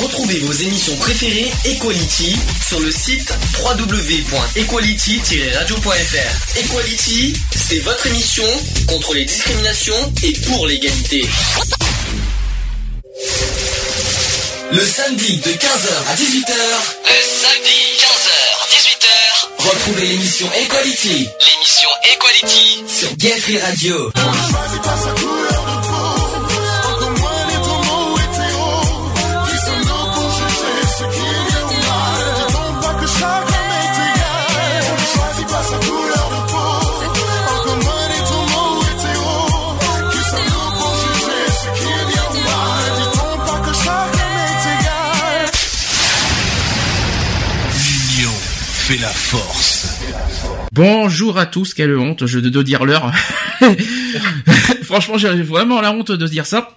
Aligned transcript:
Retrouvez 0.00 0.38
vos 0.40 0.52
émissions 0.52 0.96
préférées 0.96 1.50
Equality 1.66 2.34
sur 2.66 2.80
le 2.80 2.90
site 2.90 3.34
www.equality-radio.fr. 3.62 6.56
Equality, 6.58 7.34
c'est 7.54 7.80
votre 7.80 8.06
émission 8.06 8.44
contre 8.88 9.12
les 9.12 9.26
discriminations 9.26 10.10
et 10.22 10.32
pour 10.32 10.66
l'égalité. 10.66 11.26
Le 14.72 14.80
samedi 14.80 15.36
de 15.36 15.50
15h 15.50 16.08
à 16.08 16.14
18h. 16.14 16.54
Le 17.04 17.20
samedi 17.42 17.98
15h 18.00 18.30
18h. 18.72 19.68
Retrouvez 19.68 20.06
l'émission 20.06 20.48
Equality. 20.62 21.28
L'émission 21.40 21.90
Equality 22.14 22.84
sur 22.88 23.14
Gay 23.16 23.38
Free 23.38 23.58
Radio. 23.58 24.10
Bonjour 50.72 51.36
à 51.38 51.46
tous, 51.46 51.74
quelle 51.74 51.96
honte 51.96 52.26
je, 52.26 52.38
de, 52.38 52.48
de 52.48 52.62
dire 52.62 52.84
l'heure. 52.84 53.12
Franchement, 54.84 55.18
j'ai 55.18 55.28
vraiment 55.42 55.80
la 55.80 55.90
honte 55.92 56.12
de 56.12 56.26
dire 56.28 56.46
ça. 56.46 56.76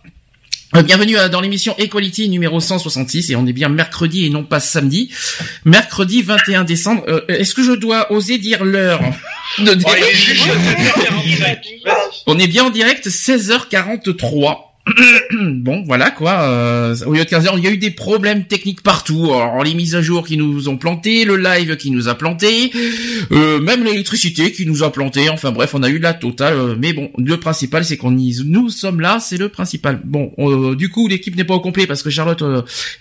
Euh, 0.76 0.82
Bienvenue 0.82 1.18
à- 1.18 1.30
dans 1.30 1.42
l'émission 1.42 1.76
Equality 1.78 2.30
numéro 2.30 2.60
166 2.60 3.30
et 3.30 3.36
on 3.36 3.46
est 3.46 3.54
bien 3.54 3.70
mercredi 3.70 4.26
et 4.26 4.30
non 4.32 4.44
pas 4.44 4.60
samedi. 4.60 5.12
Mercredi 5.66 6.24
21 6.24 6.64
décembre. 6.64 7.04
Euh, 7.08 7.22
Est-ce 7.28 7.54
que 7.54 7.64
je 7.64 7.74
dois 7.74 8.12
oser 8.12 8.40
dire 8.40 8.64
l'heure 8.64 9.02
de 9.60 9.76
On 12.26 12.40
est 12.40 12.48
bien 12.48 12.64
en 12.66 12.70
direct 12.72 13.08
16h43. 13.08 14.58
bon, 15.32 15.84
voilà 15.86 16.12
quoi. 16.12 16.42
euh, 16.44 16.96
au 17.06 17.14
lieu 17.14 17.24
de 17.24 17.30
15h, 17.30 17.54
il 17.58 17.64
y 17.64 17.68
a 17.68 17.72
eu 17.72 17.78
des 17.78 17.92
problèmes 17.92 18.46
techniques 18.46 18.82
partout. 18.84 19.32
Alors, 19.34 19.64
les 19.64 19.74
mises 19.74 19.96
à 19.96 20.02
jour 20.02 20.28
qui 20.28 20.36
nous 20.36 20.68
ont 20.68 20.78
planté, 20.78 21.24
le 21.24 21.38
live 21.38 21.78
qui 21.78 21.90
nous 21.90 22.10
a 22.10 22.16
planté, 22.16 22.72
euh, 23.32 23.62
même 23.62 23.84
l'électricité 23.84 24.52
qui 24.52 24.66
nous 24.66 24.84
a 24.84 24.92
planté. 24.92 25.30
Enfin 25.30 25.52
bref, 25.52 25.74
on 25.74 25.84
a 25.84 25.90
eu 25.90 26.00
la 26.00 26.14
totale. 26.14 26.56
euh, 26.56 26.76
mais 26.78 26.92
bon, 26.92 27.12
le 27.18 27.40
principal, 27.40 27.86
c'est 27.86 27.96
qu'on 27.96 28.18
y, 28.18 28.42
nous 28.46 28.70
sommes 28.70 29.00
là, 29.00 29.20
c'est 29.22 29.38
le 29.38 29.48
principal. 29.48 30.02
Bon, 30.04 30.34
euh, 30.40 30.76
du 30.76 30.90
coup, 30.90 31.08
l'équipe 31.08 31.36
n'est 31.38 31.46
pas 31.46 31.56
au 31.56 31.62
complet 31.62 31.88
parce 31.88 32.04
que 32.04 32.10
Charlotte 32.10 32.44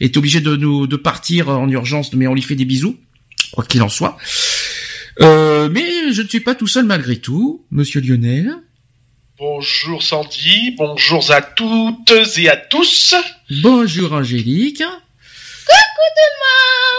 est 0.01 0.17
obligée 0.17 0.41
de 0.41 0.55
nous 0.55 0.87
de 0.87 0.97
partir 0.97 1.49
en 1.49 1.69
urgence, 1.69 2.13
mais 2.13 2.29
on 2.29 2.35
lui 2.35 2.43
fait 2.43 2.55
des 2.55 2.65
bisous, 2.65 2.97
quoi 3.51 3.65
qu'il 3.65 3.83
en 3.83 3.89
soit. 3.89 4.17
Mais 5.21 6.13
je 6.13 6.23
ne 6.23 6.29
suis 6.29 6.41
pas 6.41 6.55
tout 6.55 6.67
seul 6.69 6.85
malgré 6.85 7.17
tout, 7.17 7.65
Monsieur 7.73 8.01
Lionel. 8.01 8.57
Bonjour 9.45 10.05
Sandy, 10.05 10.71
bonjour 10.79 11.33
à 11.33 11.43
toutes 11.43 12.13
et 12.37 12.49
à 12.49 12.57
tous. 12.57 13.17
Bonjour 13.51 14.13
Angélique. 14.13 14.85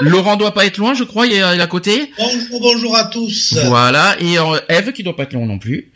Laurent 0.02 0.36
doit 0.36 0.53
pas 0.53 0.66
être 0.66 0.77
loin, 0.77 0.94
je 0.94 1.05
crois, 1.05 1.25
il 1.25 1.31
est 1.31 1.41
à 1.41 1.67
côté. 1.67 2.11
Bonjour, 2.17 2.59
bonjour 2.59 2.97
à 2.97 3.05
tous. 3.05 3.53
Voilà, 3.67 4.17
et 4.19 4.38
euh, 4.38 4.59
Eve 4.67 4.91
qui 4.91 5.03
doit 5.03 5.16
pas 5.16 5.23
être 5.23 5.31
loin 5.31 5.45
non 5.45 5.58
plus. 5.58 5.94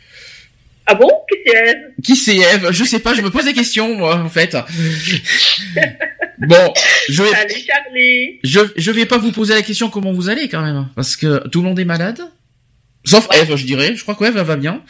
Ah 0.86 0.94
bon? 0.94 1.10
Qui 1.28 1.36
c'est 1.44 1.58
Eve? 1.58 1.92
Qui 2.02 2.16
c'est 2.16 2.36
Eve? 2.36 2.68
Je 2.70 2.84
sais 2.84 3.00
pas, 3.00 3.12
je 3.12 3.20
me 3.20 3.28
pose 3.28 3.44
des 3.44 3.52
questions 3.52 3.94
moi 3.94 4.14
en 4.16 4.30
fait. 4.30 4.56
Bon, 6.38 6.72
je 7.10 7.24
vais 7.24 7.30
Salut 7.30 7.54
Charlie. 7.66 8.38
je 8.42 8.60
je 8.74 8.90
vais 8.90 9.04
pas 9.04 9.18
vous 9.18 9.32
poser 9.32 9.52
la 9.52 9.60
question 9.60 9.90
comment 9.90 10.14
vous 10.14 10.30
allez 10.30 10.48
quand 10.48 10.62
même 10.62 10.88
parce 10.96 11.14
que 11.14 11.46
tout 11.48 11.60
le 11.60 11.68
monde 11.68 11.78
est 11.78 11.84
malade. 11.84 12.22
Sauf 13.04 13.28
Eve, 13.34 13.54
je 13.54 13.66
dirais. 13.66 13.94
Je 13.94 14.02
crois 14.02 14.14
que 14.14 14.24
Eve 14.24 14.38
elle 14.38 14.44
va 14.44 14.56
bien. 14.56 14.82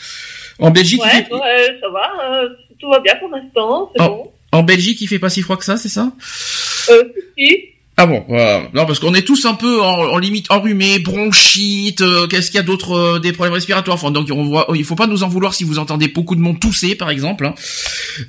En 0.59 0.71
Belgique, 0.71 1.01
Ouais, 1.03 1.27
ouais, 1.31 1.79
ça 1.81 1.89
va. 1.91 2.35
euh, 2.43 2.49
tout 2.81 2.89
va 2.91 3.01
bien 3.01 3.15
pour 3.21 3.31
l'instant, 3.31 3.91
c'est 3.95 4.03
Oh. 4.03 4.09
bon. 4.09 4.33
en 4.59 4.63
Belgique, 4.63 5.01
il 5.01 5.07
fait 5.07 5.19
pas 5.19 5.29
si 5.31 5.43
froid 5.43 5.57
que 5.57 5.65
ça, 5.65 5.77
c'est 5.77 5.89
ça? 5.89 6.13
Euh, 6.91 7.03
si. 7.37 7.57
Ah 8.01 8.07
bon, 8.07 8.25
voilà. 8.29 8.63
non 8.75 8.87
parce 8.87 9.01
qu'on 9.01 9.13
est 9.15 9.23
tous 9.27 9.45
un 9.45 9.55
peu 9.55 9.81
en, 9.83 9.87
en 10.13 10.19
limite 10.19 10.53
enrhumés, 10.53 11.01
bronchite. 11.01 12.01
euh, 12.01 12.29
Qu'est-ce 12.29 12.53
qu'il 12.53 12.59
y 12.59 12.61
a 12.61 12.63
d'autre 12.63 12.93
euh, 12.93 13.19
des 13.19 13.33
problèmes 13.33 13.55
respiratoires? 13.55 13.97
Enfin, 13.97 14.13
donc 14.13 14.29
on 14.31 14.45
voit, 14.45 14.69
il 14.77 14.85
faut 14.85 14.95
pas 14.95 15.09
nous 15.09 15.25
en 15.25 15.29
vouloir 15.29 15.53
si 15.53 15.65
vous 15.65 15.81
entendez 15.81 16.07
beaucoup 16.07 16.37
de 16.37 16.41
monde 16.41 16.61
tousser, 16.61 16.95
par 16.95 17.11
exemple. 17.11 17.45
hein. 17.45 17.55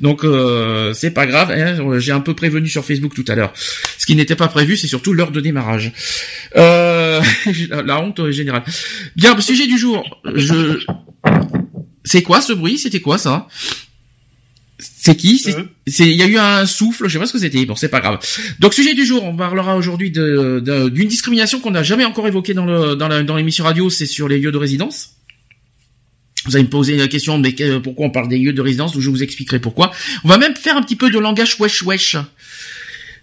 Donc 0.01 0.23
euh, 0.23 0.93
c'est 0.93 1.11
pas 1.11 1.27
grave. 1.27 1.51
hein, 1.51 1.99
J'ai 1.99 2.11
un 2.11 2.19
peu 2.19 2.33
prévenu 2.33 2.67
sur 2.67 2.83
Facebook 2.83 3.13
tout 3.13 3.25
à 3.27 3.35
l'heure. 3.35 3.53
Ce 3.99 4.07
qui 4.07 4.15
n'était 4.15 4.35
pas 4.35 4.47
prévu, 4.47 4.75
c'est 4.75 4.87
surtout 4.87 5.13
l'heure 5.13 5.29
de 5.31 5.39
démarrage. 5.39 5.91
Euh, 6.55 7.21
la 7.85 7.99
honte 8.01 8.21
euh, 8.21 8.31
générale. 8.31 8.63
Bien, 9.15 9.39
sujet 9.39 9.67
du 9.67 9.77
jour. 9.77 10.03
Je. 10.33 10.79
C'est 12.03 12.23
quoi 12.23 12.41
ce 12.41 12.53
bruit? 12.53 12.77
C'était 12.77 13.01
quoi 13.01 13.17
ça? 13.17 13.47
C'est 14.79 15.15
qui? 15.15 15.37
C'est 15.39 15.55
Euh. 15.57 15.63
c'est- 15.87 16.07
il 16.09 16.15
y 16.15 16.21
a 16.23 16.27
eu 16.27 16.37
un 16.37 16.65
souffle, 16.65 17.07
je 17.07 17.13
sais 17.13 17.19
pas 17.19 17.25
ce 17.25 17.33
que 17.33 17.39
c'était. 17.39 17.65
Bon, 17.65 17.75
c'est 17.75 17.89
pas 17.89 17.99
grave. 17.99 18.19
Donc 18.59 18.73
sujet 18.73 18.93
du 18.93 19.05
jour, 19.05 19.23
on 19.25 19.35
parlera 19.35 19.75
aujourd'hui 19.75 20.09
de- 20.09 20.61
de- 20.63 20.87
d'une 20.89 21.09
discrimination 21.09 21.59
qu'on 21.59 21.71
n'a 21.71 21.83
jamais 21.83 22.05
encore 22.05 22.27
évoquée 22.27 22.53
dans 22.53 22.65
le 22.65 22.95
dans 22.95 23.09
la- 23.09 23.23
dans 23.23 23.35
l'émission 23.35 23.65
radio, 23.65 23.89
c'est 23.89 24.05
sur 24.05 24.29
les 24.29 24.37
lieux 24.39 24.51
de 24.53 24.57
résidence. 24.57 25.15
Vous 26.45 26.55
allez 26.55 26.63
me 26.63 26.69
poser 26.69 26.95
la 26.95 27.09
question, 27.09 27.37
mais 27.37 27.53
pourquoi 27.83 28.05
on 28.05 28.09
parle 28.11 28.29
des 28.29 28.37
lieux 28.37 28.53
de 28.53 28.61
résidence? 28.61 28.93
Je 28.97 29.09
vous 29.09 29.21
expliquerai 29.21 29.59
pourquoi. 29.59 29.91
On 30.23 30.29
va 30.29 30.37
même 30.37 30.55
faire 30.55 30.77
un 30.77 30.81
petit 30.81 30.95
peu 30.95 31.09
de 31.09 31.19
langage 31.19 31.59
wesh 31.59 31.81
wesh. 31.83 32.15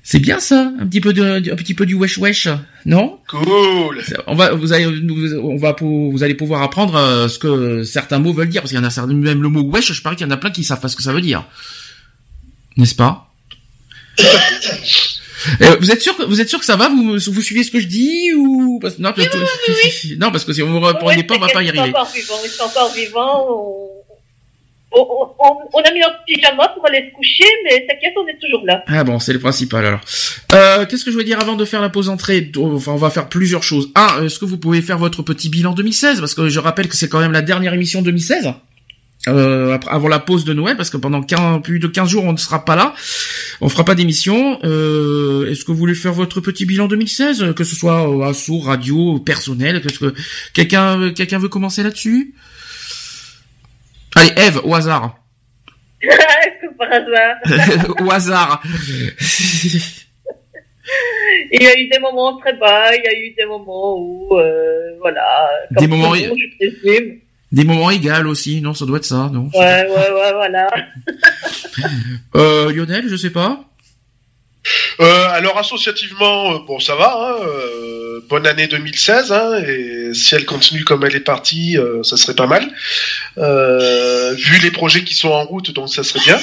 C'est 0.08 0.20
bien 0.20 0.38
ça, 0.38 0.72
un 0.78 0.86
petit 0.86 1.00
peu 1.00 1.12
de, 1.12 1.50
un 1.50 1.56
petit 1.56 1.74
peu 1.74 1.84
du 1.84 1.94
wesh 1.94 2.16
wesh, 2.18 2.46
non? 2.84 3.18
Cool. 3.28 4.00
On 4.28 4.36
va, 4.36 4.52
vous 4.54 4.72
allez, 4.72 4.86
on 4.86 5.56
va, 5.56 5.74
vous 5.80 6.22
allez 6.22 6.34
pouvoir 6.34 6.62
apprendre 6.62 6.94
euh, 6.94 7.26
ce 7.26 7.40
que 7.40 7.82
certains 7.82 8.20
mots 8.20 8.32
veulent 8.32 8.48
dire, 8.48 8.62
parce 8.62 8.70
qu'il 8.70 8.78
y 8.78 8.80
en 8.80 8.84
a 8.86 8.90
certains, 8.90 9.12
même 9.12 9.42
le 9.42 9.48
mot 9.48 9.62
wesh, 9.64 9.92
je 9.92 10.00
parie 10.02 10.14
qu'il 10.14 10.24
y 10.24 10.30
en 10.30 10.32
a 10.32 10.36
plein 10.36 10.52
qui 10.52 10.62
savent 10.62 10.78
pas 10.78 10.86
ce 10.86 10.94
que 10.94 11.02
ça 11.02 11.12
veut 11.12 11.20
dire, 11.20 11.44
n'est-ce 12.76 12.94
pas? 12.94 13.32
Euh, 15.60 15.76
vous 15.78 15.92
êtes 15.92 16.02
sûr 16.02 16.16
que 16.16 16.24
vous 16.24 16.40
êtes 16.40 16.48
sûr 16.48 16.58
que 16.58 16.64
ça 16.64 16.74
va? 16.74 16.88
Vous, 16.88 17.18
vous 17.18 17.40
suivez 17.42 17.62
ce 17.62 17.70
que 17.70 17.78
je 17.78 17.86
dis 17.86 18.32
ou 18.34 18.80
parce, 18.82 18.98
non, 18.98 19.12
parce 19.12 19.28
que- 19.28 20.14
non 20.18 20.32
parce 20.32 20.44
que 20.44 20.52
si 20.52 20.60
on 20.62 20.72
vous 20.72 20.80
répondez 20.80 21.22
pas 21.22 21.36
on 21.36 21.38
va 21.38 21.46
pas 21.48 21.62
y 21.62 21.66
Ils 21.66 21.72
sont 21.72 21.78
arriver. 21.78 21.94
encore 21.96 22.10
vivants, 22.12 22.34
ils 22.44 22.50
sont 22.50 22.64
encore 22.64 22.92
vivants. 22.92 23.46
On... 23.48 24.05
On, 24.98 25.06
on- 25.74 25.80
a 25.82 25.92
mis 25.92 26.00
notre 26.00 26.24
pyjama 26.26 26.68
pour 26.68 26.86
aller 26.88 27.08
se 27.10 27.14
coucher, 27.14 27.44
mais 27.64 27.86
t'inquiète, 27.86 28.14
on 28.16 28.26
est 28.26 28.38
toujours 28.40 28.64
là. 28.66 28.82
Ah 28.86 29.04
bon, 29.04 29.18
c'est 29.18 29.32
le 29.34 29.38
principal 29.38 29.84
alors. 29.84 30.00
Euh, 30.54 30.86
Qu'est-ce 30.86 31.04
que 31.04 31.10
je 31.10 31.16
voulais 31.16 31.24
dire 31.26 31.38
avant 31.40 31.54
de 31.54 31.64
faire 31.66 31.80
la 31.82 31.90
pause 31.90 32.08
entrée? 32.08 32.50
Enfin, 32.58 32.92
on 32.92 32.96
va 32.96 33.10
faire 33.10 33.28
plusieurs 33.28 33.62
choses. 33.62 33.90
Un, 33.94 34.24
est-ce 34.24 34.38
que 34.38 34.44
vous 34.46 34.56
pouvez 34.58 34.80
faire 34.82 34.98
votre 34.98 35.22
petit 35.22 35.48
bilan 35.50 35.72
2016 35.74 36.20
Parce 36.20 36.34
que 36.34 36.48
je 36.48 36.58
rappelle 36.60 36.88
que 36.88 36.96
c'est 36.96 37.08
quand 37.08 37.20
même 37.20 37.32
la 37.32 37.42
dernière 37.42 37.74
émission 37.74 38.00
2016. 38.02 38.52
Euh, 39.28 39.76
avant 39.88 40.06
la 40.08 40.20
pause 40.20 40.44
de 40.44 40.52
Noël, 40.52 40.76
parce 40.76 40.88
que 40.90 40.96
pendant 40.96 41.20
15, 41.20 41.60
plus 41.62 41.80
de 41.80 41.88
15 41.88 42.08
jours, 42.08 42.24
on 42.24 42.32
ne 42.32 42.36
sera 42.36 42.64
pas 42.64 42.76
là. 42.76 42.94
On 43.60 43.68
fera 43.68 43.84
pas 43.84 43.94
d'émission. 43.96 44.60
Euh, 44.62 45.50
est-ce 45.50 45.64
que 45.64 45.72
vous 45.72 45.78
voulez 45.78 45.94
faire 45.96 46.12
votre 46.12 46.40
petit 46.40 46.64
bilan 46.64 46.86
2016 46.86 47.52
Que 47.56 47.64
ce 47.64 47.74
soit 47.74 48.08
euh, 48.08 48.22
assaut, 48.22 48.60
radio, 48.60 49.18
personnel 49.18 49.82
Qu'est-ce 49.82 49.98
que 49.98 50.14
quelqu'un 50.54 51.12
quelqu'un 51.12 51.38
veut 51.38 51.48
commencer 51.48 51.82
là-dessus? 51.82 52.34
Allez, 54.16 54.32
Eve, 54.36 54.60
au 54.64 54.74
hasard. 54.74 55.16
Par 56.78 56.92
hasard. 56.92 57.36
au 58.00 58.10
hasard. 58.10 58.62
Il 61.52 61.62
y 61.62 61.66
a 61.66 61.78
eu 61.78 61.88
des 61.88 61.98
moments 61.98 62.36
très 62.38 62.54
bas, 62.54 62.94
il 62.94 63.02
y 63.04 63.08
a 63.08 63.18
eu 63.18 63.34
des 63.36 63.44
moments 63.46 63.96
où, 63.98 64.36
euh, 64.38 64.96
voilà. 65.00 65.48
Moments- 65.80 66.10
monde, 66.10 66.36
je. 66.60 67.16
Des 67.52 67.64
moments 67.64 67.90
égaux 67.90 68.28
aussi, 68.28 68.60
non 68.60 68.74
Ça 68.74 68.86
doit 68.86 68.98
être 68.98 69.04
ça, 69.04 69.30
non 69.32 69.48
Ouais, 69.54 69.86
ouais, 69.88 70.10
ouais, 70.12 70.32
voilà. 70.32 70.68
Euh, 72.34 72.72
Lionel, 72.72 73.06
je 73.08 73.16
sais 73.16 73.30
pas. 73.30 73.60
Euh, 75.00 75.28
alors 75.30 75.58
associativement, 75.58 76.54
euh, 76.54 76.58
bon 76.66 76.78
ça 76.80 76.94
va. 76.94 77.16
Hein, 77.18 77.44
euh, 77.46 78.20
bonne 78.28 78.46
année 78.46 78.66
2016. 78.66 79.32
Hein, 79.32 79.58
et 79.66 80.14
si 80.14 80.34
elle 80.34 80.44
continue 80.46 80.84
comme 80.84 81.04
elle 81.04 81.14
est 81.16 81.20
partie, 81.20 81.76
euh, 81.78 82.02
ça 82.02 82.16
serait 82.16 82.34
pas 82.34 82.46
mal. 82.46 82.66
Euh, 83.38 84.32
vu 84.34 84.58
les 84.60 84.70
projets 84.70 85.04
qui 85.04 85.14
sont 85.14 85.28
en 85.30 85.44
route, 85.44 85.70
donc 85.72 85.88
ça 85.92 86.02
serait 86.02 86.20
bien. 86.24 86.38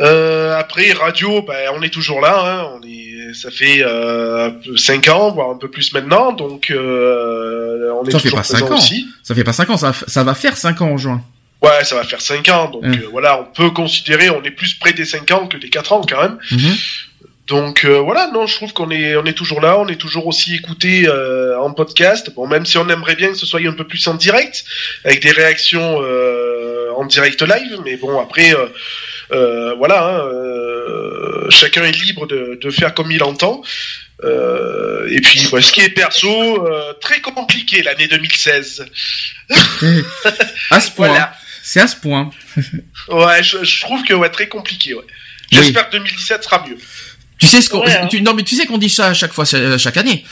Euh, 0.00 0.54
après 0.58 0.92
radio, 0.92 1.40
ben, 1.42 1.70
on 1.74 1.82
est 1.82 1.88
toujours 1.88 2.20
là. 2.20 2.42
Hein, 2.44 2.68
on 2.74 2.86
est, 2.86 3.32
ça 3.34 3.50
fait 3.50 3.82
euh, 3.82 4.50
5 4.76 5.08
ans, 5.08 5.30
voire 5.30 5.50
un 5.50 5.56
peu 5.56 5.70
plus 5.70 5.92
maintenant. 5.94 6.32
Donc 6.32 6.70
on 6.70 8.04
est 8.06 8.10
Ça 8.10 8.18
fait 8.18 8.24
toujours 8.24 8.38
pas 8.38 8.44
cinq 8.44 8.58
présent 8.60 8.74
ans. 8.74 8.78
aussi. 8.78 9.06
Ça 9.22 9.34
fait 9.34 9.44
pas 9.44 9.52
5 9.54 9.70
ans, 9.70 9.76
ça, 9.78 9.92
ça 10.06 10.22
va 10.24 10.34
faire 10.34 10.56
5 10.56 10.82
ans 10.82 10.88
en 10.90 10.98
juin. 10.98 11.22
Ouais, 11.62 11.82
ça 11.84 11.94
va 11.96 12.04
faire 12.04 12.20
5 12.20 12.46
ans. 12.50 12.70
Donc 12.70 12.84
Mm. 12.84 12.92
euh, 12.92 13.08
voilà, 13.10 13.40
on 13.40 13.44
peut 13.44 13.70
considérer, 13.70 14.28
on 14.28 14.42
est 14.42 14.50
plus 14.50 14.74
près 14.74 14.92
des 14.92 15.06
5 15.06 15.30
ans 15.30 15.46
que 15.46 15.56
des 15.56 15.70
4 15.70 15.92
ans 15.92 16.02
quand 16.06 16.20
même. 16.20 16.38
Mhm. 16.50 16.74
Donc 17.46 17.84
euh, 17.84 18.00
voilà, 18.00 18.28
non, 18.32 18.46
je 18.46 18.56
trouve 18.56 18.72
qu'on 18.72 18.90
est 18.90 19.14
on 19.14 19.24
est 19.24 19.32
toujours 19.32 19.60
là, 19.60 19.78
on 19.78 19.86
est 19.86 20.00
toujours 20.00 20.26
aussi 20.26 20.54
écouté 20.56 21.06
euh, 21.06 21.58
en 21.60 21.72
podcast. 21.72 22.30
Bon, 22.34 22.46
même 22.46 22.66
si 22.66 22.76
on 22.76 22.88
aimerait 22.88 23.14
bien 23.14 23.28
que 23.28 23.36
ce 23.36 23.46
soit 23.46 23.60
un 23.60 23.72
peu 23.72 23.86
plus 23.86 24.04
en 24.08 24.14
direct, 24.14 24.64
avec 25.04 25.22
des 25.22 25.30
réactions 25.30 26.00
euh, 26.02 26.76
en 26.96 27.04
direct 27.04 27.42
live, 27.42 27.80
mais 27.84 27.96
bon 27.96 28.20
après, 28.20 28.54
euh, 28.54 28.66
euh, 29.32 29.74
voilà, 29.74 30.04
hein, 30.04 30.26
euh, 30.26 31.50
chacun 31.50 31.84
est 31.84 31.92
libre 31.92 32.26
de, 32.26 32.58
de, 32.60 32.70
faire 32.70 32.94
comme 32.94 33.12
il 33.12 33.22
entend. 33.22 33.62
et 34.22 35.20
puis, 35.20 35.38
ce 35.40 35.72
qui 35.72 35.82
est 35.82 35.90
perso, 35.90 36.66
très 37.00 37.20
compliqué 37.20 37.82
l'année 37.82 38.08
2016. 38.08 38.86
à 40.70 40.80
ce 40.80 40.90
point. 40.90 41.30
C'est 41.62 41.80
à 41.80 41.86
ce 41.86 41.96
point. 41.96 42.30
ouais, 43.08 43.42
je, 43.42 43.80
trouve 43.80 44.02
que 44.04 44.14
ouais, 44.14 44.30
très 44.30 44.48
compliqué. 44.48 44.94
Ouais. 44.94 45.04
J'espère 45.50 45.90
que 45.90 45.96
2017 45.96 46.44
sera 46.44 46.64
mieux. 46.66 46.78
Tu 47.38 47.46
sais 47.46 47.60
ce 47.60 47.68
qu'on, 47.68 47.86
hein. 47.86 48.08
non 48.22 48.34
mais 48.34 48.42
tu 48.42 48.56
sais 48.56 48.66
qu'on 48.66 48.78
dit 48.78 48.88
ça 48.88 49.08
à 49.08 49.14
chaque 49.14 49.32
fois, 49.32 49.44
chaque 49.44 49.96
année. 49.96 50.24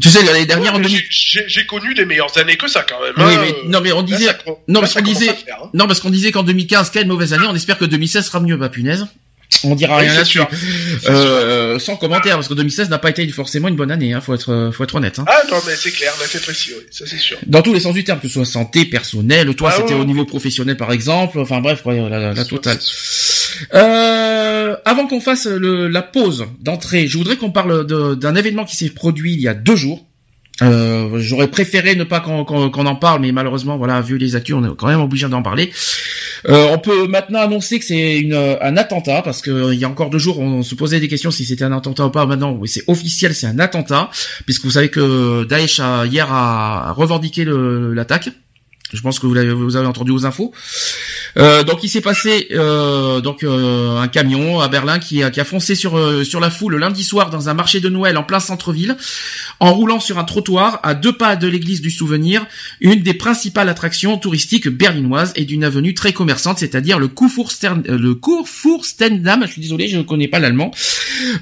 Tu 0.00 0.08
sais, 0.08 0.24
l'année 0.24 0.46
dernière, 0.46 0.76
j'ai 0.80 1.66
connu 1.66 1.94
des 1.94 2.04
meilleures 2.04 2.36
années 2.36 2.56
que 2.56 2.66
ça 2.66 2.84
quand 2.88 3.00
même. 3.00 3.12
Oui, 3.16 3.34
hein. 3.34 3.40
mais, 3.40 3.68
non, 3.68 3.80
mais 3.80 3.92
on 3.92 4.02
disait, 4.02 4.26
non, 4.66 4.80
parce 4.80 4.94
qu'on 4.94 5.02
disait, 5.02 5.30
hein. 5.30 5.70
non, 5.72 5.86
parce 5.86 6.00
qu'on 6.00 6.10
disait 6.10 6.32
qu'en 6.32 6.42
2015, 6.42 6.90
quelle 6.90 7.06
mauvaise 7.06 7.32
année, 7.32 7.46
on 7.48 7.54
espère 7.54 7.78
que 7.78 7.84
2016 7.84 8.26
sera 8.26 8.40
mieux, 8.40 8.56
bah, 8.56 8.68
punaise. 8.68 9.06
On 9.62 9.76
dira 9.76 9.98
rien 9.98 10.12
là-dessus. 10.14 10.40
Euh, 11.08 11.78
sans 11.78 11.96
commentaire, 11.96 12.34
parce 12.34 12.48
que 12.48 12.54
2016 12.54 12.90
n'a 12.90 12.98
pas 12.98 13.10
été 13.10 13.26
forcément 13.28 13.68
une 13.68 13.76
bonne 13.76 13.92
année, 13.92 14.12
hein, 14.12 14.20
faut 14.20 14.34
être, 14.34 14.70
faut 14.74 14.82
être 14.82 14.94
honnête. 14.96 15.20
Hein. 15.20 15.24
Ah 15.28 15.42
non, 15.50 15.58
mais 15.66 15.76
c'est 15.76 15.92
clair, 15.92 16.12
mais 16.18 16.26
c'est 16.28 16.42
précis, 16.42 16.72
oui, 16.76 16.84
ça 16.90 17.04
c'est 17.06 17.18
sûr. 17.18 17.38
Dans 17.46 17.62
tous 17.62 17.72
les 17.72 17.80
sens 17.80 17.94
du 17.94 18.02
terme, 18.02 18.18
que 18.18 18.26
ce 18.26 18.34
soit 18.34 18.44
santé, 18.44 18.86
personnel, 18.86 19.54
toi 19.54 19.70
ah 19.72 19.76
c'était 19.76 19.94
au 19.94 20.04
niveau 20.04 20.24
professionnel 20.24 20.76
par 20.76 20.90
exemple, 20.92 21.38
enfin 21.38 21.60
bref, 21.60 21.82
quoi, 21.82 21.94
la, 21.94 22.32
la 22.32 22.44
totale. 22.44 22.78
Euh, 23.74 24.76
avant 24.84 25.06
qu'on 25.06 25.20
fasse 25.20 25.46
le, 25.46 25.88
la 25.88 26.02
pause 26.02 26.46
d'entrée, 26.60 27.06
je 27.06 27.18
voudrais 27.18 27.36
qu'on 27.36 27.50
parle 27.50 27.86
d'un 27.86 28.34
événement 28.34 28.64
qui 28.64 28.76
s'est 28.76 28.90
produit 28.90 29.34
il 29.34 29.40
y 29.40 29.48
a 29.48 29.54
deux 29.54 29.76
jours. 29.76 30.06
Euh, 30.62 31.18
J'aurais 31.18 31.48
préféré 31.48 31.96
ne 31.96 32.04
pas 32.04 32.20
qu'on 32.20 32.86
en 32.86 32.96
parle, 32.96 33.20
mais 33.20 33.32
malheureusement, 33.32 33.76
voilà, 33.76 34.00
vu 34.00 34.18
les 34.18 34.36
actus, 34.36 34.54
on 34.54 34.64
est 34.64 34.76
quand 34.76 34.86
même 34.86 35.00
obligé 35.00 35.28
d'en 35.28 35.42
parler. 35.42 35.72
Euh, 36.48 36.68
on 36.72 36.78
peut 36.78 37.08
maintenant 37.08 37.40
annoncer 37.40 37.80
que 37.80 37.84
c'est 37.84 38.28
un 38.60 38.76
attentat, 38.76 39.22
parce 39.22 39.42
que 39.42 39.72
il 39.72 39.78
y 39.80 39.84
a 39.84 39.88
encore 39.88 40.10
deux 40.10 40.18
jours, 40.18 40.38
on, 40.38 40.62
se 40.62 40.74
posait 40.74 41.00
des 41.00 41.08
questions 41.08 41.30
si 41.32 41.44
c'était 41.44 41.64
un 41.64 41.72
attentat 41.72 42.06
ou 42.06 42.10
pas. 42.10 42.24
Maintenant, 42.26 42.52
oui, 42.52 42.68
c'est 42.68 42.84
officiel, 42.86 43.34
c'est 43.34 43.46
un 43.46 43.58
attentat, 43.58 44.10
puisque 44.44 44.64
vous 44.64 44.72
savez 44.72 44.90
que 44.90 45.44
Daesh 45.44 45.80
a, 45.80 46.06
hier 46.06 46.32
a 46.32 46.92
revendiqué 46.92 47.44
l'attaque. 47.44 48.30
Je 48.92 49.00
pense 49.00 49.18
que 49.18 49.26
vous 49.26 49.36
avez, 49.36 49.52
vous 49.52 49.76
avez 49.76 49.86
entendu 49.86 50.12
aux 50.12 50.26
infos. 50.26 50.52
Euh, 51.36 51.64
donc 51.64 51.82
il 51.82 51.88
s'est 51.88 52.00
passé 52.00 52.48
euh, 52.52 53.20
donc 53.20 53.42
euh, 53.42 53.96
un 53.98 54.08
camion 54.08 54.60
à 54.60 54.68
Berlin 54.68 54.98
qui 54.98 55.22
a, 55.22 55.30
qui 55.30 55.40
a 55.40 55.44
foncé 55.44 55.74
sur 55.74 55.98
sur 56.24 56.38
la 56.38 56.50
foule 56.50 56.76
lundi 56.76 57.02
soir 57.02 57.30
dans 57.30 57.48
un 57.48 57.54
marché 57.54 57.80
de 57.80 57.88
Noël 57.88 58.16
en 58.16 58.22
plein 58.22 58.40
centre-ville, 58.40 58.96
en 59.58 59.72
roulant 59.72 60.00
sur 60.00 60.18
un 60.18 60.24
trottoir 60.24 60.80
à 60.82 60.94
deux 60.94 61.12
pas 61.12 61.34
de 61.34 61.48
l'église 61.48 61.80
du 61.80 61.90
Souvenir, 61.90 62.46
une 62.80 63.02
des 63.02 63.14
principales 63.14 63.68
attractions 63.68 64.18
touristiques 64.18 64.68
berlinoises 64.68 65.32
et 65.34 65.44
d'une 65.44 65.64
avenue 65.64 65.94
très 65.94 66.12
commerçante, 66.12 66.58
c'est-à-dire 66.58 66.98
le 66.98 67.08
Kurfürsten 67.08 67.82
le 67.86 68.14
Kurfürstendamm. 68.14 69.46
Je 69.46 69.52
suis 69.52 69.62
désolé, 69.62 69.88
je 69.88 69.96
ne 69.96 70.02
connais 70.02 70.28
pas 70.28 70.38
l'allemand. 70.38 70.70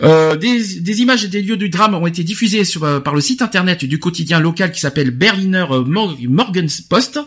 des, 0.01 0.81
des 0.81 1.01
images 1.01 1.25
des 1.25 1.43
lieux 1.43 1.57
du 1.57 1.69
drame 1.69 1.95
ont 1.95 2.07
été 2.07 2.23
diffusées 2.23 2.65
sur, 2.65 3.03
par 3.03 3.15
le 3.15 3.21
site 3.21 3.43
internet 3.43 3.85
du 3.85 3.99
quotidien 3.99 4.41
local 4.41 4.73
qui 4.73 4.81
s'appelle 4.81 5.11
Berliner 5.11 5.67
Morgenpost 5.87 7.21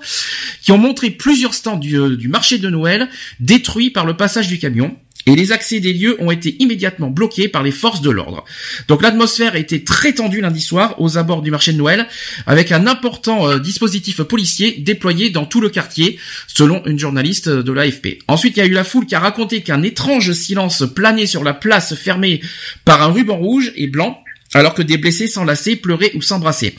qui 0.61 0.71
ont 0.71 0.77
montré 0.77 1.09
plusieurs 1.09 1.53
stands 1.53 1.77
du, 1.77 1.97
euh, 1.97 2.15
du 2.15 2.27
marché 2.27 2.57
de 2.57 2.69
Noël 2.69 3.09
détruits 3.39 3.89
par 3.89 4.05
le 4.05 4.17
passage 4.17 4.47
du 4.47 4.59
camion 4.59 4.95
et 5.25 5.35
les 5.35 5.51
accès 5.51 5.79
des 5.79 5.93
lieux 5.93 6.17
ont 6.19 6.31
été 6.31 6.55
immédiatement 6.59 7.09
bloqués 7.09 7.47
par 7.47 7.63
les 7.63 7.71
forces 7.71 8.01
de 8.01 8.09
l'ordre. 8.09 8.45
Donc 8.87 9.01
l'atmosphère 9.01 9.55
était 9.55 9.83
très 9.83 10.13
tendue 10.13 10.41
lundi 10.41 10.61
soir 10.61 10.95
aux 10.99 11.17
abords 11.17 11.41
du 11.41 11.51
marché 11.51 11.73
de 11.73 11.77
Noël, 11.77 12.07
avec 12.45 12.71
un 12.71 12.87
important 12.87 13.49
euh, 13.49 13.59
dispositif 13.59 14.21
policier 14.21 14.75
déployé 14.79 15.29
dans 15.29 15.45
tout 15.45 15.61
le 15.61 15.69
quartier, 15.69 16.19
selon 16.47 16.85
une 16.85 16.99
journaliste 16.99 17.49
de 17.49 17.71
l'AFP. 17.71 18.19
Ensuite, 18.27 18.57
il 18.57 18.59
y 18.59 18.63
a 18.63 18.67
eu 18.67 18.71
la 18.71 18.83
foule 18.83 19.05
qui 19.05 19.15
a 19.15 19.19
raconté 19.19 19.61
qu'un 19.61 19.81
étrange 19.81 20.31
silence 20.33 20.83
planait 20.93 21.25
sur 21.25 21.43
la 21.43 21.53
place 21.53 21.95
fermée 21.95 22.41
par 22.83 23.01
un 23.01 23.11
ruban 23.11 23.37
rouge 23.37 23.71
et 23.75 23.87
blanc, 23.87 24.23
alors 24.55 24.73
que 24.73 24.81
des 24.81 24.97
blessés 24.97 25.27
s'enlaçaient, 25.27 25.75
pleuraient 25.75 26.11
ou 26.15 26.21
s'embrassaient. 26.21 26.75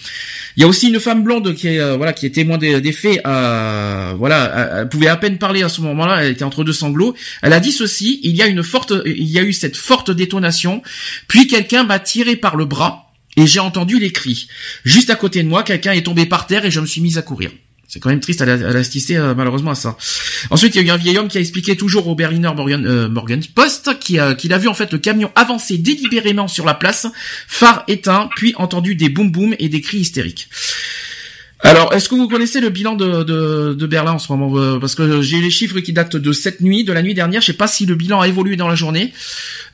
Il 0.57 0.63
y 0.63 0.65
a 0.65 0.67
aussi 0.67 0.89
une 0.89 0.99
femme 0.99 1.23
blonde 1.23 1.55
qui 1.55 1.69
est 1.69 1.79
euh, 1.79 1.97
voilà 1.97 2.15
qui 2.15 2.25
est 2.25 2.31
témoin 2.31 2.57
des, 2.57 2.93
faits. 2.93 3.21
Euh, 3.27 4.15
voilà, 4.17 4.81
elle 4.81 4.89
pouvait 4.89 5.09
à 5.09 5.17
peine 5.17 5.37
parler 5.37 5.63
à 5.63 5.69
ce 5.69 5.83
moment-là. 5.83 6.25
Elle 6.25 6.33
était 6.33 6.45
entre 6.45 6.65
deux 6.65 6.73
sanglots. 6.73 7.15
Elle 7.43 7.53
a 7.53 7.61
dit 7.61 7.73
ceci 7.73 8.21
il 8.23 8.35
y 8.35 8.41
a 8.41 8.47
une 8.47 8.63
forte, 8.63 8.95
il 9.05 9.29
y 9.29 9.39
a 9.39 9.43
eu 9.43 9.53
cette 9.53 9.77
forte 9.77 10.11
détonation. 10.11 10.83
Puis 11.29 11.47
quelqu'un 11.47 11.85
m'a 11.85 11.99
tiré 11.99 12.37
par 12.37 12.57
le 12.57 12.65
bras 12.65 13.13
et 13.37 13.47
j'ai 13.47 13.61
entendu 13.61 13.99
les 13.99 14.11
cris. 14.11 14.49
Juste 14.85 15.11
à 15.11 15.15
côté 15.15 15.43
de 15.43 15.49
moi, 15.49 15.63
quelqu'un 15.63 15.93
est 15.93 16.07
tombé 16.07 16.25
par 16.25 16.47
terre 16.47 16.65
et 16.65 16.71
je 16.71 16.81
me 16.81 16.87
suis 16.87 17.03
mise 17.03 17.19
à 17.19 17.23
courir. 17.23 17.51
C'est 17.89 18.01
quand 18.01 18.09
même 18.09 18.21
triste 18.21 18.43
à, 18.43 18.45
assister 18.45 19.17
euh, 19.17 19.35
malheureusement 19.35 19.71
à 19.71 19.75
ça. 19.75 19.97
Ensuite, 20.51 20.75
il 20.75 20.83
y 20.83 20.85
a 20.85 20.87
eu 20.89 20.91
un 20.95 20.97
vieil 20.97 21.19
homme 21.19 21.29
qui 21.29 21.39
a 21.39 21.41
expliqué 21.41 21.77
toujours 21.77 22.09
au 22.09 22.15
Berliner 22.15 22.53
Morgan, 22.55 22.85
euh, 22.87 23.41
Post 23.55 23.99
qu'il 24.01 24.19
a, 24.19 24.35
qu'il 24.35 24.53
a 24.53 24.59
vu 24.59 24.69
en 24.69 24.75
fait 24.75 24.93
le 24.93 24.99
camion 24.99 25.31
avancer 25.35 25.79
délibérément 25.79 26.49
sur 26.49 26.65
la 26.65 26.75
place, 26.75 27.07
phare 27.47 27.85
éteint, 27.89 28.29
puis 28.37 28.55
entendu 28.57 28.97
des 28.97 29.09
boum 29.09 29.31
boum 29.31 29.55
et 29.59 29.69
des 29.69 29.81
cris 29.81 29.99
hystériques. 29.99 30.49
Alors, 31.61 31.93
est-ce 31.95 32.09
que 32.09 32.15
vous 32.15 32.29
connaissez 32.29 32.61
le 32.61 32.69
bilan 32.69 32.95
de, 32.95 33.23
de, 33.73 33.87
Berlin 33.87 34.13
en 34.13 34.19
ce 34.19 34.31
moment? 34.31 34.57
Euh, 34.59 34.79
Parce 34.79 34.95
que 34.95 35.23
j'ai 35.23 35.41
les 35.41 35.51
chiffres 35.51 35.81
qui 35.81 35.93
datent 35.93 36.17
de 36.17 36.33
cette 36.33 36.61
nuit, 36.61 36.85
de 36.85 36.93
la 36.93 37.03
nuit 37.03 37.15
dernière. 37.15 37.41
Je 37.41 37.47
sais 37.47 37.53
pas 37.55 37.67
si 37.67 37.87
le 37.87 37.95
bilan 37.95 38.21
a 38.21 38.29
évolué 38.29 38.57
dans 38.57 38.69
la 38.69 38.75
journée. 38.75 39.13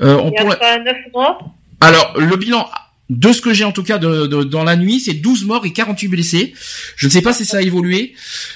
Euh, 0.00 0.16
on 0.16 0.30
il 0.30 0.34
y 0.34 0.38
a 0.38 0.56
pas 0.56 0.78
9 0.78 0.96
mois 1.12 1.38
Alors, 1.80 2.14
le 2.18 2.36
bilan 2.36 2.68
de 3.10 3.32
ce 3.32 3.40
que 3.40 3.52
j'ai 3.52 3.64
en 3.64 3.72
tout 3.72 3.82
cas 3.82 3.98
de, 3.98 4.26
dans 4.26 4.64
la 4.64 4.76
nuit, 4.76 5.00
c'est 5.00 5.14
12 5.14 5.44
morts 5.44 5.66
et 5.66 5.72
48 5.72 6.08
blessés. 6.08 6.54
Je 6.96 7.06
ne 7.06 7.12
sais 7.12 7.22
pas 7.22 7.32
si 7.32 7.44
ça 7.44 7.58
a 7.58 7.62
évolué. 7.62 8.14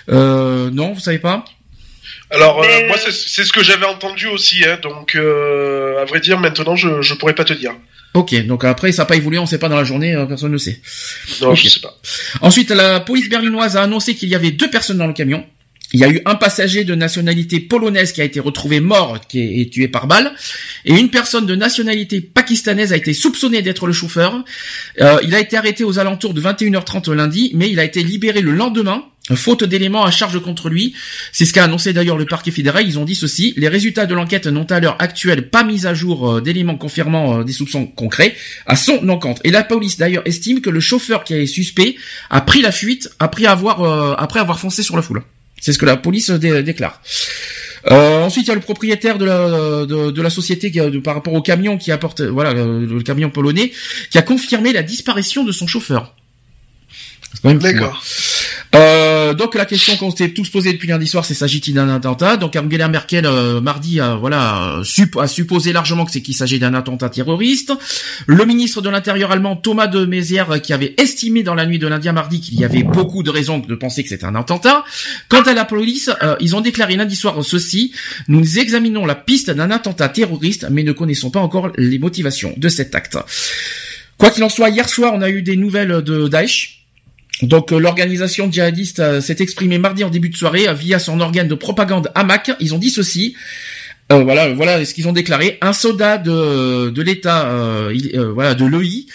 Euh, 0.09 0.71
non, 0.71 0.93
vous 0.93 1.01
savez 1.01 1.19
pas? 1.19 1.45
Alors 2.31 2.63
euh, 2.63 2.87
moi 2.89 2.97
c'est 2.99 3.45
ce 3.45 3.53
que 3.53 3.63
j'avais 3.63 3.87
entendu 3.87 4.27
aussi, 4.27 4.65
hein, 4.67 4.79
donc 4.83 5.15
euh, 5.15 6.03
à 6.03 6.05
vrai 6.07 6.19
dire 6.19 6.41
maintenant 6.41 6.75
je 6.75 7.01
je 7.01 7.15
pourrais 7.15 7.35
pas 7.35 7.45
te 7.45 7.53
dire. 7.53 7.73
Ok, 8.15 8.35
donc 8.47 8.65
après 8.65 8.91
ça 8.93 9.03
n'a 9.03 9.07
pas 9.07 9.17
évolué, 9.17 9.39
on 9.39 9.43
ne 9.43 9.47
sait 9.47 9.59
pas 9.59 9.69
dans 9.69 9.77
la 9.77 9.85
journée, 9.85 10.15
euh, 10.15 10.27
personne 10.27 10.51
ne 10.51 10.59
sait. 10.59 10.81
Non, 11.41 11.55
je 11.55 11.69
sais 11.69 11.81
pas. 11.81 11.95
Ensuite, 12.41 12.71
la 12.71 12.99
police 13.01 13.29
berlinoise 13.29 13.77
a 13.77 13.83
annoncé 13.83 14.17
qu'il 14.17 14.29
y 14.29 14.35
avait 14.35 14.51
deux 14.51 14.71
personnes 14.71 14.99
dans 14.99 15.07
le 15.07 15.13
camion. 15.13 15.45
Il 15.93 16.01
y 16.01 16.05
a 16.05 16.09
eu 16.09 16.21
un 16.25 16.35
passager 16.35 16.85
de 16.85 16.95
nationalité 16.95 17.61
polonaise 17.61 18.13
qui 18.13 18.21
a 18.21 18.25
été 18.25 18.41
retrouvé 18.41 18.81
mort 18.81 19.21
qui 19.29 19.61
est, 19.61 19.73
tué 19.73 19.87
par 19.87 20.07
balle, 20.07 20.33
et 20.85 20.95
une 20.95 21.11
personne 21.11 21.47
de 21.47 21.55
nationalité 21.55 22.21
pakistanaise 22.21 22.93
a 22.93 22.97
été 22.97 23.15
soupçonnée 23.15 23.63
d'être 23.63 23.87
le 23.87 23.93
chauffeur. 23.93 24.45
Euh, 25.01 25.19
il 25.23 25.35
a 25.35 25.41
été 25.41 25.57
arrêté 25.57 25.85
aux 25.85 25.99
alentours 25.99 26.35
de 26.35 26.41
21h30 26.41 27.13
lundi, 27.13 27.53
mais 27.55 27.71
il 27.71 27.79
a 27.79 27.85
été 27.85 28.03
libéré 28.03 28.41
le 28.41 28.53
lendemain, 28.53 29.05
faute 29.35 29.63
d'éléments 29.63 30.05
à 30.05 30.11
charge 30.11 30.41
contre 30.41 30.69
lui. 30.69 30.95
C'est 31.33 31.45
ce 31.45 31.53
qu'a 31.53 31.65
annoncé 31.65 31.93
d'ailleurs 31.93 32.19
le 32.19 32.27
parquet 32.27 32.51
fédéral. 32.51 32.85
Ils 32.87 32.99
ont 32.99 33.05
dit 33.05 33.15
ceci 33.15 33.55
les 33.57 33.69
résultats 33.69 34.07
de 34.07 34.15
l'enquête 34.15 34.47
n'ont 34.47 34.65
à 34.65 34.81
l'heure 34.81 34.97
actuelle 35.01 35.51
pas 35.51 35.63
mis 35.63 35.87
à 35.87 35.95
jour 35.95 36.31
euh, 36.31 36.41
d'éléments 36.41 36.77
confirmant 36.77 37.39
euh, 37.39 37.45
des 37.45 37.53
soupçons 37.53 37.87
concrets 37.87 38.35
à 38.67 38.75
son 38.75 39.09
encontre. 39.09 39.41
Et 39.45 39.51
la 39.53 39.63
police 39.63 39.99
d'ailleurs 39.99 40.27
estime 40.27 40.61
que 40.61 40.71
le 40.71 40.81
chauffeur 40.81 41.23
qui 41.23 41.35
est 41.35 41.47
suspect 41.47 41.95
a 42.31 42.41
pris 42.41 42.61
la 42.61 42.73
fuite 42.73 43.09
après 43.21 43.47
avoir 43.47 44.59
foncé 44.59 44.83
sur 44.83 44.97
la 44.97 45.03
foule. 45.03 45.23
C'est 45.61 45.73
ce 45.73 45.79
que 45.79 45.87
la 45.87 45.97
police 45.97 46.31
déclare. 46.31 47.01
Euh, 47.91 48.23
ensuite, 48.23 48.47
il 48.47 48.49
y 48.49 48.53
a 48.53 48.55
le 48.55 48.61
propriétaire 48.61 49.19
de 49.19 50.23
la, 50.23 50.31
société 50.31 50.71
qui, 50.71 50.81
par 51.01 51.15
rapport 51.15 51.35
au 51.35 51.43
camion 51.43 51.79
qui 51.79 51.93
apporte, 51.93 52.21
voilà, 52.21 52.53
le, 52.53 53.03
camion 53.03 53.31
polonais, 53.31 53.73
qui 54.11 54.19
a 54.19 54.23
confirmé 54.23 54.73
la 54.73 54.83
disparition 54.83 55.45
de 55.45 55.53
son 55.53 55.67
chauffeur. 55.67 56.15
Même 57.45 57.59
D'accord. 57.59 58.03
Euh, 58.77 59.33
donc 59.33 59.55
la 59.55 59.65
question 59.65 59.97
qu'on 59.97 60.15
s'est 60.15 60.31
tous 60.31 60.51
posée 60.51 60.73
depuis 60.73 60.89
lundi 60.89 61.07
soir, 61.07 61.25
c'est 61.25 61.35
s'agit-il 61.35 61.75
d'un 61.75 61.89
attentat? 61.89 62.37
Donc 62.37 62.57
Angela 62.57 62.89
Merkel 62.89 63.25
euh, 63.25 63.61
mardi 63.61 64.01
a 64.01 64.17
voilà 64.17 64.81
a 65.19 65.27
supposé 65.27 65.73
largement 65.73 66.05
que 66.05 66.13
c'est 66.13 66.21
qu'il 66.21 66.35
s'agit 66.35 66.59
d'un 66.59 66.75
attentat 66.75 67.09
terroriste. 67.09 67.73
Le 68.27 68.45
ministre 68.45 68.83
de 68.83 68.91
l'Intérieur 68.91 69.33
allemand 69.33 69.57
Thomas 69.57 69.87
de 69.87 70.05
Maizière 70.05 70.61
qui 70.61 70.73
avait 70.73 70.95
estimé 70.99 71.43
dans 71.43 71.55
la 71.55 71.65
nuit 71.65 71.79
de 71.79 71.87
lundi 71.87 72.09
à 72.09 72.13
mardi 72.13 72.41
qu'il 72.41 72.61
y 72.61 72.65
avait 72.65 72.83
beaucoup 72.83 73.23
de 73.23 73.31
raisons 73.31 73.61
de 73.61 73.75
penser 73.75 74.03
que 74.03 74.11
c'était 74.11 74.27
un 74.27 74.35
attentat. 74.35 74.85
Quant 75.29 75.43
à 75.43 75.55
la 75.55 75.65
police, 75.65 76.11
euh, 76.23 76.37
ils 76.41 76.55
ont 76.55 76.61
déclaré 76.61 76.97
lundi 76.97 77.17
soir 77.17 77.43
ceci 77.43 77.93
nous 78.29 78.59
examinons 78.59 79.07
la 79.07 79.15
piste 79.15 79.51
d'un 79.51 79.71
attentat 79.71 80.09
terroriste, 80.09 80.67
mais 80.71 80.83
ne 80.83 80.93
connaissons 80.93 81.31
pas 81.31 81.41
encore 81.41 81.71
les 81.77 81.99
motivations 81.99 82.53
de 82.57 82.69
cet 82.69 82.95
acte. 82.95 83.17
Quoi 84.19 84.31
qu'il 84.31 84.45
en 84.45 84.49
soit, 84.49 84.71
hier 84.71 84.89
soir, 84.89 85.13
on 85.15 85.23
a 85.23 85.31
eu 85.31 85.43
des 85.43 85.57
nouvelles 85.57 86.03
de 86.03 86.29
Daesh. 86.29 86.86
Donc 87.43 87.73
euh, 87.73 87.79
l'organisation 87.79 88.51
djihadiste 88.51 89.01
euh, 89.01 89.21
s'est 89.21 89.37
exprimée 89.41 89.79
mardi 89.79 90.05
en 90.05 90.11
début 90.11 90.31
de 90.31 90.37
soirée 90.37 90.69
euh, 90.69 90.73
via 90.73 90.99
son 90.99 91.21
organe 91.21 91.49
de 91.49 91.55
propagande 91.55 92.11
Hamak. 92.15 92.53
Ils 92.61 92.75
ont 92.75 92.79
dit 92.79 92.91
ceci. 92.91 93.37
voilà, 94.09 94.53
voilà 94.55 94.85
ce 94.85 94.95
qu'ils 94.95 95.09
ont 95.09 95.13
déclaré. 95.13 95.59
Un 95.61 95.73
soldat 95.73 96.17
de, 96.17 96.91
de 96.91 97.03
l'État, 97.03 97.51
voilà, 98.33 98.55
de 98.55 98.65
l'EI, 98.65 99.07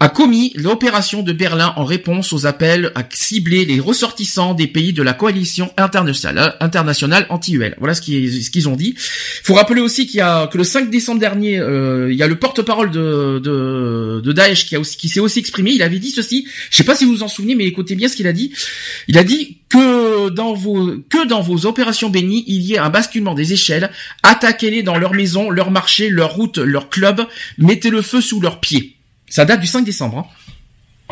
a 0.00 0.08
commis 0.08 0.52
l'opération 0.54 1.22
de 1.22 1.32
Berlin 1.32 1.72
en 1.76 1.84
réponse 1.84 2.32
aux 2.32 2.46
appels 2.46 2.92
à 2.94 3.02
cibler 3.10 3.64
les 3.64 3.80
ressortissants 3.80 4.54
des 4.54 4.68
pays 4.68 4.92
de 4.92 5.02
la 5.02 5.12
coalition 5.12 5.72
internationale, 5.76 7.26
anti-UL. 7.30 7.74
Voilà 7.78 7.94
ce 7.94 8.00
qu'ils 8.00 8.68
ont 8.68 8.76
dit. 8.76 8.94
Il 8.96 9.44
faut 9.44 9.54
rappeler 9.54 9.80
aussi 9.80 10.06
qu'il 10.06 10.18
y 10.18 10.20
a 10.20 10.46
que 10.46 10.56
le 10.56 10.62
5 10.62 10.88
décembre 10.88 11.18
dernier, 11.18 11.58
euh, 11.58 12.12
il 12.12 12.16
y 12.16 12.22
a 12.22 12.28
le 12.28 12.36
porte-parole 12.36 12.92
de, 12.92 13.40
de, 13.40 14.32
Daesh 14.32 14.66
qui 14.66 15.08
s'est 15.08 15.20
aussi 15.20 15.40
exprimé. 15.40 15.72
Il 15.72 15.82
avait 15.82 15.98
dit 15.98 16.10
ceci. 16.10 16.46
Je 16.70 16.76
sais 16.76 16.84
pas 16.84 16.94
si 16.94 17.04
vous 17.04 17.16
vous 17.16 17.22
en 17.24 17.28
souvenez, 17.28 17.56
mais 17.56 17.64
écoutez 17.64 17.96
bien 17.96 18.08
ce 18.08 18.14
qu'il 18.14 18.28
a 18.28 18.32
dit. 18.32 18.52
Il 19.08 19.18
a 19.18 19.24
dit 19.24 19.58
que 19.68 20.28
dans 20.28 20.54
vos 20.54 20.92
que 21.08 21.26
dans 21.26 21.40
vos 21.40 21.66
opérations 21.66 22.08
bénies, 22.08 22.44
il 22.46 22.62
y 22.62 22.74
ait 22.74 22.78
un 22.78 22.90
basculement 22.90 23.34
des 23.34 23.52
échelles. 23.52 23.90
Attaquez-les 24.22 24.84
dans 24.84 24.96
leur 24.96 25.12
maison, 25.12 25.50
leur 25.50 25.72
marché, 25.72 26.08
leur 26.08 26.34
route, 26.34 26.58
leur 26.58 26.88
club. 26.88 27.26
Mettez 27.58 27.90
le 27.90 28.02
feu 28.02 28.20
sous 28.20 28.40
leurs 28.40 28.60
pieds. 28.60 28.97
Ça 29.28 29.44
date 29.44 29.60
du 29.60 29.66
5 29.66 29.84
décembre. 29.84 30.18
Hein. 30.18 30.26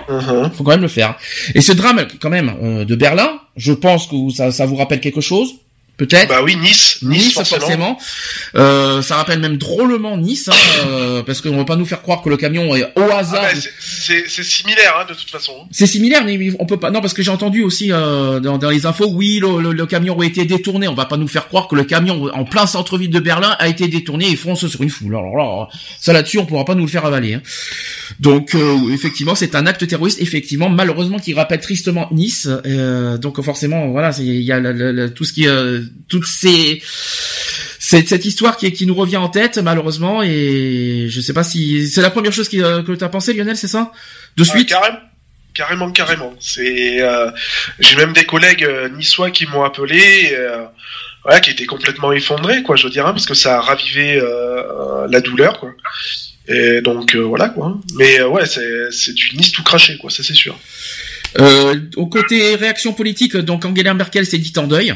Mhm. 0.09 0.51
Faut 0.53 0.65
quand 0.65 0.73
même 0.73 0.83
le 0.83 0.89
faire. 0.89 1.17
Et 1.55 1.61
ce 1.61 1.73
drame, 1.73 2.07
quand 2.21 2.31
même, 2.31 2.55
euh, 2.63 2.85
de 2.85 2.95
Berlin, 2.95 3.41
je 3.57 3.73
pense 3.73 4.07
que 4.07 4.31
ça, 4.31 4.53
ça 4.53 4.67
vous 4.67 4.77
rappelle 4.77 5.01
quelque 5.01 5.21
chose? 5.21 5.55
Peut-être. 5.97 6.29
Bah 6.29 6.43
oui, 6.45 6.57
Nice, 6.57 6.99
Nice, 7.03 7.25
Nice, 7.27 7.33
forcément. 7.33 7.61
forcément. 7.61 7.99
Euh, 8.57 9.01
ça 9.01 9.17
rappelle 9.17 9.39
même 9.41 9.57
drôlement 9.57 10.19
Nice, 10.19 10.49
hein, 10.49 10.53
euh, 10.89 11.23
parce 11.23 11.41
qu'on 11.41 11.53
ne 11.53 11.59
veut 11.59 11.65
pas 11.65 11.77
nous 11.77 11.87
faire 11.87 12.03
croire 12.03 12.21
que 12.21 12.29
le 12.29 12.37
camion 12.37 12.77
est 12.77 12.85
au 12.97 13.03
Ah 13.11 13.19
hasard. 13.21 13.43
bah, 13.43 13.49
c'est- 13.81 14.29
similaire 14.43 14.95
hein, 15.01 15.07
de 15.09 15.15
toute 15.15 15.31
façon. 15.31 15.53
C'est 15.71 15.87
similaire, 15.87 16.23
mais 16.27 16.39
on 16.59 16.67
peut 16.67 16.77
pas. 16.77 16.91
Non, 16.91 17.01
parce 17.01 17.15
que 17.15 17.23
j'ai 17.23 17.31
entendu 17.31 17.63
aussi 17.63 17.93
euh, 17.93 18.41
dans, 18.41 18.59
dans 18.59 18.69
les 18.69 18.85
infos, 18.85 19.09
oui, 19.11 19.39
le, 19.41 19.61
le- 19.63 19.73
le 19.73 19.87
camion 19.87 20.15
aurait 20.15 20.27
été 20.27 20.45
détourné. 20.45 20.87
On 20.87 20.95
va 20.95 21.07
pas 21.07 21.17
nous 21.17 21.29
faire 21.29 21.49
croire 21.49 21.67
que 21.67 21.75
le 21.77 21.85
camion 21.85 22.25
en 22.35 22.45
plein 22.45 22.67
centre-ville 22.67 23.09
de 23.11 23.21
Berlin 23.21 23.57
a 23.59 23.67
été 23.69 23.89
détourné 23.89 24.31
et 24.31 24.37
fonce 24.37 24.67
sur 24.67 24.83
une 24.83 24.91
foule. 24.91 25.17
Alors 25.17 25.35
là, 25.37 25.69
ça 25.99 26.13
là-dessus, 26.13 26.39
on 26.39 26.45
pourra 26.47 26.67
pas 26.67 26.75
nous 26.75 26.85
le 26.85 26.91
faire 26.91 27.07
avaler. 27.07 27.35
hein. 27.35 27.43
Donc, 28.21 28.55
euh, 28.55 28.93
effectivement, 28.93 29.35
c'est 29.35 29.55
un 29.55 29.67
acte 29.67 29.87
terroriste, 29.87 30.21
effectivement, 30.21 30.69
malheureusement, 30.69 31.19
qui 31.19 31.33
rappelle 31.35 31.61
tristement 31.61 32.09
Nice. 32.13 32.49
Euh, 32.67 33.19
donc, 33.19 33.41
forcément, 33.43 33.89
voilà, 33.89 34.11
il 34.19 34.43
y 34.43 34.53
a 34.53 34.61
le- 34.61 34.93
le- 34.93 35.11
tout 35.13 35.25
ce 35.25 35.33
qui, 35.33 35.47
euh, 35.49 35.81
toutes 36.09 36.27
ces 36.27 36.83
cette 37.79 38.25
histoire 38.25 38.57
qui, 38.57 38.73
qui 38.73 38.85
nous 38.87 38.95
revient 38.95 39.17
en 39.19 39.29
tête 39.29 39.59
malheureusement 39.59 40.23
et 40.23 41.07
je 41.09 41.21
sais 41.21 41.33
pas 41.33 41.45
si 41.45 41.89
c'est 41.89 42.03
la 42.03 42.11
première 42.11 42.33
chose 42.33 42.49
qui, 42.49 42.61
euh, 42.63 42.83
que 42.83 42.93
tu 42.93 43.05
as 43.05 43.09
pensé 43.09 43.33
Lionel 43.33 43.57
c'est 43.57 43.69
ça? 43.69 43.93
De 44.37 44.43
Ah, 44.43 44.51
suite? 44.51 44.69
carrément, 44.69 44.99
carrément, 45.55 45.91
carrément. 45.93 46.35
C'est, 46.41 47.01
euh, 47.01 47.31
j'ai 47.79 47.97
même 47.97 48.13
des 48.13 48.25
collègues 48.25 48.65
euh, 48.65 48.89
niçois 48.89 49.31
qui 49.31 49.47
m'ont 49.47 49.63
appelé, 49.63 50.31
euh, 50.33 50.67
qui 51.43 51.51
étaient 51.51 51.67
complètement 51.67 52.13
effondrés, 52.13 52.63
quoi, 52.63 52.77
je 52.77 52.85
veux 52.85 52.91
dire, 52.91 53.07
hein, 53.07 53.13
parce 53.13 53.27
que 53.27 53.35
ça 53.35 53.59
a 53.59 53.61
ravivé 53.61 54.21
la 55.09 55.21
douleur, 55.21 55.59
quoi. 55.59 55.71
Et 56.49 56.81
donc 56.81 57.17
voilà, 57.17 57.49
quoi. 57.49 57.79
Mais 57.97 58.23
ouais, 58.23 58.47
c'est, 58.47 58.91
c'est 58.93 59.13
du 59.15 59.37
Nice 59.37 59.51
tout 59.53 59.63
craché, 59.65 59.97
quoi, 59.99 60.11
ça 60.11 60.23
c'est 60.23 60.35
sûr. 60.35 60.57
Au 61.97 62.07
côté 62.07 62.55
réaction 62.57 62.93
politique, 62.93 63.37
donc 63.37 63.65
Angela 63.65 63.95
Merkel 63.95 64.25
s'est 64.27 64.39
dit 64.39 64.53
en 64.57 64.67
deuil. 64.69 64.95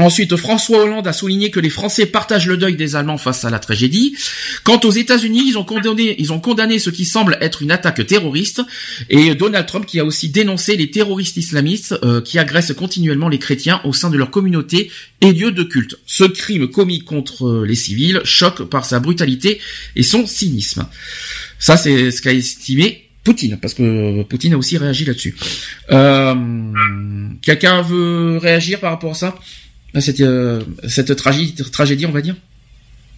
Ensuite, 0.00 0.34
François 0.36 0.78
Hollande 0.78 1.06
a 1.06 1.12
souligné 1.12 1.50
que 1.50 1.60
les 1.60 1.68
Français 1.68 2.06
partagent 2.06 2.46
le 2.46 2.56
deuil 2.56 2.74
des 2.74 2.96
Allemands 2.96 3.18
face 3.18 3.44
à 3.44 3.50
la 3.50 3.58
tragédie. 3.58 4.16
Quant 4.64 4.80
aux 4.84 4.90
États-Unis, 4.90 5.44
ils 5.46 5.58
ont 5.58 5.64
condamné, 5.64 6.16
ils 6.18 6.32
ont 6.32 6.40
condamné 6.40 6.78
ce 6.78 6.88
qui 6.88 7.04
semble 7.04 7.36
être 7.42 7.60
une 7.60 7.70
attaque 7.70 8.06
terroriste. 8.06 8.62
Et 9.10 9.34
Donald 9.34 9.66
Trump 9.66 9.84
qui 9.84 10.00
a 10.00 10.04
aussi 10.04 10.30
dénoncé 10.30 10.76
les 10.76 10.90
terroristes 10.90 11.36
islamistes 11.36 11.94
euh, 12.02 12.22
qui 12.22 12.38
agressent 12.38 12.72
continuellement 12.72 13.28
les 13.28 13.38
chrétiens 13.38 13.82
au 13.84 13.92
sein 13.92 14.08
de 14.08 14.16
leur 14.16 14.30
communauté 14.30 14.90
et 15.20 15.32
lieux 15.32 15.52
de 15.52 15.62
culte. 15.62 15.98
Ce 16.06 16.24
crime 16.24 16.68
commis 16.68 17.00
contre 17.00 17.46
euh, 17.46 17.66
les 17.66 17.74
civils 17.74 18.22
choque 18.24 18.64
par 18.70 18.86
sa 18.86 19.00
brutalité 19.00 19.60
et 19.96 20.02
son 20.02 20.26
cynisme. 20.26 20.86
Ça, 21.58 21.76
c'est 21.76 22.10
ce 22.10 22.22
qu'a 22.22 22.32
estimé 22.32 23.06
Poutine, 23.22 23.58
parce 23.60 23.74
que 23.74 24.22
Poutine 24.22 24.54
a 24.54 24.56
aussi 24.56 24.78
réagi 24.78 25.04
là-dessus. 25.04 25.36
Euh, 25.90 26.34
Quelqu'un 27.42 27.82
veut 27.82 28.38
réagir 28.38 28.80
par 28.80 28.92
rapport 28.92 29.10
à 29.10 29.14
ça? 29.14 29.34
Cette, 29.98 30.20
euh, 30.20 30.62
cette 30.88 31.16
tragédie, 31.16 31.54
tragédie, 31.70 32.06
on 32.06 32.12
va 32.12 32.20
dire? 32.20 32.36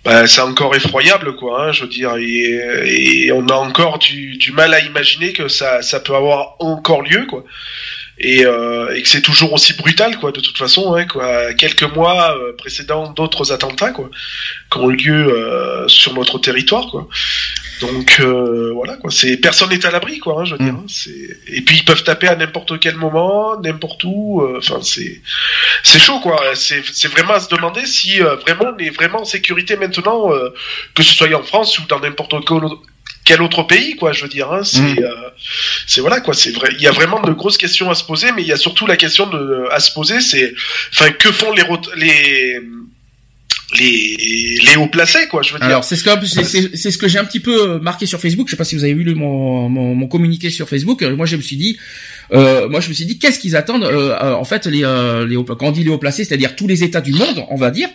Bah, 0.04 0.26
c'est 0.26 0.40
encore 0.40 0.74
effroyable, 0.74 1.36
quoi. 1.36 1.68
Hein, 1.68 1.72
je 1.72 1.82
veux 1.82 1.88
dire, 1.88 2.16
et, 2.16 3.30
on 3.32 3.46
a 3.46 3.54
encore 3.54 3.98
du, 3.98 4.36
du 4.36 4.52
mal 4.52 4.74
à 4.74 4.80
imaginer 4.80 5.32
que 5.32 5.48
ça, 5.48 5.80
ça 5.82 6.00
peut 6.00 6.14
avoir 6.14 6.56
encore 6.58 7.02
lieu, 7.02 7.24
quoi. 7.26 7.44
Et, 8.18 8.44
euh, 8.44 8.94
et 8.94 9.02
que 9.02 9.08
c'est 9.08 9.22
toujours 9.22 9.52
aussi 9.52 9.74
brutal, 9.74 10.18
quoi. 10.18 10.32
De 10.32 10.40
toute 10.40 10.58
façon, 10.58 10.94
hein, 10.94 11.06
quoi. 11.06 11.54
Quelques 11.54 11.84
mois 11.94 12.36
euh, 12.36 12.52
précédents, 12.56 13.12
d'autres 13.12 13.52
attentats, 13.52 13.90
quoi, 13.90 14.10
qui 14.70 14.78
ont 14.78 14.90
eu 14.90 14.96
lieu 14.96 15.28
euh, 15.28 15.86
sur 15.88 16.14
notre 16.14 16.38
territoire, 16.38 16.88
quoi. 16.90 17.08
Donc 17.82 18.16
euh, 18.20 18.70
voilà, 18.74 18.96
quoi. 18.96 19.10
C'est 19.10 19.36
personne 19.36 19.68
n'est 19.70 19.84
à 19.84 19.90
l'abri, 19.90 20.18
quoi. 20.18 20.40
Hein, 20.40 20.44
je 20.46 20.54
veux 20.54 20.62
Mm. 20.62 20.64
dire. 20.64 20.74
hein, 20.74 20.84
c'est 20.88 21.28
et 21.48 21.60
puis 21.62 21.76
ils 21.78 21.84
peuvent 21.84 22.02
taper 22.04 22.28
à 22.28 22.36
n'importe 22.36 22.78
quel 22.80 22.94
moment, 22.96 23.60
n'importe 23.60 24.02
où. 24.04 24.40
euh, 24.42 24.58
Enfin, 24.58 24.80
c'est 24.82 25.20
c'est 25.82 25.98
chaud 25.98 26.20
quoi. 26.20 26.40
C'est 26.54 26.82
c'est 26.92 27.08
vraiment 27.08 27.34
à 27.34 27.40
se 27.40 27.48
demander 27.48 27.84
si 27.86 28.22
euh, 28.22 28.36
vraiment 28.36 28.72
on 28.74 28.78
est 28.78 28.90
vraiment 28.90 29.20
en 29.22 29.24
sécurité 29.24 29.76
maintenant, 29.76 30.32
euh, 30.32 30.50
que 30.94 31.02
ce 31.02 31.12
soit 31.14 31.32
en 31.34 31.42
France 31.42 31.78
ou 31.78 31.82
dans 31.88 32.00
n'importe 32.00 32.34
quel 32.46 32.64
autre- 32.64 32.82
quel 33.24 33.40
autre 33.42 33.62
pays 33.64 33.96
quoi. 33.96 34.12
Je 34.12 34.22
veux 34.22 34.28
dire, 34.28 34.50
hein, 34.52 34.62
c'est 34.64 34.80
Mm. 34.80 35.04
euh, 35.04 35.28
c'est 35.86 36.00
voilà 36.00 36.20
quoi. 36.20 36.34
C'est 36.34 36.52
vrai. 36.52 36.70
Il 36.78 36.82
y 36.82 36.86
a 36.88 36.92
vraiment 36.92 37.20
de 37.20 37.32
grosses 37.32 37.58
questions 37.58 37.90
à 37.90 37.94
se 37.94 38.04
poser, 38.04 38.30
mais 38.32 38.42
il 38.42 38.48
y 38.48 38.52
a 38.52 38.56
surtout 38.56 38.86
la 38.86 38.96
question 38.96 39.26
de 39.26 39.66
à 39.70 39.80
se 39.80 39.92
poser, 39.92 40.20
c'est 40.20 40.54
enfin 40.92 41.10
que 41.10 41.30
font 41.32 41.52
les 41.52 41.64
les 41.96 42.60
les 43.78 44.58
les 44.66 44.76
hauts 44.76 44.86
placés 44.88 45.26
quoi. 45.28 45.42
Je 45.42 45.52
veux 45.52 45.58
dire. 45.58 45.66
Alors 45.68 45.84
c'est 45.84 45.96
ce 45.96 46.04
que 46.04 46.10
c'est- 46.26 46.90
ce 46.90 46.98
que 46.98 47.08
j'ai 47.08 47.18
un 47.18 47.24
petit 47.24 47.40
peu 47.40 47.70
euh, 47.74 47.78
marqué 47.80 48.06
sur 48.06 48.20
Facebook. 48.20 48.46
Je 48.48 48.52
sais 48.52 48.56
pas 48.56 48.64
si 48.64 48.74
vous 48.76 48.84
avez 48.84 48.94
vu 48.94 49.04
le- 49.04 49.14
mon, 49.14 49.68
mon, 49.68 49.94
mon 49.94 50.06
communiqué 50.06 50.50
sur 50.50 50.68
Facebook. 50.68 51.02
Euh, 51.02 51.16
Moi 51.16 51.26
je 51.26 51.36
me 51.36 51.42
suis 51.42 51.56
dit, 51.56 51.78
euh, 52.32 52.68
moi 52.68 52.80
je 52.80 52.88
me 52.88 52.94
suis 52.94 53.04
dit, 53.06 53.18
qu'est-ce 53.18 53.38
qu'ils 53.38 53.56
attendent 53.56 53.84
euh, 53.84 54.34
En 54.34 54.44
fait, 54.44 54.66
les, 54.66 54.84
euh, 54.84 55.26
les 55.26 55.36
hauts- 55.36 55.44
quand 55.44 55.66
on 55.66 55.70
dit 55.72 55.84
les 55.84 55.90
hauts 55.90 55.98
placés, 55.98 56.24
c'est-à-dire 56.24 56.54
tous 56.56 56.66
les 56.68 56.84
États 56.84 57.00
du 57.00 57.12
monde, 57.12 57.44
on 57.50 57.56
va 57.56 57.70
dire, 57.70 57.88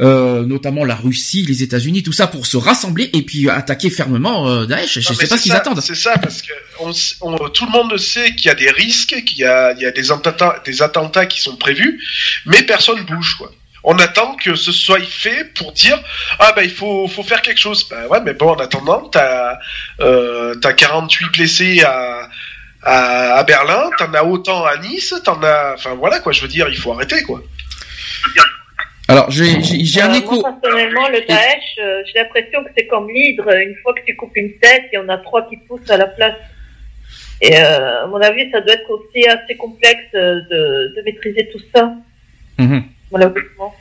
notamment 0.00 0.84
la 0.84 0.94
Russie, 0.94 1.42
les 1.42 1.62
États-Unis, 1.62 2.02
tout 2.02 2.12
ça, 2.12 2.26
pour 2.26 2.46
se 2.46 2.56
rassembler 2.56 3.10
et 3.12 3.22
puis 3.22 3.48
attaquer 3.48 3.90
fermement 3.90 4.64
Daesh. 4.64 5.00
Je 5.00 5.08
Non, 5.08 5.14
sais 5.14 5.26
pas 5.26 5.36
ce 5.38 5.42
qu'ils 5.42 5.52
attendent. 5.52 5.80
C'est 5.80 5.94
ça, 5.94 6.16
parce 6.18 6.42
que 6.42 6.52
on, 6.80 6.90
s- 6.90 7.16
on- 7.20 7.36
tout 7.48 7.66
le 7.66 7.72
monde 7.72 7.96
sait 7.98 8.34
qu'il 8.34 8.46
y 8.46 8.50
a 8.50 8.54
des 8.54 8.70
risques, 8.70 9.22
qu'il 9.24 9.38
y 9.38 9.44
a, 9.44 9.72
il 9.72 9.82
y 9.82 9.86
a 9.86 9.90
des, 9.90 10.10
attentats, 10.10 10.62
des 10.64 10.82
attentats 10.82 11.26
qui 11.26 11.40
sont 11.40 11.56
prévus, 11.56 12.00
mais 12.46 12.62
personne 12.62 13.04
bouge. 13.04 13.36
Quoi. 13.38 13.52
On 13.88 13.96
attend 13.98 14.34
que 14.34 14.54
ce 14.56 14.72
soit 14.72 15.00
fait 15.06 15.44
pour 15.54 15.70
dire 15.72 15.98
ah 16.40 16.52
ben 16.56 16.62
il 16.62 16.70
faut, 16.70 17.06
faut 17.08 17.22
faire 17.22 17.40
quelque 17.40 17.60
chose. 17.60 17.88
Ben 17.88 18.06
ouais, 18.08 18.20
mais 18.24 18.34
bon 18.34 18.50
en 18.50 18.56
attendant 18.56 19.08
t'as 19.08 19.58
euh, 20.00 20.54
t'as 20.56 20.72
48 20.72 21.26
blessés 21.32 21.82
à 21.84 22.28
à, 22.82 23.34
à 23.38 23.42
Berlin, 23.44 23.90
t'en 23.98 24.12
as 24.14 24.22
autant 24.24 24.64
à 24.64 24.76
Nice, 24.78 25.12
t'en 25.24 25.42
as, 25.42 25.74
enfin 25.74 25.94
voilà 25.94 26.20
quoi. 26.20 26.32
Je 26.32 26.40
veux 26.42 26.48
dire, 26.48 26.68
il 26.68 26.76
faut 26.76 26.92
arrêter 26.92 27.22
quoi. 27.22 27.40
Alors 29.08 29.30
j'ai 29.30 30.00
un 30.02 30.12
Euh, 30.12 30.18
écho. 30.18 30.40
Moi, 30.40 30.56
personnellement, 30.60 31.08
le 31.08 31.20
Daesh, 31.26 31.78
euh, 31.78 32.02
j'ai 32.06 32.18
l'impression 32.20 32.64
que 32.64 32.70
c'est 32.76 32.86
comme 32.86 33.08
l'hydre. 33.08 33.48
Une 33.56 33.76
fois 33.82 33.94
que 33.94 34.00
tu 34.06 34.16
coupes 34.16 34.36
une 34.36 34.52
tête, 34.58 34.84
il 34.92 34.96
y 34.96 34.98
en 34.98 35.08
a 35.08 35.18
trois 35.18 35.48
qui 35.48 35.56
poussent 35.58 35.88
à 35.90 35.96
la 35.96 36.06
place. 36.06 36.34
Et 37.40 37.56
euh, 37.56 38.04
à 38.04 38.06
mon 38.08 38.20
avis, 38.20 38.50
ça 38.50 38.60
doit 38.62 38.74
être 38.74 38.90
aussi 38.90 39.26
assez 39.28 39.56
complexe 39.56 40.10
de, 40.12 40.92
de 40.96 41.02
maîtriser 41.04 41.48
tout 41.52 41.60
ça, 41.74 41.92
Mhm. 42.58 42.84
Malheureusement. 43.12 43.74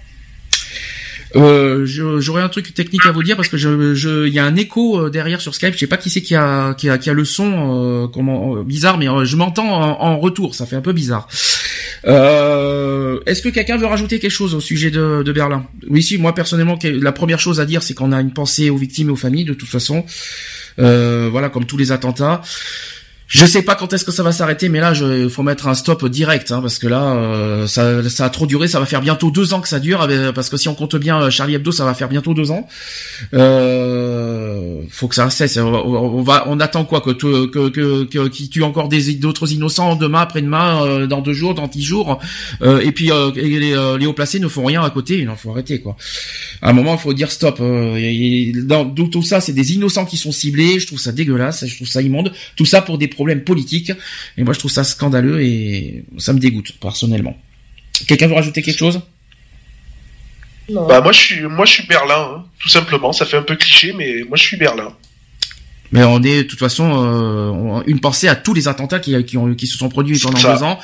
Euh, 1.35 1.85
J'aurais 1.85 2.41
un 2.41 2.47
truc 2.47 2.73
technique 2.73 3.05
à 3.05 3.11
vous 3.11 3.21
dire 3.21 3.35
parce 3.35 3.49
que 3.49 3.57
je, 3.57 3.93
je, 3.93 4.25
y 4.29 4.39
a 4.39 4.45
un 4.45 4.55
écho 4.55 4.97
euh, 4.97 5.09
derrière 5.09 5.41
sur 5.41 5.53
Skype. 5.53 5.73
Je 5.73 5.79
sais 5.79 5.87
pas 5.87 5.97
qui 5.97 6.09
c'est 6.09 6.21
qui 6.21 6.33
a, 6.33 6.73
qui 6.75 6.89
a, 6.89 6.97
qui 6.97 7.09
a 7.09 7.13
le 7.13 7.25
son, 7.25 8.05
euh, 8.05 8.07
comment, 8.07 8.55
euh, 8.55 8.63
bizarre, 8.63 8.97
mais 8.97 9.09
euh, 9.09 9.25
je 9.25 9.35
m'entends 9.35 9.67
en, 9.67 10.01
en 10.01 10.17
retour. 10.17 10.55
Ça 10.55 10.65
fait 10.65 10.77
un 10.77 10.81
peu 10.81 10.93
bizarre. 10.93 11.27
Est-ce 12.05 13.41
que 13.41 13.49
quelqu'un 13.49 13.75
veut 13.77 13.87
rajouter 13.87 14.19
quelque 14.19 14.31
chose 14.31 14.53
au 14.55 14.61
sujet 14.61 14.91
de, 14.91 15.23
de 15.23 15.31
Berlin? 15.33 15.65
Oui, 15.89 16.03
si. 16.03 16.17
Moi 16.17 16.33
personnellement, 16.33 16.79
la 16.83 17.11
première 17.11 17.39
chose 17.39 17.59
à 17.59 17.65
dire, 17.65 17.83
c'est 17.83 17.95
qu'on 17.95 18.13
a 18.13 18.21
une 18.21 18.31
pensée 18.31 18.69
aux 18.69 18.77
victimes 18.77 19.09
et 19.09 19.11
aux 19.11 19.17
familles. 19.17 19.43
De 19.45 19.55
toute 19.55 19.67
façon, 19.67 20.05
voilà, 20.77 21.49
comme 21.49 21.65
tous 21.65 21.77
les 21.77 21.91
attentats. 21.91 22.43
Je 23.27 23.43
sais 23.47 23.63
pas 23.63 23.73
quand 23.73 23.91
est-ce 23.91 24.05
que 24.05 24.11
ça 24.11 24.21
va 24.21 24.31
s'arrêter, 24.31 24.69
mais 24.69 24.79
là, 24.79 24.93
il 24.93 25.29
faut 25.31 25.41
mettre 25.41 25.67
un 25.67 25.73
stop 25.73 26.05
direct, 26.07 26.51
hein, 26.51 26.61
parce 26.61 26.77
que 26.77 26.85
là, 26.87 27.01
euh, 27.15 27.65
ça, 27.67 28.07
ça 28.07 28.25
a 28.25 28.29
trop 28.29 28.45
duré. 28.45 28.67
Ça 28.67 28.79
va 28.79 28.85
faire 28.85 29.01
bientôt 29.01 29.31
deux 29.31 29.53
ans 29.53 29.61
que 29.61 29.67
ça 29.67 29.79
dure, 29.79 30.07
parce 30.35 30.47
que 30.49 30.57
si 30.57 30.67
on 30.69 30.75
compte 30.75 30.95
bien 30.95 31.19
euh, 31.19 31.29
Charlie 31.31 31.55
Hebdo, 31.55 31.71
ça 31.71 31.85
va 31.85 31.95
faire 31.95 32.07
bientôt 32.07 32.35
deux 32.35 32.51
ans. 32.51 32.67
Euh, 33.33 34.81
faut 34.89 35.07
que 35.07 35.15
ça 35.15 35.29
cesse. 35.29 35.57
On 35.57 36.21
va, 36.21 36.43
on 36.47 36.59
attend 36.59 36.85
quoi 36.85 37.01
que 37.01 37.11
que 37.11 37.47
que, 37.47 37.69
que, 37.69 38.03
que- 38.03 38.27
qui 38.27 38.49
tue 38.49 38.63
encore 38.63 38.89
des 38.89 39.15
d'autres 39.15 39.51
innocents 39.51 39.95
demain, 39.95 40.21
après-demain, 40.21 40.85
euh, 40.85 41.07
dans 41.07 41.21
deux 41.21 41.33
jours, 41.33 41.55
dans 41.55 41.67
dix 41.67 41.83
jours, 41.83 42.19
euh, 42.61 42.79
et 42.81 42.91
puis 42.91 43.11
euh, 43.11 43.31
et 43.35 43.59
les, 43.59 43.73
euh, 43.73 43.97
les 43.97 44.05
hauts 44.05 44.13
placés 44.13 44.39
ne 44.39 44.47
font 44.47 44.65
rien 44.65 44.83
à 44.83 44.89
côté. 44.89 45.17
Il 45.19 45.29
faut 45.37 45.51
arrêter 45.51 45.79
quoi. 45.81 45.95
À 46.61 46.69
un 46.69 46.73
moment, 46.73 46.93
il 46.95 46.99
faut 46.99 47.13
dire 47.13 47.31
stop. 47.31 47.59
Et- 47.97 48.53
dans 48.55 48.85
tout 48.89 49.23
ça, 49.23 49.41
c'est 49.41 49.53
des 49.53 49.73
innocents 49.73 50.05
qui 50.05 50.17
sont 50.17 50.31
ciblés. 50.31 50.79
Je 50.79 50.87
trouve 50.87 50.99
ça 50.99 51.11
dégueulasse. 51.11 51.65
Je 51.65 51.75
trouve 51.75 51.87
ça 51.87 52.01
immonde. 52.01 52.31
Tout 52.55 52.65
ça 52.65 52.81
pour 52.81 52.97
des 52.97 53.07
problèmes 53.15 53.43
politiques. 53.43 53.91
Et 54.37 54.43
moi, 54.43 54.53
je 54.53 54.59
trouve 54.59 54.71
ça 54.71 54.83
scandaleux 54.83 55.41
et 55.41 56.05
ça 56.17 56.33
me 56.33 56.39
dégoûte 56.39 56.73
personnellement. 56.79 57.35
Quelqu'un 58.07 58.27
veut 58.27 58.35
rajouter 58.35 58.61
quelque 58.61 58.77
chose? 58.77 59.01
Non. 60.69 60.87
Bah 60.87 60.99
moi 61.01 61.11
je 61.11 61.19
suis, 61.19 61.41
moi 61.43 61.65
je 61.65 61.73
suis 61.73 61.87
Berlin, 61.87 62.37
hein, 62.37 62.45
tout 62.59 62.69
simplement. 62.69 63.13
Ça 63.13 63.25
fait 63.25 63.37
un 63.37 63.43
peu 63.43 63.55
cliché, 63.55 63.93
mais 63.93 64.23
moi 64.27 64.35
je 64.35 64.43
suis 64.43 64.57
Berlin. 64.57 64.93
Mais 65.91 66.03
on 66.03 66.21
est 66.23 66.43
de 66.43 66.47
toute 66.47 66.59
façon 66.59 66.91
euh, 66.93 67.83
une 67.87 67.99
pensée 67.99 68.27
à 68.27 68.35
tous 68.35 68.53
les 68.53 68.67
attentats 68.67 68.99
qui, 68.99 69.23
qui, 69.25 69.37
ont, 69.37 69.53
qui 69.53 69.67
se 69.67 69.77
sont 69.77 69.89
produits 69.89 70.19
pendant 70.19 70.39
deux 70.39 70.63
ans. 70.63 70.79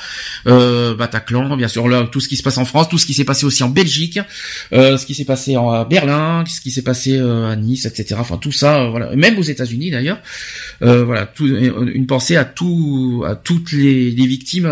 Euh, 0.46 0.94
Bataclan, 0.94 1.56
bien 1.56 1.68
sûr, 1.68 1.88
là, 1.88 2.08
tout 2.10 2.20
ce 2.20 2.28
qui 2.28 2.36
se 2.36 2.42
passe 2.42 2.58
en 2.58 2.64
France, 2.64 2.88
tout 2.88 2.98
ce 2.98 3.06
qui 3.06 3.14
s'est 3.14 3.24
passé 3.24 3.44
aussi 3.44 3.62
en 3.62 3.68
Belgique, 3.68 4.18
euh, 4.72 4.96
ce 4.96 5.06
qui 5.06 5.14
s'est 5.14 5.24
passé 5.24 5.56
en 5.56 5.84
Berlin, 5.84 6.44
ce 6.46 6.60
qui 6.60 6.70
s'est 6.70 6.82
passé 6.82 7.16
euh, 7.16 7.50
à 7.50 7.56
Nice, 7.56 7.86
etc. 7.86 8.16
Enfin 8.18 8.36
tout 8.36 8.52
ça, 8.52 8.82
euh, 8.82 8.90
voilà, 8.90 9.14
même 9.16 9.38
aux 9.38 9.42
États-Unis 9.42 9.90
d'ailleurs. 9.90 10.20
Euh, 10.82 11.04
voilà, 11.04 11.26
tout, 11.26 11.46
une 11.46 12.06
pensée 12.06 12.36
à 12.36 12.44
tout, 12.44 13.24
à 13.26 13.34
toutes 13.34 13.72
les, 13.72 14.10
les 14.10 14.26
victimes 14.26 14.70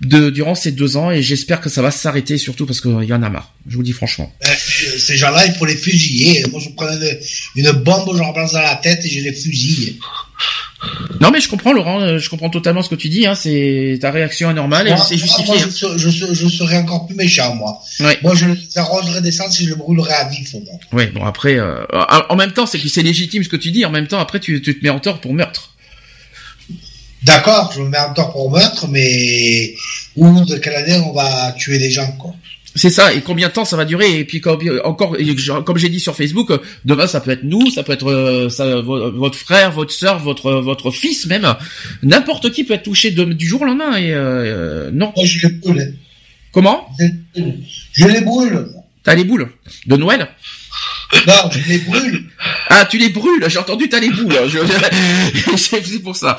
de 0.00 0.30
durant 0.30 0.54
ces 0.54 0.72
deux 0.72 0.96
ans 0.96 1.10
et 1.10 1.22
j'espère 1.22 1.60
que 1.60 1.68
ça 1.68 1.82
va 1.82 1.90
s'arrêter 1.90 2.38
surtout 2.38 2.66
parce 2.66 2.80
qu'il 2.80 3.04
y 3.04 3.12
en 3.12 3.22
a 3.22 3.28
marre. 3.28 3.54
Je 3.68 3.76
vous 3.76 3.82
dis 3.82 3.92
franchement. 3.92 4.32
ces 4.42 5.16
gens-là, 5.16 5.46
il 5.46 5.52
faut 5.54 5.66
les 5.66 5.76
fusiller. 5.76 6.44
Moi, 6.50 6.60
je 6.60 6.70
prenais 6.70 7.20
une 7.56 7.70
bombe, 7.72 8.16
je 8.16 8.22
remplace 8.22 8.52
dans 8.52 8.62
la 8.62 8.76
tête 8.76 9.04
et 9.04 9.08
je 9.08 9.17
les 9.20 9.32
fusille. 9.32 9.98
Non 11.20 11.30
mais 11.32 11.40
je 11.40 11.48
comprends 11.48 11.72
Laurent, 11.72 12.00
euh, 12.00 12.18
je 12.18 12.30
comprends 12.30 12.50
totalement 12.50 12.82
ce 12.82 12.88
que 12.88 12.94
tu 12.94 13.08
dis. 13.08 13.26
Hein, 13.26 13.34
c'est 13.34 13.98
ta 14.00 14.12
réaction 14.12 14.50
est 14.50 14.54
normale 14.54 14.86
et 14.86 14.94
c'est 14.96 15.18
justifié. 15.18 15.56
Moi, 15.56 15.66
je, 15.96 16.08
je, 16.08 16.34
je, 16.34 16.48
serais 16.48 16.76
encore 16.76 17.06
plus 17.06 17.16
méchant 17.16 17.54
moi. 17.56 17.82
Moi 18.22 18.34
je 18.34 18.46
arroserais 18.76 19.20
des 19.20 19.32
cendres 19.32 19.52
si 19.52 19.64
je 19.64 19.70
le 19.70 19.74
brûlerais 19.74 20.14
à 20.14 20.28
vif 20.28 20.54
au 20.54 20.60
moins. 20.60 20.78
Oui 20.92 21.06
bon 21.06 21.24
après, 21.24 21.58
euh, 21.58 21.84
en 22.28 22.36
même 22.36 22.52
temps 22.52 22.66
c'est 22.66 22.78
que 22.78 22.88
c'est 22.88 23.02
légitime 23.02 23.42
ce 23.42 23.48
que 23.48 23.56
tu 23.56 23.72
dis. 23.72 23.84
En 23.84 23.90
même 23.90 24.06
temps 24.06 24.20
après 24.20 24.38
tu, 24.38 24.62
tu 24.62 24.78
te 24.78 24.84
mets 24.84 24.90
en 24.90 25.00
tort 25.00 25.20
pour 25.20 25.34
meurtre. 25.34 25.74
D'accord, 27.24 27.72
je 27.74 27.80
me 27.80 27.88
mets 27.88 27.98
en 27.98 28.14
tort 28.14 28.32
pour 28.32 28.50
meurtre, 28.50 28.86
mais 28.86 29.74
où 30.14 30.44
de 30.44 30.56
quelle 30.56 30.76
année 30.76 31.02
on 31.04 31.12
va 31.12 31.52
tuer 31.58 31.78
des 31.78 31.90
gens 31.90 32.12
quoi? 32.12 32.32
C'est 32.78 32.90
ça. 32.90 33.12
Et 33.12 33.20
combien 33.20 33.48
de 33.48 33.52
temps 33.52 33.64
ça 33.64 33.76
va 33.76 33.84
durer 33.84 34.18
Et 34.18 34.24
puis 34.24 34.40
encore, 34.84 35.16
comme 35.64 35.78
j'ai 35.78 35.88
dit 35.88 36.00
sur 36.00 36.16
Facebook, 36.16 36.50
demain 36.84 37.06
ça 37.06 37.20
peut 37.20 37.32
être 37.32 37.42
nous, 37.42 37.70
ça 37.70 37.82
peut 37.82 37.92
être 37.92 38.10
euh, 38.10 38.48
ça, 38.48 38.80
votre 38.80 39.36
frère, 39.36 39.72
votre 39.72 39.92
soeur, 39.92 40.18
votre 40.18 40.52
votre 40.52 40.90
fils 40.90 41.26
même. 41.26 41.54
N'importe 42.02 42.52
qui 42.52 42.64
peut 42.64 42.74
être 42.74 42.84
touché 42.84 43.10
du 43.10 43.46
jour 43.46 43.62
au 43.62 43.64
lendemain. 43.64 43.96
Et 43.96 44.12
euh, 44.12 44.90
non. 44.92 45.12
Moi 45.16 45.26
je 45.26 45.46
les 45.46 45.52
brûle. 45.54 45.96
Comment? 46.52 46.88
Je 47.92 48.06
les 48.06 48.20
brûle. 48.20 48.68
T'as 49.02 49.14
les 49.14 49.24
boules 49.24 49.50
de 49.86 49.96
Noël? 49.96 50.28
Non, 51.26 51.50
je 51.50 51.68
les 51.68 51.78
brûle. 51.78 52.24
Ah, 52.68 52.86
tu 52.88 52.98
les 52.98 53.08
brûles. 53.08 53.44
J'ai 53.48 53.58
entendu 53.58 53.88
t'as 53.88 54.00
les 54.00 54.10
boules. 54.10 54.34
C'est 55.56 56.02
pour 56.02 56.16
ça. 56.16 56.38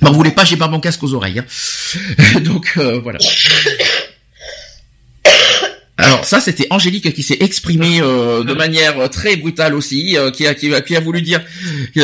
Bon, 0.00 0.10
vous 0.10 0.16
voulez 0.16 0.30
pas, 0.30 0.44
j'ai 0.44 0.56
pas 0.56 0.68
mon 0.68 0.80
casque 0.80 1.02
aux 1.02 1.14
oreilles. 1.14 1.40
Hein. 1.40 2.40
Donc 2.40 2.74
euh, 2.78 2.98
voilà. 3.00 3.18
Alors 6.02 6.24
ça, 6.24 6.40
c'était 6.40 6.66
Angélique 6.70 7.12
qui 7.12 7.22
s'est 7.22 7.38
exprimée 7.40 8.00
euh, 8.00 8.42
de 8.44 8.54
manière 8.54 9.08
très 9.10 9.36
brutale 9.36 9.74
aussi, 9.74 10.16
euh, 10.16 10.30
qui, 10.30 10.46
a, 10.46 10.54
qui, 10.54 10.74
a, 10.74 10.80
qui, 10.80 10.96
a, 10.96 11.00
voulu 11.00 11.22
dire. 11.22 11.42
tu 11.94 12.00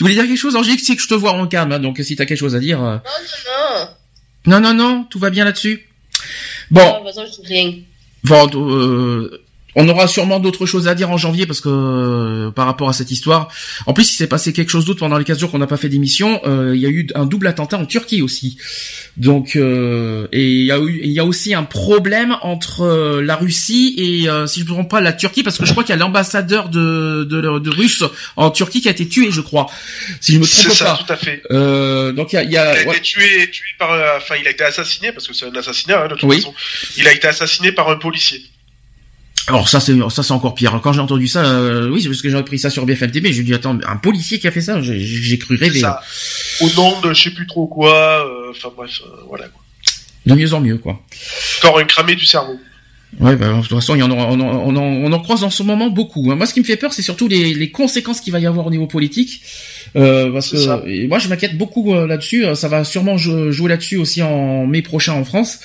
voulais 0.00 0.14
dire 0.14 0.26
quelque 0.26 0.36
chose, 0.36 0.56
Angélique? 0.56 0.80
C'est 0.84 0.96
que 0.96 1.02
je 1.02 1.08
te 1.08 1.14
vois 1.14 1.32
en 1.32 1.46
calme, 1.46 1.72
hein, 1.72 1.78
donc 1.78 1.98
si 2.02 2.16
t'as 2.16 2.26
quelque 2.26 2.38
chose 2.38 2.56
à 2.56 2.60
dire. 2.60 2.80
Non, 2.80 2.90
non, 2.90 2.98
non. 3.46 3.88
Non, 4.44 4.60
non, 4.60 4.74
non, 4.74 5.04
tout 5.04 5.18
va 5.18 5.30
bien 5.30 5.44
là-dessus? 5.44 5.86
Bon. 6.70 6.80
Non, 6.80 7.12
je 7.14 7.48
rien. 7.48 7.74
Bon, 8.24 8.48
euh, 8.54 9.41
on 9.74 9.88
aura 9.88 10.06
sûrement 10.06 10.38
d'autres 10.38 10.66
choses 10.66 10.88
à 10.88 10.94
dire 10.94 11.10
en 11.10 11.16
janvier 11.16 11.46
parce 11.46 11.60
que 11.60 11.68
euh, 11.68 12.50
par 12.50 12.66
rapport 12.66 12.88
à 12.88 12.92
cette 12.92 13.10
histoire. 13.10 13.48
En 13.86 13.94
plus, 13.94 14.12
il 14.12 14.16
s'est 14.16 14.26
passé 14.26 14.52
quelque 14.52 14.70
chose 14.70 14.84
d'autre 14.84 15.00
pendant 15.00 15.18
les 15.18 15.24
15 15.24 15.38
jours 15.38 15.50
qu'on 15.50 15.58
n'a 15.58 15.66
pas 15.66 15.76
fait 15.76 15.88
d'émission. 15.88 16.40
Euh, 16.44 16.72
il 16.74 16.80
y 16.80 16.86
a 16.86 16.90
eu 16.90 17.06
un 17.14 17.24
double 17.24 17.46
attentat 17.46 17.78
en 17.78 17.86
Turquie 17.86 18.22
aussi. 18.22 18.58
Donc, 19.16 19.56
euh, 19.56 20.28
et 20.32 20.50
il 20.50 20.64
y 20.64 20.72
a 20.72 20.78
eu, 20.78 21.00
il 21.02 21.10
y 21.10 21.20
a 21.20 21.24
aussi 21.24 21.54
un 21.54 21.62
problème 21.62 22.36
entre 22.42 23.20
la 23.20 23.36
Russie 23.36 23.94
et, 23.96 24.28
si 24.46 24.60
je 24.60 24.64
ne 24.64 24.70
me 24.70 24.74
trompe 24.74 24.90
pas, 24.90 25.00
la 25.00 25.12
Turquie 25.12 25.42
parce 25.42 25.58
que 25.58 25.66
je 25.66 25.72
crois 25.72 25.84
qu'il 25.84 25.94
y 25.94 25.98
a 25.98 26.00
l'ambassadeur 26.00 26.68
de, 26.68 27.24
de, 27.24 27.58
de, 27.58 27.70
Russe 27.70 28.04
en 28.36 28.50
Turquie 28.50 28.82
qui 28.82 28.88
a 28.88 28.90
été 28.90 29.08
tué, 29.08 29.30
je 29.30 29.40
crois. 29.40 29.66
Si 30.20 30.34
je 30.34 30.38
me 30.38 30.46
trompe 30.46 30.74
ça, 30.74 30.84
pas. 30.84 31.04
tout 31.04 31.12
à 31.12 31.16
fait. 31.16 31.42
donc 32.12 32.32
il 32.32 32.36
y 32.36 32.38
a, 32.38 32.42
il, 32.42 32.56
a, 32.56 32.82
été 32.82 33.00
tué, 33.00 33.50
tué 33.50 33.64
par, 33.78 33.90
enfin, 34.16 34.34
il 34.40 34.46
a 34.46 34.50
été 34.50 34.64
assassiné 34.64 35.12
parce 35.12 35.26
que 35.26 35.34
c'est 35.34 35.46
un 35.46 35.54
assassinat 35.54 36.02
hein, 36.02 36.08
de 36.08 36.14
toute 36.14 36.32
façon. 36.32 36.54
Il 36.96 37.06
a 37.08 37.12
été 37.12 37.26
assassiné 37.26 37.72
par 37.72 37.88
un 37.88 37.96
policier. 37.96 38.42
Alors 39.48 39.68
ça 39.68 39.80
c'est 39.80 39.94
ça 40.10 40.22
c'est 40.22 40.32
encore 40.32 40.54
pire. 40.54 40.78
Quand 40.82 40.92
j'ai 40.92 41.00
entendu 41.00 41.26
ça, 41.26 41.44
euh, 41.44 41.90
oui 41.90 42.00
c'est 42.00 42.08
parce 42.08 42.22
que 42.22 42.30
j'aurais 42.30 42.44
pris 42.44 42.58
ça 42.58 42.70
sur 42.70 42.86
BFM 42.86 43.10
TV. 43.10 43.32
J'ai 43.32 43.42
dit 43.42 43.54
attends 43.54 43.78
un 43.86 43.96
policier 43.96 44.38
qui 44.38 44.46
a 44.46 44.52
fait 44.52 44.60
ça, 44.60 44.80
j'ai 44.80 45.38
cru 45.38 45.56
rêver. 45.56 45.80
Ça. 45.80 46.00
Au 46.60 46.68
nom 46.70 47.00
de 47.00 47.12
je 47.12 47.22
sais 47.24 47.30
plus 47.30 47.46
trop 47.46 47.66
quoi. 47.66 47.92
Euh, 48.26 48.50
enfin 48.50 48.70
bref, 48.76 49.00
euh, 49.04 49.22
voilà 49.28 49.48
quoi. 49.48 49.62
De 50.26 50.34
mieux 50.34 50.54
en 50.54 50.60
mieux 50.60 50.78
quoi. 50.78 51.00
Encore 51.58 51.78
un 51.80 51.84
cramé 51.84 52.14
du 52.14 52.24
cerveau. 52.24 52.58
Ouais, 53.20 53.36
bah, 53.36 53.48
de 53.48 53.60
toute 53.60 53.68
façon, 53.68 53.94
il 53.94 53.98
y 53.98 54.02
en 54.02 54.10
on, 54.10 54.40
en, 54.40 54.74
on, 54.74 55.12
en, 55.12 55.20
croise 55.20 55.44
en 55.44 55.50
ce 55.50 55.62
moment 55.62 55.90
beaucoup. 55.90 56.30
Hein. 56.30 56.36
Moi, 56.36 56.46
ce 56.46 56.54
qui 56.54 56.60
me 56.60 56.64
fait 56.64 56.78
peur, 56.78 56.94
c'est 56.94 57.02
surtout 57.02 57.28
les, 57.28 57.52
les 57.52 57.70
conséquences 57.70 58.22
qu'il 58.22 58.32
va 58.32 58.40
y 58.40 58.46
avoir 58.46 58.66
au 58.66 58.70
niveau 58.70 58.86
politique. 58.86 59.42
Euh, 59.96 60.32
parce 60.32 60.48
que 60.48 61.06
moi, 61.08 61.18
je 61.18 61.28
m'inquiète 61.28 61.58
beaucoup 61.58 61.94
là-dessus. 61.94 62.46
Ça 62.54 62.68
va 62.68 62.84
sûrement 62.84 63.18
jouer 63.18 63.68
là-dessus 63.68 63.98
aussi 63.98 64.22
en 64.22 64.66
mai 64.66 64.80
prochain 64.80 65.12
en 65.12 65.26
France. 65.26 65.58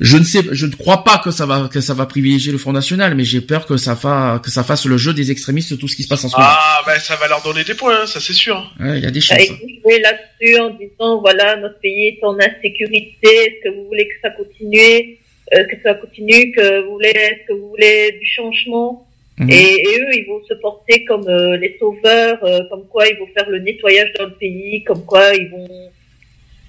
Je 0.00 0.16
ne 0.16 0.22
sais, 0.22 0.40
je 0.52 0.66
ne 0.66 0.72
crois 0.72 1.02
pas 1.02 1.18
que 1.18 1.30
ça 1.32 1.44
va 1.44 1.68
que 1.72 1.80
ça 1.80 1.92
va 1.92 2.06
privilégier 2.06 2.52
le 2.52 2.58
Front 2.58 2.72
National, 2.72 3.14
mais 3.16 3.24
j'ai 3.24 3.40
peur 3.40 3.66
que 3.66 3.76
ça 3.76 3.96
fasse 3.96 4.40
que 4.42 4.50
ça 4.50 4.62
fasse 4.62 4.86
le 4.86 4.96
jeu 4.96 5.12
des 5.12 5.30
extrémistes 5.32 5.72
de 5.72 5.76
tout 5.76 5.88
ce 5.88 5.96
qui 5.96 6.04
se 6.04 6.08
passe 6.08 6.24
en 6.24 6.28
ce 6.28 6.36
moment. 6.36 6.48
Ah 6.48 6.82
ben 6.86 6.98
ça 7.00 7.16
va 7.16 7.26
leur 7.26 7.42
donner 7.42 7.64
des 7.64 7.74
points, 7.74 8.02
hein, 8.02 8.06
ça 8.06 8.20
c'est 8.20 8.32
sûr. 8.32 8.72
Il 8.78 9.00
y 9.00 9.06
a 9.06 9.10
des 9.10 9.20
chances. 9.20 9.40
jouer 9.40 9.98
là-dessus 10.00 10.58
en 10.60 10.70
disant 10.70 11.20
voilà 11.20 11.56
notre 11.56 11.80
pays 11.80 12.08
est 12.08 12.24
en 12.24 12.38
insécurité, 12.38 13.18
est-ce 13.22 13.68
que 13.68 13.74
vous 13.74 13.86
voulez 13.86 14.06
que 14.06 14.14
ça 14.22 14.30
continue, 14.30 15.18
euh, 15.54 15.64
que 15.64 15.76
ça 15.82 15.94
continue, 15.94 16.52
que 16.52 16.84
vous 16.84 16.92
voulez, 16.92 17.08
est-ce 17.08 17.48
que 17.48 17.52
vous 17.54 17.68
voulez 17.70 18.18
du 18.20 18.26
changement? 18.26 19.04
Mhm. 19.38 19.50
Et, 19.50 19.84
eux, 19.86 20.14
ils 20.14 20.26
vont 20.28 20.44
se 20.48 20.54
porter 20.54 21.04
comme 21.04 21.28
euh, 21.28 21.56
les 21.56 21.76
sauveurs, 21.78 22.42
euh, 22.44 22.60
comme 22.70 22.86
quoi 22.88 23.06
ils 23.06 23.16
vont 23.18 23.28
faire 23.34 23.48
le 23.48 23.60
nettoyage 23.60 24.12
dans 24.18 24.26
le 24.26 24.34
pays, 24.34 24.82
comme 24.84 25.04
quoi 25.04 25.32
ils 25.34 25.48
vont, 25.48 25.90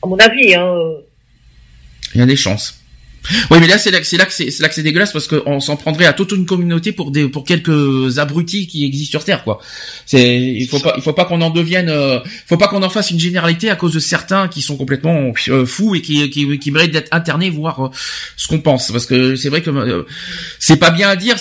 à 0.03 0.07
mon 0.07 0.17
avis, 0.17 0.53
hein. 0.53 0.75
Il 2.13 2.19
y 2.19 2.23
a 2.23 2.27
des 2.27 2.35
chances. 2.35 2.78
Oui, 3.51 3.57
mais 3.59 3.67
là 3.67 3.77
c'est 3.77 3.91
là, 3.91 3.99
c'est 4.03 4.17
là 4.17 4.25
que 4.25 4.33
c'est, 4.33 4.59
là 4.59 4.69
que 4.69 4.75
c'est 4.75 4.83
dégueulasse 4.83 5.11
parce 5.11 5.27
qu'on 5.27 5.59
s'en 5.59 5.75
prendrait 5.75 6.05
à 6.05 6.13
toute 6.13 6.31
une 6.31 6.45
communauté 6.45 6.91
pour 6.91 7.11
des 7.11 7.27
pour 7.27 7.43
quelques 7.43 8.17
abrutis 8.17 8.67
qui 8.67 8.85
existent 8.85 9.11
sur 9.11 9.23
Terre, 9.23 9.43
quoi. 9.43 9.59
C'est 10.05 10.37
il 10.37 10.67
faut 10.67 10.79
pas 10.79 10.93
il 10.97 11.03
faut 11.03 11.13
pas 11.13 11.25
qu'on 11.25 11.41
en 11.41 11.49
devienne, 11.49 11.89
euh, 11.89 12.19
faut 12.47 12.57
pas 12.57 12.67
qu'on 12.67 12.81
en 12.83 12.89
fasse 12.89 13.11
une 13.11 13.19
généralité 13.19 13.69
à 13.69 13.75
cause 13.75 13.93
de 13.93 13.99
certains 13.99 14.47
qui 14.47 14.61
sont 14.61 14.77
complètement 14.77 15.31
euh, 15.49 15.65
fous 15.65 15.95
et 15.95 16.01
qui 16.01 16.29
qui, 16.29 16.59
qui 16.59 16.71
méritent 16.71 16.91
d'être 16.91 17.13
internés, 17.13 17.49
voir 17.49 17.85
euh, 17.85 17.89
ce 18.37 18.47
qu'on 18.47 18.59
pense, 18.59 18.91
parce 18.91 19.05
que 19.05 19.35
c'est 19.35 19.49
vrai 19.49 19.61
que 19.61 20.05
c'est 20.59 20.77
pas 20.77 20.91
bien 20.91 21.09
à 21.09 21.15
dire. 21.15 21.35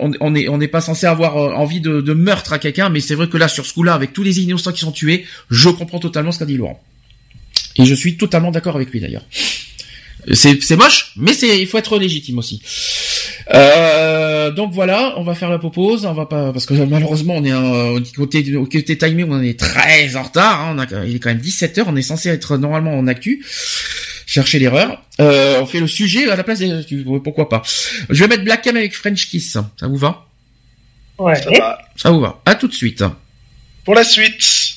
On, 0.00 0.12
on 0.20 0.34
est 0.34 0.48
on 0.48 0.58
n'est 0.58 0.68
pas 0.68 0.80
censé 0.80 1.06
avoir 1.06 1.36
envie 1.36 1.80
de, 1.80 2.00
de 2.00 2.12
meurtre 2.12 2.52
à 2.52 2.58
quelqu'un, 2.58 2.88
mais 2.88 3.00
c'est 3.00 3.14
vrai 3.14 3.28
que 3.28 3.36
là 3.36 3.48
sur 3.48 3.66
ce 3.66 3.74
coup-là, 3.74 3.94
avec 3.94 4.12
tous 4.12 4.22
les 4.22 4.40
innocents 4.40 4.72
qui 4.72 4.80
sont 4.80 4.92
tués, 4.92 5.26
je 5.50 5.68
comprends 5.68 5.98
totalement 5.98 6.32
ce 6.32 6.38
qu'a 6.38 6.46
dit 6.46 6.56
Laurent. 6.56 6.82
Et 7.76 7.84
je 7.84 7.94
suis 7.94 8.16
totalement 8.16 8.50
d'accord 8.50 8.76
avec 8.76 8.90
lui 8.90 9.00
d'ailleurs. 9.00 9.24
C'est 10.32 10.76
moche, 10.76 11.12
mais 11.16 11.32
c'est 11.32 11.60
il 11.60 11.66
faut 11.66 11.78
être 11.78 11.98
légitime 11.98 12.38
aussi. 12.38 12.62
Euh, 13.52 14.50
donc 14.50 14.72
voilà, 14.72 15.14
on 15.18 15.22
va 15.22 15.34
faire 15.34 15.50
la 15.50 15.58
pause, 15.58 16.06
on 16.06 16.14
va 16.14 16.26
pas 16.26 16.52
parce 16.52 16.66
que 16.66 16.74
malheureusement 16.74 17.34
on 17.36 17.44
est 17.44 17.52
au 17.54 18.00
côté 18.16 18.56
au 18.56 18.64
côté 18.64 18.96
timé, 18.96 19.24
on 19.24 19.42
est 19.42 19.58
très 19.58 20.16
en 20.16 20.22
retard. 20.22 20.60
Hein, 20.62 20.76
on 20.76 20.78
a, 20.78 21.04
il 21.04 21.16
est 21.16 21.18
quand 21.18 21.30
même 21.30 21.38
17 21.38 21.78
heures, 21.78 21.86
on 21.88 21.96
est 21.96 22.02
censé 22.02 22.30
être 22.30 22.56
normalement 22.56 22.96
en 22.96 23.06
actu. 23.06 23.44
Chercher 24.26 24.58
l'erreur. 24.58 25.02
Euh, 25.20 25.60
on 25.60 25.66
fait 25.66 25.80
le 25.80 25.86
sujet 25.86 26.28
à 26.30 26.36
la 26.36 26.42
place 26.42 26.58
des 26.58 27.04
pourquoi 27.22 27.48
pas. 27.48 27.62
Je 28.08 28.24
vais 28.24 28.28
mettre 28.28 28.44
Black 28.44 28.62
Cam 28.62 28.76
avec 28.76 28.94
French 28.94 29.28
Kiss. 29.28 29.52
Ça 29.52 29.86
vous 29.86 29.96
va? 29.96 30.26
Ouais. 31.18 31.36
Ça, 31.36 31.50
va. 31.50 31.78
ça 31.96 32.10
vous 32.10 32.20
va. 32.20 32.40
À 32.46 32.54
tout 32.54 32.66
de 32.66 32.72
suite. 32.72 33.04
Pour 33.84 33.94
la 33.94 34.02
suite. 34.02 34.76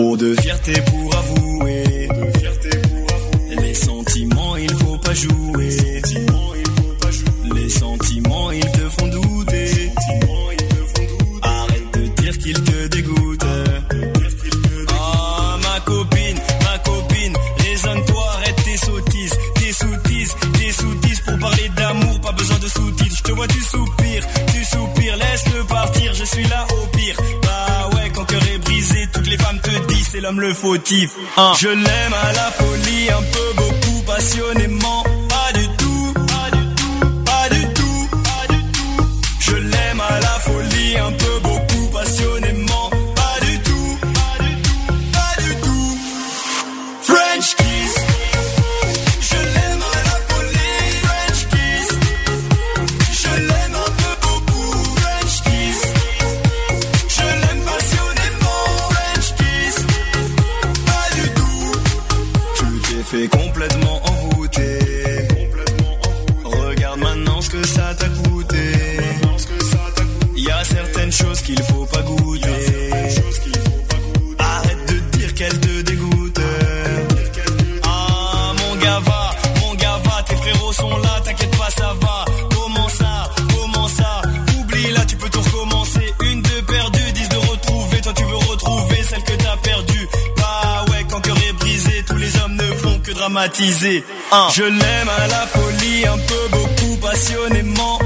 Trop 0.00 0.16
de 0.16 0.34
fierté 0.40 0.72
pour 0.86 1.14
avouer. 1.14 2.08
Les 3.50 3.74
sentiments, 3.74 4.56
il 4.56 4.72
faut 4.76 4.96
pas 4.96 5.12
jouer. 5.12 5.68
Les 7.54 7.68
sentiments, 7.68 8.50
ils 8.50 8.72
te 8.72 8.88
font 8.96 9.08
douter. 9.08 9.92
Arrête 11.42 11.92
de 11.92 12.22
dire 12.22 12.38
qu'ils 12.38 12.64
te 12.64 12.86
dégoûtent. 12.86 13.44
Ah, 14.88 15.58
ma 15.62 15.80
copine, 15.80 16.38
ma 16.64 16.78
copine, 16.78 17.36
raisonne-toi, 17.58 18.24
arrête 18.36 18.56
tes 18.64 18.78
sottises, 18.78 19.34
tes 19.56 19.72
soutises, 19.74 20.34
tes 20.54 20.72
soutises 20.72 21.20
pour 21.26 21.38
parler 21.38 21.70
d'amour, 21.76 22.20
pas 22.22 22.32
besoin 22.32 22.58
de 22.58 22.68
sous-titres. 22.68 23.16
Je 23.18 23.22
te 23.22 23.32
vois, 23.32 23.48
tu 23.48 23.60
soupires, 23.60 24.26
tu 24.54 24.64
soupires, 24.64 25.16
laisse-le 25.18 25.62
partir, 25.64 26.14
je 26.14 26.24
suis 26.24 26.48
là 26.48 26.66
au 26.70 26.86
pire 26.96 27.16
les 29.30 29.38
femmes 29.38 29.60
te 29.60 29.70
disent 29.86 30.08
c'est 30.12 30.20
l'homme 30.20 30.40
le 30.40 30.52
fautif. 30.52 31.12
Hein. 31.36 31.52
Je 31.58 31.68
l'aime 31.68 32.14
à 32.14 32.32
la 32.32 32.50
folie, 32.50 33.10
un 33.10 33.22
peu 33.22 33.62
beaucoup 33.62 34.02
passionnément. 34.02 35.04
Je 94.52 94.62
l'aime 94.62 95.08
à 95.08 95.26
la 95.26 95.46
folie, 95.46 96.06
un 96.06 96.18
peu 96.18 96.48
beaucoup 96.50 96.96
passionnément. 96.96 97.98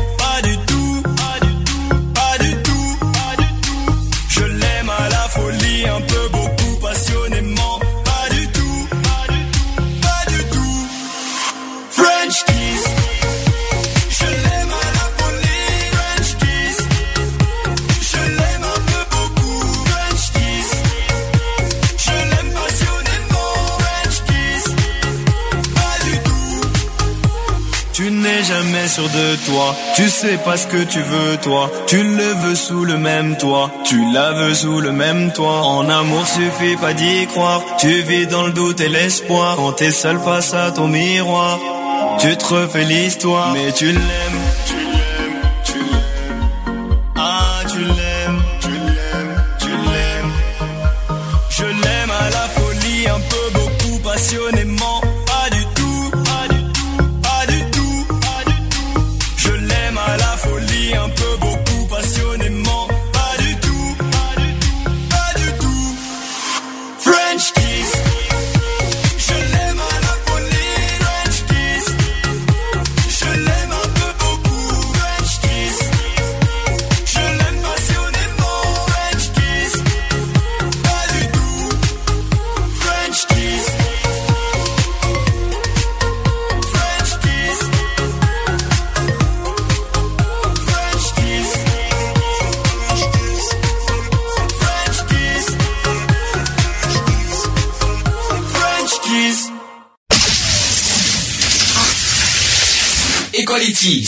Tu 29.96 30.09
sais 30.09 30.37
pas 30.44 30.57
ce 30.57 30.66
que 30.68 30.85
tu 30.85 31.00
veux 31.00 31.37
toi, 31.42 31.70
tu 31.87 32.02
le 32.02 32.33
veux 32.42 32.54
sous 32.54 32.85
le 32.85 32.96
même 32.96 33.37
toit, 33.37 33.70
tu 33.85 34.12
la 34.12 34.33
veux 34.33 34.54
sous 34.54 34.80
le 34.80 34.92
même 34.92 35.33
toit. 35.33 35.62
En 35.62 35.88
amour 35.88 36.24
suffit 36.26 36.76
pas 36.76 36.92
d'y 36.92 37.26
croire, 37.26 37.62
tu 37.78 38.02
vis 38.02 38.26
dans 38.26 38.46
le 38.46 38.52
doute 38.52 38.80
et 38.80 38.88
l'espoir, 38.88 39.57
quand 39.57 39.72
t'es 39.72 39.90
seul 39.90 40.18
face 40.20 40.54
à 40.54 40.70
ton 40.70 40.87
miroir, 40.88 41.59
tu 42.20 42.37
te 42.37 42.44
refais 42.44 42.85
l'histoire, 42.85 43.52
mais 43.52 43.72
tu 43.72 43.87
l'aimes, 43.87 44.40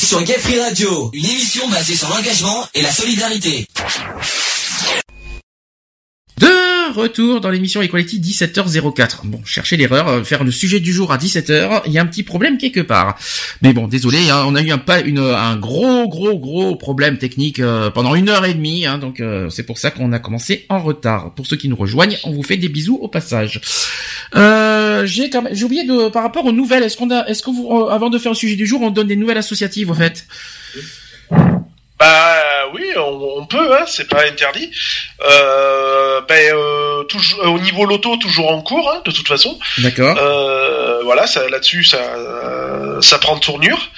sur 0.06 0.22
Gay 0.22 0.38
Free 0.38 0.60
Radio, 0.60 1.10
une 1.14 1.24
émission 1.24 1.66
basée 1.68 1.96
sur 1.96 2.08
l'engagement 2.08 2.64
et 2.74 2.82
la 2.82 2.92
solidarité. 2.92 3.66
De 6.38 6.85
retour 6.96 7.40
dans 7.40 7.50
l'émission 7.50 7.82
Equality 7.82 8.20
17h04. 8.20 9.20
Bon, 9.24 9.40
cherchez 9.44 9.76
l'erreur, 9.76 10.08
euh, 10.08 10.24
faire 10.24 10.44
le 10.44 10.50
sujet 10.50 10.80
du 10.80 10.92
jour 10.92 11.12
à 11.12 11.18
17h, 11.18 11.82
il 11.86 11.92
y 11.92 11.98
a 11.98 12.02
un 12.02 12.06
petit 12.06 12.22
problème 12.22 12.58
quelque 12.58 12.80
part. 12.80 13.18
Mais 13.62 13.72
bon, 13.72 13.86
désolé, 13.86 14.30
hein, 14.30 14.44
on 14.46 14.54
a 14.54 14.62
eu 14.62 14.72
un 14.72 15.56
gros 15.56 16.08
gros 16.08 16.38
gros 16.38 16.76
problème 16.76 17.18
technique 17.18 17.60
euh, 17.60 17.90
pendant 17.90 18.14
une 18.14 18.28
heure 18.28 18.44
et 18.44 18.54
demie, 18.54 18.86
hein, 18.86 18.98
donc 18.98 19.20
euh, 19.20 19.48
c'est 19.50 19.62
pour 19.62 19.78
ça 19.78 19.90
qu'on 19.90 20.12
a 20.12 20.18
commencé 20.18 20.66
en 20.68 20.80
retard. 20.80 21.34
Pour 21.34 21.46
ceux 21.46 21.56
qui 21.56 21.68
nous 21.68 21.76
rejoignent, 21.76 22.16
on 22.24 22.32
vous 22.32 22.42
fait 22.42 22.56
des 22.56 22.68
bisous 22.68 22.98
au 23.00 23.08
passage. 23.08 23.60
J'ai 24.34 25.64
oublié 25.64 25.84
de 25.84 26.08
par 26.08 26.22
rapport 26.22 26.44
aux 26.44 26.52
nouvelles, 26.52 26.82
est-ce 26.82 26.96
qu'on 26.96 27.10
a 27.10 27.26
est-ce 27.26 27.42
que 27.42 27.50
vous 27.50 27.86
avant 27.88 28.10
de 28.10 28.18
faire 28.18 28.32
le 28.32 28.36
sujet 28.36 28.56
du 28.56 28.66
jour, 28.66 28.82
on 28.82 28.90
donne 28.90 29.08
des 29.08 29.16
nouvelles 29.16 29.38
associatives 29.38 29.90
en 29.90 29.94
fait? 29.94 30.26
Bah 31.98 32.68
oui, 32.74 32.84
on, 32.96 33.38
on 33.38 33.46
peut, 33.46 33.74
hein, 33.74 33.84
c'est 33.86 34.08
pas 34.08 34.24
interdit. 34.26 34.70
Euh, 35.22 36.20
ben, 36.28 36.54
euh, 36.54 37.04
toujours, 37.04 37.44
au 37.46 37.58
niveau 37.58 37.86
loto, 37.86 38.16
toujours 38.16 38.50
en 38.50 38.60
cours, 38.60 38.90
hein, 38.90 39.00
de 39.04 39.10
toute 39.10 39.26
façon. 39.26 39.58
D'accord. 39.78 40.16
Euh, 40.18 41.00
voilà, 41.04 41.26
ça, 41.26 41.48
là-dessus, 41.48 41.84
ça, 41.84 41.98
euh, 41.98 43.00
ça 43.00 43.18
prend 43.18 43.38
tournure. 43.38 43.90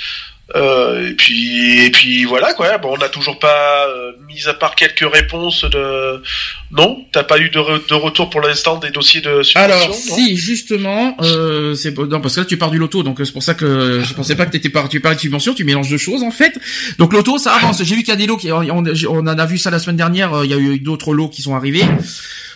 Euh, 0.57 1.11
et 1.11 1.13
puis, 1.13 1.85
et 1.85 1.91
puis 1.91 2.25
voilà 2.25 2.55
quoi. 2.55 2.79
Bon, 2.79 2.95
on 2.95 2.97
n'a 2.97 3.11
toujours 3.11 3.39
pas, 3.39 3.87
euh, 3.89 4.13
mis 4.27 4.47
à 4.49 4.55
part 4.55 4.75
quelques 4.77 5.05
réponses 5.13 5.65
de. 5.67 6.23
Non, 6.71 7.05
t'as 7.13 7.23
pas 7.23 7.39
eu 7.39 7.51
de, 7.51 7.59
re- 7.59 7.87
de 7.87 7.95
retour 7.95 8.31
pour 8.31 8.41
l'instant 8.41 8.79
des 8.79 8.91
dossiers 8.91 9.21
de 9.21 9.43
subvention. 9.43 9.61
Alors, 9.61 9.95
si 9.95 10.37
justement, 10.39 11.17
euh, 11.21 11.75
c'est 11.75 11.97
non 11.99 12.21
parce 12.23 12.35
que 12.37 12.41
là 12.41 12.47
tu 12.47 12.57
pars 12.57 12.71
du 12.71 12.79
loto, 12.79 13.03
donc 13.03 13.21
euh, 13.21 13.27
c'est 13.27 13.33
pour 13.33 13.43
ça 13.43 13.53
que 13.53 14.01
je 14.03 14.15
pensais 14.15 14.37
pas 14.37 14.47
que 14.47 14.53
t'étais 14.53 14.71
par, 14.71 14.89
tu 14.89 15.01
parlais 15.01 15.17
de 15.17 15.21
subvention, 15.21 15.53
tu 15.53 15.65
mélanges 15.65 15.91
deux 15.91 15.99
choses 15.99 16.23
en 16.23 16.31
fait. 16.31 16.59
Donc 16.99 17.13
loto, 17.13 17.37
ça 17.37 17.53
avance. 17.55 17.83
J'ai 17.85 17.95
vu 17.95 18.01
qu'il 18.03 18.09
y 18.11 18.13
a 18.13 18.17
des 18.17 18.27
lots 18.27 18.39
qui, 18.39 18.51
on, 18.51 18.65
on 18.67 19.19
en 19.19 19.27
a 19.27 19.47
vu 19.47 19.59
ça 19.59 19.71
la 19.71 19.79
semaine 19.79 19.97
dernière. 19.97 20.33
euh, 20.33 20.47
Il 20.47 20.51
y 20.51 20.55
a 20.55 20.59
eu 20.59 20.79
d'autres 20.79 21.13
lots 21.13 21.29
qui 21.29 21.43
sont 21.43 21.55
arrivés. 21.57 21.85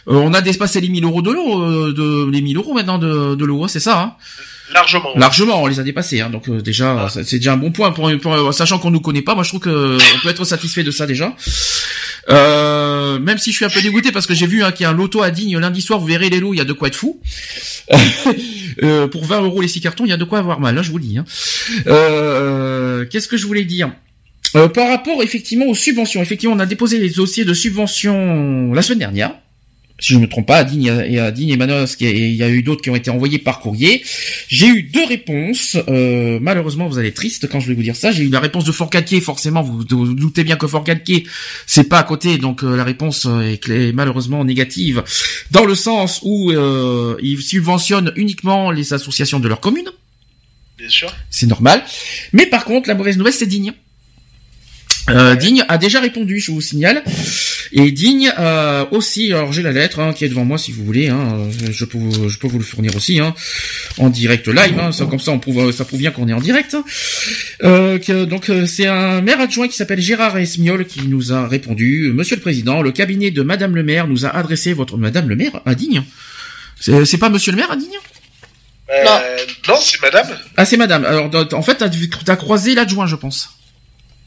Euh, 0.08 0.14
on 0.14 0.32
a 0.32 0.40
dépassé 0.40 0.80
les 0.80 0.88
1000 0.88 1.04
euros 1.04 1.20
de 1.22 1.30
lot, 1.30 1.62
euh, 1.62 1.92
de 1.92 2.30
les 2.30 2.40
1000 2.40 2.56
euros 2.56 2.72
maintenant 2.72 2.96
de, 2.98 3.34
de 3.34 3.44
lot, 3.44 3.68
c'est 3.68 3.80
ça. 3.80 4.00
Hein? 4.00 4.14
Largement. 4.74 5.10
Largement, 5.16 5.62
on 5.62 5.66
les 5.66 5.80
a 5.80 5.82
dépassés. 5.82 6.20
Hein, 6.20 6.30
donc 6.30 6.48
euh, 6.48 6.60
déjà, 6.60 7.08
c'est 7.12 7.24
c'est 7.24 7.36
déjà 7.36 7.52
un 7.54 7.56
bon 7.56 7.70
point 7.72 7.92
pour, 7.92 8.10
pour- 8.20 8.54
sachant 8.54 8.78
qu'on 8.78 8.90
nous 8.90 9.00
connaît 9.00 9.22
pas. 9.22 9.34
Moi, 9.34 9.44
je 9.44 9.48
trouve 9.50 9.60
que 9.60 9.96
on 9.96 10.20
peut 10.22 10.28
être 10.30 10.44
satisfait 10.44 10.82
de 10.82 10.90
ça 10.90 11.06
déjà. 11.06 11.34
Euh, 12.30 13.18
même 13.18 13.38
si 13.38 13.50
je 13.50 13.56
suis 13.56 13.64
un 13.64 13.68
peu 13.68 13.82
dégoûté 13.82 14.12
parce 14.12 14.26
que 14.26 14.34
j'ai 14.34 14.46
vu 14.46 14.62
hein, 14.62 14.70
qu'il 14.72 14.84
y 14.84 14.86
a 14.86 14.90
un 14.90 14.94
loto 14.94 15.22
à 15.22 15.30
Digne 15.30 15.58
lundi 15.58 15.82
soir. 15.82 15.98
Vous 15.98 16.06
verrez 16.06 16.30
les 16.30 16.38
lots, 16.40 16.54
il 16.54 16.58
y 16.58 16.60
a 16.60 16.64
de 16.64 16.72
quoi 16.72 16.88
être 16.88 16.96
fou. 16.96 17.20
Euh, 18.82 19.06
pour 19.06 19.26
20 19.26 19.42
euros 19.42 19.60
les 19.60 19.68
six 19.68 19.82
cartons, 19.82 20.06
il 20.06 20.08
y 20.08 20.12
a 20.14 20.16
de 20.16 20.24
quoi 20.24 20.38
avoir 20.38 20.58
mal. 20.58 20.78
Hein, 20.78 20.82
je 20.82 20.90
vous 20.90 20.96
le 20.96 21.04
dis. 21.04 21.18
Hein. 21.18 21.26
Euh, 21.88 23.04
Qu'est-ce 23.04 23.28
que 23.28 23.36
je 23.36 23.46
voulais 23.46 23.66
dire? 23.66 23.92
Euh, 24.56 24.66
Par 24.68 24.88
rapport 24.88 25.22
effectivement 25.22 25.66
aux 25.66 25.74
subventions, 25.74 26.22
effectivement, 26.22 26.54
on 26.54 26.58
a 26.58 26.64
déposé 26.64 26.98
les 26.98 27.10
dossiers 27.10 27.44
de 27.44 27.52
subventions 27.52 28.72
la 28.72 28.80
semaine 28.80 29.00
dernière 29.00 29.32
si 30.02 30.12
je 30.12 30.18
ne 30.18 30.22
me 30.22 30.28
trompe 30.28 30.46
pas, 30.48 30.58
à 30.58 30.64
Digne 30.64 30.92
et 31.08 31.18
à 31.18 31.30
Digne 31.30 31.50
et 31.50 31.56
Manosque, 31.56 32.02
et 32.02 32.28
il 32.28 32.34
y 32.34 32.42
a 32.42 32.50
eu 32.50 32.62
d'autres 32.62 32.82
qui 32.82 32.90
ont 32.90 32.96
été 32.96 33.08
envoyés 33.10 33.38
par 33.38 33.60
courrier. 33.60 34.02
J'ai 34.48 34.66
eu 34.66 34.82
deux 34.82 35.06
réponses. 35.06 35.78
Euh, 35.88 36.38
malheureusement, 36.42 36.88
vous 36.88 36.98
allez 36.98 37.08
être 37.08 37.14
triste 37.14 37.48
quand 37.48 37.60
je 37.60 37.68
vais 37.68 37.74
vous 37.74 37.82
dire 37.82 37.96
ça. 37.96 38.12
J'ai 38.12 38.24
eu 38.24 38.28
la 38.28 38.40
réponse 38.40 38.64
de 38.64 38.72
Fort-Calquier, 38.72 39.20
forcément. 39.20 39.62
Vous 39.62 39.84
vous 39.88 40.14
doutez 40.14 40.44
bien 40.44 40.56
que 40.56 40.66
Fort-Calquier, 40.66 41.24
c'est 41.66 41.88
pas 41.88 41.98
à 42.00 42.02
côté, 42.02 42.36
donc 42.36 42.64
euh, 42.64 42.76
la 42.76 42.84
réponse 42.84 43.26
euh, 43.26 43.40
est 43.52 43.58
clé- 43.62 43.92
malheureusement 43.92 44.44
négative, 44.44 45.04
dans 45.52 45.64
le 45.64 45.74
sens 45.74 46.20
où 46.22 46.50
euh, 46.50 47.16
ils 47.22 47.40
subventionnent 47.40 48.12
uniquement 48.16 48.70
les 48.72 48.92
associations 48.92 49.38
de 49.40 49.48
leur 49.48 49.60
commune. 49.60 49.88
Bien 50.78 50.88
sûr. 50.88 51.14
C'est 51.30 51.46
normal. 51.46 51.82
Mais 52.32 52.46
par 52.46 52.64
contre, 52.64 52.88
la 52.88 52.94
mauvaise 52.96 53.16
nouvelle, 53.16 53.32
c'est 53.32 53.46
Digne. 53.46 53.72
Euh, 55.10 55.34
Digne 55.34 55.64
a 55.68 55.78
déjà 55.78 56.00
répondu, 56.00 56.38
je 56.38 56.52
vous 56.52 56.60
signale. 56.60 57.02
Et 57.72 57.90
Digne 57.90 58.32
euh, 58.38 58.84
aussi, 58.92 59.32
alors 59.32 59.52
j'ai 59.52 59.62
la 59.62 59.72
lettre 59.72 59.98
hein, 59.98 60.12
qui 60.12 60.24
est 60.24 60.28
devant 60.28 60.44
moi 60.44 60.58
si 60.58 60.70
vous 60.72 60.84
voulez, 60.84 61.08
hein, 61.08 61.38
euh, 61.38 61.68
je, 61.72 61.84
peux, 61.84 61.98
vous- 61.98 62.28
je 62.28 62.38
peux 62.38 62.46
vous 62.46 62.58
le 62.58 62.64
fournir 62.64 62.94
aussi 62.94 63.18
hein, 63.18 63.34
en 63.98 64.10
direct 64.10 64.46
live, 64.46 64.78
hein, 64.78 64.92
ça, 64.92 65.06
comme 65.06 65.18
ça 65.18 65.32
on 65.32 65.38
prouve, 65.38 65.72
ça 65.72 65.84
prouve 65.84 65.98
bien 65.98 66.10
qu'on 66.12 66.28
est 66.28 66.32
en 66.34 66.40
direct. 66.40 66.74
hein. 66.74 66.84
Euh, 67.64 67.98
que, 67.98 68.24
donc 68.26 68.48
euh, 68.50 68.66
c'est 68.66 68.86
un 68.86 69.22
maire 69.22 69.40
adjoint 69.40 69.68
qui 69.68 69.76
s'appelle 69.76 70.00
Gérard 70.00 70.36
Esmiol 70.36 70.84
qui 70.86 71.02
nous 71.08 71.32
a 71.32 71.48
répondu, 71.48 72.12
Monsieur 72.14 72.36
le 72.36 72.42
Président, 72.42 72.82
le 72.82 72.92
cabinet 72.92 73.30
de 73.30 73.42
Madame 73.42 73.74
le 73.74 73.82
maire 73.82 74.06
nous 74.06 74.24
a 74.26 74.28
adressé 74.28 74.72
votre 74.74 74.96
Madame 74.98 75.28
le 75.28 75.34
maire 75.36 75.62
à 75.66 75.74
Digne. 75.74 76.04
C'est 76.78 77.04
c'est 77.06 77.18
pas 77.18 77.30
Monsieur 77.30 77.52
le 77.52 77.56
maire 77.58 77.70
à 77.72 77.76
Digne? 77.76 77.96
Euh, 78.90 79.36
non, 79.68 79.76
c'est 79.80 80.00
madame. 80.02 80.28
Ah 80.56 80.64
c'est 80.66 80.76
Madame. 80.76 81.04
Alors 81.06 81.30
en 81.54 81.62
fait 81.62 81.76
t'as 81.76 81.88
t'as 82.24 82.36
croisé 82.36 82.74
l'adjoint 82.74 83.06
je 83.06 83.16
pense. 83.16 83.48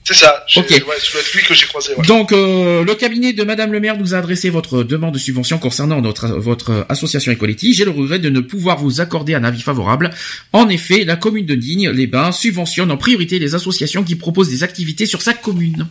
C'est 0.07 0.13
ça. 0.13 0.45
Ok. 0.55 0.69
Ouais, 0.69 0.77
ça 0.79 1.11
doit 1.13 1.21
être 1.21 1.33
lui 1.33 1.41
que 1.43 1.55
j'ai 1.55 1.65
croisé. 1.65 1.95
Ouais. 1.95 2.05
Donc, 2.05 2.31
euh, 2.31 2.83
le 2.83 2.93
cabinet 2.93 3.33
de 3.33 3.43
Madame 3.43 3.71
le 3.71 3.79
maire 3.79 3.97
nous 3.97 4.13
a 4.13 4.19
adressé 4.19 4.51
votre 4.51 4.83
demande 4.83 5.15
de 5.15 5.19
subvention 5.19 5.57
concernant 5.57 5.99
notre, 5.99 6.27
votre 6.27 6.85
association 6.89 7.31
Equality. 7.31 7.73
J'ai 7.73 7.85
le 7.85 7.91
regret 7.91 8.19
de 8.19 8.29
ne 8.29 8.39
pouvoir 8.39 8.77
vous 8.77 9.01
accorder 9.01 9.33
un 9.33 9.43
avis 9.43 9.61
favorable. 9.63 10.11
En 10.53 10.69
effet, 10.69 11.05
la 11.05 11.15
commune 11.15 11.47
de 11.47 11.55
Digne, 11.55 11.89
les 11.89 12.05
Bains, 12.05 12.31
subventionne 12.31 12.91
en 12.91 12.97
priorité 12.97 13.39
les 13.39 13.55
associations 13.55 14.03
qui 14.03 14.15
proposent 14.15 14.49
des 14.49 14.61
activités 14.63 15.07
sur 15.07 15.23
sa 15.23 15.33
commune. 15.33 15.87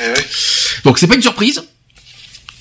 Eh. 0.00 0.04
Donc, 0.84 0.98
c'est 0.98 1.06
pas 1.06 1.14
une 1.14 1.22
surprise. 1.22 1.62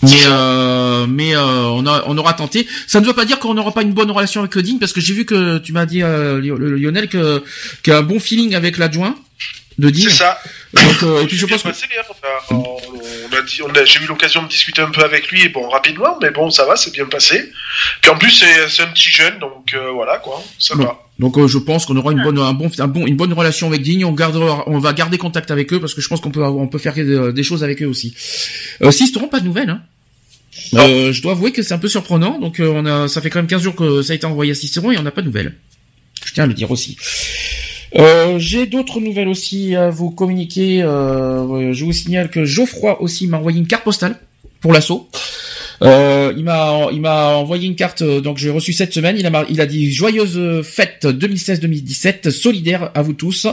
Mais 0.03 0.11
euh, 0.27 1.07
mais 1.07 1.35
euh, 1.35 1.41
on, 1.69 1.87
a, 1.87 2.03
on 2.05 2.15
aura 2.19 2.33
tenté. 2.33 2.67
Ça 2.85 3.01
ne 3.01 3.07
veut 3.07 3.13
pas 3.13 3.25
dire 3.25 3.39
qu'on 3.39 3.55
n'aura 3.55 3.73
pas 3.73 3.81
une 3.81 3.93
bonne 3.93 4.11
relation 4.11 4.41
avec 4.41 4.55
Digne 4.59 4.77
parce 4.77 4.93
que 4.93 5.01
j'ai 5.01 5.15
vu 5.15 5.25
que 5.25 5.57
tu 5.57 5.73
m'as 5.73 5.87
dit 5.87 6.03
euh, 6.03 6.39
Lio- 6.39 6.55
Lionel 6.59 7.09
que 7.09 7.43
qu'il 7.81 7.93
y 7.93 7.95
a 7.95 7.99
un 7.99 8.03
bon 8.03 8.19
feeling 8.19 8.53
avec 8.53 8.77
l'adjoint 8.77 9.15
de 9.77 9.89
Digne. 9.89 10.09
C'est 10.09 10.15
ça. 10.15 10.39
Donc 10.73 11.03
euh, 11.03 11.21
et 11.21 11.27
puis 11.27 11.37
je 11.37 11.45
pense 11.45 11.61
que 11.63 11.67
passé, 11.69 11.85
hein. 11.97 12.01
on 12.49 12.53
a, 12.55 12.57
on 13.31 13.37
a 13.37 13.41
dit, 13.43 13.61
on 13.63 13.69
a, 13.69 13.85
j'ai 13.85 13.99
eu 13.99 14.07
l'occasion 14.07 14.43
de 14.43 14.47
discuter 14.47 14.81
un 14.81 14.89
peu 14.91 15.03
avec 15.03 15.29
lui, 15.29 15.47
bon 15.49 15.67
rapidement, 15.69 16.17
mais 16.21 16.31
bon 16.31 16.49
ça 16.49 16.65
va, 16.65 16.75
c'est 16.75 16.91
bien 16.91 17.05
passé. 17.05 17.51
Puis 18.01 18.11
en 18.11 18.17
plus 18.17 18.31
c'est, 18.31 18.67
c'est 18.69 18.81
un 18.83 18.87
petit 18.87 19.11
jeune, 19.11 19.37
donc 19.39 19.73
euh, 19.73 19.91
voilà 19.91 20.17
quoi, 20.17 20.43
ça 20.59 20.75
Bon. 20.75 20.83
va. 20.83 20.99
Donc 21.19 21.37
euh, 21.37 21.47
je 21.47 21.57
pense 21.57 21.85
qu'on 21.85 21.95
aura 21.97 22.11
une 22.11 22.21
bonne 22.21 22.37
un 22.39 22.53
bon, 22.53 22.69
un 22.77 22.87
bon 22.87 23.05
une 23.07 23.15
bonne 23.15 23.33
relation 23.33 23.67
avec 23.67 23.81
Digne. 23.81 24.05
On 24.05 24.11
gardera, 24.11 24.63
on 24.67 24.79
va 24.79 24.93
garder 24.93 25.17
contact 25.17 25.51
avec 25.51 25.71
eux 25.73 25.79
parce 25.79 25.93
que 25.93 26.01
je 26.01 26.07
pense 26.07 26.21
qu'on 26.21 26.31
peut 26.31 26.43
on 26.43 26.67
peut 26.67 26.77
faire 26.79 26.93
des, 26.93 27.31
des 27.33 27.43
choses 27.43 27.63
avec 27.63 27.81
eux 27.81 27.87
aussi. 27.87 28.13
Euh, 28.81 28.91
Sisteron, 28.91 29.27
pas 29.27 29.39
de 29.39 29.45
nouvelles. 29.45 29.69
Hein. 29.69 29.81
Euh, 30.73 31.13
je 31.13 31.21
dois 31.21 31.31
avouer 31.33 31.51
que 31.51 31.61
c'est 31.63 31.73
un 31.73 31.77
peu 31.79 31.87
surprenant. 31.87 32.39
Donc 32.39 32.59
euh, 32.59 32.67
on 32.67 32.85
a 32.85 33.07
ça 33.07 33.21
fait 33.21 33.29
quand 33.29 33.39
même 33.39 33.47
15 33.47 33.61
jours 33.61 33.75
que 33.75 34.01
ça 34.01 34.13
a 34.13 34.15
été 34.15 34.25
envoyé 34.25 34.51
à 34.51 34.55
Sisteron 34.55 34.91
et 34.91 34.97
on 34.97 35.03
n'a 35.03 35.11
pas 35.11 35.21
de 35.21 35.27
nouvelles. 35.27 35.55
Je 36.25 36.33
tiens 36.33 36.43
à 36.43 36.47
le 36.47 36.53
dire 36.53 36.69
aussi. 36.71 36.97
Euh, 37.97 38.37
J'ai 38.37 38.67
d'autres 38.67 38.99
nouvelles 38.99 39.27
aussi 39.27 39.75
à 39.75 39.89
vous 39.89 40.11
communiquer. 40.11 40.83
Euh, 40.83 41.73
je 41.73 41.85
vous 41.85 41.93
signale 41.93 42.29
que 42.29 42.45
Geoffroy 42.45 43.01
aussi 43.01 43.27
m'a 43.27 43.37
envoyé 43.37 43.57
une 43.57 43.67
carte 43.67 43.83
postale 43.83 44.19
pour 44.61 44.73
l'assaut. 44.73 45.09
Euh, 45.83 46.33
il 46.35 46.43
m'a 46.43 46.87
il 46.91 47.01
m'a 47.01 47.35
envoyé 47.35 47.67
une 47.67 47.75
carte 47.75 48.01
euh, 48.01 48.19
donc 48.19 48.39
j'ai 48.39 48.49
reçu 48.49 48.73
cette 48.73 48.93
semaine. 48.93 49.15
Il 49.19 49.25
a 49.27 49.45
il 49.49 49.61
a 49.61 49.67
dit 49.67 49.91
joyeuse 49.91 50.63
fête 50.63 51.05
2016-2017 51.05 52.31
solidaire 52.31 52.91
à 52.95 53.01
vous 53.03 53.13
tous. 53.13 53.47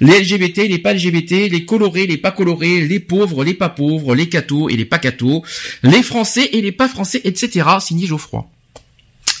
Les 0.00 0.20
LGBT, 0.20 0.68
les 0.68 0.78
pas 0.78 0.92
LGBT, 0.92 1.50
les 1.50 1.64
colorés, 1.64 2.06
les 2.06 2.18
pas 2.18 2.30
colorés, 2.30 2.82
les 2.82 3.00
pauvres, 3.00 3.42
les 3.44 3.54
pas 3.54 3.70
pauvres, 3.70 4.14
les 4.14 4.28
cathos 4.28 4.68
et 4.68 4.76
les 4.76 4.84
pas 4.84 4.98
cathos, 4.98 5.42
les 5.82 6.02
français 6.02 6.48
et 6.52 6.60
les 6.60 6.72
pas 6.72 6.88
français, 6.88 7.22
etc. 7.24 7.66
Signé 7.80 8.06
Geoffroy. 8.06 8.46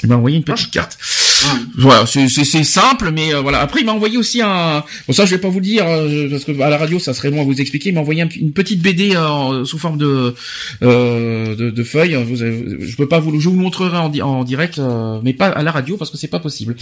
Il 0.02 0.08
m'a 0.08 0.16
envoyé 0.16 0.36
une 0.36 0.44
petite 0.44 0.70
carte. 0.70 0.98
Voilà, 1.76 2.06
c'est 2.06 2.64
simple, 2.64 3.10
mais 3.12 3.34
euh, 3.34 3.40
voilà. 3.40 3.60
Après, 3.60 3.80
il 3.80 3.86
m'a 3.86 3.92
envoyé 3.92 4.16
aussi 4.18 4.40
un. 4.42 4.84
Bon, 5.06 5.12
ça, 5.12 5.24
je 5.24 5.34
vais 5.34 5.40
pas 5.40 5.48
vous 5.48 5.60
dire 5.60 5.84
euh, 5.86 6.28
parce 6.30 6.44
que 6.44 6.52
à 6.60 6.68
la 6.70 6.76
radio, 6.76 6.98
ça 6.98 7.14
serait 7.14 7.30
long 7.30 7.40
à 7.40 7.44
vous 7.44 7.60
expliquer. 7.60 7.88
Il 7.90 7.94
m'a 7.94 8.00
envoyé 8.00 8.22
un- 8.22 8.28
une 8.28 8.52
petite 8.52 8.80
BD 8.82 9.14
euh, 9.16 9.64
sous 9.64 9.78
forme 9.78 9.98
de 9.98 10.34
euh, 10.82 11.56
de, 11.56 11.70
de 11.70 11.82
avez- 12.42 12.76
je 12.80 12.96
peux 12.96 13.08
pas 13.08 13.20
vous, 13.20 13.38
je 13.40 13.48
vous 13.48 13.56
montrerai 13.56 13.96
en, 13.98 14.12
en 14.20 14.44
direct, 14.44 14.78
euh, 14.78 15.18
mais 15.22 15.32
pas 15.32 15.48
à 15.48 15.62
la 15.62 15.70
radio 15.72 15.96
parce 15.96 16.10
que 16.10 16.16
c'est 16.16 16.28
pas 16.28 16.40
possible. 16.40 16.76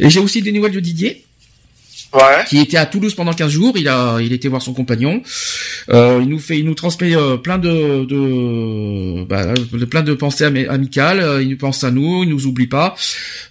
Et 0.00 0.10
j'ai 0.10 0.20
aussi 0.20 0.42
des 0.42 0.52
nouvelles 0.52 0.72
de 0.72 0.80
Didier 0.80 1.24
Ouais. 2.14 2.44
qui 2.48 2.58
était 2.58 2.76
à 2.78 2.86
Toulouse 2.86 3.14
pendant 3.14 3.32
15 3.32 3.50
jours. 3.50 3.74
Il 3.76 3.88
a, 3.88 4.18
il 4.20 4.32
était 4.32 4.48
voir 4.48 4.62
son 4.62 4.72
compagnon. 4.72 5.22
Euh, 5.90 6.20
il 6.22 6.28
nous 6.28 6.38
fait, 6.38 6.58
il 6.58 6.64
nous 6.64 6.74
transmet 6.74 7.14
euh, 7.14 7.36
plein 7.36 7.58
de, 7.58 8.04
de, 8.04 9.24
bah, 9.24 9.52
de- 9.54 9.84
plein 9.84 10.02
de 10.02 10.14
pensées 10.14 10.44
ami- 10.44 10.66
amicales. 10.66 11.20
Euh, 11.20 11.42
Il 11.42 11.50
nous 11.50 11.56
pense 11.58 11.84
à 11.84 11.90
nous, 11.90 12.22
il 12.22 12.30
nous 12.30 12.46
oublie 12.46 12.68
pas. 12.68 12.94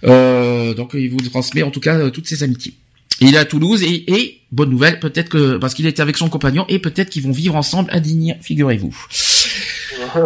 Euh, 0.04 0.74
donc 0.74 0.90
il 0.94 1.08
vous 1.10 1.18
transmet 1.20 1.62
en 1.62 1.70
tout 1.70 1.80
cas 1.80 2.10
toutes 2.10 2.26
ses 2.26 2.42
amitiés. 2.42 2.74
Il 3.20 3.34
est 3.34 3.38
à 3.38 3.44
Toulouse 3.46 3.82
et, 3.82 4.12
et 4.12 4.40
bonne 4.52 4.68
nouvelle, 4.70 5.00
peut-être 5.00 5.28
que 5.30 5.56
parce 5.56 5.72
qu'il 5.72 5.86
était 5.86 6.02
avec 6.02 6.16
son 6.18 6.28
compagnon 6.28 6.66
et 6.68 6.78
peut-être 6.78 7.08
qu'ils 7.08 7.22
vont 7.22 7.32
vivre 7.32 7.56
ensemble 7.56 7.88
à 7.92 8.00
Digne, 8.00 8.36
figurez-vous. 8.42 8.94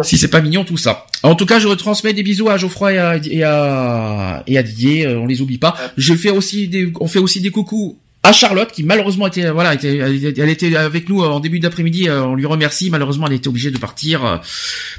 Si 0.03 0.17
c'est 0.17 0.27
pas 0.29 0.41
mignon 0.41 0.63
tout 0.65 0.77
ça. 0.77 1.05
En 1.23 1.35
tout 1.35 1.45
cas, 1.45 1.59
je 1.59 1.67
retransmets 1.67 2.13
des 2.13 2.23
bisous 2.23 2.49
à 2.49 2.57
Geoffroy 2.57 2.93
et 2.93 2.97
à, 2.97 3.17
et 3.23 3.43
à, 3.43 4.43
et 4.47 4.57
à 4.57 4.63
Didier. 4.63 5.07
On 5.07 5.25
les 5.25 5.41
oublie 5.41 5.57
pas. 5.57 5.75
Je 5.97 6.13
fais 6.13 6.29
aussi 6.31 6.67
des, 6.67 6.91
on 6.99 7.07
fait 7.07 7.19
aussi 7.19 7.39
des 7.41 7.49
coucous 7.51 7.97
à 8.23 8.31
Charlotte 8.33 8.71
qui 8.71 8.83
malheureusement 8.83 9.27
était 9.27 9.49
voilà 9.49 9.73
était, 9.73 9.97
elle, 9.97 10.49
était- 10.49 10.75
avec 10.75 11.09
nous 11.09 11.23
en 11.23 11.39
début 11.39 11.59
d'après-midi. 11.59 12.07
euh, 12.07 12.23
On 12.23 12.35
lui 12.35 12.45
remercie. 12.45 12.89
Malheureusement, 12.89 13.27
elle 13.27 13.33
était 13.33 13.47
obligée 13.47 13.71
de 13.71 13.77
partir 13.77 14.25
euh, 14.25 14.37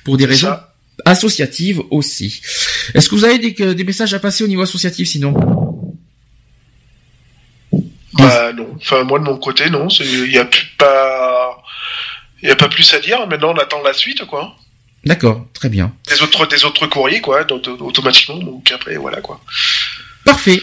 pour 0.05 0.17
des 0.17 0.27
raisons 0.27 0.49
ça. 0.49 0.75
associatives 1.05 1.81
aussi. 1.91 2.41
Est-ce 2.95 3.09
que 3.09 3.15
vous 3.15 3.25
avez 3.25 3.39
des, 3.39 3.85
messages 3.85 4.13
à 4.15 4.19
passer 4.19 4.43
au 4.45 4.49
niveau 4.49 4.63
associatif 4.63 5.09
sinon? 5.09 5.35
Bah 8.15 8.53
non. 8.53 8.69
Enfin 8.77 9.05
moi 9.05 9.19
de 9.19 9.25
mon 9.25 9.39
côté 9.39 9.71
non, 9.71 9.89
il 9.89 10.31
y 10.31 10.39
a 10.39 10.45
plus 10.45 10.67
pas, 10.77 11.63
il 12.43 12.49
y 12.49 12.53
a 12.53 12.57
pas 12.57 12.69
plus 12.69 12.93
à 12.93 13.01
dire. 13.01 13.27
Maintenant 13.27 13.53
on 13.55 13.59
attend 13.59 13.83
la 13.83 13.93
suite 13.93 14.25
quoi. 14.27 14.55
D'accord, 15.05 15.47
très 15.55 15.69
bien. 15.69 15.93
Des 16.09 16.23
autres, 16.23 16.47
des 16.47 16.65
autres 16.65 16.87
courriers 16.87 17.21
quoi, 17.21 17.43
donc, 17.45 17.67
automatiquement. 17.81 18.37
Donc 18.39 18.71
après 18.73 18.97
voilà 18.97 19.21
quoi. 19.21 19.41
Parfait. 20.25 20.61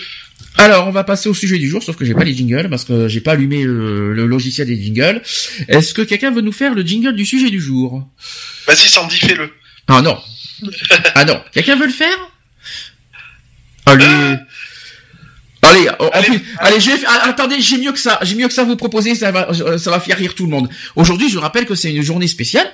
Alors, 0.57 0.87
on 0.87 0.91
va 0.91 1.03
passer 1.03 1.29
au 1.29 1.33
sujet 1.33 1.57
du 1.57 1.69
jour, 1.69 1.81
sauf 1.81 1.95
que 1.95 2.03
j'ai 2.05 2.13
pas 2.13 2.23
les 2.25 2.35
jingles 2.35 2.69
parce 2.69 2.83
que 2.83 3.07
j'ai 3.07 3.21
pas 3.21 3.31
allumé 3.33 3.63
le, 3.63 4.13
le 4.13 4.25
logiciel 4.25 4.67
des 4.67 4.81
jingles. 4.81 5.21
Est-ce 5.67 5.93
que 5.93 6.01
quelqu'un 6.01 6.31
veut 6.31 6.41
nous 6.41 6.51
faire 6.51 6.73
le 6.75 6.81
jingle 6.81 7.15
du 7.15 7.25
sujet 7.25 7.49
du 7.49 7.61
jour? 7.61 8.07
Vas-y 8.67 8.89
Sandy 8.89 9.17
fais-le. 9.19 9.51
Ah 9.87 10.01
non. 10.01 10.17
Ah 11.15 11.23
non. 11.25 11.41
Quelqu'un 11.53 11.75
veut 11.77 11.85
le 11.87 11.93
faire? 11.93 12.17
Allez. 13.85 14.05
Allez, 15.61 15.89
en 15.99 16.07
Allez, 16.13 16.25
plus- 16.27 16.41
allez, 16.59 16.79
je 16.79 16.89
vais 16.91 16.97
faire- 16.97 17.09
ah, 17.11 17.27
attendez, 17.29 17.59
j'ai 17.59 17.77
mieux 17.77 17.91
que 17.91 17.99
ça, 17.99 18.17
j'ai 18.21 18.35
mieux 18.35 18.47
que 18.47 18.53
ça 18.53 18.61
à 18.61 18.65
vous 18.65 18.77
proposer, 18.77 19.13
ça 19.13 19.31
va, 19.31 19.49
euh, 19.49 19.77
ça 19.77 19.91
va 19.91 19.99
faire 19.99 20.17
rire 20.17 20.33
tout 20.33 20.45
le 20.45 20.49
monde. 20.51 20.69
Aujourd'hui, 20.95 21.29
je 21.29 21.37
rappelle 21.37 21.65
que 21.65 21.75
c'est 21.75 21.93
une 21.93 22.01
journée 22.01 22.27
spéciale. 22.27 22.71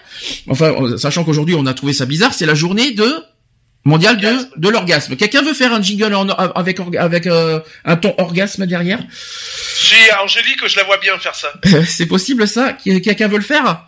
Enfin, 0.48 0.72
euh, 0.80 0.96
sachant 0.98 1.24
qu'aujourd'hui, 1.24 1.56
on 1.58 1.66
a 1.66 1.74
trouvé 1.74 1.94
ça 1.94 2.06
bizarre, 2.06 2.34
c'est 2.36 2.46
la 2.46 2.54
journée 2.54 2.92
de 2.92 3.12
mondiale 3.86 4.18
de, 4.18 4.36
de 4.58 4.70
l'orgasme. 4.70 5.16
Quelqu'un 5.16 5.42
veut 5.44 5.54
faire 5.54 5.72
un 5.74 5.82
jingle 5.82 6.14
en- 6.16 6.28
avec 6.30 6.80
avec 7.00 7.28
euh, 7.28 7.60
un 7.86 7.96
ton 7.96 8.14
orgasme 8.18 8.66
derrière? 8.66 9.00
Si 9.78 9.96
Angélique, 10.22 10.68
je 10.68 10.76
la 10.76 10.84
vois 10.84 10.98
bien 10.98 11.18
faire 11.20 11.36
ça. 11.36 11.54
C'est 11.88 12.08
possible 12.08 12.48
ça? 12.48 12.74
Quelqu'un 12.74 13.28
veut 13.28 13.38
le 13.38 13.44
faire? 13.44 13.86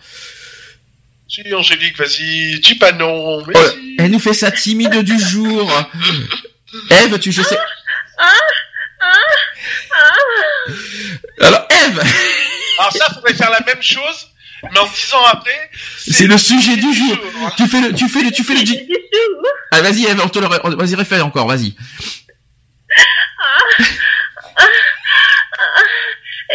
Si 1.30 1.42
Angélique, 1.54 1.98
vas-y, 1.98 2.60
dis 2.62 2.76
pas 2.76 2.92
non. 2.94 3.44
Mais 3.46 3.54
Oh, 3.56 3.60
si. 3.74 3.96
Elle 4.00 4.12
nous 4.12 4.20
fait 4.20 4.34
sa 4.34 4.52
timide 4.52 5.02
du 5.04 5.20
jour. 5.20 5.70
Eve, 6.92 7.20
tu 7.20 7.32
je 7.32 7.42
sais. 7.42 7.58
Alors 11.42 11.68
Eve, 11.70 12.02
Alors 12.80 12.94
ça, 12.94 13.06
faudrait 13.14 13.34
faire 13.34 13.50
la 13.52 13.62
même 13.66 13.82
chose, 13.82 14.28
mais 14.64 14.80
en 14.80 14.86
dix 14.88 15.14
ans 15.14 15.24
après. 15.32 15.70
c'est 15.98 16.28
le 16.28 16.38
sujet 16.38 16.76
du 16.78 16.94
jour. 16.94 17.18
Tu 17.58 17.68
fais 17.68 17.82
le, 17.82 17.94
tu 17.94 18.08
fais 18.10 18.24
le, 18.24 18.32
tu 18.32 18.44
fais 18.44 18.56
le 18.56 18.64
Du. 18.64 18.74
Ah 19.72 19.82
vas-y 19.82 20.06
Eve, 20.06 20.22
on 20.24 20.30
te 20.30 20.40
le, 20.40 20.48
vas-y 20.76 20.96
refais 20.96 21.20
encore, 21.22 21.48
vas-y. 21.48 21.76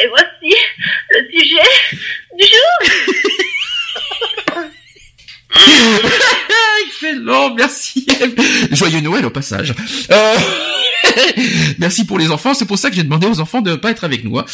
Et 0.02 0.08
voici 0.08 0.54
le 1.10 1.28
sujet 1.30 1.68
du 2.38 2.46
jour. 2.46 2.78
Excellent, 6.86 7.54
merci. 7.54 8.06
Eve. 8.20 8.34
Joyeux 8.72 9.00
Noël 9.00 9.26
au 9.26 9.30
passage. 9.30 9.74
Euh, 10.10 10.34
Merci 11.78 12.06
pour 12.06 12.18
les 12.18 12.30
enfants. 12.30 12.54
C'est 12.54 12.64
pour 12.64 12.78
ça 12.78 12.88
que 12.90 12.96
j'ai 12.96 13.02
demandé 13.02 13.26
aux 13.26 13.40
enfants 13.40 13.60
de 13.60 13.74
pas 13.76 13.90
être 13.90 14.04
avec 14.04 14.24
nous. 14.24 14.38
hein. 14.38 14.46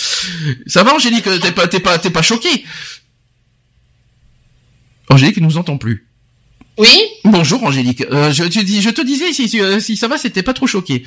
Ça 0.67 0.83
va, 0.83 0.95
Angélique 0.95 1.29
T'es 1.41 1.53
pas, 1.53 1.69
t'es 1.69 1.79
pas, 1.81 1.99
t'es 1.99 2.11
pas 2.11 2.23
choquée? 2.23 2.65
Angélique 5.11 5.41
nous 5.41 5.57
entend 5.57 5.79
plus. 5.79 6.07
Oui 6.77 7.01
Bonjour 7.25 7.63
Angélique. 7.65 8.05
Euh, 8.13 8.33
je, 8.33 8.45
tu 8.45 8.63
dis, 8.63 8.83
je 8.83 8.91
te 8.91 9.01
disais 9.05 9.33
si, 9.33 9.49
si, 9.49 9.61
euh, 9.61 9.81
si 9.81 9.97
ça 9.97 10.07
va, 10.09 10.17
c'était 10.19 10.43
pas 10.45 10.53
trop 10.55 10.67
choqué. 10.67 11.05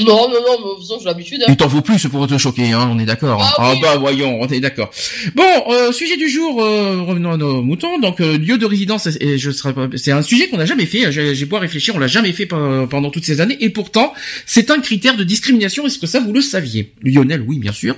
Non, 0.00 0.28
non, 0.28 0.34
non, 0.46 0.58
mais 0.76 0.82
façon, 0.82 0.98
j'ai 1.00 1.06
l'habitude. 1.06 1.40
Hein. 1.42 1.46
Il 1.48 1.56
t'en 1.56 1.68
faut 1.68 1.80
plus 1.80 2.06
pour 2.06 2.26
te 2.26 2.36
choquer, 2.38 2.72
hein, 2.72 2.88
on 2.92 2.98
est 2.98 3.06
d'accord. 3.06 3.42
hein. 3.42 3.48
Ah 3.58 3.72
oui. 3.72 3.80
bah 3.82 3.96
voyons, 3.96 4.38
on 4.40 4.46
est 4.46 4.60
d'accord. 4.60 4.90
Bon, 5.34 5.42
euh, 5.70 5.90
sujet 5.90 6.16
du 6.18 6.28
jour, 6.28 6.62
euh, 6.62 7.00
revenons 7.02 7.32
à 7.32 7.36
nos 7.38 7.62
moutons. 7.62 7.98
Donc 7.98 8.20
euh, 8.20 8.38
lieu 8.38 8.56
de 8.58 8.66
résidence, 8.66 9.08
et 9.20 9.38
je 9.38 9.50
serais 9.50 9.72
pas- 9.74 9.88
c'est 9.96 10.12
un 10.12 10.22
sujet 10.22 10.48
qu'on 10.48 10.58
n'a 10.58 10.66
jamais 10.66 10.86
fait. 10.86 11.10
J'ai 11.10 11.34
j'ai 11.34 11.46
beau 11.46 11.58
réfléchir, 11.58 11.94
on 11.96 11.98
l'a 11.98 12.06
jamais 12.08 12.32
fait 12.32 12.46
pe- 12.46 12.86
pendant 12.88 13.10
toutes 13.10 13.24
ces 13.24 13.40
années, 13.40 13.56
et 13.60 13.70
pourtant 13.70 14.12
c'est 14.46 14.70
un 14.70 14.80
critère 14.80 15.16
de 15.16 15.24
discrimination. 15.24 15.86
Est-ce 15.86 15.98
que 15.98 16.06
ça 16.06 16.20
vous 16.20 16.32
le 16.32 16.42
saviez, 16.42 16.92
Lionel 17.02 17.42
Oui, 17.46 17.58
bien 17.58 17.72
sûr. 17.72 17.96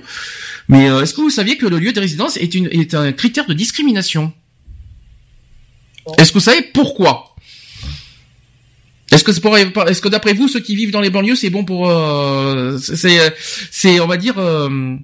Mais 0.69 0.89
euh, 0.89 1.01
est-ce 1.03 1.13
que 1.13 1.21
vous 1.21 1.29
saviez 1.29 1.57
que 1.57 1.65
le 1.67 1.77
lieu 1.79 1.91
de 1.91 1.99
résidence 1.99 2.37
est, 2.37 2.55
une, 2.55 2.67
est 2.71 2.93
un 2.93 3.11
critère 3.11 3.45
de 3.45 3.53
discrimination? 3.53 4.31
Est-ce 6.17 6.29
que 6.31 6.35
vous 6.35 6.39
savez 6.43 6.61
pourquoi? 6.61 7.35
Est-ce 9.11 9.23
que 9.23 9.31
c'est 9.31 9.41
pour, 9.41 9.55
est-ce 9.57 10.01
que 10.01 10.07
d'après 10.09 10.33
vous, 10.33 10.47
ceux 10.47 10.59
qui 10.59 10.75
vivent 10.75 10.91
dans 10.91 11.01
les 11.01 11.11
banlieues, 11.11 11.35
c'est 11.35 11.51
bon 11.51 11.63
pour, 11.65 11.89
euh, 11.89 12.77
c'est, 12.79 13.33
c'est, 13.69 13.99
on 13.99 14.07
va 14.07 14.17
dire, 14.17 14.37
euh, 14.39 14.95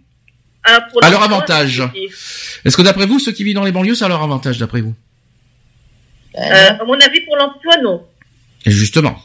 pour 0.92 1.04
À 1.04 1.10
leur 1.10 1.22
avantage. 1.22 1.84
est-ce 2.66 2.76
que 2.76 2.82
d'après 2.82 3.06
vous, 3.06 3.20
ceux 3.20 3.32
qui 3.32 3.44
vivent 3.44 3.56
dans 3.56 3.66
les 3.66 3.72
banlieues, 3.72 3.96
c'est 3.96 4.06
à 4.06 4.08
leur 4.08 4.24
avantage, 4.24 4.58
d'après 4.58 4.82
vous? 4.82 4.96
Euh, 6.38 6.70
à 6.80 6.84
mon 6.86 6.94
avis, 7.00 7.22
pour 7.22 7.38
l'emploi, 7.38 7.76
non. 7.84 8.04
Et 8.66 8.72
justement. 8.72 9.22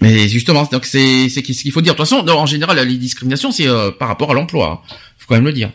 Mais 0.00 0.28
justement, 0.28 0.64
donc 0.72 0.86
c'est, 0.86 1.28
c'est 1.28 1.44
ce 1.44 1.62
qu'il 1.62 1.72
faut 1.72 1.82
dire. 1.82 1.92
De 1.92 1.98
toute 1.98 2.08
façon, 2.08 2.22
non, 2.22 2.38
en 2.38 2.46
général, 2.46 2.78
les 2.88 2.96
discriminations, 2.96 3.52
c'est 3.52 3.68
euh, 3.68 3.90
par 3.90 4.08
rapport 4.08 4.30
à 4.30 4.34
l'emploi. 4.34 4.82
hein. 4.88 4.94
Faut 5.18 5.26
quand 5.28 5.34
même 5.34 5.44
le 5.44 5.52
dire. 5.52 5.70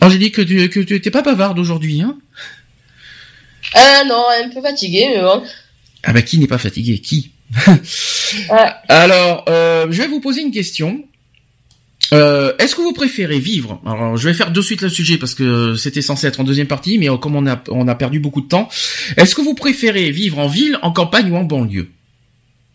Angélique, 0.00 0.36
que 0.36 0.42
tu, 0.42 0.68
que 0.68 0.80
tu 0.80 1.00
t'es 1.00 1.10
pas 1.10 1.22
bavarde 1.22 1.58
aujourd'hui, 1.58 2.02
hein? 2.02 2.16
Ah 3.74 4.02
non, 4.06 4.24
un 4.44 4.48
peu 4.48 4.60
fatigué, 4.60 5.10
mais 5.14 5.22
bon. 5.22 5.42
Ah 6.02 6.12
bah 6.12 6.22
qui 6.22 6.38
n'est 6.38 6.46
pas 6.46 6.58
fatigué? 6.58 6.98
Qui? 6.98 7.32
Ouais. 8.48 8.70
Alors, 8.88 9.44
euh, 9.50 9.86
je 9.90 10.00
vais 10.00 10.08
vous 10.08 10.20
poser 10.20 10.40
une 10.40 10.52
question. 10.52 11.04
Euh, 12.14 12.54
Est-ce 12.58 12.74
que 12.74 12.80
vous 12.80 12.94
préférez 12.94 13.38
vivre? 13.38 13.78
Alors, 13.84 14.16
je 14.16 14.26
vais 14.26 14.34
faire 14.34 14.50
de 14.50 14.60
suite 14.62 14.80
le 14.80 14.88
sujet 14.88 15.18
parce 15.18 15.34
que 15.34 15.74
c'était 15.74 16.00
censé 16.00 16.26
être 16.26 16.40
en 16.40 16.44
deuxième 16.44 16.66
partie, 16.66 16.98
mais 16.98 17.10
euh, 17.10 17.18
comme 17.18 17.36
on 17.36 17.46
a 17.46 17.62
on 17.68 17.88
a 17.88 17.94
perdu 17.94 18.20
beaucoup 18.20 18.40
de 18.40 18.48
temps, 18.48 18.68
est-ce 19.18 19.34
que 19.34 19.42
vous 19.42 19.54
préférez 19.54 20.10
vivre 20.10 20.38
en 20.38 20.46
ville, 20.48 20.78
en 20.80 20.92
campagne 20.92 21.30
ou 21.30 21.36
en 21.36 21.44
banlieue? 21.44 21.90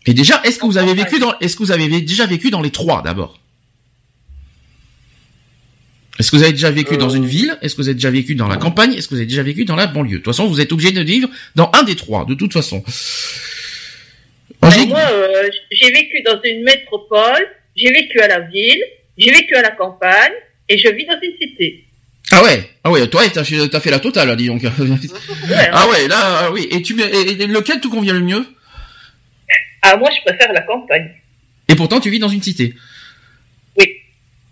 Et 0.06 0.14
déjà, 0.14 0.40
est-ce 0.44 0.58
que 0.58 0.66
vous 0.66 0.78
avez 0.78 0.94
vécu 0.94 1.18
dans 1.18 1.36
Est-ce 1.40 1.56
que 1.56 1.62
vous 1.64 1.72
avez 1.72 1.88
déjà 2.00 2.26
vécu 2.26 2.50
dans 2.50 2.62
les 2.62 2.70
trois 2.70 3.02
d'abord? 3.02 3.40
Est-ce 6.18 6.30
que 6.30 6.36
vous 6.36 6.42
avez 6.42 6.52
déjà 6.52 6.70
vécu 6.70 6.96
dans 6.96 7.10
une 7.10 7.26
ville? 7.26 7.56
Est-ce 7.62 7.74
que 7.76 7.82
vous 7.82 7.88
avez 7.88 7.94
déjà 7.94 8.10
vécu 8.10 8.34
dans 8.34 8.48
la 8.48 8.56
campagne? 8.56 8.94
Est-ce 8.94 9.06
que 9.06 9.14
vous 9.14 9.20
avez 9.20 9.26
déjà 9.26 9.42
vécu 9.42 9.64
dans 9.64 9.76
la 9.76 9.86
banlieue? 9.86 10.10
De 10.10 10.16
toute 10.16 10.26
façon, 10.26 10.46
vous 10.46 10.60
êtes 10.60 10.72
obligé 10.72 10.90
de 10.90 11.00
vivre 11.02 11.28
dans 11.54 11.70
un 11.74 11.84
des 11.84 11.94
trois, 11.94 12.24
de 12.24 12.34
toute 12.34 12.52
façon. 12.52 12.82
Angélique? 14.60 14.88
moi, 14.88 15.00
euh, 15.12 15.48
j'ai 15.70 15.90
vécu 15.92 16.22
dans 16.22 16.40
une 16.42 16.64
métropole, 16.64 17.46
j'ai 17.76 17.92
vécu 17.92 18.20
à 18.20 18.26
la 18.26 18.40
ville, 18.40 18.82
j'ai 19.16 19.30
vécu 19.30 19.54
à 19.54 19.62
la 19.62 19.70
campagne, 19.70 20.32
et 20.68 20.76
je 20.76 20.88
vis 20.88 21.06
dans 21.06 21.18
une 21.22 21.32
cité. 21.40 21.84
Ah 22.30 22.42
ouais, 22.42 22.68
ah 22.84 22.90
ouais, 22.90 23.06
toi 23.06 23.22
t'as 23.32 23.44
fait, 23.44 23.80
fait 23.80 23.90
la 23.90 24.00
totale, 24.00 24.36
dis 24.36 24.48
donc. 24.48 24.62
Ouais, 25.48 25.68
ah 25.72 25.88
ouais, 25.88 26.08
là, 26.08 26.18
ah 26.42 26.50
oui. 26.52 26.68
Et 26.70 26.82
tu, 26.82 27.00
et 27.00 27.30
et 27.30 27.46
lequel 27.46 27.80
te 27.80 27.88
convient 27.88 28.12
le 28.12 28.20
mieux? 28.20 28.44
Ah, 29.82 29.96
moi, 29.96 30.10
je 30.14 30.20
préfère 30.28 30.52
la 30.52 30.60
campagne. 30.62 31.10
Et 31.68 31.74
pourtant, 31.74 32.00
tu 32.00 32.10
vis 32.10 32.18
dans 32.18 32.28
une 32.28 32.42
cité. 32.42 32.74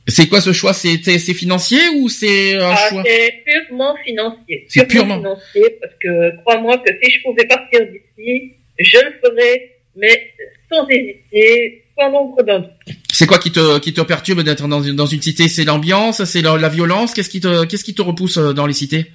C'est 0.09 0.29
quoi 0.29 0.41
ce 0.41 0.53
choix? 0.53 0.73
C'est, 0.73 0.99
financier 1.35 1.81
ou 1.97 2.09
c'est 2.09 2.57
un 2.57 2.71
Ah, 2.71 2.89
choix? 2.91 3.03
c'est 3.05 3.43
purement 3.45 3.95
financier. 4.05 4.65
C'est 4.69 4.87
purement. 4.87 5.17
financier, 5.19 5.65
parce 5.81 5.95
que 6.01 6.37
crois-moi 6.43 6.79
que 6.79 6.93
si 7.03 7.11
je 7.13 7.23
pouvais 7.23 7.47
partir 7.47 7.81
d'ici, 7.87 8.53
je 8.79 8.99
le 8.99 9.13
ferais, 9.23 9.73
mais 9.97 10.33
sans 10.71 10.87
hésiter, 10.89 11.85
sans 11.99 12.11
nombre 12.13 12.43
doute. 12.43 12.71
C'est 13.13 13.27
quoi 13.27 13.39
qui 13.39 13.51
te 13.51 13.79
qui 13.81 13.93
te 13.95 14.01
perturbe 14.03 14.43
d'être 14.43 14.69
dans 14.69 14.83
une 14.83 14.95
dans 14.95 15.07
une 15.07 15.23
cité? 15.23 15.49
C'est 15.49 15.65
l'ambiance, 15.65 16.23
c'est 16.25 16.43
la, 16.43 16.57
la 16.57 16.69
violence? 16.69 17.13
Qu'est-ce 17.15 17.31
qui 17.31 17.41
te 17.41 17.65
qu'est-ce 17.65 17.85
qui 17.85 17.95
te 17.95 18.03
repousse 18.03 18.37
euh, 18.39 18.53
dans 18.53 18.67
les 18.67 18.75
cités? 18.75 19.07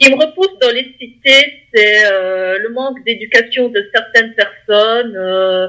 Ce 0.00 0.06
qui 0.06 0.12
me 0.12 0.18
repousse 0.18 0.58
dans 0.60 0.70
les 0.70 0.86
cités, 0.98 1.44
c'est 1.74 2.06
euh, 2.10 2.58
le 2.58 2.70
manque 2.70 3.04
d'éducation 3.04 3.68
de 3.68 3.86
certaines 3.94 4.34
personnes, 4.34 5.14
euh, 5.14 5.68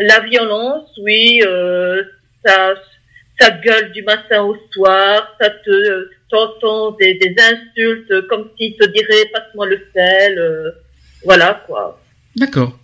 la 0.00 0.20
violence, 0.20 0.90
oui, 1.02 1.40
euh, 1.46 2.02
ça, 2.44 2.74
ça 3.40 3.50
gueule 3.50 3.92
du 3.92 4.02
matin 4.02 4.42
au 4.42 4.56
soir, 4.72 5.28
ça 5.40 5.50
te 5.50 6.08
t'entends 6.30 6.90
des, 7.00 7.14
des 7.14 7.34
insultes 7.40 8.26
comme 8.28 8.50
s'ils 8.58 8.76
te 8.76 8.84
diraient 8.86 9.26
passe-moi 9.32 9.66
le 9.66 9.86
sel, 9.94 10.38
euh, 10.38 10.70
voilà 11.24 11.62
quoi. 11.66 12.00
D'accord. 12.36 12.78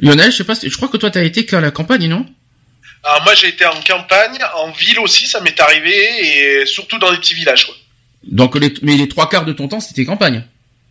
Lionel, 0.00 0.32
je 0.32 0.38
sais 0.38 0.44
pas, 0.44 0.54
si- 0.56 0.68
je 0.68 0.76
crois 0.76 0.88
que 0.88 0.96
toi 0.96 1.10
t'as 1.10 1.22
été 1.22 1.46
qu'à 1.46 1.60
la 1.60 1.70
campagne, 1.70 2.08
non? 2.08 2.26
Alors 3.04 3.22
moi 3.24 3.34
j'ai 3.34 3.48
été 3.48 3.64
en 3.66 3.80
campagne, 3.86 4.38
en 4.56 4.70
ville 4.72 4.98
aussi, 5.00 5.26
ça 5.26 5.40
m'est 5.40 5.58
arrivé, 5.60 5.94
et 6.62 6.66
surtout 6.66 6.98
dans 6.98 7.10
les 7.10 7.18
petits 7.18 7.34
villages. 7.34 7.66
Quoi. 7.66 7.74
Donc 8.24 8.56
les, 8.58 8.72
mais 8.82 8.96
les 8.96 9.08
trois 9.08 9.28
quarts 9.28 9.44
de 9.44 9.52
ton 9.52 9.68
temps 9.68 9.80
c'était 9.80 10.04
campagne? 10.04 10.42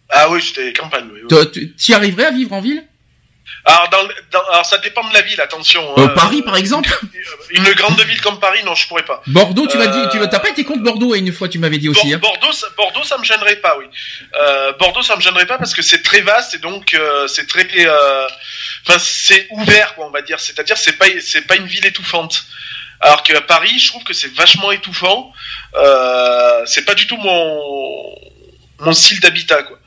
Ah 0.10 0.30
oui, 0.32 0.42
c'était 0.42 0.72
campagne. 0.74 1.10
Oui, 1.12 1.22
Tu 1.52 1.74
tu 1.76 1.92
y 1.92 1.96
arriverais 1.96 2.26
à 2.26 2.32
vivre 2.32 2.54
en 2.54 2.62
ville? 2.62 2.84
Alors, 3.66 3.88
dans, 3.90 4.04
dans- 4.32 4.46
alors 4.50 4.66
ça 4.66 4.78
dépend 4.80 5.08
de 5.08 5.14
la 5.14 5.22
ville, 5.22 5.40
attention. 5.40 5.82
Euh, 5.98 6.04
hein. 6.06 6.08
Paris 6.10 6.42
par 6.42 6.58
exemple 6.58 6.90
Une 7.52 7.64
grande 7.74 8.00
ville 8.02 8.20
comme 8.22 8.40
Paris, 8.40 8.60
non, 8.66 8.76
je 8.76 8.88
pourrais 8.88 9.06
pas. 9.06 9.22
Bordeaux, 9.28 9.68
tu 9.68 9.78
m'as 9.78 9.88
dit, 9.88 10.00
Euh, 10.00 10.08
tu 10.08 10.30
t'as 10.30 10.40
pas 10.40 10.50
été 10.50 10.64
contre 10.66 10.84
Bordeaux 10.84 11.16
une 11.16 11.32
fois, 11.32 11.48
tu 11.48 11.60
m'avais 11.60 11.78
dit 11.78 11.88
aussi. 11.88 12.14
Hein. 12.14 12.18
Bordeaux, 12.18 12.52
ça, 12.52 12.68
Bordeaux, 12.76 13.04
ça 13.04 13.18
me 13.18 13.24
gênerait 13.24 13.58
pas, 13.58 13.78
oui. 13.78 13.86
Euh, 14.36 14.74
Bordeaux, 14.74 15.02
ça 15.02 15.16
me 15.16 15.22
gênerait 15.22 15.46
pas 15.46 15.58
parce 15.58 15.74
que 15.74 15.82
c'est 15.82 16.02
très 16.04 16.22
vaste 16.22 16.56
et 16.56 16.58
donc 16.58 16.94
euh, 16.94 17.28
c'est 17.28 17.48
très, 17.48 17.66
euh, 17.78 18.28
enfin 18.86 19.00
c'est 19.00 19.48
ouvert, 19.52 19.96
quoi, 19.96 20.08
on 20.08 20.12
va 20.12 20.22
dire. 20.22 20.40
C'est-à-dire 20.42 20.78
c'est 20.78 20.98
pas, 20.98 21.06
c'est 21.22 21.44
pas 21.48 21.56
une 21.56 21.68
ville 21.68 21.86
étouffante. 21.86 22.44
Alors 23.00 23.24
que 23.24 23.34
à 23.34 23.42
Paris, 23.42 23.80
je 23.80 23.88
trouve 23.90 24.04
que 24.04 24.14
c'est 24.14 24.34
vachement 24.34 24.72
étouffant. 24.72 25.32
Euh, 25.76 26.62
c'est 26.66 26.84
pas 26.86 26.96
du 26.96 27.08
tout 27.08 27.18
mon 27.18 28.16
mon 28.80 28.92
style 28.94 29.20
d'habitat, 29.22 29.64
quoi. 29.64 29.78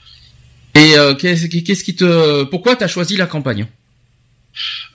Et 0.76 0.96
euh, 0.96 1.14
qu'est-ce 1.14 1.84
qui- 1.84 1.96
te, 1.96 2.44
pourquoi 2.44 2.76
t'as 2.76 2.88
choisi 2.88 3.16
la 3.16 3.26
campagne? 3.26 3.66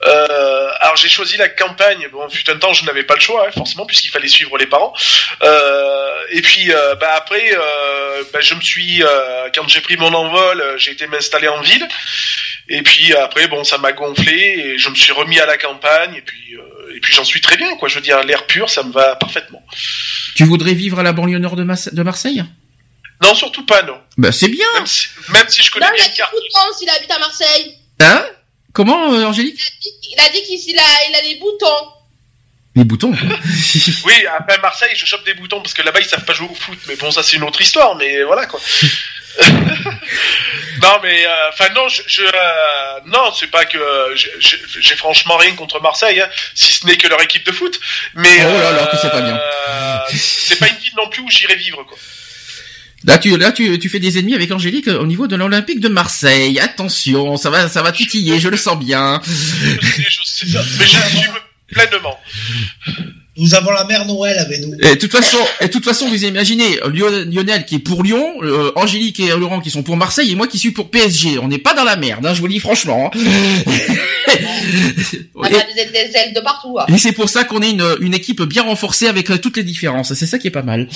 Euh, 0.04 0.68
alors 0.80 0.96
j'ai 0.96 1.08
choisi 1.08 1.36
la 1.36 1.48
campagne. 1.48 2.08
Bon, 2.12 2.28
fut 2.28 2.48
un 2.50 2.56
temps, 2.56 2.72
je 2.72 2.84
n'avais 2.84 3.04
pas 3.04 3.14
le 3.14 3.20
choix, 3.20 3.46
hein, 3.46 3.52
forcément, 3.52 3.86
puisqu'il 3.86 4.10
fallait 4.10 4.28
suivre 4.28 4.58
les 4.58 4.66
parents. 4.66 4.92
Euh, 5.42 6.14
et 6.32 6.42
puis, 6.42 6.72
euh, 6.72 6.94
bah 6.96 7.12
après, 7.16 7.52
euh, 7.54 8.24
bah, 8.32 8.40
je 8.40 8.54
me 8.54 8.60
suis, 8.60 9.02
euh, 9.02 9.48
quand 9.54 9.68
j'ai 9.68 9.80
pris 9.80 9.96
mon 9.96 10.12
envol, 10.12 10.62
j'ai 10.78 10.90
été 10.92 11.06
m'installer 11.06 11.48
en 11.48 11.60
ville. 11.60 11.86
Et 12.68 12.82
puis 12.82 13.14
après, 13.14 13.46
bon, 13.48 13.62
ça 13.64 13.78
m'a 13.78 13.92
gonflé 13.92 14.32
et 14.32 14.78
je 14.78 14.88
me 14.88 14.94
suis 14.94 15.12
remis 15.12 15.38
à 15.38 15.46
la 15.46 15.56
campagne. 15.58 16.14
Et 16.16 16.22
puis, 16.22 16.56
euh, 16.56 16.96
et 16.96 17.00
puis 17.00 17.12
j'en 17.14 17.24
suis 17.24 17.40
très 17.40 17.56
bien, 17.56 17.76
quoi. 17.76 17.88
Je 17.88 17.94
veux 17.96 18.00
dire, 18.00 18.20
l'air 18.24 18.46
pur, 18.46 18.68
ça 18.68 18.82
me 18.82 18.92
va 18.92 19.14
parfaitement. 19.16 19.64
Tu 20.34 20.44
voudrais 20.44 20.74
vivre 20.74 20.98
à 20.98 21.02
la 21.04 21.12
banlieue 21.12 21.38
nord 21.38 21.54
de, 21.56 21.62
Mas- 21.64 21.92
de 21.92 22.02
Marseille? 22.02 22.42
Non, 23.22 23.34
surtout 23.36 23.64
pas, 23.64 23.82
non. 23.82 23.98
Bah 24.18 24.30
c'est 24.32 24.48
bien. 24.48 24.66
Même 24.74 24.86
si, 24.86 25.06
même 25.28 25.48
si 25.48 25.62
je 25.62 25.70
connais 25.70 25.86
Non, 25.86 25.92
il 25.96 26.00
a 26.02 26.04
le 26.30 26.30
boutons 26.32 26.78
s'il 26.78 26.90
habite 26.90 27.10
à 27.10 27.18
Marseille. 27.18 27.76
Hein? 28.00 28.24
Comment, 28.72 29.12
euh, 29.12 29.24
Angélique? 29.24 29.60
Il 30.10 30.20
a 30.20 30.28
dit 30.30 30.42
qu'il 30.42 30.78
a, 30.78 30.82
il 31.10 31.14
a 31.16 31.22
des 31.22 31.36
boutons. 31.36 31.88
Les 32.74 32.84
boutons? 32.84 33.12
Oui, 34.04 34.26
après 34.26 34.58
Marseille, 34.58 34.94
je 34.94 35.04
chope 35.06 35.24
des 35.24 35.34
boutons 35.34 35.60
parce 35.60 35.74
que 35.74 35.82
là-bas 35.82 36.00
ils 36.00 36.06
savent 36.08 36.24
pas 36.24 36.32
jouer 36.34 36.48
au 36.50 36.54
foot. 36.54 36.78
Mais 36.88 36.96
bon, 36.96 37.10
ça 37.10 37.22
c'est 37.22 37.36
une 37.36 37.42
autre 37.44 37.60
histoire. 37.60 37.94
Mais 37.96 38.22
voilà 38.22 38.46
quoi. 38.46 38.60
non, 40.82 40.98
mais 41.02 41.26
euh, 41.26 41.30
enfin 41.50 41.68
non, 41.74 41.88
je, 41.88 42.02
je 42.06 42.22
euh, 42.24 43.00
non, 43.06 43.32
c'est 43.38 43.46
pas 43.50 43.64
que 43.64 43.78
euh, 43.78 44.14
j'ai- 44.16 44.96
franchement 44.96 45.36
rien 45.36 45.54
contre 45.54 45.80
Marseille, 45.80 46.20
hein, 46.20 46.28
si 46.54 46.72
ce 46.72 46.86
n'est 46.86 46.96
que 46.96 47.08
leur 47.08 47.20
équipe 47.22 47.44
de 47.44 47.52
foot. 47.52 47.78
Mais 48.14 48.38
Oh 48.44 48.48
là 48.58 48.72
là, 48.72 48.86
que 48.86 48.96
c'est 48.98 49.10
pas 49.10 49.20
bien. 49.22 49.40
c'est 50.14 50.58
pas 50.58 50.68
une 50.68 50.76
ville 50.76 50.92
non 50.96 51.08
plus 51.08 51.22
où 51.22 51.30
j'irai 51.30 51.56
vivre 51.56 51.82
quoi. 51.84 51.96
Là, 53.04 53.18
tu, 53.18 53.36
là, 53.36 53.52
tu, 53.52 53.78
tu 53.78 53.88
fais 53.88 53.98
des 53.98 54.18
ennemis 54.18 54.34
avec 54.34 54.50
Angélique 54.52 54.88
euh, 54.88 55.00
au 55.00 55.06
niveau 55.06 55.26
de 55.26 55.34
l'Olympique 55.36 55.80
de 55.80 55.88
Marseille. 55.88 56.60
Attention, 56.60 57.36
ça 57.36 57.50
va, 57.50 57.68
ça 57.68 57.82
va 57.82 57.90
titiller, 57.92 58.38
je 58.38 58.48
le 58.48 58.56
sens 58.56 58.78
bien. 58.78 59.20
Je 59.26 59.86
sais, 59.86 60.04
je 60.08 60.22
sais 60.24 60.46
ça, 60.46 60.62
mais 60.78 60.86
j'assume 60.86 61.32
pleinement. 61.68 62.18
Nous 63.36 63.54
avons 63.54 63.70
la 63.70 63.84
mère 63.84 64.04
Noël 64.04 64.38
avec 64.38 64.60
nous. 64.60 64.74
Et 64.74 64.90
de 64.90 64.94
toute 65.00 65.10
façon, 65.12 65.38
et 65.60 65.66
de 65.68 65.70
toute 65.72 65.84
façon, 65.86 66.06
vous 66.08 66.22
imaginez 66.24 66.78
Lio- 66.92 67.24
Lionel 67.24 67.64
qui 67.64 67.76
est 67.76 67.78
pour 67.78 68.02
Lyon, 68.02 68.34
euh, 68.42 68.72
Angélique 68.76 69.20
et 69.20 69.28
Laurent 69.28 69.60
qui 69.60 69.70
sont 69.70 69.82
pour 69.82 69.96
Marseille 69.96 70.30
et 70.30 70.34
moi 70.34 70.46
qui 70.46 70.58
suis 70.58 70.72
pour 70.72 70.90
PSG. 70.90 71.38
On 71.38 71.48
n'est 71.48 71.56
pas 71.58 71.72
dans 71.72 71.84
la 71.84 71.96
merde, 71.96 72.26
hein, 72.26 72.34
je 72.34 72.40
vous 72.40 72.46
le 72.46 72.52
dis 72.52 72.60
franchement. 72.60 73.10
hein. 73.14 73.18
On 75.34 75.42
a 75.44 75.48
des, 75.48 75.86
des 75.86 76.12
ailes 76.16 76.34
de 76.34 76.40
partout. 76.40 76.78
hein. 76.78 76.86
Et 76.88 76.98
c'est 76.98 77.12
pour 77.12 77.28
ça 77.28 77.44
qu'on 77.44 77.60
est 77.62 77.70
une, 77.70 77.96
une 78.00 78.14
équipe 78.14 78.42
bien 78.42 78.62
renforcée 78.62 79.06
avec 79.08 79.30
euh, 79.30 79.38
toutes 79.38 79.56
les 79.56 79.62
différences. 79.64 80.12
C'est 80.14 80.26
ça 80.26 80.38
qui 80.38 80.48
est 80.48 80.52
pas 80.52 80.62
mal. 80.62 80.88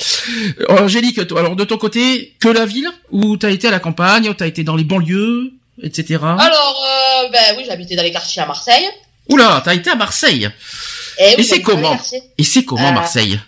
Euh, 0.59 0.65
Angélique, 0.83 1.25
toi, 1.27 1.39
alors 1.39 1.55
de 1.55 1.63
ton 1.63 1.77
côté, 1.77 2.33
que 2.39 2.47
la 2.49 2.65
ville 2.65 2.87
Ou 3.11 3.37
t'as 3.37 3.49
été 3.49 3.67
à 3.67 3.71
la 3.71 3.79
campagne, 3.79 4.29
ou 4.29 4.33
t'as 4.33 4.47
été 4.47 4.63
dans 4.63 4.75
les 4.75 4.83
banlieues, 4.83 5.51
etc. 5.83 6.19
Alors, 6.21 6.85
euh, 6.85 7.29
ben 7.31 7.55
oui, 7.57 7.63
j'habitais 7.67 7.95
dans 7.95 8.03
les 8.03 8.11
quartiers 8.11 8.41
à 8.41 8.45
Marseille. 8.45 8.85
Oula, 9.29 9.61
t'as 9.65 9.73
été 9.75 9.89
à 9.89 9.95
Marseille. 9.95 10.49
Et, 11.19 11.39
Et 11.39 11.43
c'est 11.43 11.61
comment 11.61 11.97
c'est 12.43 12.63
comment 12.63 12.89
Euh, 12.89 12.91
Marseille 12.91 13.39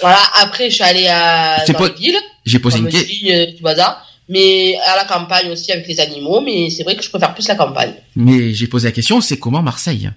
Voilà, 0.00 0.20
après, 0.40 0.68
je 0.70 0.74
suis 0.74 0.84
allée 0.84 1.08
à, 1.08 1.64
dans 1.66 1.84
les 1.84 2.14
J'ai 2.44 2.58
posé 2.58 2.78
une 2.78 2.88
question. 2.88 3.28
euh, 3.30 3.46
bazar. 3.60 4.02
Mais 4.28 4.76
à 4.84 4.96
la 4.96 5.04
campagne 5.04 5.50
aussi 5.52 5.70
avec 5.70 5.86
les 5.86 6.00
animaux, 6.00 6.40
mais 6.40 6.68
c'est 6.68 6.82
vrai 6.82 6.96
que 6.96 7.02
je 7.04 7.08
préfère 7.08 7.32
plus 7.32 7.46
la 7.46 7.54
campagne. 7.54 7.94
Mais 8.16 8.52
j'ai 8.52 8.66
posé 8.66 8.88
la 8.88 8.92
question, 8.92 9.20
c'est 9.20 9.38
comment 9.38 9.62
Marseille? 9.62 10.10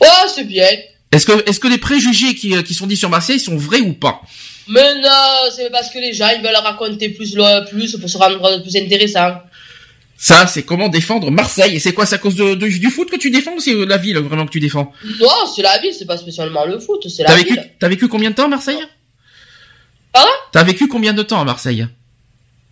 Oh, 0.00 0.06
c'est 0.34 0.44
bien. 0.44 0.68
Est-ce 1.12 1.26
que, 1.26 1.48
est-ce 1.48 1.60
que 1.60 1.68
les 1.68 1.76
préjugés 1.78 2.34
qui, 2.34 2.56
euh, 2.56 2.62
qui 2.62 2.72
sont 2.72 2.86
dits 2.86 2.96
sur 2.96 3.10
Marseille 3.10 3.38
sont 3.38 3.56
vrais 3.56 3.80
ou 3.80 3.92
pas? 3.92 4.22
Mais 4.66 4.94
non, 5.02 5.50
c'est 5.54 5.70
parce 5.70 5.90
que 5.90 5.98
les 5.98 6.14
gens, 6.14 6.30
ils 6.34 6.42
veulent 6.42 6.56
raconter 6.56 7.10
plus, 7.10 7.36
plus 7.70 7.96
pour 7.96 8.08
se 8.08 8.16
rendre 8.16 8.62
plus 8.62 8.74
intéressant. 8.76 9.34
Ça, 10.26 10.46
c'est 10.46 10.62
comment 10.62 10.88
défendre 10.88 11.30
Marseille. 11.30 11.76
Et 11.76 11.80
c'est 11.80 11.92
quoi, 11.92 12.06
c'est 12.06 12.14
à 12.14 12.18
cause 12.18 12.34
de, 12.34 12.54
de- 12.54 12.66
du 12.66 12.90
foot 12.90 13.10
que 13.10 13.16
tu 13.16 13.30
défends 13.30 13.52
ou 13.56 13.60
c'est 13.60 13.74
euh, 13.74 13.84
la 13.84 13.98
ville 13.98 14.16
vraiment 14.18 14.46
que 14.46 14.52
tu 14.52 14.60
défends? 14.60 14.90
Non, 15.20 15.28
c'est 15.54 15.60
la 15.60 15.78
ville, 15.80 15.92
c'est 15.92 16.06
pas 16.06 16.16
spécialement 16.16 16.64
le 16.64 16.78
foot, 16.78 17.06
c'est 17.08 17.24
la 17.24 17.34
vécu, 17.34 17.52
ville. 17.52 17.70
t'as 17.78 17.88
vécu 17.88 18.08
combien 18.08 18.30
de 18.30 18.34
temps 18.34 18.46
à 18.46 18.48
Marseille? 18.48 18.78
Pardon? 20.14 20.30
T'as 20.50 20.62
vécu 20.62 20.88
combien 20.88 21.12
de 21.12 21.22
temps 21.22 21.38
à 21.40 21.44
Marseille? 21.44 21.86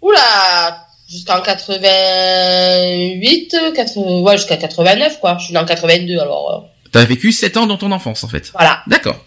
Oula, 0.00 0.86
jusqu'en 1.10 1.42
88, 1.42 3.54
80, 3.74 4.20
ouais, 4.22 4.36
jusqu'à 4.38 4.56
89, 4.56 5.20
quoi. 5.20 5.36
Je 5.38 5.44
suis 5.44 5.52
né 5.52 5.58
en 5.60 5.66
82, 5.66 6.18
alors, 6.20 6.54
euh, 6.54 6.60
T'as 6.90 7.04
vécu 7.04 7.32
7 7.32 7.58
ans 7.58 7.66
dans 7.66 7.76
ton 7.76 7.92
enfance, 7.92 8.24
en 8.24 8.28
fait. 8.28 8.50
voilà. 8.54 8.82
D'accord. 8.86 9.22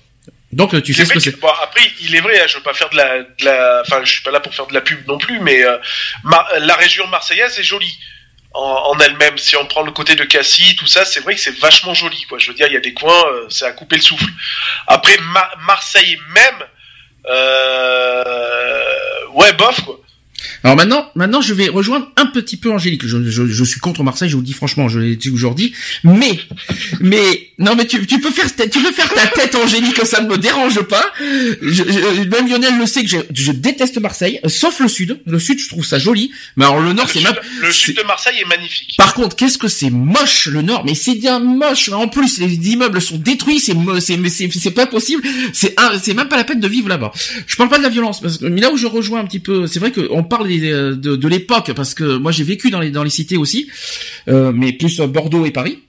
Donc, 0.51 0.73
euh, 0.73 0.81
tu 0.81 0.93
sais 0.93 1.05
ce 1.05 1.13
que 1.13 1.19
c'est. 1.19 1.39
bon, 1.39 1.47
après, 1.63 1.81
il 2.01 2.15
est 2.15 2.21
vrai, 2.21 2.39
hein, 2.39 2.45
je 2.47 2.55
veux 2.57 2.63
pas 2.63 2.73
faire 2.73 2.89
de 2.89 2.95
la, 2.97 3.19
de 3.19 3.45
la, 3.45 3.81
enfin, 3.85 3.97
je 4.03 4.11
suis 4.13 4.23
pas 4.23 4.31
là 4.31 4.39
pour 4.39 4.53
faire 4.53 4.67
de 4.67 4.73
la 4.73 4.81
pub 4.81 5.05
non 5.07 5.17
plus, 5.17 5.39
mais 5.41 5.63
euh, 5.65 5.77
Mar- 6.23 6.47
la 6.59 6.75
région 6.75 7.05
marseillaise 7.07 7.59
est 7.59 7.63
jolie 7.63 7.97
en, 8.55 8.99
elle-même. 8.99 9.37
Si 9.37 9.55
on 9.57 9.65
prend 9.65 9.81
le 9.83 9.91
côté 9.91 10.15
de 10.15 10.23
Cassis, 10.23 10.75
tout 10.75 10.87
ça, 10.87 11.05
c'est 11.05 11.19
vrai 11.21 11.35
que 11.35 11.41
c'est 11.41 11.57
vachement 11.59 11.93
joli, 11.93 12.23
quoi. 12.29 12.37
Je 12.39 12.47
veux 12.47 12.53
dire, 12.53 12.67
il 12.67 12.73
y 12.73 12.77
a 12.77 12.81
des 12.81 12.93
coins, 12.93 13.25
euh, 13.31 13.45
c'est 13.49 13.65
à 13.65 13.71
couper 13.71 13.97
le 13.97 14.01
souffle. 14.01 14.25
Après, 14.87 15.17
Ma- 15.17 15.51
Marseille 15.65 16.19
même, 16.33 16.63
Euh... 17.27 19.25
Ouais, 19.33 19.51
bof 19.53 19.81
quoi. 19.81 19.99
Alors 20.63 20.75
maintenant, 20.77 21.09
maintenant, 21.15 21.41
je 21.41 21.53
vais 21.53 21.67
rejoindre 21.67 22.11
un 22.17 22.25
petit 22.27 22.57
peu 22.57 22.71
Angélique. 22.71 23.05
Je, 23.05 23.29
je, 23.29 23.45
je 23.47 23.63
suis 23.63 23.79
contre 23.79 24.03
Marseille, 24.03 24.29
je 24.29 24.35
vous 24.35 24.41
le 24.41 24.45
dis 24.47 24.53
franchement, 24.53 24.87
je 24.89 24.99
l'ai 24.99 25.15
dit 25.15 25.29
aujourd'hui. 25.29 25.73
Mais, 26.03 26.39
mais, 26.99 27.49
non, 27.59 27.75
mais 27.75 27.85
tu, 27.87 28.05
tu 28.05 28.19
peux 28.19 28.31
faire, 28.31 28.47
tu 28.55 28.79
peux 28.81 28.91
faire 28.91 29.13
ta 29.13 29.27
tête, 29.27 29.55
Angélique, 29.55 30.05
ça 30.05 30.21
ne 30.21 30.27
me 30.29 30.37
dérange 30.37 30.81
pas. 30.81 31.05
Je, 31.19 31.83
je- 31.83 32.27
même 32.29 32.47
Lionel 32.47 32.77
le 32.77 32.85
sait 32.85 33.03
que 33.03 33.09
je, 33.09 33.17
je 33.33 33.51
déteste 33.51 33.99
Marseille, 33.99 34.39
sauf 34.47 34.79
le 34.79 34.87
sud. 34.87 35.19
Le 35.25 35.39
sud, 35.39 35.59
je 35.59 35.69
trouve 35.69 35.85
ça 35.85 35.99
joli. 35.99 36.31
Mais 36.57 36.65
alors 36.65 36.79
le 36.81 36.93
nord, 36.93 37.09
c'est 37.09 37.21
même. 37.21 37.35
le 37.61 37.71
sud 37.71 37.97
de 37.97 38.03
Marseille 38.03 38.35
est 38.41 38.47
magnifique. 38.47 38.95
Par 38.97 39.13
contre, 39.13 39.35
qu'est-ce 39.35 39.57
que 39.57 39.67
c'est 39.67 39.89
moche 39.89 40.47
le 40.47 40.61
Nord, 40.61 40.83
mais 40.85 40.95
c'est 40.95 41.15
bien 41.15 41.39
moche. 41.39 41.89
En 41.89 42.07
plus, 42.07 42.39
les 42.39 42.53
immeubles 42.71 43.01
sont 43.01 43.17
détruits, 43.17 43.59
c'est 43.59 43.73
c'est 43.99 44.29
c'est 44.29 44.49
c'est 44.51 44.71
pas 44.71 44.85
possible. 44.87 45.23
C'est 45.53 45.79
un- 45.79 45.97
c'est 46.01 46.13
même 46.13 46.27
pas 46.27 46.37
la 46.37 46.43
peine 46.43 46.59
de 46.59 46.67
vivre 46.67 46.89
là-bas. 46.89 47.11
Je 47.47 47.55
parle 47.55 47.69
pas 47.69 47.77
de 47.77 47.83
la 47.83 47.89
violence, 47.89 48.21
parce 48.21 48.37
que 48.37 48.45
mais 48.45 48.61
là 48.61 48.71
où 48.71 48.77
je 48.77 48.87
rejoins 48.87 49.19
un 49.19 49.25
petit 49.25 49.39
peu, 49.39 49.67
c'est 49.67 49.79
vrai 49.79 49.91
qu'on 49.91 50.23
parle 50.23 50.34
des- 50.43 50.59
de, 50.59 51.15
de 51.15 51.27
l'époque, 51.27 51.71
parce 51.75 51.93
que 51.93 52.17
moi 52.17 52.31
j'ai 52.31 52.43
vécu 52.43 52.69
dans 52.71 52.79
les 52.79 52.89
dans 52.91 53.03
les 53.03 53.09
cités 53.09 53.37
aussi, 53.37 53.69
euh, 54.27 54.51
mais 54.53 54.73
plus 54.73 54.99
euh, 54.99 55.07
Bordeaux 55.07 55.45
et 55.45 55.51
Paris. 55.51 55.79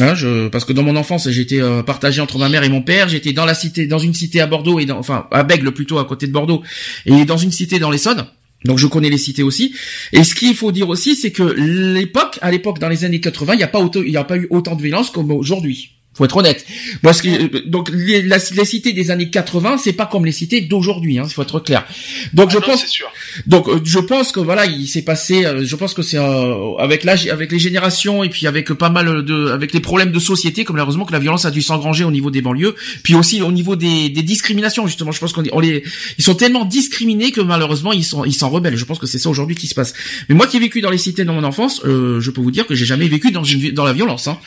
Hein, 0.00 0.14
je, 0.14 0.48
parce 0.48 0.64
que 0.64 0.72
dans 0.72 0.82
mon 0.82 0.96
enfance, 0.96 1.28
j'étais 1.28 1.60
euh, 1.60 1.82
partagé 1.82 2.22
entre 2.22 2.38
ma 2.38 2.48
mère 2.48 2.64
et 2.64 2.70
mon 2.70 2.80
père. 2.80 3.08
J'étais 3.10 3.34
dans 3.34 3.44
la 3.44 3.54
cité, 3.54 3.86
dans 3.86 3.98
une 3.98 4.14
cité 4.14 4.40
à 4.40 4.46
Bordeaux 4.46 4.80
et 4.80 4.86
dans, 4.86 4.98
enfin 4.98 5.26
à 5.30 5.42
Bègle 5.42 5.72
plutôt 5.72 5.98
à 5.98 6.06
côté 6.06 6.26
de 6.26 6.32
Bordeaux, 6.32 6.62
et 7.04 7.24
dans 7.26 7.36
une 7.36 7.52
cité 7.52 7.78
dans 7.78 7.90
l'Essonne. 7.90 8.24
Donc 8.64 8.78
je 8.78 8.86
connais 8.86 9.10
les 9.10 9.18
cités 9.18 9.42
aussi. 9.42 9.74
Et 10.12 10.24
ce 10.24 10.34
qu'il 10.34 10.54
faut 10.54 10.72
dire 10.72 10.88
aussi, 10.88 11.14
c'est 11.14 11.30
que 11.32 11.42
l'époque, 11.42 12.38
à 12.42 12.50
l'époque 12.50 12.78
dans 12.78 12.88
les 12.88 13.04
années 13.04 13.20
80, 13.20 13.54
il 13.54 13.56
n'y 13.58 13.62
a 13.64 13.68
pas 13.68 13.86
il 13.96 14.10
y 14.10 14.16
a 14.16 14.24
pas 14.24 14.36
eu 14.38 14.46
autant 14.50 14.76
de 14.76 14.82
violence 14.82 15.10
comme 15.10 15.30
aujourd'hui. 15.32 15.90
Faut 16.14 16.26
être 16.26 16.36
honnête. 16.36 16.66
Parce 17.02 17.22
que 17.22 17.66
donc 17.66 17.88
les, 17.90 18.20
la- 18.20 18.36
les 18.36 18.64
cités 18.66 18.92
des 18.92 19.10
années 19.10 19.30
80, 19.30 19.78
c'est 19.78 19.94
pas 19.94 20.04
comme 20.04 20.26
les 20.26 20.32
cités 20.32 20.60
d'aujourd'hui. 20.60 21.18
Hein, 21.18 21.24
il 21.26 21.32
faut 21.32 21.40
être 21.40 21.58
clair. 21.60 21.86
Donc 22.34 22.50
je 22.50 22.58
Ah 22.58 22.60
non, 22.60 22.66
pense, 22.74 22.84
sûr. 22.86 23.06
donc 23.46 23.66
euh, 23.68 23.80
je 23.82 23.98
pense 23.98 24.30
que 24.30 24.38
voilà, 24.40 24.66
il 24.66 24.86
s'est 24.88 25.00
passé. 25.02 25.46
euh, 25.46 25.64
je 25.64 25.74
pense 25.74 25.94
que 25.94 26.02
c'est 26.02 26.18
euh, 26.18 26.76
avec 26.78 27.04
l'âge, 27.04 27.26
avec 27.28 27.50
les 27.50 27.58
générations 27.58 28.22
et 28.24 28.28
puis 28.28 28.46
avec 28.46 28.72
pas 28.74 28.90
mal 28.90 29.24
de, 29.24 29.48
avec 29.48 29.72
les 29.72 29.80
problèmes 29.80 30.12
de 30.12 30.18
société, 30.18 30.64
comme 30.64 30.76
malheureusement 30.76 31.06
que 31.06 31.12
la 31.12 31.18
violence 31.18 31.46
a 31.46 31.50
dû 31.50 31.62
s'engranger 31.62 32.04
au 32.04 32.10
niveau 32.10 32.30
des 32.30 32.42
banlieues, 32.42 32.74
puis 33.02 33.14
aussi 33.14 33.40
au 33.40 33.50
niveau 33.50 33.74
des, 33.74 34.10
des 34.10 34.22
discriminations 34.22 34.86
justement. 34.86 35.12
Je 35.12 35.18
pense 35.20 35.32
qu'on 35.32 35.44
on 35.52 35.60
les, 35.60 35.82
ils 36.18 36.24
sont 36.24 36.34
tellement 36.34 36.66
discriminés 36.66 37.30
que 37.32 37.40
malheureusement 37.40 37.92
ils 37.94 38.04
sont, 38.04 38.26
ils 38.26 38.34
s'en 38.34 38.50
rebellent. 38.50 38.76
Je 38.76 38.84
pense 38.84 38.98
que 38.98 39.06
c'est 39.06 39.18
ça 39.18 39.30
aujourd'hui 39.30 39.56
qui 39.56 39.66
se 39.66 39.74
passe. 39.74 39.94
Mais 40.28 40.34
moi 40.34 40.46
qui 40.46 40.58
ai 40.58 40.60
vécu 40.60 40.82
dans 40.82 40.90
les 40.90 40.98
cités 40.98 41.24
dans 41.24 41.32
mon 41.32 41.44
enfance, 41.44 41.80
euh, 41.86 42.20
je 42.20 42.30
peux 42.30 42.42
vous 42.42 42.50
dire 42.50 42.66
que 42.66 42.74
j'ai 42.74 42.84
jamais 42.84 43.08
vécu 43.08 43.30
dans 43.30 43.42
dans 43.72 43.84
la 43.86 43.94
violence. 43.94 44.28
Hein. 44.28 44.38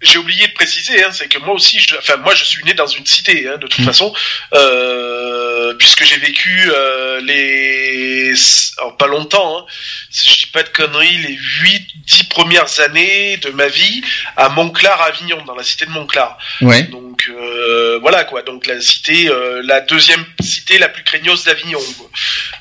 J'ai 0.00 0.18
oublié 0.18 0.46
de 0.46 0.52
préciser, 0.52 1.02
hein, 1.02 1.08
c'est 1.12 1.26
que 1.28 1.38
moi 1.40 1.54
aussi, 1.54 1.78
je, 1.80 1.96
enfin 1.96 2.16
moi 2.18 2.32
je 2.34 2.44
suis 2.44 2.62
né 2.64 2.72
dans 2.74 2.86
une 2.86 3.04
cité, 3.04 3.48
hein, 3.48 3.56
de 3.60 3.66
toute 3.66 3.80
Mm. 3.80 3.84
façon, 3.84 4.12
euh, 4.54 5.74
puisque 5.74 6.04
j'ai 6.04 6.16
vécu 6.18 6.70
euh, 6.70 7.20
les, 7.20 8.32
alors, 8.78 8.96
pas 8.96 9.06
longtemps, 9.06 9.58
hein, 9.58 9.64
si 10.10 10.30
je 10.32 10.38
dis 10.40 10.46
pas 10.46 10.62
de 10.62 10.68
conneries, 10.68 11.18
les 11.18 11.36
8, 11.62 11.86
10 12.06 12.24
premières 12.24 12.80
années 12.80 13.36
de 13.38 13.50
ma 13.50 13.66
vie 13.68 14.02
à 14.36 14.48
Montclar, 14.50 15.00
Avignon, 15.02 15.44
dans 15.46 15.54
la 15.54 15.62
cité 15.64 15.84
de 15.86 15.90
Montclar. 15.90 16.38
Ouais. 16.60 16.84
Donc 16.84 17.28
euh, 17.30 17.98
voilà 18.00 18.24
quoi, 18.24 18.42
donc 18.42 18.66
la 18.66 18.80
cité, 18.80 19.28
la 19.64 19.80
deuxième 19.80 20.24
cité 20.40 20.78
la 20.78 20.88
plus 20.88 21.02
craignos 21.02 21.44
d'Avignon. 21.44 21.80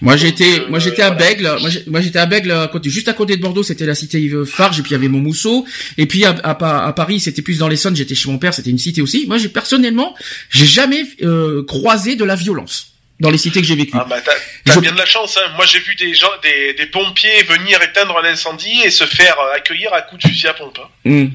Moi 0.02 0.18
j'étais, 0.18 0.64
moi 0.70 0.80
j'étais 0.80 1.04
à 1.04 1.12
voilà. 1.12 1.28
Bègle. 1.28 1.58
Moi 1.88 2.02
j'étais 2.02 2.20
à 2.20 2.26
Bègle, 2.26 2.70
juste 2.86 3.08
à 3.08 3.14
côté 3.14 3.38
de 3.38 3.42
Bordeaux, 3.42 3.64
c'était 3.64 3.86
la 3.86 3.96
cité 3.96 4.20
Yves 4.20 4.46
Farge, 4.46 4.80
et 4.80 4.82
puis 4.82 4.92
il 4.92 4.94
y 4.94 4.98
avait 4.98 5.08
Montmousseau. 5.08 5.66
Et 5.98 6.08
puis 6.08 6.26
à, 6.26 6.36
à, 6.44 6.56
Pa- 6.56 6.84
à 6.86 6.94
Paris, 6.94 7.20
c'était 7.28 7.42
plus 7.42 7.58
dans 7.60 7.68
l'Essonne. 7.68 7.96
J'étais 7.96 8.16
chez 8.16 8.30
mon 8.32 8.38
père, 8.40 8.54
c'était 8.54 8.70
une 8.70 8.78
cité 8.80 9.02
aussi. 9.02 9.26
Moi 9.28 9.38
j'ai 9.38 9.50
personnellement, 9.50 10.16
j'ai 10.50 10.66
jamais 10.66 11.04
euh, 11.24 11.64
croisé 11.66 12.16
de 12.16 12.24
la 12.24 12.36
violence 12.36 12.94
dans 13.20 13.30
les 13.30 13.38
cités 13.38 13.62
que 13.62 13.68
j'ai 13.68 13.76
vécues. 13.76 13.98
Ah 14.00 14.06
bah 14.10 14.18
t'as 14.24 14.32
Je- 14.74 14.80
bien 14.80 14.92
de 14.92 14.98
la 14.98 15.06
chance. 15.06 15.38
Hein. 15.38 15.50
Moi 15.56 15.66
j'ai 15.66 15.80
vu 15.80 15.96
des 15.96 16.14
gens, 16.14 16.30
des, 16.44 16.74
des 16.74 16.86
pompiers 16.86 17.44
venir 17.44 17.82
éteindre 17.82 18.18
un 18.24 18.26
incendie 18.28 18.80
et 18.86 18.92
se 18.92 19.04
faire 19.06 19.36
euh, 19.40 19.56
accueillir 19.58 19.94
à 19.94 20.02
coups 20.04 20.24
de 20.24 20.30
fusil 20.30 20.48
à 20.48 20.54
pompe. 20.54 20.80
hein. 20.80 20.90
Hmm. 21.10 21.28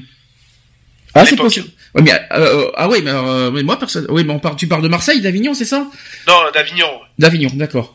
Ah 1.15 1.25
c'est 1.25 1.35
possible. 1.35 1.67
Ouais, 1.93 2.01
mais 2.01 2.11
euh, 2.31 2.71
ah 2.75 2.87
ouais, 2.89 3.01
mais, 3.01 3.11
euh, 3.11 3.51
mais 3.51 3.61
moi 3.61 3.77
personne. 3.77 4.07
Oui, 4.09 4.23
mais 4.23 4.33
on 4.33 4.39
parle, 4.39 4.55
tu 4.55 4.65
parles 4.67 4.81
de 4.81 4.87
Marseille, 4.87 5.21
d'Avignon, 5.21 5.53
c'est 5.53 5.65
ça? 5.65 5.85
Non, 6.27 6.39
d'Avignon. 6.53 6.89
D'Avignon, 7.19 7.51
d'accord. 7.53 7.93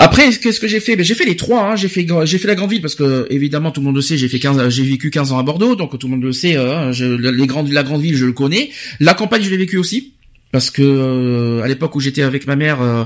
Après, 0.00 0.30
qu'est-ce 0.30 0.60
que 0.60 0.68
j'ai 0.68 0.78
fait? 0.78 0.94
Ben, 0.94 1.04
J'ai 1.04 1.14
fait 1.14 1.24
les 1.24 1.36
trois. 1.36 1.62
Hein. 1.64 1.76
J'ai 1.76 1.88
fait, 1.88 2.06
j'ai 2.24 2.38
fait 2.38 2.46
la 2.46 2.54
grande 2.54 2.70
ville 2.70 2.80
parce 2.80 2.94
que 2.94 3.26
évidemment 3.30 3.72
tout 3.72 3.80
le 3.80 3.86
monde 3.86 3.96
le 3.96 4.00
sait. 4.00 4.16
J'ai 4.16 4.28
fait 4.28 4.38
15, 4.38 4.68
j'ai 4.68 4.84
vécu 4.84 5.10
15 5.10 5.32
ans 5.32 5.38
à 5.38 5.42
Bordeaux, 5.42 5.74
donc 5.74 5.98
tout 5.98 6.06
le 6.06 6.12
monde 6.12 6.22
le 6.22 6.32
sait. 6.32 6.56
euh, 6.56 6.92
je, 6.92 7.04
les 7.04 7.46
grandes, 7.48 7.70
la 7.70 7.82
grande 7.82 8.00
ville, 8.02 8.16
je 8.16 8.24
le 8.24 8.32
connais. 8.32 8.70
La 9.00 9.14
campagne, 9.14 9.42
je 9.42 9.50
l'ai 9.50 9.56
vécu 9.56 9.76
aussi. 9.76 10.12
Parce 10.50 10.70
que 10.70 10.82
euh, 10.82 11.62
à 11.62 11.68
l'époque 11.68 11.94
où 11.94 12.00
j'étais 12.00 12.22
avec 12.22 12.46
ma 12.46 12.56
mère, 12.56 12.80
euh, 12.80 13.04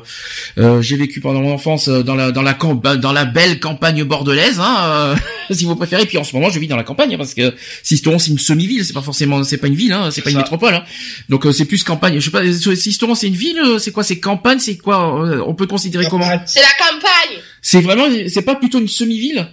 euh, 0.59 0.81
j'ai 0.81 0.97
vécu 0.97 1.21
pendant 1.21 1.41
mon 1.41 1.53
enfance 1.53 1.89
euh, 1.89 2.05
dans 2.05 2.15
la 2.15 2.31
dans 2.31 2.43
la 2.43 2.55
bah, 2.55 2.97
dans 2.97 3.13
la 3.13 3.25
belle 3.25 3.59
campagne 3.59 4.05
bordelaise, 4.05 4.61
hein, 4.61 4.77
euh, 4.85 5.17
si 5.51 5.65
vous 5.65 5.75
préférez. 5.75 6.07
Puis 6.07 6.19
en 6.19 6.25
ce 6.25 6.37
moment, 6.37 6.51
je 6.51 6.61
vis 6.61 6.69
dans 6.69 6.77
la 6.77 6.85
campagne 6.85 7.15
hein, 7.15 7.19
parce 7.19 7.35
que 7.35 7.53
Sisteron 7.83 8.21
c'est 8.21 8.31
une 8.31 8.39
semi-ville, 8.39 8.85
c'est 8.85 8.93
pas 8.93 9.03
forcément 9.03 9.43
c'est 9.43 9.57
pas 9.57 9.67
une 9.67 9.75
ville, 9.75 9.93
hein, 9.93 10.11
c'est 10.13 10.23
pas 10.23 10.31
une 10.31 10.37
métropole. 10.37 10.75
Hein. 10.75 10.85
Donc 11.29 11.45
euh, 11.45 11.53
c'est 11.53 11.65
plus 11.65 11.83
campagne. 11.83 12.21
Je 12.21 12.25
sais 12.25 12.31
pas, 12.31 12.45
Sisteron 12.77 13.17
c'est 13.17 13.27
une 13.27 13.35
ville, 13.35 13.59
euh, 13.59 13.79
c'est 13.81 13.91
quoi 13.91 14.05
C'est 14.05 14.21
campagne, 14.21 14.61
c'est 14.61 14.77
quoi 14.77 15.25
euh, 15.25 15.43
On 15.45 15.55
peut 15.55 15.67
considérer 15.67 16.07
comment 16.09 16.31
C'est 16.47 16.61
la 16.61 16.67
campagne 16.79 17.41
C'est 17.61 17.81
vraiment, 17.81 18.05
c'est 18.29 18.43
pas 18.43 18.55
plutôt 18.55 18.79
une 18.79 18.87
semi-ville? 18.87 19.49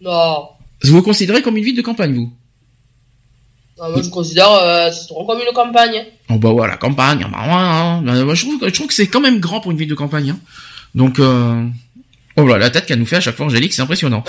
Non. 0.00 0.48
Vous 0.82 0.92
vous 0.92 1.02
considérez 1.02 1.42
comme 1.42 1.58
une 1.58 1.64
ville 1.64 1.76
de 1.76 1.82
campagne, 1.82 2.14
vous? 2.14 2.32
Non, 3.78 3.90
moi 3.90 4.00
je 4.02 4.08
considère 4.08 4.50
euh, 4.52 4.90
c'est 4.90 5.06
trop 5.06 5.26
comme 5.26 5.38
une 5.40 5.52
campagne. 5.52 6.04
Oh 6.30 6.36
bah 6.38 6.50
ouais, 6.50 6.66
la 6.66 6.76
campagne, 6.76 7.26
bah 7.30 7.38
ouais, 7.42 7.52
hein. 7.52 8.02
Bah, 8.02 8.24
moi, 8.24 8.34
je 8.34 8.42
trouve, 8.46 8.58
je 8.64 8.70
trouve 8.70 8.86
que 8.86 8.94
c'est 8.94 9.06
quand 9.06 9.20
même 9.20 9.38
grand 9.38 9.60
pour 9.60 9.70
une 9.70 9.76
ville 9.78 9.88
de 9.88 9.94
campagne. 9.94 10.30
Hein. 10.30 10.38
Donc, 10.94 11.18
euh... 11.18 11.62
oh 12.36 12.46
là, 12.46 12.56
la 12.58 12.70
tête 12.70 12.86
qu'elle 12.86 12.98
nous 12.98 13.04
fait 13.06 13.16
à 13.16 13.20
chaque 13.20 13.36
fois, 13.36 13.46
Angélique, 13.46 13.74
c'est 13.74 13.82
impressionnant. 13.82 14.24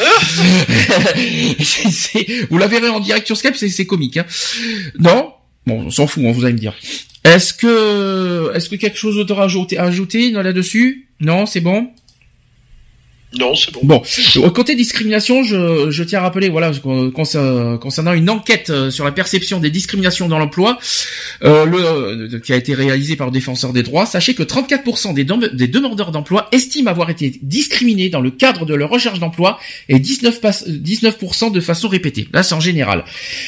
C'est- 1.60 1.89
c'est- 1.91 2.48
Vous 2.50 2.58
la 2.58 2.68
verrez 2.68 2.89
en 2.89 3.00
direct 3.00 3.26
sur 3.26 3.38
Skype, 3.38 3.56
c'est 3.56 3.70
c'est 3.70 3.86
comique. 3.86 4.18
Hein. 4.18 4.26
Non? 5.00 5.32
Bon, 5.66 5.84
on 5.86 5.91
s'en 5.91 6.08
fout, 6.08 6.24
hein, 6.26 6.32
vous 6.34 6.43
allez 6.43 6.54
me 6.54 6.60
dire. 6.60 6.74
Est-ce 7.24 7.54
que, 7.54 8.52
est-ce 8.54 8.70
que 8.70 8.76
quelque 8.76 8.98
chose 8.98 9.16
d'autre 9.16 9.39
à 9.39 9.43
ajouter, 9.45 9.78
à 9.78 9.84
ajouter 9.84 10.32
là-dessus? 10.32 11.08
Non, 11.20 11.45
c'est 11.45 11.60
bon? 11.62 11.89
Non, 13.39 13.53
c'est 13.55 13.71
bon. 13.73 13.79
Bon, 13.83 14.01
côté 14.49 14.75
discrimination, 14.75 15.43
je, 15.43 15.89
je 15.91 16.03
tiens 16.03 16.19
à 16.19 16.21
rappeler, 16.23 16.49
voilà, 16.49 16.71
con- 16.81 17.09
concer- 17.11 17.77
concernant 17.79 18.13
une 18.13 18.29
enquête 18.29 18.69
euh, 18.69 18.89
sur 18.91 19.05
la 19.05 19.11
perception 19.11 19.59
des 19.59 19.69
discriminations 19.69 20.27
dans 20.27 20.39
l'emploi, 20.39 20.77
euh, 21.43 21.65
euh, 21.67 22.39
qui 22.39 22.53
a 22.53 22.55
été 22.55 22.73
réalisée 22.73 23.15
par 23.15 23.27
le 23.27 23.33
défenseur 23.33 23.73
des 23.73 23.83
droits, 23.83 24.05
sachez 24.05 24.33
que 24.33 24.43
34% 24.43 25.13
des, 25.13 25.23
dem- 25.23 25.49
des 25.53 25.67
demandeurs 25.67 26.11
d'emploi 26.11 26.47
estiment 26.51 26.89
avoir 26.91 27.09
été 27.09 27.33
discriminés 27.41 28.09
dans 28.09 28.21
le 28.21 28.31
cadre 28.31 28.65
de 28.65 28.73
leur 28.73 28.89
recherche 28.89 29.19
d'emploi 29.19 29.59
et 29.89 29.99
19%, 29.99 30.39
pas- 30.39 30.51
19% 30.51 31.51
de 31.51 31.59
façon 31.59 31.88
répétée. 31.88 32.27
Là, 32.33 32.43
c'est 32.43 32.55
en 32.55 32.59
général. 32.59 33.03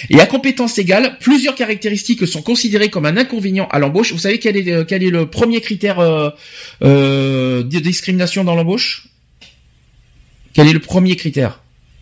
Et 0.09 0.19
à 0.19 0.25
compétence 0.25 0.77
égale, 0.77 1.17
plusieurs 1.19 1.55
caractéristiques 1.55 2.27
sont 2.27 2.41
considérées 2.41 2.89
comme 2.89 3.05
un 3.05 3.17
inconvénient 3.17 3.67
à 3.71 3.79
l'embauche. 3.79 4.11
Vous 4.13 4.19
savez 4.19 4.39
quel 4.39 4.55
est, 4.57 5.09
le 5.09 5.25
premier 5.25 5.61
critère 5.61 5.99
euh, 5.99 7.63
de 7.63 7.79
discrimination 7.79 8.43
dans 8.43 8.55
l'embauche? 8.55 9.03
Quel 10.53 10.67
est 10.67 10.73
le 10.73 10.79
premier 10.79 11.15
critère 11.15 11.61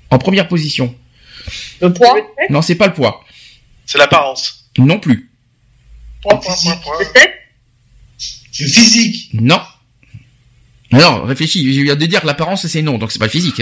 En 0.10 0.18
première 0.18 0.48
position. 0.48 0.96
Le 1.82 1.94
poids 1.94 2.16
Non, 2.50 2.62
c'est 2.62 2.76
pas 2.76 2.88
le 2.88 2.94
poids. 2.94 3.24
C'est 3.86 3.98
l'apparence. 3.98 4.70
Non 4.78 5.00
plus. 5.00 5.30
Point, 6.22 6.38
point, 6.38 6.56
point, 6.56 6.76
point. 6.78 6.94
le 7.00 7.06
sexe, 7.06 8.44
Le 8.60 8.68
physique. 8.68 9.30
Non. 9.34 9.62
Alors, 10.92 11.26
réfléchis. 11.26 11.74
Je 11.74 11.82
viens 11.82 11.96
de 11.96 12.06
dire 12.06 12.22
que 12.22 12.28
l'apparence 12.28 12.68
c'est 12.68 12.82
non, 12.82 12.98
donc 12.98 13.12
c'est 13.12 13.20
pas 13.20 13.26
le 13.26 13.32
physique. 13.32 13.62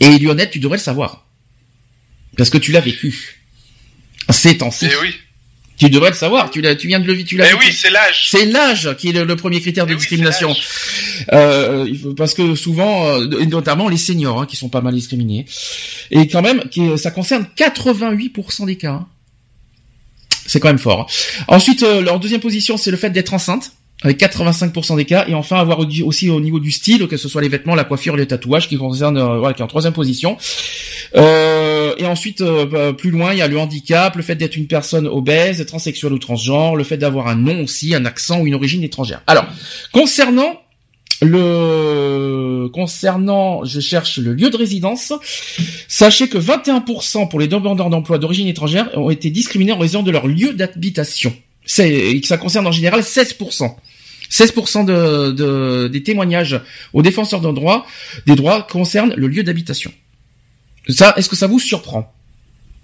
Et 0.00 0.18
Lionel, 0.18 0.50
tu 0.50 0.58
devrais 0.58 0.78
le 0.78 0.82
savoir. 0.82 1.26
Parce 2.36 2.50
que 2.50 2.58
tu 2.58 2.72
l'as 2.72 2.80
vécu. 2.80 3.40
Ces 4.30 4.58
temps-ci. 4.58 4.88
Eh 4.90 4.96
oui. 5.00 5.14
Tu 5.78 5.90
devrais 5.90 6.10
le 6.10 6.16
savoir. 6.16 6.50
Tu 6.50 6.60
l'as, 6.60 6.76
tu 6.76 6.86
viens 6.86 7.00
de 7.00 7.06
le 7.06 7.12
vivre. 7.12 7.28
Tu 7.28 7.36
l'as 7.36 7.48
Eh 7.48 7.52
vécu. 7.52 7.66
oui, 7.66 7.72
c'est 7.72 7.90
l'âge. 7.90 8.28
C'est 8.30 8.44
l'âge 8.44 8.94
qui 8.98 9.08
est 9.08 9.12
le, 9.12 9.24
le 9.24 9.36
premier 9.36 9.60
critère 9.60 9.84
de 9.86 9.90
Eh 9.92 9.94
oui, 9.94 9.98
discrimination. 10.00 10.54
Euh, 11.32 11.92
parce 12.16 12.34
que 12.34 12.54
souvent, 12.54 13.06
euh, 13.08 13.26
notamment 13.46 13.88
les 13.88 13.96
seniors, 13.96 14.40
hein, 14.42 14.46
qui 14.46 14.56
sont 14.56 14.68
pas 14.68 14.80
mal 14.80 14.94
discriminés, 14.94 15.44
et 16.10 16.28
quand 16.28 16.42
même, 16.42 16.62
qui, 16.70 16.96
ça 16.98 17.10
concerne 17.10 17.46
88% 17.56 18.66
des 18.66 18.76
cas. 18.76 18.92
hein. 18.92 19.06
C'est 20.46 20.60
quand 20.60 20.68
même 20.68 20.78
fort. 20.78 21.00
hein. 21.08 21.44
Ensuite, 21.48 21.82
euh, 21.82 22.00
leur 22.00 22.20
deuxième 22.20 22.40
position, 22.40 22.76
c'est 22.76 22.90
le 22.90 22.96
fait 22.96 23.10
d'être 23.10 23.32
enceinte. 23.34 23.72
Avec 24.02 24.18
85% 24.18 24.96
des 24.96 25.04
cas, 25.04 25.24
et 25.28 25.34
enfin 25.34 25.56
avoir 25.58 25.78
au- 25.80 25.86
aussi 26.04 26.28
au 26.28 26.40
niveau 26.40 26.58
du 26.60 26.70
style, 26.72 27.06
que 27.06 27.16
ce 27.16 27.28
soit 27.28 27.40
les 27.40 27.48
vêtements, 27.48 27.74
la 27.74 27.84
coiffure, 27.84 28.16
les 28.16 28.26
tatouages, 28.26 28.68
qui 28.68 28.76
concerne, 28.76 29.16
euh, 29.16 29.38
voilà, 29.38 29.54
qui 29.54 29.60
est 29.62 29.64
en 29.64 29.68
troisième 29.68 29.92
position. 29.92 30.36
Euh, 31.14 31.94
et 31.98 32.06
ensuite, 32.06 32.40
euh, 32.40 32.66
bah, 32.66 32.92
plus 32.92 33.10
loin, 33.10 33.32
il 33.32 33.38
y 33.38 33.42
a 33.42 33.48
le 33.48 33.58
handicap, 33.58 34.16
le 34.16 34.22
fait 34.22 34.34
d'être 34.34 34.56
une 34.56 34.66
personne 34.66 35.06
obèse, 35.06 35.64
transsexuelle 35.66 36.12
ou 36.12 36.18
transgenre, 36.18 36.74
le 36.76 36.84
fait 36.84 36.96
d'avoir 36.96 37.28
un 37.28 37.36
nom 37.36 37.62
aussi, 37.62 37.94
un 37.94 38.04
accent 38.04 38.40
ou 38.40 38.46
une 38.46 38.54
origine 38.54 38.82
étrangère. 38.82 39.22
Alors, 39.26 39.46
concernant 39.92 40.58
le 41.20 42.68
concernant, 42.72 43.64
je 43.64 43.80
cherche 43.80 44.18
le 44.18 44.34
lieu 44.34 44.50
de 44.50 44.56
résidence. 44.56 45.12
Sachez 45.88 46.28
que 46.28 46.38
21% 46.38 47.28
pour 47.28 47.38
les 47.40 47.46
demandeurs 47.48 47.90
d'emploi 47.90 48.18
d'origine 48.18 48.48
étrangère 48.48 48.88
ont 48.98 49.10
été 49.10 49.30
discriminés 49.30 49.72
en 49.72 49.78
raison 49.78 50.02
de 50.02 50.10
leur 50.10 50.26
lieu 50.26 50.52
d'habitation. 50.52 51.32
C'est, 51.64 52.20
ça 52.24 52.38
concerne 52.38 52.66
en 52.66 52.72
général 52.72 53.02
16%. 53.02 53.70
16% 54.32 54.86
de, 54.86 55.30
de- 55.32 55.88
des 55.88 56.02
témoignages 56.02 56.58
aux 56.94 57.02
défenseurs 57.02 57.40
de 57.42 57.52
droits, 57.52 57.86
des 58.26 58.34
droits 58.34 58.62
concernent 58.62 59.14
le 59.14 59.26
lieu 59.28 59.42
d'habitation. 59.42 59.92
Ça, 60.88 61.12
est-ce 61.18 61.28
que 61.28 61.36
ça 61.36 61.46
vous 61.46 61.58
surprend? 61.60 62.12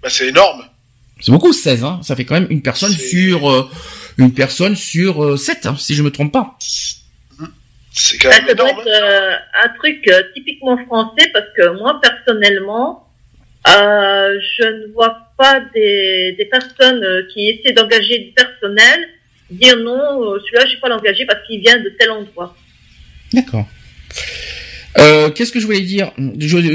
Bah, 0.03 0.09
c'est 0.09 0.27
énorme. 0.27 0.63
C'est 1.19 1.31
beaucoup 1.31 1.51
16, 1.51 1.83
hein. 1.83 1.99
Ça 2.03 2.15
fait 2.15 2.23
quand 2.23 2.35
même 2.35 2.47
une 2.49 2.61
personne 2.61 2.93
sur 2.93 3.49
euh, 3.51 3.67
une 4.17 4.33
personne 4.33 4.75
sur 4.75 5.23
euh, 5.23 5.37
7, 5.37 5.65
hein, 5.65 5.75
si 5.77 5.95
je 5.95 6.03
me 6.03 6.11
trompe 6.11 6.31
pas. 6.31 6.55
C'est 7.91 8.17
quand 8.19 8.29
même 8.29 8.47
ça 8.47 8.53
doit 8.53 8.69
énorme. 8.69 8.81
être 8.87 9.03
euh, 9.03 9.35
un 9.65 9.69
truc 9.79 10.07
euh, 10.07 10.21
typiquement 10.35 10.77
français 10.85 11.29
parce 11.33 11.47
que 11.57 11.77
moi 11.79 11.99
personnellement, 12.01 13.07
euh, 13.67 14.39
je 14.57 14.63
ne 14.87 14.93
vois 14.93 15.17
pas 15.37 15.59
des, 15.73 16.35
des 16.37 16.45
personnes 16.45 17.03
euh, 17.03 17.23
qui 17.33 17.49
essaient 17.49 17.73
d'engager 17.73 18.19
du 18.19 18.31
personnel 18.31 18.99
dire 19.51 19.77
non, 19.77 20.33
euh, 20.33 20.39
celui-là 20.45 20.65
je 20.67 20.75
vais 20.75 20.79
pas 20.79 20.89
l'engager 20.89 21.25
parce 21.25 21.39
qu'il 21.47 21.59
vient 21.61 21.77
de 21.79 21.89
tel 21.99 22.11
endroit. 22.11 22.55
D'accord. 23.33 23.67
Euh, 24.97 25.29
Qu'est-ce 25.29 25.51
que 25.51 25.59
je 25.59 25.65
voulais 25.65 25.81
dire? 25.81 26.11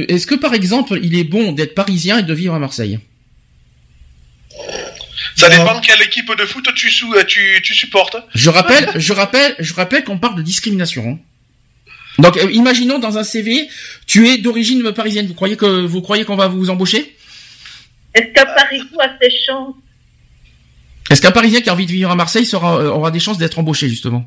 Est-ce 0.09 0.27
que 0.27 0.35
par 0.37 0.55
exemple, 0.55 0.99
il 1.03 1.19
est 1.19 1.25
bon 1.25 1.53
d'être 1.53 1.75
parisien 1.75 2.19
et 2.19 2.23
de 2.23 2.33
vivre 2.35 2.55
à 2.55 2.59
Marseille? 2.59 2.99
Ça 5.37 5.49
Non. 5.49 5.57
dépend 5.65 5.81
de 5.81 5.85
quelle 5.85 6.01
équipe 6.03 6.31
de 6.39 6.45
foot 6.47 6.69
tu, 6.77 6.91
sou- 6.91 7.15
tu, 7.27 7.61
tu 7.63 7.75
supportes. 7.75 8.17
Je 8.35 8.51
rappelle, 8.51 8.89
je 8.97 9.13
rappelle, 9.13 9.57
je 9.59 9.75
rappelle 9.75 10.05
qu'on 10.05 10.19
parle 10.19 10.37
de 10.37 10.43
discrimination. 10.43 11.09
hein. 11.09 11.19
Donc, 12.23 12.37
euh, 12.37 12.49
imaginons 12.53 13.01
dans 13.01 13.19
un 13.19 13.25
CV, 13.25 13.69
tu 14.07 14.29
es 14.29 14.39
d'origine 14.39 14.93
parisienne. 14.93 15.27
Vous 15.27 15.35
croyez 15.35 15.57
que 15.57 15.67
vous 15.85 16.01
croyez 16.01 16.25
qu'on 16.25 16.37
va 16.37 16.47
vous 16.47 16.71
embaucher? 16.71 17.17
Est-ce 18.15 18.33
qu'à 18.33 18.47
Paris 18.47 18.81
a 19.01 19.09
ses 19.21 19.31
chances? 19.45 19.75
Est-ce 21.11 21.21
qu'un 21.21 21.31
Parisien 21.33 21.61
qui 21.61 21.69
a 21.69 21.73
envie 21.73 21.87
de 21.87 21.93
vivre 21.93 22.11
à 22.11 22.15
Marseille 22.15 22.47
sera, 22.47 22.79
euh, 22.81 22.89
aura 22.89 23.11
des 23.11 23.21
chances 23.21 23.39
d'être 23.39 23.59
embauché 23.59 23.89
justement? 23.89 24.25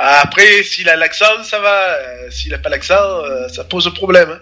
Après, 0.00 0.62
s'il 0.62 0.88
a 0.88 0.94
l'accent, 0.94 1.42
ça 1.42 1.58
va. 1.58 1.94
Euh, 1.94 2.30
S'il 2.30 2.54
a 2.54 2.58
pas 2.58 2.68
l'accent, 2.68 2.94
euh, 3.24 3.48
ça 3.48 3.64
pose 3.64 3.92
problème. 3.94 4.30
hein. 4.30 4.38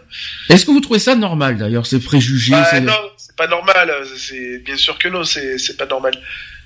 Est-ce 0.51 0.67
que 0.67 0.71
vous 0.71 0.81
trouvez 0.81 0.99
ça 0.99 1.15
normal 1.15 1.57
d'ailleurs, 1.57 1.87
ces 1.87 1.99
préjugés 2.01 2.51
Bah, 2.53 2.69
ces- 2.71 2.81
non, 2.81 2.93
c'est 3.17 3.35
pas 3.37 3.47
normal. 3.47 3.91
C'est 4.19 4.59
bien 4.59 4.77
sûr 4.77 4.99
que 4.99 5.09
non, 5.09 5.25
c'est 5.25 5.77
pas 5.79 5.87
normal. 5.87 6.13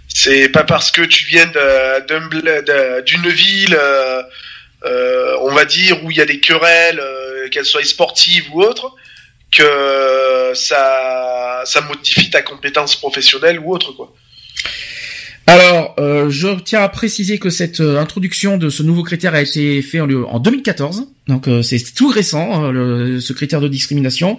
C'est 0.09 0.49
pas 0.49 0.65
parce 0.65 0.91
que 0.91 1.03
tu 1.03 1.25
viens 1.27 1.47
d'une 2.07 3.29
ville, 3.29 3.79
euh, 3.79 5.37
on 5.43 5.53
va 5.53 5.65
dire 5.67 6.03
où 6.03 6.11
il 6.11 6.17
y 6.17 6.21
a 6.21 6.27
des 6.27 6.41
querelles, 6.41 7.01
qu'elles 7.53 7.65
soient 7.67 7.85
sportives 7.85 8.47
ou 8.53 8.63
autres, 8.63 8.93
que 9.53 10.51
ça 10.55 11.63
ça 11.65 11.81
modifie 11.83 12.31
ta 12.31 12.43
compétence 12.43 12.97
professionnelle 12.97 13.61
ou 13.61 13.73
autre 13.73 13.93
quoi. 13.93 14.13
Alors, 15.47 15.97
euh, 15.99 16.31
je 16.31 16.49
tiens 16.65 16.83
à 16.83 16.89
préciser 16.89 17.39
que 17.39 17.51
cette 17.51 17.81
euh, 17.81 17.99
introduction 17.99 18.57
de 18.57 18.69
ce 18.71 18.83
nouveau 18.85 19.03
critère 19.03 19.35
a 19.35 19.43
été 19.43 19.83
fait 19.83 20.01
en, 20.01 20.09
en 20.09 20.39
2014, 20.39 21.07
donc 21.27 21.49
euh, 21.49 21.63
c'est 21.63 21.83
tout 21.95 22.09
récent, 22.09 22.53
hein, 22.67 22.71
le- 22.71 23.21
ce 23.21 23.33
critère 23.33 23.61
de 23.61 23.67
discrimination, 23.67 24.39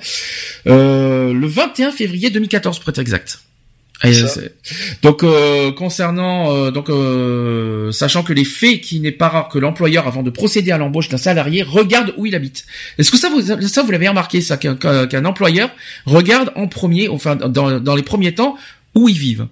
euh, 0.67 1.33
le 1.33 1.47
21 1.47 1.91
février 1.91 2.29
2014 2.29 2.79
pour 2.79 2.89
être 2.89 2.99
exact. 2.99 3.39
Et, 4.03 4.13
donc 5.03 5.23
euh, 5.23 5.71
concernant 5.73 6.55
euh, 6.55 6.71
donc 6.71 6.89
euh, 6.89 7.91
sachant 7.91 8.23
que 8.23 8.33
les 8.33 8.45
faits 8.45 8.81
qui 8.81 8.99
n'est 8.99 9.11
pas 9.11 9.27
rare 9.29 9.47
que 9.49 9.59
l'employeur 9.59 10.07
avant 10.07 10.23
de 10.23 10.31
procéder 10.31 10.71
à 10.71 10.79
l'embauche 10.79 11.09
d'un 11.09 11.17
salarié 11.17 11.61
regarde 11.61 12.11
où 12.17 12.25
il 12.25 12.33
habite. 12.33 12.65
Est-ce 12.97 13.11
que 13.11 13.17
ça 13.17 13.29
vous 13.29 13.41
ça 13.67 13.83
vous 13.83 13.91
l'avez 13.91 14.07
remarqué 14.07 14.41
ça 14.41 14.57
qu'un 14.57 15.25
employeur 15.25 15.69
regarde 16.07 16.51
en 16.55 16.67
premier 16.67 17.09
enfin 17.09 17.35
dans, 17.35 17.79
dans 17.79 17.95
les 17.95 18.01
premiers 18.01 18.33
temps 18.33 18.55
où 18.95 19.07
ils 19.07 19.19
vivent 19.19 19.45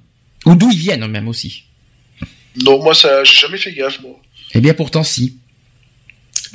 ou 0.46 0.56
d'où 0.56 0.70
ils 0.72 0.78
viennent 0.78 1.08
même 1.08 1.28
aussi. 1.28 1.64
Non, 2.64 2.82
moi 2.82 2.94
ça, 2.94 3.24
j'ai 3.24 3.36
jamais 3.36 3.58
fait 3.58 3.74
gaffe 3.74 4.02
moi. 4.02 4.20
Eh 4.54 4.62
bien 4.62 4.74
pourtant 4.74 5.04
si. 5.04 5.38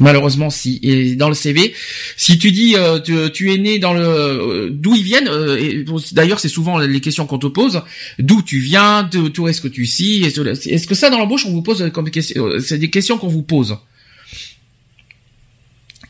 Malheureusement 0.00 0.50
si. 0.50 0.80
Et 0.82 1.14
dans 1.14 1.28
le 1.28 1.34
CV, 1.34 1.72
si 2.16 2.38
tu 2.38 2.50
dis 2.50 2.74
euh, 2.76 2.98
tu, 2.98 3.14
tu 3.32 3.52
es 3.52 3.58
né 3.58 3.78
dans 3.78 3.94
le 3.94 4.04
euh, 4.04 4.68
d'où 4.72 4.94
ils 4.96 5.04
viennent, 5.04 5.28
euh, 5.28 5.84
d'ailleurs 6.12 6.40
c'est 6.40 6.48
souvent 6.48 6.78
les 6.78 7.00
questions 7.00 7.26
qu'on 7.26 7.38
te 7.38 7.46
pose, 7.46 7.82
d'où 8.18 8.42
tu 8.42 8.58
viens, 8.58 9.04
d'où 9.04 9.28
d'où 9.28 9.46
est-ce 9.46 9.60
que 9.60 9.68
tu 9.68 9.86
suis, 9.86 10.24
est-ce 10.24 10.40
est-ce 10.68 10.86
que 10.88 10.94
ça 10.96 11.10
dans 11.10 11.18
l'embauche 11.18 11.46
on 11.46 11.52
vous 11.52 11.62
pose 11.62 11.90
comme 11.92 12.10
question, 12.10 12.58
c'est 12.60 12.78
des 12.78 12.90
questions 12.90 13.18
qu'on 13.18 13.28
vous 13.28 13.42
pose. 13.42 13.78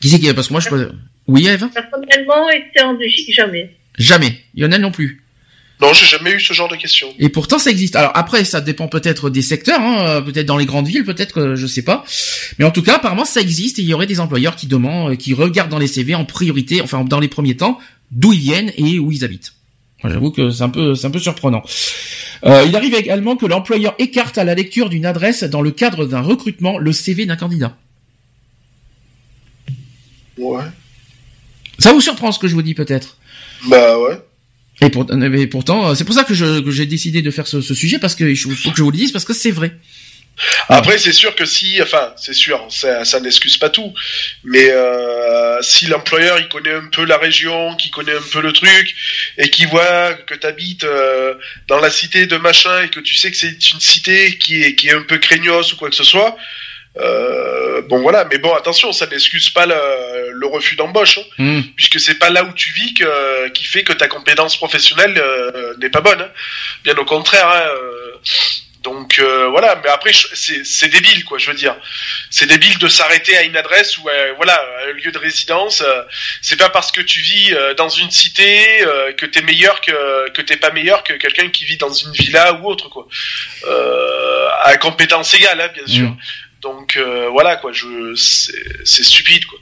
Qui 0.01 0.09
c'est 0.09 0.19
qui 0.19 0.33
parce 0.33 0.47
que 0.47 0.53
moi 0.53 0.61
je 0.61 0.69
peux... 0.69 0.91
oui 1.27 1.47
Eve, 1.47 1.67
Personnellement, 1.73 2.47
en 2.83 2.93
Belgique, 2.95 3.33
jamais. 3.35 3.75
jamais. 3.97 4.39
Lionel 4.55 4.81
non 4.81 4.91
plus. 4.91 5.24
Non, 5.81 5.91
j'ai 5.93 6.05
jamais 6.05 6.31
eu 6.31 6.39
ce 6.39 6.53
genre 6.53 6.69
de 6.69 6.75
questions. 6.77 7.13
Et 7.19 7.27
pourtant, 7.27 7.59
ça 7.59 7.69
existe. 7.69 7.95
Alors 7.97 8.11
après, 8.15 8.45
ça 8.45 8.61
dépend 8.61 8.87
peut-être 8.87 9.29
des 9.29 9.41
secteurs, 9.41 9.81
hein, 9.81 10.07
euh, 10.07 10.21
peut-être 10.21 10.45
dans 10.45 10.57
les 10.57 10.65
grandes 10.65 10.87
villes, 10.87 11.03
peut-être 11.03 11.33
que 11.33 11.55
je 11.55 11.67
sais 11.67 11.81
pas. 11.81 12.05
Mais 12.57 12.65
en 12.65 12.71
tout 12.71 12.81
cas, 12.81 12.95
apparemment, 12.95 13.25
ça 13.25 13.41
existe. 13.41 13.79
Et 13.79 13.81
il 13.81 13.87
y 13.89 13.93
aurait 13.93 14.07
des 14.07 14.21
employeurs 14.21 14.55
qui 14.55 14.67
demandent, 14.67 15.11
euh, 15.11 15.15
qui 15.15 15.33
regardent 15.33 15.71
dans 15.71 15.79
les 15.79 15.87
CV 15.87 16.15
en 16.15 16.23
priorité, 16.23 16.81
enfin 16.81 17.03
dans 17.03 17.19
les 17.19 17.27
premiers 17.27 17.57
temps, 17.57 17.77
d'où 18.11 18.31
ils 18.31 18.39
viennent 18.39 18.71
et 18.77 18.99
où 18.99 19.11
ils 19.11 19.25
habitent. 19.25 19.53
J'avoue 20.03 20.31
que 20.31 20.49
c'est 20.49 20.63
un 20.63 20.69
peu, 20.69 20.95
c'est 20.95 21.07
un 21.07 21.11
peu 21.11 21.19
surprenant. 21.19 21.63
Euh, 22.45 22.63
il 22.67 22.75
arrive 22.75 22.93
également 22.93 23.35
que 23.35 23.45
l'employeur 23.45 23.95
écarte 23.97 24.37
à 24.37 24.43
la 24.43 24.55
lecture 24.55 24.89
d'une 24.89 25.05
adresse 25.05 25.43
dans 25.43 25.61
le 25.61 25.71
cadre 25.71 26.05
d'un 26.05 26.21
recrutement 26.21 26.77
le 26.77 26.91
CV 26.91 27.25
d'un 27.25 27.35
candidat. 27.35 27.75
Ouais. 30.37 30.63
Ça 31.79 31.91
vous 31.91 32.01
surprend 32.01 32.31
ce 32.31 32.39
que 32.39 32.47
je 32.47 32.53
vous 32.53 32.61
dis 32.61 32.75
peut-être? 32.75 33.17
Bah 33.67 33.97
ouais. 33.99 34.19
Et, 34.81 34.89
pour- 34.89 35.05
mais 35.13 35.47
pourtant, 35.47 35.89
euh, 35.89 35.95
c'est 35.95 36.03
pour 36.03 36.15
ça 36.15 36.23
que 36.23 36.33
je- 36.33 36.61
j'ai 36.69 36.85
décidé 36.85 37.21
de 37.21 37.31
faire 37.31 37.47
ce, 37.47 37.61
ce 37.61 37.73
sujet 37.73 37.97
parce 37.99 38.15
que 38.15 38.25
il 38.25 38.35
faut 38.37 38.49
que 38.71 38.77
je 38.77 38.83
vous 38.83 38.91
le 38.91 38.97
dise 38.97 39.11
parce 39.11 39.25
que 39.25 39.33
c'est 39.33 39.51
vrai. 39.51 39.71
Après, 40.67 40.97
c'est 40.97 41.13
sûr 41.13 41.33
que 41.33 41.45
si, 41.45 41.81
enfin, 41.81 42.11
c'est 42.17 42.33
sûr, 42.33 42.67
ça, 42.69 43.05
ça 43.05 43.21
n'excuse 43.21 43.55
pas 43.57 43.69
tout, 43.69 43.93
mais 44.43 44.69
euh, 44.69 45.61
si 45.61 45.85
l'employeur 45.87 46.37
il 46.39 46.49
connaît 46.49 46.73
un 46.73 46.87
peu 46.91 47.05
la 47.05 47.17
région, 47.17 47.73
qui 47.77 47.89
connaît 47.89 48.17
un 48.17 48.21
peu 48.33 48.41
le 48.41 48.51
truc, 48.51 48.93
et 49.37 49.49
qui 49.49 49.63
voit 49.65 50.13
que 50.13 50.35
tu 50.35 50.45
habites 50.45 50.85
dans 51.69 51.79
la 51.79 51.89
cité 51.89 52.27
de 52.27 52.35
machin 52.35 52.83
et 52.83 52.89
que 52.89 52.99
tu 52.99 53.15
sais 53.15 53.31
que 53.31 53.37
c'est 53.37 53.71
une 53.71 53.79
cité 53.79 54.37
qui 54.37 54.61
est 54.61 54.75
qui 54.75 54.89
est 54.89 54.93
un 54.93 55.03
peu 55.03 55.19
craignos 55.19 55.71
ou 55.71 55.77
quoi 55.77 55.89
que 55.89 55.95
ce 55.95 56.03
soit, 56.03 56.35
euh, 56.97 57.81
bon 57.83 58.01
voilà. 58.01 58.25
Mais 58.31 58.37
bon, 58.37 58.53
attention, 58.55 58.91
ça 58.93 59.05
n'excuse 59.07 59.49
pas 59.49 59.65
le, 59.65 60.31
le 60.31 60.47
refus 60.47 60.75
d'embauche, 60.75 61.17
hein, 61.17 61.23
Hmm. 61.37 61.61
puisque 61.75 61.99
c'est 61.99 62.15
pas 62.19 62.29
là 62.29 62.43
où 62.43 62.53
tu 62.53 62.71
vis 62.71 62.93
que, 62.93 63.49
qui 63.49 63.65
fait 63.65 63.83
que 63.83 63.93
ta 63.93 64.07
compétence 64.07 64.55
professionnelle 64.57 65.15
euh, 65.17 65.73
n'est 65.79 65.89
pas 65.89 66.01
bonne. 66.01 66.21
hein. 66.21 66.31
Bien 66.83 66.95
au 66.97 67.05
contraire. 67.05 67.49
hein, 67.49 67.63
euh, 67.75 68.11
donc 68.83 69.17
euh, 69.17 69.47
voilà, 69.47 69.81
mais 69.83 69.89
après 69.89 70.11
c'est 70.13 70.87
débile 70.89 71.25
quoi, 71.25 71.39
je 71.39 71.49
veux 71.49 71.55
dire. 71.57 71.75
C'est 72.29 72.45
débile 72.45 72.77
de 72.77 72.87
s'arrêter 72.87 73.35
à 73.35 73.41
une 73.41 73.57
adresse 73.57 73.97
ou 73.97 74.07
euh, 74.07 74.33
voilà, 74.35 74.53
à 74.53 74.89
un 74.89 74.91
lieu 74.93 75.11
de 75.11 75.17
résidence. 75.17 75.81
euh, 75.81 76.03
c'est 76.43 76.55
pas 76.55 76.69
parce 76.69 76.91
que 76.91 77.01
tu 77.01 77.19
vis 77.19 77.51
euh, 77.55 77.73
dans 77.73 77.89
une 77.89 78.11
cité 78.11 78.83
euh, 78.85 79.11
que 79.13 79.25
t'es 79.25 79.41
meilleur 79.41 79.81
que 79.81 80.29
que 80.29 80.41
t'es 80.43 80.57
pas 80.57 80.69
meilleur 80.69 81.03
que 81.03 81.13
quelqu'un 81.13 81.49
qui 81.49 81.65
vit 81.65 81.77
dans 81.77 81.91
une 81.91 82.11
villa 82.11 82.53
ou 82.53 82.67
autre 82.69 82.89
quoi. 82.89 83.07
Euh, 83.67 84.47
à 84.61 84.77
compétence 84.77 85.33
égale, 85.33 85.61
hein, 85.61 85.69
bien 85.73 85.87
sûr. 85.87 86.11
Donc 86.65 86.97
euh, 86.97 87.29
voilà 87.31 87.57
quoi, 87.57 87.71
je 87.71 88.15
c'est 88.15 89.03
stupide 89.03 89.45
quoi. 89.45 89.59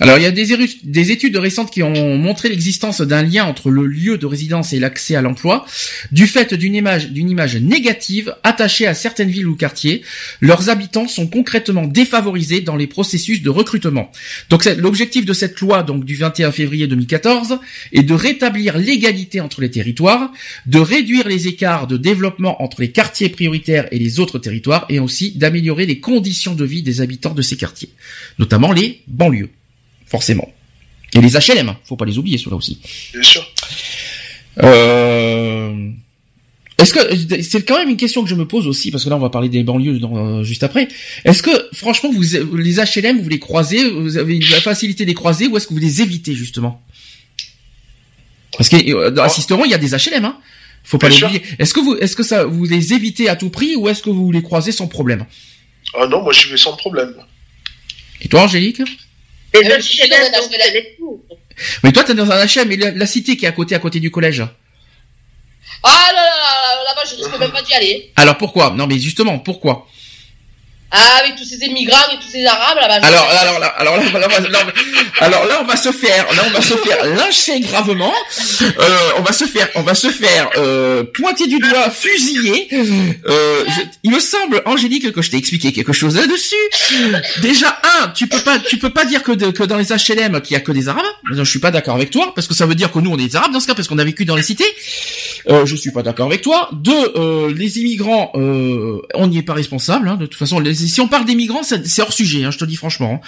Alors, 0.00 0.18
il 0.18 0.22
y 0.22 0.26
a 0.26 0.30
des, 0.30 0.46
des 0.82 1.10
études 1.12 1.36
récentes 1.36 1.70
qui 1.70 1.82
ont 1.82 2.16
montré 2.16 2.48
l'existence 2.48 3.00
d'un 3.00 3.22
lien 3.22 3.44
entre 3.44 3.70
le 3.70 3.86
lieu 3.86 4.18
de 4.18 4.26
résidence 4.26 4.72
et 4.72 4.80
l'accès 4.80 5.14
à 5.14 5.22
l'emploi, 5.22 5.66
du 6.10 6.26
fait 6.26 6.54
d'une 6.54 6.74
image, 6.74 7.10
d'une 7.10 7.30
image 7.30 7.56
négative 7.56 8.34
attachée 8.42 8.86
à 8.86 8.94
certaines 8.94 9.30
villes 9.30 9.46
ou 9.46 9.56
quartiers. 9.56 10.02
Leurs 10.40 10.70
habitants 10.70 11.08
sont 11.08 11.26
concrètement 11.26 11.86
défavorisés 11.86 12.60
dans 12.60 12.76
les 12.76 12.86
processus 12.86 13.42
de 13.42 13.50
recrutement. 13.50 14.10
Donc, 14.50 14.64
l'objectif 14.64 15.24
de 15.24 15.32
cette 15.32 15.60
loi, 15.60 15.82
donc 15.82 16.04
du 16.04 16.16
21 16.16 16.52
février 16.52 16.86
2014, 16.86 17.58
est 17.92 18.02
de 18.02 18.14
rétablir 18.14 18.78
l'égalité 18.78 19.40
entre 19.40 19.60
les 19.60 19.70
territoires, 19.70 20.32
de 20.66 20.78
réduire 20.78 21.28
les 21.28 21.48
écarts 21.48 21.86
de 21.86 21.96
développement 21.96 22.62
entre 22.62 22.80
les 22.80 22.90
quartiers 22.90 23.28
prioritaires 23.28 23.86
et 23.92 23.98
les 23.98 24.20
autres 24.20 24.38
territoires, 24.38 24.86
et 24.88 24.98
aussi 24.98 25.32
d'améliorer 25.32 25.86
les 25.86 26.00
conditions 26.00 26.21
de 26.22 26.64
vie 26.64 26.82
des 26.82 27.00
habitants 27.00 27.34
de 27.34 27.42
ces 27.42 27.56
quartiers, 27.56 27.90
notamment 28.38 28.72
les 28.72 29.02
banlieues 29.06 29.50
forcément. 30.06 30.52
Et 31.14 31.20
les 31.20 31.30
HLM, 31.30 31.70
hein, 31.70 31.78
faut 31.84 31.96
pas 31.96 32.04
les 32.04 32.18
oublier 32.18 32.38
ceux-là 32.38 32.56
aussi. 32.56 32.78
Bien 33.12 33.22
sûr. 33.22 33.46
Euh... 34.62 35.90
Est-ce 36.78 36.94
que 36.94 37.42
c'est 37.42 37.62
quand 37.62 37.78
même 37.78 37.90
une 37.90 37.96
question 37.96 38.22
que 38.22 38.28
je 38.28 38.34
me 38.34 38.46
pose 38.46 38.66
aussi 38.66 38.90
parce 38.90 39.04
que 39.04 39.10
là 39.10 39.16
on 39.16 39.20
va 39.20 39.30
parler 39.30 39.48
des 39.48 39.62
banlieues 39.62 40.00
dans, 40.00 40.16
euh, 40.16 40.42
juste 40.42 40.64
après. 40.64 40.88
Est-ce 41.24 41.42
que 41.42 41.50
franchement 41.72 42.10
vous 42.12 42.22
les 42.56 42.74
HLM 42.76 43.20
vous 43.22 43.28
les 43.28 43.38
croisez, 43.38 43.88
vous 43.88 44.16
avez 44.16 44.40
la 44.40 44.60
facilité 44.60 45.04
de 45.04 45.08
les 45.08 45.14
croiser 45.14 45.46
ou 45.46 45.56
est-ce 45.56 45.68
que 45.68 45.74
vous 45.74 45.80
les 45.80 46.02
évitez 46.02 46.34
justement? 46.34 46.82
Parce 48.56 48.68
que 48.68 48.76
euh, 48.76 49.10
dans 49.10 49.26
Oh. 49.26 49.62
Il 49.64 49.70
y 49.70 49.74
a 49.74 49.78
des 49.78 49.90
HLM, 49.90 50.24
hein. 50.24 50.38
Faut 50.82 50.98
pas 50.98 51.08
l'oublier. 51.08 51.42
Est-ce 51.60 51.72
que 51.72 51.80
vous 51.80 51.94
est-ce 51.96 52.16
que 52.16 52.24
ça 52.24 52.44
vous 52.44 52.64
les 52.64 52.92
évitez 52.94 53.28
à 53.28 53.36
tout 53.36 53.50
prix 53.50 53.76
ou 53.76 53.88
est-ce 53.88 54.02
que 54.02 54.10
vous 54.10 54.32
les 54.32 54.42
croisez 54.42 54.72
sans 54.72 54.88
problème? 54.88 55.26
Ah 55.94 56.06
non, 56.06 56.22
moi 56.22 56.32
j'y 56.32 56.48
vais 56.48 56.56
sans 56.56 56.76
problème. 56.76 57.14
Et 58.20 58.28
toi 58.28 58.42
Angélique 58.42 58.82
je 59.54 59.80
suis 59.80 60.08
dans 60.08 60.16
un 60.16 60.48
fous. 60.98 61.22
Mais 61.84 61.92
toi 61.92 62.04
t'es 62.04 62.14
dans 62.14 62.30
un 62.30 62.46
HLM 62.46 62.68
mais 62.68 62.76
la, 62.76 62.90
la 62.92 63.06
cité 63.06 63.36
qui 63.36 63.44
est 63.44 63.48
à 63.48 63.52
côté 63.52 63.74
à 63.74 63.78
côté 63.78 64.00
du 64.00 64.10
collège. 64.10 64.42
Ah 65.82 66.10
là 66.14 66.22
là 66.22 66.22
là, 66.24 66.84
là-bas, 66.84 67.02
je 67.10 67.16
risque 67.16 67.38
même 67.38 67.50
pas 67.50 67.62
d'y 67.62 67.74
aller. 67.74 68.12
Alors 68.16 68.38
pourquoi? 68.38 68.70
Non 68.70 68.86
mais 68.86 68.98
justement, 68.98 69.38
pourquoi? 69.38 69.86
Avec 70.92 71.36
tous 71.36 71.44
ces 71.44 71.56
immigrants 71.64 71.96
et 72.12 72.16
tous 72.16 72.30
ces 72.30 72.44
arabes 72.44 72.78
là-bas. 72.78 73.06
Alors, 73.06 73.28
alors 73.30 73.58
là, 73.58 73.66
alors 73.78 73.98
là, 73.98 74.06
alors 75.20 75.46
là, 75.46 75.58
on 75.62 75.64
va 75.64 75.76
se 75.76 75.90
faire, 75.90 76.26
là, 76.34 76.42
on 76.46 76.50
va 76.50 76.60
se 76.60 76.74
faire 76.74 77.04
lyncher 77.04 77.60
gravement. 77.60 78.12
Euh, 78.62 79.10
on 79.18 79.22
va 79.22 79.32
se 79.32 79.44
faire, 79.46 79.68
on 79.74 79.82
va 79.82 79.94
se 79.94 80.08
faire 80.08 80.50
euh, 80.56 81.04
pointer 81.04 81.46
du 81.46 81.58
doigt, 81.58 81.90
fusiller. 81.90 82.68
Euh, 83.26 83.64
il 84.02 84.10
me 84.10 84.20
semble, 84.20 84.62
Angélique, 84.66 85.12
que 85.12 85.22
je 85.22 85.30
t'ai 85.30 85.38
expliqué 85.38 85.72
quelque 85.72 85.92
chose 85.92 86.16
là-dessus. 86.16 86.54
Déjà, 87.40 87.80
un, 88.00 88.08
tu 88.08 88.26
peux 88.26 88.40
pas, 88.40 88.58
tu 88.58 88.76
peux 88.76 88.90
pas 88.90 89.04
dire 89.04 89.22
que, 89.22 89.32
que 89.32 89.62
dans 89.64 89.78
les 89.78 89.86
HLM 89.86 90.40
qu'il 90.42 90.54
y 90.54 90.56
a 90.56 90.60
que 90.60 90.72
des 90.72 90.88
Arabes. 90.88 91.04
Je 91.32 91.42
suis 91.42 91.58
pas 91.58 91.70
d'accord 91.70 91.94
avec 91.94 92.10
toi 92.10 92.32
parce 92.34 92.46
que 92.46 92.54
ça 92.54 92.66
veut 92.66 92.74
dire 92.74 92.92
que 92.92 92.98
nous 92.98 93.10
on 93.10 93.18
est 93.18 93.28
des 93.28 93.36
Arabes 93.36 93.52
dans 93.52 93.60
ce 93.60 93.66
cas 93.66 93.74
parce 93.74 93.88
qu'on 93.88 93.98
a 93.98 94.04
vécu 94.04 94.24
dans 94.24 94.36
les 94.36 94.42
cités. 94.42 94.66
Euh, 95.48 95.66
je 95.66 95.74
suis 95.76 95.90
pas 95.90 96.02
d'accord 96.02 96.26
avec 96.26 96.42
toi. 96.42 96.68
Deux, 96.72 96.92
euh, 97.16 97.52
les 97.54 97.78
immigrants, 97.78 98.30
euh, 98.34 99.00
on 99.14 99.26
n'y 99.26 99.38
est 99.38 99.42
pas 99.42 99.54
responsable. 99.54 100.08
hein. 100.08 100.16
de 100.16 100.26
toute 100.26 100.38
façon, 100.38 100.60
les- 100.60 100.74
si 100.74 101.00
on 101.00 101.08
parle 101.08 101.24
des 101.24 101.34
migrants, 101.34 101.62
c'est 101.62 102.00
hors 102.02 102.12
sujet. 102.12 102.44
Hein, 102.44 102.50
je 102.50 102.58
te 102.58 102.64
dis 102.64 102.76
franchement. 102.76 103.20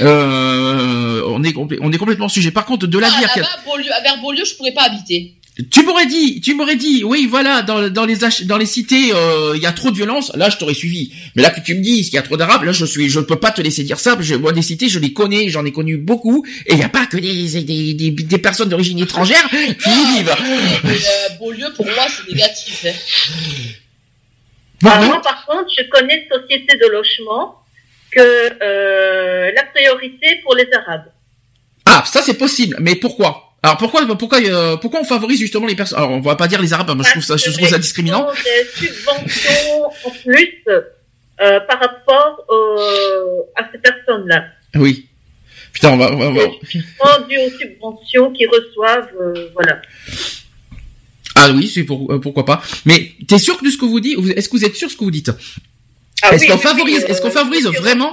Euh, 0.00 1.22
on 1.26 1.42
est 1.42 1.52
complè- 1.52 1.78
on 1.80 1.92
est 1.92 1.98
complètement 1.98 2.26
hors 2.26 2.30
sujet. 2.30 2.50
Par 2.50 2.64
contre, 2.64 2.86
de 2.86 2.98
la 2.98 3.08
Ah, 3.08 3.20
là-bas, 3.36 3.48
Beaulieu- 3.66 3.84
vers 4.02 4.20
Beaulieu, 4.20 4.44
je 4.44 4.54
pourrais 4.56 4.72
pas 4.72 4.84
habiter. 4.84 5.34
Tu 5.68 5.84
m'aurais 5.84 6.06
dit, 6.06 6.40
tu 6.40 6.54
m'aurais 6.54 6.76
dit, 6.76 7.02
oui, 7.04 7.26
voilà, 7.28 7.62
dans, 7.62 7.88
dans 7.90 8.04
les 8.04 8.16
dans 8.44 8.56
les 8.56 8.66
cités, 8.66 9.12
euh, 9.14 9.52
il 9.56 9.62
y 9.62 9.66
a 9.66 9.72
trop 9.72 9.90
de 9.90 9.96
violence. 9.96 10.30
Là, 10.36 10.48
je 10.50 10.56
t'aurais 10.56 10.74
suivi. 10.74 11.12
Mais 11.34 11.42
là 11.42 11.50
que 11.50 11.60
tu 11.60 11.74
me 11.74 11.80
dis 11.82 12.02
qu'il 12.04 12.14
y 12.14 12.18
a 12.18 12.22
trop 12.22 12.36
d'arabes, 12.36 12.62
là, 12.64 12.72
je 12.72 12.84
suis, 12.84 13.08
je 13.08 13.18
ne 13.20 13.24
peux 13.24 13.36
pas 13.36 13.50
te 13.50 13.60
laisser 13.60 13.82
dire 13.82 13.98
ça. 13.98 14.16
Je, 14.20 14.34
moi, 14.36 14.52
des 14.52 14.62
cités, 14.62 14.88
je 14.88 14.98
les 14.98 15.12
connais, 15.12 15.48
j'en 15.48 15.64
ai 15.64 15.72
connu 15.72 15.96
beaucoup, 15.96 16.44
et 16.66 16.72
il 16.72 16.76
n'y 16.78 16.84
a 16.84 16.88
pas 16.88 17.06
que 17.06 17.16
des, 17.16 17.62
des, 17.62 17.94
des, 17.94 18.10
des 18.10 18.38
personnes 18.38 18.68
d'origine 18.68 18.98
étrangère 19.00 19.48
qui 19.50 19.90
y 19.90 20.16
vivent. 20.16 20.36
Mais, 20.84 20.90
euh, 20.90 21.28
Beaulieu, 21.38 21.66
pour 21.76 21.86
moi, 21.86 22.06
c'est 22.08 22.32
négatif. 22.32 22.86
hein. 22.86 22.92
Alors, 24.82 24.94
Pardon? 24.94 25.06
Moi, 25.08 25.22
par 25.22 25.44
contre, 25.46 25.68
je 25.76 25.82
connais 25.90 26.14
une 26.24 26.40
société 26.40 26.78
de 26.78 26.86
logement 26.90 27.56
que 28.10 28.20
euh, 28.20 29.50
la 29.54 29.62
priorité 29.64 30.40
pour 30.42 30.54
les 30.56 30.66
Arabes. 30.72 31.04
Ah, 31.84 32.04
ça 32.06 32.22
c'est 32.22 32.34
possible, 32.38 32.76
mais 32.80 32.94
pourquoi? 32.94 33.49
Alors 33.62 33.76
pourquoi 33.76 34.06
pourquoi 34.16 34.38
euh, 34.40 34.76
pourquoi 34.78 35.00
on 35.00 35.04
favorise 35.04 35.38
justement 35.38 35.66
les 35.66 35.74
personnes 35.74 35.98
Alors 35.98 36.10
on 36.12 36.20
va 36.20 36.34
pas 36.36 36.48
dire 36.48 36.62
les 36.62 36.72
arabes, 36.72 36.90
moi 36.96 37.04
je 37.06 37.10
trouve 37.12 37.22
ça 37.22 37.36
je 37.36 37.50
trouve 37.50 37.68
ça 37.68 37.78
discriminant. 37.78 38.26
Des 38.32 38.86
subventions 38.86 39.84
en 40.04 40.10
plus 40.10 40.64
euh, 40.68 41.60
par 41.68 41.78
rapport 41.80 42.46
à 43.56 43.68
ces 43.72 43.78
personnes-là. 43.78 44.44
Oui. 44.76 45.06
Putain, 45.72 45.90
on 45.92 45.96
va, 45.98 46.12
on 46.12 46.16
va, 46.18 46.26
on 46.28 46.32
va- 46.34 46.46
aux 46.46 47.50
subventions 47.58 48.32
qu'ils 48.32 48.48
reçoivent, 48.48 49.08
euh, 49.20 49.48
voilà. 49.54 49.80
Ah 51.36 51.50
oui, 51.54 51.68
c'est 51.72 51.84
pour, 51.84 52.12
pourquoi 52.20 52.44
pas. 52.44 52.60
Mais 52.84 53.12
t'es 53.28 53.38
sûr 53.38 53.60
de 53.62 53.70
ce 53.70 53.76
que 53.78 53.84
vous 53.84 54.00
dites 54.00 54.18
Est-ce 54.36 54.48
que 54.48 54.56
vous 54.56 54.64
êtes 54.64 54.74
sûr 54.74 54.88
de 54.88 54.92
ce 54.92 54.98
que 54.98 55.04
vous 55.04 55.10
dites? 55.12 55.30
Ah 56.22 56.34
Est-ce 56.34 56.42
oui, 56.42 56.48
qu'on 56.48 56.56
oui, 56.56 56.60
favorise- 56.60 57.04
est-ce 57.04 57.20
qu'on 57.22 57.30
favorise 57.30 57.66
vraiment 57.66 58.12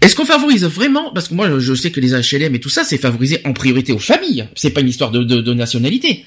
Est-ce 0.00 0.16
qu'on 0.16 0.24
favorise 0.24 0.64
vraiment 0.64 1.12
Parce 1.12 1.28
que 1.28 1.34
moi, 1.34 1.58
je 1.58 1.74
sais 1.74 1.90
que 1.90 2.00
les 2.00 2.12
HLM 2.12 2.54
et 2.54 2.60
tout 2.60 2.70
ça, 2.70 2.84
c'est 2.84 2.96
favorisé 2.98 3.40
en 3.44 3.52
priorité 3.52 3.92
aux 3.92 3.98
familles. 3.98 4.48
C'est 4.54 4.70
pas 4.70 4.80
une 4.80 4.88
histoire 4.88 5.10
de, 5.10 5.22
de, 5.22 5.40
de 5.40 5.52
nationalité. 5.54 6.24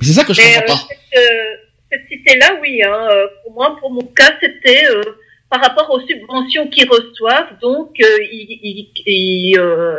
C'est 0.00 0.12
ça 0.14 0.24
que 0.24 0.32
je 0.34 0.40
Mais 0.40 0.54
comprends 0.56 0.74
euh, 0.74 0.76
pas. 0.76 0.88
cette, 0.88 1.18
euh, 1.20 1.56
cette 1.92 2.08
cité-là, 2.10 2.58
oui. 2.60 2.82
Hein, 2.82 3.08
euh, 3.12 3.26
pour 3.44 3.52
moi, 3.54 3.76
pour 3.78 3.92
mon 3.92 4.02
cas, 4.02 4.32
c'était 4.40 4.84
euh, 4.86 5.02
par 5.48 5.60
rapport 5.60 5.90
aux 5.90 6.00
subventions 6.06 6.68
qu'ils 6.70 6.88
reçoivent. 6.88 7.58
Donc, 7.60 7.90
euh, 8.00 8.06
ils, 8.32 8.58
ils, 8.62 8.88
ils, 9.06 9.58
euh, 9.58 9.94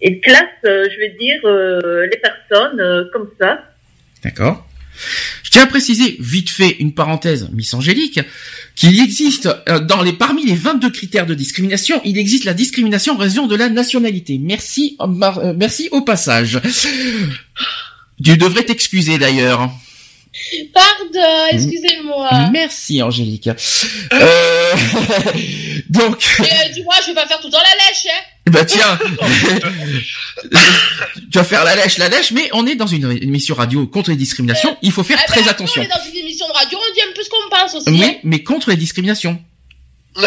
ils 0.00 0.20
classent, 0.20 0.46
je 0.64 0.98
vais 0.98 1.14
dire, 1.20 1.40
euh, 1.44 2.06
les 2.06 2.18
personnes 2.18 2.80
euh, 2.80 3.04
comme 3.12 3.28
ça. 3.38 3.64
D'accord. 4.24 4.66
Je 5.42 5.50
tiens 5.50 5.62
à 5.64 5.66
préciser, 5.66 6.16
vite 6.20 6.50
fait, 6.50 6.76
une 6.78 6.94
parenthèse, 6.94 7.48
Miss 7.52 7.72
Angélique, 7.74 8.20
qu'il 8.80 8.98
existe, 8.98 9.46
euh, 9.68 9.78
dans 9.78 10.00
les, 10.00 10.14
parmi 10.14 10.42
les 10.42 10.54
22 10.54 10.88
critères 10.88 11.26
de 11.26 11.34
discrimination, 11.34 12.00
il 12.02 12.16
existe 12.16 12.44
la 12.44 12.54
discrimination 12.54 13.12
en 13.12 13.18
raison 13.18 13.46
de 13.46 13.54
la 13.54 13.68
nationalité. 13.68 14.40
Merci, 14.42 14.96
euh, 15.00 15.52
merci 15.54 15.90
au 15.92 16.00
passage. 16.00 16.58
Tu 18.24 18.36
devrais 18.38 18.64
t'excuser 18.64 19.18
d'ailleurs. 19.18 19.70
Pardon, 20.72 21.46
excusez-moi. 21.50 22.50
Merci 22.52 23.02
Angélique. 23.02 23.48
Euh, 23.48 24.72
donc, 25.88 26.24
Mais 26.38 26.46
euh, 26.46 26.72
dis-moi, 26.72 26.94
je 27.02 27.08
vais 27.08 27.14
pas 27.14 27.26
faire 27.26 27.40
tout 27.40 27.50
dans 27.50 27.58
la 27.58 27.64
lèche, 27.64 28.06
hein. 28.06 28.22
bah 28.50 28.64
tiens, 28.64 28.98
tu 31.32 31.38
vas 31.38 31.44
faire 31.44 31.64
la 31.64 31.74
lèche, 31.74 31.98
la 31.98 32.08
lèche, 32.08 32.30
mais 32.30 32.48
on 32.52 32.64
est 32.66 32.76
dans 32.76 32.86
une 32.86 33.10
émission 33.10 33.56
radio 33.56 33.86
contre 33.88 34.10
les 34.10 34.16
discriminations. 34.16 34.76
Il 34.82 34.92
faut 34.92 35.02
faire 35.02 35.18
Eh 35.20 35.26
ben, 35.28 35.40
très 35.40 35.50
attention. 35.50 35.82
On 35.82 35.84
est 35.84 35.88
dans 35.88 36.10
une 36.10 36.16
émission 36.18 36.46
de 36.46 36.52
radio, 36.52 36.78
on 36.78 36.94
dit 36.94 37.00
un 37.00 37.12
peu 37.12 37.22
ce 37.24 37.28
qu'on 37.28 37.50
pense 37.50 37.74
aussi. 37.74 37.90
Oui, 37.90 38.04
hein. 38.04 38.14
mais 38.22 38.44
contre 38.44 38.70
les 38.70 38.76
discriminations. 38.76 39.42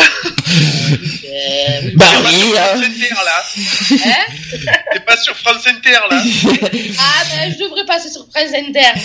Bah 1.96 2.06
oui. 2.26 2.34
sur 2.42 2.54
hein. 2.58 2.64
France 2.64 2.84
Inter, 2.86 3.16
là. 3.26 3.44
hein 4.06 4.78
T'es 4.94 5.00
pas 5.02 5.18
sur 5.18 5.36
France 5.36 5.68
Inter, 5.68 6.00
là. 6.10 6.24
ah, 7.00 7.24
ben, 7.36 7.54
je 7.54 7.64
devrais 7.64 7.86
passer 7.86 8.10
sur 8.10 8.26
France 8.34 8.54
Inter. 8.56 9.00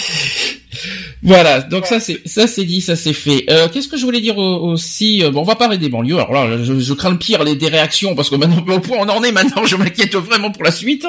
Voilà, 1.23 1.61
donc 1.61 1.87
ça 1.87 1.99
c'est 1.99 2.21
ça 2.27 2.47
c'est 2.47 2.65
dit, 2.65 2.81
ça 2.81 2.95
c'est 2.95 3.13
fait. 3.13 3.45
Euh, 3.51 3.69
Qu'est-ce 3.69 3.89
que 3.89 3.97
je 3.97 4.05
voulais 4.05 4.21
dire 4.21 4.39
au- 4.39 4.71
aussi 4.73 5.25
euh, 5.25 5.31
Bon, 5.31 5.41
on 5.41 5.45
va 5.45 5.57
parler 5.57 5.77
des 5.79 5.89
banlieues. 5.89 6.19
Alors 6.19 6.33
là, 6.33 6.59
je, 6.63 6.79
je 6.79 6.93
crains 6.93 7.11
le 7.11 7.19
pire, 7.19 7.43
les 7.43 7.57
des 7.57 7.69
réactions, 7.69 8.15
parce 8.15 8.31
que 8.31 8.37
maintenant 8.37 8.63
au 8.75 8.79
point 8.81 8.99
où 8.99 9.01
on 9.01 9.09
en 9.09 9.23
est 9.25 9.33
maintenant, 9.33 9.65
je 9.67 9.75
m'inquiète 9.77 10.15
vraiment 10.15 10.53
pour 10.53 10.63
la 10.63 10.71
suite. 10.71 11.05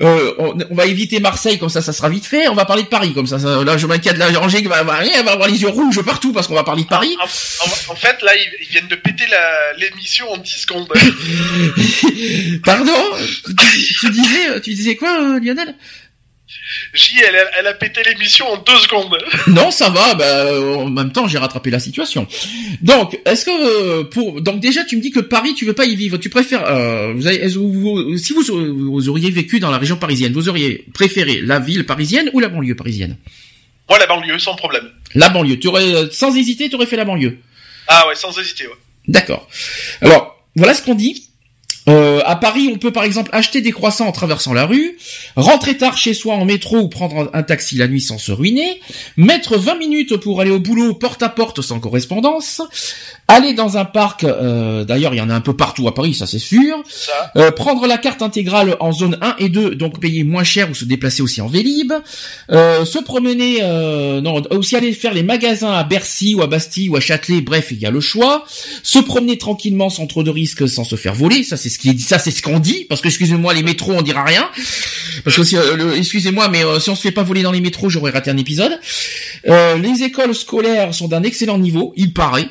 Euh, 0.00 0.32
on, 0.38 0.56
on 0.70 0.74
va 0.74 0.86
éviter 0.86 1.20
Marseille, 1.20 1.58
comme 1.58 1.68
ça, 1.68 1.82
ça 1.82 1.92
sera 1.92 2.08
vite 2.08 2.24
fait. 2.24 2.48
On 2.48 2.54
va 2.54 2.64
parler 2.64 2.84
de 2.84 2.88
Paris, 2.88 3.12
comme 3.12 3.26
ça. 3.26 3.38
ça 3.38 3.62
là, 3.64 3.76
je 3.76 3.86
m'inquiète. 3.86 4.16
Là, 4.16 4.28
Angers 4.40 4.62
va, 4.62 4.82
va 4.84 4.94
rien, 4.96 5.12
elle 5.18 5.24
va 5.24 5.32
avoir 5.32 5.48
les 5.48 5.60
yeux 5.60 5.68
rouges 5.68 6.00
partout 6.02 6.32
parce 6.32 6.46
qu'on 6.46 6.54
va 6.54 6.64
parler 6.64 6.84
de 6.84 6.88
Paris. 6.88 7.14
En, 7.20 7.24
en- 7.24 7.92
en 7.92 7.96
fait, 7.96 8.16
là, 8.22 8.32
ils, 8.34 8.50
ils 8.62 8.68
viennent 8.68 8.85
de 8.88 8.94
péter 8.96 9.24
l'émission 9.78 10.30
en 10.30 10.36
10 10.38 10.50
secondes. 10.50 10.88
Pardon 12.64 12.92
tu, 13.46 13.94
tu 14.00 14.10
disais, 14.10 14.60
tu 14.62 14.70
disais 14.74 14.96
quoi, 14.96 15.20
euh, 15.36 15.40
Lionel? 15.40 15.74
J, 16.94 17.12
elle, 17.28 17.36
a- 17.36 17.50
elle 17.58 17.66
a 17.66 17.74
pété 17.74 18.00
l'émission 18.08 18.46
en 18.48 18.56
2 18.58 18.72
secondes. 18.78 19.16
Non, 19.48 19.70
ça 19.70 19.88
va. 19.90 20.14
Bah, 20.14 20.24
euh, 20.24 20.74
en 20.74 20.90
même 20.90 21.12
temps, 21.12 21.26
j'ai 21.28 21.38
rattrapé 21.38 21.70
la 21.70 21.78
situation. 21.80 22.26
Donc, 22.82 23.18
est-ce 23.24 23.44
que 23.44 23.50
euh, 23.50 24.04
pour 24.04 24.40
donc 24.40 24.60
déjà, 24.60 24.84
tu 24.84 24.96
me 24.96 25.00
dis 25.02 25.10
que 25.10 25.20
Paris, 25.20 25.54
tu 25.54 25.64
veux 25.64 25.72
pas 25.74 25.84
y 25.86 25.94
vivre. 25.96 26.16
Tu 26.18 26.28
préfères. 26.30 26.64
Euh, 26.66 27.12
vous 27.14 27.26
avez, 27.26 27.36
est-ce 27.36 27.54
que 27.54 27.58
vous- 27.60 28.16
si 28.18 28.32
vous, 28.32 28.42
vous 28.92 29.08
auriez 29.08 29.30
vécu 29.30 29.60
dans 29.60 29.70
la 29.70 29.78
région 29.78 29.96
parisienne, 29.96 30.32
vous 30.32 30.48
auriez 30.48 30.84
préféré 30.94 31.40
la 31.42 31.58
ville 31.58 31.84
parisienne 31.86 32.30
ou 32.32 32.40
la 32.40 32.48
banlieue 32.48 32.74
parisienne? 32.76 33.16
Moi, 33.88 33.98
la 33.98 34.06
banlieue, 34.06 34.38
sans 34.38 34.54
problème. 34.56 34.88
La 35.14 35.28
banlieue. 35.28 35.58
Tu 35.58 35.68
aurais 35.68 36.08
sans 36.10 36.36
hésiter, 36.36 36.68
tu 36.68 36.74
aurais 36.76 36.86
fait 36.86 36.96
la 36.96 37.04
banlieue. 37.04 37.38
Ah 37.88 38.06
ouais, 38.08 38.14
sans 38.14 38.36
hésiter, 38.38 38.66
ouais. 38.66 38.74
D'accord. 39.08 39.48
Alors, 40.00 40.36
voilà 40.56 40.74
ce 40.74 40.82
qu'on 40.82 40.94
dit. 40.94 41.26
Euh, 41.88 42.20
à 42.24 42.34
Paris, 42.34 42.68
on 42.72 42.78
peut 42.78 42.92
par 42.92 43.04
exemple 43.04 43.30
acheter 43.32 43.60
des 43.60 43.70
croissants 43.70 44.08
en 44.08 44.12
traversant 44.12 44.52
la 44.52 44.66
rue, 44.66 44.98
rentrer 45.36 45.76
tard 45.76 45.96
chez 45.96 46.14
soi 46.14 46.34
en 46.34 46.44
métro 46.44 46.78
ou 46.78 46.88
prendre 46.88 47.30
un 47.32 47.42
taxi 47.44 47.76
la 47.76 47.86
nuit 47.86 48.00
sans 48.00 48.18
se 48.18 48.32
ruiner, 48.32 48.80
mettre 49.16 49.56
20 49.56 49.76
minutes 49.76 50.16
pour 50.16 50.40
aller 50.40 50.50
au 50.50 50.58
boulot 50.58 50.94
porte 50.94 51.22
à 51.22 51.28
porte 51.28 51.62
sans 51.62 51.78
correspondance, 51.78 52.60
aller 53.28 53.54
dans 53.54 53.76
un 53.76 53.84
parc, 53.84 54.24
euh, 54.24 54.84
d'ailleurs 54.84 55.14
il 55.14 55.18
y 55.18 55.20
en 55.20 55.30
a 55.30 55.34
un 55.34 55.40
peu 55.40 55.54
partout 55.54 55.88
à 55.88 55.94
Paris, 55.94 56.14
ça 56.14 56.26
c'est 56.26 56.38
sûr, 56.38 56.82
euh, 57.36 57.50
prendre 57.50 57.86
la 57.86 57.98
carte 57.98 58.22
intégrale 58.22 58.76
en 58.80 58.92
zone 58.92 59.18
1 59.20 59.36
et 59.38 59.48
2, 59.48 59.74
donc 59.74 60.00
payer 60.00 60.24
moins 60.24 60.44
cher 60.44 60.70
ou 60.70 60.74
se 60.74 60.84
déplacer 60.84 61.22
aussi 61.22 61.40
en 61.40 61.48
Vélib, 61.48 61.92
euh, 62.50 62.84
se 62.84 62.98
promener, 62.98 63.58
euh, 63.62 64.20
non, 64.20 64.42
aussi 64.50 64.76
aller 64.76 64.92
faire 64.92 65.12
les 65.12 65.22
magasins 65.22 65.72
à 65.72 65.84
Bercy 65.84 66.34
ou 66.34 66.42
à 66.42 66.46
Bastille 66.46 66.88
ou 66.88 66.96
à 66.96 67.00
Châtelet, 67.00 67.40
bref, 67.40 67.68
il 67.70 67.78
y 67.78 67.86
a 67.86 67.90
le 67.90 68.00
choix, 68.00 68.44
se 68.82 68.98
promener 68.98 69.38
tranquillement 69.38 69.90
sans 69.90 70.06
trop 70.06 70.22
de 70.22 70.30
risques, 70.30 70.68
sans 70.68 70.84
se 70.84 70.96
faire 70.96 71.14
voler, 71.14 71.42
ça 71.42 71.56
c'est 71.56 71.68
ce 71.68 71.78
qui 71.78 71.90
est 71.90 71.94
dit, 71.94 72.02
ça 72.02 72.18
c'est 72.18 72.30
ce 72.30 72.42
qu'on 72.42 72.60
dit, 72.60 72.86
parce 72.88 73.00
que 73.00 73.08
excusez-moi, 73.08 73.54
les 73.54 73.62
métros 73.62 73.92
on 73.92 74.02
dira 74.02 74.24
rien, 74.24 74.48
parce 75.24 75.36
que 75.36 75.42
si, 75.42 75.56
euh, 75.56 75.96
excusez-moi, 75.96 76.48
mais 76.48 76.62
si 76.80 76.90
on 76.90 76.94
se 76.94 77.02
fait 77.02 77.12
pas 77.12 77.22
voler 77.22 77.42
dans 77.42 77.52
les 77.52 77.60
métros, 77.60 77.90
j'aurais 77.90 78.12
raté 78.12 78.30
un 78.30 78.36
épisode. 78.36 78.78
Euh, 79.48 79.76
les 79.78 80.02
écoles 80.02 80.34
scolaires 80.34 80.94
sont 80.94 81.08
d'un 81.08 81.22
excellent 81.22 81.58
niveau, 81.58 81.92
il 81.96 82.12
paraît. 82.12 82.48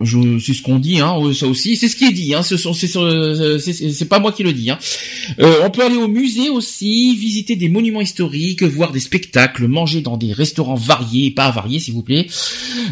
Je, 0.00 0.38
c'est 0.38 0.54
ce 0.54 0.62
qu'on 0.62 0.78
dit, 0.78 1.00
hein, 1.00 1.16
euh, 1.20 1.34
ça 1.34 1.48
aussi, 1.48 1.76
c'est 1.76 1.88
ce 1.88 1.96
qui 1.96 2.04
est 2.04 2.12
dit, 2.12 2.32
hein, 2.32 2.44
ce 2.44 2.56
sont, 2.56 2.72
c'est, 2.72 4.08
pas 4.08 4.20
moi 4.20 4.30
qui 4.30 4.44
le 4.44 4.52
dis. 4.52 4.70
Hein. 4.70 4.78
Euh, 5.40 5.62
on 5.64 5.70
peut 5.70 5.84
aller 5.84 5.96
au 5.96 6.06
musée 6.06 6.50
aussi, 6.50 7.16
visiter 7.16 7.56
des 7.56 7.68
monuments 7.68 8.00
historiques, 8.00 8.62
voir 8.62 8.92
des 8.92 9.00
spectacles, 9.00 9.66
manger 9.66 10.00
dans 10.00 10.16
des 10.16 10.32
restaurants 10.32 10.76
variés, 10.76 11.32
pas 11.32 11.50
variés 11.50 11.80
s'il 11.80 11.94
vous 11.94 12.02
plaît. 12.02 12.28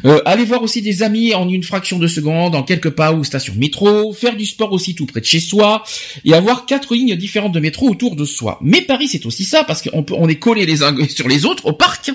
Euh, 0.05 0.21
aller 0.25 0.45
voir 0.45 0.65
aussi 0.65 0.83
des 0.83 1.05
amis 1.05 1.33
en 1.33 1.49
une 1.49 1.63
fraction 1.63 2.01
de 2.01 2.09
seconde, 2.09 2.57
en 2.57 2.65
quelques 2.65 2.91
pas 2.91 3.13
ou 3.13 3.23
station 3.23 3.55
métro, 3.57 4.13
faire 4.13 4.37
du 4.37 4.45
sport 4.45 4.73
aussi 4.73 4.97
tout 4.97 5.07
près 5.07 5.21
de 5.21 5.27
chez 5.27 5.41
soi, 5.41 5.85
et 6.25 6.35
avoir 6.35 6.67
quatre 6.67 6.93
lignes 6.93 7.15
différentes 7.15 7.53
de 7.53 7.61
métro 7.61 7.89
autour 7.89 8.17
de 8.17 8.25
soi. 8.25 8.59
Mais 8.63 8.81
Paris 8.81 9.07
c'est 9.07 9.27
aussi 9.27 9.45
ça, 9.45 9.63
parce 9.63 9.81
qu'on 9.81 10.03
peut, 10.03 10.15
on 10.19 10.29
est 10.29 10.41
collés 10.41 10.67
les 10.67 10.83
uns 10.83 10.97
sur 11.09 11.29
les 11.29 11.45
autres 11.45 11.67
au 11.67 11.73
parc. 11.73 12.11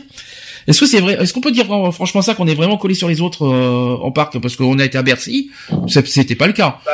Est-ce 0.68 0.80
que 0.80 0.86
c'est 0.86 1.00
vrai 1.00 1.18
Est-ce 1.20 1.34
qu'on 1.34 1.42
peut 1.42 1.52
dire 1.52 1.66
franchement 1.94 2.22
ça 2.22 2.34
qu'on 2.36 2.48
est 2.48 2.56
vraiment 2.56 2.78
collés 2.78 2.94
sur 2.96 3.08
les 3.10 3.22
autres 3.22 3.46
euh, 3.46 3.98
en 4.06 4.12
parc 4.12 4.40
parce 4.40 4.56
qu'on 4.56 4.78
a 4.80 4.86
été 4.86 4.98
à 4.98 5.02
Bercy? 5.04 5.52
C'était 5.88 6.36
pas 6.36 6.48
le 6.48 6.54
cas. 6.54 6.78
Bah, 6.86 6.92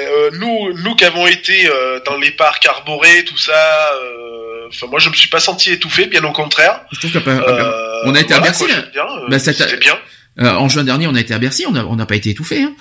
euh, 0.00 0.30
nous, 0.38 0.72
nous 0.82 0.94
qui 0.96 1.04
avons 1.04 1.26
été 1.26 1.68
euh, 1.68 2.00
dans 2.04 2.16
les 2.16 2.30
parcs 2.32 2.66
arborés, 2.66 3.24
tout 3.24 3.38
ça, 3.38 3.52
euh, 4.02 4.22
Enfin, 4.68 4.88
moi, 4.88 4.98
je 4.98 5.08
me 5.08 5.14
suis 5.14 5.28
pas 5.28 5.38
senti 5.38 5.70
étouffé, 5.70 6.06
bien 6.06 6.24
au 6.24 6.32
contraire. 6.32 6.80
Je 6.90 6.98
trouve 6.98 7.12
qu'à- 7.12 7.30
Euh, 7.30 8.00
on 8.04 8.14
a 8.16 8.20
été 8.20 8.34
à 8.34 8.38
voilà, 8.38 8.50
Bercy, 8.50 8.64
quoi, 8.64 8.74
là. 8.74 8.82
bien, 8.92 9.04
euh, 9.04 9.26
Bah, 9.28 9.38
c'était- 9.38 9.62
c'était 9.62 9.76
bien. 9.76 9.96
Euh, 10.40 10.50
en 10.54 10.68
juin 10.68 10.82
dernier, 10.82 11.06
on 11.06 11.14
a 11.14 11.20
été 11.20 11.32
à 11.34 11.38
Bercy, 11.38 11.64
on 11.68 11.70
n'a 11.70 11.86
on 11.86 11.94
n'a 11.94 12.04
pas 12.04 12.16
été 12.16 12.30
étouffé. 12.30 12.62
Hein. 12.64 12.72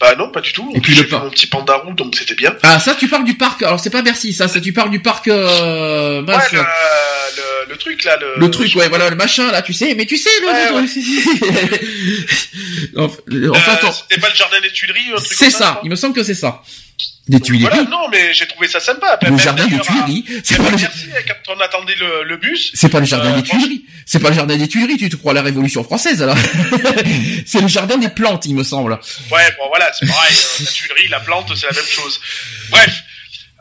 Bah 0.00 0.14
non, 0.16 0.30
pas 0.30 0.40
du 0.40 0.52
tout. 0.52 0.70
Et 0.76 0.80
puis 0.80 0.94
le 0.94 1.08
pas- 1.08 1.18
mon 1.24 1.30
petit 1.30 1.46
panda 1.48 1.74
roux, 1.76 1.92
donc 1.92 2.14
c'était 2.16 2.34
bien. 2.36 2.54
Ah, 2.62 2.78
ça, 2.78 2.94
tu 2.94 3.08
parles 3.08 3.24
du 3.24 3.34
parc. 3.34 3.62
Alors, 3.64 3.80
c'est 3.80 3.90
pas 3.90 4.02
Bercy, 4.02 4.32
ça. 4.32 4.46
ça 4.46 4.60
tu 4.60 4.72
parles 4.72 4.90
du 4.90 5.00
parc. 5.00 5.26
Euh, 5.28 6.22
Ouais, 6.22 6.34
le, 6.52 6.58
le, 6.58 7.70
le 7.70 7.76
truc 7.76 8.04
là, 8.04 8.16
le, 8.20 8.34
le 8.38 8.50
truc, 8.50 8.74
ouais, 8.76 8.88
voilà, 8.88 9.10
le 9.10 9.16
machin 9.16 9.50
là, 9.50 9.60
tu 9.62 9.72
sais. 9.72 9.94
Mais 9.96 10.06
tu 10.06 10.16
sais, 10.16 10.30
le. 10.40 10.46
Ouais, 10.46 10.68
enfin, 12.96 13.78
Euh, 13.86 13.90
c'était 14.08 14.20
pas 14.20 14.28
le 14.28 14.34
jardin 14.34 14.60
des 14.60 14.70
Tuileries, 14.70 15.12
ou 15.12 15.16
un 15.16 15.20
truc 15.20 15.32
c'est 15.36 15.50
ça. 15.50 15.80
Il 15.84 15.90
me 15.90 15.96
semble 15.96 16.14
que 16.14 16.22
c'est 16.22 16.34
ça. 16.34 16.62
Des 17.28 17.40
Tuileries. 17.40 17.68
Voilà, 17.74 17.88
non, 17.90 18.08
mais 18.10 18.32
j'ai 18.32 18.46
trouvé 18.46 18.68
ça 18.68 18.80
sympa. 18.80 19.18
le 19.22 19.30
Même 19.30 19.38
jardin 19.38 19.66
des 19.66 19.78
Tuileries. 19.78 20.24
C'est 20.42 20.56
pas 20.56 20.70
le. 20.70 20.76
Bercy, 20.76 21.06
quand 21.26 21.54
on 21.56 21.60
attendait 21.60 21.94
le, 21.96 22.24
le 22.24 22.36
bus, 22.38 22.70
C'est 22.74 22.88
pas 22.88 23.00
le 23.00 23.06
jardin 23.06 23.32
Euh, 23.32 23.36
des 23.36 23.42
Tuileries. 23.42 23.84
C'est 24.06 24.18
pas 24.20 24.30
le 24.30 24.34
jardin 24.34 24.56
des 24.56 24.66
Tuileries. 24.68 24.96
Tu 24.96 25.08
te 25.10 25.16
crois 25.16 25.32
à 25.32 25.34
la 25.34 25.42
Révolution 25.42 25.84
française 25.84 26.22
alors 26.22 26.36
C'est 27.46 27.60
le 27.60 27.68
jardin 27.68 27.98
des 27.98 28.08
plantes, 28.08 28.46
il 28.46 28.54
me 28.54 28.64
semble. 28.64 28.92
Ouais, 29.30 29.50
bon 29.58 29.68
voilà, 29.68 29.90
c'est 29.98 30.06
pareil. 30.06 30.34
euh, 30.34 30.64
la 30.64 30.70
tuilerie, 30.70 31.08
la 31.08 31.20
plante, 31.20 31.52
c'est 31.54 31.66
la 31.66 31.72
même 31.72 31.84
chose. 31.90 32.20
Bref, 32.70 33.02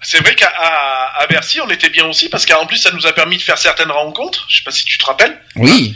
c'est 0.01 0.19
vrai 0.19 0.33
qu'à 0.35 0.47
à, 0.57 1.21
à 1.23 1.27
Bercy, 1.27 1.59
on 1.61 1.69
était 1.69 1.89
bien 1.89 2.05
aussi 2.05 2.29
parce 2.29 2.45
qu'en 2.45 2.65
plus, 2.65 2.77
ça 2.77 2.91
nous 2.91 3.05
a 3.05 3.13
permis 3.13 3.37
de 3.37 3.41
faire 3.41 3.57
certaines 3.57 3.91
rencontres. 3.91 4.45
Je 4.49 4.57
sais 4.57 4.63
pas 4.63 4.71
si 4.71 4.85
tu 4.85 4.97
te 4.97 5.05
rappelles. 5.05 5.37
Oui. 5.55 5.95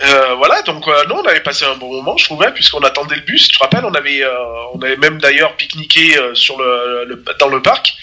Euh, 0.00 0.34
voilà, 0.36 0.62
donc 0.62 0.86
euh, 0.86 0.92
nous, 1.08 1.16
on 1.16 1.24
avait 1.24 1.40
passé 1.40 1.64
un 1.64 1.76
bon 1.76 1.92
moment, 1.92 2.16
je 2.16 2.24
trouvais, 2.24 2.52
puisqu'on 2.52 2.80
attendait 2.80 3.16
le 3.16 3.22
bus. 3.22 3.48
Tu 3.48 3.58
te 3.58 3.62
rappelles, 3.62 3.84
on 3.84 3.94
avait, 3.94 4.22
euh, 4.22 4.30
on 4.74 4.80
avait 4.80 4.96
même 4.96 5.18
d'ailleurs 5.18 5.56
pique-niqué 5.56 6.16
euh, 6.16 6.34
sur 6.34 6.56
le, 6.58 7.24
dans 7.40 7.48
le 7.48 7.60
parc. 7.60 7.94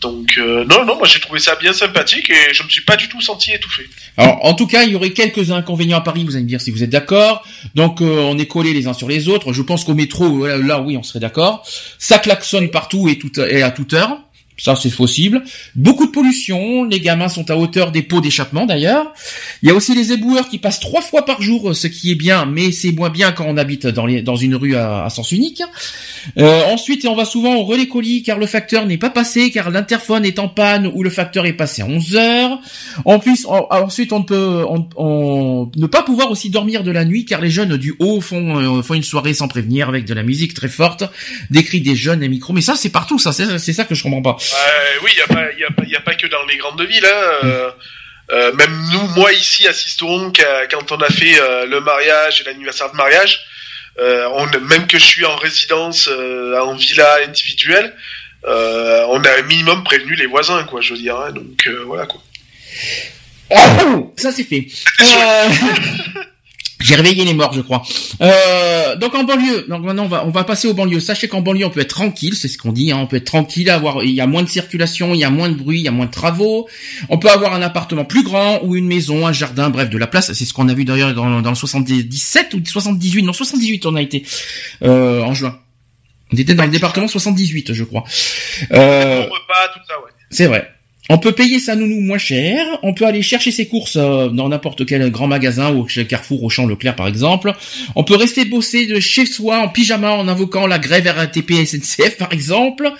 Donc 0.00 0.38
euh, 0.38 0.64
non, 0.64 0.84
non, 0.84 0.96
moi 0.96 1.08
j'ai 1.08 1.18
trouvé 1.18 1.40
ça 1.40 1.56
bien 1.56 1.72
sympathique 1.72 2.30
et 2.30 2.54
je 2.54 2.62
me 2.62 2.68
suis 2.68 2.82
pas 2.82 2.94
du 2.94 3.08
tout 3.08 3.20
senti 3.20 3.52
étouffé. 3.52 3.88
Alors, 4.16 4.44
en 4.44 4.54
tout 4.54 4.68
cas, 4.68 4.84
il 4.84 4.92
y 4.92 4.94
aurait 4.96 5.10
quelques 5.10 5.50
inconvénients 5.50 5.98
à 5.98 6.02
Paris, 6.02 6.24
vous 6.24 6.34
allez 6.34 6.44
me 6.44 6.48
dire 6.48 6.60
si 6.60 6.70
vous 6.70 6.84
êtes 6.84 6.90
d'accord. 6.90 7.44
Donc, 7.74 8.00
on 8.00 8.38
est 8.38 8.46
collés 8.46 8.74
les 8.74 8.86
uns 8.86 8.92
sur 8.92 9.08
les 9.08 9.28
autres. 9.28 9.52
Je 9.52 9.62
pense 9.62 9.84
qu'au 9.84 9.94
métro, 9.94 10.46
là, 10.46 10.78
oui, 10.80 10.96
on 10.96 11.02
serait 11.02 11.18
d'accord. 11.18 11.66
Ça 11.98 12.20
klaxonne 12.20 12.70
partout 12.70 13.08
et, 13.08 13.18
tout, 13.18 13.40
et 13.40 13.62
à 13.62 13.72
toute 13.72 13.92
heure. 13.92 14.18
Ça, 14.58 14.74
c'est 14.76 14.94
possible. 14.94 15.42
Beaucoup 15.76 16.06
de 16.06 16.10
pollution. 16.10 16.84
Les 16.84 17.00
gamins 17.00 17.28
sont 17.28 17.50
à 17.50 17.56
hauteur 17.56 17.92
des 17.92 18.02
pots 18.02 18.20
d'échappement, 18.20 18.66
d'ailleurs. 18.66 19.12
Il 19.62 19.68
y 19.68 19.72
a 19.72 19.74
aussi 19.74 19.94
les 19.94 20.12
éboueurs 20.12 20.48
qui 20.48 20.58
passent 20.58 20.80
trois 20.80 21.00
fois 21.00 21.24
par 21.24 21.40
jour, 21.40 21.74
ce 21.76 21.86
qui 21.86 22.10
est 22.10 22.16
bien, 22.16 22.44
mais 22.44 22.72
c'est 22.72 22.90
moins 22.92 23.08
bien 23.10 23.30
quand 23.32 23.44
on 23.46 23.56
habite 23.56 23.86
dans, 23.86 24.04
les, 24.04 24.20
dans 24.20 24.36
une 24.36 24.56
rue 24.56 24.74
à, 24.74 25.04
à 25.04 25.10
sens 25.10 25.30
unique. 25.32 25.62
Euh, 26.38 26.62
ensuite, 26.72 27.06
on 27.06 27.14
va 27.14 27.24
souvent 27.24 27.54
au 27.56 27.62
relais 27.64 27.86
colis 27.86 28.22
car 28.22 28.38
le 28.38 28.46
facteur 28.46 28.84
n'est 28.86 28.98
pas 28.98 29.10
passé, 29.10 29.50
car 29.50 29.70
l'interphone 29.70 30.24
est 30.24 30.38
en 30.40 30.48
panne 30.48 30.86
ou 30.92 31.02
le 31.02 31.10
facteur 31.10 31.46
est 31.46 31.52
passé 31.52 31.82
à 31.82 31.86
11 31.86 32.16
heures. 32.16 32.58
En 33.04 33.18
plus, 33.20 33.46
en- 33.46 33.66
ensuite, 33.70 34.12
on 34.12 34.18
ne 34.18 34.24
peut 34.24 34.64
on, 34.68 34.88
on- 34.96 35.70
ne 35.76 35.86
pas 35.86 36.02
pouvoir 36.02 36.30
aussi 36.30 36.50
dormir 36.50 36.82
de 36.82 36.90
la 36.90 37.04
nuit 37.04 37.24
car 37.24 37.40
les 37.40 37.50
jeunes 37.50 37.76
du 37.76 37.94
haut 38.00 38.20
font, 38.20 38.78
euh, 38.78 38.82
font 38.82 38.94
une 38.94 39.02
soirée 39.04 39.34
sans 39.34 39.46
prévenir 39.48 39.88
avec 39.88 40.04
de 40.04 40.14
la 40.14 40.24
musique 40.24 40.52
très 40.54 40.68
forte, 40.68 41.04
des 41.50 41.62
cris 41.62 41.80
des 41.80 41.94
jeunes, 41.96 42.20
des 42.20 42.28
micros. 42.28 42.52
Mais 42.52 42.60
ça, 42.60 42.74
c'est 42.76 42.90
partout, 42.90 43.18
ça. 43.20 43.32
C'est 43.32 43.72
ça 43.72 43.84
que 43.84 43.94
je 43.94 44.02
comprends 44.02 44.22
pas. 44.22 44.36
Euh, 44.54 44.98
oui, 45.02 45.10
il 45.14 45.18
y 45.18 45.22
a 45.22 45.68
a 45.68 45.98
a 45.98 46.00
pas 46.00 46.14
que 46.14 46.26
dans 46.26 46.44
les 46.46 46.56
grandes 46.56 46.80
villes. 46.82 47.06
Hein, 47.06 47.44
euh, 47.44 47.70
euh, 48.30 48.52
même 48.54 48.88
nous, 48.92 49.06
moi 49.08 49.32
ici 49.32 49.66
à 49.66 49.72
Sisteron, 49.72 50.32
quand 50.70 50.92
on 50.92 51.00
a 51.00 51.08
fait 51.08 51.40
euh, 51.40 51.66
le 51.66 51.80
mariage 51.80 52.40
et 52.40 52.44
l'anniversaire 52.44 52.90
de 52.90 52.96
mariage, 52.96 53.40
on, 53.98 54.46
même 54.68 54.86
que 54.86 54.98
je 54.98 55.04
suis 55.04 55.24
en 55.24 55.36
résidence, 55.36 56.08
en 56.08 56.74
villa 56.74 57.18
individuelle, 57.26 57.94
on 58.44 59.22
a 59.24 59.38
un 59.38 59.42
minimum 59.42 59.82
prévenu 59.82 60.14
les 60.14 60.26
voisins, 60.26 60.64
quoi. 60.64 60.80
Je 60.80 60.94
veux 60.94 61.00
dire. 61.00 61.16
hein, 61.16 61.32
donc 61.32 61.68
voilà 61.86 62.06
quoi. 62.06 62.22
Ça 64.16 64.30
c'est 64.30 64.44
fait. 64.44 64.68
J'ai 66.80 66.94
réveillé 66.94 67.24
les 67.24 67.34
morts, 67.34 67.52
je 67.52 67.60
crois. 67.60 67.82
Euh, 68.20 68.96
donc 68.96 69.14
en 69.14 69.24
banlieue, 69.24 69.66
donc 69.68 69.82
maintenant 69.82 70.04
on 70.04 70.08
va 70.08 70.24
on 70.24 70.30
va 70.30 70.44
passer 70.44 70.68
aux 70.68 70.74
banlieues. 70.74 71.00
Sachez 71.00 71.26
qu'en 71.26 71.40
banlieue 71.40 71.64
on 71.64 71.70
peut 71.70 71.80
être 71.80 71.88
tranquille, 71.88 72.34
c'est 72.34 72.46
ce 72.46 72.56
qu'on 72.56 72.70
dit. 72.70 72.92
Hein, 72.92 72.98
on 73.00 73.06
peut 73.06 73.16
être 73.16 73.24
tranquille, 73.24 73.68
avoir 73.68 74.04
il 74.04 74.12
y 74.12 74.20
a 74.20 74.26
moins 74.28 74.44
de 74.44 74.48
circulation, 74.48 75.12
il 75.12 75.18
y 75.18 75.24
a 75.24 75.30
moins 75.30 75.48
de 75.48 75.54
bruit, 75.54 75.80
il 75.80 75.84
y 75.84 75.88
a 75.88 75.92
moins 75.92 76.06
de 76.06 76.10
travaux. 76.10 76.68
On 77.08 77.18
peut 77.18 77.30
avoir 77.30 77.52
un 77.52 77.62
appartement 77.62 78.04
plus 78.04 78.22
grand 78.22 78.60
ou 78.62 78.76
une 78.76 78.86
maison, 78.86 79.26
un 79.26 79.32
jardin, 79.32 79.70
bref 79.70 79.90
de 79.90 79.98
la 79.98 80.06
place. 80.06 80.32
C'est 80.32 80.44
ce 80.44 80.52
qu'on 80.52 80.68
a 80.68 80.74
vu 80.74 80.84
d'ailleurs 80.84 81.14
dans, 81.14 81.42
dans 81.42 81.50
le 81.50 81.56
77 81.56 82.54
ou 82.54 82.62
78, 82.64 83.22
non 83.22 83.32
78 83.32 83.86
on 83.86 83.96
a 83.96 84.02
été 84.02 84.24
euh, 84.82 85.22
en 85.22 85.34
juin. 85.34 85.58
On 86.32 86.36
était 86.36 86.54
dans 86.54 86.64
le 86.64 86.70
département 86.70 87.08
78, 87.08 87.72
je 87.72 87.84
crois. 87.84 88.04
Euh, 88.72 89.22
Bon 89.22 89.34
repas, 89.34 89.72
tout 89.74 89.80
ça, 89.88 89.94
ouais. 89.98 90.10
c'est 90.30 90.46
vrai. 90.46 90.70
On 91.10 91.16
peut 91.16 91.32
payer 91.32 91.58
sa 91.58 91.74
nounou 91.74 92.00
moins 92.00 92.18
cher, 92.18 92.66
on 92.82 92.92
peut 92.92 93.06
aller 93.06 93.22
chercher 93.22 93.50
ses 93.50 93.66
courses 93.66 93.96
euh, 93.96 94.28
dans 94.28 94.50
n'importe 94.50 94.84
quel 94.84 95.10
grand 95.10 95.26
magasin 95.26 95.72
ou 95.72 95.88
chez 95.88 96.06
Carrefour, 96.06 96.42
Auchan, 96.42 96.66
Leclerc 96.66 96.96
par 96.96 97.08
exemple. 97.08 97.54
On 97.96 98.04
peut 98.04 98.16
rester 98.16 98.44
bosser 98.44 98.84
de 98.86 99.00
chez 99.00 99.24
soi 99.24 99.60
en 99.60 99.68
pyjama 99.68 100.12
en 100.12 100.28
invoquant 100.28 100.66
la 100.66 100.78
grève 100.78 101.06
RATP 101.06 101.64
SNCF 101.64 102.18
par 102.18 102.32
exemple. 102.32 102.92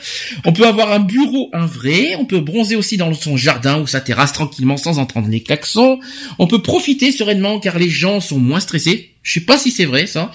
On 0.46 0.54
peut 0.54 0.66
avoir 0.66 0.90
un 0.92 1.00
bureau, 1.00 1.50
un 1.52 1.66
vrai. 1.66 2.14
On 2.18 2.24
peut 2.24 2.40
bronzer 2.40 2.76
aussi 2.76 2.96
dans 2.96 3.12
son 3.12 3.36
jardin 3.36 3.78
ou 3.80 3.86
sa 3.86 4.00
terrasse 4.00 4.32
tranquillement 4.32 4.78
sans 4.78 4.98
entendre 4.98 5.28
les 5.28 5.42
klaxons. 5.42 6.00
On 6.38 6.46
peut 6.46 6.62
profiter 6.62 7.12
sereinement 7.12 7.60
car 7.60 7.78
les 7.78 7.90
gens 7.90 8.20
sont 8.20 8.38
moins 8.38 8.60
stressés. 8.60 9.10
Je 9.22 9.34
sais 9.34 9.44
pas 9.44 9.58
si 9.58 9.70
c'est 9.70 9.84
vrai 9.84 10.06
ça. 10.06 10.32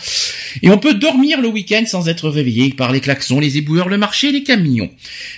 Et 0.62 0.70
on 0.70 0.78
peut 0.78 0.94
dormir 0.94 1.42
le 1.42 1.48
week-end 1.48 1.84
sans 1.88 2.08
être 2.08 2.30
réveillé 2.30 2.70
par 2.74 2.92
les 2.92 3.00
klaxons, 3.00 3.40
les 3.40 3.58
éboueurs, 3.58 3.90
le 3.90 3.98
marché, 3.98 4.32
les 4.32 4.44
camions. 4.44 4.92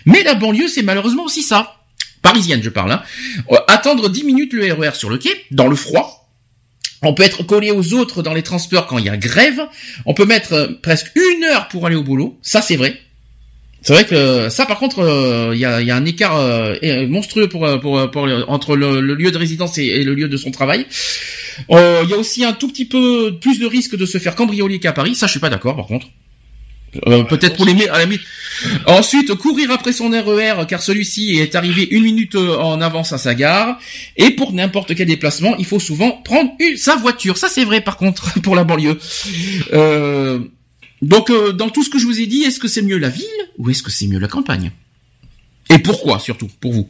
Mais 0.06 0.24
la 0.24 0.34
banlieue, 0.34 0.68
c'est 0.68 0.84
malheureusement 0.84 1.24
aussi 1.24 1.42
ça 1.42 1.78
parisienne 2.26 2.61
je 2.63 2.69
parle, 2.69 2.91
hein. 2.91 3.01
Euh, 3.51 3.57
attendre 3.67 4.09
10 4.09 4.23
minutes 4.23 4.53
le 4.53 4.73
RER 4.73 4.95
sur 4.95 5.09
le 5.09 5.17
quai, 5.17 5.45
dans 5.51 5.67
le 5.67 5.76
froid. 5.76 6.30
On 7.01 7.13
peut 7.13 7.23
être 7.23 7.43
collé 7.43 7.71
aux 7.71 7.93
autres 7.93 8.23
dans 8.23 8.34
les 8.34 8.41
transports 8.41 8.88
quand 8.88 8.97
il 8.97 9.05
y 9.05 9.09
a 9.09 9.17
grève. 9.17 9.61
On 10.05 10.13
peut 10.13 10.26
mettre 10.26 10.53
euh, 10.53 10.67
presque 10.82 11.11
une 11.15 11.43
heure 11.43 11.67
pour 11.67 11.86
aller 11.86 11.95
au 11.95 12.03
boulot. 12.03 12.38
Ça, 12.41 12.61
c'est 12.61 12.78
vrai. 12.78 12.99
C'est 13.86 13.93
vrai 13.93 14.05
que 14.05 14.49
ça, 14.49 14.65
par 14.65 14.80
contre, 14.80 14.97
euh, 14.97 15.51
il 15.53 15.59
y, 15.59 15.65
a, 15.65 15.95
un 15.95 16.05
écart 16.05 16.38
euh, 16.38 16.73
euh, 16.82 17.07
monstrueux 17.07 17.47
euh, 17.53 18.43
entre 18.47 18.76
le, 18.76 18.99
le 18.99 19.13
lieu 19.13 19.30
de 19.30 19.38
résidence 19.38 19.78
et, 19.78 20.03
le 20.03 20.15
lieu 20.15 20.28
de 20.28 20.38
son 20.38 20.49
travail. 20.49 20.88
Euh, 21.69 22.01
Il 22.03 22.09
y 22.09 22.13
a 22.15 22.17
aussi 22.17 22.43
un 22.43 22.53
tout 22.53 22.67
petit 22.67 22.86
peu 22.86 23.38
plus 23.39 23.59
de 23.59 23.67
risque 23.67 23.95
de 23.95 24.07
se 24.07 24.17
faire 24.17 24.34
cambrioler 24.34 24.80
qu'à 24.80 24.91
Paris. 24.91 25.13
Ça, 25.13 25.28
je 25.28 25.32
suis 25.32 25.39
pas 25.39 25.51
d'accord, 25.51 25.76
par 25.76 25.86
contre. 25.86 26.07
Euh, 27.08 27.24
Peut-être 27.24 27.56
pour 27.58 27.66
les 27.66 27.88
à 27.89 27.98
la. 28.00 28.06
Ensuite, 28.88 29.34
courir 29.36 29.72
après 29.72 29.91
son 29.91 30.10
RER 30.12 30.66
car 30.68 30.82
celui-ci 30.82 31.38
est 31.39 31.56
arrivé 31.56 31.88
une 31.91 32.04
minute 32.04 32.36
euh, 32.36 32.56
en 32.58 32.80
avance 32.82 33.12
à 33.14 33.18
sa 33.18 33.36
gare. 33.36 33.78
Et 34.18 34.32
pour 34.32 34.54
n'importe 34.54 34.96
quel 34.96 35.08
déplacement, 35.08 35.56
il 35.58 35.66
faut 35.66 35.80
souvent 35.80 36.12
prendre 36.12 36.52
sa 36.78 36.96
voiture. 36.96 37.38
Ça, 37.38 37.50
c'est 37.50 37.66
vrai 37.66 37.82
par 37.82 37.98
contre 37.98 38.39
pour 38.43 38.56
la 38.56 38.64
banlieue. 38.64 38.98
Euh, 39.74 40.39
donc, 41.02 41.30
euh, 41.30 41.52
dans 41.52 41.70
tout 41.70 41.84
ce 41.84 41.89
que 41.89 42.00
je 42.00 42.06
vous 42.06 42.22
ai 42.22 42.26
dit, 42.28 42.43
est-ce 42.43 42.60
que 42.60 42.68
c'est 42.68 42.82
mieux 42.82 42.98
la 42.98 43.10
ville 43.10 43.26
ou 43.58 43.70
est-ce 43.70 43.84
que 43.84 43.91
c'est 43.91 44.08
mieux 44.08 44.20
la 44.20 44.28
campagne? 44.30 44.72
Et 45.70 45.80
pourquoi 45.80 46.20
surtout 46.20 46.50
pour 46.62 46.72
vous? 46.74 46.89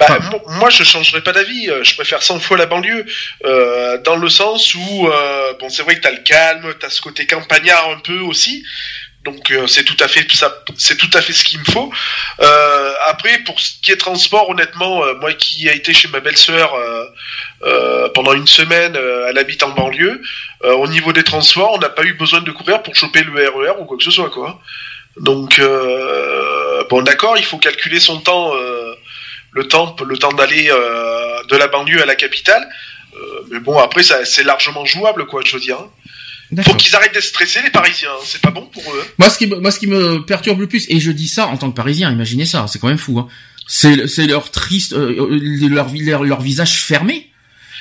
Bah, 0.00 0.18
mo- 0.32 0.40
moi, 0.58 0.68
je 0.68 0.82
changerais 0.82 1.22
pas 1.22 1.30
d'avis. 1.32 1.70
euh, 1.70 1.84
Je 1.84 1.94
préfère 1.94 2.22
100 2.24 2.40
fois 2.40 2.56
la 2.56 2.66
banlieue, 2.66 3.06
euh, 3.44 3.98
dans 4.02 4.16
le 4.16 4.28
sens 4.28 4.74
où, 4.74 5.06
euh, 5.06 5.52
bon, 5.60 5.68
c'est 5.68 5.84
vrai 5.84 5.94
que 5.94 6.00
t'as 6.00 6.10
le 6.10 6.22
calme, 6.24 6.74
t'as 6.80 6.90
ce 6.90 7.00
côté 7.00 7.24
campagnard 7.26 7.88
un 7.90 8.00
peu 8.00 8.18
aussi. 8.18 8.64
Donc 9.24 9.52
euh, 9.52 9.66
c'est 9.68 9.84
tout 9.84 9.96
à 10.00 10.08
fait 10.08 10.26
ça, 10.32 10.52
c'est 10.76 10.96
tout 10.96 11.10
à 11.14 11.22
fait 11.22 11.32
ce 11.32 11.44
qu'il 11.44 11.60
me 11.60 11.64
faut. 11.64 11.92
Euh, 12.40 12.92
après, 13.06 13.38
pour 13.44 13.58
ce 13.60 13.72
qui 13.80 13.92
est 13.92 13.96
transport, 13.96 14.50
honnêtement, 14.50 15.04
euh, 15.04 15.14
moi 15.14 15.32
qui 15.34 15.68
ai 15.68 15.76
été 15.76 15.92
chez 15.92 16.08
ma 16.08 16.20
belle-sœur 16.20 16.74
pendant 18.14 18.34
une 18.34 18.46
semaine, 18.46 18.96
elle 19.28 19.38
habite 19.38 19.62
en 19.62 19.70
banlieue. 19.70 20.20
au 20.64 20.88
niveau 20.88 21.12
des 21.12 21.22
transports, 21.22 21.72
on 21.74 21.78
n'a 21.78 21.88
pas 21.88 22.02
eu 22.02 22.14
besoin 22.14 22.40
de 22.40 22.50
courir 22.50 22.82
pour 22.82 22.94
choper 22.96 23.22
le 23.22 23.48
RER 23.48 23.80
ou 23.80 23.84
quoi 23.84 23.96
que 23.96 24.04
ce 24.04 24.10
soit, 24.10 24.30
quoi. 24.30 24.60
Donc 25.16 25.60
bon, 26.90 27.02
d'accord, 27.02 27.36
il 27.38 27.44
faut 27.44 27.58
calculer 27.58 28.00
son 28.00 28.20
temps, 28.20 28.52
le 29.52 29.68
temps, 29.68 29.94
le 30.04 30.18
temps 30.18 30.32
d'aller 30.32 30.64
de 30.64 31.56
la 31.56 31.68
banlieue 31.68 32.02
à 32.02 32.06
la 32.06 32.16
capitale. 32.16 32.68
Mais 33.50 33.60
bon, 33.60 33.78
après, 33.78 34.02
ça, 34.02 34.24
c'est 34.24 34.44
largement 34.44 34.84
jouable, 34.84 35.26
quoi, 35.26 35.42
je 35.44 35.52
veux 35.54 35.60
dire. 35.60 35.78
Hein. 36.58 36.62
Faut 36.64 36.74
qu'ils 36.74 36.94
arrêtent 36.96 37.14
d'être 37.14 37.22
stressés, 37.24 37.60
les 37.62 37.70
Parisiens. 37.70 38.10
hein. 38.10 38.24
C'est 38.24 38.40
pas 38.40 38.50
bon 38.50 38.66
pour 38.66 38.82
eux. 38.94 39.06
Moi, 39.18 39.30
ce 39.30 39.38
qui 39.38 39.46
me, 39.46 39.56
moi, 39.56 39.70
ce 39.70 39.78
qui 39.78 39.86
me 39.86 40.24
perturbe 40.24 40.60
le 40.60 40.66
plus, 40.68 40.86
et 40.88 41.00
je 41.00 41.10
dis 41.10 41.28
ça 41.28 41.46
en 41.46 41.56
tant 41.56 41.70
que 41.70 41.76
Parisien, 41.76 42.10
imaginez 42.10 42.44
ça, 42.46 42.66
c'est 42.68 42.78
quand 42.78 42.88
même 42.88 42.98
fou. 42.98 43.18
Hein. 43.18 43.28
C'est, 43.66 44.06
c'est 44.06 44.26
leur 44.26 44.50
triste, 44.50 44.92
euh, 44.92 45.14
euh, 45.30 45.68
leur, 45.68 45.88
leur, 45.94 46.24
leur 46.24 46.40
visage 46.42 46.82
fermé, 46.82 47.30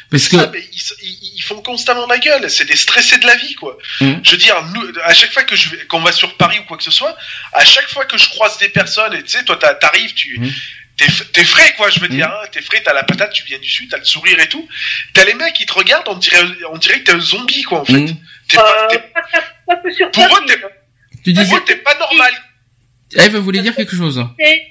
parce 0.10 0.30
que 0.30 0.38
mais 0.52 0.64
ils, 0.72 0.82
ils- 1.04 1.32
ils 1.38 1.42
font 1.42 1.62
constamment 1.62 2.06
la 2.08 2.18
gueule. 2.20 2.50
C'est 2.50 2.66
des 2.66 2.76
stressés 2.76 3.18
de 3.18 3.26
la 3.26 3.36
vie, 3.36 3.56
quoi. 3.56 3.78
Mhm. 4.00 4.22
Je 4.24 4.32
veux 4.32 4.38
dire, 4.38 4.56
nous, 4.74 4.82
à 5.04 5.14
chaque 5.14 5.34
fois 5.34 5.44
que 5.44 5.56
je 5.56 5.70
vais, 5.70 5.86
qu'on 5.88 6.00
va 6.02 6.12
sur 6.12 6.36
Paris 6.38 6.60
ou 6.60 6.64
quoi 6.64 6.78
que 6.78 6.84
ce 6.84 6.92
soit, 6.92 7.16
à 7.54 7.66
chaque 7.66 7.90
fois 7.90 8.06
que 8.06 8.18
je 8.18 8.30
croise 8.30 8.58
des 8.60 8.70
personnes, 8.70 9.14
et 9.16 9.24
tu 9.24 9.30
sais, 9.32 9.44
toi, 9.44 9.58
t'arrives, 9.58 10.14
tu, 10.14 10.38
Mhm. 10.40 10.52
t'es, 10.98 11.08
t'es 11.34 11.44
frais, 11.44 11.74
quoi, 11.78 11.90
je 11.90 12.00
veux 12.00 12.08
Mhm. 12.10 12.16
dire, 12.16 12.28
hein, 12.30 12.48
t'es 12.52 12.62
frais, 12.62 12.82
t'as 12.86 12.94
la 12.94 13.04
patate, 13.04 13.34
tu 13.34 13.44
viens 13.46 13.58
du 13.60 13.70
sud, 13.70 13.90
t'as 13.90 13.98
le 13.98 14.06
sourire 14.06 14.40
et 14.40 14.48
tout. 14.48 14.68
T'as 15.14 15.26
les 15.26 15.34
mecs 15.34 15.54
qui 15.54 15.66
te 15.66 15.74
regardent, 15.74 16.08
on 16.10 16.16
dirait, 16.16 16.44
on 16.72 16.78
dirait 16.78 17.00
que 17.00 17.06
t'es 17.12 17.14
un 17.18 17.20
zombie, 17.20 17.64
quoi, 17.64 17.80
en 17.82 17.86
fait. 17.86 17.94
Mhm. 17.94 18.16
Pas, 18.58 18.84
Euh, 18.84 18.88
t'es- 18.90 19.00
pas, 19.14 19.22
pas 19.68 19.76
que 19.78 19.92
sur 19.92 20.10
Pour 20.12 20.24
eux, 20.24 20.46
t'es- 20.48 20.54
tu 20.56 21.34
pour 21.34 21.44
disais, 21.44 21.56
eux, 21.56 21.62
t'es 21.66 21.76
pas 21.78 21.98
normal. 21.98 22.32
Eve 23.16 23.38
voulait 23.38 23.62
dire 23.62 23.76
quelque 23.76 23.96
chose. 23.96 24.24
c'est- 24.40 24.62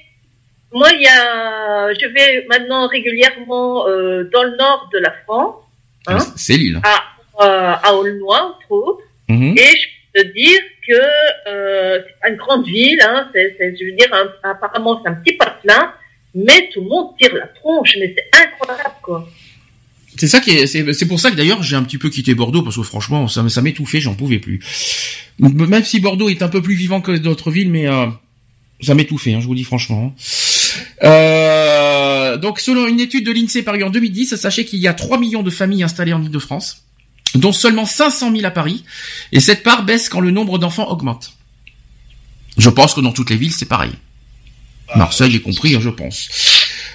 moi, 0.73 0.89
il 0.93 1.01
y 1.01 1.07
a, 1.07 1.93
je 1.93 2.05
vais 2.07 2.45
maintenant 2.49 2.87
régulièrement 2.87 3.87
euh, 3.87 4.29
dans 4.33 4.43
le 4.43 4.55
nord 4.57 4.89
de 4.93 4.99
la 4.99 5.11
France, 5.25 5.55
hein, 6.07 6.17
C'est 6.35 6.53
Lille. 6.57 6.79
à, 6.83 7.43
euh, 7.45 7.75
à 7.83 7.93
Aulnoy, 7.93 8.35
entre 8.39 8.71
autres, 8.71 9.03
Mhm. 9.29 9.55
et 9.57 9.61
je 9.77 9.87
peux 10.13 10.23
te 10.23 10.33
dire 10.33 10.59
que 10.87 11.49
euh, 11.49 12.01
c'est 12.05 12.19
pas 12.21 12.29
une 12.29 12.35
grande 12.37 12.65
ville, 12.65 12.99
hein, 13.03 13.29
c'est, 13.33 13.55
c'est- 13.57 13.75
je 13.79 13.85
veux 13.85 13.91
dire, 13.97 14.07
un- 14.13 14.49
apparemment 14.49 14.99
c'est 15.03 15.09
un 15.09 15.15
petit 15.15 15.33
patelin, 15.33 15.93
mais 16.33 16.69
tout 16.73 16.81
le 16.81 16.87
monde 16.87 17.15
tire 17.19 17.35
la 17.35 17.47
tronche, 17.47 17.95
mais 17.99 18.15
c'est 18.17 18.41
incroyable, 18.45 18.95
quoi. 19.01 19.27
C'est 20.17 20.27
ça 20.27 20.39
qui 20.39 20.51
est, 20.51 20.67
c'est, 20.67 21.05
pour 21.05 21.19
ça 21.19 21.31
que 21.31 21.35
d'ailleurs 21.35 21.63
j'ai 21.63 21.75
un 21.75 21.83
petit 21.83 21.97
peu 21.97 22.09
quitté 22.09 22.35
Bordeaux 22.35 22.61
parce 22.61 22.75
que 22.75 22.83
franchement 22.83 23.27
ça, 23.27 23.43
m'étouffait, 23.61 24.01
j'en 24.01 24.13
pouvais 24.13 24.39
plus. 24.39 24.59
Même 25.39 25.83
si 25.83 25.99
Bordeaux 25.99 26.29
est 26.29 26.41
un 26.41 26.49
peu 26.49 26.61
plus 26.61 26.75
vivant 26.75 27.01
que 27.01 27.11
d'autres 27.17 27.49
villes, 27.49 27.69
mais 27.69 27.87
euh, 27.87 28.07
ça 28.81 28.93
m'étouffait, 28.93 29.33
hein, 29.33 29.39
je 29.39 29.47
vous 29.47 29.55
dis 29.55 29.63
franchement. 29.63 30.13
Euh, 31.03 32.37
donc 32.37 32.59
selon 32.59 32.87
une 32.87 32.99
étude 32.99 33.25
de 33.25 33.31
l'INSEE 33.31 33.63
parue 33.63 33.83
en 33.83 33.89
2010, 33.89 34.35
sachez 34.35 34.65
qu'il 34.65 34.79
y 34.79 34.87
a 34.87 34.93
3 34.93 35.17
millions 35.17 35.43
de 35.43 35.49
familles 35.49 35.83
installées 35.83 36.13
en 36.13 36.21
Ile-de-France, 36.21 36.83
dont 37.35 37.53
seulement 37.53 37.85
500 37.85 38.31
000 38.33 38.45
à 38.45 38.51
Paris, 38.51 38.83
et 39.31 39.39
cette 39.39 39.63
part 39.63 39.83
baisse 39.83 40.09
quand 40.09 40.19
le 40.19 40.31
nombre 40.31 40.59
d'enfants 40.59 40.89
augmente. 40.89 41.33
Je 42.57 42.69
pense 42.69 42.93
que 42.93 43.01
dans 43.01 43.13
toutes 43.13 43.29
les 43.29 43.37
villes 43.37 43.53
c'est 43.53 43.65
pareil. 43.65 43.93
Marseille 44.95 45.35
est 45.35 45.39
compris, 45.39 45.75
hein, 45.75 45.79
je 45.81 45.89
pense. 45.89 46.27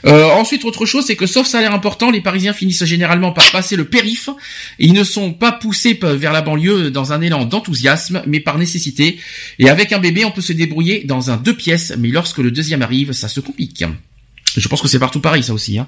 Euh, 0.07 0.25
ensuite, 0.31 0.65
autre 0.65 0.87
chose, 0.87 1.05
c'est 1.07 1.17
que 1.17 1.27
sauf 1.27 1.47
salaire 1.47 1.75
important, 1.75 2.11
les 2.11 2.21
Parisiens 2.21 2.53
finissent 2.53 2.85
généralement 2.85 3.33
par 3.33 3.51
passer 3.51 3.77
le 3.77 3.85
périph. 3.85 4.29
Ils 4.79 4.93
ne 4.93 5.05
sont 5.05 5.33
pas 5.33 5.53
poussés 5.53 5.99
vers 6.01 6.33
la 6.33 6.43
banlieue 6.43 6.91
dans 6.91 7.13
un 7.13 7.21
élan 7.21 7.45
d'enthousiasme, 7.45 8.23
mais 8.27 8.41
par 8.41 8.59
nécessité. 8.59 9.19
Et 9.59 9.69
avec 9.69 9.93
un 9.93 9.99
bébé, 9.99 10.25
on 10.25 10.31
peut 10.31 10.41
se 10.41 10.53
débrouiller 10.53 11.05
dans 11.05 11.31
un 11.31 11.37
deux 11.37 11.55
pièces, 11.57 11.95
mais 11.99 12.09
lorsque 12.09 12.39
le 12.39 12.51
deuxième 12.51 12.83
arrive, 12.83 13.13
ça 13.13 13.29
se 13.29 13.41
complique. 13.41 13.85
Je 14.57 14.69
pense 14.69 14.81
que 14.81 14.89
c'est 14.89 14.99
partout 14.99 15.21
pareil, 15.21 15.43
ça 15.43 15.53
aussi. 15.53 15.79
Hein. 15.79 15.87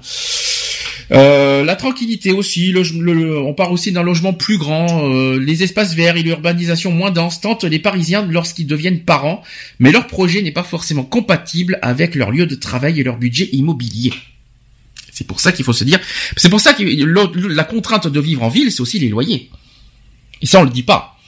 Euh, 1.11 1.63
la 1.63 1.75
tranquillité 1.75 2.31
aussi, 2.31 2.71
le- 2.71 3.39
on 3.39 3.53
part 3.53 3.71
aussi 3.71 3.91
d'un 3.91 4.03
logement 4.03 4.33
plus 4.33 4.57
grand, 4.57 5.09
euh, 5.09 5.39
les 5.39 5.63
espaces 5.63 5.95
verts 5.95 6.17
et 6.17 6.23
l'urbanisation 6.23 6.91
moins 6.91 7.11
dense 7.11 7.41
tentent 7.41 7.63
les 7.63 7.79
Parisiens 7.79 8.25
lorsqu'ils 8.29 8.67
deviennent 8.67 9.01
parents, 9.01 9.43
mais 9.79 9.91
leur 9.91 10.07
projet 10.07 10.41
n'est 10.41 10.51
pas 10.51 10.63
forcément 10.63 11.03
compatible 11.03 11.79
avec 11.81 12.15
leur 12.15 12.31
lieu 12.31 12.45
de 12.45 12.55
travail 12.55 12.99
et 12.99 13.03
leur 13.03 13.17
budget 13.17 13.49
immobilier. 13.53 14.13
C'est 15.11 15.25
pour 15.27 15.39
ça 15.39 15.51
qu'il 15.51 15.65
faut 15.65 15.73
se 15.73 15.83
dire, 15.83 15.99
c'est 16.37 16.49
pour 16.49 16.61
ça 16.61 16.73
que 16.73 16.83
la 16.83 17.63
contrainte 17.63 18.07
de 18.07 18.19
vivre 18.19 18.43
en 18.43 18.49
ville, 18.49 18.71
c'est 18.71 18.81
aussi 18.81 18.99
les 18.99 19.09
loyers. 19.09 19.49
Et 20.41 20.45
ça, 20.45 20.61
on 20.61 20.63
le 20.63 20.69
dit 20.69 20.83
pas. 20.83 21.18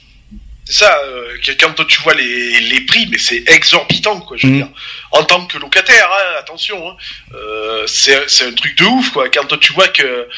C'est 0.64 0.84
ça, 0.84 0.96
euh, 1.06 1.36
quand 1.58 1.84
tu 1.86 2.00
vois 2.02 2.14
les, 2.14 2.60
les 2.60 2.80
prix, 2.82 3.06
mais 3.10 3.18
c'est 3.18 3.42
exorbitant, 3.48 4.20
quoi, 4.20 4.36
je 4.36 4.46
veux 4.46 4.52
Mhm. 4.52 4.58
dire. 4.58 4.68
En 5.10 5.24
tant 5.24 5.44
que 5.46 5.58
locataire, 5.58 6.08
hein, 6.12 6.34
attention, 6.38 6.88
hein, 6.88 6.96
euh, 7.34 7.84
c'est 7.88 8.28
c'est 8.28 8.46
un 8.46 8.52
truc 8.52 8.78
de 8.78 8.84
ouf, 8.84 9.10
quoi. 9.10 9.28
Quand 9.28 9.46
tu 9.58 9.72
vois 9.72 9.88
que 9.88 10.28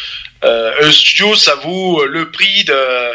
euh, 0.44 0.72
un 0.80 0.90
studio, 0.92 1.34
ça 1.36 1.54
vaut 1.56 2.04
le 2.06 2.30
prix 2.30 2.64
de 2.64 3.10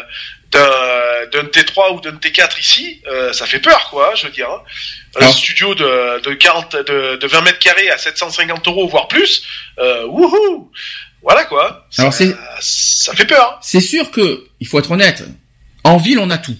d'un 0.52 1.26
d'un 1.32 1.44
T3 1.48 1.94
ou 1.96 2.00
d'un 2.00 2.12
T4 2.16 2.58
ici, 2.60 3.00
euh, 3.08 3.32
ça 3.32 3.46
fait 3.46 3.60
peur, 3.60 3.88
quoi, 3.90 4.14
je 4.16 4.26
veux 4.26 4.32
dire. 4.32 4.48
hein. 4.50 4.62
Un 5.20 5.32
studio 5.32 5.74
de, 5.74 6.20
de 6.22 6.34
40, 6.34 6.76
de, 6.76 7.16
de 7.16 7.26
20 7.26 7.40
mètres 7.42 7.58
carrés 7.58 7.90
à 7.90 7.98
750 7.98 8.66
euros, 8.68 8.86
voire 8.88 9.08
plus, 9.08 9.42
euh, 9.80 10.06
wouhou 10.06 10.70
Voilà, 11.22 11.44
quoi. 11.44 11.86
Ça, 11.90 12.02
Alors, 12.02 12.14
c'est- 12.14 12.34
ça 12.60 13.14
fait 13.14 13.26
peur. 13.26 13.54
hein. 13.54 13.58
C'est 13.62 13.80
sûr 13.80 14.10
que, 14.12 14.44
il 14.60 14.66
faut 14.68 14.78
être 14.78 14.90
honnête, 14.92 15.24
en 15.84 15.96
ville, 15.98 16.18
on 16.20 16.30
a 16.30 16.38
tout. 16.38 16.56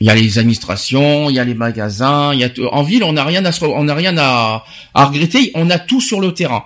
Il 0.00 0.06
y 0.06 0.10
a 0.10 0.14
les 0.14 0.38
administrations, 0.38 1.28
il 1.30 1.36
y 1.36 1.38
a 1.38 1.44
les 1.44 1.54
magasins, 1.54 2.32
il 2.32 2.40
y 2.40 2.44
a 2.44 2.48
tout. 2.48 2.64
en 2.66 2.82
ville, 2.82 3.04
on 3.04 3.12
n'a 3.12 3.24
rien 3.24 3.44
à 3.44 3.52
se- 3.52 3.64
on 3.64 3.84
n'a 3.84 3.94
rien 3.94 4.16
à, 4.18 4.64
à 4.94 5.04
regretter, 5.06 5.50
on 5.54 5.68
a 5.70 5.78
tout 5.78 6.00
sur 6.00 6.20
le 6.20 6.32
terrain. 6.32 6.64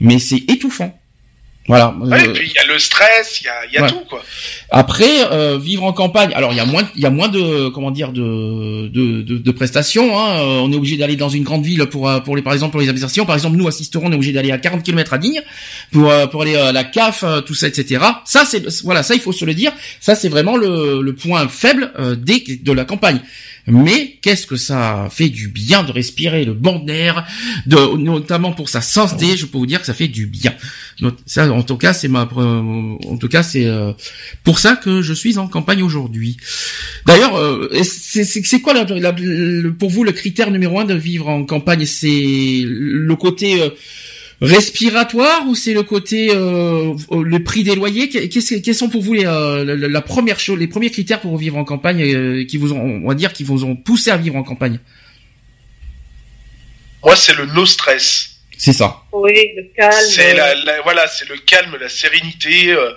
Mais 0.00 0.18
c'est 0.18 0.38
étouffant. 0.50 0.98
Voilà. 1.68 1.94
Ouais, 2.00 2.16
Euh, 2.16 2.24
et 2.24 2.32
puis 2.32 2.48
il 2.48 2.54
y 2.54 2.58
a 2.58 2.64
le 2.72 2.78
stress, 2.78 3.40
il 3.40 3.44
y 3.44 3.76
a, 3.76 3.80
y 3.80 3.84
a 3.84 3.88
tout, 3.88 4.00
quoi. 4.08 4.24
Après, 4.70 5.24
euh, 5.30 5.58
vivre 5.58 5.84
en 5.84 5.92
campagne, 5.92 6.32
alors 6.34 6.52
il 6.52 6.56
y 6.56 6.60
a 6.60 6.64
moins, 6.64 6.82
il 6.96 7.02
y 7.02 7.06
a 7.06 7.10
moins 7.10 7.28
de, 7.28 7.68
comment 7.68 7.90
dire, 7.90 8.12
de, 8.12 8.88
de, 8.88 9.22
de, 9.22 9.38
de 9.38 9.50
prestations. 9.52 10.18
Hein. 10.18 10.40
Euh, 10.40 10.60
On 10.62 10.72
est 10.72 10.76
obligé 10.76 10.96
d'aller 10.96 11.16
dans 11.16 11.28
une 11.28 11.44
grande 11.44 11.64
ville 11.64 11.84
pour, 11.86 12.08
euh, 12.08 12.18
pour 12.20 12.34
les, 12.34 12.42
par 12.42 12.54
exemple, 12.54 12.72
pour 12.72 12.80
les 12.80 12.88
administrations. 12.88 13.26
Par 13.26 13.36
exemple, 13.36 13.56
nous, 13.56 13.68
assisterons, 13.68 14.06
on 14.06 14.12
est 14.12 14.16
obligé 14.16 14.32
d'aller 14.32 14.50
à 14.52 14.58
40 14.58 14.82
km 14.82 15.12
à 15.12 15.18
Digne 15.18 15.42
pour, 15.92 16.12
pour 16.30 16.42
aller 16.42 16.56
à 16.56 16.72
la 16.72 16.84
CAF, 16.84 17.24
tout 17.46 17.54
ça, 17.54 17.68
etc. 17.68 18.04
Ça, 18.24 18.44
c'est, 18.44 18.66
voilà, 18.82 19.02
ça, 19.02 19.14
il 19.14 19.20
faut 19.20 19.32
se 19.32 19.44
le 19.44 19.54
dire. 19.54 19.72
Ça, 20.00 20.14
c'est 20.14 20.28
vraiment 20.28 20.56
le, 20.56 21.02
le 21.02 21.14
point 21.14 21.46
faible 21.48 21.92
euh, 21.98 22.16
des, 22.16 22.60
de 22.62 22.72
la 22.72 22.84
campagne. 22.84 23.20
Mais 23.70 24.18
qu'est-ce 24.22 24.46
que 24.46 24.56
ça 24.56 25.08
fait 25.10 25.28
du 25.28 25.48
bien 25.48 25.82
de 25.82 25.92
respirer 25.92 26.44
le 26.44 26.54
bon 26.54 26.84
air, 26.88 27.26
de, 27.66 27.96
notamment 27.96 28.52
pour 28.52 28.68
sa 28.68 28.80
santé. 28.80 29.36
Je 29.36 29.46
peux 29.46 29.58
vous 29.58 29.66
dire 29.66 29.80
que 29.80 29.86
ça 29.86 29.94
fait 29.94 30.08
du 30.08 30.26
bien. 30.26 30.54
Donc, 31.00 31.14
Ça, 31.26 31.50
en 31.50 31.62
tout 31.62 31.76
cas, 31.76 31.92
c'est 31.92 32.08
ma, 32.08 32.24
pre- 32.24 32.98
en 33.06 33.16
tout 33.16 33.28
cas, 33.28 33.42
c'est 33.42 33.66
euh, 33.66 33.92
pour 34.44 34.58
ça 34.58 34.76
que 34.76 35.02
je 35.02 35.12
suis 35.12 35.38
en 35.38 35.48
campagne 35.48 35.82
aujourd'hui. 35.82 36.36
D'ailleurs, 37.06 37.36
euh, 37.36 37.70
c'est 37.82 38.60
quoi 38.60 38.74
la- 38.74 38.84
pour 39.78 39.90
vous 39.90 40.04
le 40.04 40.12
critère 40.12 40.50
numéro 40.50 40.78
un 40.80 40.84
de 40.84 40.94
vivre 40.94 41.28
en 41.28 41.44
campagne? 41.44 41.86
C'est 41.86 42.62
le 42.64 43.14
côté 43.16 43.62
euh, 43.62 43.70
respiratoire 44.40 45.46
ou 45.46 45.54
c'est 45.54 45.74
le 45.74 45.82
côté 45.82 46.30
euh, 46.30 46.94
le 47.10 47.42
prix 47.44 47.62
des 47.62 47.74
loyers? 47.74 48.08
Que- 48.08 48.26
Qu'est-ce 48.26 48.54
Quels 48.56 48.74
sont 48.74 48.88
pour 48.88 49.02
vous 49.02 49.12
les, 49.14 49.26
euh, 49.26 49.64
la, 49.64 49.88
la 49.88 50.00
première 50.00 50.40
chose, 50.40 50.58
les 50.58 50.66
premiers 50.66 50.90
critères 50.90 51.20
pour 51.20 51.36
vivre 51.36 51.56
en 51.56 51.64
campagne 51.64 52.02
euh, 52.02 52.44
qui 52.46 52.56
vous 52.56 52.72
ont, 52.72 52.80
on 53.04 53.08
va 53.08 53.14
dire, 53.14 53.32
qui 53.32 53.44
vous 53.44 53.64
ont 53.64 53.76
poussé 53.76 54.10
à 54.10 54.16
vivre 54.16 54.36
en 54.36 54.42
campagne? 54.42 54.78
Moi, 57.04 57.16
c'est 57.16 57.34
le 57.34 57.46
no 57.46 57.64
stress. 57.66 58.26
C'est 58.58 58.74
ça. 58.74 59.02
Oui, 59.12 59.32
le 59.56 59.62
calme. 59.74 60.06
C'est 60.10 60.34
la, 60.34 60.54
la- 60.54 60.82
voilà, 60.82 61.06
c'est 61.06 61.26
le 61.28 61.38
calme, 61.38 61.76
la 61.80 61.88
sérénité. 61.88 62.70
euh, 62.72 62.90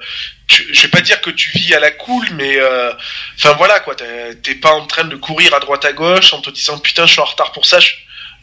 tu- 0.47 0.67
je 0.73 0.81
vais 0.81 0.87
pas 0.89 0.99
dire 0.99 1.21
que 1.21 1.29
tu 1.29 1.51
vis 1.57 1.73
à 1.73 1.79
la 1.79 1.89
cool, 1.91 2.25
mais 2.35 2.57
euh, 2.57 2.91
enfin 3.37 3.53
voilà 3.57 3.79
quoi. 3.79 3.95
t'es- 3.95 4.35
T'es 4.43 4.55
pas 4.55 4.73
en 4.73 4.85
train 4.87 5.05
de 5.05 5.15
courir 5.15 5.53
à 5.53 5.61
droite 5.61 5.85
à 5.85 5.93
gauche 5.93 6.33
en 6.33 6.41
te 6.41 6.49
disant 6.49 6.77
putain 6.79 7.05
je 7.05 7.13
suis 7.13 7.21
en 7.21 7.25
retard 7.25 7.53
pour 7.53 7.65
ça. 7.65 7.79
je- 7.79 7.93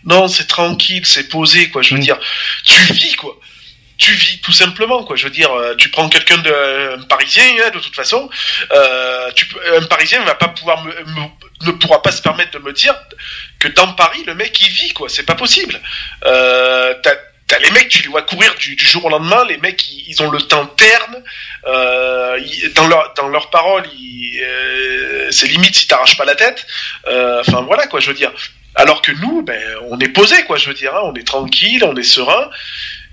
Non, 0.04 0.28
c'est 0.28 0.46
tranquille, 0.46 1.04
c'est 1.06 1.28
posé 1.28 1.68
quoi. 1.70 1.82
Je 1.82 1.94
veux 1.94 2.00
Mm. 2.00 2.04
dire, 2.04 2.18
tu 2.64 2.92
vis 2.92 3.14
quoi. 3.16 3.38
Tu 3.98 4.14
vis 4.14 4.40
tout 4.40 4.52
simplement 4.52 5.04
quoi. 5.04 5.14
Je 5.16 5.24
veux 5.24 5.30
dire, 5.30 5.52
euh, 5.52 5.74
tu 5.76 5.90
prends 5.90 6.08
quelqu'un 6.08 6.38
de 6.38 6.96
un 6.98 7.02
Parisien 7.02 7.44
hein, 7.64 7.70
de 7.70 7.80
toute 7.80 7.94
façon. 7.94 8.30
Euh, 8.72 9.30
tu, 9.32 9.46
un 9.76 9.84
Parisien 9.84 10.20
ne 10.20 10.24
va 10.24 10.34
pas 10.36 10.48
pouvoir 10.48 10.82
me, 10.84 10.90
me- 10.92 11.66
ne 11.66 11.72
pourra 11.72 12.00
pas 12.00 12.10
se 12.12 12.22
permettre 12.22 12.52
de 12.52 12.58
me 12.60 12.72
dire 12.72 12.94
que 13.58 13.68
dans 13.68 13.92
Paris 13.92 14.22
le 14.26 14.34
mec 14.34 14.58
il 14.58 14.70
vit 14.72 14.92
quoi. 14.94 15.08
C'est 15.10 15.24
pas 15.24 15.34
possible. 15.34 15.80
Euh, 16.24 16.94
t'as 17.02 17.14
T'as 17.46 17.58
les 17.58 17.70
mecs, 17.72 17.88
tu 17.88 18.00
les 18.02 18.08
vois 18.08 18.22
courir 18.22 18.54
du, 18.54 18.76
du 18.76 18.86
jour 18.86 19.06
au 19.06 19.08
lendemain. 19.08 19.44
Les 19.48 19.56
mecs, 19.56 19.84
ils, 19.90 20.04
ils 20.10 20.22
ont 20.22 20.30
le 20.30 20.40
temps 20.40 20.66
terne. 20.66 21.20
Euh, 21.66 22.38
ils- 22.46 22.72
dans 22.74 22.86
leur 22.86 23.12
dans 23.14 23.26
leurs 23.26 23.50
paroles, 23.50 23.82
euh, 24.40 25.28
c'est 25.32 25.48
limite 25.48 25.74
si 25.74 25.88
t'arraches 25.88 26.16
pas 26.16 26.24
la 26.24 26.36
tête. 26.36 26.64
Euh, 27.08 27.40
Enfin 27.40 27.62
voilà 27.62 27.88
quoi, 27.88 27.98
je 27.98 28.06
veux 28.06 28.14
dire. 28.14 28.30
Alors 28.76 29.02
que 29.02 29.12
nous, 29.12 29.42
ben, 29.42 29.60
on 29.90 29.98
est 29.98 30.08
posé 30.08 30.42
quoi, 30.44 30.56
je 30.56 30.68
veux 30.68 30.74
dire. 30.74 30.94
hein. 30.94 31.00
on 31.04 31.14
est 31.14 31.26
tranquille, 31.26 31.82
on 31.84 31.96
est 31.96 32.02
serein. 32.02 32.48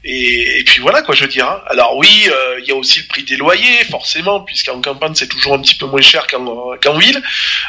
Et, 0.04 0.60
et 0.60 0.64
puis 0.64 0.80
voilà 0.82 1.02
quoi, 1.02 1.16
je 1.16 1.24
veux 1.24 1.28
dire. 1.30 1.50
hein. 1.50 1.62
Alors 1.68 1.98
oui, 1.98 2.30
euh, 2.32 2.60
il 2.62 2.66
y 2.68 2.72
a 2.72 2.76
aussi 2.76 3.02
le 3.02 3.08
prix 3.08 3.24
des 3.24 3.36
loyers, 3.36 3.84
forcément, 3.90 4.40
puisqu'en 4.42 4.80
campagne 4.82 5.16
c'est 5.16 5.28
toujours 5.28 5.54
un 5.56 5.60
petit 5.62 5.76
peu 5.76 5.86
moins 5.88 6.00
cher 6.02 6.28
qu'en 6.28 6.98
ville. 6.98 7.22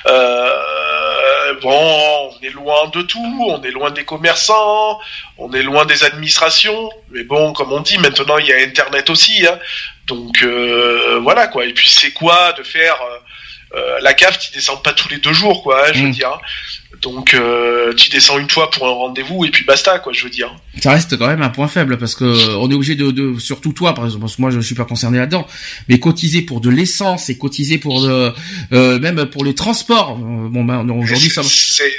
Euh, 0.07 1.55
bon, 1.63 2.31
on 2.41 2.45
est 2.47 2.51
loin 2.51 2.89
de 2.89 3.03
tout, 3.03 3.47
on 3.49 3.63
est 3.63 3.71
loin 3.71 3.91
des 3.91 4.05
commerçants, 4.05 4.99
on 5.39 5.53
est 5.53 5.63
loin 5.63 5.85
des 5.87 6.05
administrations. 6.05 6.91
Mais 7.11 7.25
bon, 7.25 7.53
comme 7.53 7.73
on 7.73 7.81
dit, 7.81 7.99
maintenant 7.99 8.39
il 8.39 8.47
y 8.47 8.53
a 8.53 8.57
Internet 8.59 9.11
aussi. 9.11 9.47
Hein. 9.47 9.59
Donc 10.07 10.43
euh, 10.43 11.19
voilà 11.23 11.47
quoi. 11.49 11.65
Et 11.65 11.73
puis 11.73 11.89
c'est 11.89 12.13
quoi 12.13 12.53
de 12.53 12.63
faire 12.63 12.97
euh, 13.75 13.99
la 14.01 14.15
cave, 14.15 14.39
tu 14.39 14.51
descends 14.53 14.77
pas 14.79 14.93
tous 14.93 15.09
les 15.09 15.19
deux 15.19 15.33
jours 15.33 15.63
quoi, 15.63 15.87
hein, 15.87 15.91
je 15.95 16.01
veux 16.03 16.09
Mm. 16.09 16.13
dire. 16.13 16.39
Donc 17.03 17.35
euh, 17.35 17.93
tu 17.95 18.09
descends 18.11 18.39
une 18.39 18.51
fois 18.51 18.71
pour 18.71 18.87
un 18.87 18.93
rendez-vous 18.93 19.45
et 19.45 19.51
puis 19.51 19.65
basta 19.65 19.99
quoi, 19.99 20.13
je 20.13 20.25
veux 20.25 20.31
dire. 20.31 20.55
Ça 20.83 20.93
reste 20.93 21.17
quand 21.19 21.27
même 21.27 21.43
un 21.43 21.49
point 21.49 21.69
faible 21.69 21.99
parce 21.99 22.15
que 22.15 22.57
on 22.57 22.71
est 22.71 22.75
obligé 22.75 22.95
de, 22.95 23.11
de 23.11 23.39
surtout 23.39 23.73
toi 23.73 23.95
par 23.95 24.05
exemple 24.05 24.23
parce 24.23 24.37
que 24.37 24.41
moi 24.43 24.51
je 24.51 24.61
suis 24.61 24.75
pas 24.75 24.85
concerné 24.85 25.19
là-dedans 25.19 25.47
mais 25.89 25.99
cotiser 25.99 26.43
pour 26.43 26.61
de 26.61 26.71
l'essence 26.71 27.29
et 27.31 27.39
cotiser 27.39 27.79
pour 27.79 28.03
de, 28.03 28.33
euh, 28.73 28.99
même 29.01 29.27
pour 29.27 29.45
les 29.45 29.55
transports 29.55 30.13
euh, 30.13 30.49
bon 30.49 30.65
ben 30.65 30.89
aujourd'hui 30.91 31.31
ça 31.31 31.43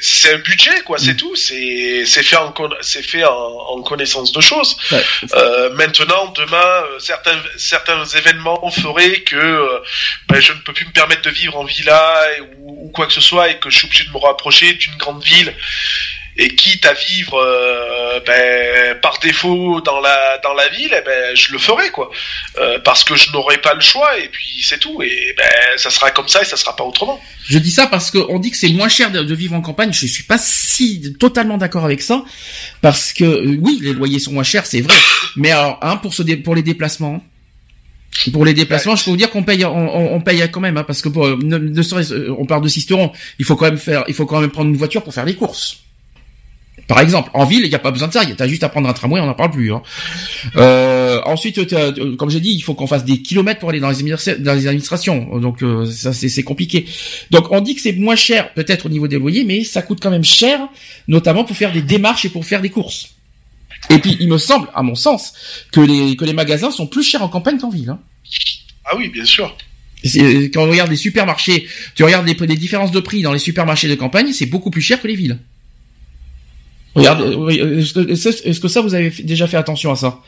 C'est 0.02 0.34
un 0.34 0.38
budget, 0.40 0.82
quoi, 0.86 0.98
c'est 0.98 1.14
Mm. 1.14 1.18
tout. 1.18 1.36
C'est 1.36 2.04
c'est 2.06 2.24
fait 2.24 2.36
en 2.38 2.54
c'est 2.82 3.02
fait 3.02 3.24
en, 3.24 3.32
en 3.32 3.82
connaissance 3.82 4.32
de 4.32 4.42
choses. 4.42 4.76
Ouais. 4.92 5.04
Euh, 5.36 5.74
maintenant, 5.76 6.34
demain, 6.36 6.58
euh, 6.58 7.00
certains 7.00 7.38
certains 7.58 8.04
événements 8.06 8.70
feraient 8.72 9.22
que 9.22 9.36
euh, 9.36 9.80
ben, 10.28 10.40
je 10.42 10.52
ne 10.54 10.58
peux 10.60 10.74
plus 10.74 10.86
me 10.86 10.92
permettre 10.92 11.22
de 11.24 11.30
vivre 11.30 11.58
en 11.58 11.64
villa 11.64 12.04
et- 12.38 12.42
ou, 12.60 12.86
ou 12.86 12.90
quoi 12.90 13.06
que 13.08 13.14
ce 13.14 13.22
soit 13.22 13.50
et 13.50 13.60
que 13.60 13.70
je 13.70 13.78
suis 13.78 13.88
obligé 13.88 14.04
de 14.06 14.12
me 14.12 14.18
rapprocher 14.18 14.74
d'une 14.74 14.96
grande 14.98 15.24
ville 15.24 15.54
et 16.42 16.48
quitte 16.56 16.86
à 16.86 16.94
vivre 16.94 17.36
euh, 17.38 18.20
ben, 18.26 18.98
par 19.02 19.20
défaut 19.20 19.82
dans 19.82 20.00
la 20.00 20.40
dans 20.44 20.54
la 20.54 20.68
ville, 20.70 20.94
eh 21.00 21.04
ben, 21.06 21.36
je 21.36 21.52
le 21.52 21.60
ferai 21.60 21.90
quoi, 21.92 22.10
Euh, 22.58 22.80
parce 22.84 23.04
que 23.04 23.16
je 23.16 23.32
n'aurai 23.34 23.58
pas 23.60 23.74
le 23.74 23.82
choix 23.82 24.18
et 24.18 24.30
puis 24.30 24.62
c'est 24.64 24.80
tout 24.80 25.02
et 25.04 25.34
ben 25.38 25.50
ça 25.78 25.90
sera 25.90 26.12
comme 26.12 26.28
ça 26.28 26.42
et 26.42 26.46
ça 26.46 26.58
sera 26.58 26.76
pas 26.76 26.84
autrement. 26.84 27.20
Je 27.54 27.60
dis 27.60 27.72
ça 27.72 27.88
parce 27.88 28.10
qu'on 28.12 28.40
dit 28.40 28.52
que 28.52 28.58
c'est 28.58 28.70
moins 28.70 28.90
cher 28.90 29.12
de, 29.12 29.34
vivre 29.36 29.56
en 29.56 29.62
campagne. 29.62 29.92
Je 29.94 30.06
suis 30.08 30.24
pas 30.24 30.38
si 30.38 31.14
totalement 31.20 31.58
d'accord 31.58 31.86
avec 31.86 32.02
ça 32.02 32.24
parce 32.82 33.12
que 33.14 33.24
euh, 33.26 33.58
oui, 33.60 33.80
les 33.82 33.94
loyers 33.94 34.20
sont 34.20 34.32
moins 34.32 34.44
chers, 34.44 34.66
c'est 34.66 34.82
vrai. 34.82 34.96
Mais 35.36 35.52
alors, 35.52 35.78
hein, 35.82 35.98
pour 35.98 36.14
dé- 36.24 36.38
pour 36.38 36.56
les 36.56 36.64
déplacements, 36.64 37.22
pour 38.34 38.44
les 38.46 38.54
déplacements, 38.54 38.96
je 38.96 39.04
peux 39.06 39.12
vous 39.12 39.18
dire 39.18 39.30
qu'on 39.30 39.44
paye, 39.44 39.64
on, 39.66 40.16
on- 40.16 40.22
paye 40.22 40.44
quand 40.52 40.60
même, 40.60 40.78
hein, 40.78 40.84
parce 40.84 41.02
que 41.02 41.10
pour, 41.10 41.28
ne, 41.28 41.58
ne 41.58 41.82
serait-ce- 41.82 42.30
on 42.32 42.46
part 42.46 42.62
de 42.62 42.68
Sisteron, 42.68 43.12
il 43.40 43.46
faut 43.46 43.56
quand 43.56 43.66
même 43.66 43.78
faire, 43.78 44.04
il 44.08 44.14
faut 44.14 44.26
quand 44.26 44.42
même 44.42 44.52
prendre 44.52 44.70
une 44.70 44.78
voiture 44.78 45.04
pour 45.04 45.14
faire 45.14 45.26
les 45.26 45.36
courses. 45.36 45.78
Par 46.90 47.02
exemple, 47.02 47.30
en 47.36 47.46
ville, 47.46 47.62
il 47.64 47.70
n'y 47.70 47.76
a 47.76 47.80
pas 47.80 47.92
besoin 47.92 48.08
de 48.08 48.14
ça. 48.14 48.26
T'as 48.36 48.48
juste 48.48 48.64
à 48.64 48.70
prendre 48.70 48.90
un 48.90 48.94
tramway, 48.94 49.22
on 49.22 49.28
n'en 49.28 49.36
parle 49.36 49.52
plus. 49.52 49.72
Hein. 49.72 49.84
Euh, 50.56 51.22
ensuite, 51.24 51.60
euh, 51.60 52.16
comme 52.18 52.32
j'ai 52.32 52.40
dit, 52.40 52.50
il 52.50 52.62
faut 52.62 52.74
qu'on 52.74 52.88
fasse 52.88 53.06
des 53.06 53.22
kilomètres 53.22 53.60
pour 53.60 53.70
aller 53.70 53.80
dans 53.80 53.92
les, 53.92 54.02
administra- 54.04 54.38
dans 54.38 54.56
les 54.56 54.66
administrations. 54.66 55.38
Donc 55.38 55.62
euh, 55.62 55.86
ça, 55.86 56.14
c'est 56.14 56.44
compliqué. 56.44 56.88
Donc 57.30 57.52
on 57.52 57.62
dit 57.62 57.76
que 57.76 57.82
c'est 57.82 57.94
moins 57.94 58.16
cher, 58.16 58.56
peut-être 58.56 58.88
au 58.88 58.90
niveau 58.90 59.08
des 59.08 59.20
loyers, 59.20 59.44
mais 59.44 59.64
ça 59.64 59.84
coûte 59.84 60.00
quand 60.02 60.10
même 60.10 60.24
cher, 60.24 60.68
notamment 61.08 61.44
pour 61.44 61.56
faire 61.56 61.72
des 61.72 61.84
démarches 61.84 62.26
et 62.26 62.30
pour 62.30 62.44
faire 62.44 62.60
des 62.60 62.70
courses. 62.70 63.10
Et 63.92 64.00
puis, 64.00 64.18
il 64.20 64.28
me 64.28 64.40
semble, 64.40 64.68
à 64.74 64.82
mon 64.82 64.96
sens, 64.96 65.34
que 65.72 65.82
les 65.82 66.16
que 66.16 66.26
les 66.26 66.34
magasins 66.34 66.72
sont 66.72 66.88
plus 66.88 67.04
chers 67.04 67.22
en 67.22 67.30
campagne 67.30 67.60
qu'en 67.60 67.70
ville. 67.70 67.90
Hein. 67.90 68.00
Ah 68.86 68.98
oui, 68.98 69.10
bien 69.10 69.26
sûr. 69.26 69.56
Quand 70.04 70.64
on 70.64 70.70
regarde 70.72 70.90
les 70.90 70.96
supermarchés, 70.96 71.68
tu 71.94 72.04
regardes 72.04 72.26
les, 72.28 72.34
les 72.48 72.58
différences 72.58 72.92
de 72.92 73.00
prix 73.00 73.22
dans 73.22 73.32
les 73.32 73.38
supermarchés 73.38 73.88
de 73.88 73.96
campagne, 73.96 74.34
c'est 74.34 74.48
beaucoup 74.48 74.72
plus 74.72 74.82
cher 74.82 75.00
que 75.00 75.08
les 75.08 75.16
villes. 75.16 75.38
Regarde, 76.96 77.22
euh, 77.22 77.36
oui, 77.36 77.60
euh, 77.62 77.80
est-ce 77.80 78.60
que, 78.60 78.68
ça 78.68 78.82
vous 78.82 78.96
avez 78.96 79.10
déjà 79.10 79.48
fait 79.48 79.58
attention 79.58 79.92
à 79.92 79.96
ça? 79.96 80.20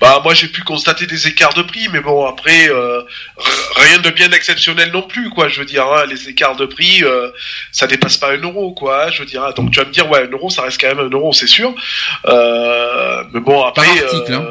Bah 0.00 0.20
moi 0.22 0.32
j'ai 0.34 0.46
pu 0.46 0.62
constater 0.62 1.06
des 1.06 1.26
écarts 1.26 1.54
de 1.54 1.62
prix, 1.62 1.88
mais 1.92 2.00
bon 2.00 2.24
après 2.26 2.68
euh, 2.68 3.02
rien 3.74 3.98
de 3.98 4.10
bien 4.10 4.30
exceptionnel 4.30 4.92
non 4.92 5.02
plus 5.02 5.28
quoi. 5.30 5.48
Je 5.48 5.58
veux 5.58 5.66
dire 5.66 5.86
hein, 5.86 6.04
les 6.08 6.28
écarts 6.28 6.54
de 6.56 6.66
prix 6.66 7.02
euh, 7.02 7.30
ça 7.72 7.86
dépasse 7.86 8.16
pas 8.16 8.32
un 8.32 8.38
euro 8.38 8.72
quoi. 8.72 9.10
Je 9.10 9.20
veux 9.20 9.26
dire 9.26 9.42
hein. 9.42 9.52
donc 9.56 9.72
tu 9.72 9.80
vas 9.80 9.86
me 9.86 9.92
dire 9.92 10.08
ouais 10.08 10.22
un 10.22 10.30
euro 10.30 10.50
ça 10.50 10.62
reste 10.62 10.80
quand 10.80 10.94
même 10.94 11.00
un 11.00 11.10
euro 11.10 11.32
c'est 11.32 11.48
sûr. 11.48 11.74
Euh, 12.26 13.24
mais 13.32 13.40
bon 13.40 13.64
après 13.64 13.88
article, 13.88 14.34
hein. 14.34 14.46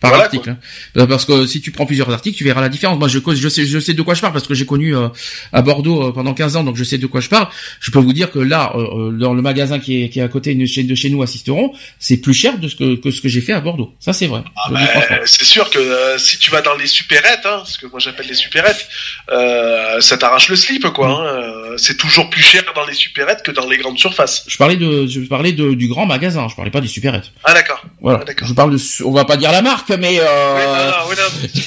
Par 0.00 0.10
Voilà, 0.10 0.24
article. 0.26 0.50
hein. 0.50 1.06
Parce 1.08 1.24
que 1.24 1.46
si 1.46 1.60
tu 1.60 1.70
prends 1.72 1.86
plusieurs 1.86 2.10
articles, 2.10 2.36
tu 2.36 2.44
verras 2.44 2.60
la 2.60 2.68
différence. 2.68 2.98
Moi, 2.98 3.08
je, 3.08 3.18
je 3.34 3.48
sais, 3.48 3.66
je 3.66 3.78
sais 3.78 3.94
de 3.94 4.02
quoi 4.02 4.14
je 4.14 4.20
parle 4.20 4.32
parce 4.32 4.46
que 4.46 4.54
j'ai 4.54 4.66
connu 4.66 4.96
euh, 4.96 5.08
à 5.52 5.62
Bordeaux 5.62 6.08
euh, 6.08 6.12
pendant 6.12 6.34
15 6.34 6.56
ans, 6.56 6.64
donc 6.64 6.76
je 6.76 6.84
sais 6.84 6.98
de 6.98 7.06
quoi 7.06 7.20
je 7.20 7.28
parle. 7.28 7.48
Je 7.80 7.90
peux 7.90 7.98
vous 7.98 8.12
dire 8.12 8.30
que 8.30 8.38
là, 8.38 8.72
euh, 8.76 9.08
euh, 9.08 9.10
dans 9.18 9.34
le 9.34 9.42
magasin 9.42 9.78
qui 9.78 10.02
est, 10.04 10.08
qui 10.08 10.20
est 10.20 10.22
à 10.22 10.28
côté 10.28 10.54
de 10.54 10.66
chez, 10.66 10.84
de 10.84 10.94
chez 10.94 11.10
nous 11.10 11.22
à 11.22 11.26
Sisteron, 11.26 11.72
c'est 11.98 12.18
plus 12.18 12.34
cher 12.34 12.58
de 12.58 12.68
ce 12.68 12.76
que, 12.76 12.96
que 12.96 13.10
ce 13.10 13.20
que 13.20 13.28
j'ai 13.28 13.40
fait 13.40 13.52
à 13.52 13.60
Bordeaux. 13.60 13.92
Ça, 13.98 14.12
c'est 14.12 14.26
vrai. 14.28 14.42
Franchement. 14.56 15.00
Euh, 15.10 15.16
c'est 15.24 15.44
sûr 15.44 15.68
que 15.70 15.78
euh, 15.78 16.18
si 16.18 16.38
tu 16.38 16.50
vas 16.50 16.62
dans 16.62 16.76
les 16.76 16.86
supérettes, 16.86 17.44
hein, 17.44 17.62
ce 17.66 17.78
que 17.78 17.86
moi 17.86 17.98
j'appelle 17.98 18.26
les 18.28 18.34
supérettes, 18.34 18.86
euh, 19.32 20.00
ça 20.00 20.16
t'arrache 20.16 20.48
le 20.48 20.56
slip 20.56 20.86
quoi. 20.90 21.08
hein. 21.08 21.26
Euh, 21.26 21.74
C'est 21.76 21.96
toujours 21.96 22.30
plus 22.30 22.42
cher 22.42 22.62
dans 22.74 22.86
les 22.86 22.94
supérettes 22.94 23.42
que 23.42 23.50
dans 23.50 23.68
les 23.68 23.76
grandes 23.78 23.98
surfaces. 23.98 24.44
Je 24.48 24.56
parlais 24.56 24.76
de, 24.76 25.06
je 25.06 25.20
parlais 25.20 25.52
de, 25.52 25.74
du 25.74 25.88
grand 25.88 26.06
magasin. 26.06 26.46
Je 26.48 26.54
parlais 26.54 26.70
pas 26.70 26.80
des 26.80 26.88
supérettes. 26.88 27.32
Ah 27.44 27.54
d'accord. 27.54 27.82
Voilà. 28.00 28.20
Ah, 28.22 28.24
d'accord. 28.24 28.48
je 28.48 28.54
parle 28.54 28.72
de, 28.72 29.04
on 29.04 29.12
va 29.12 29.24
pas 29.24 29.36
dire 29.36 29.52
la 29.52 29.62
marque, 29.62 29.87
mais 29.96 30.18
euh, 30.20 30.90
non, 30.90 31.08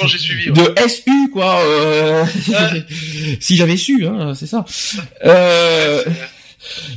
non, 0.01 0.07
suivi. 0.07 0.49
ouais. 0.49 0.55
de 0.55 0.87
SU 0.87 1.29
quoi. 1.31 1.61
Euh, 1.61 2.25
si 3.39 3.55
j'avais 3.55 3.77
su, 3.77 4.05
hein, 4.05 4.33
c'est 4.35 4.47
ça. 4.47 4.65
Euh, 5.25 6.03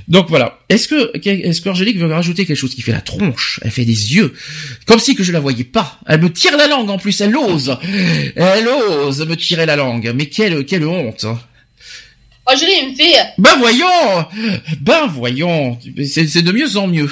donc 0.08 0.28
voilà. 0.28 0.58
Est-ce 0.68 0.88
que 0.88 1.16
est-ce 1.26 1.60
que 1.60 1.68
Angélique 1.68 1.98
veut 1.98 2.12
rajouter 2.12 2.44
quelque 2.46 2.56
chose 2.56 2.74
qui 2.74 2.82
fait 2.82 2.92
la 2.92 3.00
tronche 3.00 3.60
Elle 3.62 3.70
fait 3.70 3.84
des 3.84 4.14
yeux, 4.14 4.34
comme 4.86 4.98
si 4.98 5.14
que 5.14 5.24
je 5.24 5.32
la 5.32 5.40
voyais 5.40 5.64
pas. 5.64 5.98
Elle 6.06 6.20
me 6.20 6.32
tire 6.32 6.56
la 6.56 6.66
langue 6.66 6.90
en 6.90 6.98
plus. 6.98 7.20
Elle 7.20 7.36
ose, 7.36 7.76
elle 8.36 8.68
ose 8.68 9.26
me 9.26 9.36
tirer 9.36 9.66
la 9.66 9.76
langue. 9.76 10.12
Mais 10.14 10.26
quelle 10.26 10.64
quelle 10.66 10.86
honte 10.86 11.26
Oh, 12.46 12.52
je 12.54 12.66
l'ai 12.66 12.90
me 12.90 12.94
fait. 12.94 13.16
Ben 13.38 13.56
voyons, 13.58 14.26
ben 14.80 15.06
voyons. 15.06 15.78
C'est 16.06 16.42
de 16.42 16.52
mieux 16.52 16.76
en 16.76 16.88
mieux. 16.88 17.10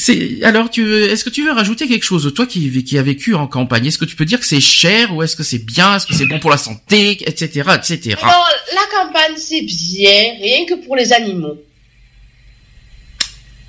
C'est 0.00 0.42
alors 0.44 0.70
tu 0.70 0.84
veux- 0.84 1.10
est-ce 1.10 1.24
que 1.24 1.30
tu 1.30 1.42
veux 1.44 1.50
rajouter 1.52 1.88
quelque 1.88 2.04
chose 2.04 2.32
toi 2.34 2.46
qui 2.46 2.84
qui 2.84 2.96
a 2.98 3.02
vécu 3.02 3.34
en 3.34 3.46
campagne? 3.48 3.84
Est-ce 3.86 3.98
que 3.98 4.04
tu 4.04 4.14
peux 4.16 4.24
dire 4.24 4.38
que 4.38 4.46
c'est 4.46 4.60
cher 4.60 5.14
ou 5.14 5.22
est-ce 5.24 5.34
que 5.36 5.42
c'est 5.42 5.58
bien? 5.64 5.96
Est-ce 5.96 6.06
que 6.06 6.14
c'est 6.14 6.26
bon 6.26 6.38
pour 6.38 6.50
la 6.50 6.56
santé? 6.56 7.18
Etc 7.28 7.46
etc 7.76 8.16
Alors, 8.22 8.48
la 8.74 8.86
campagne, 8.96 9.36
c'est 9.36 9.62
bien, 9.62 10.34
rien 10.40 10.64
que 10.66 10.74
pour 10.86 10.94
les 10.96 11.12
animaux. 11.12 11.58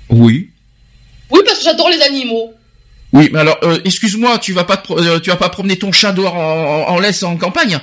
oui 0.08 0.50
Oui, 1.30 1.40
parce 1.44 1.58
que 1.58 1.64
j'adore 1.64 1.88
les 1.90 2.00
animaux. 2.02 2.52
oui 3.12 3.28
mais 3.32 3.40
alors 3.40 3.58
euh, 3.64 3.78
excuse-moi 3.84 4.38
tu 4.38 4.52
vas 4.52 4.64
pas 4.64 4.76
te 4.76 4.84
pro- 4.84 4.98
euh, 5.00 5.18
tu 5.20 5.30
vas 5.30 5.36
pas 5.36 5.48
promener 5.48 5.76
ton 5.78 5.90
chat 5.92 6.12
dehors 6.12 6.34
en, 6.36 6.84
en, 6.88 6.94
en 6.94 6.98
laisse 7.00 7.22
en 7.22 7.36
campagne? 7.36 7.78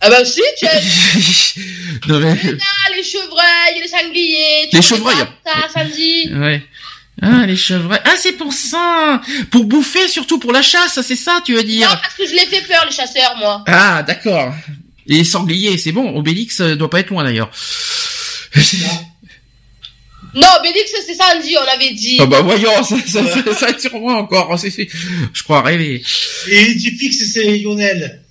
Ah 0.00 0.10
ben 0.10 0.24
si, 0.24 0.42
tu 0.58 0.66
as 0.66 0.78
Non, 2.08 2.20
mais- 2.20 2.36
Ah, 2.44 2.94
les 2.94 3.02
chevreuils, 3.02 3.80
les 3.82 3.88
sangliers. 3.88 4.68
tu 4.70 4.76
Les 4.76 4.82
chevreuils. 4.82 5.16
Ça, 5.44 5.68
samedi. 5.72 6.28
ouais 6.34 6.62
ah 7.22 7.46
les 7.46 7.56
chevreuils 7.56 8.00
ah 8.04 8.14
c'est 8.18 8.32
pour 8.32 8.52
ça 8.52 9.22
pour 9.50 9.64
bouffer 9.64 10.06
surtout 10.08 10.38
pour 10.38 10.52
la 10.52 10.60
chasse 10.62 11.00
c'est 11.00 11.16
ça 11.16 11.40
tu 11.44 11.52
veux 11.54 11.60
Non, 11.62 11.66
dire 11.66 11.88
parce 12.02 12.14
que 12.14 12.26
je 12.26 12.32
les 12.32 12.46
fais 12.46 12.60
peur, 12.62 12.84
les 12.88 12.94
chasseurs, 12.94 13.34
moi. 13.38 13.64
Ah, 13.66 14.02
d'accord. 14.02 14.52
Et 15.08 15.22
sangliers, 15.24 15.78
c'est 15.78 15.92
bon. 15.92 16.16
Obélix 16.16 16.60
euh, 16.60 16.74
doit 16.74 16.90
pas 16.90 17.00
être 17.00 17.10
loin 17.10 17.22
d'ailleurs. 17.24 17.50
Non, 20.34 20.48
Bélix, 20.62 20.90
c'est 21.06 21.14
samedi, 21.14 21.56
on 21.56 21.66
avait 21.74 21.92
dit. 21.94 22.18
Ah 22.20 22.26
bah 22.26 22.42
voyons, 22.42 22.82
ça, 22.82 22.96
ça, 23.06 23.20
ça, 23.54 23.78
ça 23.78 23.88
moi 23.98 24.16
encore. 24.16 24.58
C'est- 24.58 24.70
c'est- 24.70 24.88
Je 25.32 25.42
crois 25.42 25.62
rêver. 25.62 26.02
Et 26.48 26.74
dit 26.74 26.90
fixe, 26.90 27.32
c'est 27.32 27.56
Lionel. 27.58 28.22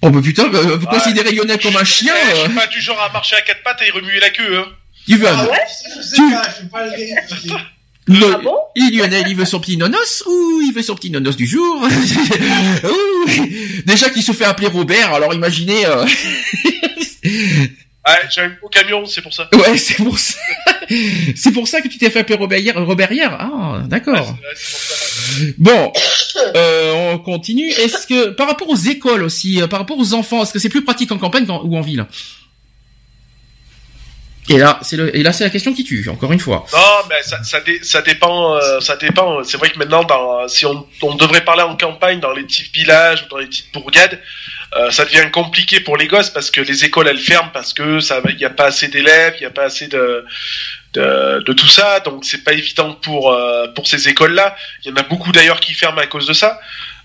Oh 0.00 0.10
bah 0.10 0.20
putain, 0.22 0.48
bah, 0.48 0.60
vous 0.62 0.70
Ouais. 0.86 0.86
considérez 0.90 1.32
Lionel 1.32 1.58
comme 1.60 1.76
un 1.76 1.84
chien 1.84 2.14
je 2.30 2.36
euh, 2.36 2.44
suis 2.44 2.54
pas 2.54 2.66
du 2.68 2.80
genre 2.80 3.00
à 3.00 3.10
marcher 3.12 3.36
à 3.36 3.42
quatre 3.42 3.62
pattes 3.62 3.82
et 3.86 3.90
remuer 3.90 4.20
la 4.20 4.30
queue. 4.30 4.58
Hein. 4.58 4.66
Steven. 5.02 5.26
Ah 5.36 5.44
ouais? 5.50 5.58
Je 5.96 6.02
sais 6.02 6.16
Tu- 6.16 6.30
pas, 6.30 6.42
je 6.48 6.62
sais 6.62 6.68
pas 6.70 6.86
le. 6.86 7.73
Le- 8.06 8.34
Ah 8.34 8.38
bon? 8.38 8.54
et 8.76 8.90
Lionel, 8.94 9.24
il 9.28 9.36
veut 9.36 9.44
son 9.46 9.60
petit 9.60 9.76
nonos 9.78 10.22
ou 10.26 10.60
il 10.62 10.72
veut 10.74 10.82
son 10.82 10.94
petit 10.94 11.10
nonos 11.10 11.36
du 11.36 11.46
jour. 11.46 11.86
Déjà 13.86 14.10
qu'il 14.10 14.22
se 14.22 14.32
fait 14.32 14.44
appeler 14.44 14.66
Robert, 14.68 15.14
alors 15.14 15.32
imaginez... 15.34 15.86
euh, 15.86 16.04
Ah, 18.06 18.18
j'ai 18.30 18.42
un 18.42 18.52
au 18.62 18.68
camion, 18.68 19.06
c'est 19.06 19.22
pour 19.22 19.32
ça. 19.32 19.48
Ouais, 19.54 19.78
c'est 19.78 19.94
pour 19.96 20.18
ça. 20.18 20.36
c'est 21.34 21.52
pour 21.52 21.66
ça 21.66 21.80
que 21.80 21.88
tu 21.88 21.96
t'es 21.96 22.10
fait 22.10 22.18
appeler 22.18 22.36
Robert 22.36 22.58
hier. 22.58 22.74
Robert 22.84 23.10
hier. 23.10 23.34
Ah, 23.40 23.80
d'accord. 23.86 24.36
Ouais. 25.40 25.54
Bon, 25.56 25.90
euh, 26.54 27.12
on 27.14 27.18
continue. 27.18 27.70
Est-ce 27.70 28.06
que 28.06 28.28
par 28.30 28.46
rapport 28.48 28.68
aux 28.68 28.76
écoles 28.76 29.22
aussi, 29.22 29.62
euh, 29.62 29.66
par 29.68 29.78
rapport 29.78 29.96
aux 29.98 30.12
enfants, 30.12 30.42
est-ce 30.42 30.52
que 30.52 30.58
c'est 30.58 30.68
plus 30.68 30.84
pratique 30.84 31.10
en 31.12 31.18
campagne 31.18 31.46
qu'en- 31.46 31.62
ou 31.64 31.74
en 31.78 31.80
ville? 31.80 32.04
Et 34.50 34.58
là, 34.58 34.78
c'est 34.82 34.96
le, 34.96 35.16
et 35.16 35.22
là, 35.22 35.32
c'est 35.32 35.44
la 35.44 35.50
question 35.50 35.72
qui 35.72 35.84
tue. 35.84 36.06
Encore 36.10 36.30
une 36.32 36.40
fois. 36.40 36.66
Non, 36.72 36.78
mais 37.08 37.22
ça, 37.22 37.42
ça, 37.42 37.60
dé- 37.60 37.82
ça 37.82 38.02
dépend. 38.02 38.56
euh, 38.56 38.80
ça 38.80 38.96
dépend. 38.96 39.42
C'est 39.42 39.56
vrai 39.56 39.70
que 39.70 39.78
maintenant, 39.78 40.04
dans, 40.04 40.46
si 40.48 40.66
on, 40.66 40.86
on 41.02 41.14
devrait 41.14 41.42
parler 41.44 41.62
en 41.62 41.76
campagne, 41.76 42.20
dans 42.20 42.32
les 42.32 42.42
petits 42.42 42.70
villages 42.74 43.22
ou 43.24 43.28
dans 43.30 43.38
les 43.38 43.46
petites 43.46 43.72
bourgades, 43.72 44.20
euh, 44.76 44.90
ça 44.90 45.04
devient 45.06 45.30
compliqué 45.32 45.80
pour 45.80 45.96
les 45.96 46.08
gosses 46.08 46.30
parce 46.30 46.50
que 46.50 46.60
les 46.60 46.84
écoles 46.84 47.06
elles 47.08 47.18
ferment 47.18 47.50
parce 47.54 47.72
que 47.72 48.00
ça, 48.00 48.20
il 48.28 48.36
n'y 48.36 48.44
a 48.44 48.50
pas 48.50 48.66
assez 48.66 48.88
d'élèves, 48.88 49.34
il 49.38 49.40
n'y 49.40 49.46
a 49.46 49.50
pas 49.50 49.64
assez 49.64 49.86
de, 49.86 50.24
de, 50.94 51.42
de 51.46 51.52
tout 51.52 51.68
ça, 51.68 52.00
donc 52.00 52.24
c'est 52.24 52.42
pas 52.42 52.52
évident 52.52 52.92
pour 53.00 53.32
euh, 53.32 53.68
pour 53.68 53.86
ces 53.86 54.08
écoles-là. 54.08 54.56
Il 54.84 54.90
y 54.90 54.92
en 54.92 54.96
a 54.96 55.04
beaucoup 55.04 55.30
d'ailleurs 55.32 55.60
qui 55.60 55.72
ferment 55.74 56.00
à 56.00 56.06
cause 56.06 56.26
de 56.26 56.32
ça. 56.32 56.58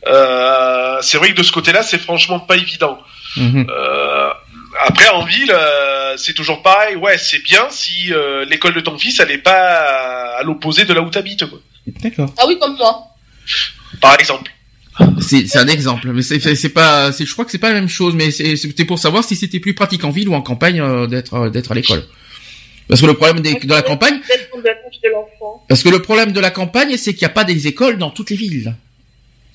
Euh, 0.08 0.98
c'est 1.02 1.18
vrai 1.18 1.30
que 1.32 1.38
de 1.38 1.44
ce 1.44 1.52
côté-là, 1.52 1.84
c'est 1.84 2.00
franchement 2.02 2.40
pas 2.40 2.56
évident. 2.58 3.00
Mhm. 3.38 3.68
Euh, 3.70 4.19
après, 4.88 5.10
en 5.10 5.24
ville, 5.26 5.52
euh, 5.54 6.16
c'est 6.18 6.34
toujours 6.34 6.62
pareil. 6.62 6.96
Ouais, 6.96 7.18
c'est 7.18 7.44
bien 7.44 7.68
si 7.70 8.14
euh, 8.14 8.46
l'école 8.46 8.74
de 8.74 8.80
ton 8.82 8.98
fils, 8.98 9.20
elle 9.20 9.32
est 9.32 9.38
pas 9.40 9.52
à, 9.52 10.40
à 10.40 10.44
l'opposé 10.44 10.86
de 10.86 10.94
là 10.94 11.02
où 11.02 11.10
t'habites, 11.10 11.46
quoi. 11.46 11.60
D'accord. 12.02 12.34
Ah 12.38 12.44
oui, 12.48 12.58
comme 12.60 12.76
moi. 12.78 13.08
Par 14.02 14.20
exemple. 14.20 14.52
C'est, 15.22 15.48
c'est 15.48 15.60
un 15.60 15.68
exemple, 15.68 16.10
mais 16.12 16.22
c'est, 16.22 16.70
pas, 16.70 17.12
c'est, 17.14 17.26
je 17.26 17.32
crois 17.32 17.46
que 17.46 17.52
c'est 17.52 17.58
pas 17.58 17.70
la 17.70 17.76
même 17.76 17.88
chose, 17.88 18.16
mais 18.16 18.32
c'est, 18.32 18.58
c'était 18.58 18.84
pour 18.84 19.00
savoir 19.00 19.24
si 19.24 19.36
c'était 19.38 19.62
plus 19.62 19.74
pratique 19.74 20.04
en 20.04 20.10
ville 20.10 20.28
ou 20.28 20.34
en 20.36 20.42
campagne 20.42 20.82
euh, 20.82 21.08
d'être, 21.08 21.34
euh, 21.36 21.50
d'être 21.50 21.72
à 21.72 21.76
l'école. 21.76 22.04
Parce 22.90 23.00
que 23.00 23.06
le 23.06 23.14
problème 23.14 23.40
des- 23.42 23.54
de 23.54 23.70
la 23.74 23.82
campagne, 23.82 24.20
parce 25.68 25.84
que 25.84 25.90
le 25.90 26.02
problème 26.02 26.32
de 26.34 26.40
la 26.40 26.52
campagne, 26.52 26.98
c'est 26.98 27.14
qu'il 27.14 27.22
n'y 27.26 27.32
a 27.32 27.34
pas 27.34 27.44
des 27.46 27.68
écoles 27.68 27.98
dans 27.98 28.10
toutes 28.10 28.30
les 28.30 28.36
villes. 28.36 28.76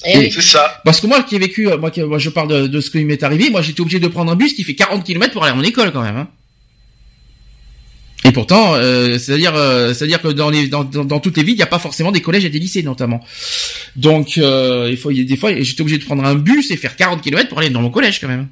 Oui. 0.04 0.30
C'est 0.32 0.42
ça. 0.42 0.80
Parce 0.84 1.00
que 1.00 1.06
moi 1.06 1.22
qui 1.22 1.36
ai 1.36 1.38
vécu, 1.38 1.68
moi, 1.78 1.90
qui, 1.90 2.02
moi 2.02 2.18
je 2.18 2.30
parle 2.30 2.48
de, 2.48 2.66
de 2.66 2.80
ce 2.80 2.90
qui 2.90 3.04
m'est 3.04 3.22
arrivé, 3.22 3.50
moi 3.50 3.62
j'étais 3.62 3.80
obligé 3.80 4.00
de 4.00 4.08
prendre 4.08 4.30
un 4.30 4.36
bus 4.36 4.54
qui 4.54 4.64
fait 4.64 4.74
40 4.74 5.04
km 5.04 5.32
pour 5.32 5.44
aller 5.44 5.52
à 5.52 5.56
mon 5.56 5.62
école 5.62 5.92
quand 5.92 6.02
même. 6.02 6.16
Hein. 6.16 6.28
Et 8.26 8.32
pourtant, 8.32 8.74
euh, 8.74 9.18
c'est-à-dire, 9.18 9.54
euh, 9.54 9.92
c'est-à-dire 9.92 10.20
que 10.22 10.28
dans, 10.28 10.48
les, 10.48 10.68
dans, 10.68 10.82
dans, 10.82 11.04
dans 11.04 11.20
toutes 11.20 11.36
les 11.36 11.42
villes, 11.42 11.54
il 11.54 11.58
n'y 11.58 11.62
a 11.62 11.66
pas 11.66 11.78
forcément 11.78 12.10
des 12.10 12.22
collèges 12.22 12.44
et 12.44 12.50
des 12.50 12.58
lycées 12.58 12.82
notamment. 12.82 13.20
Donc, 13.96 14.38
euh, 14.38 14.88
il 14.90 14.96
faut, 14.96 15.10
il 15.10 15.18
y 15.18 15.20
a 15.20 15.24
des 15.24 15.36
fois, 15.36 15.50
j'étais 15.60 15.82
obligé 15.82 15.98
de 15.98 16.04
prendre 16.04 16.24
un 16.24 16.34
bus 16.34 16.70
et 16.70 16.76
faire 16.76 16.96
40 16.96 17.20
km 17.20 17.50
pour 17.50 17.58
aller 17.58 17.70
dans 17.70 17.82
mon 17.82 17.90
collège 17.90 18.20
quand 18.20 18.28
même. 18.28 18.48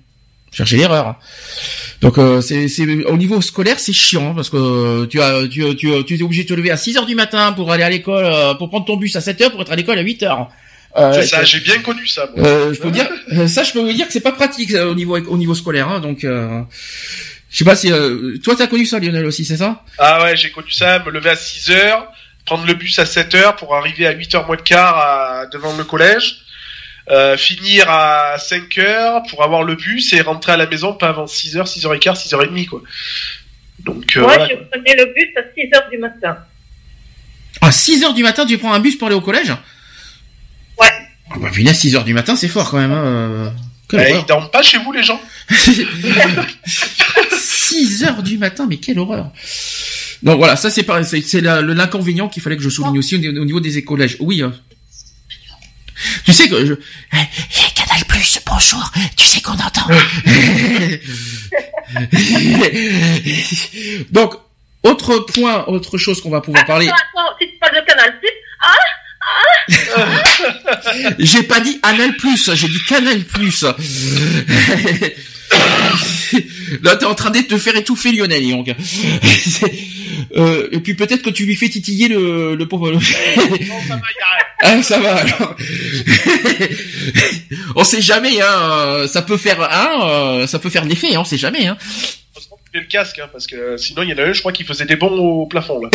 Chercher 0.53 0.76
l'erreur. 0.76 1.18
Donc 2.03 2.18
euh, 2.18 2.42
c'est 2.42 2.68
c'est 2.68 2.84
au 3.07 3.16
niveau 3.16 3.40
scolaire 3.40 3.78
c'est 3.78 3.94
chiant 3.94 4.30
hein, 4.30 4.32
parce 4.34 4.50
que 4.50 4.57
euh, 4.57 5.07
tu 5.07 5.22
as 5.22 5.48
tu 5.48 5.64
tu 5.76 6.05
tu 6.05 6.18
es 6.18 6.22
obligé 6.22 6.42
de 6.42 6.48
te 6.48 6.53
lever 6.53 6.70
à 6.70 6.76
6 6.76 6.98
heures 6.98 7.07
du 7.07 7.14
matin 7.14 7.53
pour 7.53 7.72
aller 7.72 7.84
à 7.84 7.88
l'école 7.88 8.24
euh, 8.26 8.53
pour 8.55 8.68
prendre 8.68 8.84
ton 8.84 8.96
bus 8.98 9.16
à 9.16 9.22
7 9.22 9.40
heures 9.40 9.50
pour 9.50 9.62
être 9.62 9.72
à 9.72 9.76
l'école 9.76 9.98
à 9.98 10.03
8 10.03 10.22
heures. 10.24 10.50
Euh, 10.97 11.12
C'est 11.14 11.26
ça, 11.26 11.43
j'ai 11.45 11.61
bien 11.61 11.78
connu 11.80 12.07
ça. 12.07 12.28
moi. 12.36 12.47
euh, 12.47 12.74
je 12.74 12.80
peux 12.80 12.90
dire 12.90 13.09
euh, 13.32 13.47
ça 13.49 13.62
je 13.62 13.72
peux 13.72 13.80
vous 13.80 13.93
dire 13.93 14.07
que 14.07 14.12
c'est 14.12 14.20
pas 14.20 14.32
pratique 14.32 14.72
euh, 14.74 14.90
au 14.90 14.95
niveau 14.95 15.18
au 15.18 15.38
niveau 15.38 15.55
scolaire 15.55 15.88
hein, 15.88 16.01
donc 16.01 16.22
euh, 16.22 16.61
je 17.51 17.57
sais 17.57 17.64
pas 17.64 17.74
si 17.76 17.90
euh, 17.90 18.36
toi 18.45 18.55
t'as 18.59 18.66
connu 18.66 18.84
ça 18.84 18.99
Lionel 18.99 19.24
aussi 19.24 19.45
c'est 19.47 19.57
ça? 19.57 19.82
Ah 19.99 20.22
ouais, 20.22 20.36
j'ai 20.36 20.51
connu 20.51 20.70
ça, 20.70 20.99
me 20.99 21.11
lever 21.11 21.30
à 21.30 21.36
6 21.36 21.70
heures, 21.70 22.12
prendre 22.45 22.66
le 22.66 22.74
bus 22.74 22.99
à 22.99 23.07
7 23.07 23.34
heures 23.36 23.57
pour 23.57 23.74
arriver 23.74 24.07
à 24.07 24.11
8 24.12 24.34
heures 24.34 24.47
moins 24.47 24.57
de 24.57 24.61
quart 24.62 24.97
à- 24.99 25.47
devant 25.47 25.74
le 25.76 25.84
collège, 25.84 26.36
euh, 27.11 27.38
finir 27.38 27.88
à 27.88 28.36
5 28.38 28.76
heures 28.78 29.22
pour 29.30 29.43
avoir 29.43 29.62
le 29.64 29.76
bus 29.76 30.12
et 30.12 30.20
rentrer 30.20 30.53
à 30.53 30.57
la 30.59 30.66
maison 30.66 30.93
pas 30.93 31.09
avant 31.09 31.26
6 31.26 31.57
heures, 31.57 31.68
6 31.68 31.86
heures 31.86 31.95
et 31.95 31.99
quart, 32.01 32.18
6 32.18 32.34
heures 32.34 32.43
et 32.43 32.49
demie, 32.49 32.66
quoi. 32.66 32.82
Donc, 33.80 34.14
euh, 34.16 34.20
Moi, 34.20 34.28
voilà, 34.36 34.47
je 34.49 34.55
quoi. 34.57 34.64
prenais 34.72 34.95
le 34.97 35.07
bus 35.07 35.28
à 35.36 35.40
6 35.57 35.68
heures 35.74 35.88
du 35.90 35.97
matin. 35.99 36.36
À 37.62 37.72
6 37.72 38.05
heures 38.05 38.14
du 38.14 38.22
matin 38.22 38.45
tu 38.45 38.59
prends 38.59 38.72
un 38.74 38.80
bus 38.80 38.97
pour 38.97 39.07
aller 39.09 39.16
au 39.16 39.20
collège? 39.20 39.53
Ouais. 40.81 40.89
Ah 41.31 41.35
bah 41.41 41.51
punaise 41.51 41.79
6 41.79 41.97
heures 41.97 42.05
du 42.05 42.14
matin 42.14 42.37
c'est 42.37 42.49
fort 42.49 42.70
quand 42.70 42.79
même 42.79 42.93
hein, 42.93 43.53
horreur. 43.93 44.20
ils 44.20 44.27
dorment 44.27 44.51
pas 44.51 44.62
chez 44.62 44.79
vous, 44.79 44.93
les 44.93 45.03
gens 45.03 45.20
6 47.39 48.05
heures 48.05 48.23
du 48.23 48.39
matin, 48.39 48.66
mais 48.68 48.77
quelle 48.79 48.99
horreur. 48.99 49.31
Donc 50.23 50.39
voilà, 50.39 50.57
ça 50.57 50.70
c'est 50.70 50.83
pas, 50.85 51.03
c'est, 51.05 51.20
c'est 51.23 51.41
la- 51.41 51.61
le- 51.62 51.73
l'inconvénient 51.75 52.29
qu'il 52.29 52.43
fallait 52.43 52.57
que 52.57 52.62
je 52.62 52.68
souligne 52.68 52.99
aussi 52.99 53.16
au, 53.16 53.18
au 53.41 53.45
niveau 53.45 53.61
des 53.61 53.83
collèges. 53.85 54.16
Oui. 54.20 54.43
hein. 54.43 54.53
Tu 56.25 56.33
sais 56.33 56.49
que 56.49 56.64
je... 56.66 56.75
Eh, 56.75 57.16
Canal 57.75 58.05
Plus, 58.07 58.39
bonjour. 58.47 58.91
Tu 59.16 59.25
sais 59.25 59.41
qu'on 59.41 59.53
entend. 59.53 59.87
Donc 64.11 64.35
autre 64.83 65.18
point, 65.20 65.64
autre 65.66 65.97
chose 65.99 66.20
qu'on 66.20 66.31
va 66.31 66.41
pouvoir 66.41 66.64
parler. 66.66 66.89
Attends, 66.89 66.97
attends, 66.97 67.37
si 67.41 67.47
tu 67.49 67.57
parles 67.59 67.77
de 67.81 67.87
Canal 67.87 68.18
Plus, 68.18 68.29
J'ai 71.18 71.43
pas 71.43 71.61
dit 71.61 71.78
Anal 71.83 72.16
Plus, 72.16 72.51
j'ai 72.55 72.68
dit 72.68 72.83
Canal 72.89 73.20
Plus. 73.24 73.64
Là, 76.83 76.97
t'es 76.97 77.05
en 77.05 77.14
train 77.14 77.30
de 77.30 77.41
te 77.41 77.59
faire 77.59 77.76
étouffer 77.76 78.12
Lionel, 78.12 78.49
donc. 78.51 78.68
Euh, 80.37 80.68
et 80.70 80.78
puis 80.78 80.95
peut-être 80.95 81.22
que 81.22 81.30
tu 81.30 81.45
lui 81.45 81.57
fais 81.57 81.68
titiller 81.68 82.07
le, 82.09 82.55
le 82.55 82.68
pauvre. 82.68 82.93
Non, 82.93 83.01
ça 83.01 83.97
va. 83.97 84.03
Ah, 84.62 84.83
ça 84.83 84.99
va 85.01 85.16
alors. 85.16 85.57
on 87.76 87.85
sait 87.85 88.01
jamais, 88.01 88.41
hein. 88.41 88.47
euh, 88.47 89.09
Ça 89.09 89.22
peut 89.22 89.37
faire, 89.37 89.61
hein, 89.61 90.47
ça 90.47 90.59
peut 90.59 90.70
faire 90.70 90.85
l'effet, 90.85 91.14
hein, 91.14 91.20
on 91.20 91.24
sait 91.24 91.39
jamais, 91.39 91.66
hein. 91.66 91.76
Le 92.72 92.83
casque, 92.83 93.18
hein, 93.18 93.28
parce 93.30 93.47
que 93.47 93.76
sinon, 93.76 94.03
il 94.03 94.11
y 94.11 94.14
en 94.14 94.18
a 94.18 94.22
un, 94.22 94.33
je 94.33 94.41
crois, 94.41 94.53
qui 94.53 94.64
faisait 94.64 94.87
des 94.87 94.97
bons 94.97 95.11
au 95.18 95.47
plafond, 95.47 95.80
là. 95.83 95.91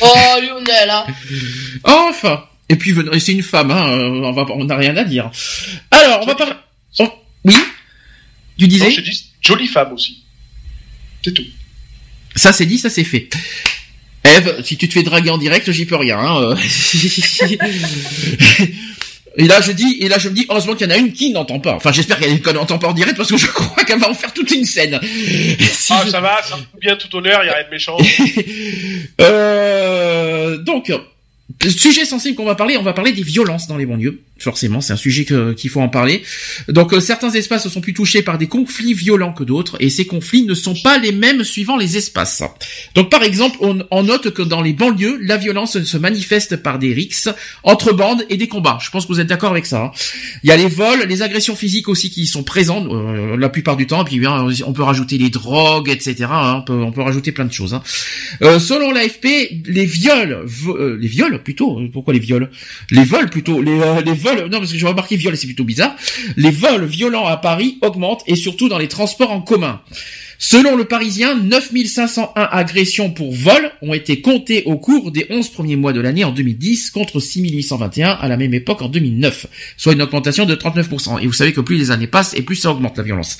Oh, 0.00 0.38
Lionel, 0.40 0.90
hein. 0.90 1.06
Enfin. 1.84 2.44
Et 2.68 2.76
puis 2.76 2.94
c'est 3.20 3.32
une 3.32 3.42
femme, 3.42 3.70
hein. 3.70 3.88
euh, 3.90 4.08
On 4.22 4.32
va, 4.32 4.46
on 4.50 4.64
n'a 4.64 4.76
rien 4.76 4.96
à 4.96 5.04
dire. 5.04 5.30
Alors, 5.90 6.20
on 6.22 6.26
va 6.26 6.34
parler. 6.34 6.54
Oh, 6.98 7.12
oui? 7.44 7.54
Tu 8.56 8.68
disais? 8.68 8.90
Non, 8.90 9.02
dit 9.02 9.26
jolie 9.40 9.66
femme 9.66 9.92
aussi. 9.92 10.22
C'est 11.24 11.34
tout. 11.34 11.44
Ça 12.34 12.52
c'est 12.52 12.66
dit, 12.66 12.78
ça 12.78 12.88
c'est 12.88 13.04
fait. 13.04 13.28
Eve, 14.24 14.62
si 14.64 14.76
tu 14.76 14.88
te 14.88 14.94
fais 14.94 15.02
draguer 15.02 15.30
en 15.30 15.38
direct, 15.38 15.70
j'y 15.72 15.84
peux 15.84 15.96
rien. 15.96 16.18
hein, 16.18 16.40
euh. 16.42 16.56
et 19.36 19.46
là 19.46 19.60
je 19.60 19.72
dis, 19.72 19.98
et 20.00 20.08
là 20.08 20.18
je 20.18 20.28
me 20.28 20.34
dis, 20.34 20.46
heureusement 20.48 20.74
qu'il 20.74 20.86
y 20.86 20.90
en 20.90 20.94
a 20.94 20.98
une 20.98 21.12
qui 21.12 21.30
n'entend 21.30 21.58
pas. 21.60 21.74
Enfin, 21.74 21.92
j'espère 21.92 22.18
qu'elle 22.18 22.40
n'entend 22.54 22.78
pas 22.78 22.88
en 22.88 22.92
direct 22.92 23.16
parce 23.16 23.30
que 23.30 23.36
je 23.36 23.46
crois 23.52 23.84
qu'elle 23.84 23.98
va 23.98 24.10
en 24.10 24.14
faire 24.14 24.32
toute 24.32 24.50
une 24.50 24.64
scène. 24.64 24.98
Si 25.02 25.92
Ah, 25.92 26.02
je- 26.04 26.10
ça 26.10 26.20
va, 26.20 26.42
ça 26.42 26.56
me 26.56 26.80
bien 26.80 26.96
tout 26.96 27.14
honneur, 27.16 27.44
y 27.44 27.48
a 27.48 27.54
rien 27.54 27.64
de 27.64 27.70
méchant. 27.70 27.96
Euh, 29.20 30.56
donc, 30.58 30.92
sujet 31.68 32.04
sensible 32.04 32.36
qu'on 32.36 32.44
va 32.44 32.54
parler, 32.54 32.76
on 32.76 32.82
va 32.82 32.92
parler 32.92 33.12
des 33.12 33.22
violences 33.22 33.66
dans 33.68 33.76
les 33.76 33.86
banlieues. 33.86 34.20
Forcément, 34.42 34.80
c'est 34.80 34.92
un 34.92 34.96
sujet 34.96 35.24
qu'il 35.56 35.70
faut 35.70 35.80
en 35.80 35.88
parler. 35.88 36.22
Donc, 36.68 36.92
euh, 36.92 37.00
certains 37.00 37.30
espaces 37.30 37.68
sont 37.68 37.80
plus 37.80 37.94
touchés 37.94 38.22
par 38.22 38.38
des 38.38 38.48
conflits 38.48 38.92
violents 38.94 39.32
que 39.32 39.44
d'autres, 39.44 39.76
et 39.80 39.88
ces 39.88 40.04
conflits 40.04 40.42
ne 40.44 40.54
sont 40.54 40.74
pas 40.82 40.98
les 40.98 41.12
mêmes 41.12 41.44
suivant 41.44 41.76
les 41.76 41.96
espaces. 41.96 42.42
Donc, 42.94 43.08
par 43.10 43.22
exemple, 43.22 43.56
on, 43.60 43.84
on 43.90 44.02
note 44.02 44.30
que 44.32 44.42
dans 44.42 44.60
les 44.62 44.72
banlieues, 44.72 45.18
la 45.22 45.36
violence 45.36 45.82
se 45.82 45.96
manifeste 45.96 46.56
par 46.56 46.78
des 46.78 46.92
rixes 46.92 47.28
entre 47.62 47.92
bandes 47.92 48.24
et 48.28 48.36
des 48.36 48.48
combats. 48.48 48.78
Je 48.82 48.90
pense 48.90 49.06
que 49.06 49.12
vous 49.12 49.20
êtes 49.20 49.28
d'accord 49.28 49.50
avec 49.52 49.66
ça. 49.66 49.84
hein. 49.84 49.90
Il 50.42 50.48
y 50.48 50.52
a 50.52 50.56
les 50.56 50.66
vols, 50.68 51.04
les 51.08 51.22
agressions 51.22 51.54
physiques 51.54 51.88
aussi 51.88 52.10
qui 52.10 52.26
sont 52.26 52.42
présentes 52.42 52.88
euh, 52.90 53.36
la 53.36 53.48
plupart 53.48 53.76
du 53.76 53.86
temps. 53.86 54.02
Et 54.02 54.04
puis, 54.08 54.18
bien, 54.18 54.46
on 54.66 54.72
peut 54.72 54.82
rajouter 54.82 55.18
les 55.18 55.30
drogues, 55.30 55.88
etc. 55.88 56.16
hein. 56.30 56.56
On 56.58 56.62
peut, 56.62 56.72
on 56.74 56.90
peut 56.92 57.02
rajouter 57.02 57.30
plein 57.32 57.44
de 57.44 57.52
choses. 57.52 57.74
hein. 57.74 57.82
Euh, 58.42 58.58
selon 58.58 58.90
l'AFP, 58.90 59.62
les 59.66 59.84
viols, 59.86 60.46
euh, 60.68 60.98
les 61.00 61.08
viols 61.08 61.42
plutôt, 61.42 61.78
euh, 61.78 61.88
pourquoi 61.92 62.12
les 62.14 62.20
viols? 62.20 62.50
Les 62.90 63.04
vols 63.04 63.30
plutôt, 63.30 63.60
les, 63.62 63.78
euh, 63.80 64.00
les 64.00 64.14
vols, 64.14 64.31
non 64.36 64.58
parce 64.58 64.72
que 64.72 64.78
j'ai 64.78 64.86
remarqué 64.86 65.16
viol 65.16 65.36
c'est 65.36 65.46
plutôt 65.46 65.64
bizarre. 65.64 65.94
Les 66.36 66.50
vols 66.50 66.84
violents 66.84 67.26
à 67.26 67.36
Paris 67.36 67.78
augmentent 67.82 68.22
et 68.26 68.36
surtout 68.36 68.68
dans 68.68 68.78
les 68.78 68.88
transports 68.88 69.30
en 69.30 69.40
commun. 69.40 69.80
Selon 70.44 70.74
le 70.74 70.84
Parisien, 70.84 71.36
9501 71.36 72.48
agressions 72.50 73.10
pour 73.10 73.32
vol 73.32 73.70
ont 73.80 73.94
été 73.94 74.20
comptées 74.20 74.64
au 74.66 74.76
cours 74.76 75.12
des 75.12 75.24
11 75.30 75.48
premiers 75.50 75.76
mois 75.76 75.92
de 75.92 76.00
l'année 76.00 76.24
en 76.24 76.32
2010 76.32 76.90
contre 76.90 77.20
6821 77.20 78.10
à 78.20 78.26
la 78.26 78.36
même 78.36 78.52
époque 78.52 78.82
en 78.82 78.88
2009, 78.88 79.46
soit 79.76 79.92
une 79.92 80.02
augmentation 80.02 80.44
de 80.44 80.56
39%. 80.56 81.22
Et 81.22 81.28
vous 81.28 81.32
savez 81.32 81.52
que 81.52 81.60
plus 81.60 81.76
les 81.76 81.92
années 81.92 82.08
passent 82.08 82.34
et 82.34 82.42
plus 82.42 82.56
ça 82.56 82.72
augmente 82.72 82.96
la 82.98 83.04
violence. 83.04 83.38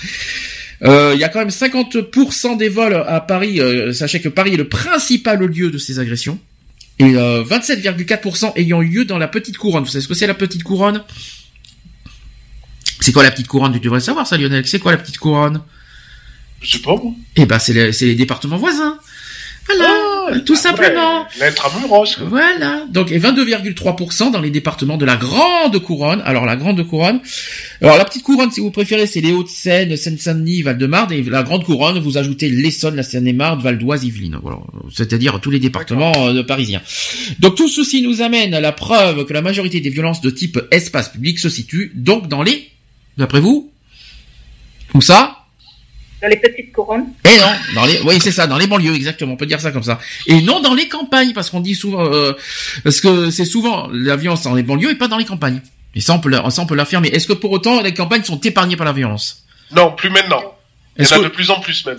Euh, 0.84 1.10
Il 1.14 1.20
y 1.20 1.24
a 1.24 1.28
quand 1.28 1.40
même 1.40 1.48
50% 1.48 2.56
des 2.56 2.68
vols 2.68 2.94
à 2.94 3.20
Paris. 3.20 3.60
euh, 3.60 3.92
sachez 3.92 4.20
que 4.20 4.28
Paris 4.28 4.54
est 4.54 4.56
le 4.56 4.68
principal 4.68 5.40
lieu 5.44 5.70
de 5.72 5.78
ces 5.78 5.98
agressions. 5.98 6.38
Et 7.02 7.16
euh, 7.16 7.42
27,4% 7.44 8.52
ayant 8.56 8.80
eu 8.80 8.88
lieu 8.88 9.04
dans 9.04 9.18
la 9.18 9.28
petite 9.28 9.58
couronne. 9.58 9.84
Vous 9.84 9.90
savez 9.90 10.02
ce 10.02 10.08
que 10.08 10.14
c'est 10.14 10.26
la 10.26 10.34
petite 10.34 10.62
couronne? 10.62 11.02
C'est 13.00 13.12
quoi 13.12 13.24
la 13.24 13.30
petite 13.32 13.48
couronne? 13.48 13.72
Tu 13.72 13.80
devrais 13.80 14.00
savoir 14.00 14.26
ça, 14.26 14.38
Lionel. 14.38 14.66
C'est 14.66 14.78
quoi 14.78 14.92
la 14.92 14.98
petite 14.98 15.18
couronne? 15.18 15.62
Je 16.60 16.72
sais 16.72 16.78
pas, 16.78 16.94
moi. 16.94 17.12
Eh 17.36 17.44
ben, 17.44 17.58
c'est 17.58 17.72
les, 17.72 18.14
départements 18.14 18.56
voisins. 18.56 18.98
Voilà, 19.66 19.90
tout 20.44 20.56
simplement. 20.56 21.22
Ouais, 21.22 21.46
L'intramuros, 21.46 22.16
quoi. 22.16 22.26
Voilà. 22.28 22.86
Donc, 22.90 23.10
et 23.10 23.18
22,3% 23.18 24.30
dans 24.30 24.40
les 24.40 24.50
départements 24.50 24.96
de 24.96 25.04
la 25.04 25.16
Grande 25.16 25.78
Couronne. 25.80 26.22
Alors, 26.24 26.46
la 26.46 26.56
Grande 26.56 26.86
Couronne. 26.86 27.20
Alors, 27.80 27.96
la 27.96 28.04
Petite 28.04 28.22
Couronne, 28.22 28.50
si 28.50 28.60
vous 28.60 28.70
préférez, 28.70 29.06
c'est 29.06 29.20
les 29.20 29.32
Hauts-de-Seine, 29.32 29.96
Seine-Saint-Denis, 29.96 30.62
Val-de-Marne. 30.62 31.12
Et 31.12 31.22
la 31.22 31.42
Grande 31.42 31.64
Couronne, 31.64 31.98
vous 31.98 32.18
ajoutez 32.18 32.48
l'Essonne, 32.48 32.96
la 32.96 33.02
Seine-et-Marne, 33.02 33.60
Val 33.60 33.78
d'Oise, 33.78 34.04
Yvelines. 34.04 34.38
Voilà. 34.42 34.58
C'est-à-dire 34.92 35.40
tous 35.40 35.50
les 35.50 35.60
départements 35.60 36.12
euh, 36.28 36.32
de 36.32 36.42
parisiens. 36.42 36.82
Donc, 37.38 37.56
tout 37.56 37.68
ceci 37.68 38.02
nous 38.02 38.22
amène 38.22 38.54
à 38.54 38.60
la 38.60 38.72
preuve 38.72 39.24
que 39.24 39.32
la 39.32 39.42
majorité 39.42 39.80
des 39.80 39.90
violences 39.90 40.20
de 40.20 40.30
type 40.30 40.60
espace 40.70 41.08
public 41.08 41.38
se 41.38 41.48
situent 41.48 41.92
donc 41.94 42.28
dans 42.28 42.42
les, 42.42 42.70
d'après 43.18 43.40
vous, 43.40 43.70
où 44.94 45.00
ça? 45.00 45.41
Dans 46.22 46.28
les 46.28 46.36
petites 46.36 46.72
couronnes. 46.72 47.06
Et 47.24 47.38
non, 47.38 47.52
dans 47.74 47.84
les, 47.86 48.00
oui, 48.02 48.18
c'est 48.20 48.30
ça, 48.32 48.46
dans 48.46 48.56
les 48.58 48.66
banlieues, 48.66 48.94
exactement, 48.94 49.32
on 49.32 49.36
peut 49.36 49.46
dire 49.46 49.60
ça 49.60 49.72
comme 49.72 49.82
ça. 49.82 49.98
Et 50.26 50.40
non 50.40 50.60
dans 50.60 50.74
les 50.74 50.88
campagnes, 50.88 51.32
parce 51.32 51.50
qu'on 51.50 51.60
dit 51.60 51.74
souvent, 51.74 52.04
euh, 52.12 52.32
parce 52.84 53.00
que 53.00 53.30
c'est 53.30 53.44
souvent 53.44 53.88
la 53.92 54.16
violence 54.16 54.42
dans 54.42 54.54
les 54.54 54.62
banlieues 54.62 54.90
et 54.92 54.94
pas 54.94 55.08
dans 55.08 55.18
les 55.18 55.24
campagnes. 55.24 55.60
Et 55.94 56.00
ça, 56.00 56.14
on 56.14 56.20
peut, 56.20 56.30
la- 56.30 56.48
ça, 56.50 56.62
on 56.62 56.66
peut 56.66 56.74
l'affirmer. 56.76 57.08
Est-ce 57.08 57.26
que 57.26 57.32
pour 57.34 57.50
autant, 57.50 57.82
les 57.82 57.92
campagnes 57.92 58.22
sont 58.24 58.40
épargnées 58.40 58.76
par 58.76 58.86
la 58.86 58.92
violence? 58.92 59.44
Non, 59.74 59.92
plus 59.92 60.08
maintenant. 60.10 60.42
Il 60.96 61.02
y 61.02 61.04
Est-ce 61.04 61.14
en 61.14 61.16
a 61.16 61.20
que- 61.20 61.24
de 61.24 61.28
plus 61.30 61.50
en 61.50 61.60
plus, 61.60 61.84
même. 61.86 61.98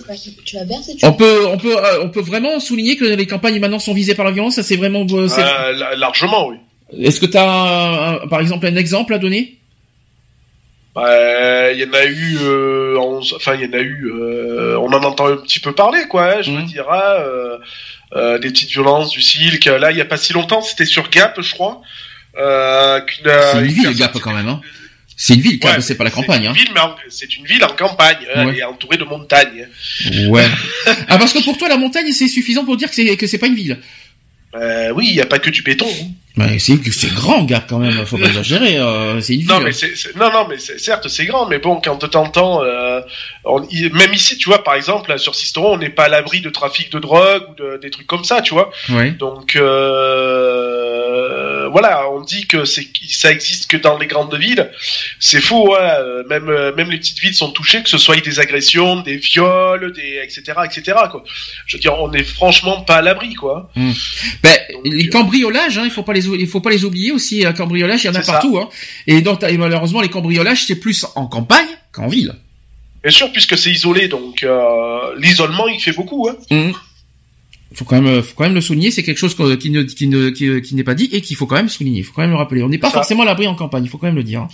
On 1.03 1.13
peut, 1.13 1.45
on 1.47 1.57
peut, 1.57 1.75
euh, 1.77 2.03
on 2.03 2.09
peut 2.09 2.21
vraiment 2.21 2.59
souligner 2.59 2.95
que 2.95 3.05
les 3.05 3.27
campagnes 3.27 3.59
maintenant 3.59 3.79
sont 3.79 3.93
visées 3.93 4.15
par 4.15 4.25
la 4.25 4.31
violence. 4.31 4.55
Ça, 4.55 4.63
c'est 4.63 4.75
vraiment. 4.77 5.05
euh, 5.11 5.27
Euh, 5.37 5.73
la- 5.73 5.95
largement, 5.95 6.47
oui. 6.47 6.57
Est-ce 6.99 7.19
que 7.19 7.25
tu 7.25 7.37
as, 7.37 8.19
par 8.29 8.39
exemple, 8.39 8.67
un 8.67 8.75
exemple 8.75 9.13
à 9.13 9.17
donner? 9.17 9.57
Bah, 10.95 11.71
Il 11.71 11.79
y 11.79 11.85
en 11.85 11.93
a 11.93 12.05
eu, 12.05 12.37
euh, 12.41 12.97
en- 12.99 13.19
enfin, 13.35 13.55
il 13.55 13.61
y 13.61 13.65
en 13.65 13.73
a 13.77 13.81
eu, 13.81 14.05
euh, 14.13 14.77
on 14.77 14.93
en 14.93 15.03
entend 15.03 15.27
un 15.27 15.37
petit 15.37 15.59
peu 15.59 15.71
parler, 15.73 16.01
quoi, 16.07 16.25
hein, 16.35 16.41
je 16.41 16.51
Mhm. 16.51 16.57
veux 16.59 16.63
dire, 16.67 16.85
hein, 16.91 17.01
euh, 17.19 17.57
euh, 18.15 18.37
des 18.37 18.49
petites 18.49 18.69
violences 18.69 19.09
du 19.09 19.21
silk. 19.21 19.65
Là, 19.65 19.89
il 19.91 19.97
y 19.97 20.01
a 20.01 20.05
pas 20.05 20.17
si 20.17 20.33
longtemps, 20.33 20.61
c'était 20.61 20.85
sur 20.85 21.09
Gap, 21.09 21.39
je 21.41 21.51
crois. 21.53 21.81
Euh, 22.37 22.99
qu'une, 23.01 23.25
C'est 23.25 23.59
une 23.59 23.65
ville, 23.67 23.93
Gap, 23.95 24.13
quand 24.19 24.33
même. 24.33 24.47
Hein. 24.47 24.61
C'est 25.17 25.33
une 25.35 25.41
ville, 25.41 25.57
Gap, 25.59 25.75
Ouais, 25.77 25.81
c'est 25.81 25.95
pas 25.95 26.03
la 26.03 26.11
campagne. 26.11 26.45
Hein. 26.47 26.53
ville, 26.53 26.69
mais 26.75 26.79
en- 26.79 26.95
c'est 27.09 27.35
une 27.37 27.45
ville 27.45 27.63
en 27.63 27.75
campagne, 27.75 28.17
hein, 28.35 28.45
Ouais. 28.47 28.57
et 28.57 28.63
entourée 28.63 28.97
de 28.97 29.03
montagnes. 29.03 29.67
Ouais. 30.29 30.45
ah, 31.07 31.17
parce 31.17 31.33
que 31.33 31.43
pour 31.43 31.57
toi, 31.57 31.69
la 31.69 31.77
montagne, 31.77 32.11
c'est 32.11 32.27
suffisant 32.27 32.65
pour 32.65 32.77
dire 32.77 32.89
que 32.89 32.95
c'est 32.95 33.17
que 33.17 33.25
c'est 33.27 33.37
pas 33.39 33.47
une 33.47 33.55
ville. 33.55 33.79
Euh, 34.55 34.91
oui, 34.91 35.07
il 35.09 35.15
n'y 35.15 35.21
a 35.21 35.25
pas 35.25 35.39
que 35.39 35.49
du 35.49 35.63
béton. 35.63 35.87
hein. 35.87 36.07
Mais 36.35 36.57
c'est 36.57 36.77
grand, 37.13 37.43
Gap, 37.43 37.65
quand 37.69 37.77
même. 37.77 38.05
Faut 38.07 38.17
pas 38.17 38.25
exagérer. 38.25 38.77
euh, 38.79 39.21
c'est 39.21 39.35
une. 39.35 39.45
Non, 39.45 39.59
mais 39.59 39.71
c'est- 39.71 40.15
non, 40.15 40.31
non, 40.31 40.47
mais 40.49 40.57
certes, 40.57 41.07
c'est 41.07 41.25
grand, 41.25 41.45
mais 41.47 41.59
bon, 41.59 41.79
quand 41.83 41.95
t'entends, 42.09 42.63
euh, 42.63 43.01
on- 43.45 43.63
i- 43.69 43.89
même 43.91 44.11
ici, 44.13 44.35
tu 44.37 44.49
vois, 44.49 44.63
par 44.63 44.73
exemple, 44.73 45.09
là, 45.11 45.19
sur 45.19 45.35
Sisteron, 45.35 45.73
on 45.73 45.77
n'est 45.77 45.89
pas 45.91 46.05
à 46.05 46.09
l'abri 46.09 46.41
de 46.41 46.49
trafic 46.49 46.91
de 46.91 46.97
drogue 46.97 47.43
ou 47.51 47.55
de, 47.55 47.77
des 47.81 47.91
trucs 47.91 48.07
comme 48.07 48.23
ça, 48.23 48.41
tu 48.41 48.55
vois. 48.55 48.71
Ouais. 48.89 49.11
Donc, 49.11 49.55
euh, 49.55 50.92
voilà, 51.73 52.09
on 52.09 52.21
dit 52.21 52.47
que 52.47 52.63
c'est 52.63 52.87
ça 53.09 53.31
existe 53.31 53.69
que 53.69 53.75
dans 53.75 53.97
les 53.97 54.07
grandes 54.07 54.33
villes. 54.35 54.71
C'est 55.19 55.41
faux. 55.41 55.75
Hein. 55.75 55.81
Euh, 55.99 56.23
Même 56.29 56.47
euh, 56.47 56.73
même 56.75 56.89
les 56.89 56.99
petites 56.99 57.19
villes 57.19 57.35
sont 57.35 57.51
touchées, 57.51 57.83
que 57.83 57.89
ce 57.89 57.97
soit 57.97 58.15
des 58.21 58.39
agressions, 58.39 59.01
des 59.01 59.17
viols, 59.17 59.91
des 59.91 60.21
etc 60.23 60.53
etc 60.63 60.97
quoi. 61.11 61.23
Je 61.65 61.75
veux 61.75 61.81
dire, 61.81 61.95
on 61.99 62.13
est 62.13 62.23
franchement 62.23 62.81
pas 62.81 62.97
à 62.97 63.01
l'abri 63.01 63.33
quoi. 63.33 63.69
Ben, 64.43 64.57
les 64.85 65.09
cambriolages, 65.09 65.77
hein, 65.77 65.83
il 65.85 65.91
faut 65.91 66.03
pas 66.03 66.13
les, 66.13 66.25
il 66.27 66.47
faut 66.47 66.61
pas 66.61 66.69
les 66.69 66.85
oublier 66.85 67.11
aussi. 67.11 67.45
Un 67.45 67.53
cambriolage, 67.53 68.03
il 68.03 68.07
y 68.07 68.09
en 68.09 68.15
a 68.15 68.21
partout. 68.21 68.57
Hein. 68.57 68.69
Et, 69.07 69.21
donc, 69.21 69.43
et 69.43 69.57
malheureusement, 69.57 70.01
les 70.01 70.09
cambriolages, 70.09 70.63
c'est 70.65 70.79
plus 70.79 71.05
en 71.15 71.27
campagne 71.27 71.67
qu'en 71.91 72.07
ville. 72.07 72.33
Bien 73.01 73.11
sûr, 73.11 73.31
puisque 73.31 73.57
c'est 73.57 73.71
isolé, 73.71 74.07
donc 74.07 74.43
euh, 74.43 75.15
l'isolement 75.17 75.67
il 75.67 75.79
fait 75.81 75.91
beaucoup. 75.91 76.29
Hein. 76.29 76.35
Mhm. 76.49 76.73
Faut 77.75 77.85
quand 77.85 78.01
même, 78.01 78.21
faut 78.21 78.33
quand 78.35 78.43
même 78.43 78.53
le 78.53 78.61
souligner. 78.61 78.91
C'est 78.91 79.03
quelque 79.03 79.17
chose 79.17 79.35
qui 79.59 79.69
ne, 79.71 79.81
qui 79.83 80.07
ne, 80.07 80.29
qui, 80.29 80.61
qui 80.61 80.75
n'est 80.75 80.83
pas 80.83 80.93
dit 80.95 81.09
et 81.11 81.21
qu'il 81.21 81.35
faut 81.35 81.47
quand 81.47 81.55
même 81.55 81.69
souligner. 81.69 81.99
Il 81.99 82.03
faut 82.03 82.13
quand 82.13 82.21
même 82.21 82.31
le 82.31 82.35
rappeler. 82.37 82.61
On 82.63 82.69
n'est 82.69 82.77
pas 82.77 82.89
Ça. 82.89 82.95
forcément 82.95 83.23
à 83.23 83.25
l'abri 83.25 83.47
en 83.47 83.55
campagne. 83.55 83.83
Il 83.83 83.89
faut 83.89 83.97
quand 83.97 84.07
même 84.07 84.15
le 84.15 84.23
dire. 84.23 84.41
hein. 84.41 84.47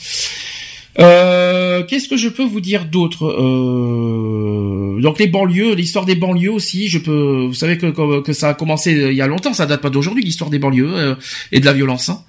Euh, 0.99 1.83
Qu'est-ce 1.83 2.07
que 2.09 2.17
je 2.17 2.27
peux 2.29 2.43
vous 2.43 2.59
dire 2.61 2.85
d'autre 2.85 3.25
euh, 3.25 4.99
Donc 5.01 5.19
les 5.19 5.27
banlieues, 5.27 5.73
l'histoire 5.75 6.05
des 6.05 6.15
banlieues 6.15 6.51
aussi. 6.51 6.87
Je 6.89 6.97
peux, 6.97 7.45
vous 7.47 7.53
savez 7.53 7.77
que, 7.77 7.87
que, 7.87 8.21
que 8.21 8.33
ça 8.33 8.49
a 8.49 8.53
commencé 8.53 8.93
euh, 8.95 9.11
il 9.11 9.17
y 9.17 9.21
a 9.21 9.27
longtemps. 9.27 9.53
Ça 9.53 9.65
date 9.65 9.81
pas 9.81 9.89
d'aujourd'hui 9.89 10.23
l'histoire 10.23 10.49
des 10.49 10.59
banlieues 10.59 10.93
euh, 10.93 11.15
et 11.51 11.59
de 11.59 11.65
la 11.65 11.73
violence. 11.73 12.09
Hein. 12.09 12.23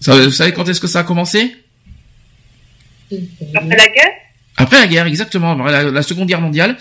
Ça, 0.00 0.16
vous 0.16 0.30
savez 0.30 0.52
quand 0.52 0.68
est-ce 0.68 0.80
que 0.80 0.86
ça 0.86 1.00
a 1.00 1.04
commencé? 1.04 1.52
Après 3.54 3.76
la 3.76 3.88
guerre? 3.88 4.12
Après 4.58 4.78
la 4.78 4.86
guerre, 4.86 5.06
exactement, 5.06 5.54
la, 5.54 5.84
la 5.84 6.02
Seconde 6.02 6.28
Guerre 6.28 6.42
mondiale, 6.42 6.76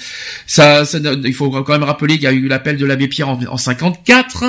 ça, 0.46 0.84
ça- 0.84 1.00
il 1.24 1.34
faut 1.34 1.50
quand 1.50 1.72
même 1.72 1.84
rappeler 1.84 2.16
qu'il 2.16 2.24
y 2.24 2.28
a 2.28 2.34
eu 2.34 2.48
l'appel 2.48 2.76
de 2.78 2.86
l'abbé 2.86 3.08
Pierre 3.08 3.30
en, 3.30 3.40
en 3.46 3.58
54, 3.58 4.44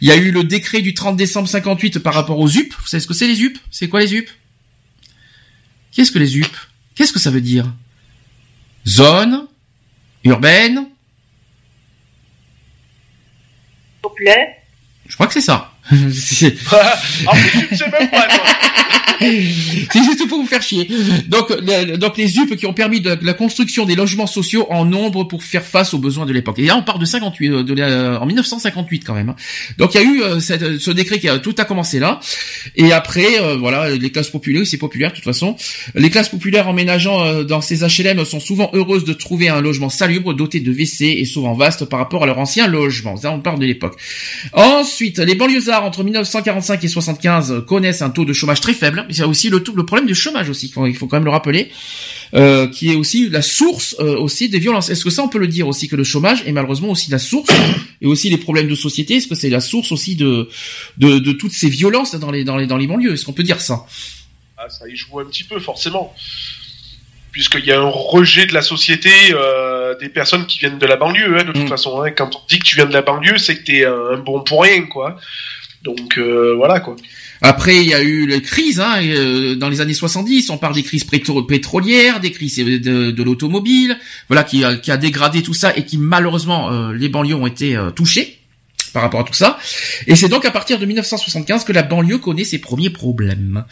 il 0.00 0.08
y 0.08 0.10
a 0.10 0.16
eu 0.16 0.32
le 0.32 0.42
décret 0.42 0.80
du 0.82 0.92
30 0.92 1.16
décembre 1.16 1.48
58 1.48 2.00
par 2.00 2.14
rapport 2.14 2.38
aux 2.40 2.48
UP. 2.50 2.72
Vous 2.76 2.86
savez 2.88 3.00
ce 3.00 3.06
que 3.06 3.14
c'est 3.14 3.28
les 3.28 3.40
UP 3.42 3.56
C'est 3.70 3.88
quoi 3.88 4.00
les 4.00 4.12
UP 4.14 4.28
Qu'est-ce 5.92 6.10
que 6.10 6.18
les 6.18 6.36
UP 6.36 6.46
Qu'est-ce 6.96 7.12
que 7.12 7.20
ça 7.20 7.30
veut 7.30 7.40
dire? 7.40 7.72
Zone 8.86 9.46
urbaine, 10.24 10.86
populaire. 14.02 14.46
je 15.08 15.14
crois 15.14 15.26
que 15.26 15.32
c'est 15.32 15.40
ça. 15.40 15.73
Ah. 16.72 16.94
C'est 19.20 20.02
juste 20.02 20.28
pour 20.28 20.40
vous 20.40 20.46
faire 20.46 20.62
chier. 20.62 20.88
Donc, 21.28 21.52
donc 21.96 22.16
les 22.16 22.38
UP 22.38 22.56
qui 22.56 22.66
ont 22.66 22.72
permis 22.72 23.00
la 23.00 23.32
construction 23.34 23.84
des 23.84 23.94
logements 23.94 24.26
sociaux 24.26 24.66
en 24.70 24.84
nombre 24.84 25.24
pour 25.24 25.42
faire 25.42 25.64
face 25.64 25.94
aux 25.94 25.98
besoins 25.98 26.26
de 26.26 26.32
l'époque. 26.32 26.58
Et 26.58 26.66
là, 26.66 26.76
on 26.76 26.82
part 26.82 26.98
de 26.98 27.04
58, 27.04 27.50
euh, 27.50 28.18
en 28.18 28.26
1958 28.26 29.04
quand 29.04 29.14
même. 29.14 29.30
hein. 29.30 29.36
Donc, 29.78 29.94
il 29.94 30.00
y 30.00 30.04
a 30.04 30.06
eu 30.06 30.22
euh, 30.22 30.40
ce 30.40 30.90
décret 30.90 31.18
qui 31.18 31.28
a 31.28 31.38
tout 31.38 31.54
a 31.58 31.64
commencé 31.64 31.98
là. 31.98 32.20
Et 32.76 32.92
après, 32.92 33.40
euh, 33.40 33.56
voilà, 33.56 33.90
les 33.90 34.10
classes 34.10 34.30
populaires, 34.30 34.66
c'est 34.66 34.78
populaire 34.78 35.10
de 35.10 35.16
toute 35.16 35.24
façon. 35.24 35.56
Les 35.94 36.10
classes 36.10 36.28
populaires 36.28 36.68
emménageant 36.68 37.42
dans 37.44 37.60
ces 37.60 37.84
HLM 37.84 38.24
sont 38.24 38.40
souvent 38.40 38.70
heureuses 38.74 39.04
de 39.04 39.12
trouver 39.12 39.48
un 39.48 39.60
logement 39.60 39.88
salubre, 39.88 40.34
doté 40.34 40.60
de 40.60 40.70
WC 40.72 41.04
et 41.18 41.24
souvent 41.24 41.54
vaste 41.54 41.84
par 41.84 41.98
rapport 41.98 42.24
à 42.24 42.26
leur 42.26 42.38
ancien 42.38 42.66
logement. 42.66 43.16
Ça, 43.16 43.30
on 43.30 43.40
parle 43.40 43.58
de 43.58 43.66
l'époque. 43.66 43.98
Ensuite, 44.52 45.18
les 45.18 45.34
entre 45.82 46.04
1945 46.04 46.84
et 46.84 46.88
75 46.88 47.64
connaissent 47.66 48.02
un 48.02 48.10
taux 48.10 48.24
de 48.24 48.32
chômage 48.32 48.60
très 48.60 48.74
faible. 48.74 49.04
Il 49.08 49.16
y 49.18 49.22
a 49.22 49.26
aussi 49.28 49.48
le, 49.50 49.62
problème 49.62 50.06
du 50.06 50.14
chômage 50.14 50.48
aussi, 50.48 50.66
il 50.66 50.72
faut, 50.72 50.86
il 50.86 50.94
faut 50.96 51.06
quand 51.06 51.16
même 51.16 51.24
le 51.24 51.30
rappeler, 51.30 51.70
euh, 52.34 52.66
qui 52.68 52.90
est 52.92 52.94
aussi 52.96 53.28
la 53.30 53.42
source 53.42 53.96
euh, 54.00 54.16
aussi 54.16 54.48
des 54.48 54.58
violences. 54.58 54.90
Est-ce 54.90 55.04
que 55.04 55.10
ça 55.10 55.22
on 55.22 55.28
peut 55.28 55.38
le 55.38 55.48
dire 55.48 55.66
aussi 55.68 55.88
que 55.88 55.96
le 55.96 56.04
chômage 56.04 56.42
est 56.46 56.52
malheureusement 56.52 56.90
aussi 56.90 57.10
la 57.10 57.18
source 57.18 57.50
et 58.00 58.06
aussi 58.06 58.30
les 58.30 58.38
problèmes 58.38 58.68
de 58.68 58.74
société? 58.74 59.16
Est-ce 59.16 59.26
que 59.28 59.34
c'est 59.34 59.50
la 59.50 59.60
source 59.60 59.90
aussi 59.92 60.14
de, 60.16 60.48
de 60.98 61.18
de 61.18 61.32
toutes 61.32 61.52
ces 61.52 61.68
violences 61.68 62.14
dans 62.14 62.30
les 62.30 62.44
dans 62.44 62.56
les 62.56 62.66
dans 62.66 62.76
les 62.76 62.86
banlieues? 62.86 63.14
Est-ce 63.14 63.24
qu'on 63.24 63.32
peut 63.32 63.42
dire 63.42 63.60
ça? 63.60 63.86
Ah, 64.56 64.68
ça 64.68 64.88
y 64.88 64.94
joue 64.96 65.18
un 65.20 65.24
petit 65.24 65.44
peu, 65.44 65.58
forcément. 65.60 66.14
Puisqu'il 67.32 67.64
y 67.64 67.72
a 67.72 67.80
un 67.80 67.88
rejet 67.90 68.46
de 68.46 68.54
la 68.54 68.62
société 68.62 69.10
euh, 69.32 69.96
des 69.98 70.08
personnes 70.08 70.46
qui 70.46 70.60
viennent 70.60 70.78
de 70.78 70.86
la 70.86 70.94
banlieue, 70.94 71.36
hein, 71.36 71.42
de 71.44 71.50
toute 71.52 71.64
Mm. 71.64 71.68
façon. 71.68 72.00
hein. 72.02 72.12
Quand 72.12 72.36
on 72.36 72.38
dit 72.48 72.60
que 72.60 72.64
tu 72.64 72.76
viens 72.76 72.86
de 72.86 72.92
la 72.92 73.02
banlieue, 73.02 73.38
c'est 73.38 73.56
que 73.56 73.64
t'es 73.64 73.84
un 73.84 74.18
bon 74.18 74.40
pour 74.44 74.62
rien, 74.62 74.82
quoi. 74.86 75.16
Donc, 75.84 76.16
euh, 76.16 76.54
voilà, 76.56 76.80
quoi. 76.80 76.96
Après, 77.42 77.82
il 77.82 77.88
y 77.88 77.92
a 77.92 78.02
eu 78.02 78.26
les 78.26 78.40
crises 78.40 78.80
hein, 78.80 79.02
euh, 79.02 79.54
dans 79.54 79.68
les 79.68 79.82
années 79.82 79.92
70. 79.92 80.48
On 80.48 80.56
parle 80.56 80.74
des 80.74 80.82
crises 80.82 81.04
pétro- 81.04 81.46
pétrolières, 81.46 82.20
des 82.20 82.30
crises 82.30 82.56
de, 82.56 83.22
l'automobile, 83.22 83.98
voilà, 84.28 84.44
qui 84.44 84.64
a, 84.64 84.96
dégradé 84.96 85.42
tout 85.42 85.52
ça 85.52 85.76
et 85.76 85.84
qui 85.84 85.98
malheureusement 85.98 86.72
euh, 86.72 86.94
les 86.94 87.10
banlieues 87.10 87.34
ont 87.34 87.46
été 87.46 87.78
touchées 87.94 88.38
par 88.94 89.02
rapport 89.02 89.20
à 89.20 89.24
tout 89.24 89.34
ça. 89.34 89.58
Et 90.06 90.14
c'est 90.14 90.28
donc 90.28 90.46
à 90.46 90.50
partir 90.50 90.78
de 90.78 90.86
1975 90.86 91.64
que 91.64 91.72
la 91.72 91.82
banlieue 91.82 92.18
connaît 92.18 92.44
ses 92.44 92.58
premiers 92.58 92.90
problèmes. 92.90 93.64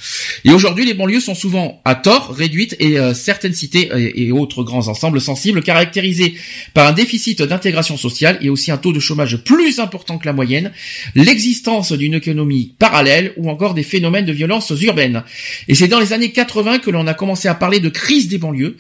Et 0.45 0.51
aujourd'hui, 0.51 0.85
les 0.85 0.95
banlieues 0.95 1.21
sont 1.21 1.37
souvent 1.37 1.81
à 1.85 1.95
tort 1.95 2.35
réduites 2.35 2.77
et 2.81 2.99
euh, 2.99 3.15
certaines 3.15 3.55
cités 3.55 3.91
et, 4.17 4.33
autres 4.33 4.65
grands 4.65 4.89
ensembles 4.89 5.21
sensibles 5.21 5.63
caractérisés 5.63 6.35
par 6.75 6.89
un 6.89 6.93
déficit 6.93 7.41
d'intégration 7.43 7.97
sociale 7.97 8.39
et 8.41 8.51
aussi 8.51 8.73
un 8.73 8.79
taux 8.79 8.93
de 8.93 8.99
chômage 8.99 9.37
plus 9.45 9.79
important 9.79 10.19
que 10.19 10.27
la 10.27 10.33
moyenne, 10.33 10.73
l'existence 11.15 11.93
d'une 11.93 12.15
économie 12.15 12.75
parallèle 12.79 13.33
ou 13.37 13.49
encore 13.49 13.75
des 13.75 13.85
phénomènes 13.85 14.25
de 14.25 14.33
violence 14.33 14.73
urbaine. 14.83 15.23
Et 15.69 15.77
c'est 15.77 15.89
dans 15.89 16.01
les 16.01 16.13
années 16.13 16.33
80 16.33 16.81
que 16.81 16.91
l'on 16.91 17.07
a 17.07 17.15
commencé 17.15 17.47
à 17.47 17.55
parler 17.55 17.79
de 17.79 17.89
crise 17.89 18.27
des 18.27 18.39
banlieues. 18.39 18.77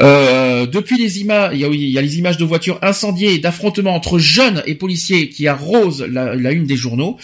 Euh, 0.00 0.66
depuis 0.66 0.98
les 0.98 1.20
images, 1.20 1.52
il 1.54 1.60
y, 1.60 1.64
a, 1.64 1.68
il 1.68 1.88
y 1.88 1.98
a 1.98 2.02
les 2.02 2.18
images 2.18 2.36
de 2.36 2.44
voitures 2.44 2.78
incendiées 2.82 3.38
d'affrontements 3.38 3.94
entre 3.94 4.18
jeunes 4.18 4.62
et 4.66 4.74
policiers 4.74 5.30
qui 5.30 5.48
arrosent 5.70 6.02
la, 6.02 6.52
une 6.52 6.66
des 6.66 6.76
journaux. 6.76 7.16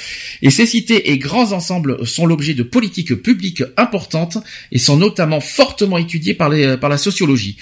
Et 0.43 0.51
ces 0.51 0.66
cités 0.66 1.10
et 1.10 1.18
grands 1.18 1.52
ensembles 1.52 2.06
sont 2.06 2.27
l'objet 2.27 2.55
de 2.55 2.62
politiques 2.62 3.14
publiques 3.14 3.62
importantes 3.77 4.39
et 4.73 4.78
sont 4.78 4.97
notamment 4.97 5.40
fortement 5.40 5.98
étudiées 5.98 6.35
par, 6.35 6.48
la 6.48 6.98
sociologie. 6.98 7.56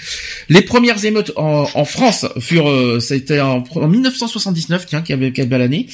Les 0.49 0.63
premières 0.63 1.05
émeutes 1.05 1.33
en, 1.37 1.85
France 1.85 2.27
furent, 2.41 2.71
euh, 2.71 3.01
c'était 3.01 3.41
en, 3.41 3.65
en 3.75 3.89
1979, 3.89 4.87
tiens, 4.87 5.03
quelle, 5.03 5.33
quelle 5.33 5.49
belle 5.49 5.63
année. 5.63 5.87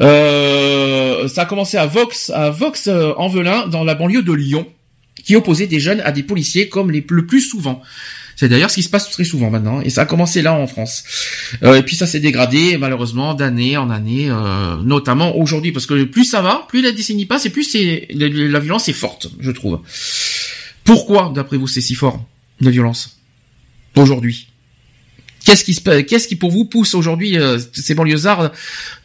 Euh, 0.00 1.28
ça 1.28 1.42
a 1.42 1.46
commencé 1.46 1.76
à 1.76 1.86
Vox, 1.86 2.30
à 2.30 2.50
Vox 2.50 2.88
euh, 2.88 3.12
en 3.16 3.28
Velin, 3.28 3.66
dans 3.66 3.84
la 3.84 3.94
banlieue 3.94 4.22
de 4.22 4.32
Lyon, 4.32 4.66
qui 5.24 5.36
opposait 5.36 5.66
des 5.66 5.80
jeunes 5.80 6.00
à 6.00 6.12
des 6.12 6.22
policiers 6.22 6.68
comme 6.68 6.90
le 6.90 7.26
plus 7.26 7.40
souvent. 7.40 7.82
C'est 8.42 8.48
d'ailleurs 8.48 8.70
ce 8.70 8.74
qui 8.74 8.82
se 8.82 8.88
passe 8.88 9.08
très 9.08 9.22
souvent 9.22 9.50
maintenant, 9.50 9.80
et 9.82 9.88
ça 9.88 10.02
a 10.02 10.04
commencé 10.04 10.42
là 10.42 10.52
en 10.52 10.66
France. 10.66 11.04
Euh, 11.62 11.76
et 11.76 11.84
puis 11.84 11.94
ça 11.94 12.08
s'est 12.08 12.18
dégradé 12.18 12.76
malheureusement 12.76 13.34
d'année 13.34 13.76
en 13.76 13.88
année, 13.88 14.26
euh, 14.30 14.78
notamment 14.82 15.36
aujourd'hui, 15.36 15.70
parce 15.70 15.86
que 15.86 16.02
plus 16.02 16.24
ça 16.24 16.42
va, 16.42 16.66
plus 16.68 16.82
la 16.82 16.90
décennie 16.90 17.24
passe, 17.24 17.46
et 17.46 17.50
plus 17.50 17.62
c'est 17.62 18.08
la, 18.10 18.26
la 18.26 18.58
violence 18.58 18.88
est 18.88 18.94
forte, 18.94 19.28
je 19.38 19.52
trouve. 19.52 19.78
Pourquoi, 20.82 21.30
d'après 21.32 21.56
vous, 21.56 21.68
c'est 21.68 21.80
si 21.80 21.94
fort 21.94 22.20
la 22.60 22.70
violence 22.70 23.20
aujourd'hui? 23.94 24.48
Qu'est-ce 25.44 25.64
qui, 25.64 25.74
qu'est-ce 26.06 26.28
qui 26.28 26.36
pour 26.36 26.50
vous 26.50 26.64
pousse 26.64 26.94
aujourd'hui 26.94 27.36
euh, 27.38 27.58
ces 27.72 27.94
banlieusards 27.94 28.52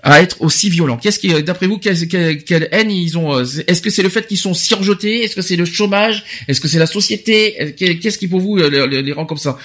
à 0.04 0.22
être 0.22 0.42
aussi 0.42 0.70
violents? 0.70 0.98
Qu'est-ce 0.98 1.18
qui, 1.20 1.42
d'après 1.44 1.66
vous, 1.68 1.80
quelle, 1.80 2.08
quelle, 2.08 2.44
quelle 2.44 2.68
haine 2.72 2.92
ils 2.92 3.18
ont 3.18 3.36
euh, 3.40 3.44
Est-ce 3.68 3.82
que 3.82 3.90
c'est 3.90 4.04
le 4.04 4.10
fait 4.10 4.28
qu'ils 4.28 4.38
sont 4.38 4.54
si 4.54 4.74
rejetés 4.76 5.24
Est-ce 5.24 5.36
que 5.36 5.42
c'est 5.42 5.56
le 5.56 5.66
chômage? 5.66 6.24
Est-ce 6.48 6.62
que 6.62 6.68
c'est 6.68 6.78
la 6.80 6.86
société? 6.88 7.56
Euh, 7.62 7.72
qu'est- 7.76 7.98
Qu'est-ce 7.98 8.18
qui 8.20 8.28
pour 8.28 8.40
vous 8.40 8.58
euh, 8.60 8.88
les, 8.88 9.02
les 9.02 9.14
rend 9.14 9.26
comme 9.26 9.38
ça? 9.40 9.58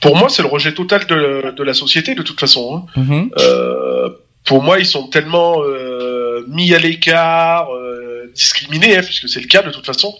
Pour 0.00 0.16
moi, 0.16 0.28
c'est 0.28 0.42
le 0.42 0.48
rejet 0.48 0.72
total 0.74 1.06
de, 1.06 1.50
de 1.56 1.62
la 1.64 1.74
société, 1.74 2.14
de 2.14 2.22
toute 2.22 2.38
façon. 2.38 2.84
hein. 2.96 3.00
Mhm. 3.00 3.30
Euh, 3.38 4.08
pour 4.44 4.62
moi, 4.62 4.78
ils 4.78 4.86
sont 4.86 5.08
tellement 5.08 5.62
euh, 5.62 6.44
mis 6.48 6.72
à 6.74 6.78
l'écart, 6.78 7.68
euh, 7.74 8.30
discriminés, 8.34 8.96
hein, 8.98 9.02
puisque 9.02 9.28
c'est 9.28 9.40
le 9.40 9.46
cas 9.48 9.62
de 9.62 9.70
toute 9.70 9.86
façon. 9.86 10.14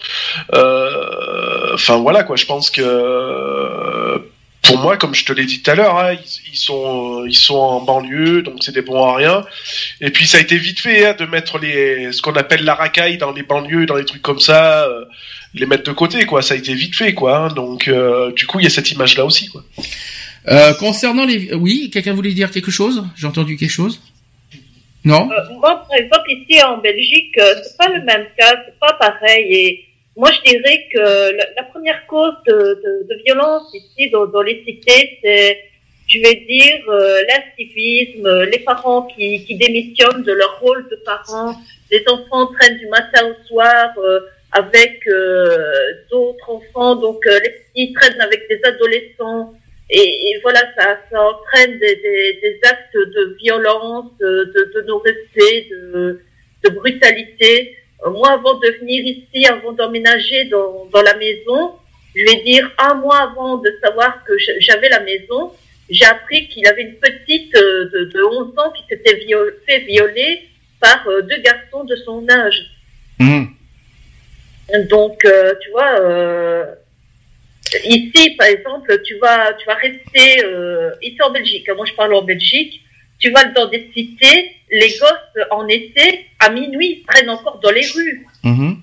Euh, 0.55 1.75
Enfin 1.75 1.97
voilà 1.99 2.23
quoi, 2.23 2.37
je 2.37 2.47
pense 2.47 2.71
que 2.71 2.81
euh, 2.83 4.19
pour 4.67 4.79
moi, 4.79 4.97
comme 4.97 5.15
je 5.15 5.25
te 5.25 5.33
l'ai 5.33 5.45
dit 5.47 5.63
tout 5.63 5.71
à 5.71 5.75
l'heure, 5.75 5.99
hein, 5.99 6.13
ils, 6.15 6.53
ils 6.53 6.57
sont 6.57 7.25
ils 7.27 7.37
sont 7.37 7.55
en 7.57 7.81
banlieue, 7.81 8.43
donc 8.43 8.57
c'est 8.61 8.73
des 8.75 8.83
bons 8.83 9.03
à 9.05 9.17
rien. 9.17 9.45
Et 10.01 10.11
puis 10.11 10.27
ça 10.27 10.39
a 10.39 10.41
été 10.41 10.57
vite 10.59 10.81
fait 10.81 11.07
hein, 11.07 11.15
de 11.19 11.27
mettre 11.27 11.59
les 11.59 12.13
ce 12.13 12.21
qu'on 12.23 12.35
appelle 12.35 12.65
la 12.65 12.75
racaille 12.75 13.19
dans 13.19 13.33
les 13.33 13.43
banlieues, 13.43 13.87
dans 13.87 13.97
les 13.97 14.05
trucs 14.05 14.23
comme 14.23 14.41
ça. 14.41 14.85
euh, 14.85 15.05
les 15.55 15.65
mettre 15.65 15.85
de 15.85 15.93
côté 15.93 16.27
quoi 16.27 16.43
ça 16.43 16.53
a 16.53 16.57
été 16.59 16.75
vite 16.75 16.95
fait 16.95 17.15
quoi 17.15 17.39
hein. 17.39 17.49
donc 17.49 17.89
euh, 17.89 18.31
du 18.33 18.47
coup 18.47 18.61
il 18.61 18.65
y 18.65 18.67
a 18.67 18.71
cette 18.71 18.91
image 18.91 19.17
là 19.17 19.25
aussi 19.25 19.47
quoi 19.49 19.63
Euh, 20.49 20.75
concernant 20.75 21.25
les, 21.25 21.55
oui, 21.55 21.91
quelqu'un 21.93 22.13
voulait 22.15 22.33
dire 22.35 22.51
quelque 22.53 22.71
chose? 22.71 23.05
J'ai 23.17 23.27
entendu 23.27 23.57
quelque 23.57 23.71
chose? 23.81 24.01
Non? 25.05 25.29
Euh, 25.31 25.55
moi, 25.61 25.83
par 25.89 25.97
exemple, 25.99 26.29
ici 26.31 26.63
en 26.63 26.79
Belgique, 26.79 27.37
euh, 27.39 27.55
c'est 27.65 27.77
pas 27.77 27.89
le 27.89 28.05
même 28.05 28.27
cas, 28.39 28.55
c'est 28.65 28.79
pas 28.79 28.93
pareil. 28.93 29.45
Et 29.51 29.86
moi, 30.17 30.31
je 30.33 30.51
dirais 30.51 30.89
que 30.93 31.37
la, 31.57 31.63
première 31.65 32.07
cause 32.07 32.35
de, 32.47 33.23
violence 33.27 33.71
ici 33.75 34.11
dans, 34.11 34.43
les 34.43 34.65
cités, 34.65 35.19
c'est, 35.23 35.61
je 36.09 36.19
vais 36.21 36.37
dire, 36.49 36.89
euh, 36.89 37.23
l'incivisme, 37.29 38.27
euh, 38.27 38.47
les 38.47 38.61
parents 38.61 39.03
qui, 39.03 39.45
démissionnent 39.57 40.23
de 40.23 40.33
leur 40.33 40.59
rôle 40.61 40.89
de 40.89 40.97
parents, 41.05 41.55
les 41.91 42.03
enfants 42.09 42.47
traînent 42.55 42.79
du 42.79 42.87
matin 42.87 43.27
au 43.29 43.47
soir 43.47 43.91
euh, 43.99 44.21
avec 44.53 45.07
euh, 45.07 45.59
d'autres 46.11 46.51
enfants, 46.51 46.97
donc 46.97 47.27
euh, 47.27 47.39
les 47.45 47.51
petits 47.51 47.93
traînent 47.93 48.21
avec 48.21 48.49
des 48.49 48.61
adolescents. 48.65 49.53
Et, 49.91 50.41
voilà, 50.43 50.61
ça, 50.77 50.99
entraîne 51.13 51.79
des, 51.79 52.61
actes 52.65 52.97
de 52.97 53.37
violence, 53.41 54.11
de, 54.19 54.53
de, 54.75 54.83
non-respect, 54.89 55.69
de 55.71 56.71
brutalité. 56.71 57.77
Moi, 58.11 58.31
avant 58.31 58.55
de 58.55 58.69
venir 58.81 59.05
ici, 59.05 59.47
avant 59.47 59.73
d'emménager 59.73 60.45
dans, 60.45 60.87
dans 60.93 61.03
la 61.03 61.15
maison, 61.17 61.73
je 62.15 62.25
vais 62.25 62.43
dire 62.43 62.71
un 62.79 62.95
mois 62.95 63.19
avant 63.31 63.59
de 63.59 63.71
savoir 63.83 64.25
que 64.25 64.33
j'avais 64.61 64.89
la 64.89 65.01
maison, 65.01 65.53
j'ai 65.91 66.05
appris 66.07 66.49
qu'il 66.49 66.67
avait 66.67 66.83
une 66.83 66.97
petite 66.97 67.55
euh, 67.57 67.85
de, 67.93 68.05
de 68.13 68.23
11 68.23 68.59
ans 68.59 68.71
qui 68.73 68.83
s'était 68.89 69.15
viol- 69.17 69.55
fait 69.69 69.81
violer 69.81 70.49
par 70.81 71.07
euh, 71.09 71.23
deux 71.23 71.39
garçons 71.39 71.85
de 71.85 71.95
son 71.97 72.29
âge. 72.29 72.61
Mhm. 73.21 73.49
Donc, 74.89 75.25
euh, 75.25 75.55
tu 75.63 75.71
vois, 75.71 76.01
euh, 76.01 76.65
ici, 77.85 78.31
par 78.37 78.49
exemple, 78.49 79.01
tu 79.03 79.17
vas, 79.19 79.53
tu 79.55 79.67
vas 79.67 79.75
rester 79.75 80.45
euh, 80.45 80.91
ici 81.03 81.17
en 81.23 81.31
Belgique. 81.31 81.69
Moi, 81.77 81.87
je 81.87 81.93
parle 81.95 82.15
en 82.15 82.23
Belgique. 82.23 82.81
Tu 83.19 83.31
vas 83.31 83.45
dans 83.45 83.67
des 83.69 83.91
cités, 83.95 84.56
les 84.71 84.89
gosses 84.89 85.47
en 85.51 85.67
été, 85.69 86.27
à 86.39 86.51
minuit, 86.51 87.05
traînent 87.07 87.31
encore 87.31 87.61
dans 87.63 87.71
les 87.71 87.87
rues. 87.87 88.27
Mhm. 88.43 88.81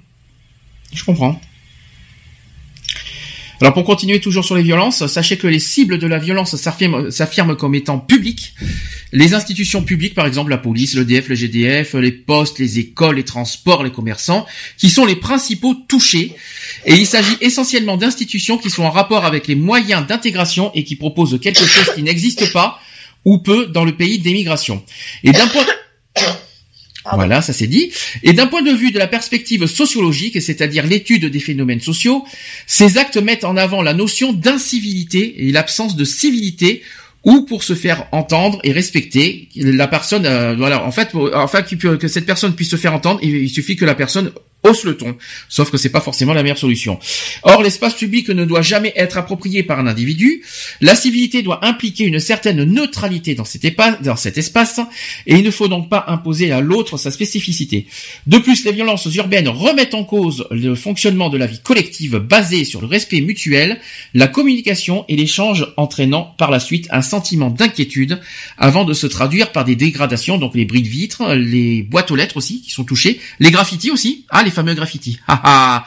Je 0.94 1.04
comprends. 1.04 1.40
Alors 3.62 3.74
pour 3.74 3.86
continuer 3.86 4.20
toujours 4.20 4.44
sur 4.44 4.56
les 4.56 4.62
violences, 4.62 5.08
sachez 5.08 5.38
que 5.38 5.48
les 5.48 5.60
cibles 5.60 5.98
de 5.98 6.06
la 6.06 6.18
violence 6.18 6.56
s'affirment 6.58 7.56
comme 7.56 7.76
étant 7.76 7.98
publiques. 7.98 8.56
Les 9.14 9.34
institutions 9.36 9.84
publiques, 9.84 10.16
par 10.16 10.26
exemple 10.28 10.50
la 10.50 10.58
police, 10.58 10.96
l'EDF, 10.96 11.30
le 11.30 11.36
GDF, 11.36 11.94
les 11.94 12.12
postes, 12.12 12.60
les 12.60 12.80
écoles, 12.80 13.16
les 13.16 13.24
transports, 13.24 13.84
les 13.84 13.92
commerçants, 13.92 14.46
qui 14.78 14.90
sont 14.90 15.06
les 15.06 15.16
principaux 15.16 15.76
touchés. 15.76 16.36
Et 16.86 16.96
il 16.96 17.06
s'agit 17.06 17.38
essentiellement 17.40 17.96
d'institutions 17.96 18.58
qui 18.58 18.70
sont 18.70 18.84
en 18.84 18.92
rapport 18.92 19.24
avec 19.24 19.48
les 19.48 19.56
moyens 19.56 20.06
d'intégration 20.06 20.72
et 20.74 20.84
qui 20.84 20.98
proposent 20.98 21.40
quelque 21.40 21.64
chose 21.64 21.96
qui 21.96 22.04
n'existe 22.04 22.52
pas 22.52 22.82
ou 23.26 23.40
peu 23.40 23.68
dans 23.68 23.86
le 23.86 23.96
pays 23.96 24.20
d'émigration. 24.20 24.84
Et 25.24 25.32
d'un 25.32 25.48
point... 25.48 25.66
Voilà, 27.12 27.42
ça 27.42 27.52
c'est 27.52 27.68
dit. 27.68 27.92
Et 28.24 28.32
d'un 28.32 28.48
point 28.48 28.62
de 28.62 28.72
vue 28.72 28.92
de 28.92 28.98
la 28.98 29.08
perspective 29.08 29.66
sociologique, 29.68 30.42
c'est-à-dire 30.42 30.88
l'étude 30.88 31.26
des 31.26 31.40
phénomènes 31.42 31.82
sociaux, 31.82 32.24
ces 32.66 32.98
actes 32.98 33.18
mettent 33.18 33.44
en 33.44 33.58
avant 33.58 33.82
la 33.82 33.94
notion 33.94 34.32
d'incivilité 34.32 35.46
et 35.46 35.52
l'absence 35.52 35.98
de 35.98 36.06
civilité 36.06 36.82
ou 37.26 37.46
pour 37.46 37.64
se 37.64 37.76
faire 37.76 38.08
entendre 38.12 38.60
et 38.64 38.72
respecter 38.72 39.50
la 39.56 39.88
personne 39.88 40.26
euh, 40.26 40.56
voilà 40.56 40.86
en 40.86 40.92
fait 40.92 41.10
pour- 41.12 41.32
enfin 41.34 41.62
que 41.62 42.08
cette 42.10 42.26
personne 42.26 42.54
puisse 42.54 42.70
se 42.70 42.76
faire 42.76 42.94
entendre 42.94 43.20
il, 43.24 43.34
il 43.36 43.50
suffit 43.50 43.78
que 43.78 43.86
la 43.86 43.96
personne 43.96 44.32
hausse 44.64 44.84
le 44.84 44.98
ton 44.98 45.16
sauf 45.50 45.70
que 45.70 45.78
c'est 45.78 45.90
pas 45.90 46.02
forcément 46.02 46.34
la 46.34 46.42
meilleure 46.42 46.58
solution. 46.58 47.00
Or 47.44 47.62
l'espace 47.62 47.94
public 47.94 48.30
ne 48.30 48.46
doit 48.46 48.62
jamais 48.62 48.94
être 48.96 49.18
approprié 49.18 49.64
par 49.64 49.80
un 49.80 49.88
individu. 49.88 50.44
La 50.82 50.96
civilité 50.96 51.42
doit 51.42 51.66
impliquer 51.66 52.06
une 52.06 52.20
certaine 52.20 52.64
neutralité 52.64 53.36
dans 53.36 53.46
cet, 53.46 54.38
espace 54.38 54.80
et 55.28 55.36
il 55.36 55.44
ne 55.44 55.52
faut 55.52 55.68
donc 55.68 55.90
pas 55.90 56.06
imposer 56.08 56.52
à 56.52 56.62
l'autre 56.62 56.98
sa 56.98 57.12
spécificité. 57.12 57.88
De 58.28 58.38
plus, 58.38 58.66
les 58.66 58.72
violences 58.72 59.08
urbaines 59.14 59.48
remettent 59.48 59.94
en 59.94 60.04
cause 60.04 60.48
le 60.52 60.76
fonctionnement 60.76 61.30
de 61.30 61.38
la 61.38 61.46
vie 61.46 61.60
collective 61.60 62.18
basée 62.18 62.66
sur 62.66 62.82
le 62.82 62.88
respect 62.88 63.22
mutuel, 63.22 63.80
la 64.14 64.28
communication 64.28 65.06
et 65.08 65.16
l'échange 65.16 65.68
entraînant 65.78 66.34
par 66.38 66.52
la 66.52 66.60
suite 66.60 66.88
un 66.92 67.02
sentiment 67.02 67.50
d'inquiétude 67.50 68.20
avant 68.58 68.86
de 68.86 68.94
se 68.94 69.08
traduire 69.08 69.52
par 69.52 69.66
des 69.66 69.76
dégradations, 69.76 70.38
donc 70.38 70.56
les 70.56 70.66
bris 70.66 70.82
de 70.82 70.88
vitres, 70.88 71.34
les 71.34 71.84
boîtes 71.84 72.12
aux 72.12 72.16
lettres 72.16 72.38
aussi 72.38 72.62
qui 72.62 72.72
sont 72.72 72.84
touchées, 72.84 73.20
les 73.40 73.52
graffitis 73.52 73.92
aussi, 73.92 74.26
ah 74.30 74.44
les 74.44 74.52
fameux 74.54 74.74
graffitis, 74.74 75.20
ah 75.28 75.42
ah, 75.44 75.86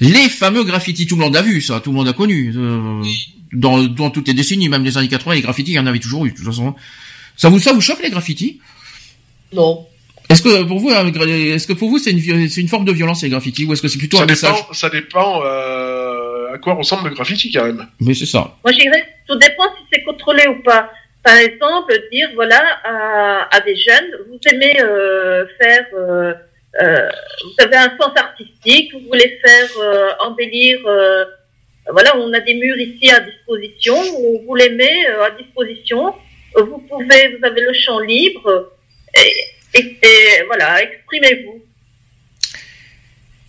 les 0.00 0.28
fameux 0.28 0.64
graffitis, 0.64 1.06
tout 1.06 1.16
le 1.16 1.22
monde 1.22 1.36
a 1.36 1.42
vu 1.42 1.60
ça, 1.60 1.80
tout 1.80 1.90
le 1.90 1.96
monde 1.96 2.08
a 2.08 2.12
connu, 2.12 2.52
euh, 2.56 3.02
dans, 3.52 3.82
dans 3.84 4.10
toutes 4.10 4.28
les 4.28 4.34
décennies, 4.34 4.68
même 4.68 4.84
les 4.84 4.96
années 4.98 5.08
80, 5.08 5.34
les 5.36 5.40
graffitis, 5.42 5.72
il 5.72 5.74
y 5.76 5.78
en 5.78 5.86
avait 5.86 5.98
toujours 5.98 6.26
eu, 6.26 6.32
de 6.32 6.36
toute 6.36 6.44
façon. 6.46 6.74
Ça 7.36 7.48
vous, 7.48 7.58
ça 7.58 7.72
vous 7.72 7.80
choque 7.80 8.02
les 8.02 8.10
graffitis? 8.10 8.60
Non. 9.52 9.86
est-ce 10.28 10.42
que 10.42 10.62
pour 10.64 10.78
vous, 10.78 10.90
est-ce 10.90 11.66
que 11.66 11.72
pour 11.74 11.88
vous 11.90 11.98
c'est 11.98 12.10
une, 12.10 12.48
c'est 12.48 12.60
une 12.60 12.68
forme 12.68 12.84
de 12.84 12.92
violence 12.92 13.22
les 13.22 13.28
graffitis? 13.30 13.64
Ou 13.66 13.72
est-ce 13.72 13.82
que 13.82 13.88
c'est 13.88 13.98
plutôt 13.98 14.16
Ça 14.18 14.24
un 14.24 14.26
message? 14.26 14.56
dépend, 14.56 14.72
ça 14.72 14.88
dépend 14.90 15.42
euh, 15.44 16.54
à 16.54 16.58
quoi 16.58 16.74
ressemble 16.74 17.08
le 17.10 17.14
graffiti 17.14 17.50
quand 17.52 17.64
même. 17.64 17.86
Mais 18.00 18.14
c'est 18.14 18.26
ça. 18.26 18.56
Moi, 18.64 18.72
je 18.72 18.78
dirais, 18.80 19.04
tout 19.28 19.36
dépend 19.36 19.64
si 19.76 19.82
c'est 19.92 20.02
contrôlé 20.04 20.46
ou 20.48 20.62
pas. 20.62 20.90
Par 21.22 21.36
exemple, 21.36 21.92
dire, 22.10 22.28
voilà, 22.34 22.60
à, 22.84 23.48
à 23.56 23.60
des 23.60 23.76
jeunes, 23.76 24.10
vous 24.28 24.38
aimez 24.52 24.74
euh, 24.80 25.44
faire, 25.60 25.84
euh, 26.80 27.08
vous 27.44 27.64
avez 27.64 27.76
un 27.76 27.96
sens 28.00 28.12
artistique, 28.16 28.92
vous 28.94 29.06
voulez 29.08 29.38
faire 29.44 29.68
euh, 29.78 30.10
embellir, 30.20 30.78
euh, 30.86 31.24
voilà, 31.90 32.16
on 32.16 32.32
a 32.32 32.40
des 32.40 32.54
murs 32.54 32.78
ici 32.78 33.10
à 33.10 33.20
disposition, 33.20 33.96
ou 34.18 34.42
vous 34.46 34.54
les 34.54 34.70
met 34.70 35.06
à 35.06 35.30
disposition, 35.32 36.14
vous 36.56 36.78
pouvez, 36.88 37.36
vous 37.36 37.44
avez 37.44 37.60
le 37.60 37.72
champ 37.74 37.98
libre, 38.00 38.72
et, 39.16 39.78
et, 39.78 39.98
et 40.02 40.42
voilà, 40.46 40.82
exprimez-vous. 40.82 41.62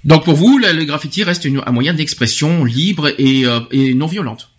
Donc 0.03 0.25
pour 0.25 0.33
vous, 0.35 0.57
le, 0.57 0.83
graffiti 0.83 1.23
reste 1.23 1.45
une- 1.45 1.61
un 1.65 1.71
moyen 1.71 1.93
d'expression 1.93 2.65
libre 2.65 3.07
et, 3.17 3.43
et 3.71 3.93
non 3.93 4.07
violente. 4.07 4.49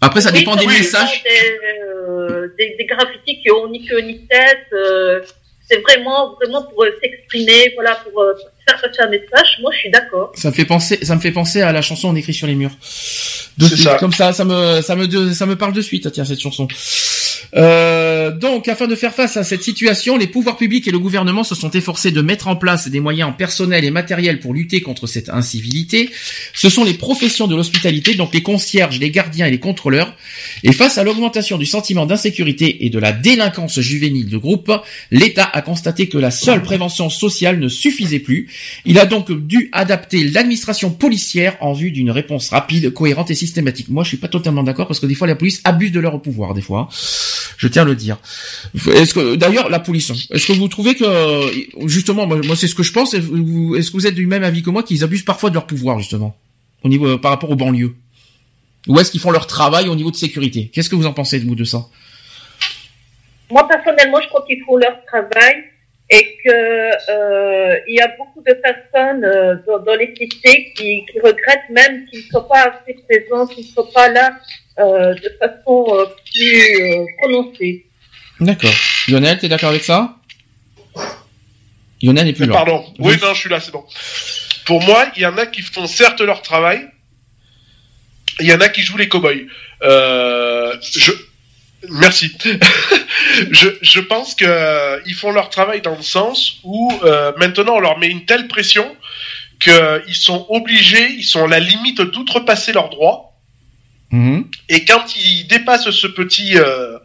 Après, 0.00 0.20
ça 0.22 0.30
Oui, 0.32 0.38
dépend 0.38 0.56
des 0.56 0.66
messages. 0.66 1.22
Des, 1.24 2.56
des, 2.56 2.76
des 2.76 2.84
graffitis 2.86 3.42
qui 3.42 3.50
ont 3.50 3.68
ni 3.68 3.84
queue 3.84 4.00
ni 4.00 4.26
tête. 4.26 4.72
C'est 5.68 5.80
vraiment, 5.80 6.34
vraiment 6.34 6.62
pour 6.62 6.84
euh, 6.84 6.90
s'exprimer, 7.00 7.72
voilà, 7.74 7.96
pour 7.96 8.20
euh, 8.22 8.34
faire 8.68 8.80
passer 8.80 9.02
un 9.02 9.08
message. 9.10 9.58
Moi, 9.60 9.70
je 9.74 9.78
suis 9.78 9.90
d'accord. 9.90 10.32
Ça 10.34 10.48
me 10.50 10.54
fait 10.54 10.64
penser, 10.64 10.98
ça 11.02 11.14
me 11.14 11.20
fait 11.20 11.32
penser 11.32 11.60
à 11.62 11.72
la 11.72 11.82
chanson 11.82 12.08
On 12.08 12.16
écrit 12.16 12.34
sur 12.34 12.46
les 12.46 12.54
murs. 12.54 12.70
De 13.58 13.66
suite, 13.66 13.80
ça. 13.82 13.94
Comme 13.94 14.12
ça, 14.12 14.32
ça 14.32 14.44
me, 14.44 14.80
ça 14.82 14.94
me, 14.96 15.08
de- 15.08 15.32
ça 15.32 15.46
me 15.46 15.56
parle 15.56 15.72
de 15.72 15.80
suite. 15.80 16.10
Tiens, 16.12 16.24
cette 16.24 16.40
chanson. 16.40 16.68
Euh, 17.54 18.30
donc, 18.30 18.68
afin 18.68 18.86
de 18.86 18.94
faire 18.94 19.14
face 19.14 19.36
à 19.36 19.44
cette 19.44 19.62
situation, 19.62 20.16
les 20.16 20.26
pouvoirs 20.26 20.56
publics 20.56 20.86
et 20.86 20.90
le 20.90 20.98
gouvernement 20.98 21.44
se 21.44 21.54
sont 21.54 21.70
efforcés 21.70 22.10
de 22.10 22.20
mettre 22.20 22.48
en 22.48 22.56
place 22.56 22.88
des 22.88 23.00
moyens 23.00 23.32
personnels 23.36 23.84
et 23.84 23.90
matériels 23.90 24.38
pour 24.40 24.52
lutter 24.54 24.80
contre 24.80 25.06
cette 25.06 25.28
incivilité. 25.30 26.10
Ce 26.52 26.68
sont 26.68 26.84
les 26.84 26.94
professions 26.94 27.46
de 27.46 27.56
l'hospitalité, 27.56 28.14
donc 28.14 28.34
les 28.34 28.42
concierges, 28.42 28.98
les 28.98 29.10
gardiens 29.10 29.46
et 29.46 29.50
les 29.50 29.60
contrôleurs. 29.60 30.14
Et 30.62 30.72
face 30.72 30.98
à 30.98 31.04
l'augmentation 31.04 31.58
du 31.58 31.66
sentiment 31.66 32.06
d'insécurité 32.06 32.84
et 32.84 32.90
de 32.90 32.98
la 32.98 33.12
délinquance 33.12 33.80
juvénile 33.80 34.28
de 34.28 34.36
groupe, 34.36 34.70
l'État 35.10 35.48
a 35.52 35.62
constaté 35.62 36.08
que 36.08 36.18
la 36.18 36.30
seule 36.30 36.62
prévention 36.62 37.08
sociale 37.08 37.58
ne 37.58 37.68
suffisait 37.68 38.18
plus. 38.18 38.48
Il 38.84 38.98
a 38.98 39.06
donc 39.06 39.30
dû 39.30 39.68
adapter 39.72 40.24
l'administration 40.24 40.90
policière 40.90 41.56
en 41.60 41.72
vue 41.72 41.90
d'une 41.90 42.10
réponse 42.10 42.50
rapide, 42.50 42.92
cohérente 42.92 43.30
et 43.30 43.34
systématique. 43.34 43.88
Moi, 43.88 44.04
je 44.04 44.08
suis 44.08 44.16
pas 44.16 44.28
totalement 44.28 44.62
d'accord 44.62 44.86
parce 44.86 45.00
que 45.00 45.06
des 45.06 45.14
fois, 45.14 45.26
la 45.26 45.36
police 45.36 45.60
abuse 45.64 45.92
de 45.92 46.00
leur 46.00 46.20
pouvoir, 46.22 46.54
des 46.54 46.62
fois. 46.62 46.88
Je 47.56 47.66
tiens 47.66 47.82
à 47.82 47.84
le 47.84 47.96
dire. 47.96 48.18
D'ailleurs, 49.36 49.68
la 49.68 49.80
police, 49.80 50.12
est-ce 50.30 50.46
que 50.46 50.52
vous 50.52 50.68
trouvez 50.68 50.94
que, 50.94 51.86
justement, 51.86 52.26
moi, 52.26 52.56
c'est 52.56 52.68
ce 52.68 52.74
que 52.74 52.82
je 52.82 52.92
pense, 52.92 53.14
est-ce 53.14 53.26
que 53.26 53.92
vous 53.92 54.06
êtes 54.06 54.14
du 54.14 54.26
même 54.26 54.44
avis 54.44 54.62
que 54.62 54.70
moi 54.70 54.82
qu'ils 54.82 55.02
abusent 55.02 55.24
parfois 55.24 55.50
de 55.50 55.54
leur 55.54 55.66
pouvoir, 55.66 55.98
justement? 55.98 56.36
Au 56.84 56.88
niveau, 56.88 57.18
par 57.18 57.32
rapport 57.32 57.50
aux 57.50 57.56
banlieues? 57.56 57.96
Ou 58.86 59.00
est-ce 59.00 59.10
qu'ils 59.10 59.20
font 59.20 59.32
leur 59.32 59.46
travail 59.48 59.88
au 59.88 59.96
niveau 59.96 60.10
de 60.12 60.16
sécurité? 60.16 60.70
Qu'est-ce 60.72 60.88
que 60.88 60.94
vous 60.94 61.06
en 61.06 61.12
pensez, 61.12 61.40
vous, 61.40 61.56
de 61.56 61.64
ça? 61.64 61.88
Moi, 63.50 63.66
personnellement, 63.66 64.20
je 64.22 64.28
crois 64.28 64.44
qu'ils 64.46 64.62
font 64.64 64.76
leur 64.76 65.04
travail 65.06 65.54
et 66.10 66.38
que 66.42 66.50
euh, 66.50 67.78
il 67.86 67.96
y 67.96 68.00
a 68.00 68.08
beaucoup 68.16 68.42
de 68.42 68.54
personnes 68.54 69.24
euh, 69.24 69.56
dans, 69.66 69.78
dans 69.80 69.94
les 69.94 70.14
cités 70.18 70.72
qui, 70.74 71.04
qui 71.06 71.20
regrettent 71.20 71.68
même 71.70 72.06
qu'ils 72.06 72.20
ne 72.20 72.24
soient 72.30 72.48
pas 72.48 72.62
assez 72.70 72.94
présents, 73.08 73.46
qu'ils 73.46 73.66
ne 73.66 73.70
soient 73.70 73.90
pas 73.92 74.08
là 74.08 74.38
euh, 74.78 75.14
de 75.14 75.30
façon 75.38 75.86
euh, 75.90 76.06
plus 76.32 76.94
euh, 76.94 77.04
prononcée. 77.18 77.86
D'accord. 78.40 78.72
Lionel, 79.08 79.38
t'es 79.38 79.48
d'accord 79.48 79.70
avec 79.70 79.84
ça? 79.84 80.14
Lionel 82.02 82.26
n'est 82.26 82.32
plus 82.32 82.46
là. 82.46 82.54
Pardon. 82.54 82.84
Oui, 82.98 83.12
Oui. 83.14 83.16
non, 83.20 83.34
je 83.34 83.40
suis 83.40 83.50
là, 83.50 83.60
c'est 83.60 83.72
bon. 83.72 83.84
Pour 84.64 84.82
moi, 84.82 85.10
il 85.16 85.22
y 85.22 85.26
en 85.26 85.36
a 85.36 85.46
qui 85.46 85.62
font 85.62 85.86
certes 85.86 86.20
leur 86.20 86.42
travail, 86.42 86.86
il 88.40 88.46
y 88.46 88.52
en 88.54 88.60
a 88.60 88.68
qui 88.68 88.82
jouent 88.82 88.96
les 88.98 89.08
cow-boys. 89.08 89.46
Euh, 89.82 90.74
je... 90.80 91.10
Merci. 91.90 92.36
je, 93.50 93.68
je 93.80 94.00
pense 94.00 94.34
que 94.34 94.44
euh, 94.46 94.98
ils 95.06 95.14
font 95.14 95.30
leur 95.30 95.48
travail 95.48 95.80
dans 95.80 95.94
le 95.94 96.02
sens 96.02 96.58
où 96.64 96.92
euh, 97.04 97.32
maintenant 97.38 97.76
on 97.76 97.80
leur 97.80 97.98
met 97.98 98.08
une 98.08 98.24
telle 98.24 98.48
pression 98.48 98.96
qu'ils 99.60 100.14
sont 100.14 100.46
obligés, 100.48 101.10
ils 101.12 101.24
sont 101.24 101.44
à 101.44 101.48
la 101.48 101.60
limite 101.60 102.00
d'outrepasser 102.00 102.72
leurs 102.72 102.90
droits. 102.90 103.32
Mhm. 104.10 104.46
Et 104.68 104.84
quand 104.84 105.16
ils 105.16 105.46
dépassent 105.46 105.90
ce 105.90 106.06
petit, 106.06 106.56
euh, 106.56 106.98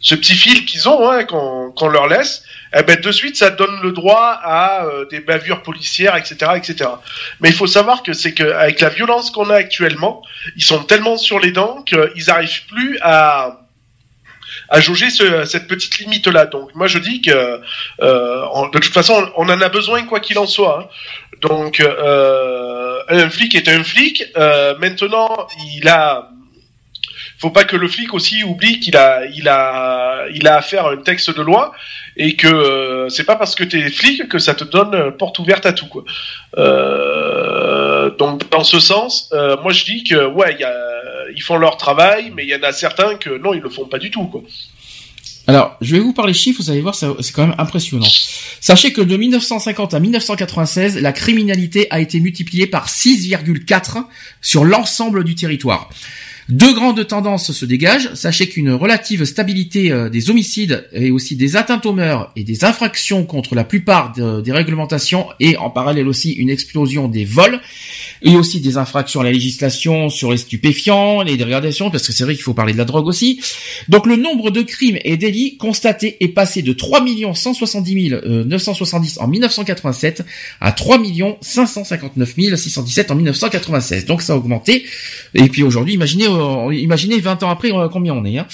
ce 0.00 0.14
petit 0.14 0.34
fil 0.34 0.64
qu'ils 0.64 0.88
ont, 0.88 1.08
hein, 1.08 1.24
qu'on 1.24 1.70
qu'on 1.70 1.88
leur 1.88 2.08
laisse, 2.08 2.42
eh 2.76 2.82
ben 2.82 3.00
de 3.00 3.12
suite 3.12 3.36
ça 3.36 3.50
donne 3.50 3.80
le 3.82 3.92
droit 3.92 4.38
à 4.42 4.84
euh, 4.84 5.04
des 5.06 5.20
bavures 5.20 5.62
policières, 5.62 6.16
etc., 6.16 6.52
etc. 6.56 6.90
Mais 7.40 7.50
il 7.50 7.54
faut 7.54 7.66
savoir 7.66 8.02
que 8.02 8.12
c'est 8.12 8.32
qu'avec 8.32 8.80
la 8.80 8.88
violence 8.88 9.30
qu'on 9.30 9.50
a 9.50 9.54
actuellement, 9.54 10.22
ils 10.56 10.64
sont 10.64 10.82
tellement 10.84 11.16
sur 11.16 11.38
les 11.38 11.52
dents 11.52 11.82
qu'ils 11.82 12.26
n'arrivent 12.26 12.66
plus 12.66 12.98
à 13.02 13.59
à 14.70 14.80
jauger 14.80 15.10
ce- 15.10 15.44
cette 15.44 15.66
petite 15.66 15.98
limite 15.98 16.26
là. 16.28 16.46
Donc 16.46 16.74
moi 16.74 16.86
je 16.86 16.98
dis 16.98 17.20
que 17.20 17.30
euh, 17.30 18.68
de 18.72 18.78
toute 18.78 18.92
façon 18.94 19.30
on 19.36 19.48
en 19.48 19.60
a 19.60 19.68
besoin 19.68 20.02
quoi 20.04 20.20
qu'il 20.20 20.38
en 20.38 20.46
soit. 20.46 20.80
hein. 20.80 20.86
Donc 21.42 21.80
euh, 21.80 23.00
un 23.08 23.28
flic 23.30 23.54
est 23.54 23.68
un 23.68 23.82
flic. 23.84 24.24
Euh, 24.36 24.74
maintenant 24.78 25.46
il 25.76 25.88
a 25.88 26.28
faut 27.38 27.50
pas 27.50 27.64
que 27.64 27.74
le 27.76 27.88
flic 27.88 28.12
aussi 28.12 28.44
oublie 28.44 28.80
qu'il 28.80 28.96
a, 28.98 29.24
il 29.24 29.48
a, 29.48 30.26
il 30.34 30.46
a 30.46 30.56
affaire 30.58 30.86
à 30.86 30.92
un 30.92 30.98
texte 30.98 31.34
de 31.34 31.40
loi 31.40 31.72
et 32.18 32.36
que 32.36 32.46
euh, 32.46 33.08
c'est 33.08 33.24
pas 33.24 33.36
parce 33.36 33.54
que 33.54 33.64
t'es 33.64 33.88
flic 33.90 34.28
que 34.28 34.38
ça 34.38 34.52
te 34.52 34.62
donne 34.64 35.12
porte 35.16 35.38
ouverte 35.38 35.64
à 35.64 35.72
tout 35.72 35.86
quoi. 35.86 36.04
Donc 38.08 38.48
dans 38.50 38.64
ce 38.64 38.80
sens, 38.80 39.28
euh, 39.32 39.56
moi 39.62 39.72
je 39.72 39.84
dis 39.84 40.04
que 40.04 40.26
ouais, 40.26 40.56
ils 41.34 41.42
font 41.42 41.56
leur 41.56 41.76
travail, 41.76 42.32
mais 42.34 42.44
il 42.44 42.48
y 42.48 42.54
en 42.54 42.62
a 42.62 42.72
certains 42.72 43.16
que 43.16 43.30
non, 43.38 43.52
ils 43.52 43.60
le 43.60 43.68
font 43.68 43.84
pas 43.84 43.98
du 43.98 44.10
tout. 44.10 44.30
Alors, 45.46 45.76
je 45.80 45.96
vais 45.96 46.00
vous 46.00 46.12
parler 46.12 46.32
chiffres, 46.32 46.62
vous 46.62 46.70
allez 46.70 46.80
voir, 46.80 46.94
c'est 46.94 47.32
quand 47.32 47.46
même 47.46 47.56
impressionnant. 47.58 48.06
Sachez 48.60 48.92
que 48.92 49.00
de 49.00 49.16
1950 49.16 49.94
à 49.94 50.00
1996, 50.00 51.00
la 51.00 51.12
criminalité 51.12 51.88
a 51.90 52.00
été 52.00 52.20
multipliée 52.20 52.66
par 52.66 52.88
6,4 52.88 54.04
sur 54.40 54.64
l'ensemble 54.64 55.24
du 55.24 55.34
territoire. 55.34 55.90
Deux 56.50 56.74
grandes 56.74 57.06
tendances 57.06 57.52
se 57.52 57.64
dégagent. 57.64 58.12
Sachez 58.14 58.48
qu'une 58.48 58.72
relative 58.72 59.24
stabilité 59.24 59.92
euh, 59.92 60.08
des 60.08 60.30
homicides 60.30 60.84
et 60.92 61.10
aussi 61.10 61.36
des 61.36 61.56
atteintes 61.56 61.86
aux 61.86 61.92
mœurs 61.92 62.32
et 62.36 62.42
des 62.44 62.64
infractions 62.64 63.24
contre 63.24 63.54
la 63.54 63.64
plupart 63.64 64.12
de- 64.16 64.40
des 64.40 64.52
réglementations 64.52 65.26
et 65.38 65.56
en 65.56 65.70
parallèle 65.70 66.08
aussi 66.08 66.32
une 66.32 66.50
explosion 66.50 67.06
des 67.08 67.24
vols 67.24 67.60
et 68.22 68.36
aussi 68.36 68.60
des 68.60 68.76
infractions 68.78 69.20
à 69.20 69.24
la 69.24 69.32
législation 69.32 70.08
sur 70.10 70.30
les 70.32 70.36
stupéfiants, 70.38 71.22
les 71.22 71.36
dégradations, 71.36 71.90
parce 71.90 72.06
que 72.06 72.12
c'est 72.12 72.24
vrai 72.24 72.34
qu'il 72.34 72.42
faut 72.42 72.54
parler 72.54 72.72
de 72.72 72.78
la 72.78 72.84
drogue 72.84 73.06
aussi. 73.06 73.40
Donc 73.88 74.06
le 74.06 74.16
nombre 74.16 74.50
de 74.50 74.62
crimes 74.62 74.98
et 75.04 75.16
délits 75.16 75.56
constatés 75.56 76.16
est 76.20 76.28
passé 76.28 76.62
de 76.62 76.72
3 76.72 77.04
170 77.34 78.10
970 78.46 79.18
en 79.20 79.28
1987 79.28 80.24
à 80.60 80.72
3 80.72 80.98
559 81.40 82.34
617 82.56 83.10
en 83.10 83.14
1996. 83.14 84.06
Donc 84.06 84.22
ça 84.22 84.32
a 84.32 84.36
augmenté. 84.36 84.84
Et 85.34 85.48
puis 85.48 85.62
aujourd'hui, 85.62 85.94
imaginez, 85.94 86.26
euh, 86.40 86.74
imaginez 86.74 87.18
20 87.20 87.42
ans 87.42 87.50
après 87.50 87.72
euh, 87.72 87.88
combien 87.88 88.14
on 88.14 88.24
est. 88.24 88.38
hein. 88.38 88.46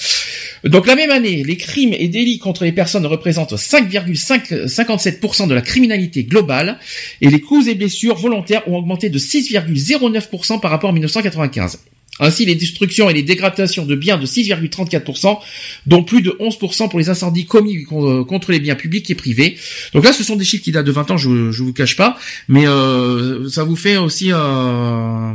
Donc 0.63 0.87
la 0.87 0.95
même 0.95 1.11
année, 1.11 1.43
les 1.43 1.57
crimes 1.57 1.93
et 1.93 2.07
délits 2.07 2.39
contre 2.39 2.63
les 2.63 2.71
personnes 2.71 3.05
représentent 3.05 3.53
5,57% 3.53 5.47
de 5.47 5.53
la 5.53 5.61
criminalité 5.61 6.23
globale 6.23 6.79
et 7.21 7.29
les 7.29 7.41
coups 7.41 7.67
et 7.67 7.75
blessures 7.75 8.15
volontaires 8.15 8.67
ont 8.67 8.77
augmenté 8.77 9.09
de 9.09 9.19
6,09% 9.19 10.59
par 10.59 10.71
rapport 10.71 10.89
à 10.89 10.93
1995. 10.93 11.79
Ainsi, 12.19 12.45
les 12.45 12.55
destructions 12.55 13.09
et 13.09 13.13
les 13.13 13.23
dégradations 13.23 13.85
de 13.85 13.95
biens 13.95 14.17
de 14.17 14.25
6,34%, 14.25 15.37
dont 15.85 16.03
plus 16.03 16.21
de 16.21 16.31
11% 16.39 16.89
pour 16.89 16.99
les 16.99 17.09
incendies 17.09 17.45
commis 17.45 17.83
con- 17.83 18.23
contre 18.23 18.51
les 18.51 18.59
biens 18.59 18.75
publics 18.75 19.09
et 19.09 19.15
privés. 19.15 19.57
Donc 19.93 20.03
là, 20.03 20.13
ce 20.13 20.23
sont 20.23 20.35
des 20.35 20.45
chiffres 20.45 20.63
qui 20.63 20.71
datent 20.71 20.85
de 20.87 20.91
20 20.91 21.11
ans, 21.11 21.17
je, 21.17 21.51
je 21.51 21.63
vous 21.63 21.73
cache 21.73 21.95
pas, 21.95 22.17
mais 22.47 22.67
euh, 22.67 23.47
ça 23.49 23.63
vous 23.63 23.75
fait 23.75 23.97
aussi 23.97 24.31
euh, 24.31 25.31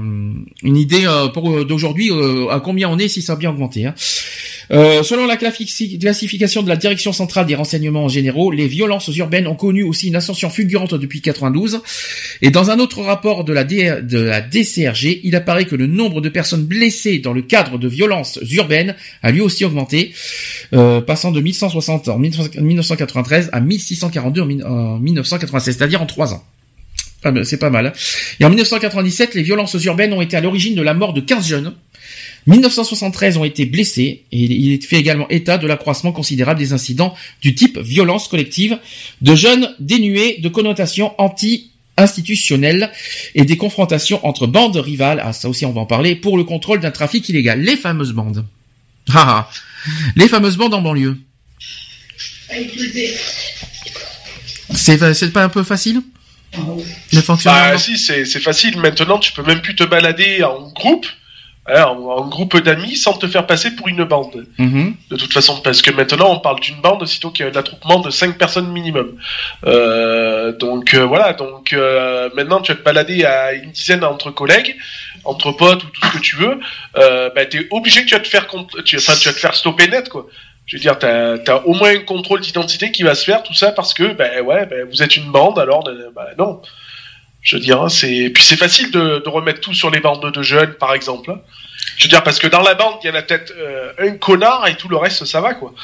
une 0.63 0.77
idée 0.77 1.05
euh, 1.07 1.29
pour 1.29 1.65
d'aujourd'hui 1.65 2.11
euh, 2.11 2.49
à 2.49 2.61
combien 2.61 2.89
on 2.89 2.99
est 2.99 3.09
si 3.09 3.23
ça 3.23 3.35
a 3.35 3.37
bien 3.37 3.51
augmenté. 3.51 3.87
hein. 3.87 3.95
Euh, 4.73 5.03
selon 5.03 5.27
la 5.27 5.37
classifi- 5.37 5.99
classification 5.99 6.63
de 6.63 6.69
la 6.69 6.77
Direction 6.77 7.13
centrale 7.13 7.45
des 7.47 7.55
renseignements 7.55 8.09
généraux, 8.09 8.51
les 8.51 8.67
violences 8.67 9.09
urbaines 9.15 9.47
ont 9.47 9.55
connu 9.55 9.83
aussi 9.83 10.09
une 10.09 10.17
ascension 10.17 10.49
fulgurante 10.49 10.95
depuis 10.95 11.21
92. 11.21 11.83
Et 12.41 12.51
dans 12.51 12.71
un 12.71 12.79
autre 12.79 13.03
rapport 13.03 13.45
de 13.45 13.53
la, 13.53 13.65
DCRG, 13.65 15.21
il 15.25 15.37
apparaît 15.37 15.67
que 15.67 15.77
le 15.77 15.87
nombre 15.87 16.21
de 16.23 16.29
personnes 16.31 16.65
blessées 16.65 17.19
dans 17.19 17.33
le 17.35 17.43
cadre 17.43 17.77
de 17.79 17.87
violences 17.87 18.39
urbaines 18.51 18.95
a 19.23 19.31
lui 19.31 19.41
aussi 19.43 19.65
augmenté, 19.65 20.15
euh, 20.73 21.01
passant 21.03 21.33
de 21.33 21.41
1160 21.41 22.09
en 22.09 22.19
1993 22.19 23.51
à 23.53 23.61
1642 23.61 24.41
en, 24.43 24.47
mi- 24.47 24.63
en 24.63 24.99
1996, 24.99 25.77
c'est-à-dire 25.77 26.01
en 26.01 26.07
trois 26.07 26.33
ans. 26.33 26.43
Mal, 27.25 27.45
C'est 27.47 27.59
pas 27.59 27.71
mal. 27.71 27.87
hein. 27.87 27.93
Et 28.41 28.45
en 28.45 28.49
1997, 28.49 29.35
les 29.35 29.43
violences 29.43 29.75
urbaines 29.85 30.13
ont 30.13 30.23
été 30.23 30.37
à 30.37 30.41
l'origine 30.41 30.75
de 30.75 30.83
la 30.83 30.93
mort 30.95 31.13
de 31.13 31.21
15 31.21 31.47
jeunes. 31.47 31.73
1973 32.47 33.37
ont 33.37 33.45
été 33.45 33.67
blessés 33.67 34.25
et 34.33 34.39
il 34.39 34.83
fait 34.85 34.97
également 34.97 35.29
état 35.29 35.59
de 35.59 35.67
l'accroissement 35.67 36.13
considérable 36.13 36.59
des 36.59 36.73
incidents 36.73 37.15
du 37.41 37.55
type 37.55 37.79
violence 37.79 38.29
collective, 38.29 38.79
de 39.21 39.35
jeunes 39.35 39.75
dénués 39.79 40.39
de 40.39 40.49
connotations 40.49 41.15
anti-institutionnelles 41.21 42.91
et 43.35 43.45
des 43.45 43.57
confrontations 43.57 44.25
entre 44.27 44.47
bandes 44.47 44.77
rivales, 44.77 45.23
ah 45.25 45.33
ça 45.33 45.49
aussi 45.49 45.65
on 45.67 45.73
va 45.73 45.83
en 45.83 45.87
parler, 45.87 46.17
pour 46.17 46.37
le 46.37 46.45
contrôle 46.45 46.81
d'un 46.81 46.91
trafic 46.91 47.29
illégal. 47.29 47.61
Les 47.61 47.77
fameuses 47.77 48.13
bandes. 48.13 48.45
Ah, 49.13 49.49
ah. 49.49 49.51
les 50.17 50.29
fameuses 50.29 50.57
bandes 50.57 50.75
en 50.75 50.83
banlieue. 50.83 51.19
C'est 54.75 55.15
c'est 55.15 55.33
pas 55.33 55.45
un 55.45 55.49
peu 55.49 55.63
facile? 55.63 56.03
Le 57.13 57.21
fonctionnement 57.21 57.61
Bah 57.61 57.79
si, 57.79 57.97
c'est 57.99 58.25
facile. 58.41 58.79
Maintenant, 58.79 59.19
tu 59.19 59.33
peux 59.33 59.43
même 59.43 59.63
plus 59.63 59.75
te 59.75 59.85
balader 59.85 60.43
en 60.43 60.71
groupe, 60.71 61.07
en, 61.69 61.97
en 61.97 62.27
groupe 62.27 62.57
d'amis, 62.59 62.97
sans 62.97 63.13
te 63.13 63.27
faire 63.27 63.47
passer 63.47 63.71
pour 63.77 63.87
une 63.89 64.05
bande. 64.05 64.47
Mhm. 64.59 64.95
De 65.11 65.17
toute 65.17 65.33
façon, 65.33 65.61
parce 65.63 65.81
que 65.81 65.93
maintenant, 65.93 66.33
on 66.33 66.41
parle 66.41 66.61
d'une 66.61 66.81
bande, 66.81 67.07
sitôt 67.07 67.31
qu'il 67.31 67.47
y 67.47 67.49
a 67.49 67.53
un 67.53 67.57
attroupement 67.57 68.01
de 68.01 68.11
5 68.11 68.37
personnes 68.37 68.69
minimum. 68.69 69.17
Euh, 69.65 70.53
donc 70.53 70.95
euh, 70.95 71.05
voilà, 71.05 71.33
donc 71.35 71.73
euh, 71.73 72.29
maintenant, 72.35 72.61
tu 72.61 72.73
vas 72.73 72.79
te 72.79 72.85
balader 72.85 73.25
à 73.25 73.53
une 73.53 73.71
dizaine 73.71 74.03
entre 74.03 74.31
collègues, 74.31 74.77
entre 75.25 75.53
potes 75.53 75.85
ou 75.85 75.87
tout 75.87 76.07
ce 76.07 76.13
que 76.13 76.23
tu 76.23 76.37
veux. 76.37 76.59
Euh, 76.97 77.31
bah, 77.35 77.47
t'es 77.47 77.67
obligé 77.71 78.03
que 78.03 78.07
tu 78.07 78.15
vas 78.15 78.21
te 78.21 78.29
faire, 78.29 78.47
tu, 78.85 78.97
enfin, 78.97 79.15
tu 79.15 79.29
vas 79.29 79.35
te 79.35 79.39
faire 79.39 79.55
stopper 79.55 79.89
net, 79.89 80.09
quoi. 80.09 80.27
Je 80.67 80.77
veux 80.77 80.81
dire, 80.81 80.99
t'as 80.99 81.35
as 81.47 81.67
au 81.67 81.75
moins 81.75 81.91
un 81.91 82.01
contrôle 82.01 82.41
d'identité 82.41 82.93
qui 82.93 83.03
va 83.03 83.15
se 83.15 83.25
faire, 83.25 83.43
tout 83.43 83.55
ça, 83.55 83.73
parce 83.73 83.95
que, 83.95 84.13
ben 84.15 84.43
ouais, 84.43 84.65
ben, 84.67 84.87
vous 84.89 85.03
êtes 85.03 85.17
une 85.17 85.31
bande, 85.31 85.59
alors, 85.59 85.85
ben, 85.85 86.27
non. 86.39 86.63
Je 87.43 87.57
veux 87.57 87.63
dire, 87.63 87.83
hein, 87.83 87.89
c'est 87.89 88.31
puis 88.31 88.45
c'est 88.45 88.57
facile 88.57 88.91
de, 88.91 89.23
remettre 89.29 89.61
tout 89.61 89.75
sur 89.75 89.91
les 89.91 90.01
bandes 90.01 90.33
de 90.33 90.43
jeunes, 90.43 90.75
par 90.75 90.95
exemple. 90.95 91.31
hein. 91.31 91.41
Je 91.97 92.05
veux 92.05 92.09
dire, 92.09 92.23
parce 92.23 92.39
que 92.39 92.47
dans 92.47 92.63
la 92.63 92.75
bande, 92.75 92.95
il 93.03 93.13
y 93.13 93.17
a 93.17 93.23
peut-être 93.23 93.53
euh, 93.59 93.93
un 93.99 94.13
connard 94.13 94.67
et 94.69 94.77
tout 94.77 94.89
le 94.89 94.97
reste, 94.97 95.25
ça 95.25 95.41
va, 95.41 95.55
quoi. 95.55 95.75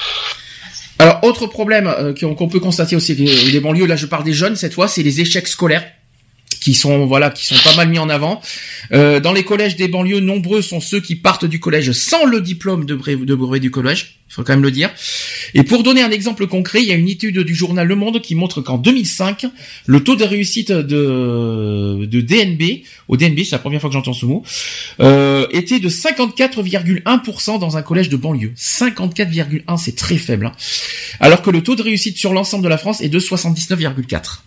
Alors, 1.01 1.23
autre 1.23 1.47
problème 1.47 1.87
euh, 1.87 2.15
qu'on 2.15 2.49
peut 2.49 2.61
constater 2.61 2.97
aussi 2.97 3.15
les 3.15 3.51
les 3.53 3.61
banlieues, 3.61 3.87
là 3.87 3.97
je 3.97 4.07
parle 4.07 4.25
des 4.25 4.33
jeunes 4.33 4.57
cette 4.57 4.75
fois, 4.75 4.89
c'est 4.89 5.03
les 5.03 5.21
échecs 5.21 5.47
scolaires 5.47 5.85
qui 6.61 6.75
sont 6.75 7.07
voilà 7.07 7.31
qui 7.31 7.45
sont 7.45 7.55
pas 7.65 7.75
mal 7.77 7.89
mis 7.89 7.99
en 7.99 8.09
avant. 8.09 8.41
Euh, 8.93 9.21
dans 9.21 9.33
les 9.33 9.45
collèges 9.45 9.77
des 9.77 9.89
banlieues, 9.89 10.21
nombreux 10.21 10.63
sont 10.63 10.81
ceux 10.81 11.01
qui 11.01 11.17
partent 11.17 11.45
du 11.45 11.61
collège 11.61 11.93
sans 11.93 12.25
le 12.25 12.41
diplôme 12.41 12.85
de 12.85 12.95
brevet, 12.95 13.61
du 13.61 13.71
collège. 13.71 14.19
Il 14.31 14.35
faut 14.35 14.43
quand 14.43 14.53
même 14.53 14.63
le 14.63 14.71
dire. 14.71 14.91
Et 15.55 15.63
pour 15.63 15.83
donner 15.83 16.03
un 16.03 16.11
exemple 16.11 16.47
concret, 16.47 16.83
il 16.83 16.89
y 16.89 16.93
a 16.93 16.95
une 16.97 17.09
étude 17.09 17.39
du 17.39 17.55
journal 17.55 17.87
Le 17.87 17.95
Monde 17.97 18.21
qui 18.21 18.35
montre 18.35 18.61
qu'en 18.61 18.77
2005, 18.77 19.47
le 19.87 20.05
taux 20.05 20.17
de 20.17 20.25
réussite 20.25 20.71
de, 20.71 22.05
de 22.05 22.21
DNB, 22.21 22.83
au 23.09 23.17
DNB, 23.17 23.39
c'est 23.45 23.53
la 23.53 23.59
première 23.59 23.81
fois 23.81 23.89
que 23.89 23.95
j'entends 23.95 24.13
ce 24.13 24.27
mot, 24.27 24.43
euh, 25.01 25.47
était 25.51 25.81
de 25.81 25.89
54,1% 25.89 27.59
dans 27.59 27.79
un 27.79 27.83
collège 27.83 28.11
de 28.11 28.19
banlieue. 28.19 28.53
54,1, 28.55 29.79
c'est 29.79 29.97
très 29.97 30.19
faible. 30.19 30.47
hein. 30.47 30.53
Alors 31.21 31.41
que 31.41 31.51
le 31.51 31.63
taux 31.63 31.75
de 31.75 31.83
réussite 31.83 32.19
sur 32.19 32.35
l'ensemble 32.35 32.65
de 32.65 32.69
la 32.69 32.77
France 32.79 33.01
est 33.01 33.09
de 33.09 33.19
79,4. 33.19 34.43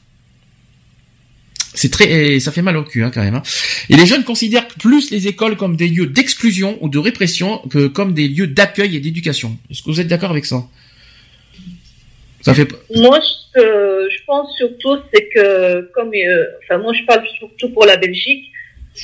C'est 1.74 1.92
très, 1.92 2.40
ça 2.40 2.52
fait 2.52 2.62
mal 2.62 2.76
au 2.78 2.84
cul 2.84 3.04
hein, 3.04 3.12
quand 3.14 3.22
même. 3.22 3.36
hein. 3.36 3.44
Et 3.90 3.96
les 3.96 4.06
jeunes 4.06 4.24
considèrent 4.24 4.68
plus 4.68 5.10
les 5.12 5.28
écoles 5.28 5.56
comme 5.56 5.76
des 5.78 5.88
lieux 5.88 6.08
d'exclusion 6.08 6.78
ou 6.82 6.90
de 6.90 7.00
répression 7.00 7.60
que 7.70 7.88
comme 7.88 8.14
des 8.14 8.28
lieux 8.28 8.48
d'accueil 8.48 8.98
et 8.98 9.00
d'éducation. 9.00 9.58
Est-ce 9.70 9.82
que 9.82 9.90
vous 9.90 10.02
êtes 10.02 10.08
d'accord 10.08 10.32
avec 10.32 10.46
ça? 10.46 10.64
Ça 12.42 12.54
fait. 12.54 12.68
Moi, 12.96 13.20
ce 13.22 13.54
que 13.54 14.08
je 14.10 14.26
pense 14.26 14.56
surtout, 14.58 14.98
c'est 15.14 15.28
que, 15.30 15.82
comme, 15.94 16.12
euh, 16.14 16.46
enfin, 16.64 16.80
moi, 16.80 16.92
je 16.94 17.06
parle 17.06 17.24
surtout 17.38 17.70
pour 17.70 17.86
la 17.86 17.98
Belgique, 17.98 18.52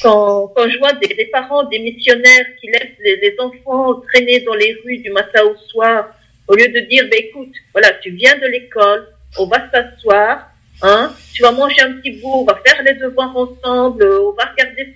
quand, 0.02 0.52
je 0.70 0.78
vois 0.80 0.94
des, 0.94 1.26
parents, 1.32 1.64
des 1.66 1.80
missionnaires 1.80 2.46
qui 2.60 2.68
laissent 2.68 3.00
les, 3.00 3.36
enfants 3.40 4.02
traîner 4.12 4.42
dans 4.42 4.56
les 4.56 4.76
rues 4.84 4.98
du 4.98 5.12
matin 5.12 5.42
au 5.44 5.56
soir, 5.70 6.10
au 6.48 6.56
lieu 6.56 6.68
de 6.68 6.80
dire, 6.88 7.04
ben, 7.10 7.20
écoute, 7.20 7.54
voilà, 7.74 7.92
tu 8.02 8.12
viens 8.12 8.38
de 8.38 8.48
l'école, 8.48 9.08
on 9.38 9.46
va 9.48 9.70
s'asseoir, 9.72 10.52
hein, 10.82 11.14
tu 11.34 11.42
vas 11.42 11.52
manger 11.52 11.82
un 11.82 11.94
petit 11.94 12.12
bout, 12.20 12.34
on 12.42 12.46
va 12.46 12.60
faire 12.66 12.82
les 12.84 12.94
devoirs 12.96 13.36
ensemble, 13.36 14.04
on 14.04 14.32
va 14.34 14.46
regarder 14.46 14.96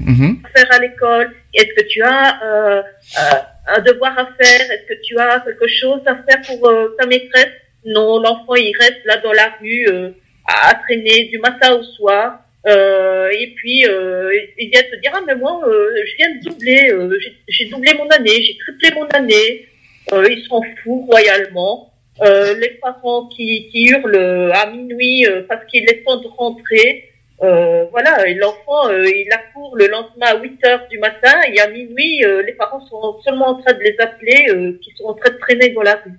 Mhm. 0.00 0.42
faire 0.54 0.66
à 0.72 0.78
l'école 0.78 1.34
Est-ce 1.52 1.74
que 1.74 1.88
tu 1.88 2.00
as 2.02 2.40
euh, 2.44 2.82
euh, 2.82 3.38
un 3.66 3.80
devoir 3.80 4.16
à 4.16 4.26
faire? 4.40 4.60
Est-ce 4.70 4.86
que 4.94 5.00
tu 5.02 5.18
as 5.18 5.40
quelque 5.40 5.66
chose 5.66 6.00
à 6.06 6.14
faire 6.22 6.40
pour 6.46 6.68
euh, 6.68 6.94
ta 6.98 7.04
maîtresse? 7.06 7.50
Non, 7.84 8.20
l'enfant 8.20 8.54
il 8.54 8.72
reste 8.78 9.04
là 9.06 9.16
dans 9.16 9.32
la 9.32 9.48
rue 9.60 9.86
euh, 9.88 10.10
à 10.46 10.74
traîner 10.74 11.24
du 11.24 11.38
matin 11.38 11.72
au 11.74 11.82
soir. 11.82 12.38
Euh, 12.66 13.28
et 13.30 13.48
puis 13.56 13.86
euh, 13.86 14.30
il 14.58 14.70
vient 14.70 14.82
te 14.82 14.96
dire 15.00 15.10
ah 15.14 15.20
mais 15.26 15.34
moi 15.34 15.62
euh, 15.66 15.90
je 16.06 16.16
viens 16.16 16.34
de 16.36 16.44
doubler, 16.48 16.90
euh, 16.92 17.18
j'ai- 17.20 17.36
j'ai 17.48 17.64
doublé 17.66 17.94
mon 17.94 18.08
année, 18.08 18.40
j'ai 18.42 18.56
triplé 18.58 18.90
mon 18.94 19.06
année. 19.08 19.66
Euh, 20.12 20.28
ils 20.30 20.44
s'en 20.46 20.62
foutent 20.62 21.06
royalement. 21.10 21.92
Euh, 22.22 22.54
les 22.58 22.70
parents 22.82 23.26
qui, 23.28 23.68
qui 23.70 23.84
hurlent 23.84 24.50
à 24.52 24.70
minuit 24.70 25.26
euh, 25.26 25.42
parce 25.48 25.64
qu'il 25.66 25.88
est 25.88 26.02
temps 26.04 26.20
de 26.20 26.26
rentrer. 26.28 27.04
Euh, 27.40 27.84
voilà, 27.92 28.26
et 28.28 28.34
l'enfant, 28.34 28.88
euh, 28.88 29.06
il 29.06 29.28
accourt 29.32 29.76
le 29.76 29.86
lendemain 29.86 30.26
à 30.26 30.36
8 30.42 30.66
heures 30.66 30.88
du 30.90 30.98
matin 30.98 31.34
et 31.52 31.60
à 31.60 31.68
minuit, 31.68 32.24
euh, 32.24 32.42
les 32.42 32.52
parents 32.54 32.84
sont 32.88 33.20
seulement 33.24 33.50
en 33.50 33.62
train 33.62 33.74
de 33.74 33.78
les 33.78 33.94
appeler, 34.00 34.46
euh, 34.48 34.78
qui 34.82 34.90
sont 34.96 35.04
en 35.04 35.14
train 35.14 35.30
de 35.30 35.38
traîner 35.38 35.68
dans 35.68 35.82
la 35.82 35.94
rue. 36.04 36.18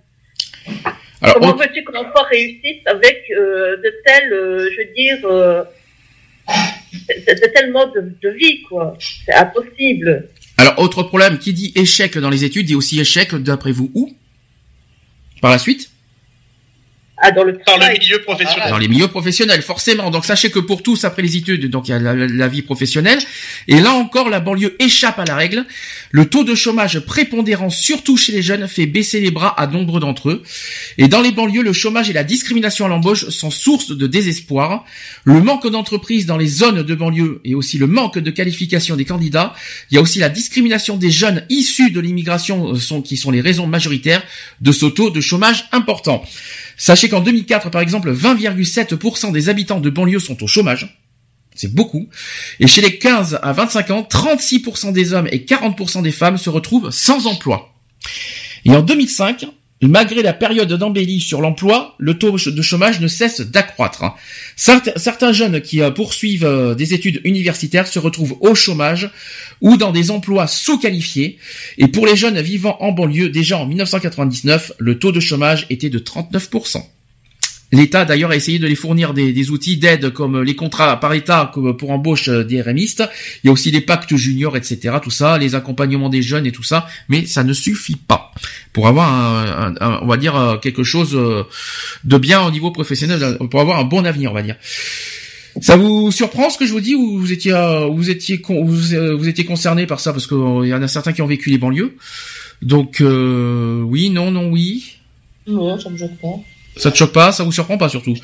Alors, 1.22 1.36
Comment 1.36 1.56
veux-tu 1.58 1.84
que 1.84 1.92
l'enfant 1.92 2.24
réussisse 2.30 2.82
avec 2.86 3.26
euh, 3.32 3.76
de 3.76 3.94
tels, 4.06 4.32
euh, 4.32 4.70
je 4.72 4.78
veux 4.78 4.94
dire, 4.96 5.18
euh, 5.26 5.64
de, 7.10 7.34
de 7.34 7.54
tels 7.54 7.72
modes 7.74 7.94
de, 7.94 8.30
de 8.30 8.36
vie, 8.36 8.62
quoi? 8.64 8.96
C'est 9.26 9.34
impossible. 9.34 10.30
alors, 10.58 10.80
autre 10.80 11.04
problème, 11.04 11.38
qui 11.38 11.52
dit 11.52 11.74
échec 11.76 12.18
dans 12.18 12.30
les 12.30 12.46
études 12.46 12.68
dit 12.68 12.76
aussi 12.76 12.98
échec, 13.02 13.36
d'après 13.36 13.74
vous, 13.74 13.92
où? 13.94 14.14
Par 15.42 15.52
la 15.52 15.60
suite 15.60 15.90
Ah, 17.22 17.32
dans 17.32 17.44
le 17.44 17.54
Dans 17.54 17.58
le 17.60 17.64
travail. 17.66 18.00
milieu 18.00 18.22
professionnel. 18.22 18.70
dans 18.70 18.78
les 18.78 18.88
milieux 18.88 19.08
professionnels, 19.08 19.62
forcément. 19.62 20.10
Donc 20.10 20.26
sachez 20.26 20.52
que 20.52 20.60
pour 20.60 20.84
tous, 20.84 21.04
après 21.04 21.22
les 21.22 21.36
études, 21.38 21.70
donc 21.70 21.88
il 21.88 21.92
y 21.92 21.94
a 21.94 22.00
la, 22.00 22.14
la 22.16 22.48
vie 22.48 22.62
professionnelle. 22.62 23.20
Et 23.68 23.80
là 23.80 23.94
encore, 23.94 24.30
la 24.30 24.40
banlieue 24.40 24.76
échappe 24.80 25.20
à 25.20 25.26
la 25.26 25.36
règle. 25.36 25.66
Le 26.12 26.26
taux 26.26 26.44
de 26.44 26.56
chômage 26.56 27.00
prépondérant, 27.02 27.70
surtout 27.70 28.18
chez 28.18 28.32
les 28.32 28.42
jeunes, 28.42 28.68
fait 28.68 28.86
baisser 28.86 29.20
les 29.20 29.32
bras 29.32 29.50
à 29.60 29.68
nombre 29.68 30.00
d'entre 30.00 30.30
eux. 30.30 30.44
Et 30.98 31.08
dans 31.08 31.22
les 31.22 31.32
banlieues, 31.32 31.62
le 31.62 31.74
chômage 31.74 32.10
et 32.10 32.14
la 32.14 32.24
discrimination 32.24 32.86
à 32.86 32.88
l'embauche 32.88 33.28
sont 33.30 33.52
source 33.52 33.92
de 33.92 34.08
désespoir. 34.08 34.86
Le 35.26 35.42
manque 35.42 35.70
d'entreprises 35.70 36.26
dans 36.26 36.38
les 36.38 36.48
zones 36.48 36.84
de 36.84 36.96
banlieue 36.96 37.42
et 37.44 37.54
aussi 37.54 37.78
le 37.78 37.88
manque 37.88 38.18
de 38.18 38.32
qualification 38.32 38.96
des 38.96 39.06
candidats. 39.06 39.54
Il 39.92 39.96
y 39.96 39.98
a 39.98 40.02
aussi 40.02 40.20
la 40.20 40.30
discrimination 40.30 40.96
des 40.98 41.12
jeunes 41.12 41.46
issus 41.50 41.92
de 41.92 42.00
l'immigration 42.00 42.72
euh, 42.72 42.76
sont, 42.76 43.02
qui 43.02 43.18
sont 43.18 43.32
les 43.32 43.42
raisons 43.42 43.68
majoritaires 43.68 44.24
de 44.62 44.72
ce 44.72 44.86
taux 44.86 45.10
de 45.10 45.22
chômage 45.22 45.66
important. 45.72 46.24
Sachez 46.80 47.10
qu'en 47.10 47.20
2004, 47.20 47.70
par 47.70 47.82
exemple, 47.82 48.12
20,7% 48.12 49.34
des 49.34 49.50
habitants 49.50 49.82
de 49.82 49.90
banlieue 49.90 50.20
sont 50.20 50.42
au 50.42 50.48
chômage. 50.48 50.98
C'est 51.54 51.76
beaucoup. 51.76 52.08
Et 52.62 52.68
chez 52.68 52.80
les 52.80 52.98
15 52.98 53.40
à 53.44 53.52
25 53.52 53.92
ans, 53.92 54.08
36% 54.10 54.94
des 54.94 55.12
hommes 55.12 55.28
et 55.30 55.40
40% 55.40 56.02
des 56.02 56.14
femmes 56.14 56.38
se 56.38 56.50
retrouvent 56.50 56.90
sans 56.90 57.28
emploi. 57.28 57.76
Et 58.64 58.72
en 58.72 58.82
2005, 58.82 59.46
malgré 59.88 60.22
la 60.22 60.34
période 60.34 60.72
d'embellie 60.74 61.22
sur 61.22 61.42
l'emploi, 61.42 61.96
le 61.98 62.18
taux 62.18 62.32
de 62.32 62.62
chômage 62.62 63.00
ne 63.00 63.08
cesse 63.08 63.42
d'accroître. 63.42 64.04
Certains 64.56 65.32
jeunes 65.32 65.62
qui 65.62 65.82
euh, 65.82 65.92
poursuivent 65.92 66.46
euh, 66.46 66.76
des 66.76 66.94
études 66.94 67.22
universitaires 67.24 67.88
se 67.88 68.00
retrouvent 68.00 68.38
au 68.42 68.56
chômage 68.56 69.10
ou 69.62 69.78
dans 69.78 69.92
des 69.92 70.12
emplois 70.12 70.48
sous-qualifiés. 70.48 71.38
Et 71.78 71.88
pour 71.88 72.06
les 72.06 72.18
jeunes 72.18 72.42
vivant 72.42 72.78
en 72.82 72.92
banlieue, 72.92 73.30
déjà 73.30 73.58
en 73.58 73.66
1999, 73.66 74.74
le 74.78 75.00
taux 75.00 75.12
de 75.12 75.20
chômage 75.20 75.66
était 75.70 75.90
de 75.90 76.00
39%. 76.00 76.84
L'État 77.72 78.04
d'ailleurs 78.04 78.32
a 78.32 78.36
essayé 78.36 78.58
de 78.58 78.66
les 78.66 78.74
fournir 78.76 79.14
des, 79.14 79.32
des 79.32 79.52
outils 79.52 79.78
d'aide 79.78 80.10
comme 80.10 80.42
les 80.42 80.56
contrats 80.56 81.00
par 81.00 81.14
État 81.14 81.52
comme 81.54 81.78
pour 81.78 81.92
embauche 81.92 82.28
euh, 82.28 82.44
des 82.44 82.62
RMistes. 82.62 83.04
Il 83.44 83.48
y 83.48 83.50
a 83.50 83.54
aussi 83.54 83.70
les 83.70 83.82
pactes 83.82 84.16
juniors, 84.16 84.58
etc. 84.58 84.96
Tout 85.04 85.12
ça, 85.12 85.38
les 85.38 85.54
accompagnements 85.54 86.10
des 86.10 86.22
jeunes 86.24 86.48
et 86.48 86.52
tout 86.52 86.64
ça, 86.64 86.88
mais 87.10 87.26
ça 87.28 87.44
ne 87.44 87.54
suffit 87.54 87.96
pas 87.96 88.32
pour 88.74 88.88
avoir 88.88 89.14
un, 89.14 89.76
un- 89.76 89.76
un- 89.82 90.00
on 90.02 90.08
va 90.08 90.18
dire 90.18 90.36
euh, 90.36 90.58
quelque 90.58 90.84
chose 90.84 91.16
euh, 91.16 91.44
de 92.04 92.18
bien 92.18 92.42
au 92.44 92.50
niveau 92.50 92.72
professionnel, 92.72 93.38
pour 93.52 93.62
avoir 93.62 93.78
un 93.80 93.84
bon 93.84 94.04
avenir, 94.06 94.32
on 94.32 94.36
va 94.36 94.42
dire. 94.42 94.56
Ça 95.62 95.76
vous 95.76 96.12
surprend 96.12 96.50
ce 96.50 96.58
que 96.58 96.66
je 96.66 96.72
vous 96.72 96.80
dis 96.80 96.96
ou 96.96 97.20
vous 97.20 97.32
étiez 97.34 97.54
vous 97.92 98.10
étiez 98.10 98.42
vous 98.48 99.28
étiez 99.28 99.46
concerné 99.46 99.86
par 99.88 100.00
ça 100.00 100.14
parce 100.14 100.26
qu'il 100.26 100.38
y 100.38 100.74
en 100.74 100.82
a 100.82 100.88
certains 100.88 101.12
qui 101.12 101.22
ont 101.22 101.28
vécu 101.28 101.50
les 101.50 101.58
banlieues. 101.58 101.98
Donc 102.62 103.02
euh, 103.02 103.82
oui, 103.82 104.10
non, 104.10 104.32
non, 104.32 104.50
oui. 104.50 104.96
Non, 105.48 105.78
ça 105.80 105.90
me 105.90 105.98
choque 105.98 106.18
pas. 106.22 106.36
Ça 106.80 106.92
te 106.92 106.98
choque 106.98 107.12
pas, 107.12 107.32
ça 107.32 107.44
vous 107.44 107.52
surprend 107.52 107.78
pas 107.78 107.90
surtout. 107.90 108.16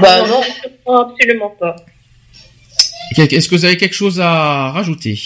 Bah 0.00 0.26
non, 0.26 0.40
absolument 0.86 1.50
pas. 1.58 1.76
Est-ce 3.16 3.48
que 3.48 3.54
vous 3.56 3.64
avez 3.64 3.76
quelque 3.76 3.94
chose 3.94 4.20
à 4.20 4.70
rajouter? 4.70 5.18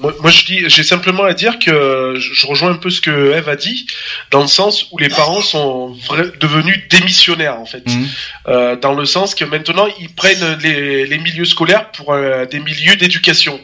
Moi, 0.00 0.14
moi, 0.20 0.30
je 0.30 0.44
dis, 0.44 0.68
j'ai 0.68 0.82
simplement 0.82 1.24
à 1.24 1.34
dire 1.34 1.58
que 1.58 2.14
je, 2.18 2.46
rejoins 2.46 2.70
un 2.70 2.76
peu 2.76 2.90
ce 2.90 3.00
que 3.00 3.32
Eve 3.32 3.48
a 3.48 3.56
dit, 3.56 3.86
dans 4.30 4.40
le 4.40 4.46
sens 4.46 4.86
où 4.92 4.98
les 4.98 5.08
parents 5.08 5.40
sont 5.40 5.96
devenus 6.40 6.88
démissionnaires 6.88 7.58
en 7.58 7.66
fait, 7.66 7.84
Mhm. 7.86 8.08
Euh, 8.48 8.76
dans 8.76 8.94
le 8.94 9.04
sens 9.04 9.34
que 9.34 9.44
maintenant 9.44 9.86
ils 10.00 10.08
prennent 10.08 10.58
les, 10.62 11.06
les 11.06 11.18
milieux 11.18 11.44
scolaires 11.44 11.90
pour 11.90 12.12
euh, 12.12 12.46
des 12.46 12.60
milieux 12.60 12.96
d'éducation. 12.96 13.60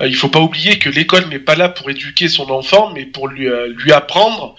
Euh, 0.00 0.06
il 0.06 0.16
faut 0.16 0.28
pas 0.28 0.40
oublier 0.40 0.78
que 0.78 0.88
l'école 0.88 1.28
n'est 1.28 1.38
pas 1.38 1.54
là 1.54 1.68
pour 1.68 1.90
éduquer 1.90 2.28
son 2.28 2.50
enfant, 2.50 2.92
mais 2.94 3.04
pour 3.04 3.28
lui 3.28 3.48
euh, 3.48 3.72
lui 3.76 3.92
apprendre. 3.92 4.56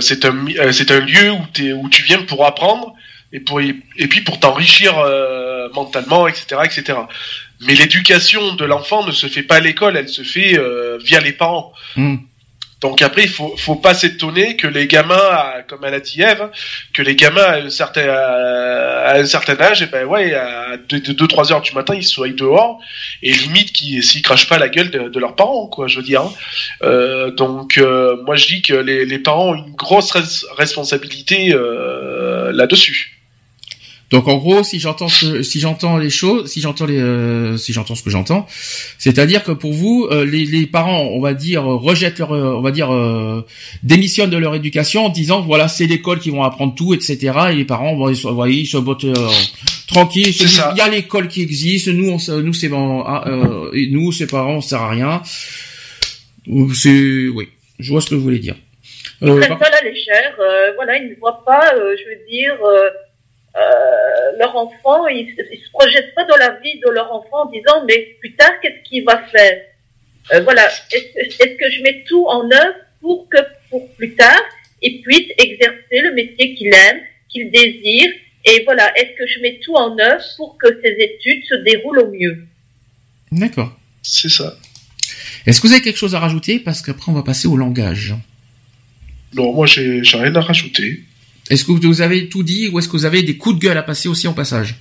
C'est 0.00 0.24
un 0.24 0.34
c'est 0.72 0.90
un 0.90 1.00
lieu 1.00 1.30
où 1.30 1.46
t'es 1.52 1.72
où 1.72 1.88
tu 1.88 2.02
viens 2.02 2.22
pour 2.22 2.44
apprendre 2.46 2.94
et 3.32 3.40
pour 3.40 3.60
et 3.60 4.08
puis 4.08 4.22
pour 4.22 4.40
t'enrichir 4.40 4.94
mentalement, 5.74 6.26
etc., 6.26 6.62
etc. 6.64 6.98
Mais 7.66 7.74
l'éducation 7.74 8.54
de 8.54 8.64
l'enfant 8.64 9.06
ne 9.06 9.12
se 9.12 9.26
fait 9.26 9.42
pas 9.42 9.56
à 9.56 9.60
l'école, 9.60 9.96
elle 9.96 10.08
se 10.08 10.22
fait 10.22 10.58
euh, 10.58 10.98
via 11.02 11.20
les 11.20 11.32
parents. 11.32 11.72
Hmm. 11.96 12.16
Donc 12.80 13.00
après, 13.00 13.22
il 13.22 13.30
faut, 13.30 13.56
faut 13.56 13.76
pas 13.76 13.94
s'étonner 13.94 14.56
que 14.56 14.66
les 14.66 14.86
gamins, 14.86 15.14
à- 15.16 15.62
comme 15.66 15.84
elle 15.86 15.94
a 15.94 16.00
dit 16.00 16.20
Ève, 16.20 16.50
que 16.92 17.00
les 17.00 17.14
gamins 17.16 17.40
à 17.42 17.56
un 17.56 17.70
certain, 17.70 18.06
à 18.06 19.14
un 19.16 19.24
certain 19.24 19.58
âge, 19.58 19.80
et 19.80 19.86
ben 19.86 20.04
ouais, 20.04 20.34
à 20.34 20.76
2-3 20.90 21.52
heures 21.52 21.62
du 21.62 21.72
matin, 21.72 21.94
ils 21.94 22.04
soient 22.04 22.28
dehors, 22.28 22.78
et 23.22 23.32
limite 23.32 23.72
qu'ils 23.72 24.02
s'ils 24.02 24.20
crachent 24.20 24.48
pas 24.48 24.58
la 24.58 24.68
gueule 24.68 24.90
de, 24.90 25.08
de 25.08 25.18
leurs 25.18 25.34
parents, 25.34 25.66
quoi, 25.66 25.86
je 25.86 25.96
veux 25.96 26.02
dire. 26.02 26.20
hein. 26.22 26.32
Euh, 26.82 27.30
donc 27.30 27.78
euh, 27.78 28.16
moi 28.26 28.36
je 28.36 28.46
dis 28.48 28.60
que 28.60 28.74
les, 28.74 29.06
les 29.06 29.18
parents 29.18 29.50
ont 29.50 29.54
une 29.54 29.74
grosse 29.74 30.12
res- 30.12 30.44
responsabilité 30.58 31.54
euh, 31.54 32.52
là-dessus. 32.52 33.12
Donc 34.14 34.28
en 34.28 34.36
gros, 34.36 34.62
si 34.62 34.78
j'entends 34.78 35.08
ce- 35.08 35.42
si 35.42 35.58
j'entends 35.58 35.96
les 35.98 36.08
choses, 36.20 36.42
si 36.52 36.60
j'entends 36.60 36.86
les 36.86 36.98
euh, 37.00 37.56
si 37.56 37.72
j'entends 37.72 37.96
ce 37.96 38.02
que 38.04 38.10
j'entends, 38.10 38.46
c'est-à-dire 38.98 39.42
que 39.42 39.50
pour 39.52 39.72
vous, 39.72 40.06
euh, 40.10 40.24
les, 40.24 40.44
les 40.44 40.66
parents, 40.66 41.02
on 41.16 41.20
va 41.20 41.34
dire 41.34 41.62
euh, 41.68 41.74
rejettent 41.76 42.18
leur, 42.20 42.32
euh, 42.32 42.54
on 42.58 42.60
va 42.62 42.70
dire 42.70 42.90
euh, 42.94 43.42
démissionnent 43.82 44.30
de 44.30 44.36
leur 44.36 44.54
éducation 44.54 45.06
en 45.06 45.08
disant 45.08 45.40
voilà 45.40 45.66
c'est 45.68 45.86
l'école 45.86 46.20
qui 46.20 46.30
vont 46.30 46.44
apprendre 46.44 46.74
tout, 46.76 46.94
etc. 46.94 47.16
Et 47.50 47.56
les 47.56 47.64
parents, 47.64 47.94
bon, 47.96 48.08
ils 48.08 48.16
se, 48.16 48.28
voyez, 48.28 48.60
ils 48.60 48.66
se 48.66 48.76
bottent 48.78 49.04
euh, 49.04 49.14
tranquilles, 49.88 50.28
ils 50.28 50.32
se 50.32 50.38
C'est 50.40 50.44
disent, 50.46 50.56
ça. 50.58 50.72
il 50.76 50.78
y 50.78 50.80
a 50.80 50.88
l'école 50.88 51.26
qui 51.26 51.42
existe, 51.42 51.88
nous 51.88 52.10
on, 52.10 52.18
nous 52.40 52.52
c'est 52.54 52.68
bon, 52.68 53.02
ah, 53.04 53.24
euh, 53.26 53.70
et 53.72 53.88
nous 53.90 54.12
ces 54.12 54.28
parents 54.28 54.54
on 54.56 54.60
sert 54.60 54.80
à 54.82 54.90
rien. 54.90 55.22
C'est 56.74 57.26
oui, 57.28 57.48
je 57.78 57.90
vois 57.90 58.00
ce 58.00 58.10
que 58.10 58.14
vous 58.14 58.22
voulez 58.22 58.38
dire. 58.38 58.54
Ils 59.22 59.28
prennent 59.40 59.58
pas 59.58 59.70
la 59.70 59.80
légère, 59.88 60.34
euh, 60.38 60.72
voilà, 60.76 60.98
ils 60.98 61.10
ne 61.10 61.14
voient 61.16 61.42
pas, 61.46 61.72
euh, 61.74 61.94
je 61.98 62.04
veux 62.10 62.20
dire, 62.30 62.54
euh, 63.56 64.38
leur 64.38 64.56
enfant, 64.56 65.06
ils, 65.06 65.28
ils 65.52 65.58
se 65.64 65.70
projettent 65.70 66.14
pas 66.14 66.24
dans 66.24 66.36
la 66.36 66.50
vie 66.60 66.78
de 66.80 66.90
leur 66.90 67.12
enfant 67.12 67.46
en 67.46 67.50
disant, 67.50 67.84
mais 67.86 68.16
plus 68.20 68.34
tard, 68.34 68.52
qu'est-ce 68.60 68.88
qu'il 68.88 69.04
va 69.04 69.18
faire? 69.28 69.58
Euh, 70.32 70.40
Voilà, 70.40 70.66
est-ce 70.92 71.18
est-ce 71.42 71.56
que 71.56 71.70
je 71.70 71.82
mets 71.82 72.04
tout 72.08 72.26
en 72.26 72.44
œuvre 72.50 72.76
pour 73.00 73.28
que, 73.28 73.38
pour 73.70 73.88
plus 73.94 74.14
tard, 74.14 74.42
il 74.82 75.02
puisse 75.02 75.30
exercer 75.38 76.00
le 76.00 76.12
métier 76.14 76.54
qu'il 76.54 76.68
aime, 76.68 77.00
qu'il 77.28 77.50
désire, 77.50 78.10
et 78.46 78.62
voilà, 78.64 78.92
est-ce 78.98 79.16
que 79.16 79.26
je 79.26 79.40
mets 79.40 79.58
tout 79.62 79.74
en 79.74 79.98
œuvre 79.98 80.22
pour 80.36 80.58
que 80.58 80.68
ces 80.82 80.94
études 80.98 81.44
se 81.46 81.54
déroulent 81.54 82.00
au 82.00 82.10
mieux? 82.10 82.44
D'accord. 83.32 83.78
C'est 84.02 84.28
ça. 84.28 84.56
Est-ce 85.46 85.60
que 85.60 85.66
vous 85.66 85.72
avez 85.72 85.82
quelque 85.82 85.96
chose 85.96 86.14
à 86.14 86.18
rajouter? 86.18 86.58
Parce 86.58 86.82
qu'après 86.82 87.10
on 87.10 87.14
va 87.14 87.22
passer 87.22 87.48
au 87.48 87.56
langage. 87.56 88.14
Non, 89.32 89.52
moi 89.52 89.66
j'ai 89.66 90.04
j'ai 90.04 90.16
rien 90.18 90.34
à 90.36 90.40
rajouter. 90.40 91.00
Est-ce 91.50 91.64
que 91.64 91.72
vous 91.72 92.00
avez 92.00 92.28
tout 92.28 92.42
dit 92.42 92.68
ou 92.68 92.78
est-ce 92.78 92.88
que 92.88 92.92
vous 92.96 93.04
avez 93.04 93.22
des 93.22 93.36
coups 93.36 93.56
de 93.56 93.60
gueule 93.60 93.76
à 93.76 93.82
passer 93.82 94.08
aussi 94.08 94.26
en 94.28 94.32
passage 94.32 94.76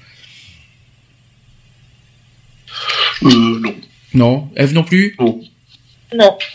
Euh, 3.24 3.60
non. 3.60 3.76
Non, 4.14 4.50
Eve 4.56 4.74
non 4.74 4.84
plus. 4.84 5.16
Non. 5.20 5.42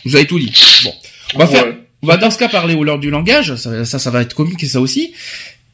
Vous 0.04 0.16
avez 0.16 0.26
tout 0.26 0.38
dit. 0.38 0.52
Bon, 0.84 0.92
on 1.34 1.38
va 1.38 1.44
Ouais. 1.46 1.50
faire. 1.50 1.74
On 2.02 2.06
va 2.06 2.16
dans 2.16 2.30
ce 2.30 2.38
cas 2.38 2.48
parler 2.48 2.74
au 2.74 2.84
lors 2.84 2.98
du 2.98 3.10
langage. 3.10 3.56
Ça, 3.56 3.84
ça, 3.84 3.98
ça 3.98 4.10
va 4.10 4.22
être 4.22 4.34
comique 4.34 4.62
et 4.62 4.66
ça 4.68 4.80
aussi. 4.80 5.12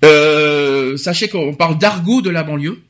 Euh, 0.05 0.97
sachez 0.97 1.29
qu'on 1.29 1.55
parle 1.55 1.77
d'argot 1.79 2.23
de 2.23 2.31
la 2.31 2.43
banlieue. 2.43 2.83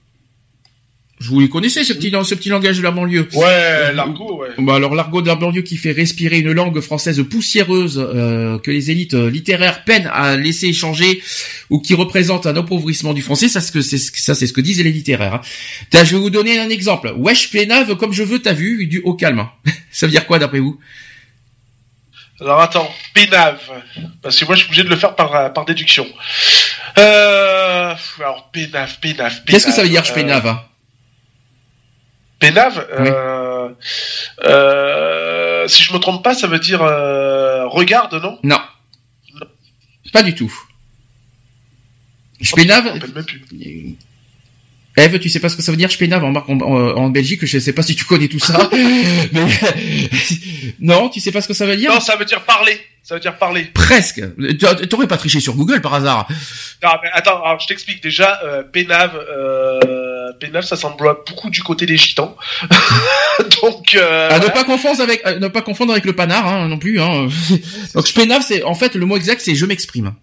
Je 1.21 1.29
vous 1.29 1.39
les 1.41 1.49
connaissez 1.49 1.85
ce 1.85 1.93
petit, 1.93 2.11
ce 2.25 2.35
petit 2.35 2.49
langage 2.49 2.77
de 2.79 2.83
la 2.83 2.91
banlieue? 2.91 3.29
Ouais, 3.35 3.93
l'argot, 3.95 4.41
ouais. 4.41 4.49
Bah 4.59 4.75
alors 4.75 4.95
l'argot 4.97 5.23
de 5.23 5.29
la 5.29 5.37
banlieue 5.37 5.63
qui 5.63 5.77
fait 5.77 5.93
respirer 5.93 6.41
une 6.41 6.51
langue 6.53 6.81
française 6.81 7.23
poussiéreuse 7.31 7.99
euh, 7.99 8.59
que 8.59 8.71
les 8.73 8.91
élites 8.91 9.15
euh, 9.15 9.31
littéraires 9.31 9.85
peinent 9.85 10.11
à 10.13 10.37
laisser 10.37 10.67
échanger 10.67 11.23
ou 11.71 11.81
qui 11.81 11.95
représente 11.95 12.47
un 12.47 12.57
appauvrissement 12.57 13.15
du 13.15 13.23
français, 13.23 13.49
ça 13.49 13.61
c'est 13.61 13.71
ce 13.71 14.53
que 14.53 14.61
disent 14.61 14.83
les 14.83 14.91
littéraires. 14.93 15.35
hein. 15.35 15.41
Je 16.05 16.17
vais 16.17 16.21
vous 16.21 16.31
donner 16.31 16.59
un 16.59 16.69
exemple. 16.69 17.15
Wesh 17.17 17.51
pénave 17.51 17.97
comme 17.97 18.13
je 18.13 18.25
veux, 18.25 18.41
t'as 18.43 18.53
vu, 18.53 18.87
du 18.87 19.01
au 19.05 19.15
calme. 19.15 19.47
ça 19.93 20.07
veut 20.07 20.13
dire 20.13 20.27
quoi 20.27 20.41
d'après 20.41 20.59
vous? 20.59 20.79
Alors 22.41 22.61
attends, 22.61 22.93
pénave. 23.15 23.61
Parce 24.21 24.39
que 24.39 24.45
moi 24.45 24.57
je 24.57 24.61
suis 24.63 24.69
obligé 24.69 24.83
de 24.83 24.89
le 24.89 24.97
faire 24.97 25.15
par, 25.15 25.35
euh, 25.35 25.49
par 25.49 25.65
déduction. 25.65 26.07
Euh, 26.99 27.95
alors 28.19 28.51
pénave, 28.53 28.99
pénave, 29.01 29.01
pénave. 29.01 29.43
Qu'est-ce 29.47 29.67
que 29.67 29.73
ça 29.73 29.83
veut 29.85 29.89
dire, 29.89 30.05
je 30.05 30.11
euh, 30.11 30.15
pénave 30.15 30.47
hein? 30.49 30.61
Pénave, 32.39 32.87
Oui. 32.99 33.09
euh, 33.11 33.69
euh, 34.45 35.69
si 35.69 35.83
je 35.83 35.93
me 35.93 35.99
trompe 35.99 36.23
pas, 36.23 36.35
ça 36.35 36.47
veut 36.47 36.59
dire 36.59 36.83
euh, 36.83 37.67
regarde, 37.69 38.15
non? 38.23 38.39
Non. 38.43 38.61
Pas 40.13 40.23
du 40.23 40.35
tout. 40.35 40.53
Je 42.41 42.49
Je 42.51 42.55
pénave. 42.55 42.87
rappelle 42.87 43.13
même 43.15 43.25
plus. 43.25 43.43
Eve, 44.97 45.19
tu 45.19 45.29
sais 45.29 45.41
pas 45.41 45.49
ce 45.49 45.57
que 45.57 45.63
ça 45.63 45.73
veut 45.73 45.77
dire, 45.77 45.91
je 45.91 45.99
pénave 45.99 46.23
en, 46.23 46.33
en, 46.35 46.61
en, 46.61 47.11
Belgique, 47.11 47.45
je 47.45 47.59
sais 47.59 47.73
pas 47.73 47.83
si 47.83 47.97
tu 47.97 48.05
connais 48.05 48.29
tout 48.29 48.39
ça. 48.39 48.71
mais, 49.33 49.49
non, 50.79 51.09
tu 51.09 51.19
sais 51.19 51.33
pas 51.33 51.41
ce 51.41 51.49
que 51.49 51.55
ça 51.55 51.67
veut 51.67 51.77
dire? 51.77 51.93
Non, 51.93 51.99
ça 52.01 52.15
veut 52.17 52.25
dire 52.25 52.43
parler. 52.43 52.81
Ça 53.03 53.15
veut 53.17 53.21
dire 53.21 53.37
parler. 53.37 53.65
Presque. 53.75 54.23
Tu- 54.59 54.89
T'aurais 54.89 55.09
pas 55.09 55.17
triché 55.19 55.41
sur 55.41 55.55
Google 55.57 55.81
par 55.81 55.95
hasard. 55.95 56.29
Non, 56.83 56.91
mais 57.03 57.11
attends, 57.13 57.43
alors 57.43 57.59
je 57.61 57.67
t'explique 57.67 58.03
déjà. 58.03 58.41
Euh, 58.45 58.63
pénave, 58.63 59.17
euh, 59.17 59.81
pénave, 60.33 60.65
ça 60.65 60.77
s'emploie 60.77 61.25
beaucoup 61.27 61.51
du 61.51 61.63
côté 61.63 61.87
des 61.87 61.97
gitans. 61.97 62.37
Donc, 63.63 63.95
euh, 63.95 64.31
À 64.31 64.39
ne 64.39 64.49
pas 64.49 64.65
confondre 64.65 65.01
avec, 65.01 65.25
à 65.25 65.39
ne 65.39 65.49
pas 65.49 65.63
confondre 65.63 65.93
avec 65.93 66.05
le 66.05 66.15
panard, 66.15 66.47
hein, 66.47 66.69
non 66.69 66.79
plus. 66.79 67.01
Hein. 67.01 67.29
Donc 67.95 68.07
je 68.07 68.13
pénave, 68.13 68.43
c'est 68.47 68.63
en 68.63 68.75
fait 68.75 68.95
le 68.95 69.07
mot 69.07 69.17
exact, 69.17 69.41
c'est 69.41 69.55
je 69.55 69.67
m'exprime. 69.67 70.15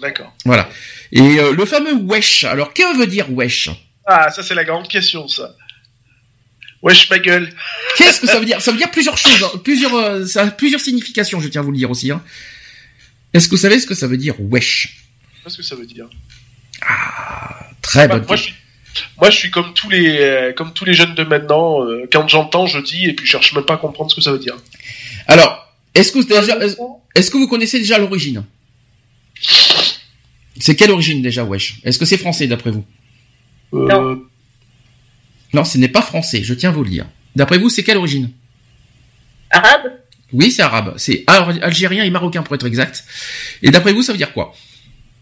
D'accord. 0.00 0.32
Voilà. 0.44 0.68
Et 1.12 1.40
euh, 1.40 1.52
le 1.52 1.64
fameux 1.64 1.94
wesh. 1.94 2.44
Alors, 2.44 2.72
que 2.72 2.98
veut 2.98 3.06
dire 3.06 3.32
wesh? 3.32 3.70
Ah, 4.06 4.30
ça 4.30 4.42
c'est 4.42 4.54
la 4.54 4.64
grande 4.64 4.88
question, 4.88 5.28
ça. 5.28 5.54
Wesh 6.82 7.10
ma 7.10 7.18
gueule. 7.18 7.52
Qu'est-ce 7.96 8.20
que 8.20 8.26
ça 8.26 8.38
veut 8.38 8.46
dire? 8.46 8.60
Ça 8.60 8.70
veut 8.70 8.78
dire 8.78 8.90
plusieurs 8.90 9.18
choses, 9.18 9.42
hein. 9.42 9.58
plusieurs, 9.64 9.94
euh, 9.94 10.26
ça 10.26 10.44
a 10.44 10.46
plusieurs 10.50 10.80
significations. 10.80 11.40
Je 11.40 11.48
tiens 11.48 11.62
à 11.62 11.64
vous 11.64 11.72
le 11.72 11.78
dire 11.78 11.90
aussi. 11.90 12.10
Hein. 12.10 12.22
Est-ce 13.34 13.46
que 13.48 13.52
vous 13.52 13.60
savez 13.60 13.80
ce 13.80 13.86
que 13.86 13.94
ça 13.94 14.06
veut 14.06 14.16
dire 14.16 14.34
wesh? 14.38 14.98
Qu'est-ce 15.42 15.56
que 15.56 15.62
ça 15.62 15.74
veut 15.74 15.86
dire? 15.86 16.08
Très 17.82 18.06
Bah, 18.06 18.18
bonne 18.18 18.26
moi, 18.26 18.36
suis, 18.36 18.54
moi, 19.20 19.30
je 19.30 19.36
suis 19.36 19.50
comme 19.50 19.72
tous 19.74 19.88
les, 19.90 20.18
euh, 20.18 20.52
comme 20.52 20.72
tous 20.72 20.84
les 20.84 20.94
jeunes 20.94 21.14
de 21.14 21.22
maintenant. 21.24 21.84
euh, 21.84 22.08
quand 22.12 22.26
j'entends, 22.28 22.66
je 22.66 22.78
dis, 22.80 23.06
et 23.06 23.12
puis 23.12 23.26
je 23.26 23.30
cherche 23.32 23.52
même 23.54 23.64
pas 23.64 23.74
à 23.74 23.76
comprendre 23.76 24.10
ce 24.10 24.16
que 24.16 24.20
ça 24.22 24.32
veut 24.32 24.38
dire. 24.38 24.56
Alors, 25.26 25.72
est-ce 25.94 26.12
que, 26.12 26.18
est-ce 27.14 27.30
que 27.30 27.36
vous 27.36 27.48
connaissez 27.48 27.78
déjà 27.78 27.98
l'origine? 27.98 28.44
C'est 30.60 30.74
quelle 30.76 30.90
origine 30.90 31.22
déjà, 31.22 31.44
wesh? 31.44 31.76
Est-ce 31.84 31.98
que 31.98 32.04
c'est 32.04 32.16
français 32.18 32.46
d'après 32.46 32.70
vous? 32.70 32.84
Euh, 33.74 33.86
Non. 33.88 34.22
Non, 35.54 35.64
ce 35.64 35.78
n'est 35.78 35.88
pas 35.88 36.02
français, 36.02 36.42
je 36.42 36.52
tiens 36.54 36.70
à 36.70 36.72
vous 36.72 36.84
le 36.84 36.90
dire. 36.90 37.06
D'après 37.36 37.58
vous, 37.58 37.70
c'est 37.70 37.82
quelle 37.82 37.96
origine? 37.96 38.30
Arabe? 39.50 39.92
Oui, 40.32 40.50
c'est 40.50 40.60
arabe. 40.62 40.94
C'est 40.98 41.24
al- 41.26 41.58
algérien 41.62 42.04
et 42.04 42.10
marocain 42.10 42.42
pour 42.42 42.54
être 42.54 42.66
exact. 42.66 43.04
Et 43.62 43.70
d'après 43.70 43.92
vous, 43.94 44.02
ça 44.02 44.12
veut 44.12 44.18
dire 44.18 44.32
quoi? 44.34 44.54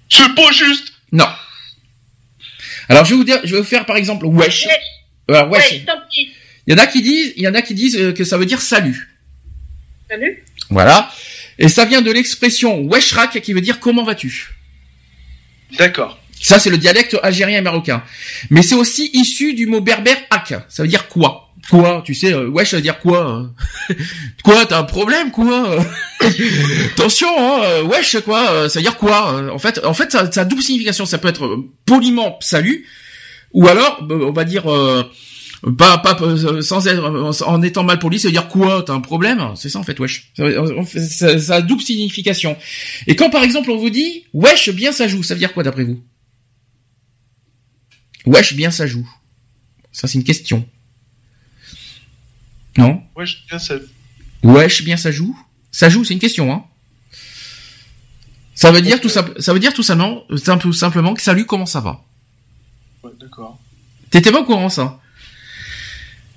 C'est 0.09 0.35
pas 0.35 0.51
juste? 0.51 0.93
Non. 1.13 1.29
Alors, 2.89 3.05
je 3.05 3.11
vais 3.11 3.17
vous 3.17 3.25
dire, 3.25 3.41
je 3.45 3.55
vais 3.55 3.61
vous 3.61 3.67
faire 3.67 3.87
par 3.87 3.97
exemple 3.97 4.27
wesh. 4.27 4.67
Wesh. 4.67 4.77
Alors, 5.29 5.51
wesh. 5.51 5.73
Ouais, 5.73 5.85
tant 5.87 5.99
pis. 6.11 6.31
Il 6.67 6.73
y 6.73 6.75
en 6.75 6.83
a 6.83 6.87
qui 6.87 7.03
disent, 7.03 7.33
il 7.37 7.43
y 7.43 7.49
en 7.49 7.55
a 7.55 7.63
qui 7.63 7.75
disent 7.75 7.97
euh, 7.97 8.13
que 8.13 8.25
ça 8.25 8.39
veut 8.39 8.47
dire 8.47 8.61
salut. 8.61 9.17
Salut 10.09 10.45
Voilà. 10.71 11.11
Et 11.59 11.69
ça 11.69 11.85
vient 11.85 12.03
de 12.03 12.11
l'expression 12.11 12.83
weshrak 12.83 13.41
qui 13.41 13.53
veut 13.53 13.61
dire 13.61 13.81
comment 13.81 14.05
vas-tu. 14.05 14.55
D'accord. 15.79 16.21
Ça, 16.41 16.59
c'est 16.59 16.71
le 16.71 16.79
dialecte 16.79 17.17
algérien 17.23 17.59
et 17.59 17.63
marocain. 17.63 18.03
Mais 18.51 18.63
c'est 18.63 18.75
aussi 18.75 19.11
issu 19.15 19.55
du 19.55 19.67
mot 19.67 19.81
berbère 19.81 20.19
ak. 20.31 20.55
Ça 20.69 20.83
veut 20.83 20.89
dire 20.89 21.09
quoi? 21.09 21.46
Quoi 21.71 22.03
Tu 22.05 22.15
sais, 22.15 22.33
euh, 22.33 22.49
wesh, 22.49 22.71
ça 22.71 22.77
veut 22.77 22.83
dire 22.83 22.99
quoi 23.01 23.51
Quoi 24.45 24.67
T'as 24.67 24.79
un 24.79 24.85
problème, 24.85 25.31
quoi 25.33 25.79
Attention, 26.93 27.29
hein, 27.39 27.83
wesh, 27.85 28.17
quoi 28.25 28.69
Ça 28.69 28.79
veut 28.79 28.83
dire 28.85 28.97
quoi 28.97 29.51
En 29.53 29.59
fait, 29.59 29.85
en 29.85 29.95
fait, 29.95 30.13
ça, 30.13 30.31
ça 30.31 30.43
a 30.43 30.45
double 30.45 30.63
signification. 30.63 31.07
Ça 31.07 31.19
peut 31.19 31.29
être 31.29 31.45
euh, 31.45 31.65
poliment 31.85 32.37
salut, 32.41 32.87
ou 33.53 33.67
alors, 33.67 34.07
euh, 34.11 34.27
on 34.29 34.33
va 34.33 34.45
dire, 34.45 34.71
euh, 34.73 35.03
pas, 35.77 35.99
pas 35.99 36.17
euh, 36.23 36.61
sans 36.61 36.87
être, 36.87 37.03
en 37.47 37.63
étant 37.63 37.83
mal 37.83 37.99
poli, 37.99 38.21
ça 38.21 38.29
veut 38.29 38.33
dire 38.33 38.47
quoi 38.49 38.85
T'as 38.87 38.93
un 38.95 39.01
problème? 39.01 39.43
C'est 39.57 39.69
ça 39.69 39.79
en 39.81 39.83
fait, 39.83 39.99
wesh. 39.99 40.33
Ça- 40.37 41.39
ça 41.41 41.55
a 41.57 41.61
double 41.63 41.83
signification. 41.83 42.57
Et 43.09 43.17
quand 43.17 43.31
par 43.31 43.43
exemple 43.43 43.71
on 43.73 43.77
vous 43.77 43.91
dit 43.91 44.25
wesh, 44.35 44.71
bien 44.71 44.93
ça 44.93 45.09
joue, 45.09 45.23
ça 45.25 45.35
veut 45.35 45.41
dire 45.41 45.53
quoi 45.53 45.63
d'après 45.65 45.83
vous? 45.85 46.01
Wesh, 48.27 48.55
bien 48.55 48.71
ça 48.71 48.87
joue. 48.87 49.09
Ça, 49.93 50.07
c'est 50.09 50.19
une 50.19 50.25
question. 50.25 50.69
Non 52.77 53.03
Wesh, 53.17 53.45
bien 53.49 53.59
ça. 53.59 53.75
Wesh, 54.43 54.85
bien 54.85 54.97
ça 54.97 55.11
joue. 55.11 55.37
Ça 55.71 55.89
joue, 55.89 56.05
c'est 56.05 56.15
une 56.15 56.21
question, 56.21 56.53
hein. 56.53 56.65
Ça 58.55 58.71
veut 58.73 58.81
dire 58.81 59.01
tout 59.01 59.09
simple, 59.11 59.41
ça 59.41 59.53
veut 59.53 59.59
dire 59.61 59.75
tout 59.75 59.83
simplement, 59.83 60.23
simple- 60.37 60.73
simplement 60.73 61.13
que 61.15 61.21
salut, 61.21 61.45
comment 61.45 61.67
ça 61.67 61.81
va? 61.81 62.01
Ouais, 63.03 63.11
d'accord. 63.21 63.59
T'étais 64.11 64.33
pas 64.33 64.41
au 64.41 64.45
courant 64.45 64.71
ça? 64.71 64.99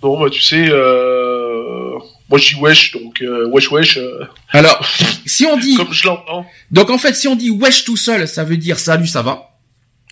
Non, 0.04 0.20
bah 0.20 0.30
tu 0.30 0.42
sais, 0.42 0.68
euh... 0.70 1.94
moi 2.30 2.38
je 2.40 2.56
dis 2.56 2.62
wesh, 2.62 2.92
donc 2.94 3.22
euh, 3.22 3.48
wesh 3.50 3.72
wesh, 3.72 3.98
euh, 3.98 4.26
Alors, 4.50 4.86
si 5.26 5.46
on 5.46 5.58
dit, 5.66 5.76
comme 5.76 5.94
je 5.94 6.08
l'entends. 6.08 6.46
donc 6.72 6.90
en 6.90 6.98
fait, 6.98 7.14
si 7.16 7.28
on 7.28 7.36
dit 7.36 7.50
wesh 7.52 7.84
tout 7.86 7.98
seul, 7.98 8.28
ça 8.28 8.44
veut 8.44 8.58
dire 8.58 8.80
salut, 8.80 9.08
ça 9.08 9.22
va. 9.22 9.49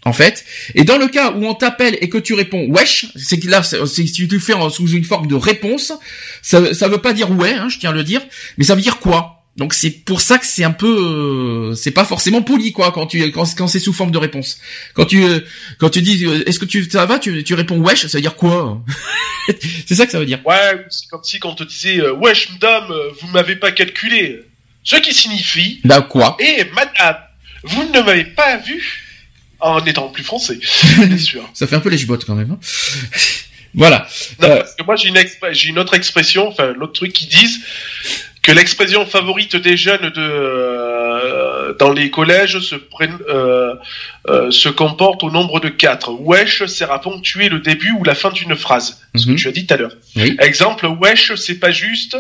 En 0.08 0.14
fait, 0.14 0.46
et 0.74 0.86
dans 0.86 0.98
le 0.98 1.08
cas 1.10 1.32
où 1.34 1.46
on 1.46 1.54
t'appelle 1.54 1.98
et 2.00 2.08
que 2.08 2.18
tu 2.18 2.34
réponds 2.34 2.66
wesh, 2.70 3.08
c'est 3.18 3.40
que 3.40 3.50
là, 3.50 3.62
si 3.64 4.10
tu 4.14 4.26
le 4.28 4.40
fais 4.40 4.54
en- 4.54 4.70
sous 4.70 4.88
une 4.88 5.04
forme 5.04 5.28
de 5.28 5.36
réponse, 5.36 5.92
ça, 6.42 6.74
ça 6.74 6.88
veut 6.88 7.00
pas 7.00 7.12
dire 7.12 7.30
ouais, 7.32 7.52
hein, 7.54 7.68
je 7.68 7.78
tiens 7.78 7.90
à 7.90 7.94
le 7.94 8.04
dire, 8.06 8.22
mais 8.58 8.64
ça 8.64 8.74
veut 8.76 8.82
dire 8.82 9.00
quoi? 9.00 9.34
Donc 9.58 9.74
c'est 9.74 9.90
pour 9.90 10.22
ça 10.22 10.38
que 10.38 10.46
c'est 10.46 10.64
un 10.64 10.72
peu, 10.72 10.88
euh, 11.72 11.74
c'est 11.76 11.92
pas 11.92 12.06
forcément 12.06 12.42
poli 12.44 12.72
quoi 12.72 12.92
quand 12.92 13.08
tu 13.08 13.20
quand, 13.32 13.44
quand 13.58 13.68
c'est 13.68 13.80
sous 13.80 13.92
forme 13.92 14.12
de 14.12 14.18
réponse. 14.20 14.60
Quand 14.94 15.06
tu 15.06 15.24
euh, 15.26 15.40
quand 15.80 15.90
tu 15.90 16.02
dis 16.02 16.24
euh, 16.26 16.44
est-ce 16.48 16.60
que 16.60 16.66
tu 16.66 16.90
ça 16.90 17.06
va, 17.06 17.18
tu, 17.20 17.44
tu 17.44 17.54
réponds 17.56 17.80
wesh, 17.80 18.06
ça 18.08 18.18
veut 18.18 18.22
dire 18.22 18.36
quoi? 18.36 18.82
C'est 19.88 19.96
ça 19.96 20.06
que 20.06 20.12
ça 20.12 20.20
veut 20.20 20.26
dire. 20.26 20.40
Ouais, 20.46 20.86
c'est 20.90 21.08
comme 21.10 21.24
si 21.24 21.40
quand 21.40 21.50
on 21.50 21.56
te 21.56 21.64
disait 21.64 22.00
euh, 22.00 22.14
wesh 22.14 22.50
madame, 22.52 22.94
vous 23.20 23.28
m'avez 23.30 23.56
pas 23.56 23.72
calculé. 23.72 24.42
Ce 24.84 24.96
qui 24.98 25.14
signifie, 25.14 25.82
Bah 25.84 26.02
quoi? 26.02 26.38
Et 26.40 26.64
madame, 26.76 27.18
vous 27.64 27.84
ne 27.94 28.02
m'avez 28.02 28.26
pas 28.26 28.58
vu 28.58 29.04
en 29.60 29.84
étant 29.86 30.10
plus 30.10 30.24
français, 30.24 30.60
bien 31.06 31.18
sûr. 31.18 31.42
Ça 31.54 31.68
fait 31.68 31.76
un 31.76 31.80
peu 31.80 31.90
les 31.90 31.98
quand 32.26 32.36
même. 32.36 32.52
hein. 32.52 32.60
voilà. 33.74 34.08
Non, 34.40 34.48
Euh. 34.50 34.58
parce 34.58 34.76
que 34.76 34.84
moi 34.84 34.96
j'ai 34.96 35.10
une, 35.10 35.16
exp- 35.18 35.52
j'ai 35.54 35.70
une 35.70 35.80
autre 35.80 35.94
expression, 35.94 36.48
enfin 36.48 36.74
l'autre 36.78 36.94
truc 36.94 37.14
qui 37.14 37.28
disent 37.28 37.60
que 38.44 38.52
l'expression 38.54 39.06
favorite 39.06 39.56
des 39.58 39.76
jeunes 39.76 40.10
de 40.10 40.22
euh, 40.22 41.74
dans 41.80 41.92
les 41.92 42.10
collèges 42.10 42.60
se 42.60 42.76
euh, 44.30 44.52
se 44.52 44.70
comporte 44.70 45.24
au 45.24 45.32
nombre 45.32 45.60
de 45.60 45.70
quatre. 45.70 46.12
Wesh 46.14 46.66
sert 46.66 46.92
à 46.92 47.02
ponctuer 47.02 47.50
le 47.50 47.60
début 47.60 47.92
ou 47.92 48.04
la 48.04 48.16
fin 48.16 48.30
d'une 48.32 48.56
phrase. 48.56 49.02
Ce 49.16 49.26
que 49.26 49.32
Mhm. 49.32 49.36
tu 49.38 49.48
as 49.48 49.52
dit 49.52 49.66
tout 49.68 49.74
à 49.74 49.78
l'heure. 49.78 49.92
Oui. 50.16 50.36
Exemple, 50.40 50.86
wesh 50.86 51.34
c'est 51.36 51.60
pas 51.60 51.72
juste. 51.72 52.16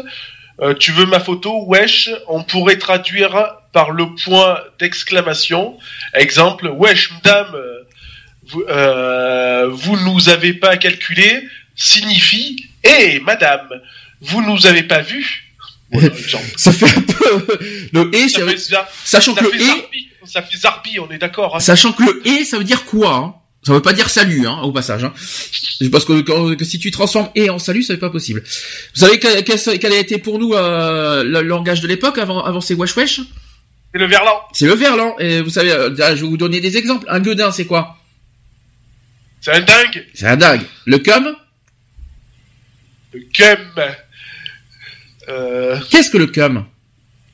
Euh, 0.59 0.73
tu 0.73 0.91
veux 0.91 1.05
ma 1.05 1.19
photo 1.19 1.65
Wesh, 1.67 2.09
on 2.27 2.43
pourrait 2.43 2.77
traduire 2.77 3.55
par 3.73 3.91
le 3.91 4.15
point 4.15 4.59
d'exclamation. 4.79 5.77
Exemple, 6.13 6.67
wesh, 6.69 7.11
madame, 7.11 7.53
euh, 7.53 7.83
vous, 8.47 8.63
euh, 8.67 9.67
vous 9.69 9.97
nous 9.97 10.29
avez 10.29 10.53
pas 10.53 10.77
calculé, 10.77 11.43
signifie, 11.75 12.65
hé, 12.83 13.19
madame, 13.19 13.69
vous 14.21 14.41
nous 14.41 14.65
avez 14.65 14.83
pas 14.83 15.01
vu. 15.01 15.43
Voilà. 15.91 16.09
Ça 16.57 16.73
fait 16.73 16.89
un 16.97 17.01
peu 17.01 17.59
le 17.93 18.15
et, 18.15 18.27
ça, 18.27 18.39
ça- 18.39 18.47
fait, 18.47 18.57
ça, 18.57 18.89
sachant 19.05 19.35
ça 19.35 19.41
que 19.41 19.45
le 19.45 19.51
fait 19.51 19.63
et, 19.63 19.67
zarbi, 19.67 20.09
ça 20.25 20.41
fait 20.41 20.57
zarbi, 20.57 20.99
on 20.99 21.09
est 21.11 21.17
d'accord. 21.17 21.55
Hein. 21.55 21.59
Sachant 21.59 21.93
que 21.93 22.03
le 22.03 22.27
et, 22.27 22.43
ça 22.43 22.57
veut 22.57 22.65
dire 22.65 22.83
quoi 22.85 23.13
hein? 23.15 23.35
Ça 23.67 23.73
veut 23.73 23.81
pas 23.81 23.91
dire 23.91 24.09
salut, 24.09 24.47
hein, 24.47 24.59
au 24.63 24.71
passage. 24.71 25.03
Hein. 25.03 25.13
Parce 25.91 26.05
que, 26.05 26.53
que 26.55 26.63
si 26.63 26.79
tu 26.79 26.89
transformes 26.89 27.29
et 27.35 27.49
en 27.49 27.59
salut, 27.59 27.83
c'est 27.83 27.97
pas 27.97 28.09
possible. 28.09 28.41
Vous 28.95 28.99
savez 29.01 29.19
quel, 29.19 29.43
quel- 29.43 29.91
a 29.91 29.97
été 29.97 30.19
pour 30.19 30.39
nous 30.39 30.53
euh, 30.53 31.21
le 31.25 31.41
langage 31.41 31.81
de 31.81 31.87
l'époque 31.87 32.17
avant, 32.17 32.41
avant 32.45 32.61
ces 32.61 32.75
wesh 32.75 32.95
wesh? 32.95 33.19
C'est 33.91 33.99
le 33.99 34.05
verlan. 34.05 34.39
C'est 34.53 34.67
le 34.67 34.73
verlan. 34.73 35.17
Et 35.19 35.41
vous 35.41 35.49
savez, 35.49 35.73
euh, 35.73 35.93
je 36.15 36.21
vais 36.21 36.27
vous 36.29 36.37
donner 36.37 36.61
des 36.61 36.77
exemples. 36.77 37.05
Un 37.09 37.19
gueudin, 37.19 37.51
c'est 37.51 37.65
quoi? 37.65 37.97
C'est 39.41 39.51
un 39.51 39.59
dingue. 39.59 40.07
C'est 40.13 40.27
un 40.27 40.37
dingue. 40.37 40.61
Le 40.85 40.99
cum? 40.99 41.35
Le 43.11 43.19
cum. 43.35 43.83
Euh, 45.27 45.77
Qu'est-ce 45.89 46.09
que 46.09 46.17
le 46.17 46.27
cum? 46.27 46.65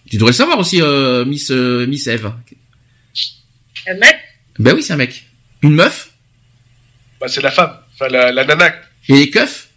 Tu 0.09 0.15
devrais 0.17 0.31
le 0.31 0.35
savoir 0.35 0.57
aussi, 0.57 0.81
euh, 0.81 1.25
Miss 1.25 1.51
euh, 1.51 1.85
Miss 1.85 2.07
Eve. 2.07 2.33
Un 3.87 3.93
mec? 3.99 4.17
Ben 4.57 4.73
oui, 4.73 4.81
c'est 4.81 4.93
un 4.93 4.97
mec. 4.97 5.25
Une 5.61 5.75
meuf? 5.75 6.09
Bah, 7.23 7.29
c'est 7.29 7.41
la 7.41 7.51
femme. 7.51 7.77
Enfin, 7.93 8.09
la, 8.09 8.33
la 8.33 8.43
nana. 8.43 8.75
et 9.07 9.13
les 9.13 9.29
keufs. 9.29 9.69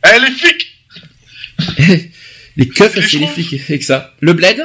Elle 0.00 0.22
est 0.22 0.30
flic. 0.30 2.10
les 2.56 2.68
keufs, 2.68 2.94
Les 2.94 3.02
c'est 3.02 3.18
les 3.18 3.26
flics, 3.26 3.60
avec 3.68 3.82
ça. 3.82 4.14
Le 4.20 4.32
bled 4.32 4.64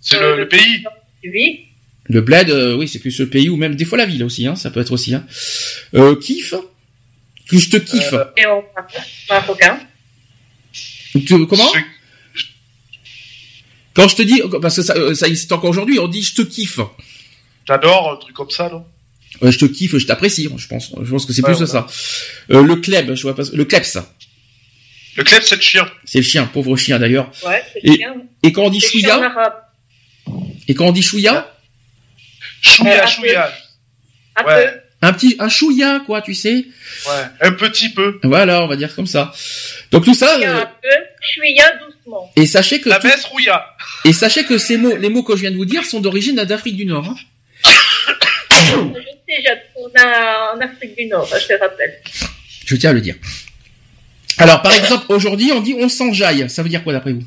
C'est 0.00 0.18
le, 0.18 0.36
le 0.38 0.48
pays. 0.48 0.82
Vis 1.22 1.60
Le 2.04 2.22
bled, 2.22 2.48
euh, 2.48 2.74
oui, 2.74 2.88
c'est 2.88 3.00
plus 3.00 3.20
le 3.20 3.28
pays 3.28 3.50
ou 3.50 3.56
même 3.56 3.74
des 3.74 3.84
fois 3.84 3.98
la 3.98 4.06
ville 4.06 4.24
aussi, 4.24 4.46
hein, 4.46 4.56
ça 4.56 4.70
peut 4.70 4.80
être 4.80 4.92
aussi. 4.92 5.14
Hein. 5.14 5.26
Euh, 5.94 6.16
kiff 6.16 6.54
Que 7.50 7.58
je 7.58 7.68
te 7.68 7.76
kiffe. 7.76 8.14
Euh, 8.14 8.24
marocain. 9.28 9.78
Comment 11.28 11.70
Quand 13.92 14.08
je 14.08 14.16
te 14.16 14.22
dis, 14.22 14.40
parce 14.62 14.76
que 14.76 14.82
ça, 14.82 14.94
euh, 14.94 15.12
ça 15.12 15.28
existe 15.28 15.52
encore 15.52 15.68
aujourd'hui, 15.68 15.98
on 15.98 16.08
dit 16.08 16.22
je 16.22 16.34
te 16.34 16.40
kiffe. 16.42 16.80
J'adore 17.66 18.12
un 18.12 18.16
truc 18.16 18.34
comme 18.34 18.48
ça, 18.48 18.70
non? 18.70 18.86
Euh, 19.42 19.50
je 19.52 19.58
te 19.58 19.64
kiffe, 19.66 19.96
je 19.98 20.06
t'apprécie, 20.06 20.48
je 20.56 20.66
pense. 20.66 20.92
Je 21.02 21.10
pense 21.10 21.24
que 21.26 21.32
c'est 21.32 21.42
Ouais, 21.42 21.54
plus 21.54 21.64
voilà. 21.64 21.86
ça. 21.88 22.54
Euh, 22.54 22.62
le 22.62 22.76
kleb, 22.76 23.14
je 23.14 23.22
vois 23.22 23.36
pas. 23.36 23.42
Le 23.52 23.64
kleps, 23.64 23.96
Le 25.16 25.24
club, 25.24 25.42
c'est 25.42 25.56
le 25.56 25.60
chien. 25.62 25.88
c'est 26.04 26.18
le 26.18 26.24
chien, 26.24 26.44
pauvre 26.46 26.76
chien 26.76 26.98
d'ailleurs. 26.98 27.30
Ouais, 27.46 27.62
c'est 27.72 27.80
Et- 27.84 27.96
bien. 27.98 28.14
Et 28.42 28.52
quand 28.52 28.62
on 28.64 28.70
dit 28.70 28.80
chien 28.80 29.22
arabe. 29.22 29.54
et 30.66 30.74
quand 30.74 30.86
on 30.86 30.92
dit 30.92 31.02
chouïa, 31.02 31.54
Chouïa, 32.62 33.04
Euh, 33.04 33.06
chouïa. 33.06 33.52
Un 34.36 34.44
Ouais. 34.44 34.66
peu. 34.66 34.80
un 35.02 35.12
petit, 35.12 35.36
un 35.38 35.48
chouïa, 35.48 36.00
quoi, 36.04 36.22
tu 36.22 36.34
sais. 36.34 36.66
Ouais. 37.06 37.24
Un 37.40 37.52
petit 37.52 37.88
peu. 37.90 38.18
Voilà, 38.24 38.64
on 38.64 38.66
va 38.66 38.74
dire 38.76 38.92
comme 38.96 39.06
ça. 39.06 39.32
Donc 39.92 40.04
tout 40.04 40.14
ça, 40.14 40.34
Chouïa 40.34 40.56
euh, 40.56 40.62
un 40.62 40.66
peu. 40.66 40.88
Chouïa 41.20 41.72
doucement. 41.86 42.32
et 42.34 42.46
sachez 42.46 42.80
que 42.80 42.88
La 42.88 42.98
tout- 42.98 43.06
messe 43.06 43.24
rouilla. 43.26 43.64
et 44.04 44.12
sachez 44.12 44.44
que 44.44 44.58
ces 44.58 44.76
mots, 44.76 44.96
les 44.96 45.08
mots 45.08 45.22
que 45.22 45.36
je 45.36 45.42
viens 45.42 45.50
de 45.52 45.56
vous 45.56 45.64
dire 45.64 45.84
sont 45.84 46.00
d'origine 46.00 46.34
d'Afrique 46.36 46.76
du 46.76 46.84
Nord. 46.86 47.06
hein. 47.08 47.16
Je 48.68 49.00
sais, 49.00 49.42
j'ai 49.42 49.72
tourné 49.74 50.00
en 50.54 50.60
Afrique 50.60 50.96
du 50.96 51.06
Nord, 51.06 51.26
je 51.26 51.46
te 51.46 51.52
rappelle. 51.60 52.00
Je 52.66 52.76
tiens 52.76 52.90
à 52.90 52.92
le 52.92 53.00
dire. 53.00 53.16
Alors, 54.38 54.62
par 54.62 54.72
exemple, 54.72 55.06
aujourd'hui, 55.08 55.50
on 55.52 55.60
dit 55.60 55.74
on 55.78 55.88
s'enjaille. 55.88 56.48
Ça 56.48 56.62
veut 56.62 56.68
dire 56.68 56.84
quoi 56.84 56.92
d'après 56.92 57.12
vous? 57.12 57.24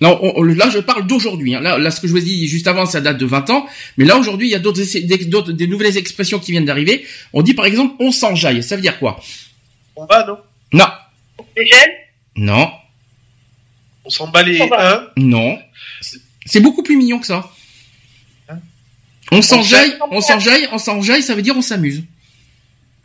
Non, 0.00 0.18
on- 0.20 0.32
on- 0.40 0.42
là 0.42 0.68
je 0.68 0.80
parle 0.80 1.06
d'aujourd'hui. 1.06 1.54
hein. 1.54 1.60
Là, 1.60 1.78
là, 1.78 1.90
ce 1.92 2.00
que 2.00 2.08
je 2.08 2.12
vous 2.12 2.18
ai 2.18 2.22
dit 2.22 2.48
juste 2.48 2.66
avant, 2.66 2.86
ça 2.86 3.00
date 3.00 3.18
de 3.18 3.26
20 3.26 3.48
ans. 3.50 3.66
Mais 3.96 4.04
là 4.04 4.16
aujourd'hui, 4.18 4.48
il 4.48 4.50
y 4.50 4.54
a 4.54 4.58
d'autres, 4.58 4.82
des, 4.82 5.18
d'autres- 5.26 5.52
des 5.52 5.66
nouvelles 5.68 5.96
expressions 5.96 6.40
qui 6.40 6.50
viennent 6.50 6.64
d'arriver. 6.64 7.06
On 7.32 7.42
dit 7.42 7.54
par 7.54 7.66
exemple, 7.66 7.94
on 8.00 8.10
s'enjaille. 8.10 8.62
Ça 8.62 8.74
veut 8.76 8.82
dire 8.82 8.98
quoi? 8.98 9.20
On 9.94 10.04
va, 10.06 10.26
non? 10.26 10.38
Non, 10.72 10.86
Les 11.56 11.66
gènes? 11.66 11.90
Non, 12.36 12.70
On 14.04 14.10
s'en 14.10 14.26
bat 14.28 14.42
les 14.42 14.60
On 14.60 14.68
non. 15.16 15.58
C'est 16.46 16.60
beaucoup 16.60 16.82
plus 16.82 16.96
mignon 16.96 17.20
que 17.20 17.26
ça. 17.26 17.48
On 19.32 19.42
s'enjaille, 19.42 19.96
on 20.10 20.20
s'enjaille, 20.20 20.68
on 20.72 20.78
s'enjaille, 20.78 21.22
ça 21.22 21.34
veut 21.34 21.42
dire 21.42 21.56
on 21.56 21.62
s'amuse. 21.62 22.04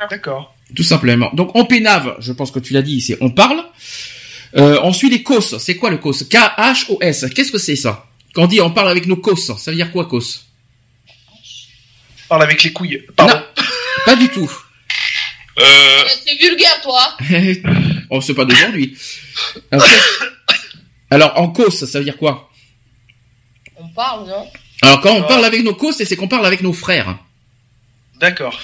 D'accord. 0.10 0.54
Tout 0.76 0.84
simplement. 0.84 1.30
Donc 1.34 1.52
on 1.56 1.66
pénave, 1.66 2.16
je 2.20 2.34
pense 2.34 2.52
que 2.52 2.60
tu 2.60 2.74
l'as 2.74 2.82
dit, 2.82 3.02
c'est 3.02 3.18
on 3.22 3.30
parle. 3.32 3.64
Euh, 4.56 4.80
on 4.84 4.94
suit 4.94 5.10
les 5.10 5.24
cos. 5.24 5.41
C'est 5.60 5.76
quoi 5.76 5.90
le 5.90 5.98
cos 5.98 6.12
K-H-O-S. 6.30 7.26
Qu'est-ce 7.34 7.52
que 7.52 7.58
c'est 7.58 7.76
ça? 7.76 8.06
Quand 8.34 8.44
on 8.44 8.48
dit 8.48 8.62
on 8.62 8.72
parle 8.72 8.90
avec 8.90 9.06
nos 9.08 9.16
cos, 9.18 9.36
ça 9.58 9.72
veut 9.72 9.76
dire 9.76 9.91
quoi 9.91 10.06
cos 10.06 10.22
Parle 12.30 12.44
avec 12.44 12.62
les 12.64 12.74
couilles. 12.74 13.06
Pardon. 13.16 13.34
Non, 13.36 13.64
pas 14.06 14.16
du 14.16 14.30
tout. 14.30 14.52
Euh, 15.60 16.04
C'est 16.26 16.36
vulgaire, 16.36 16.82
toi. 16.84 17.18
oh, 18.10 18.22
c'est 18.22 18.34
pas 18.34 18.45
d'aujourd'hui. 18.45 18.98
Alors, 19.72 19.88
Alors 21.10 21.40
en 21.41 21.48
cos, 21.49 21.72
ça 21.72 21.98
veut 21.99 22.04
dire 22.04 22.18
quoi? 22.18 22.49
On 23.78 23.88
parle, 23.90 24.28
non? 24.28 24.45
Alors 24.82 25.02
quand 25.02 25.14
on 25.14 25.24
parle 25.24 25.44
avec 25.45 25.64
nos 25.64 25.74
cos, 25.74 25.91
c'est 25.91 26.16
qu'on 26.16 26.28
parle 26.28 26.45
avec 26.45 26.62
nos 26.62 26.74
frères. 26.74 27.18
D'accord. 28.20 28.60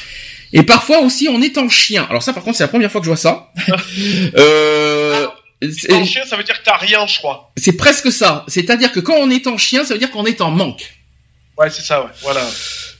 Et 0.51 0.63
parfois 0.63 0.99
aussi 0.99 1.27
on 1.29 1.41
est 1.41 1.57
en 1.57 1.69
chien. 1.69 2.05
Alors 2.09 2.21
ça 2.23 2.33
par 2.33 2.43
contre 2.43 2.57
c'est 2.57 2.63
la 2.63 2.67
première 2.69 2.91
fois 2.91 3.01
que 3.01 3.05
je 3.05 3.09
vois 3.09 3.17
ça. 3.17 3.51
euh, 4.37 5.27
c'est- 5.71 5.93
En 5.93 6.05
chien, 6.05 6.23
ça 6.25 6.35
veut 6.37 6.43
dire 6.43 6.57
que 6.59 6.63
t'as 6.65 6.77
rien, 6.77 7.05
je 7.07 7.17
crois. 7.17 7.51
c'est 7.57 7.77
presque 7.77 8.11
ça. 8.11 8.43
C'est-à-dire 8.47 8.91
que 8.91 8.99
quand 8.99 9.15
on 9.15 9.29
est 9.29 9.47
en 9.47 9.57
chien, 9.57 9.83
ça 9.85 9.93
veut 9.93 9.99
dire 9.99 10.11
qu'on 10.11 10.25
est 10.25 10.41
en 10.41 10.51
manque. 10.51 10.93
Ouais, 11.57 11.69
c'est 11.69 11.81
ça, 11.83 12.03
ouais. 12.03 12.09
Voilà. 12.21 12.41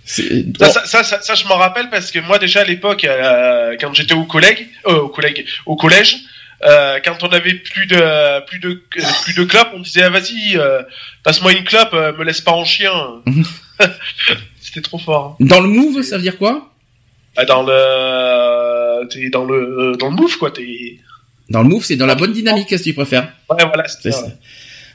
Ça, 0.06 0.22
ça, 0.70 0.86
ça, 0.86 1.04
ça, 1.04 1.22
ça, 1.22 1.36
je 1.36 1.46
m'en 1.46 1.56
rappelle 1.56 1.90
parce 1.90 2.12
que 2.12 2.20
moi 2.20 2.38
déjà 2.38 2.62
à 2.62 2.64
l'époque, 2.66 3.04
euh, 3.06 3.76
quand 3.80 3.94
j'étais 3.94 4.14
au 4.14 4.26
collègue, 4.26 4.68
euh, 4.88 5.00
au 5.00 5.08
collègue, 5.10 5.46
au 5.66 5.76
collège, 5.76 6.18
euh, 6.64 7.00
quand 7.04 7.24
on 7.24 7.28
avait 7.28 7.56
plus 7.56 7.86
de 7.88 8.46
plus 8.46 8.60
de 8.60 8.82
plus 9.24 9.34
de 9.36 9.44
clopes, 9.44 9.70
on 9.74 9.80
disait 9.80 10.04
ah, 10.04 10.10
vas-y, 10.10 10.58
euh, 10.58 10.82
passe-moi 11.24 11.54
une 11.54 11.64
clope, 11.64 11.94
euh, 11.94 12.14
me 12.14 12.24
laisse 12.24 12.42
pas 12.42 12.52
en 12.52 12.66
chien. 12.66 12.94
Mhm. 13.26 13.44
C'était 14.62 14.82
trop 14.82 14.98
fort. 14.98 15.36
Dans 15.40 15.60
le 15.60 15.68
move, 15.68 16.02
ça 16.04 16.18
veut 16.18 16.24
dire 16.24 16.38
quoi? 16.38 16.70
Ah, 17.36 17.46
dans 17.46 17.64
le, 17.64 19.08
t'es 19.10 19.30
dans 19.30 19.46
le 19.46 19.96
dans 20.00 20.10
le 20.10 20.16
mouf 20.16 20.38
quoi. 20.38 20.52
T'es 20.52 21.00
Dans 21.50 21.64
le 21.64 21.70
move, 21.70 21.84
c'est 21.84 21.96
dans 21.96 22.06
la 22.06 22.16
bonne 22.16 22.34
dynamique, 22.34 22.68
qu'est-ce 22.68 22.84
que 22.84 22.90
tu 22.90 22.96
préfères 22.96 23.34
ouais 23.50 23.66
voilà. 23.66 23.88
C'est 23.88 24.12
ça. 24.12 24.20
ça. 24.20 24.32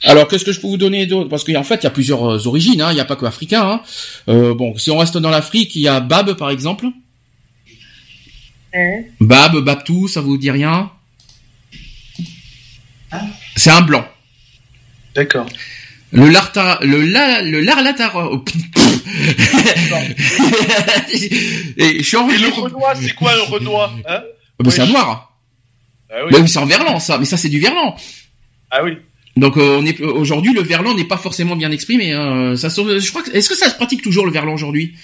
Alors, 0.05 0.29
qu'est-ce 0.29 0.45
que 0.45 0.53
je 0.53 0.61
peux 0.61 0.69
vous 0.69 0.77
donner 0.77 1.07
d'autre? 1.07 1.29
Parce 1.29 1.45
qu'en 1.45 1.65
fait, 1.65 1.77
il 1.77 1.85
y 1.85 1.87
a 1.87 1.91
plusieurs 1.91 2.47
origines, 2.47 2.81
hein. 2.81 2.91
il 2.93 2.95
n'y 2.95 3.01
a 3.01 3.05
pas 3.05 3.17
que 3.17 3.27
africain. 3.27 3.63
Hein. 3.63 3.83
Euh, 4.29 4.55
bon, 4.55 4.77
si 4.79 4.91
on 4.91 4.99
reste 4.99 5.19
dans 5.19 5.31
l'Afrique, 5.31 5.75
il 5.75 5.83
y 5.83 5.89
a 5.89 6.01
Bab, 6.01 6.35
par 6.35 6.51
exemple. 6.51 6.87
Hein 8.75 9.03
Bab, 9.21 9.57
Babtou, 9.57 10.07
ça 10.09 10.21
vous 10.21 10.39
dit 10.39 10.51
rien? 10.51 10.91
C'est 13.57 13.71
un 13.71 13.81
blanc. 13.83 14.07
D'accord. 15.15 15.47
Le 16.11 16.29
larta, 16.29 16.79
le 16.83 17.03
la, 17.03 17.43
le 17.43 17.61
larlatara. 17.61 18.31
oh, 18.33 18.43
Et 21.77 21.99
je 21.99 22.03
suis 22.03 22.17
Et 22.17 22.39
le 22.39 22.49
renois, 22.63 22.95
c'est 22.95 23.15
quoi 23.15 23.33
un 23.33 23.51
renois 23.51 23.93
hein 24.09 24.23
Oh, 24.59 24.65
bah, 24.65 24.71
c'est 24.71 24.81
un 24.81 24.87
noir. 24.87 25.39
ah 26.11 26.15
oui. 26.25 26.33
Bah 26.33 26.39
oui, 26.41 26.49
c'est 26.49 26.59
en 26.59 26.67
verlan, 26.67 26.99
ça. 26.99 27.19
Mais 27.19 27.25
ça, 27.27 27.37
c'est 27.37 27.49
du 27.49 27.61
verlan. 27.61 27.95
Ah 28.71 28.83
oui. 28.83 28.97
Donc 29.37 29.57
euh, 29.57 29.79
on 29.81 29.87
est 29.87 30.01
aujourd'hui 30.01 30.53
le 30.53 30.63
verlan 30.63 30.95
n'est 30.95 31.05
pas 31.05 31.17
forcément 31.17 31.55
bien 31.55 31.71
exprimé. 31.71 32.13
Hein. 32.13 32.57
Ça, 32.57 32.69
je 32.69 33.09
crois 33.11 33.23
que 33.23 33.31
est-ce 33.31 33.49
que 33.49 33.55
ça 33.55 33.71
se 33.71 33.77
pratique 33.77 34.03
toujours 34.03 34.27
le 34.27 34.33
verlan 34.33 34.53
aujourd'hui? 34.53 34.95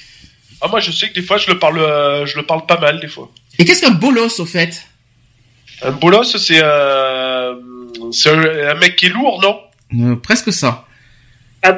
Ah 0.60 0.66
moi 0.68 0.80
je 0.80 0.90
sais 0.90 1.08
que 1.08 1.14
des 1.14 1.22
fois 1.22 1.36
je 1.36 1.50
le 1.50 1.58
parle, 1.58 1.78
euh, 1.78 2.26
je 2.26 2.36
le 2.36 2.42
parle 2.42 2.66
pas 2.66 2.80
mal 2.80 2.98
des 2.98 3.06
fois. 3.06 3.30
Et 3.58 3.64
qu'est-ce 3.64 3.80
qu'un 3.80 3.92
bolos 3.92 4.40
au 4.40 4.44
fait? 4.46 4.86
Un 5.82 5.92
bolos, 5.92 6.36
c'est 6.36 6.60
euh, 6.62 7.54
c'est 8.12 8.30
un, 8.30 8.70
un 8.70 8.74
mec 8.74 8.96
qui 8.96 9.06
est 9.06 9.10
lourd, 9.10 9.40
non? 9.42 9.60
Euh, 10.12 10.16
Presque 10.16 10.52
ça. 10.52 10.86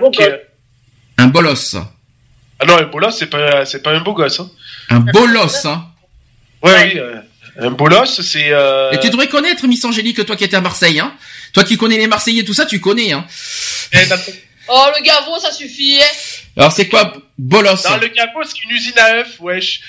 Bon, 0.00 0.10
Qui 0.10 0.22
est- 0.22 0.30
bah, 0.30 0.36
Un 1.18 1.26
bolos. 1.28 1.76
Ah 2.58 2.64
non, 2.66 2.78
un 2.78 2.84
bolos, 2.84 3.10
c'est 3.16 3.26
pas, 3.26 3.64
c'est 3.66 3.82
pas 3.82 3.90
un 3.92 4.00
beau 4.00 4.14
gosse. 4.14 4.40
Hein. 4.40 4.50
Un 4.90 5.00
bolos. 5.00 5.64
Hein. 5.66 5.86
Ouais, 6.62 6.72
Ouais. 6.72 6.90
oui. 6.94 6.98
euh, 7.00 7.20
un 7.58 7.70
bolos, 7.70 8.20
c'est. 8.22 8.48
Euh... 8.50 8.90
Et 8.92 9.00
tu 9.00 9.10
devrais 9.10 9.28
connaître 9.28 9.66
Miss 9.66 9.84
Angélique, 9.84 10.24
toi 10.26 10.36
qui 10.36 10.44
étais 10.44 10.56
à 10.56 10.60
Marseille. 10.60 10.98
Hein. 11.00 11.14
Toi 11.52 11.64
qui 11.64 11.76
connais 11.76 11.98
les 11.98 12.06
Marseillais, 12.06 12.44
tout 12.44 12.54
ça, 12.54 12.66
tu 12.66 12.80
connais. 12.80 13.12
Hein. 13.12 13.24
eh, 13.92 13.98
Oh, 14.68 14.86
le 14.98 15.02
gavot, 15.04 15.38
ça 15.38 15.52
suffit, 15.52 15.98
hein. 16.00 16.06
Alors 16.56 16.72
c'est 16.72 16.88
quoi 16.88 17.12
bolos 17.38 17.82
Dans 17.84 17.98
le 17.98 18.08
capot, 18.08 18.40
c'est 18.42 18.60
une 18.64 18.70
usine 18.70 18.98
à 18.98 19.18
œufs, 19.18 19.36
wesh. 19.38 19.80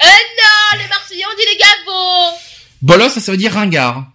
Ah, 0.00 0.76
les 0.76 0.88
Marseillais, 0.88 1.24
on 1.32 1.36
dit 1.36 1.46
les 1.52 1.56
gavots. 1.56 2.36
Bolos, 2.82 3.10
ça, 3.10 3.20
ça 3.20 3.30
veut 3.32 3.38
dire 3.38 3.52
ringard. 3.52 4.06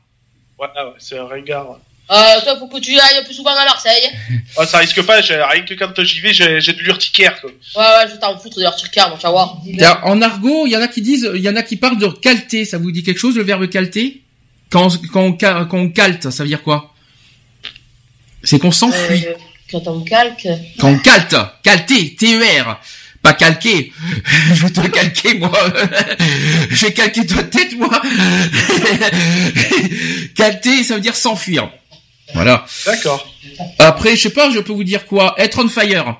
Voilà, 0.65 0.87
ouais, 0.89 0.95
c'est 0.99 1.17
un 1.17 1.25
ringard. 1.25 1.79
Euh, 2.11 2.15
toi, 2.43 2.57
faut 2.59 2.67
que 2.67 2.79
tu 2.79 2.91
ailles 2.91 3.23
plus 3.25 3.33
souvent 3.33 3.51
à 3.51 3.63
Marseille. 3.65 4.09
Oh, 4.57 4.65
ça 4.65 4.77
risque 4.77 5.01
pas, 5.03 5.19
j'ai- 5.21 5.41
rien 5.41 5.63
que 5.63 5.73
quand 5.73 6.03
j'y 6.03 6.19
vais, 6.19 6.31
j'ai 6.33 6.61
j'ai 6.61 6.73
de 6.73 6.79
l'urticaire. 6.79 7.39
quoi. 7.41 7.49
Ouais, 7.49 7.81
ouais, 7.81 8.07
je 8.07 8.13
vais 8.13 8.19
t'en 8.19 8.37
foutre 8.37 8.57
de 8.57 8.61
leur 8.63 8.75
car, 8.91 9.09
mon 9.09 9.19
savoir. 9.19 9.57
Tiens, 9.77 9.99
En 10.03 10.21
argot, 10.21 10.67
il 10.67 10.71
y 10.73 10.77
en 10.77 10.81
a 10.81 10.87
qui 10.87 11.01
disent, 11.01 11.29
il 11.33 11.41
y 11.41 11.49
en 11.49 11.55
a 11.55 11.63
qui 11.63 11.75
parlent 11.75 11.97
de 11.97 12.07
calter. 12.07 12.65
Ça 12.65 12.77
vous 12.77 12.91
dit 12.91 13.01
quelque 13.03 13.17
chose 13.19 13.35
le 13.35 13.43
verbe 13.43 13.67
calter 13.69 14.21
quand, 14.69 14.93
on- 14.93 15.07
quand, 15.11 15.21
on, 15.21 15.37
ca- 15.39 15.65
quand 15.69 15.77
on 15.79 15.89
calte, 15.89 16.29
ça 16.29 16.43
veut 16.43 16.49
dire 16.49 16.61
quoi? 16.61 16.93
C'est 18.43 18.59
qu'on 18.59 18.71
s'enfuit. 18.71 19.25
Euh, 19.27 19.33
quand 19.71 19.87
on 19.87 20.01
calque. 20.03 20.47
Quand 20.79 20.89
on 20.89 20.99
calte, 20.99 21.35
calter, 21.63 22.15
T-E-R, 22.15 22.79
pas 23.23 23.33
calquer. 23.33 23.91
Je 24.53 24.67
vais 24.67 24.69
te 24.69 24.87
calquer, 24.87 25.39
moi. 25.39 25.51
Je 26.69 26.85
vais 26.85 26.93
calquer 26.93 27.25
ta 27.25 27.41
tête, 27.43 27.75
moi. 27.77 27.89
calter, 30.35 30.83
ça 30.83 30.95
veut 30.95 31.01
dire 31.01 31.15
s'enfuir. 31.15 31.69
Voilà. 32.35 32.65
D'accord. 32.85 33.27
Après, 33.79 34.15
je 34.15 34.23
sais 34.23 34.29
pas, 34.29 34.49
je 34.51 34.59
peux 34.59 34.73
vous 34.73 34.83
dire 34.83 35.05
quoi 35.05 35.35
Être 35.37 35.63
on 35.63 35.69
fire. 35.69 36.17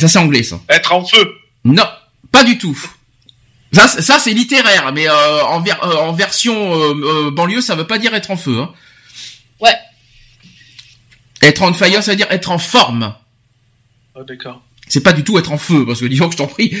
Ça, 0.00 0.08
c'est 0.08 0.18
anglais, 0.18 0.42
ça. 0.42 0.60
Être 0.68 0.92
en 0.92 1.04
feu. 1.04 1.34
Non, 1.64 1.86
pas 2.32 2.44
du 2.44 2.58
tout. 2.58 2.78
Ça, 3.72 3.86
c'est- 3.88 4.02
ça 4.02 4.18
c'est 4.18 4.32
littéraire, 4.32 4.92
mais 4.92 5.08
euh, 5.08 5.44
en, 5.44 5.60
ver- 5.60 5.82
euh, 5.84 5.96
en 5.96 6.12
version 6.12 6.74
euh, 6.74 7.26
euh, 7.26 7.30
banlieue, 7.30 7.60
ça 7.60 7.74
veut 7.76 7.86
pas 7.86 7.98
dire 7.98 8.14
être 8.14 8.30
en 8.30 8.36
feu. 8.36 8.58
Hein. 8.58 8.72
Ouais. 9.60 9.74
Être 11.42 11.62
on 11.62 11.72
fire, 11.74 12.02
ça 12.02 12.12
veut 12.12 12.16
dire 12.16 12.26
être 12.30 12.50
en 12.50 12.58
forme. 12.58 13.14
Ah, 14.16 14.20
d'accord. 14.26 14.62
C'est 14.90 15.02
pas 15.02 15.12
du 15.14 15.24
tout 15.24 15.38
être 15.38 15.52
en 15.52 15.56
feu, 15.58 15.86
parce 15.86 16.00
que 16.00 16.06
disons 16.06 16.26
que 16.26 16.32
je 16.32 16.36
t'en 16.38 16.46
prie. 16.48 16.76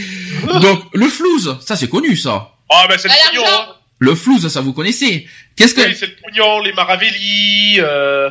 Donc, 0.60 0.82
le 0.92 1.08
flouze, 1.08 1.56
ça 1.64 1.76
c'est 1.76 1.88
connu, 1.88 2.16
ça. 2.16 2.50
Ah, 2.68 2.86
ben 2.88 2.98
c'est 2.98 3.08
le 3.08 3.14
Ah, 3.14 3.28
pognon, 3.30 3.44
hein. 3.46 3.66
Le 4.00 4.14
flouze, 4.14 4.48
ça 4.48 4.60
vous 4.60 4.72
connaissez. 4.72 5.26
Qu'est-ce 5.56 5.74
que... 5.74 5.80
Oui, 5.80 5.96
c'est 5.98 6.06
le 6.06 6.16
pognon, 6.16 6.60
les 6.60 6.72
maravelli, 6.72 7.76
euh... 7.78 8.28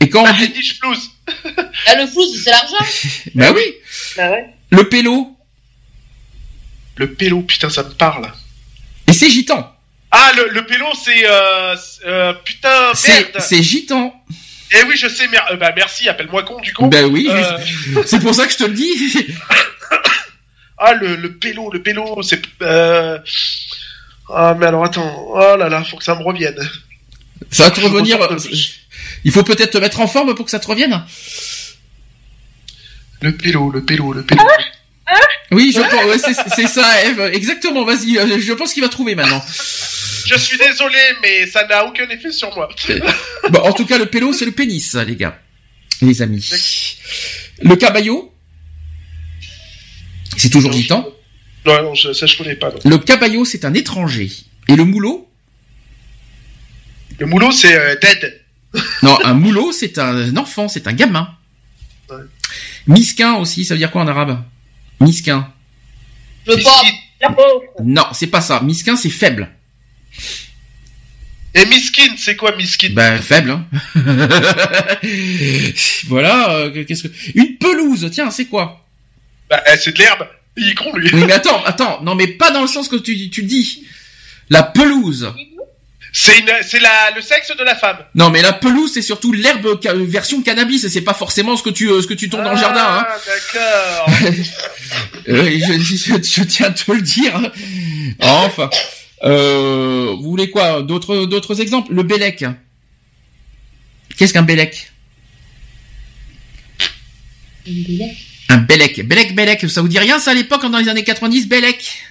Et 0.00 0.08
quand 0.08 0.22
on 0.22 0.26
Ah, 0.26 0.32
dit... 0.32 0.48
Dish 0.48 0.78
Flouze. 0.78 1.10
Ah, 1.86 1.94
le 1.96 2.06
flou, 2.06 2.22
c'est 2.42 2.50
l'argent. 2.50 2.76
Bah 3.34 3.52
oui, 3.54 3.62
bah 4.16 4.30
ouais. 4.30 4.46
le 4.70 4.88
pélo. 4.88 5.36
Le 6.96 7.12
pélo, 7.12 7.42
putain, 7.42 7.68
ça 7.68 7.82
me 7.82 7.90
parle. 7.90 8.32
Et 9.08 9.12
c'est 9.12 9.28
gitan. 9.28 9.72
Ah, 10.10 10.30
le, 10.36 10.48
le 10.50 10.64
pélo, 10.66 10.86
c'est... 11.04 11.26
Euh, 11.28 11.76
c'est, 11.76 12.06
euh, 12.06 12.32
putain, 12.44 12.92
C'est 12.94 13.12
merde. 13.32 13.40
c'est 13.40 13.62
gitan. 13.62 14.14
Eh 14.72 14.82
oui, 14.88 14.96
je 14.96 15.08
sais, 15.08 15.28
mer- 15.28 15.46
euh, 15.52 15.56
bah 15.56 15.72
merci, 15.76 16.08
appelle-moi 16.08 16.42
con, 16.42 16.60
du 16.60 16.72
coup. 16.72 16.86
Ben 16.88 17.06
oui, 17.06 17.28
Euh, 17.30 18.02
c'est 18.06 18.20
pour 18.20 18.34
ça 18.34 18.46
que 18.46 18.52
je 18.52 18.58
te 18.58 18.64
le 18.64 18.74
dis. 18.74 19.26
Ah, 20.78 20.92
le, 20.92 21.16
le 21.16 21.32
pélo, 21.32 21.70
le 21.72 21.80
pélo, 21.80 22.20
c'est... 22.22 22.42
Euh... 22.60 23.18
Ah, 24.28 24.54
mais 24.58 24.66
alors, 24.66 24.84
attends. 24.84 25.24
Oh 25.30 25.56
là 25.56 25.70
là, 25.70 25.82
faut 25.82 25.96
que 25.96 26.04
ça 26.04 26.14
me 26.14 26.22
revienne. 26.22 26.54
Ça 27.50 27.64
va 27.64 27.70
te 27.70 27.80
Je 27.80 27.86
revenir. 27.86 28.18
Il 29.24 29.32
faut 29.32 29.42
peut-être 29.42 29.70
te 29.70 29.78
mettre 29.78 30.00
en 30.00 30.06
forme 30.06 30.34
pour 30.34 30.44
que 30.44 30.50
ça 30.50 30.58
te 30.60 30.66
revienne. 30.66 31.02
Le 33.22 33.32
pélo, 33.32 33.70
le 33.70 33.84
pélo, 33.86 34.12
le 34.12 34.22
pélo. 34.22 34.42
Oui, 35.50 35.72
je 35.74 35.80
pense. 35.80 36.04
ouais, 36.26 36.34
c'est 36.54 36.66
ça, 36.66 37.04
Eve. 37.06 37.20
Exactement. 37.32 37.84
Vas-y. 37.86 38.40
Je 38.42 38.52
pense 38.52 38.74
qu'il 38.74 38.82
va 38.82 38.90
trouver 38.90 39.14
maintenant. 39.14 39.42
Je 40.26 40.36
suis 40.38 40.58
désolé, 40.58 40.98
mais 41.22 41.46
ça 41.46 41.66
n'a 41.66 41.84
aucun 41.86 42.08
effet 42.08 42.32
sur 42.32 42.54
moi. 42.54 42.68
Bon, 43.50 43.60
en 43.60 43.72
tout 43.72 43.86
cas, 43.86 43.98
le 43.98 44.06
pélo, 44.06 44.32
c'est 44.32 44.44
le 44.44 44.52
pénis, 44.52 44.94
les 44.94 45.16
gars, 45.16 45.40
les 46.02 46.20
amis. 46.22 46.48
Le 47.62 47.76
cabayot, 47.76 48.32
c'est 50.36 50.50
toujours 50.50 50.72
gitan. 50.72 51.08
Non, 51.64 51.82
non, 51.82 51.94
je, 51.94 52.12
ça 52.12 52.26
je 52.26 52.36
connais 52.36 52.56
pas. 52.56 52.70
non. 52.70 52.78
Le 52.84 52.98
cabayot, 52.98 53.44
c'est 53.44 53.64
un 53.64 53.74
étranger. 53.74 54.30
Et 54.68 54.76
le 54.76 54.84
moulot? 54.84 55.28
Le 57.18 57.26
moulot, 57.26 57.50
c'est 57.52 57.76
euh, 57.76 57.96
dead. 57.96 58.42
Non, 59.02 59.18
un 59.24 59.34
moulot, 59.34 59.72
c'est 59.72 59.98
un 59.98 60.36
enfant, 60.36 60.68
c'est 60.68 60.86
un 60.86 60.92
gamin. 60.92 61.34
Ouais. 62.10 62.16
Misquin 62.86 63.34
aussi, 63.34 63.64
ça 63.64 63.74
veut 63.74 63.78
dire 63.78 63.90
quoi 63.90 64.02
en 64.02 64.06
arabe? 64.08 64.42
Misquin. 65.00 65.52
Le. 66.46 66.56
Non, 67.82 68.04
c'est 68.12 68.26
pas 68.26 68.40
ça. 68.40 68.60
Misquin, 68.60 68.96
c'est 68.96 69.10
faible. 69.10 69.50
Et 71.54 71.64
miskin, 71.66 72.14
c'est 72.18 72.36
quoi 72.36 72.54
miskin? 72.56 72.90
Ben 72.92 73.20
faible. 73.22 73.50
Hein. 73.50 73.64
voilà. 76.08 76.50
euh, 76.56 76.84
Qu'est-ce 76.84 77.04
que 77.08 77.12
une 77.34 77.56
pelouse 77.56 78.08
Tiens, 78.12 78.30
c'est 78.30 78.44
quoi? 78.46 78.84
Bah, 79.48 79.62
eh, 79.72 79.76
c'est 79.78 79.92
de 79.92 79.98
l'herbe. 79.98 80.26
Il 80.56 80.70
est 80.70 80.74
con, 80.74 80.94
lui. 80.96 81.08
Oui, 81.12 81.24
mais 81.26 81.32
attends, 81.32 81.62
attends. 81.64 82.02
Non, 82.02 82.14
mais 82.14 82.26
pas 82.26 82.50
dans 82.50 82.62
le 82.62 82.66
sens 82.68 82.88
que 82.88 82.96
tu 82.96 83.30
tu 83.30 83.42
dis. 83.42 83.84
La 84.50 84.62
pelouse. 84.62 85.32
C'est 86.12 86.40
la, 86.80 87.10
le 87.14 87.20
sexe 87.20 87.52
de 87.58 87.62
la 87.62 87.74
femme. 87.74 87.98
Non, 88.14 88.30
mais 88.30 88.40
la 88.40 88.54
pelouse, 88.54 88.90
c'est 88.94 89.02
surtout 89.02 89.32
l'herbe 89.32 89.78
ca- 89.82 89.92
version 89.94 90.40
cannabis. 90.42 90.88
C'est 90.88 91.02
pas 91.02 91.12
forcément 91.12 91.56
ce 91.58 91.62
que 91.62 91.68
tu 91.68 91.90
euh, 91.90 92.00
ce 92.00 92.06
que 92.06 92.14
tu 92.14 92.30
tournes 92.30 92.44
dans 92.44 92.52
le 92.54 92.58
jardin. 92.58 92.86
Hein. 93.00 93.06
Ah, 93.08 93.18
d'accord. 93.26 94.34
Euh, 95.28 95.58
je, 95.58 95.80
je- 95.80 96.22
je 96.22 96.42
tiens 96.44 96.66
à 96.68 96.70
te 96.70 96.90
le 96.92 97.02
dire. 97.02 97.34
hein. 97.34 97.50
Enfin, 98.20 98.70
euh, 99.24 100.14
vous 100.18 100.30
voulez 100.30 100.50
quoi? 100.50 100.82
D'autres 100.82 101.24
d'autres 101.26 101.60
exemples? 101.60 101.92
Le 101.92 102.02
Bélec. 102.02 102.44
Qu'est-ce 104.16 104.32
qu'un 104.32 104.42
Bélec? 104.42 104.92
Un 108.48 108.58
Bélec. 108.58 109.06
Bélec, 109.06 109.34
Bélec. 109.34 109.68
Ça 109.68 109.82
vous 109.82 109.88
dit 109.88 109.98
rien 109.98 110.18
ça 110.18 110.30
à 110.30 110.34
l'époque 110.34 110.62
dans 110.70 110.78
les 110.78 110.88
années 110.88 111.04
90 111.04 111.48
Bélec? 111.48 112.02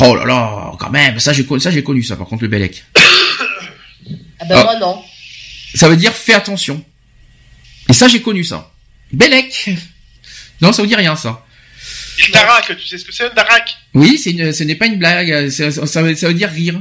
Oh 0.00 0.14
là 0.14 0.24
là, 0.24 0.72
quand 0.78 0.90
même. 0.90 1.20
Ça 1.20 1.32
j'ai 1.32 1.44
connu 1.44 1.60
ça 1.60 1.70
j'ai 1.70 1.82
connu 1.84 2.02
ça 2.02 2.16
par 2.16 2.26
contre 2.26 2.42
le 2.42 2.48
Bélec. 2.48 2.84
Ah 4.40 4.44
ben 4.44 4.56
Ah. 4.58 4.64
moi 4.64 4.78
non. 4.80 5.02
Ça 5.76 5.88
veut 5.88 5.96
dire 5.96 6.12
fais 6.12 6.34
attention. 6.34 6.84
Et 7.88 7.92
ça 7.92 8.08
j'ai 8.08 8.20
connu 8.20 8.42
ça. 8.42 8.72
Bélec. 9.12 9.70
Non, 10.60 10.72
ça 10.72 10.82
vous 10.82 10.88
dit 10.88 10.96
rien 10.96 11.14
ça. 11.14 11.46
Une 12.18 12.32
darak, 12.32 12.76
tu 12.78 12.86
sais 12.86 12.98
ce 12.98 13.04
que 13.04 13.12
c'est 13.12 13.24
un 13.30 13.34
darak 13.34 13.76
Oui, 13.94 14.18
c'est 14.18 14.30
une, 14.30 14.52
ce 14.52 14.64
n'est 14.64 14.74
pas 14.76 14.86
une 14.86 14.98
blague. 14.98 15.48
c'est- 15.50 15.70
Ça, 15.86 16.02
veut, 16.02 16.14
ça 16.14 16.28
veut 16.28 16.34
dire 16.34 16.50
rire. 16.50 16.80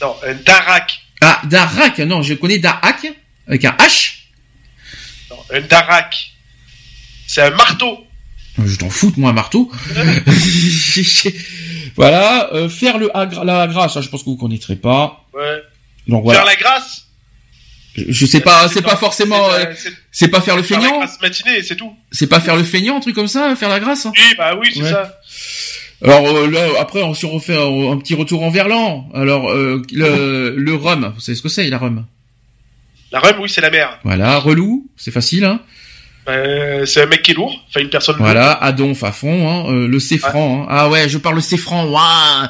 Non, 0.00 0.16
un 0.26 0.34
darak. 0.34 0.98
Ah, 1.20 1.40
Darak, 1.44 1.98
non, 2.00 2.22
je 2.22 2.34
connais 2.34 2.58
Darak, 2.58 3.06
avec 3.46 3.64
un 3.64 3.70
H. 3.78 4.14
Non, 5.30 5.36
un 5.52 5.60
darak. 5.60 6.32
C'est 7.28 7.42
un 7.42 7.50
marteau. 7.50 8.04
Je 8.64 8.76
t'en 8.76 8.90
fous 8.90 9.10
de 9.12 9.20
moi, 9.20 9.30
un 9.30 9.32
marteau. 9.32 9.70
voilà, 11.96 12.52
euh, 12.52 12.68
faire 12.68 12.98
le 12.98 13.10
la 13.44 13.66
grâce, 13.68 13.94
ça, 13.94 14.00
je 14.00 14.08
pense 14.08 14.22
que 14.22 14.26
vous 14.30 14.36
connaîtrez 14.36 14.76
pas. 14.76 15.24
Ouais. 15.32 15.62
Donc 16.08 16.24
voilà. 16.24 16.40
Faire 16.40 16.46
la 16.46 16.56
grâce? 16.56 17.06
Je, 17.94 18.24
sais 18.26 18.40
pas, 18.40 18.68
c'est 18.68 18.74
C'est 18.76 18.82
pas 18.82 18.96
forcément, 18.96 19.50
c'est, 19.50 19.66
euh, 19.66 19.72
c'est 19.76 19.92
c'est 20.10 20.28
pas 20.28 20.40
faire 20.40 20.56
le 20.56 20.62
feignant, 20.62 20.98
grâce 20.98 21.20
matinée, 21.20 21.62
c'est 21.62 21.76
tout. 21.76 21.92
c'est 22.10 22.26
pas 22.26 22.40
faire 22.40 22.56
le 22.56 22.64
feignant, 22.64 22.96
un 22.96 23.00
truc 23.00 23.14
comme 23.14 23.28
ça, 23.28 23.54
faire 23.56 23.68
la 23.68 23.80
grâce. 23.80 24.06
hein. 24.06 24.12
Oui, 24.16 24.34
bah 24.38 24.54
oui, 24.58 24.70
c'est 24.72 24.88
ça. 24.90 25.18
Alors 26.04 26.26
euh, 26.26 26.50
là, 26.50 26.68
après, 26.80 27.02
on- 27.02 27.12
on 27.12 27.28
refait 27.28 27.54
un, 27.54 27.98
petit 27.98 28.14
retour 28.14 28.42
en 28.42 28.50
Verlan, 28.50 29.08
alors 29.14 29.50
euh, 29.52 29.82
le, 29.92 30.54
le 30.56 30.74
rhum, 30.74 31.12
vous 31.14 31.20
savez 31.20 31.36
ce 31.36 31.42
que 31.42 31.48
c'est, 31.48 31.68
la 31.68 31.78
rhum? 31.78 32.04
La 33.12 33.20
rhum, 33.20 33.34
oui, 33.40 33.48
c'est 33.50 33.60
la 33.60 33.70
mer. 33.70 33.98
Voilà, 34.04 34.38
relou, 34.38 34.90
c'est 34.96 35.10
facile, 35.12 35.44
hein. 35.44 35.60
C'est 36.26 37.02
un 37.02 37.06
mec 37.06 37.22
qui 37.22 37.32
est 37.32 37.34
lourd, 37.34 37.62
enfin 37.68 37.80
une 37.80 37.90
personne 37.90 38.14
lourde. 38.16 38.24
Voilà, 38.26 38.52
Adonf 38.52 39.02
à 39.04 39.12
fond, 39.12 39.48
hein, 39.68 39.86
le 39.86 40.00
céfran. 40.00 40.62
Hein. 40.62 40.66
Ah 40.70 40.88
ouais, 40.88 41.08
je 41.08 41.18
parle 41.18 41.34
le 41.34 41.40
céfran. 41.40 41.84
Ouah. 41.86 42.48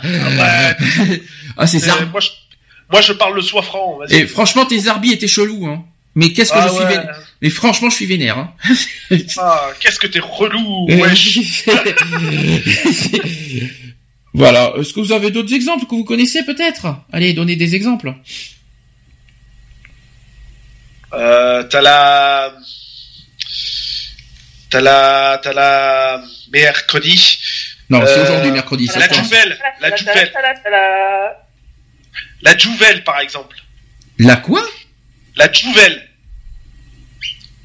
ah, 1.57 1.67
ces 1.67 1.89
arbres. 1.89 2.11
moi, 2.13 2.21
je, 2.21 2.29
moi, 2.93 3.01
je 3.01 3.13
parle 3.15 3.35
le 3.35 3.43
soie 3.43 3.63
franc. 3.63 3.99
vas-y. 3.99 4.15
Et 4.21 4.27
franchement, 4.27 4.65
tes 4.67 4.87
arbis 4.87 5.13
étaient 5.13 5.27
chelous. 5.29 5.67
Hein. 5.67 5.85
Mais 6.15 6.33
qu'est-ce 6.33 6.53
que 6.53 6.59
Ah 6.59 6.69
je 6.69 6.75
suis 6.75 6.85
vénère. 6.85 7.19
Mais 7.41 7.49
franchement, 7.51 7.89
je 7.91 7.97
suis 7.97 8.07
vénère. 8.07 8.37
Hein. 8.39 8.53
Ah, 9.39 9.71
qu'est-ce 9.81 9.99
que 9.99 10.07
t'es 10.07 10.21
relou, 10.21 10.87
wesh. 10.89 11.65
voilà. 14.35 14.73
Est-ce 14.79 14.93
que 14.93 15.01
vous 15.01 15.13
avez 15.13 15.31
d'autres 15.31 15.53
exemples 15.55 15.87
que 15.87 15.95
vous 15.95 16.05
connaissez 16.05 16.43
peut-être? 16.45 16.87
Allez, 17.13 17.33
donnez 17.33 17.57
des 17.57 17.75
exemples. 17.75 18.15
Euh, 21.15 21.63
t'as 21.65 21.83
la, 21.83 22.53
t'as 24.71 24.81
la, 24.81 25.41
t'as 25.43 25.53
la 25.53 26.23
mercredi. 26.53 27.39
Non, 27.91 28.01
c'est 28.07 28.19
Euh, 28.19 28.23
aujourd'hui, 28.25 28.51
mercredi. 28.53 28.87
ça, 28.87 28.99
La. 28.99 29.09
Jouvel, 29.13 29.59
la 29.83 29.95
Jouvel, 29.97 30.33
la 32.43 32.57
Jouvel, 32.57 33.05
par 33.05 33.21
exemple. 33.21 33.57
La 34.19 34.37
quoi? 34.37 34.65
La 35.37 35.51
Jouvel. 35.53 36.09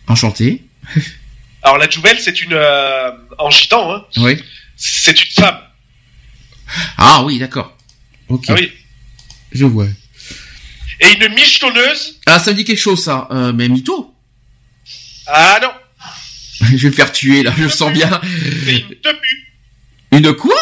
Enchanté. 0.08 0.64
Alors 1.64 1.78
la 1.78 1.90
Jouvel, 1.90 2.18
c'est 2.20 2.41
une, 2.41 2.54
euh, 2.54 3.12
en 3.38 3.49
gitan, 3.49 3.94
hein, 3.94 4.06
Oui. 4.18 4.41
c'est 4.78 5.12
une 5.20 5.32
femme. 5.32 5.60
Ah 6.98 7.24
oui, 7.24 7.40
d'accord. 7.40 7.76
Ok. 8.30 8.45
Ah 8.49 8.54
oui. 8.54 8.72
Je 9.52 9.66
vois. 9.66 9.88
Et 10.99 11.12
une 11.14 11.34
michetonneuse. 11.34 12.20
Ah, 12.26 12.40
ça 12.40 12.52
me 12.52 12.56
dit 12.56 12.66
quelque 12.66 12.80
chose, 12.80 13.04
ça. 13.04 13.28
Euh, 13.32 13.54
mais 13.54 13.68
mytho. 13.70 14.14
Ah 15.28 15.60
non, 15.62 15.72
je 16.72 16.76
vais 16.78 16.90
me 16.90 16.94
faire 16.94 17.12
tuer, 17.12 17.44
là. 17.44 17.54
Je 17.58 17.64
le 17.64 17.70
sens 17.70 17.91
bien. 17.91 18.22
c'est 18.66 18.80
une 18.80 18.95
tepu. 18.95 19.48
Une 20.12 20.34
quoi? 20.34 20.56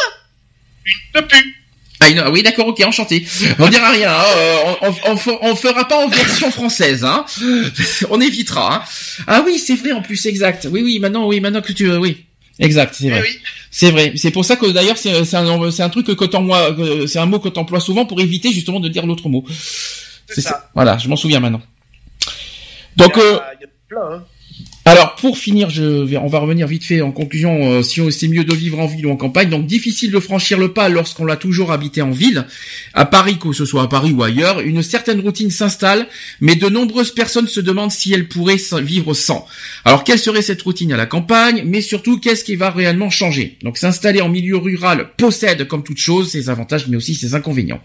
Une 0.85 1.21
tepu. 1.21 1.55
Ah, 2.01 2.09
une- 2.09 2.27
oui, 2.31 2.43
d'accord, 2.43 2.67
ok, 2.67 2.81
enchanté. 2.85 3.25
On 3.59 3.67
dira 3.69 3.89
rien, 3.91 4.11
hein, 4.11 4.23
euh, 4.35 4.55
on, 4.81 4.87
on, 4.87 5.13
on 5.13 5.37
on 5.51 5.55
fera 5.55 5.87
pas 5.87 5.97
en 6.03 6.09
version 6.09 6.51
française, 6.51 7.03
hein. 7.05 7.25
On 8.09 8.19
évitera. 8.19 8.75
Hein. 8.75 8.81
Ah 9.27 9.43
oui, 9.45 9.57
c'est 9.59 9.75
vrai 9.75 9.91
en 9.93 10.01
plus, 10.01 10.25
exact. 10.25 10.67
Oui, 10.69 10.81
oui, 10.83 10.99
maintenant, 10.99 11.25
oui, 11.27 11.39
maintenant 11.39 11.61
que 11.61 11.71
tu, 11.71 11.89
euh, 11.89 11.97
oui, 11.97 12.25
exact, 12.59 12.95
c'est 12.97 13.09
vrai. 13.09 13.21
oui. 13.21 13.39
C'est 13.71 13.91
vrai. 13.91 14.13
C'est 14.15 14.31
pour 14.31 14.45
ça 14.45 14.55
que 14.55 14.65
d'ailleurs, 14.67 14.97
c'est 14.97 15.11
un, 15.35 15.71
c'est 15.71 15.83
un 15.83 15.89
truc 15.89 16.05
que 16.05 16.25
t'emploies, 16.25 16.73
que- 16.73 17.07
c'est 17.07 17.19
un 17.19 17.25
mot 17.25 17.39
que 17.39 17.49
t'emploies 17.49 17.79
souvent 17.81 18.05
pour 18.05 18.21
éviter 18.21 18.51
justement 18.53 18.79
de 18.79 18.87
dire 18.89 19.05
l'autre 19.05 19.27
mot. 19.29 19.43
C'est 20.27 20.41
ça. 20.41 20.69
Voilà, 20.73 20.97
je 20.97 21.07
m'en 21.09 21.15
souviens 21.17 21.39
maintenant. 21.39 21.61
Donc, 22.97 23.13
il 23.17 23.19
y 23.19 23.23
a, 23.23 23.25
euh, 23.25 23.39
il 23.59 23.61
y 23.61 23.65
a 23.65 23.67
plein, 23.89 24.15
hein. 24.17 24.23
Pour 25.15 25.37
finir, 25.37 25.69
je 25.69 26.15
on 26.17 26.27
va 26.27 26.39
revenir 26.39 26.67
vite 26.67 26.85
fait 26.85 27.01
en 27.01 27.11
conclusion. 27.11 27.71
euh, 27.71 27.83
si 27.83 28.01
c'est 28.11 28.27
mieux 28.27 28.43
de 28.43 28.53
vivre 28.53 28.79
en 28.79 28.87
ville 28.87 29.05
ou 29.07 29.11
en 29.11 29.15
campagne, 29.15 29.49
donc 29.49 29.65
difficile 29.65 30.11
de 30.11 30.19
franchir 30.19 30.57
le 30.57 30.73
pas 30.73 30.89
lorsqu'on 30.89 31.25
l'a 31.25 31.35
toujours 31.35 31.71
habité 31.71 32.01
en 32.01 32.11
ville. 32.11 32.45
À 32.93 33.05
Paris, 33.05 33.37
que 33.37 33.51
ce 33.53 33.65
soit 33.65 33.83
à 33.83 33.87
Paris 33.87 34.11
ou 34.11 34.23
ailleurs, 34.23 34.59
une 34.59 34.81
certaine 34.83 35.19
routine 35.19 35.51
s'installe, 35.51 36.07
mais 36.41 36.55
de 36.55 36.67
nombreuses 36.69 37.11
personnes 37.11 37.47
se 37.47 37.59
demandent 37.59 37.91
si 37.91 38.13
elles 38.13 38.27
pourraient 38.27 38.57
vivre 38.81 39.13
sans. 39.13 39.47
Alors 39.83 40.03
quelle 40.03 40.19
serait 40.19 40.41
cette 40.41 40.61
routine 40.61 40.93
à 40.93 40.97
la 40.97 41.05
campagne, 41.05 41.63
mais 41.65 41.81
surtout 41.81 42.19
qu'est-ce 42.19 42.43
qui 42.43 42.55
va 42.55 42.71
réellement 42.71 43.09
changer? 43.09 43.57
Donc 43.63 43.77
s'installer 43.77 44.21
en 44.21 44.29
milieu 44.29 44.57
rural 44.57 45.09
possède 45.17 45.67
comme 45.67 45.83
toute 45.83 45.97
chose 45.97 46.31
ses 46.31 46.49
avantages, 46.49 46.87
mais 46.87 46.97
aussi 46.97 47.15
ses 47.15 47.35
inconvénients. 47.35 47.81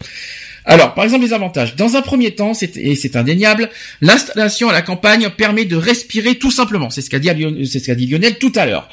Alors, 0.65 0.93
par 0.93 1.03
exemple, 1.03 1.25
les 1.25 1.33
avantages. 1.33 1.75
Dans 1.75 1.95
un 1.95 2.01
premier 2.01 2.31
temps, 2.35 2.53
et 2.75 2.95
c'est 2.95 3.15
indéniable, 3.15 3.69
l'installation 4.01 4.69
à 4.69 4.73
la 4.73 4.81
campagne 4.81 5.29
permet 5.29 5.65
de 5.65 5.75
respirer 5.75 6.35
tout 6.35 6.51
simplement. 6.51 6.89
C'est 6.89 7.01
ce 7.01 7.09
qu'a 7.09 7.19
dit, 7.19 7.29
Lion- 7.33 7.55
c'est 7.65 7.79
ce 7.79 7.85
qu'a 7.87 7.95
dit 7.95 8.07
Lionel 8.07 8.37
tout 8.37 8.51
à 8.55 8.65
l'heure. 8.65 8.87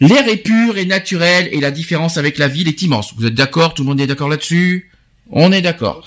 L'air 0.00 0.28
est 0.28 0.36
pur 0.36 0.78
et 0.78 0.84
naturel 0.84 1.48
et 1.52 1.60
la 1.60 1.70
différence 1.70 2.16
avec 2.18 2.38
la 2.38 2.48
ville 2.48 2.68
est 2.68 2.82
immense. 2.82 3.14
Vous 3.16 3.26
êtes 3.26 3.34
d'accord? 3.34 3.74
Tout 3.74 3.82
le 3.82 3.88
monde 3.88 4.00
est 4.00 4.06
d'accord 4.06 4.28
là-dessus? 4.28 4.90
On 5.30 5.52
est 5.52 5.60
d'accord. 5.60 6.04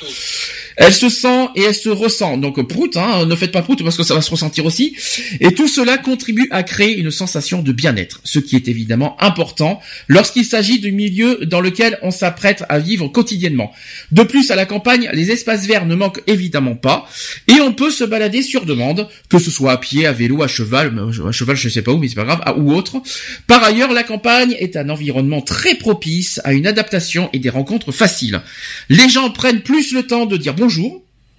Elle 0.83 0.93
se 0.93 1.09
sent 1.09 1.49
et 1.55 1.61
elle 1.61 1.75
se 1.75 1.89
ressent. 1.89 2.37
Donc 2.37 2.59
prout, 2.67 2.97
hein, 2.97 3.27
ne 3.27 3.35
faites 3.35 3.51
pas 3.51 3.61
prout 3.61 3.83
parce 3.83 3.97
que 3.97 4.03
ça 4.03 4.15
va 4.15 4.21
se 4.23 4.31
ressentir 4.31 4.65
aussi. 4.65 4.95
Et 5.39 5.53
tout 5.53 5.67
cela 5.67 5.99
contribue 5.99 6.47
à 6.49 6.63
créer 6.63 6.97
une 6.97 7.11
sensation 7.11 7.61
de 7.61 7.71
bien-être, 7.71 8.19
ce 8.23 8.39
qui 8.39 8.55
est 8.55 8.67
évidemment 8.67 9.15
important 9.21 9.79
lorsqu'il 10.07 10.43
s'agit 10.43 10.79
du 10.79 10.91
milieu 10.91 11.45
dans 11.45 11.61
lequel 11.61 11.99
on 12.01 12.09
s'apprête 12.09 12.63
à 12.67 12.79
vivre 12.79 13.09
quotidiennement. 13.09 13.71
De 14.11 14.23
plus, 14.23 14.49
à 14.49 14.55
la 14.55 14.65
campagne, 14.65 15.07
les 15.13 15.29
espaces 15.29 15.67
verts 15.67 15.85
ne 15.85 15.93
manquent 15.93 16.23
évidemment 16.25 16.75
pas, 16.75 17.07
et 17.47 17.61
on 17.61 17.73
peut 17.73 17.91
se 17.91 18.03
balader 18.03 18.41
sur 18.41 18.65
demande, 18.65 19.07
que 19.29 19.37
ce 19.37 19.51
soit 19.51 19.73
à 19.73 19.77
pied, 19.77 20.07
à 20.07 20.13
vélo, 20.13 20.41
à 20.41 20.47
cheval, 20.47 20.91
à 21.27 21.31
cheval 21.31 21.55
je 21.55 21.69
sais 21.69 21.83
pas 21.83 21.91
où, 21.91 21.99
mais 21.99 22.07
c'est 22.07 22.15
pas 22.15 22.23
grave, 22.23 22.41
ou 22.57 22.73
autre. 22.73 23.03
Par 23.45 23.63
ailleurs, 23.63 23.93
la 23.93 24.01
campagne 24.01 24.55
est 24.57 24.75
un 24.75 24.89
environnement 24.89 25.41
très 25.41 25.75
propice 25.75 26.41
à 26.43 26.53
une 26.53 26.65
adaptation 26.65 27.29
et 27.33 27.39
des 27.39 27.51
rencontres 27.51 27.91
faciles. 27.91 28.41
Les 28.89 29.09
gens 29.09 29.29
prennent 29.29 29.61
plus 29.61 29.93
le 29.93 30.07
temps 30.07 30.25
de 30.25 30.37
dire 30.37 30.55
bonjour, 30.55 30.70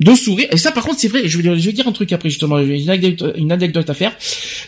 de 0.00 0.14
sourire, 0.14 0.48
et 0.50 0.56
ça 0.56 0.72
par 0.72 0.84
contre 0.84 0.98
c'est 0.98 1.09
vrai, 1.09 1.28
je 1.28 1.38
vais, 1.38 1.59
je 1.59 1.66
vais 1.66 1.72
dire 1.72 1.86
un 1.86 1.92
truc 1.92 2.12
après 2.12 2.28
justement, 2.28 2.59
une 2.59 2.90
anecdote, 2.90 3.34
une 3.36 3.52
anecdote 3.52 3.88
à 3.88 3.94
faire, 3.94 4.16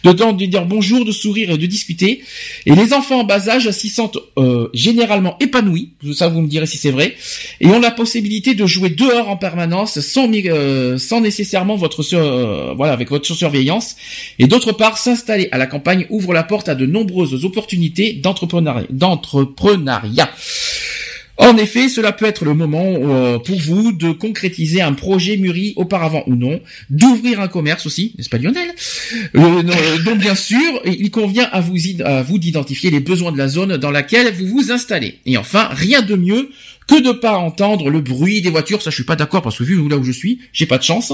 de 0.05 0.13
de 0.13 0.47
dire 0.47 0.65
bonjour, 0.65 1.05
de 1.05 1.11
sourire 1.13 1.51
et 1.51 1.59
de 1.59 1.67
discuter, 1.67 2.23
et 2.67 2.75
les 2.75 2.93
enfants 2.93 3.21
en 3.21 3.25
bas 3.25 3.49
âge 3.49 3.69
s'y 3.73 3.89
sentent 3.89 4.19
euh, 4.39 4.69
généralement 4.75 5.37
épanouis, 5.41 5.95
ça 6.13 6.29
vous 6.29 6.41
me 6.41 6.47
direz 6.47 6.67
si 6.67 6.79
c'est 6.79 6.93
vrai, 6.93 7.17
et 7.61 7.67
ont 7.67 7.81
la 7.81 7.91
possibilité 7.91 8.55
de 8.55 8.65
jouer 8.65 8.91
dehors 8.91 9.29
en 9.29 9.37
permanence 9.37 9.99
sans, 10.01 10.31
euh, 10.33 10.99
sans 10.99 11.21
nécessairement 11.21 11.75
votre 11.75 12.05
euh, 12.15 12.73
voilà 12.77 12.93
avec 12.93 13.11
votre 13.11 13.27
surveillance, 13.27 13.97
et 14.39 14.47
d'autre 14.47 14.71
part 14.73 14.99
s'installer 14.99 15.49
à 15.51 15.59
la 15.59 15.67
campagne 15.67 16.07
ouvre 16.11 16.33
la 16.33 16.45
porte 16.45 16.69
à 16.69 16.77
de 16.77 16.87
nombreuses 16.87 17.45
opportunités 17.45 18.13
d'entrepreneuriat. 18.13 20.31
En 21.37 21.57
effet, 21.57 21.89
cela 21.89 22.13
peut 22.13 22.27
être 22.27 22.45
le 22.45 22.55
moment 22.55 22.85
euh, 22.87 23.39
pour 23.39 23.59
vous 23.59 23.93
de 23.93 24.13
concrétiser 24.13 24.81
un 24.81 24.93
projet 24.93 25.37
mûri 25.37 25.73
auparavant 25.77 26.23
ou 26.27 26.37
non, 26.37 26.61
d'ouvrir 26.91 27.41
un 27.41 27.49
commerce 27.49 27.87
aussi, 27.87 28.15
n'est-ce 28.17 28.29
pas 28.29 28.39
Lionel? 28.39 28.69
Euh, 29.35 29.63
euh, 29.63 30.03
Donc 30.05 30.19
bien 30.19 30.37
sûr, 30.37 30.81
il 30.85 31.11
convient 31.11 31.49
à 31.51 31.61
vous 31.61 32.39
d'identifier 32.39 32.91
les 32.91 33.01
besoins 33.01 33.33
de 33.33 33.39
la 33.39 33.49
zone 33.49 33.77
dans 33.77 33.91
laquelle 33.91 34.33
vous 34.33 34.47
vous 34.47 34.71
installez. 34.71 35.19
Et 35.27 35.37
enfin, 35.37 35.69
rien 35.73 36.03
de 36.03 36.15
mieux 36.15 36.51
que 36.87 37.03
de 37.03 37.13
pas 37.13 37.37
entendre 37.37 37.91
le 37.91 38.01
bruit 38.01 38.43
des 38.43 38.51
voitures. 38.51 38.83
Ça, 38.83 38.91
je 38.91 38.95
suis 38.95 39.05
pas 39.05 39.17
d'accord 39.17 39.43
parce 39.43 39.59
que 39.59 39.65
vu 39.65 39.89
là 39.89 39.97
où 39.97 40.05
je 40.05 40.13
suis, 40.13 40.41
j'ai 40.53 40.67
pas 40.67 40.79
de 40.79 40.83
chance. 40.83 41.13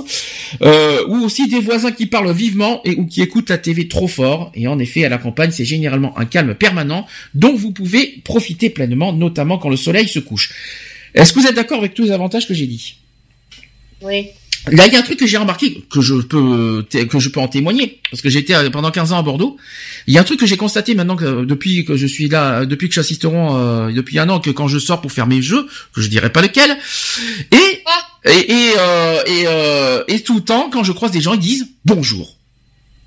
Euh, 0.62 1.04
ou 1.08 1.24
aussi 1.24 1.48
des 1.48 1.60
voisins 1.60 1.92
qui 1.92 2.06
parlent 2.06 2.32
vivement 2.32 2.80
et 2.84 2.96
ou 2.96 3.06
qui 3.06 3.22
écoutent 3.22 3.50
la 3.50 3.58
TV 3.58 3.88
trop 3.88 4.08
fort. 4.08 4.50
Et 4.54 4.66
en 4.66 4.78
effet, 4.78 5.04
à 5.04 5.08
la 5.08 5.18
campagne, 5.18 5.50
c'est 5.50 5.64
généralement 5.64 6.18
un 6.18 6.24
calme 6.24 6.54
permanent 6.54 7.06
dont 7.34 7.54
vous 7.54 7.72
pouvez 7.72 8.20
profiter 8.24 8.70
pleinement, 8.70 9.12
notamment 9.12 9.58
quand 9.58 9.68
le 9.68 9.76
soleil 9.76 10.08
se 10.08 10.18
couche. 10.18 10.52
Est-ce 11.14 11.32
que 11.32 11.40
vous 11.40 11.46
êtes 11.46 11.56
d'accord 11.56 11.78
avec 11.78 11.94
tous 11.94 12.04
les 12.04 12.12
avantages 12.12 12.46
que 12.46 12.54
j'ai 12.54 12.66
dit? 12.66 12.96
Oui. 14.02 14.28
Là, 14.70 14.86
il 14.86 14.92
y 14.92 14.96
a 14.96 14.98
un 14.98 15.02
truc 15.02 15.18
que 15.18 15.26
j'ai 15.26 15.38
remarqué, 15.38 15.84
que 15.90 16.00
je 16.00 16.14
peux, 16.14 16.84
que 16.90 17.18
je 17.18 17.28
peux 17.30 17.40
en 17.40 17.48
témoigner, 17.48 18.00
parce 18.10 18.20
que 18.20 18.28
j'étais 18.28 18.54
euh, 18.54 18.68
pendant 18.70 18.90
15 18.90 19.12
ans 19.12 19.18
à 19.18 19.22
Bordeaux. 19.22 19.56
Il 20.06 20.14
y 20.14 20.18
a 20.18 20.20
un 20.20 20.24
truc 20.24 20.38
que 20.38 20.46
j'ai 20.46 20.56
constaté 20.58 20.94
maintenant 20.94 21.16
que 21.16 21.44
depuis 21.44 21.84
que 21.84 21.96
je 21.96 22.06
suis 22.06 22.28
là, 22.28 22.66
depuis 22.66 22.88
que 22.88 22.94
j'assisterai 22.94 23.34
euh, 23.34 23.92
depuis 23.92 24.18
un 24.18 24.28
an, 24.28 24.40
que 24.40 24.50
quand 24.50 24.68
je 24.68 24.78
sors 24.78 25.00
pour 25.00 25.12
faire 25.12 25.26
mes 25.26 25.40
jeux, 25.40 25.66
que 25.94 26.02
je 26.02 26.08
dirais 26.08 26.30
pas 26.30 26.42
lequel, 26.42 26.76
et 27.52 27.82
Ah. 27.86 28.30
et 28.30 28.52
et, 28.52 28.72
euh, 28.78 29.22
et, 29.26 29.44
euh, 29.46 30.04
et 30.08 30.20
tout 30.20 30.36
le 30.36 30.42
temps, 30.42 30.68
quand 30.70 30.84
je 30.84 30.92
croise 30.92 31.10
des 31.10 31.20
gens, 31.20 31.34
ils 31.34 31.40
disent 31.40 31.68
bonjour, 31.84 32.36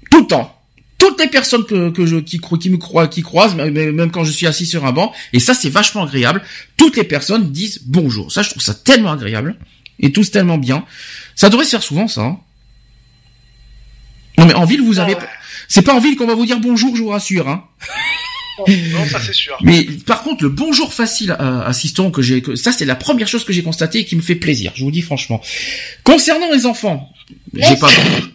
tout 0.09 0.21
le 0.21 0.27
temps. 0.27 0.59
Toutes 0.97 1.19
les 1.19 1.27
personnes 1.27 1.65
que, 1.65 1.89
que 1.89 2.05
je 2.05 2.15
qui, 2.15 2.39
qui 2.39 2.69
me 2.69 2.77
croient, 2.77 3.07
qui 3.07 3.23
croisent, 3.23 3.55
même 3.55 3.73
même 3.73 4.09
quand 4.09 4.23
je 4.23 4.31
suis 4.31 4.47
assis 4.47 4.65
sur 4.65 4.85
un 4.85 4.93
banc, 4.93 5.13
et 5.33 5.39
ça 5.39 5.53
c'est 5.53 5.69
vachement 5.69 6.03
agréable. 6.03 6.41
Toutes 6.77 6.95
les 6.95 7.03
personnes 7.03 7.51
disent 7.51 7.81
bonjour. 7.85 8.31
Ça, 8.31 8.41
je 8.41 8.49
trouve 8.49 8.63
ça 8.63 8.73
tellement 8.73 9.11
agréable 9.11 9.55
et 9.99 10.11
tous 10.11 10.31
tellement 10.31 10.57
bien. 10.57 10.85
Ça 11.35 11.49
devrait 11.49 11.65
se 11.65 11.71
faire 11.71 11.83
souvent, 11.83 12.07
ça. 12.07 12.21
hein. 12.21 12.39
Non 14.37 14.45
mais 14.45 14.53
en 14.55 14.65
ville, 14.65 14.81
vous 14.81 14.99
avez, 14.99 15.13
Ah 15.15 15.19
ouais. 15.21 15.27
c'est 15.67 15.83
pas 15.83 15.93
en 15.93 15.99
ville 15.99 16.15
qu'on 16.15 16.25
va 16.25 16.33
vous 16.35 16.45
dire 16.45 16.59
bonjour, 16.59 16.95
je 16.95 17.01
vous 17.03 17.09
rassure. 17.09 17.47
Hein. 17.47 17.65
Non, 18.67 19.05
ça 19.05 19.19
c'est 19.19 19.33
sûr. 19.33 19.57
Mais 19.63 19.83
par 20.05 20.21
contre, 20.23 20.43
le 20.43 20.49
bonjour 20.49 20.93
facile 20.93 21.31
à 21.31 21.65
assistant 21.65 22.11
que 22.11 22.21
j'ai, 22.21 22.41
que- 22.41 22.55
ça 22.55 22.71
c'est 22.71 22.85
la 22.85 22.95
première 22.95 23.27
chose 23.27 23.43
que 23.43 23.53
j'ai 23.53 23.63
constatée 23.63 23.99
et 23.99 24.05
qui 24.05 24.15
me 24.15 24.21
fait 24.21 24.35
plaisir. 24.35 24.71
Je 24.75 24.83
vous 24.83 24.91
dis 24.91 25.01
franchement. 25.01 25.41
Concernant 26.03 26.51
les 26.51 26.65
enfants, 26.67 27.09
j'ai 27.53 27.75
pas. 27.77 27.89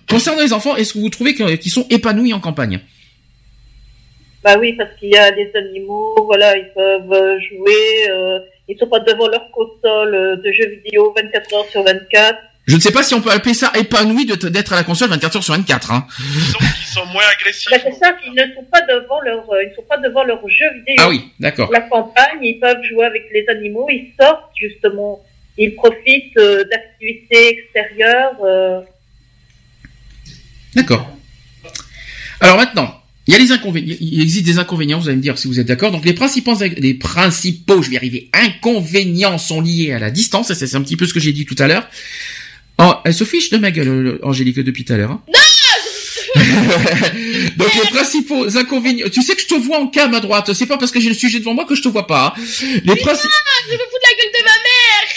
Concernant 0.09 0.41
les 0.43 0.53
enfants, 0.53 0.75
est-ce 0.77 0.95
que 0.95 0.99
vous 0.99 1.09
trouvez 1.11 1.35
qu'ils 1.59 1.71
sont 1.71 1.87
épanouis 1.91 2.33
en 2.33 2.41
campagne? 2.41 2.81
Bah 4.45 4.57
oui, 4.59 4.73
parce 4.75 4.91
qu'il 4.99 5.11
y 5.11 5.17
a 5.17 5.31
des 5.33 5.51
animaux, 5.55 6.15
voilà, 6.27 6.57
ils 6.57 6.71
peuvent 6.75 7.13
euh, 7.13 7.39
jouer, 7.41 8.09
euh, 8.11 8.39
ils 8.69 8.79
sont 8.79 8.87
pas 8.87 9.01
devant 9.01 9.27
leur 9.29 9.51
console 9.53 10.15
euh, 10.15 10.37
de 10.37 10.53
jeux 10.53 10.81
vidéo 10.85 11.13
24 11.17 11.55
heures 11.55 11.67
sur 11.71 11.83
24. 11.85 12.39
Je 12.69 12.75
ne 12.77 12.81
sais 12.81 12.93
pas 12.93 13.03
si 13.03 13.15
on 13.15 13.23
peut 13.23 13.31
appeler 13.31 13.55
ça 13.55 13.73
épanoui 13.75 14.27
d'être 14.27 14.73
à 14.75 14.77
la 14.77 14.85
console 14.85 15.09
24 15.09 15.37
heures 15.37 15.43
sur 15.45 15.55
24. 15.55 15.91
Hein. 15.91 16.07
Disons 16.21 16.59
qu'ils 16.59 16.87
sont 16.87 17.07
moins 17.07 17.25
agressifs. 17.39 17.69
Bah, 17.71 17.79
c'est 17.83 17.99
ça, 17.99 18.15
ils 18.27 18.33
ne 18.35 18.55
sont 18.55 18.65
pas 18.71 18.83
devant 18.83 19.21
leur, 19.23 19.51
euh, 19.51 19.63
ils 19.65 19.75
sont 19.75 19.85
pas 19.89 19.97
devant 19.97 20.23
leur 20.23 20.39
jeu 20.49 20.67
vidéo. 20.77 20.97
Ah 20.99 21.09
oui, 21.09 21.25
d'accord. 21.41 21.71
La 21.73 21.81
campagne, 21.81 22.39
ils 22.43 22.61
peuvent 22.61 22.83
jouer 22.93 23.07
avec 23.07 23.23
les 23.33 23.47
animaux, 23.49 23.87
ils 23.91 24.13
sortent 24.21 24.51
justement, 24.61 25.25
ils 25.57 25.75
profitent 25.75 26.37
euh, 26.37 26.63
d'activités 26.71 27.49
extérieures. 27.49 28.37
euh, 28.45 28.81
D'accord. 30.75 31.09
Alors 32.41 32.59
maintenant, 32.59 33.03
il 33.27 33.33
y 33.33 33.35
a 33.35 33.39
les 33.39 33.51
inconvénients. 33.51 33.97
Il 34.01 34.21
existe 34.21 34.45
des 34.45 34.59
inconvénients. 34.59 34.99
Vous 34.99 35.09
allez 35.09 35.17
me 35.17 35.23
dire 35.23 35.39
si 35.39 35.49
vous 35.49 35.59
êtes 35.59 35.67
d'accord. 35.67 35.91
Donc 35.91 36.05
les 36.05 36.13
principaux, 36.13 36.55
les 36.77 36.95
principaux, 36.95 37.83
je 37.83 37.89
vais 37.89 37.95
y 37.95 37.97
arriver, 37.97 38.31
inconvénients 38.35 39.39
sont 39.39 39.61
liés 39.61 39.93
à 39.93 39.99
la 39.99 40.11
distance. 40.11 40.51
Et 40.51 40.55
c'est 40.55 40.75
un 40.77 40.83
petit 40.83 40.97
peu 40.97 41.07
ce 41.07 41.15
que 41.15 41.21
j'ai 41.21 41.33
dit 41.33 41.47
tout 41.47 41.57
à 41.59 41.67
l'heure. 41.67 41.89
Oh, 42.81 42.95
elle 43.05 43.15
se 43.15 43.25
fiche 43.25 43.51
de 43.51 43.59
ma 43.59 43.71
gueule, 43.71 43.89
euh, 43.89 44.19
Angélique, 44.23 44.59
depuis 44.61 44.85
tout 44.85 44.93
à 44.93 44.97
l'heure. 44.97 45.11
Hein. 45.13 45.23
Donc 47.57 47.75
les 47.75 47.91
principaux 47.91 48.57
inconvénients. 48.57 49.07
Tu 49.13 49.23
sais 49.23 49.35
que 49.35 49.41
je 49.41 49.47
te 49.47 49.55
vois 49.55 49.79
en 49.79 49.89
cam 49.89 50.15
à 50.15 50.21
droite. 50.21 50.53
C'est 50.53 50.67
pas 50.67 50.77
parce 50.79 50.93
que 50.93 51.01
j'ai 51.01 51.09
le 51.09 51.15
sujet 51.15 51.39
devant 51.41 51.55
moi 51.55 51.65
que 51.65 51.75
je 51.75 51.83
te 51.83 51.89
vois 51.89 52.07
pas. 52.07 52.35
hein. 52.37 52.41
Les 52.85 52.95
principaux. 52.97 53.29
Je 53.69 53.73
me 53.73 53.79
fous 53.79 53.85
de 53.85 54.03
la 54.03 54.15
gueule 54.17 54.33
de 54.33 54.45
ma 54.45 54.51
mère 54.51 55.09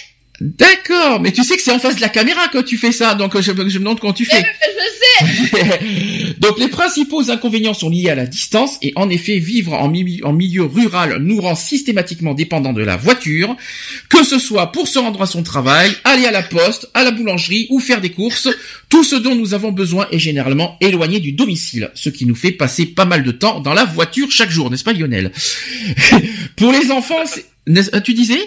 D'accord, 0.43 1.19
mais 1.19 1.31
tu 1.31 1.43
sais 1.43 1.55
que 1.55 1.61
c'est 1.61 1.71
en 1.71 1.77
face 1.77 1.97
de 1.97 2.01
la 2.01 2.09
caméra 2.09 2.47
que 2.47 2.57
tu 2.57 2.75
fais 2.75 2.91
ça, 2.91 3.13
donc 3.13 3.35
euh, 3.35 3.41
je, 3.43 3.51
je 3.51 3.53
me 3.53 3.67
demande 3.83 3.99
comment 3.99 4.11
tu 4.11 4.25
fais. 4.25 4.43
Je 4.43 5.47
sais 5.47 5.79
Donc 6.41 6.57
les 6.59 6.67
principaux 6.67 7.29
inconvénients 7.29 7.75
sont 7.75 7.89
liés 7.89 8.09
à 8.09 8.15
la 8.15 8.25
distance 8.25 8.77
et 8.81 8.91
en 8.95 9.09
effet 9.09 9.37
vivre 9.37 9.73
en, 9.73 9.87
mi- 9.89 10.21
en 10.23 10.33
milieu 10.33 10.63
rural 10.63 11.17
nous 11.21 11.39
rend 11.39 11.53
systématiquement 11.55 12.33
dépendants 12.33 12.73
de 12.73 12.81
la 12.83 12.97
voiture, 12.97 13.55
que 14.09 14.23
ce 14.23 14.39
soit 14.39 14.71
pour 14.71 14.87
se 14.87 14.97
rendre 14.97 15.21
à 15.21 15.27
son 15.27 15.43
travail, 15.43 15.91
aller 16.03 16.25
à 16.25 16.31
la 16.31 16.41
poste, 16.41 16.89
à 16.95 17.03
la 17.03 17.11
boulangerie 17.11 17.67
ou 17.69 17.79
faire 17.79 18.01
des 18.01 18.09
courses, 18.09 18.49
tout 18.89 19.03
ce 19.03 19.15
dont 19.15 19.35
nous 19.35 19.53
avons 19.53 19.71
besoin 19.71 20.07
est 20.11 20.19
généralement 20.19 20.77
éloigné 20.81 21.19
du 21.19 21.31
domicile, 21.31 21.91
ce 21.93 22.09
qui 22.09 22.25
nous 22.25 22.35
fait 22.35 22.51
passer 22.51 22.87
pas 22.87 23.05
mal 23.05 23.23
de 23.23 23.31
temps 23.31 23.59
dans 23.59 23.73
la 23.75 23.85
voiture 23.85 24.31
chaque 24.31 24.49
jour, 24.51 24.71
n'est-ce 24.71 24.83
pas 24.83 24.93
Lionel? 24.93 25.31
Pour 26.55 26.71
les 26.71 26.89
enfants, 26.91 27.23
tu 28.03 28.13
disais? 28.13 28.39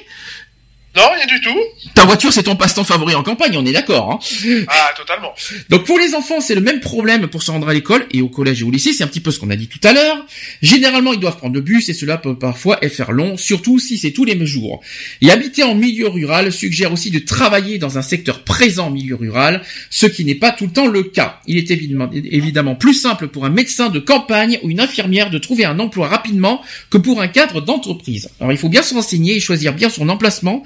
Non, 0.96 1.02
rien 1.14 1.26
du 1.26 1.40
tout. 1.40 1.58
ta 1.94 2.04
voiture 2.04 2.32
c'est 2.32 2.44
ton 2.44 2.54
passe-temps 2.56 2.84
favori 2.84 3.14
en 3.14 3.22
campagne, 3.22 3.56
on 3.56 3.66
est 3.66 3.72
d'accord. 3.72 4.12
Hein 4.12 4.64
Ah, 4.68 4.90
totalement. 4.96 5.32
donc 5.68 5.84
pour 5.84 5.98
les 5.98 6.14
enfants, 6.14 6.40
c'est 6.40 6.54
le 6.54 6.60
même 6.60 6.80
problème 6.80 7.26
pour 7.26 7.42
se 7.42 7.50
rendre 7.50 7.68
à 7.68 7.74
l'école 7.74 8.06
et 8.12 8.22
au 8.22 8.28
collège 8.28 8.60
et 8.60 8.64
au 8.64 8.70
lycée, 8.70 8.92
c'est 8.92 9.02
un 9.04 9.08
petit 9.08 9.20
peu 9.20 9.30
ce 9.30 9.38
qu'on 9.40 9.50
a 9.50 9.56
dit 9.56 9.66
tout 9.68 9.80
à 9.82 9.92
l'heure. 9.92 10.24
Généralement, 10.62 11.12
ils 11.12 11.18
doivent 11.20 11.36
prendre 11.36 11.54
le 11.54 11.60
bus 11.60 11.88
et 11.88 11.94
cela 11.94 12.16
peut 12.16 12.38
parfois 12.38 12.78
faire 12.88 13.12
long, 13.12 13.36
surtout 13.36 13.78
si 13.78 13.98
c'est 13.98 14.12
tous 14.12 14.24
les 14.24 14.34
mêmes 14.34 14.46
jours. 14.46 14.80
Et 15.20 15.30
habiter 15.30 15.62
en 15.62 15.74
milieu 15.74 16.08
rural 16.08 16.52
suggère 16.52 16.92
aussi 16.92 17.10
de 17.10 17.18
travailler 17.18 17.78
dans 17.78 17.98
un 17.98 18.02
secteur 18.02 18.42
présent 18.44 18.86
en 18.86 18.90
milieu 18.90 19.16
rural, 19.16 19.62
ce 19.90 20.06
qui 20.06 20.24
n'est 20.24 20.34
pas 20.34 20.52
tout 20.52 20.66
le 20.66 20.72
temps 20.72 20.86
le 20.86 21.02
cas. 21.02 21.40
Il 21.46 21.56
est 21.58 21.70
évidemment, 21.70 22.10
évidemment 22.12 22.74
plus 22.76 22.94
simple 22.94 23.28
pour 23.28 23.44
un 23.44 23.50
médecin 23.50 23.88
de 23.88 23.98
campagne 23.98 24.58
ou 24.62 24.70
une 24.70 24.80
infirmière 24.80 25.30
de 25.30 25.38
trouver 25.38 25.64
un 25.64 25.78
emploi 25.78 26.08
rapidement 26.08 26.62
que 26.90 26.98
pour 26.98 27.20
un 27.20 27.28
cadre 27.28 27.60
d'entreprise. 27.60 28.30
Alors 28.40 28.52
il 28.52 28.58
faut 28.58 28.68
bien 28.68 28.82
se 28.82 28.94
renseigner 28.94 29.36
et 29.36 29.40
choisir 29.40 29.72
bien 29.72 29.90
son 29.90 30.08
emplacement 30.08 30.62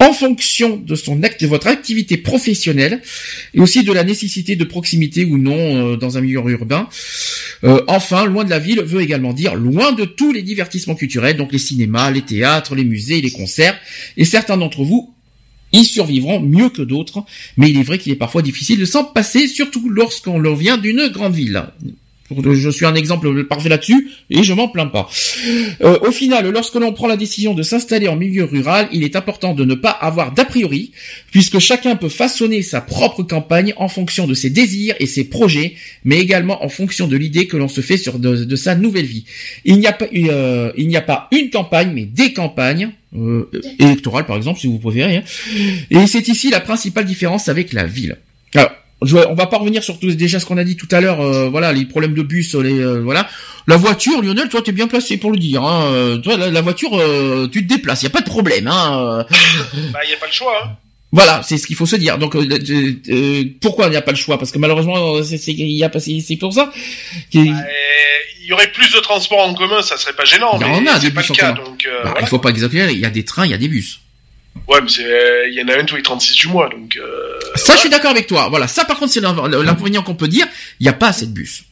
en 0.00 0.12
fonction 0.14 0.76
de 0.76 0.94
son 0.94 1.20
votre 1.42 1.66
activité 1.66 2.16
professionnelle 2.16 3.02
et 3.54 3.60
aussi 3.60 3.84
de 3.84 3.92
la 3.92 4.02
nécessité 4.02 4.56
de 4.56 4.64
proximité 4.64 5.24
ou 5.24 5.36
non 5.36 5.92
euh, 5.92 5.96
dans 5.96 6.16
un 6.16 6.22
milieu 6.22 6.40
urbain. 6.40 6.88
Euh, 7.64 7.82
enfin, 7.86 8.24
loin 8.24 8.44
de 8.44 8.50
la 8.50 8.58
ville 8.58 8.80
veut 8.80 9.02
également 9.02 9.34
dire 9.34 9.54
loin 9.54 9.92
de 9.92 10.04
tous 10.04 10.32
les 10.32 10.42
divertissements 10.42 10.94
culturels, 10.94 11.36
donc 11.36 11.52
les 11.52 11.58
cinémas, 11.58 12.10
les 12.10 12.22
théâtres, 12.22 12.74
les 12.74 12.84
musées, 12.84 13.20
les 13.20 13.30
concerts. 13.30 13.78
Et 14.16 14.24
certains 14.24 14.56
d'entre 14.56 14.82
vous 14.82 15.14
y 15.72 15.84
survivront 15.84 16.40
mieux 16.40 16.70
que 16.70 16.82
d'autres, 16.82 17.22
mais 17.56 17.70
il 17.70 17.78
est 17.78 17.82
vrai 17.82 17.98
qu'il 17.98 18.10
est 18.12 18.16
parfois 18.16 18.42
difficile 18.42 18.80
de 18.80 18.84
s'en 18.84 19.04
passer, 19.04 19.46
surtout 19.46 19.88
lorsqu'on 19.88 20.38
leur 20.38 20.56
vient 20.56 20.78
d'une 20.78 21.08
grande 21.08 21.34
ville. 21.34 21.62
Je 22.30 22.70
suis 22.70 22.86
un 22.86 22.94
exemple 22.94 23.44
parfait 23.44 23.68
là-dessus 23.68 24.10
et 24.30 24.42
je 24.42 24.52
m'en 24.52 24.68
plains 24.68 24.86
pas. 24.86 25.08
Euh, 25.82 25.98
au 26.02 26.12
final, 26.12 26.48
lorsque 26.50 26.74
l'on 26.76 26.92
prend 26.92 27.06
la 27.06 27.16
décision 27.16 27.54
de 27.54 27.62
s'installer 27.62 28.08
en 28.08 28.16
milieu 28.16 28.44
rural, 28.44 28.88
il 28.92 29.02
est 29.02 29.16
important 29.16 29.54
de 29.54 29.64
ne 29.64 29.74
pas 29.74 29.90
avoir 29.90 30.32
d'a 30.32 30.44
priori, 30.44 30.92
puisque 31.30 31.58
chacun 31.58 31.96
peut 31.96 32.08
façonner 32.08 32.62
sa 32.62 32.80
propre 32.80 33.22
campagne 33.22 33.74
en 33.76 33.88
fonction 33.88 34.26
de 34.26 34.34
ses 34.34 34.50
désirs 34.50 34.94
et 35.00 35.06
ses 35.06 35.24
projets, 35.24 35.74
mais 36.04 36.18
également 36.18 36.64
en 36.64 36.68
fonction 36.68 37.08
de 37.08 37.16
l'idée 37.16 37.46
que 37.46 37.56
l'on 37.56 37.68
se 37.68 37.80
fait 37.80 37.96
sur 37.96 38.18
de, 38.18 38.56
sa 38.56 38.74
nouvelle 38.74 39.06
vie. 39.06 39.24
Il 39.64 39.78
n'y 39.78 39.86
a 39.86 39.92
pas, 39.92 40.06
euh, 40.14 40.72
il 40.76 40.88
n'y 40.88 40.96
a 40.96 41.02
pas 41.02 41.28
une 41.32 41.50
campagne, 41.50 41.92
mais 41.92 42.04
des 42.04 42.32
campagnes. 42.32 42.90
euh, 43.16 43.50
électorales 43.80 44.24
par 44.24 44.36
exemple 44.36 44.60
si 44.60 44.68
vous 44.68 44.78
préférez 44.78 45.16
hein. 45.16 45.22
et 45.90 46.06
c'est 46.06 46.28
ici 46.28 46.48
la 46.48 46.60
principale 46.60 47.04
différence 47.04 47.48
avec 47.48 47.72
la 47.72 47.84
ville 47.84 48.16
on 49.02 49.34
va 49.34 49.46
pas 49.46 49.58
revenir 49.58 49.82
sur 49.82 49.98
tout 49.98 50.10
déjà 50.12 50.38
ce 50.40 50.46
qu'on 50.46 50.58
a 50.58 50.64
dit 50.64 50.76
tout 50.76 50.88
à 50.90 51.00
l'heure 51.00 51.20
euh, 51.20 51.48
voilà 51.48 51.72
les 51.72 51.84
problèmes 51.86 52.14
de 52.14 52.22
bus 52.22 52.54
les 52.54 52.78
euh, 52.78 53.00
voilà 53.00 53.28
la 53.66 53.76
voiture 53.76 54.20
Lionel 54.22 54.48
toi 54.48 54.60
t'es 54.62 54.72
bien 54.72 54.88
placé 54.88 55.16
pour 55.16 55.30
le 55.32 55.38
dire 55.38 55.62
hein. 55.64 55.84
Euh, 55.92 56.18
toi 56.18 56.36
la, 56.36 56.50
la 56.50 56.60
voiture 56.60 56.90
euh, 56.98 57.48
tu 57.50 57.62
te 57.66 57.68
déplaces 57.72 58.02
y 58.02 58.06
a 58.06 58.10
pas 58.10 58.20
de 58.20 58.26
problème 58.26 58.66
hein. 58.66 59.24
Bah, 59.92 60.00
il 60.04 60.08
n'y 60.08 60.14
a 60.14 60.18
pas 60.18 60.26
le 60.26 60.32
choix. 60.32 60.54
Hein. 60.64 60.70
Voilà, 61.12 61.42
c'est 61.42 61.58
ce 61.58 61.66
qu'il 61.66 61.74
faut 61.74 61.86
se 61.86 61.96
dire. 61.96 62.18
Donc, 62.18 62.36
euh, 62.36 62.46
euh, 62.48 62.92
euh, 63.08 63.44
pourquoi 63.60 63.86
il 63.86 63.90
n'y 63.90 63.96
a 63.96 64.00
pas 64.02 64.12
le 64.12 64.16
choix? 64.16 64.38
Parce 64.38 64.52
que 64.52 64.58
malheureusement, 64.58 65.16
euh, 65.16 65.22
c'est 65.24 65.36
y 65.52 65.84
pour 66.38 66.52
ça. 66.52 66.70
qu'il- 67.32 67.52
Bah, 67.52 67.58
Il 68.42 68.46
y 68.48 68.52
aurait 68.52 68.70
plus 68.70 68.92
de 68.92 68.98
transports 69.00 69.40
en 69.40 69.52
commun, 69.54 69.82
ça 69.82 69.96
serait 69.96 70.12
pas 70.12 70.24
gênant, 70.24 70.52
Il 70.60 70.66
y 70.66 70.70
mais 70.82 70.88
en 70.88 70.94
a 70.94 70.98
des 71.00 71.10
pas 71.10 71.22
bus 71.22 71.30
le 71.30 71.32
en 71.32 71.34
cas. 71.34 71.52
commun. 71.52 71.68
Donc, 71.68 71.84
euh, 71.86 71.90
Bah, 72.04 72.10
voilà. 72.10 72.20
Il 72.20 72.28
faut 72.28 72.38
pas 72.38 72.50
exagérer. 72.50 72.92
Il 72.92 73.00
y 73.00 73.04
a 73.04 73.10
des 73.10 73.24
trains, 73.24 73.44
il 73.44 73.50
y 73.50 73.54
a 73.54 73.58
des 73.58 73.66
bus. 73.66 73.98
Ouais, 74.68 74.80
mais 74.82 74.90
il 75.50 75.54
y 75.54 75.62
en 75.62 75.68
a 75.68 75.80
un 75.80 75.84
tous 75.84 75.96
les 75.96 76.02
36 76.02 76.34
du 76.36 76.48
mois, 76.48 76.68
donc. 76.68 76.96
Euh, 76.96 77.38
Ça, 77.56 77.74
je 77.74 77.80
suis 77.80 77.88
d'accord 77.90 78.10
avec 78.10 78.26
toi. 78.26 78.48
Voilà, 78.50 78.68
ça, 78.68 78.84
par 78.84 78.98
contre, 78.98 79.12
c'est 79.12 79.20
l'inconvénient 79.20 80.02
qu'on 80.02 80.14
peut 80.14 80.28
dire. 80.28 80.46
Il 80.78 80.84
n'y 80.84 80.88
a 80.88 80.92
pas 80.92 81.08
assez 81.08 81.26
de 81.26 81.32
bus. 81.32 81.64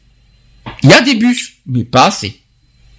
Il 0.82 0.90
y 0.90 0.92
a 0.92 1.00
des 1.00 1.14
bus, 1.14 1.54
mais 1.66 1.84
pas 1.84 2.06
assez. 2.06 2.40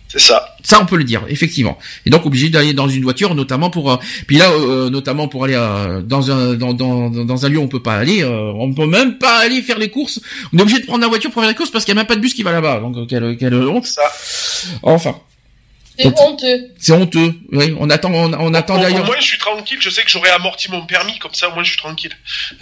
c'est 0.07 0.19
ça. 0.19 0.55
Ça, 0.63 0.79
on 0.81 0.85
peut 0.85 0.97
le 0.97 1.03
dire, 1.03 1.23
effectivement. 1.29 1.77
Et 2.05 2.09
donc, 2.09 2.25
obligé 2.25 2.49
d'aller 2.49 2.73
dans 2.73 2.87
une 2.87 3.03
voiture, 3.03 3.35
notamment 3.35 3.69
pour. 3.69 3.91
euh, 3.91 3.97
puis 4.27 4.37
là, 4.37 4.49
euh, 4.51 4.89
notamment 4.89 5.27
pour 5.27 5.43
aller 5.45 5.55
euh, 5.55 6.01
dans 6.01 6.31
un 6.31 6.53
dans, 6.55 6.73
dans 6.73 7.09
dans 7.09 7.45
un 7.45 7.49
lieu 7.49 7.57
où 7.59 7.63
on 7.63 7.67
peut 7.67 7.81
pas 7.83 7.95
aller. 7.95 8.23
on 8.25 8.73
peut 8.73 8.85
même 8.87 9.17
pas 9.17 9.37
aller 9.39 9.61
faire 9.61 9.79
les 9.79 9.89
courses. 9.89 10.19
On 10.53 10.57
est 10.57 10.61
obligé 10.61 10.79
de 10.79 10.85
prendre 10.85 11.01
la 11.01 11.07
voiture 11.07 11.31
pour 11.31 11.41
faire 11.41 11.49
les 11.49 11.55
courses 11.55 11.71
parce 11.71 11.85
qu'il 11.85 11.93
y 11.93 11.97
a 11.97 11.99
même 11.99 12.07
pas 12.07 12.15
de 12.15 12.21
bus 12.21 12.33
qui 12.33 12.43
va 12.43 12.51
là-bas. 12.51 12.79
Donc, 12.79 13.07
quelle 13.07 13.37
quelle 13.37 13.53
honte. 13.55 13.85
Ça. 13.85 14.01
Enfin, 14.83 15.15
C'est 16.01 16.19
honteux. 16.19 16.71
c'est 16.79 16.93
honteux. 16.93 17.33
Oui, 17.51 17.75
on 17.77 17.89
attend, 17.89 18.11
on, 18.13 18.33
on 18.33 18.53
attend 18.53 18.77
d'ailleurs. 18.77 19.05
moins, 19.05 19.19
je 19.19 19.25
suis 19.25 19.37
tranquille. 19.37 19.77
Je 19.81 19.89
sais 19.89 20.03
que 20.03 20.09
j'aurai 20.09 20.29
amorti 20.29 20.71
mon 20.71 20.85
permis, 20.85 21.19
comme 21.19 21.33
ça, 21.33 21.49
au 21.49 21.53
moins, 21.53 21.63
je 21.63 21.71
suis 21.71 21.77
tranquille. 21.79 22.15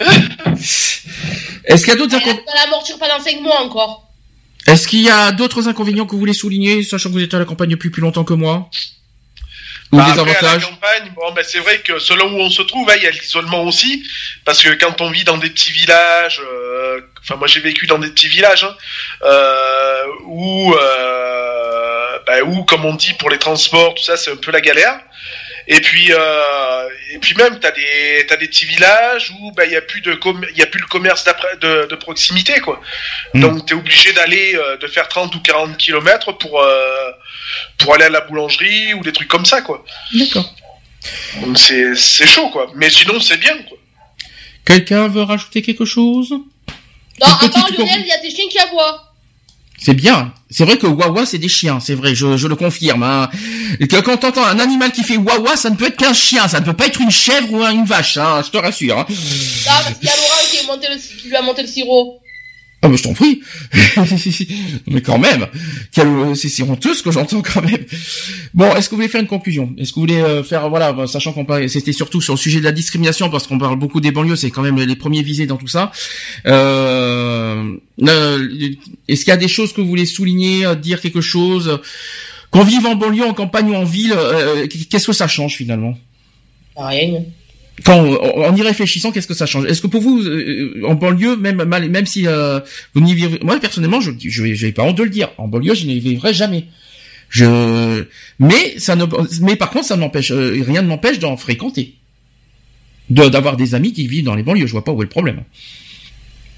Est-ce 1.64 1.84
qu'il 1.84 1.88
y 1.88 1.96
a 1.96 1.96
d'autres 1.96 2.16
inconvénients 2.16 2.42
va 2.46 2.64
l'amortir 2.64 2.98
pendant 2.98 3.20
5 3.20 3.40
mois 3.40 3.60
encore. 3.60 4.08
Est-ce 4.66 4.88
qu'il 4.88 5.02
y 5.02 5.10
a 5.10 5.32
d'autres 5.32 5.68
inconvénients 5.68 6.04
que 6.04 6.12
vous 6.12 6.18
voulez 6.18 6.32
souligner, 6.34 6.82
sachant 6.82 7.08
que 7.08 7.14
vous 7.14 7.22
êtes 7.22 7.32
à 7.34 7.38
la 7.38 7.44
campagne 7.44 7.70
depuis 7.70 7.90
plus 7.90 8.02
longtemps 8.02 8.24
que 8.24 8.34
moi 8.34 8.68
Ou 9.92 9.96
Bah, 9.96 10.04
des 10.12 10.18
après, 10.20 10.36
à 10.36 10.42
la 10.42 10.48
avantages 10.50 10.70
campagne, 10.70 11.12
bon, 11.14 11.32
ben, 11.32 11.44
c'est 11.46 11.60
vrai 11.60 11.78
que 11.80 11.98
selon 11.98 12.32
où 12.32 12.40
on 12.40 12.50
se 12.50 12.62
trouve, 12.62 12.88
hein, 12.90 12.94
il 12.96 13.04
y 13.04 13.06
a 13.06 13.10
l'isolement 13.10 13.62
aussi, 13.64 14.02
parce 14.44 14.62
que 14.62 14.70
quand 14.74 15.00
on 15.00 15.10
vit 15.10 15.24
dans 15.24 15.38
des 15.38 15.48
petits 15.48 15.72
villages, 15.72 16.42
euh, 16.44 17.00
enfin 17.20 17.36
moi 17.36 17.46
j'ai 17.46 17.60
vécu 17.60 17.86
dans 17.86 17.98
des 17.98 18.10
petits 18.10 18.28
villages, 18.28 18.64
hein, 18.64 18.76
euh, 19.22 20.04
où, 20.26 20.74
euh, 20.74 21.77
ben, 22.28 22.42
où, 22.42 22.62
comme 22.64 22.84
on 22.84 22.94
dit 22.94 23.14
pour 23.14 23.30
les 23.30 23.38
transports, 23.38 23.94
tout 23.94 24.02
ça, 24.04 24.16
c'est 24.16 24.30
un 24.30 24.36
peu 24.36 24.50
la 24.52 24.60
galère. 24.60 25.00
Et 25.70 25.80
puis, 25.80 26.12
euh, 26.12 26.88
et 27.12 27.18
puis 27.18 27.34
même, 27.34 27.58
t'as 27.60 27.70
des, 27.72 28.24
t'as 28.26 28.36
des 28.36 28.48
petits 28.48 28.64
villages 28.64 29.30
où 29.38 29.52
ben 29.52 29.64
il 29.64 29.72
y 29.72 29.76
a 29.76 29.82
plus 29.82 30.00
de, 30.00 30.14
com- 30.14 30.46
il 30.50 30.58
y 30.58 30.62
a 30.62 30.66
plus 30.66 30.80
le 30.80 30.86
commerce 30.86 31.24
d'après, 31.24 31.56
de, 31.60 31.86
de 31.86 31.94
proximité, 31.94 32.60
quoi. 32.60 32.80
Mm. 33.34 33.40
Donc 33.40 33.66
t'es 33.66 33.74
obligé 33.74 34.12
d'aller, 34.12 34.54
euh, 34.54 34.78
de 34.78 34.86
faire 34.86 35.08
30 35.08 35.34
ou 35.34 35.40
40 35.40 35.76
kilomètres 35.76 36.32
pour, 36.38 36.62
euh, 36.62 37.10
pour 37.78 37.94
aller 37.94 38.04
à 38.04 38.08
la 38.10 38.22
boulangerie 38.22 38.94
ou 38.94 39.02
des 39.02 39.12
trucs 39.12 39.28
comme 39.28 39.44
ça, 39.44 39.60
quoi. 39.60 39.84
D'accord. 40.14 40.54
Donc 41.42 41.58
c'est 41.58 41.94
c'est 41.94 42.26
chaud 42.26 42.48
quoi. 42.50 42.70
Mais 42.74 42.90
sinon 42.90 43.20
c'est 43.20 43.36
bien 43.36 43.56
quoi. 43.68 43.76
Quelqu'un 44.64 45.06
veut 45.08 45.22
rajouter 45.22 45.62
quelque 45.62 45.84
chose? 45.84 46.30
Non, 46.30 47.26
à 47.26 47.48
part 47.48 47.68
Lionel, 47.70 48.00
il 48.00 48.06
y 48.08 48.12
a 48.12 48.18
des 48.20 48.30
chiens 48.30 48.48
qui 48.50 48.58
aboient. 48.58 49.07
C'est 49.80 49.94
bien. 49.94 50.32
C'est 50.50 50.64
vrai 50.64 50.76
que 50.78 50.86
Wawa 50.86 51.24
c'est 51.26 51.38
des 51.38 51.48
chiens, 51.48 51.78
c'est 51.78 51.94
vrai, 51.94 52.14
je, 52.14 52.46
le 52.46 52.56
confirme. 52.56 53.02
Hein. 53.02 53.30
Et 53.80 53.86
que 53.86 53.96
quand 53.96 54.16
t'entends 54.16 54.44
un 54.44 54.58
animal 54.58 54.92
qui 54.92 55.02
fait 55.02 55.16
Wawa, 55.16 55.56
ça 55.56 55.70
ne 55.70 55.76
peut 55.76 55.86
être 55.86 55.96
qu'un 55.96 56.12
chien, 56.12 56.48
ça 56.48 56.60
ne 56.60 56.64
peut 56.64 56.72
pas 56.72 56.86
être 56.86 57.00
une 57.00 57.10
chèvre 57.10 57.52
ou 57.52 57.62
une 57.62 57.84
vache, 57.84 58.16
hein, 58.16 58.42
je 58.44 58.50
te 58.50 58.56
rassure. 58.56 58.98
Hein. 58.98 59.06
Ah, 59.68 59.80
parce 59.84 60.02
y 60.02 60.08
a 60.08 60.12
le- 60.12 60.98
qui 61.20 61.28
lui 61.28 61.36
a 61.36 61.42
monté 61.42 61.62
le 61.62 61.68
sirop. 61.68 62.20
Ah 62.80 62.88
mais 62.88 62.96
je 62.96 63.02
t'en 63.02 63.12
prie. 63.12 63.40
mais 64.86 65.00
quand 65.00 65.18
même, 65.18 65.46
c'est 65.90 66.62
honteux 66.62 66.94
ce 66.94 67.02
que 67.02 67.10
j'entends 67.10 67.42
quand 67.42 67.60
même. 67.60 67.84
Bon, 68.54 68.72
est-ce 68.76 68.88
que 68.88 68.94
vous 68.94 68.98
voulez 68.98 69.08
faire 69.08 69.20
une 69.20 69.26
conclusion? 69.26 69.74
Est-ce 69.76 69.90
que 69.90 69.96
vous 69.96 70.02
voulez 70.02 70.20
euh, 70.20 70.44
faire 70.44 70.68
voilà, 70.70 70.92
bah, 70.92 71.08
sachant 71.08 71.32
qu'on 71.32 71.44
parlait, 71.44 71.66
c'était 71.66 71.92
surtout 71.92 72.20
sur 72.20 72.34
le 72.34 72.38
sujet 72.38 72.60
de 72.60 72.64
la 72.64 72.70
discrimination 72.70 73.30
parce 73.30 73.48
qu'on 73.48 73.58
parle 73.58 73.76
beaucoup 73.78 74.00
des 74.00 74.12
banlieues, 74.12 74.36
c'est 74.36 74.50
quand 74.50 74.62
même 74.62 74.78
les 74.78 74.96
premiers 74.96 75.22
visés 75.22 75.46
dans 75.46 75.56
tout 75.56 75.66
ça. 75.66 75.90
Euh, 76.46 77.76
euh, 78.02 78.70
est-ce 79.08 79.24
qu'il 79.24 79.32
y 79.32 79.34
a 79.34 79.38
des 79.38 79.48
choses 79.48 79.72
que 79.72 79.80
vous 79.80 79.88
voulez 79.88 80.06
souligner, 80.06 80.64
euh, 80.64 80.76
dire 80.76 81.00
quelque 81.00 81.20
chose? 81.20 81.80
Qu'on 82.50 82.62
vive 82.62 82.86
en 82.86 82.94
banlieue, 82.94 83.26
en 83.26 83.34
campagne 83.34 83.70
ou 83.70 83.74
en 83.74 83.84
ville, 83.84 84.14
qu'est-ce 84.88 85.06
que 85.08 85.12
ça 85.12 85.28
change 85.28 85.56
finalement? 85.56 85.98
Rien. 86.76 87.24
Quand 87.84 87.98
en 88.00 88.54
y 88.56 88.62
réfléchissant, 88.62 89.12
qu'est-ce 89.12 89.26
que 89.28 89.34
ça 89.34 89.46
change? 89.46 89.66
Est-ce 89.66 89.80
que 89.82 89.86
pour 89.86 90.00
vous, 90.02 90.20
euh, 90.26 90.82
en 90.86 90.94
banlieue, 90.94 91.36
même 91.36 91.62
même 91.64 92.06
si 92.06 92.26
euh, 92.26 92.60
vous 92.94 93.00
n'y 93.00 93.14
vivez, 93.14 93.38
moi 93.42 93.58
personnellement, 93.60 94.00
je 94.00 94.10
j'ai 94.18 94.72
pas 94.72 94.82
honte 94.82 94.96
de 94.98 95.02
le 95.04 95.10
dire, 95.10 95.30
en 95.38 95.48
banlieue, 95.48 95.74
je 95.74 95.86
n'y 95.86 95.98
vivrai 96.00 96.32
jamais. 96.34 96.64
Je, 97.30 98.04
mais 98.38 98.78
ça 98.78 98.96
ne, 98.96 99.04
mais 99.42 99.56
par 99.56 99.70
contre, 99.70 99.86
ça 99.86 99.96
n'empêche, 99.96 100.30
euh, 100.30 100.62
rien 100.66 100.80
ne 100.82 100.88
m'empêche 100.88 101.18
d'en 101.18 101.36
fréquenter, 101.36 101.94
de 103.10 103.28
d'avoir 103.28 103.56
des 103.56 103.74
amis 103.74 103.92
qui 103.92 104.06
vivent 104.06 104.24
dans 104.24 104.34
les 104.34 104.42
banlieues. 104.42 104.66
Je 104.66 104.72
vois 104.72 104.84
pas 104.84 104.92
où 104.92 105.02
est 105.02 105.04
le 105.04 105.10
problème. 105.10 105.42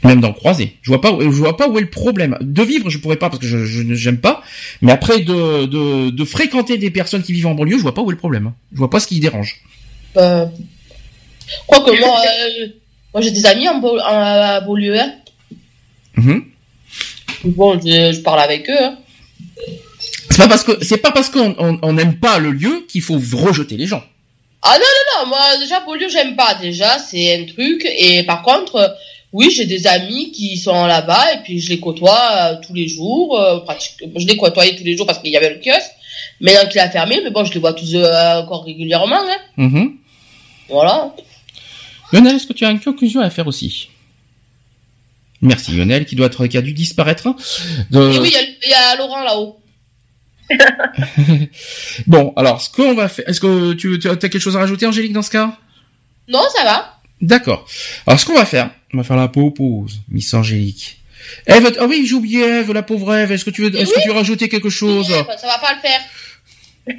Même 0.02 0.20
d'en 0.22 0.32
croiser. 0.32 0.76
Je 0.80 0.90
vois 0.90 1.00
pas, 1.02 1.12
où- 1.12 1.20
je 1.20 1.26
vois 1.28 1.58
pas 1.58 1.68
où 1.68 1.76
est 1.76 1.82
le 1.82 1.90
problème. 1.90 2.38
De 2.40 2.62
vivre, 2.62 2.88
je 2.88 2.96
pourrais 2.98 3.16
pas 3.16 3.28
parce 3.28 3.40
que 3.42 3.46
je, 3.46 3.66
je 3.66 3.82
j'aime 3.94 4.16
pas. 4.18 4.42
Mais 4.80 4.92
après 4.92 5.20
de, 5.20 5.66
de 5.66 6.08
de 6.10 6.24
fréquenter 6.24 6.78
des 6.78 6.90
personnes 6.90 7.22
qui 7.22 7.32
vivent 7.34 7.48
en 7.48 7.54
banlieue, 7.54 7.76
je 7.76 7.82
vois 7.82 7.92
pas 7.92 8.00
où 8.00 8.10
est 8.10 8.14
le 8.14 8.18
problème. 8.18 8.52
Je 8.72 8.78
vois 8.78 8.88
pas 8.88 8.98
ce 9.00 9.06
qui 9.08 9.20
dérange. 9.20 9.60
Euh, 10.16 10.46
quoi 11.66 11.80
que 11.80 11.98
moi, 12.00 12.20
euh, 12.20 12.66
moi 13.12 13.20
j'ai 13.22 13.30
des 13.30 13.46
amis 13.46 13.68
en, 13.68 13.78
Beau- 13.78 13.98
en- 13.98 14.02
à 14.02 14.60
Beaulieu. 14.60 14.98
Hein. 14.98 15.14
Mhm. 16.16 16.44
Bon, 17.44 17.78
je, 17.80 18.12
je 18.12 18.20
parle 18.20 18.40
avec 18.40 18.68
eux. 18.68 18.76
Hein. 18.82 18.98
C'est 20.30 20.38
pas 20.42 20.48
parce 20.48 20.64
que 20.64 20.84
c'est 20.84 20.98
pas 20.98 21.10
parce 21.12 21.28
qu'on 21.30 21.54
on- 21.58 21.78
on 21.82 21.92
n'aime 21.92 22.18
pas 22.18 22.38
le 22.38 22.50
lieu 22.50 22.86
qu'il 22.88 23.02
faut 23.02 23.18
rejeter 23.34 23.76
les 23.76 23.86
gens. 23.86 24.02
Ah 24.62 24.76
non, 24.78 24.84
non, 24.84 25.22
non, 25.24 25.28
moi 25.30 25.56
déjà 25.58 25.80
Beaulieu, 25.80 26.08
j'aime 26.08 26.36
pas. 26.36 26.54
Déjà, 26.54 26.98
c'est 26.98 27.34
un 27.34 27.44
truc. 27.46 27.86
Et 27.98 28.22
par 28.24 28.42
contre, 28.42 28.94
oui, 29.32 29.50
j'ai 29.50 29.64
des 29.64 29.86
amis 29.86 30.32
qui 30.32 30.56
sont 30.58 30.84
là-bas 30.86 31.34
et 31.34 31.38
puis 31.44 31.60
je 31.60 31.70
les 31.70 31.80
côtoie 31.80 32.20
euh, 32.42 32.54
tous 32.66 32.74
les 32.74 32.86
jours. 32.86 33.40
euh, 33.40 33.60
je 34.16 34.26
les 34.26 34.36
côtoyais 34.36 34.76
tous 34.76 34.84
les 34.84 34.96
jours 34.96 35.06
parce 35.06 35.18
qu'il 35.20 35.30
y 35.32 35.36
avait 35.36 35.50
le 35.50 35.60
kiosque. 35.60 35.90
Maintenant 36.40 36.68
qu'il 36.68 36.80
a 36.80 36.90
fermé, 36.90 37.20
mais 37.24 37.30
bon, 37.30 37.44
je 37.44 37.54
les 37.54 37.60
vois 37.60 37.72
tous 37.72 37.94
euh, 37.94 38.40
encore 38.40 38.64
régulièrement. 38.64 39.16
Hein. 39.22 39.38
Mhm. 39.56 39.96
Voilà. 40.68 41.14
Lionel, 42.12 42.36
est-ce 42.36 42.46
que 42.46 42.52
tu 42.52 42.64
as 42.64 42.70
une 42.70 42.80
conclusion 42.80 43.20
à 43.20 43.30
faire 43.30 43.46
aussi? 43.46 43.88
Merci 45.42 45.72
Lionel, 45.72 46.04
qui 46.04 46.16
doit 46.16 46.26
être, 46.26 46.46
qui 46.46 46.58
a 46.58 46.62
dû 46.62 46.72
disparaître. 46.72 47.34
de- 47.90 48.12
Et 48.12 48.18
oui, 48.18 48.28
il 48.28 48.34
y 48.34 48.36
a- 48.36 48.42
il 48.66 48.70
y, 48.70 48.74
a 48.74 48.96
Laurent 48.96 49.22
là-haut. 49.22 49.56
Bon, 52.06 52.32
alors, 52.36 52.60
ce 52.60 52.70
qu'on 52.70 52.94
va 52.94 53.08
faire, 53.08 53.28
est-ce 53.28 53.40
que 53.40 53.72
tu, 53.74 53.98
tu 53.98 54.08
as 54.08 54.16
quelque 54.16 54.38
chose 54.38 54.56
à 54.56 54.60
rajouter, 54.60 54.86
Angélique, 54.86 55.12
dans 55.12 55.22
ce 55.22 55.30
cas? 55.30 55.56
Non, 56.28 56.42
ça 56.56 56.64
va. 56.64 56.96
D'accord. 57.20 57.66
Alors, 58.06 58.18
ce 58.20 58.26
qu'on 58.26 58.34
va 58.34 58.46
faire, 58.46 58.70
on 58.92 58.98
va 58.98 59.04
faire 59.04 59.16
la 59.16 59.28
pause, 59.28 60.00
Miss 60.08 60.32
Angélique. 60.34 60.98
Eve, 61.46 61.72
ah 61.78 61.86
oui, 61.86 62.04
j'ai 62.06 62.14
oublié 62.14 62.40
Eve, 62.42 62.72
la 62.72 62.82
pauvre 62.82 63.14
Eve. 63.14 63.30
Est-ce 63.32 63.44
que 63.44 63.50
tu 63.50 63.62
veux, 63.62 63.74
est-ce 63.78 63.92
que 63.92 64.00
tu 64.02 64.08
veux 64.08 64.14
rajouter 64.14 64.48
quelque 64.48 64.70
chose? 64.70 65.06
Ça 65.08 65.46
va 65.46 65.58
pas 65.58 65.74
le 65.74 65.80
faire. 65.80 66.00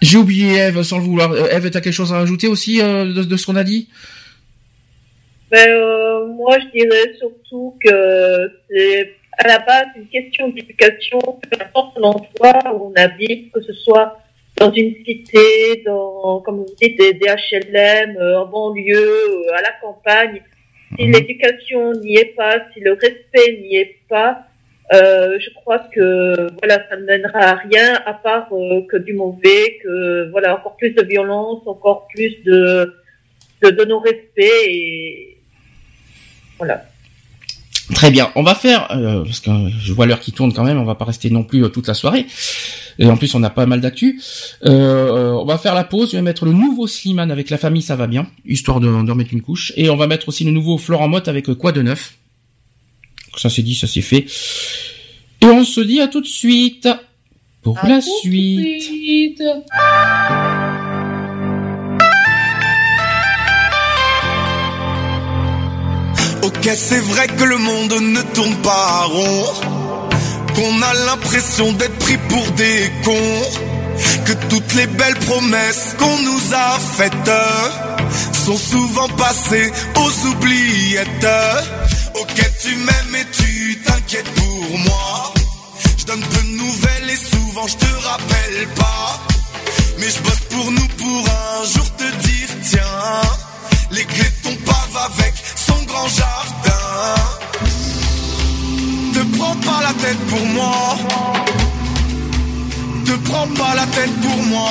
J'ai 0.00 0.16
oublié 0.18 0.58
Eve, 0.58 0.82
sans 0.82 0.98
le 0.98 1.04
vouloir. 1.04 1.32
Euh, 1.32 1.48
Eve, 1.50 1.70
t'as 1.70 1.80
quelque 1.80 1.92
chose 1.92 2.12
à 2.12 2.18
rajouter 2.18 2.46
aussi 2.46 2.80
euh, 2.80 3.04
de, 3.12 3.24
de 3.24 3.36
ce 3.36 3.46
qu'on 3.46 3.56
a 3.56 3.64
dit? 3.64 3.88
Ben, 5.50 5.68
euh, 5.68 6.26
moi, 6.26 6.56
je 6.60 6.78
dirais 6.78 7.14
surtout 7.18 7.74
que 7.82 8.52
c'est 8.70 9.14
à 9.38 9.48
la 9.48 9.58
base 9.60 9.86
une 9.96 10.06
question 10.08 10.48
d'éducation, 10.48 11.18
peu 11.20 11.58
importe 11.60 11.98
l'endroit 11.98 12.74
où 12.74 12.92
on 12.92 13.00
habite, 13.00 13.50
que 13.52 13.62
ce 13.62 13.72
soit 13.72 14.18
dans 14.56 14.72
une 14.72 14.94
cité, 15.04 15.82
dans, 15.86 16.40
comme 16.40 16.58
vous 16.58 16.74
dites, 16.80 16.98
des, 16.98 17.14
des 17.14 17.26
HLM, 17.26 18.16
euh, 18.18 18.40
en 18.40 18.46
banlieue, 18.46 18.94
euh, 18.96 19.56
à 19.56 19.62
la 19.62 19.72
campagne. 19.80 20.42
Si 20.96 21.04
Mhm. 21.06 21.12
l'éducation 21.12 21.92
n'y 21.92 22.16
est 22.16 22.34
pas, 22.36 22.56
si 22.72 22.80
le 22.80 22.92
respect 22.92 23.58
n'y 23.62 23.76
est 23.76 23.96
pas, 24.08 24.47
euh, 24.92 25.38
je 25.38 25.50
crois 25.54 25.80
que 25.94 26.50
voilà, 26.58 26.82
ça 26.88 26.96
ne 26.96 27.04
mènera 27.04 27.40
à 27.40 27.54
rien 27.56 28.00
à 28.06 28.14
part 28.14 28.48
euh, 28.52 28.80
que 28.90 28.96
du 28.96 29.12
mauvais, 29.12 29.78
que 29.82 30.30
voilà, 30.30 30.56
encore 30.56 30.76
plus 30.76 30.92
de 30.92 31.02
violence, 31.02 31.60
encore 31.66 32.06
plus 32.14 32.34
de 32.44 32.94
de, 33.62 33.70
de 33.70 33.84
non-respect 33.84 34.50
et 34.66 35.38
voilà. 36.58 36.84
Très 37.94 38.10
bien, 38.10 38.30
on 38.34 38.42
va 38.42 38.54
faire, 38.54 38.90
euh, 38.92 39.24
parce 39.24 39.40
que 39.40 39.50
je 39.80 39.92
vois 39.92 40.06
l'heure 40.06 40.20
qui 40.20 40.32
tourne 40.32 40.52
quand 40.52 40.64
même, 40.64 40.78
on 40.78 40.84
va 40.84 40.94
pas 40.94 41.06
rester 41.06 41.30
non 41.30 41.42
plus 41.42 41.64
euh, 41.64 41.68
toute 41.68 41.88
la 41.88 41.94
soirée. 41.94 42.26
Et 42.98 43.06
en 43.06 43.16
plus, 43.16 43.34
on 43.34 43.42
a 43.44 43.50
pas 43.50 43.64
mal 43.64 43.80
d'actu. 43.80 44.20
On 44.62 45.44
va 45.46 45.56
faire 45.56 45.74
la 45.74 45.84
pause, 45.84 46.10
je 46.10 46.16
vais 46.16 46.22
mettre 46.22 46.44
le 46.44 46.52
nouveau 46.52 46.86
Slimane 46.86 47.30
avec 47.30 47.48
la 47.48 47.56
famille, 47.56 47.80
ça 47.80 47.94
va 47.94 48.06
bien, 48.08 48.26
histoire 48.44 48.80
de, 48.80 48.86
de 48.86 49.10
remettre 49.10 49.32
une 49.32 49.40
couche. 49.40 49.72
Et 49.76 49.88
on 49.88 49.96
va 49.96 50.06
mettre 50.06 50.28
aussi 50.28 50.44
le 50.44 50.50
nouveau 50.50 50.78
Florent 50.78 51.08
Motte 51.08 51.28
avec 51.28 51.46
quoi 51.54 51.72
de 51.72 51.80
neuf? 51.80 52.17
Ça 53.38 53.48
c'est 53.48 53.62
dit, 53.62 53.74
ça 53.74 53.86
c'est 53.86 54.00
fait. 54.02 54.26
Et 55.40 55.46
on 55.46 55.64
se 55.64 55.80
dit 55.80 56.00
à 56.00 56.08
tout 56.08 56.20
de 56.20 56.26
suite 56.26 56.88
pour 57.62 57.78
À 57.78 57.88
la 57.88 58.00
suite. 58.00 58.82
suite. 58.82 59.42
Ok, 66.42 66.68
c'est 66.74 67.00
vrai 67.00 67.26
que 67.26 67.44
le 67.44 67.58
monde 67.58 67.94
ne 68.00 68.22
tourne 68.34 68.54
pas 68.56 69.04
rond. 69.04 69.44
Qu'on 70.54 70.82
a 70.82 70.94
l'impression 71.06 71.72
d'être 71.72 71.98
pris 71.98 72.16
pour 72.28 72.44
des 72.52 72.90
cons. 73.04 73.42
Que 74.24 74.32
toutes 74.48 74.74
les 74.74 74.86
belles 74.86 75.18
promesses 75.26 75.94
qu'on 75.98 76.18
nous 76.22 76.54
a 76.54 76.78
faites 76.78 77.30
sont 78.32 78.56
souvent 78.56 79.08
passées 79.08 79.70
aux 79.96 80.26
oubliettes. 80.28 81.26
Ok, 82.20 82.50
tu 82.62 82.74
m'aimes 82.76 83.16
et 83.16 83.26
tu 83.30 83.80
t'inquiètes 83.84 84.32
pour 84.34 84.78
moi. 84.78 85.32
Je 85.98 86.04
donne 86.04 86.20
peu 86.20 86.42
de 86.42 86.56
nouvelles 86.56 87.10
et 87.10 87.16
souvent 87.16 87.66
je 87.66 87.76
te 87.76 88.06
rappelle 88.06 88.68
pas. 88.74 89.20
Mais 89.98 90.10
je 90.10 90.20
bosse 90.22 90.44
pour 90.50 90.70
nous 90.70 90.88
pour 90.96 91.24
un 91.28 91.64
jour 91.72 91.96
te 91.96 92.04
dire 92.26 92.48
tiens, 92.62 93.20
les 93.90 94.04
clés 94.04 94.24
de 94.24 94.48
ton 94.48 94.58
avec 95.04 95.34
son 95.54 95.82
grand 95.84 96.08
jardin. 96.08 97.14
Te 99.14 99.36
prends 99.36 99.56
pas 99.56 99.82
la 99.82 99.94
tête 100.02 100.26
pour 100.28 100.46
moi. 100.46 100.96
Te 103.04 103.12
prends 103.28 103.48
pas 103.48 103.74
la 103.74 103.86
tête 103.86 104.20
pour 104.20 104.42
moi. 104.44 104.70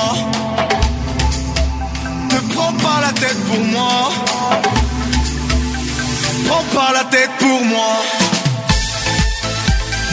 Te 2.28 2.54
prends 2.54 2.72
pas 2.72 3.00
la 3.00 3.12
tête 3.12 3.44
pour 3.46 3.64
moi. 3.64 4.10
Prends 6.46 6.64
pas 6.74 6.92
la 6.92 7.04
tête 7.04 7.27
pour 7.38 7.64
moi. 7.64 7.94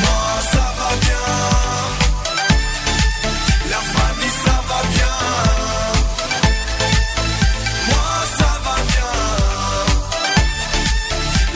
Moi 0.03 0.27
ça 0.51 0.67
va 0.79 0.91
bien. 1.05 1.27
La 3.69 3.81
famille 3.95 4.35
ça 4.45 4.57
va 4.69 4.79
bien. 4.95 5.15
Moi 7.89 8.11
ça 8.39 8.51
va 8.65 8.77
bien. 8.93 9.13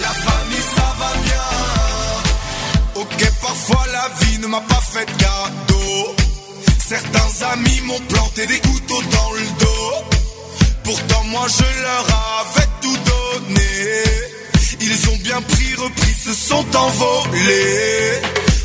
La 0.02 0.14
famille 0.28 0.66
ça 0.76 0.88
va 1.00 1.12
bien. 1.28 1.50
Ok, 3.02 3.20
parfois 3.42 3.86
la 3.92 4.10
vie 4.20 4.38
ne 4.40 4.48
m'a 4.48 4.62
pas 4.62 4.84
fait 4.92 5.06
de 5.06 5.12
cadeau. 5.24 6.16
Certains 6.88 7.34
amis 7.54 7.82
m'ont 7.86 8.02
planté 8.10 8.48
des 8.48 8.60
couteaux 8.60 9.04
dans 9.12 9.32
le 9.32 9.46
dos. 9.60 9.96
Pourtant 10.84 11.24
moi 11.26 11.46
je 11.48 11.82
leur 11.84 12.06
avais 12.40 12.70
tout 12.82 12.98
donné. 13.12 14.29
Ils 14.82 15.10
ont 15.10 15.18
bien 15.18 15.42
pris, 15.42 15.76
repris, 15.76 16.14
se 16.14 16.34
sont 16.34 16.66
envolés. 16.76 18.22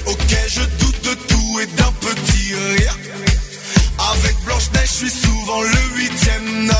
Ok, 0.06 0.36
je 0.48 0.60
doute 0.60 1.00
de 1.02 1.14
tout 1.14 1.60
et 1.60 1.66
d'un 1.66 1.92
petit 2.00 2.54
rire. 2.54 2.98
Avec 4.12 4.36
Blanche-Neige, 4.44 4.88
je 4.88 5.06
suis 5.06 5.10
souvent 5.10 5.62
le 5.62 5.96
huitième 5.96 6.66
nain. 6.66 6.74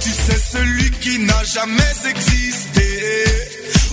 Tu 0.00 0.10
sais, 0.10 0.38
celui 0.52 0.90
qui 1.02 1.18
n'a 1.20 1.44
jamais 1.44 1.94
existé. 2.08 3.24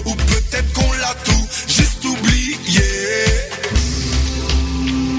Ou 0.06 0.16
peut-être 0.16 0.74
qu'on 0.74 0.92
l'a 0.94 1.16
tout 1.24 1.48
juste 1.68 2.04
oublié. 2.04 2.82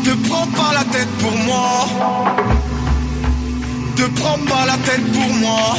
Te 0.05 0.29
prends 0.29 0.47
pas 0.49 0.73
la 0.75 0.85
tête 0.85 1.11
pour 1.21 1.37
moi. 1.39 1.89
Te 3.97 4.03
prends 4.21 4.39
pas 4.39 4.67
la 4.67 4.77
tête 4.79 5.13
pour 5.13 5.33
moi 5.35 5.77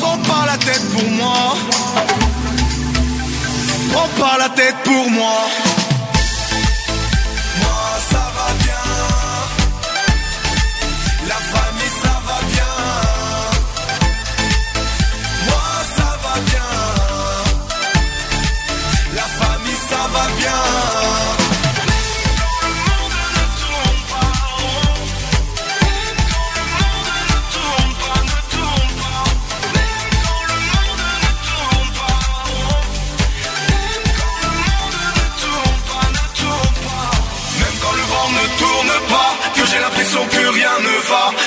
Prends 0.00 0.18
pas 0.18 0.46
la 0.46 0.58
tête 0.58 0.82
pour 0.92 1.10
moi. 1.10 1.56
Prends 3.92 4.08
pas 4.20 4.38
la 4.38 4.48
tête 4.50 4.76
pour 4.84 5.10
moi. 5.10 5.77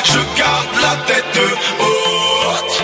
je 0.05 0.19
garde 0.39 0.75
la 0.81 0.95
tête 1.05 1.39
haute. 1.79 2.83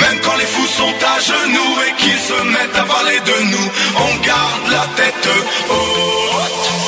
Même 0.00 0.20
quand 0.20 0.36
les 0.36 0.44
fous 0.44 0.66
sont 0.66 0.94
à 1.14 1.20
genoux 1.20 1.74
et 1.88 1.92
qu'ils 2.00 2.18
se 2.18 2.42
mettent 2.44 2.76
à 2.76 2.84
parler 2.84 3.18
de 3.20 3.44
nous, 3.44 3.70
on 3.96 4.26
garde 4.26 4.68
la 4.70 4.86
tête 4.96 5.28
haute. 5.70 6.83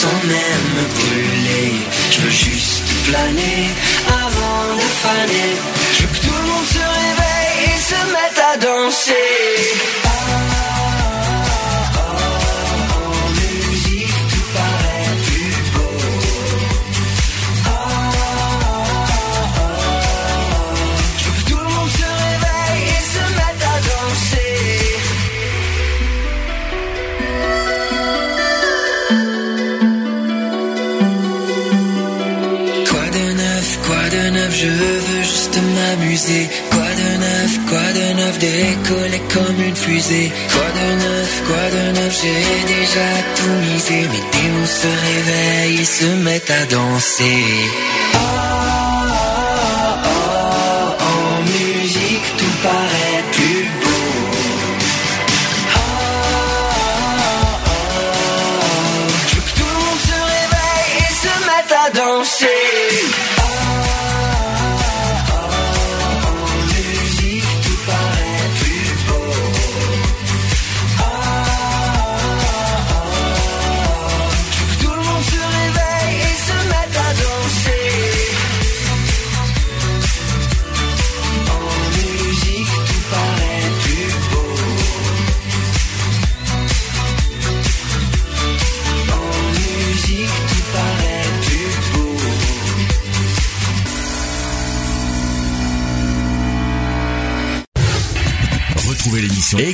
sans 0.00 0.20
même 0.34 0.66
me 0.76 0.84
brûler. 0.96 1.72
Je 2.12 2.20
veux 2.20 2.30
juste 2.30 2.84
planer 3.08 3.62
avant 4.24 4.74
de 4.80 4.88
faner. 5.04 5.50
Je 5.94 6.02
veux 6.02 6.08
que 6.14 6.20
tout 6.26 6.38
le 6.40 6.46
monde 6.50 6.66
se 6.76 6.84
réveille 7.00 7.58
et 7.72 7.80
se 7.90 8.00
mette 8.14 8.40
à 8.52 8.56
danser. 8.58 9.47
Quoi 39.88 40.70
de 40.78 40.94
neuf, 41.02 41.42
quoi 41.46 41.70
de 41.70 41.98
neuf, 41.98 42.20
j'ai 42.20 42.74
déjà 42.74 43.08
tout 43.36 43.72
misé. 43.72 44.02
Mes 44.02 44.24
démons 44.38 44.66
se 44.66 44.86
réveillent 44.86 45.80
et 45.80 45.84
se 45.84 46.04
mettent 46.24 46.50
à 46.50 46.66
danser. 46.66 47.44
Ah. 48.14 48.97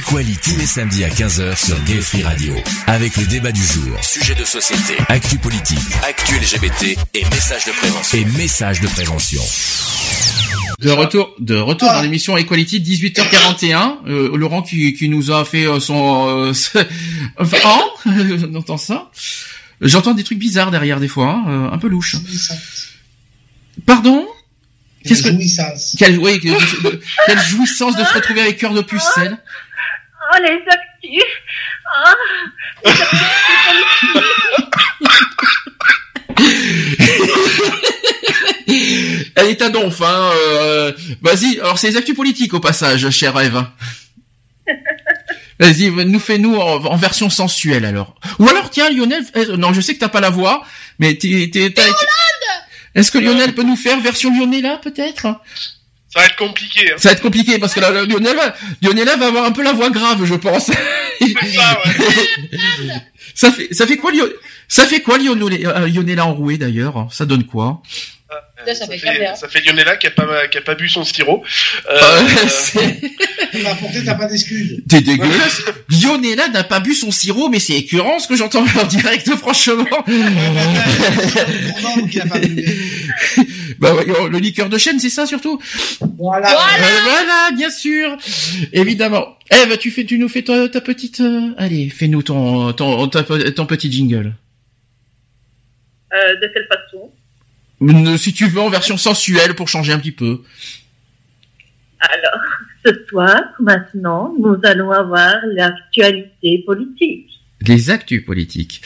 Equality 0.07 0.39
tous 0.43 0.59
les 0.59 0.67
samedis 0.67 1.05
à 1.05 1.09
15h 1.09 1.57
sur 1.57 1.83
Gay 1.85 2.01
Free 2.01 2.23
Radio. 2.23 2.55
Avec 2.87 3.17
le 3.17 3.27
débat 3.27 3.53
du 3.53 3.65
jour, 3.65 4.05
sujet 4.05 4.35
de 4.35 4.45
société, 4.45 4.97
actu 5.09 5.39
politique, 5.39 5.79
actu 6.03 6.35
LGBT 6.35 6.99
et 7.15 7.25
messages 7.25 7.65
de 7.65 7.71
prévention. 7.73 8.19
Et 8.19 8.25
messages 8.37 8.81
de 8.81 8.87
prévention. 8.87 9.41
De 10.81 10.91
retour, 10.91 11.35
de 11.39 11.57
retour 11.57 11.89
dans 11.89 12.03
l'émission 12.03 12.37
Equality 12.37 12.81
18h41. 12.81 13.97
Euh, 14.07 14.37
Laurent 14.37 14.61
qui, 14.61 14.93
qui 14.93 15.09
nous 15.09 15.31
a 15.31 15.45
fait 15.47 15.67
euh, 15.67 15.81
son, 15.81 16.29
euh, 16.29 16.53
enfin, 17.39 17.57
oh, 17.65 18.01
on 18.07 18.55
entend 18.57 18.77
ça. 18.77 19.11
J'entends 19.81 20.13
des 20.13 20.25
trucs 20.25 20.39
bizarres 20.39 20.71
derrière 20.71 21.01
des 21.01 21.09
fois, 21.09 21.31
hein, 21.31 21.45
euh, 21.49 21.71
un 21.73 21.79
peu 21.79 21.89
louche. 21.89 22.17
Pardon? 23.87 24.27
Qu'est-ce 25.05 25.23
que 25.23 25.33
jouissance. 25.33 25.97
quelle, 25.99 26.19
oui, 26.19 26.41
quelle 27.27 27.41
jouissance 27.41 27.97
de 27.97 28.05
se 28.05 28.15
retrouver 28.15 28.41
avec 28.41 28.59
cœur 28.59 28.73
de 28.73 28.81
pucelle. 28.81 29.39
Oh, 30.37 30.43
les 30.43 30.63
actifs 30.69 31.43
Ah, 31.95 32.15
les 32.85 32.93
Elle 39.37 39.49
est 39.49 39.63
à 39.63 39.69
donf, 39.69 40.01
hein. 40.03 40.31
euh, 40.35 40.93
Vas-y, 41.23 41.59
alors 41.61 41.79
c'est 41.79 41.89
les 41.91 41.97
actus 41.97 42.15
politiques 42.15 42.55
au 42.55 42.61
passage, 42.61 43.09
cher 43.11 43.39
Eve. 43.41 43.65
Vas-y, 45.61 45.91
nous 45.91 46.19
fais-nous 46.19 46.57
en, 46.57 46.85
en 46.85 46.97
version 46.97 47.31
sensuelle 47.31 47.85
alors. 47.85 48.15
Ou 48.39 48.49
alors 48.49 48.71
tiens 48.71 48.91
Lionel, 48.91 49.25
euh, 49.37 49.57
non 49.57 49.73
je 49.73 49.81
sais 49.81 49.95
que 49.95 50.01
t'as 50.01 50.09
pas 50.09 50.21
la 50.21 50.31
voix, 50.31 50.65
mais 50.99 51.15
t'es, 51.15 51.51
Est-ce 52.95 53.11
que 53.11 53.19
Lionel 53.19 53.55
peut 53.55 53.63
nous 53.63 53.77
faire 53.77 54.01
version 54.01 54.37
Lionella 54.37 54.79
peut-être? 54.79 55.27
Ça 56.15 56.21
va 56.21 56.27
être 56.27 56.37
compliqué. 56.37 56.93
Hein. 56.93 56.97
Ça 56.97 57.09
va 57.09 57.13
être 57.15 57.23
compliqué 57.23 57.59
parce 57.59 57.75
que 57.75 57.81
là, 57.81 57.91
Lionel, 58.05 58.37
va- 58.37 58.55
Lionella 58.81 59.17
va 59.17 59.27
avoir 59.27 59.45
un 59.47 59.51
peu 59.53 59.65
la 59.65 59.73
voix 59.73 59.91
grave, 59.91 60.25
je 60.25 60.35
pense. 60.35 60.71
ça 63.35 63.51
fait, 63.51 63.69
ça 63.73 63.87
fait 63.87 63.97
quoi 63.97 64.13
Lio- 64.13 64.33
Ça 64.69 64.87
fait 64.87 65.01
quoi 65.01 65.19
Lionel- 65.19 65.67
euh, 65.67 65.89
Lionella 65.89 66.27
enrouée 66.27 66.59
d'ailleurs? 66.59 67.09
Ça 67.11 67.25
donne 67.27 67.45
quoi? 67.45 67.83
Ça 68.67 68.75
fait 68.75 68.75
Ça 68.75 68.85
hein. 69.11 69.15
fait, 69.15 69.37
ça 69.37 69.49
fait 69.49 69.61
Lionella 69.61 69.97
qui 69.97 70.07
a 70.07 70.11
pas, 70.11 70.49
qui 70.49 70.59
a 70.59 70.63
pas 70.63 70.75
bu 70.75 70.89
son 70.89 71.05
sirop. 71.05 71.45
Euh, 71.91 72.01
euh, 72.01 72.23
Bah, 73.63 73.77
t'as 74.05 74.15
pas 74.15 74.27
d'excuses. 74.27 74.83
T'es 74.89 75.01
dégueulasse. 75.01 75.63
Lionella 75.89 76.49
n'a 76.49 76.65
pas 76.65 76.81
bu 76.81 76.95
son 76.95 77.11
sirop, 77.11 77.49
mais 77.49 77.61
c'est 77.61 77.75
écœurant 77.75 78.19
ce 78.19 78.27
que 78.27 78.37
j'entends 78.37 78.65
en 78.81 78.85
direct, 78.87 79.31
franchement. 79.37 79.85
bah 83.79 83.93
voyons, 83.93 84.27
le 84.27 84.39
liqueur 84.39 84.69
de 84.69 84.79
chêne, 84.79 84.99
c'est 84.99 85.11
ça 85.11 85.27
surtout? 85.27 85.61
Voilà. 86.19 86.51
Euh, 86.51 87.01
voilà, 87.05 87.51
bien 87.57 87.71
sûr, 87.71 88.17
évidemment. 88.73 89.37
Eve, 89.51 89.77
tu 89.79 89.91
fais, 89.91 90.05
tu 90.05 90.19
nous 90.19 90.29
fais 90.29 90.43
ta, 90.43 90.69
ta 90.69 90.81
petite, 90.81 91.21
euh, 91.21 91.51
allez, 91.59 91.91
fais-nous 91.91 92.23
ton, 92.23 92.73
ton, 92.73 93.09
ta- 93.09 93.23
ton 93.25 93.67
petit 93.67 93.91
jingle. 93.93 94.35
Euh, 96.13 96.37
de 96.41 96.51
quelle 96.53 96.67
façon? 96.69 98.19
Si 98.19 98.33
tu 98.33 98.47
veux 98.49 98.61
en 98.61 98.71
version 98.71 98.97
sensuelle 98.97 99.55
pour 99.55 99.69
changer 99.69 99.93
un 99.93 99.99
petit 99.99 100.13
peu. 100.13 100.43
Alors, 102.01 102.41
ce 102.85 102.93
soir, 103.09 103.41
maintenant, 103.61 104.35
nous 104.39 104.59
allons 104.65 104.91
avoir 104.91 105.37
l'actualité 105.47 106.63
politique. 106.67 107.31
Les 107.67 107.89
actus 107.89 108.25
politiques. 108.25 108.83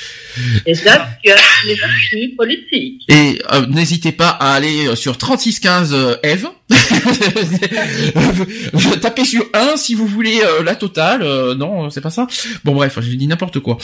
Les, 0.64 0.86
actu 0.86 1.30
les 1.66 1.82
actus 1.82 2.36
politiques. 2.36 3.02
Et 3.08 3.42
euh, 3.52 3.66
n'hésitez 3.66 4.12
pas 4.12 4.28
à 4.28 4.54
aller 4.54 4.86
euh, 4.86 4.94
sur 4.94 5.18
3615 5.18 5.94
euh, 5.94 6.14
Eve. 6.22 6.46
Tapez 9.00 9.24
sur 9.24 9.44
1 9.52 9.76
si 9.76 9.94
vous 9.94 10.06
voulez 10.06 10.40
euh, 10.44 10.62
la 10.62 10.76
totale. 10.76 11.22
Euh, 11.22 11.56
non, 11.56 11.90
c'est 11.90 12.00
pas 12.00 12.10
ça? 12.10 12.28
Bon 12.62 12.74
bref, 12.74 12.98
j'ai 13.00 13.16
dit 13.16 13.26
n'importe 13.26 13.58
quoi. 13.58 13.78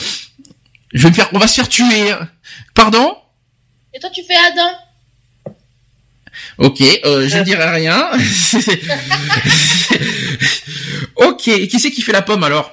Je 0.93 1.03
vais 1.03 1.09
me 1.09 1.15
faire, 1.15 1.29
on 1.33 1.39
va 1.39 1.47
se 1.47 1.55
faire 1.55 1.67
tuer. 1.67 2.13
Pardon? 2.73 3.17
Et 3.93 3.99
toi, 3.99 4.09
tu 4.13 4.23
fais 4.23 4.35
Adam? 4.35 4.77
Ok, 6.57 6.81
euh, 7.05 7.27
je 7.27 7.37
ne 7.37 7.43
dirai 7.43 7.69
rien. 7.71 8.09
ok, 11.15 11.43
qui 11.67 11.79
c'est 11.79 11.91
qui 11.91 12.01
fait 12.01 12.11
la 12.11 12.21
pomme 12.21 12.43
alors? 12.43 12.71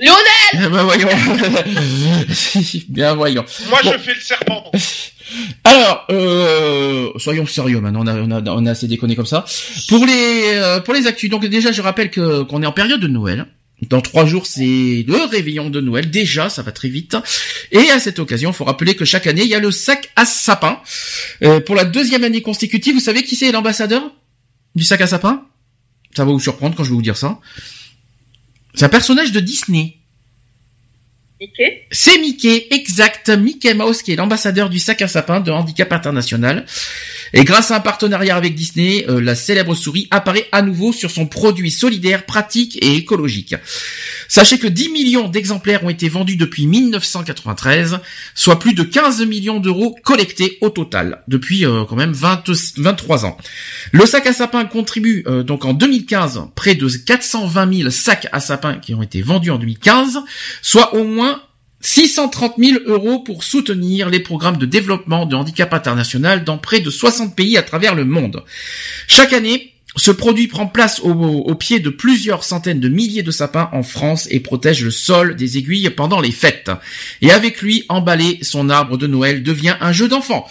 Lionel 0.00 0.70
Ben 0.70 0.82
voyons. 0.84 1.08
Bien 2.88 3.14
voyons. 3.14 3.44
Moi, 3.68 3.80
Bon. 3.82 3.92
je 3.92 3.98
fais 3.98 4.14
le 4.14 4.20
serpent. 4.20 4.70
Alors, 5.64 6.06
euh, 6.10 7.10
soyons 7.18 7.46
sérieux 7.46 7.80
maintenant, 7.80 8.02
on 8.04 8.06
a, 8.06 8.14
on 8.14 8.30
a, 8.30 8.42
on 8.52 8.66
a 8.66 8.70
assez 8.70 8.86
déconné 8.86 9.16
comme 9.16 9.26
ça. 9.26 9.44
Pour 9.88 10.06
les, 10.06 10.52
euh, 10.54 10.80
pour 10.80 10.94
les 10.94 11.06
actus, 11.06 11.28
donc 11.30 11.44
déjà 11.46 11.72
je 11.72 11.82
rappelle 11.82 12.10
que 12.10 12.42
qu'on 12.44 12.62
est 12.62 12.66
en 12.66 12.72
période 12.72 13.00
de 13.00 13.08
Noël. 13.08 13.46
Dans 13.82 14.00
trois 14.00 14.26
jours, 14.26 14.46
c'est 14.46 15.04
le 15.06 15.28
réveillon 15.30 15.70
de 15.70 15.80
Noël. 15.80 16.10
Déjà, 16.10 16.48
ça 16.48 16.62
va 16.62 16.72
très 16.72 16.88
vite. 16.88 17.16
Et 17.70 17.90
à 17.90 18.00
cette 18.00 18.18
occasion, 18.18 18.50
il 18.50 18.54
faut 18.54 18.64
rappeler 18.64 18.96
que 18.96 19.04
chaque 19.04 19.28
année, 19.28 19.42
il 19.42 19.48
y 19.48 19.54
a 19.54 19.60
le 19.60 19.70
sac 19.70 20.10
à 20.16 20.24
sapin. 20.24 20.80
Euh, 21.42 21.60
pour 21.60 21.76
la 21.76 21.84
deuxième 21.84 22.24
année 22.24 22.42
consécutive, 22.42 22.94
vous 22.94 23.00
savez 23.00 23.22
qui 23.22 23.36
c'est 23.36 23.52
l'ambassadeur 23.52 24.10
du 24.74 24.82
sac 24.82 25.00
à 25.00 25.06
sapin? 25.06 25.46
Ça 26.16 26.24
va 26.24 26.32
vous 26.32 26.40
surprendre 26.40 26.74
quand 26.74 26.82
je 26.82 26.90
vais 26.90 26.96
vous 26.96 27.02
dire 27.02 27.16
ça. 27.16 27.38
C'est 28.74 28.84
un 28.84 28.88
personnage 28.88 29.30
de 29.30 29.40
Disney. 29.40 29.98
Mickey? 31.40 31.86
C'est 31.92 32.18
Mickey, 32.18 32.66
exact. 32.72 33.28
Mickey 33.28 33.72
Mouse 33.74 34.02
qui 34.02 34.12
est 34.12 34.16
l'ambassadeur 34.16 34.68
du 34.70 34.80
sac 34.80 35.02
à 35.02 35.08
sapin 35.08 35.38
de 35.40 35.52
Handicap 35.52 35.92
International. 35.92 36.66
Et 37.32 37.44
grâce 37.44 37.70
à 37.70 37.76
un 37.76 37.80
partenariat 37.80 38.36
avec 38.36 38.54
Disney, 38.54 39.04
euh, 39.08 39.20
la 39.20 39.34
célèbre 39.34 39.74
souris 39.74 40.08
apparaît 40.10 40.48
à 40.52 40.62
nouveau 40.62 40.92
sur 40.92 41.10
son 41.10 41.26
produit 41.26 41.70
solidaire, 41.70 42.24
pratique 42.24 42.78
et 42.82 42.96
écologique. 42.96 43.54
Sachez 44.28 44.58
que 44.58 44.66
10 44.66 44.90
millions 44.90 45.28
d'exemplaires 45.28 45.84
ont 45.84 45.90
été 45.90 46.08
vendus 46.08 46.36
depuis 46.36 46.66
1993, 46.66 48.00
soit 48.34 48.58
plus 48.58 48.74
de 48.74 48.82
15 48.82 49.24
millions 49.26 49.60
d'euros 49.60 49.96
collectés 50.02 50.58
au 50.60 50.70
total, 50.70 51.22
depuis 51.28 51.64
euh, 51.64 51.84
quand 51.88 51.96
même 51.96 52.12
20 52.12 52.44
23 52.76 53.26
ans. 53.26 53.36
Le 53.92 54.06
sac 54.06 54.26
à 54.26 54.32
sapin 54.32 54.64
contribue 54.64 55.24
euh, 55.26 55.42
donc 55.42 55.64
en 55.64 55.74
2015 55.74 56.42
près 56.54 56.74
de 56.74 56.88
420 56.88 57.74
000 57.74 57.90
sacs 57.90 58.28
à 58.32 58.40
sapin 58.40 58.74
qui 58.74 58.94
ont 58.94 59.02
été 59.02 59.22
vendus 59.22 59.50
en 59.50 59.58
2015, 59.58 60.18
soit 60.62 60.94
au 60.94 61.04
moins 61.04 61.42
630 61.80 62.54
000 62.58 62.78
euros 62.86 63.20
pour 63.20 63.44
soutenir 63.44 64.10
les 64.10 64.20
programmes 64.20 64.56
de 64.56 64.66
développement 64.66 65.26
de 65.26 65.36
handicap 65.36 65.72
international 65.72 66.44
dans 66.44 66.58
près 66.58 66.80
de 66.80 66.90
60 66.90 67.36
pays 67.36 67.56
à 67.56 67.62
travers 67.62 67.94
le 67.94 68.04
monde. 68.04 68.42
Chaque 69.06 69.32
année, 69.32 69.74
ce 69.96 70.10
produit 70.10 70.48
prend 70.48 70.66
place 70.66 71.00
au, 71.00 71.10
au 71.12 71.54
pied 71.54 71.80
de 71.80 71.90
plusieurs 71.90 72.44
centaines 72.44 72.80
de 72.80 72.88
milliers 72.88 73.22
de 73.22 73.30
sapins 73.30 73.68
en 73.72 73.82
France 73.82 74.28
et 74.30 74.40
protège 74.40 74.84
le 74.84 74.90
sol 74.90 75.34
des 75.34 75.56
aiguilles 75.58 75.90
pendant 75.90 76.20
les 76.20 76.30
fêtes. 76.32 76.70
Et 77.22 77.30
avec 77.30 77.62
lui, 77.62 77.84
emballer 77.88 78.38
son 78.42 78.70
arbre 78.70 78.96
de 78.96 79.06
Noël 79.06 79.42
devient 79.42 79.76
un 79.80 79.92
jeu 79.92 80.08
d'enfant. 80.08 80.46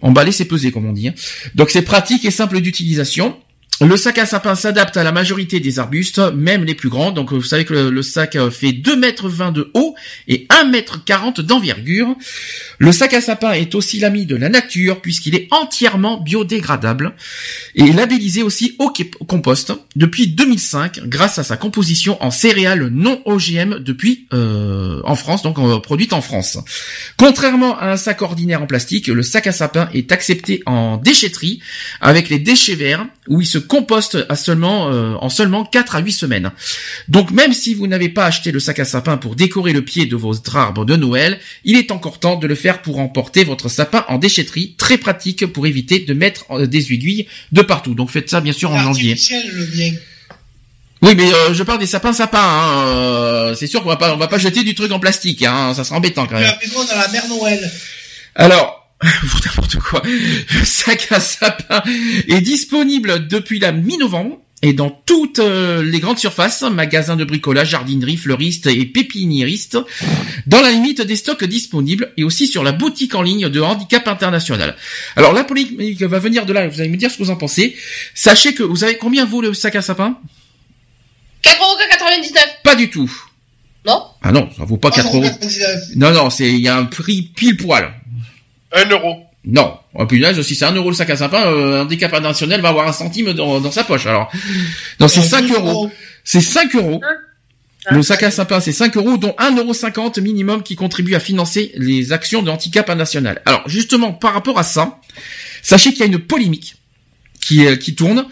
Emballer, 0.00 0.32
c'est 0.32 0.46
peser, 0.46 0.70
comme 0.70 0.86
on 0.86 0.92
dit. 0.92 1.08
hein. 1.08 1.14
Donc 1.54 1.70
c'est 1.70 1.82
pratique 1.82 2.24
et 2.24 2.30
simple 2.30 2.60
d'utilisation. 2.60 3.36
Le 3.84 3.96
sac 3.96 4.18
à 4.18 4.26
sapin 4.26 4.54
s'adapte 4.54 4.96
à 4.96 5.02
la 5.02 5.10
majorité 5.10 5.58
des 5.58 5.80
arbustes, 5.80 6.20
même 6.34 6.62
les 6.62 6.76
plus 6.76 6.88
grands. 6.88 7.10
Donc 7.10 7.32
vous 7.32 7.42
savez 7.42 7.64
que 7.64 7.74
le, 7.74 8.02
sac 8.02 8.36
euh, 8.36 8.48
fait 8.48 8.70
2 8.70 8.94
mètres 8.94 9.28
20 9.28 9.50
de 9.50 9.72
haut 9.74 9.96
et 10.28 10.46
1 10.50 10.66
mètre 10.66 11.02
40 11.04 11.40
d'envergure. 11.40 12.14
Le 12.78 12.92
sac 12.92 13.12
à 13.12 13.20
sapin 13.20 13.52
est 13.52 13.74
aussi 13.74 13.98
l'ami 13.98 14.24
de 14.24 14.36
la 14.36 14.48
nature 14.48 15.00
puisqu'il 15.00 15.34
est 15.34 15.48
entièrement 15.50 16.20
biodégradable 16.20 17.14
et 17.74 17.92
labellisé 17.92 18.44
aussi 18.44 18.76
au 18.78 18.92
compost 19.26 19.72
depuis 19.96 20.28
2005 20.28 21.00
grâce 21.06 21.40
à 21.40 21.42
sa 21.42 21.56
composition 21.56 22.22
en 22.22 22.30
céréales 22.30 22.86
non 22.86 23.20
OGM 23.24 23.80
depuis 23.80 24.28
euh, 24.32 25.00
en 25.04 25.16
France, 25.16 25.42
donc 25.42 25.58
euh, 25.58 25.80
produite 25.80 26.12
en 26.12 26.20
France. 26.20 26.58
Contrairement 27.16 27.76
à 27.78 27.90
un 27.90 27.96
sac 27.96 28.22
ordinaire 28.22 28.62
en 28.62 28.66
plastique, 28.66 29.08
le 29.08 29.22
sac 29.22 29.48
à 29.48 29.52
sapin 29.52 29.88
est 29.92 30.12
accepté 30.12 30.62
en 30.66 30.98
déchetterie 30.98 31.60
avec 32.00 32.28
les 32.28 32.38
déchets 32.38 32.76
verts 32.76 33.06
où 33.28 33.40
il 33.40 33.46
se 33.46 33.58
composte 33.72 34.18
à 34.28 34.36
seulement 34.36 34.92
euh, 34.92 35.14
en 35.22 35.30
seulement 35.30 35.64
4 35.64 35.96
à 35.96 36.00
8 36.00 36.12
semaines. 36.12 36.50
Donc 37.08 37.30
même 37.30 37.54
si 37.54 37.72
vous 37.72 37.86
n'avez 37.86 38.10
pas 38.10 38.26
acheté 38.26 38.52
le 38.52 38.60
sac 38.60 38.78
à 38.80 38.84
sapin 38.84 39.16
pour 39.16 39.34
décorer 39.34 39.72
le 39.72 39.82
pied 39.82 40.04
de 40.04 40.14
votre 40.14 40.54
arbre 40.56 40.84
de 40.84 40.94
Noël, 40.94 41.40
il 41.64 41.78
est 41.78 41.90
encore 41.90 42.20
temps 42.20 42.36
de 42.36 42.46
le 42.46 42.54
faire 42.54 42.82
pour 42.82 42.98
emporter 42.98 43.44
votre 43.44 43.70
sapin 43.70 44.04
en 44.08 44.18
déchetterie, 44.18 44.74
très 44.76 44.98
pratique 44.98 45.46
pour 45.46 45.66
éviter 45.66 46.00
de 46.00 46.12
mettre 46.12 46.44
euh, 46.50 46.66
des 46.66 46.92
aiguilles 46.92 47.26
de 47.52 47.62
partout. 47.62 47.94
Donc 47.94 48.10
faites 48.10 48.28
ça 48.28 48.42
bien 48.42 48.52
sûr 48.52 48.70
en 48.72 48.78
janvier. 48.78 49.14
Le. 49.14 49.92
Oui, 51.00 51.14
mais 51.16 51.32
euh, 51.32 51.54
je 51.54 51.62
parle 51.62 51.78
des 51.78 51.86
sapins 51.86 52.12
sapins. 52.12 52.38
Hein. 52.42 52.86
euh, 52.88 53.54
c'est 53.54 53.68
sûr 53.68 53.82
qu'on 53.82 53.88
va 53.88 53.96
pas, 53.96 54.12
on 54.12 54.18
va 54.18 54.28
pas 54.28 54.36
jeter 54.36 54.64
du 54.64 54.74
truc 54.74 54.92
en 54.92 55.00
plastique. 55.00 55.44
Hein. 55.44 55.72
Ça 55.72 55.82
sera 55.82 55.96
embêtant 55.96 56.26
quand 56.26 56.38
même. 56.38 56.52
Puis 56.60 56.70
nous, 56.70 56.78
on 56.78 56.92
a 56.92 56.94
la 56.94 57.08
mère 57.08 57.26
Noël. 57.26 57.72
Alors, 58.34 58.81
pour 59.30 59.40
n'importe 59.44 59.76
quoi, 59.78 60.02
le 60.04 60.64
sac 60.64 61.08
à 61.10 61.20
sapin 61.20 61.82
est 62.28 62.40
disponible 62.40 63.26
depuis 63.26 63.58
la 63.58 63.72
mi-novembre 63.72 64.38
et 64.64 64.72
dans 64.72 64.90
toutes 64.90 65.40
euh, 65.40 65.82
les 65.82 65.98
grandes 65.98 66.20
surfaces, 66.20 66.62
magasins 66.62 67.16
de 67.16 67.24
bricolage, 67.24 67.70
jardinerie, 67.70 68.16
fleuristes 68.16 68.68
et 68.68 68.84
pépiniéristes, 68.84 69.76
dans 70.46 70.60
la 70.60 70.70
limite 70.70 71.02
des 71.02 71.16
stocks 71.16 71.42
disponibles 71.44 72.12
et 72.16 72.22
aussi 72.22 72.46
sur 72.46 72.62
la 72.62 72.70
boutique 72.70 73.16
en 73.16 73.22
ligne 73.22 73.48
de 73.48 73.60
Handicap 73.60 74.06
International. 74.06 74.76
Alors 75.16 75.32
la 75.32 75.42
polémique 75.42 76.00
va 76.02 76.20
venir 76.20 76.46
de 76.46 76.52
là, 76.52 76.68
vous 76.68 76.80
allez 76.80 76.90
me 76.90 76.96
dire 76.96 77.10
ce 77.10 77.18
que 77.18 77.24
vous 77.24 77.30
en 77.30 77.36
pensez. 77.36 77.76
Sachez 78.14 78.54
que 78.54 78.62
vous 78.62 78.76
savez 78.76 78.96
combien 78.96 79.24
vaut 79.24 79.42
le 79.42 79.52
sac 79.52 79.74
à 79.74 79.82
sapin? 79.82 80.16
4,99€. 81.42 82.38
Pas 82.62 82.76
du 82.76 82.88
tout. 82.88 83.12
Non? 83.84 84.00
Ah 84.22 84.30
non, 84.30 84.48
ça 84.56 84.64
vaut 84.64 84.76
pas 84.76 84.92
4 84.92 85.16
euros. 85.16 85.24
4,99. 85.24 85.96
Non, 85.96 86.12
non, 86.12 86.30
c'est 86.30 86.48
il 86.48 86.60
y 86.60 86.68
a 86.68 86.76
un 86.76 86.84
prix 86.84 87.22
pile 87.34 87.56
poil. 87.56 87.92
1 88.72 88.88
euro. 88.90 89.24
Non. 89.44 89.76
Oh 89.94 90.06
punaise, 90.06 90.40
si 90.42 90.54
c'est 90.54 90.64
un 90.64 90.72
euro 90.72 90.90
le 90.90 90.94
sac 90.96 91.10
à 91.10 91.16
sapin, 91.16 91.46
euh, 91.46 91.80
un 91.80 91.82
handicap 91.82 92.12
international 92.14 92.60
va 92.60 92.68
avoir 92.68 92.88
un 92.88 92.92
centime 92.92 93.32
dans, 93.32 93.60
dans 93.60 93.70
sa 93.70 93.84
poche. 93.84 94.06
Alors, 94.06 94.30
non, 95.00 95.08
c'est 95.08 95.20
Euh, 95.20 95.24
5 95.24 95.46
12 95.48 95.56
euros. 95.56 95.90
C'est 96.24 96.40
5 96.40 96.74
euros. 96.76 97.00
Ah, 97.04 97.94
Le 97.94 98.02
sac 98.02 98.22
à 98.22 98.30
sapin, 98.30 98.60
c'est 98.60 98.72
5 98.72 98.96
euros, 98.96 99.16
dont 99.16 99.34
1,50 99.38 99.98
euro 99.98 100.12
minimum 100.22 100.62
qui 100.62 100.76
contribue 100.76 101.16
à 101.16 101.20
financer 101.20 101.72
les 101.74 102.12
actions 102.12 102.42
de 102.42 102.50
handicap 102.50 102.88
national. 102.94 103.42
Alors, 103.44 103.68
justement, 103.68 104.12
par 104.12 104.34
rapport 104.34 104.58
à 104.58 104.62
ça, 104.62 105.00
sachez 105.62 105.90
qu'il 105.90 106.00
y 106.00 106.02
a 106.04 106.06
une 106.06 106.20
polémique 106.20 106.76
qui, 107.42 107.66
euh, 107.66 107.76
qui 107.76 107.94
tourne. 107.94 108.24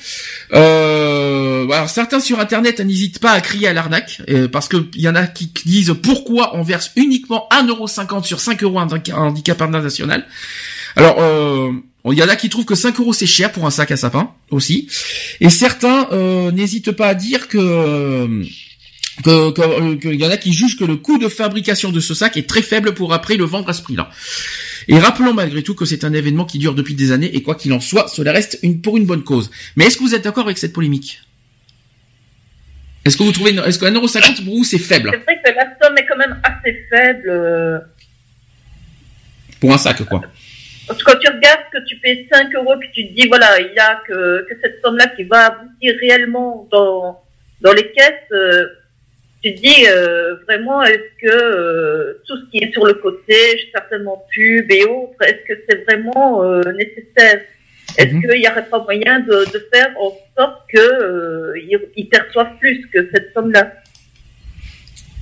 Euh, 0.55 1.69
alors, 1.71 1.91
certains 1.91 2.21
sur 2.21 2.41
Internet 2.41 2.81
n'hésitent 2.81 3.19
pas 3.19 3.33
à 3.33 3.41
crier 3.41 3.69
à 3.69 3.73
l'arnaque, 3.73 4.23
euh, 4.31 4.49
parce 4.49 4.69
que 4.69 4.89
il 4.95 5.03
y 5.03 5.09
en 5.09 5.15
a 5.17 5.27
qui 5.27 5.51
disent 5.67 5.95
pourquoi 6.03 6.57
on 6.57 6.63
verse 6.63 6.93
uniquement 6.97 7.47
1,50€ 7.51 8.25
sur 8.25 8.41
5 8.41 8.63
euros 8.63 8.79
à 8.79 8.83
un 8.83 9.13
handicap 9.15 9.61
national. 9.69 10.27
Alors, 10.97 11.17
euh, 11.21 11.73
il 12.11 12.15
y 12.19 12.23
en 12.23 12.29
a 12.29 12.37
qui 12.37 12.49
trouvent 12.49 12.65
que 12.65 12.75
5 12.75 12.99
euros 13.01 13.13
c'est 13.13 13.27
cher 13.27 13.53
pour 13.53 13.67
un 13.67 13.71
sac 13.71 13.91
à 13.91 13.97
sapin 13.97 14.31
aussi, 14.51 14.89
et 15.41 15.51
certains 15.51 16.09
euh, 16.13 16.51
n'hésitent 16.51 16.93
pas 16.93 17.09
à 17.09 17.15
dire 17.15 17.49
que 17.49 17.59
euh, 17.59 18.45
que, 19.23 19.51
que, 19.51 19.61
euh, 19.61 19.97
que- 19.97 20.09
y 20.09 20.25
en 20.25 20.31
a 20.31 20.37
qui 20.39 20.53
jugent 20.53 20.79
que 20.79 20.85
le 20.85 20.97
coût 20.97 21.19
de 21.19 21.29
fabrication 21.29 21.91
de 21.93 22.01
ce 22.01 22.15
sac 22.15 22.37
est 22.39 22.49
très 22.49 22.63
faible 22.63 22.95
pour 22.95 23.13
après 23.13 23.37
le 23.37 23.45
vendre 23.45 23.69
à 23.69 23.75
ce 23.75 23.83
prix-là. 23.83 24.09
Et 24.89 24.99
rappelons 24.99 25.35
malgré 25.35 25.63
tout 25.63 25.75
que 25.75 25.85
c'est 25.85 26.05
un 26.05 26.13
événement 26.13 26.45
qui 26.45 26.59
dure 26.59 26.75
depuis 26.75 26.95
des 26.95 27.13
années 27.13 27.35
et 27.35 27.43
quoi 27.43 27.55
qu'il 27.55 27.73
en 27.73 27.81
soit, 27.81 28.09
cela 28.09 28.33
reste 28.33 28.59
une, 28.63 28.81
pour 28.81 28.97
une 28.97 29.07
bonne 29.07 29.25
cause. 29.25 29.51
Mais 29.77 29.85
est-ce 29.87 29.97
que 29.97 30.03
vous 30.03 30.15
êtes 30.15 30.25
d'accord 30.25 30.45
avec 30.47 30.59
cette 30.59 30.73
polémique? 30.73 31.21
Est-ce 33.05 33.17
que 33.17 33.23
vous 33.23 33.33
trouvez, 33.33 33.51
est-ce 33.51 33.79
que 33.79 33.87
1,50€ 33.87 34.45
pour 34.45 34.57
vous 34.57 34.65
c'est 34.65 34.79
faible? 34.79 35.11
C'est 35.13 35.25
vrai 35.25 35.41
que 35.45 35.51
la 35.55 35.67
somme 35.83 35.97
est 35.97 36.07
quand 36.07 36.17
même 36.19 36.39
assez 36.43 36.87
faible. 36.91 37.29
euh, 37.31 37.79
pour 39.61 39.73
un 39.73 39.79
sac 39.79 40.03
quoi 40.05 40.23
Parce 40.87 41.03
que 41.03 41.11
quand 41.13 41.19
tu 41.19 41.29
regardes 41.29 41.61
que 41.73 41.79
tu 41.87 41.97
payes 41.97 42.27
5 42.33 42.55
euros, 42.57 42.75
que 42.79 42.87
tu 42.95 43.09
te 43.09 43.15
dis, 43.15 43.27
voilà, 43.29 43.61
il 43.61 43.73
y 43.75 43.79
a 43.79 44.01
que, 44.07 44.47
que 44.49 44.55
cette 44.63 44.81
somme-là 44.83 45.09
qui 45.09 45.25
va 45.25 45.47
aboutir 45.47 45.95
réellement 46.01 46.69
dans, 46.73 47.21
dans 47.61 47.73
les 47.73 47.91
caisses, 47.93 48.33
euh, 48.33 48.67
tu 49.43 49.53
dis, 49.53 49.87
euh, 49.89 50.37
vraiment, 50.47 50.83
est-ce 50.83 51.27
que 51.27 51.33
euh, 51.33 52.23
tout 52.27 52.37
ce 52.37 52.51
qui 52.51 52.59
est 52.63 52.73
sur 52.73 52.85
le 52.85 52.95
côté, 52.95 53.35
certainement 53.73 54.25
pub 54.35 54.71
et 54.71 54.85
autres, 54.85 55.21
est-ce 55.23 55.43
que 55.49 55.61
c'est 55.69 55.85
vraiment 55.85 56.45
euh, 56.45 56.61
nécessaire? 56.73 57.41
Est-ce 57.97 58.15
Mhm. 58.15 58.21
qu'il 58.23 58.41
n'y 58.41 58.49
aurait 58.49 58.67
pas 58.67 58.79
moyen 58.81 59.21
de, 59.21 59.51
de 59.53 59.69
faire 59.73 59.91
en 59.99 60.13
sorte 60.39 60.61
que 60.73 60.79
euh, 60.79 61.53
ils, 61.57 61.79
ils 61.97 62.09
perçoivent 62.09 62.57
plus 62.61 62.87
que 62.93 63.09
cette 63.13 63.33
somme-là? 63.35 63.73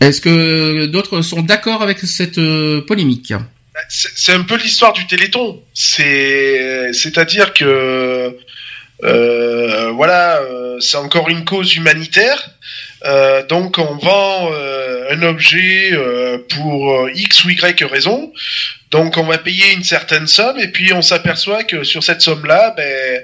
Est-ce 0.00 0.20
que 0.20 0.86
d'autres 0.86 1.22
sont 1.22 1.42
d'accord 1.42 1.82
avec 1.82 1.98
cette 2.00 2.38
euh, 2.38 2.80
polémique? 2.82 3.32
C'est 3.88 4.10
c'est 4.16 4.32
un 4.32 4.42
peu 4.42 4.56
l'histoire 4.56 4.92
du 4.92 5.06
Téléthon. 5.06 5.62
C'est, 5.72 6.92
c'est-à-dire 6.92 7.52
que, 7.54 8.36
euh, 9.04 9.90
voilà, 9.92 10.40
c'est 10.80 10.96
encore 10.96 11.28
une 11.28 11.44
cause 11.44 11.74
humanitaire. 11.76 12.50
Euh, 13.04 13.46
donc 13.46 13.78
on 13.78 13.96
vend 13.96 14.50
euh, 14.52 15.06
un 15.10 15.22
objet 15.22 15.90
euh, 15.92 16.38
pour 16.48 17.08
X 17.10 17.44
ou 17.44 17.50
Y 17.50 17.84
raison. 17.84 18.32
Donc 18.90 19.16
on 19.16 19.24
va 19.24 19.38
payer 19.38 19.72
une 19.74 19.84
certaine 19.84 20.26
somme 20.26 20.58
et 20.58 20.68
puis 20.68 20.92
on 20.92 21.02
s'aperçoit 21.02 21.64
que 21.64 21.84
sur 21.84 22.02
cette 22.02 22.22
somme-là, 22.22 22.74
ben 22.76 23.22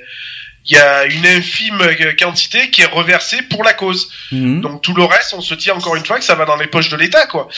il 0.66 0.76
y 0.76 0.78
a 0.78 1.05
une 1.05 1.26
infime 1.26 1.78
quantité 2.18 2.70
qui 2.70 2.80
est 2.80 2.86
reversée 2.86 3.42
pour 3.42 3.64
la 3.64 3.74
cause. 3.74 4.10
Mhm. 4.32 4.62
Donc 4.62 4.82
tout 4.82 4.94
le 4.94 5.05
reste, 5.05 5.34
on 5.34 5.42
se 5.42 5.55
dit 5.55 5.70
encore 5.70 5.96
une 5.96 6.05
fois 6.06 6.18
que 6.18 6.24
ça 6.24 6.34
va 6.34 6.46
dans 6.46 6.56
les 6.56 6.68
poches 6.68 6.88
de 6.88 6.96
l'État, 6.96 7.26
quoi. 7.26 7.48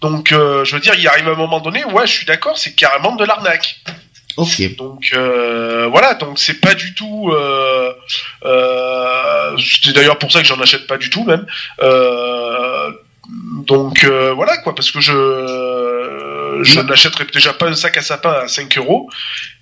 Donc 0.00 0.30
je 0.30 0.74
veux 0.74 0.80
dire, 0.80 0.94
il 0.98 1.06
arrive 1.06 1.28
un 1.28 1.36
moment 1.36 1.60
donné, 1.60 1.84
ouais, 1.84 2.06
je 2.06 2.12
suis 2.12 2.26
d'accord, 2.26 2.58
c'est 2.58 2.74
carrément 2.74 3.14
de 3.14 3.24
l'arnaque. 3.24 3.80
Donc 4.76 5.10
euh, 5.14 5.86
voilà, 5.90 6.14
donc 6.14 6.38
c'est 6.38 6.60
pas 6.60 6.74
du 6.74 6.94
tout. 6.94 7.30
Euh, 7.32 7.92
euh, 8.44 9.56
c'est 9.58 9.92
d'ailleurs 9.92 10.18
pour 10.18 10.30
ça 10.32 10.40
que 10.42 10.46
j'en 10.46 10.60
achète 10.60 10.86
pas 10.86 10.98
du 10.98 11.10
tout 11.10 11.24
même. 11.24 11.46
Euh, 11.82 12.90
donc 13.66 14.04
euh, 14.04 14.32
voilà 14.34 14.56
quoi, 14.58 14.74
parce 14.74 14.90
que 14.90 15.00
je 15.00 15.12
je 16.62 16.80
n'achèterai 16.80 17.24
déjà 17.32 17.52
pas 17.52 17.66
un 17.66 17.74
sac 17.74 17.96
à 17.96 18.02
sapin 18.02 18.30
à 18.30 18.48
5 18.48 18.78
euros 18.78 19.10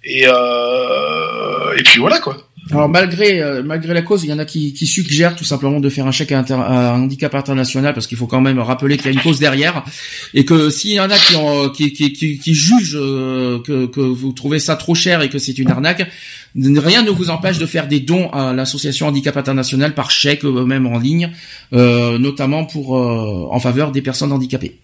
et 0.05 0.25
euh, 0.27 1.75
et 1.77 1.83
puis 1.83 1.99
voilà 1.99 2.19
quoi. 2.21 2.37
Alors 2.71 2.89
malgré 2.89 3.43
euh, 3.43 3.63
malgré 3.63 3.93
la 3.93 4.01
cause, 4.01 4.25
il 4.25 4.31
y 4.31 4.33
en 4.33 4.39
a 4.39 4.45
qui, 4.47 4.75
suggèrent 4.87 5.37
tout 5.37 5.45
simplement 5.45 5.81
de 5.81 5.89
faire 5.91 6.07
un 6.07 6.13
chèque 6.13 6.33
à, 6.33 6.39
un 6.39 7.03
handicap 7.03 7.35
international 7.35 7.93
parce 7.93 8.07
qu'il 8.07 8.17
faut 8.17 8.27
quand 8.27 8.41
même 8.41 8.59
rappeler 8.59 8.97
qu'il 8.97 9.07
y 9.07 9.09
a 9.11 9.13
une 9.13 9.21
cause 9.21 9.39
derrière 9.39 9.85
et 10.33 10.45
que 10.45 10.71
s'il 10.71 10.93
y 10.93 11.01
en 11.01 11.11
a 11.11 11.19
qui 11.19 11.37
ont, 11.37 11.69
qui, 11.69 12.55
jugent 12.55 12.97
euh, 12.99 13.61
que, 13.63 13.87
que 13.87 14.01
vous 14.01 14.33
trouvez 14.33 14.59
ça 14.59 14.77
trop 14.77 14.95
cher 14.95 15.21
et 15.21 15.29
que 15.29 15.39
c'est 15.39 15.59
une 15.59 15.71
arnaque, 15.71 16.09
rien 16.57 17.03
ne 17.03 17.11
vous 17.11 17.29
empêche 17.29 17.59
de 17.59 17.67
faire 17.67 17.87
des 17.87 18.01
dons 18.01 18.31
à 18.31 18.55
l'association 18.55 19.09
handicap 19.09 19.37
international 19.37 19.95
par 19.95 20.11
chèque 20.11 20.45
euh, 20.45 20.65
même 20.65 20.87
en 20.87 20.99
ligne, 20.99 21.31
notamment 21.73 22.65
pour 22.65 22.93
en 22.93 23.61
faveur 23.61 23.93
des 23.93 24.01
personnes 24.01 24.33
handicapées. 24.33 24.79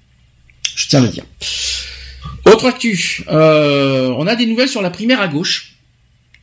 Je 0.77 0.86
tiens 0.89 1.01
à 1.01 1.02
le 1.02 1.09
dire. 1.09 1.24
Autre 2.44 2.66
actu, 2.66 3.24
on 3.28 4.27
a 4.27 4.36
des 4.36 4.47
nouvelles 4.47 4.69
sur 4.69 4.82
la 4.82 4.90
primaire 4.90 5.20
à 5.20 5.28
gauche. 5.28 5.80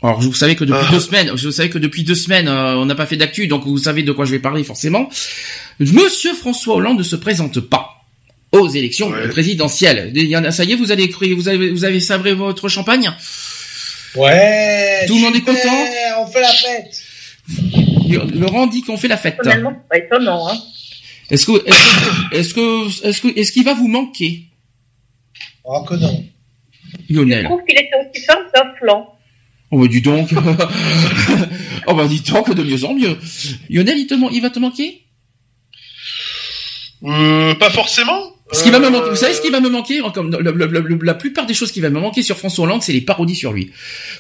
Alors, 0.03 0.22
vous 0.22 0.34
savez 0.34 0.56
que 0.56 0.64
depuis 0.64 0.86
Ah. 0.88 0.91
deux 0.91 0.99
semaines, 0.99 1.30
vous 1.32 1.52
savez 1.52 1.69
que 1.69 1.80
depuis 1.80 2.03
deux 2.03 2.14
semaines, 2.15 2.48
euh, 2.48 2.76
on 2.76 2.86
n'a 2.86 2.94
pas 2.95 3.07
fait 3.07 3.18
d'actu, 3.18 3.48
donc 3.48 3.65
vous 3.65 3.78
savez 3.80 4.03
de 4.03 4.11
quoi 4.11 4.26
je 4.26 4.32
vais 4.32 4.40
parler 4.40 4.64
forcément. 4.64 5.10
Monsieur 5.80 6.34
François 6.34 6.76
Hollande 6.76 6.99
ne 6.99 7.03
se 7.03 7.15
présente 7.15 7.60
pas 7.60 7.90
aux 8.52 8.69
élections 8.69 9.10
Ouais. 9.10 9.28
présidentielles. 9.30 10.11
Il 10.15 10.28
y 10.28 10.38
en 10.38 10.44
a, 10.44 10.52
ça 10.52 10.64
y 10.65 10.74
est, 10.74 10.76
vous 10.76 10.91
allez, 10.91 11.07
vous 11.36 11.48
avez, 11.48 11.72
vous 11.72 11.84
avez 11.84 11.99
sabré 11.99 12.34
votre 12.34 12.69
champagne? 12.69 13.11
Ouais. 14.15 15.06
Tout 15.07 15.15
le 15.15 15.22
monde 15.22 15.36
est 15.36 15.41
content? 15.41 15.86
On 16.19 16.28
fait 16.28 16.41
la 16.41 16.48
fête. 16.53 17.03
Laurent 18.36 18.68
dit 18.68 18.84
qu'on 18.84 18.98
fait 18.98 19.07
la 19.07 19.18
fête. 19.18 19.38
Pas 19.44 19.98
étonnant. 19.98 20.48
Hein. 20.49 20.57
Est-ce 21.30 21.45
que, 21.45 21.52
est-ce 21.68 21.74
que, 21.74 22.36
est-ce 22.36 22.53
que, 22.53 23.07
est-ce 23.07 23.22
que, 23.22 23.40
est-ce 23.40 23.52
qu'il 23.52 23.64
va 23.65 23.74
vous 23.74 23.88
manquer, 23.88 24.44
Oh 25.65 25.82
que 25.84 25.95
non. 25.95 26.24
Je 27.10 27.15
Lionel 27.15 27.44
trouve 27.45 27.61
qu'il 27.68 27.78
était 27.78 27.90
aussi 28.10 28.24
ferme 28.26 28.44
qu'un 28.53 28.64
flanc. 28.80 29.16
Oh 29.72 29.80
bah 29.80 29.88
dis 29.88 30.02
donc. 30.02 30.30
oh 31.88 31.94
bah 31.94 32.07
dis 32.07 32.22
donc 32.22 32.53
de 32.53 32.64
mieux 32.64 32.85
en 32.85 32.94
mieux. 32.94 33.18
Lionel, 33.69 33.98
il 33.98 34.07
te, 34.07 34.14
man- 34.14 34.30
il 34.31 34.41
va 34.41 34.49
te 34.49 34.60
manquer? 34.60 35.02
Euh, 37.03 37.53
pas 37.56 37.69
forcément. 37.69 38.34
Ce 38.53 38.64
qui 38.64 38.72
va 38.72 38.80
me 38.80 38.85
Euh, 38.85 38.89
manquer, 38.89 39.10
vous 39.10 39.15
savez 39.18 39.34
ce 39.34 39.41
qui 39.41 39.49
va 39.49 39.60
me 39.60 39.69
manquer? 39.69 39.99
Comme 40.14 40.31
la 41.03 41.14
plupart 41.15 41.45
des 41.45 41.53
choses 41.53 41.73
qui 41.73 41.81
va 41.81 41.89
me 41.89 41.99
manquer 41.99 42.23
sur 42.23 42.38
François 42.38 42.64
Hollande, 42.64 42.81
c'est 42.81 42.94
les 42.94 43.02
parodies 43.02 43.35
sur 43.35 43.52
lui. 43.52 43.72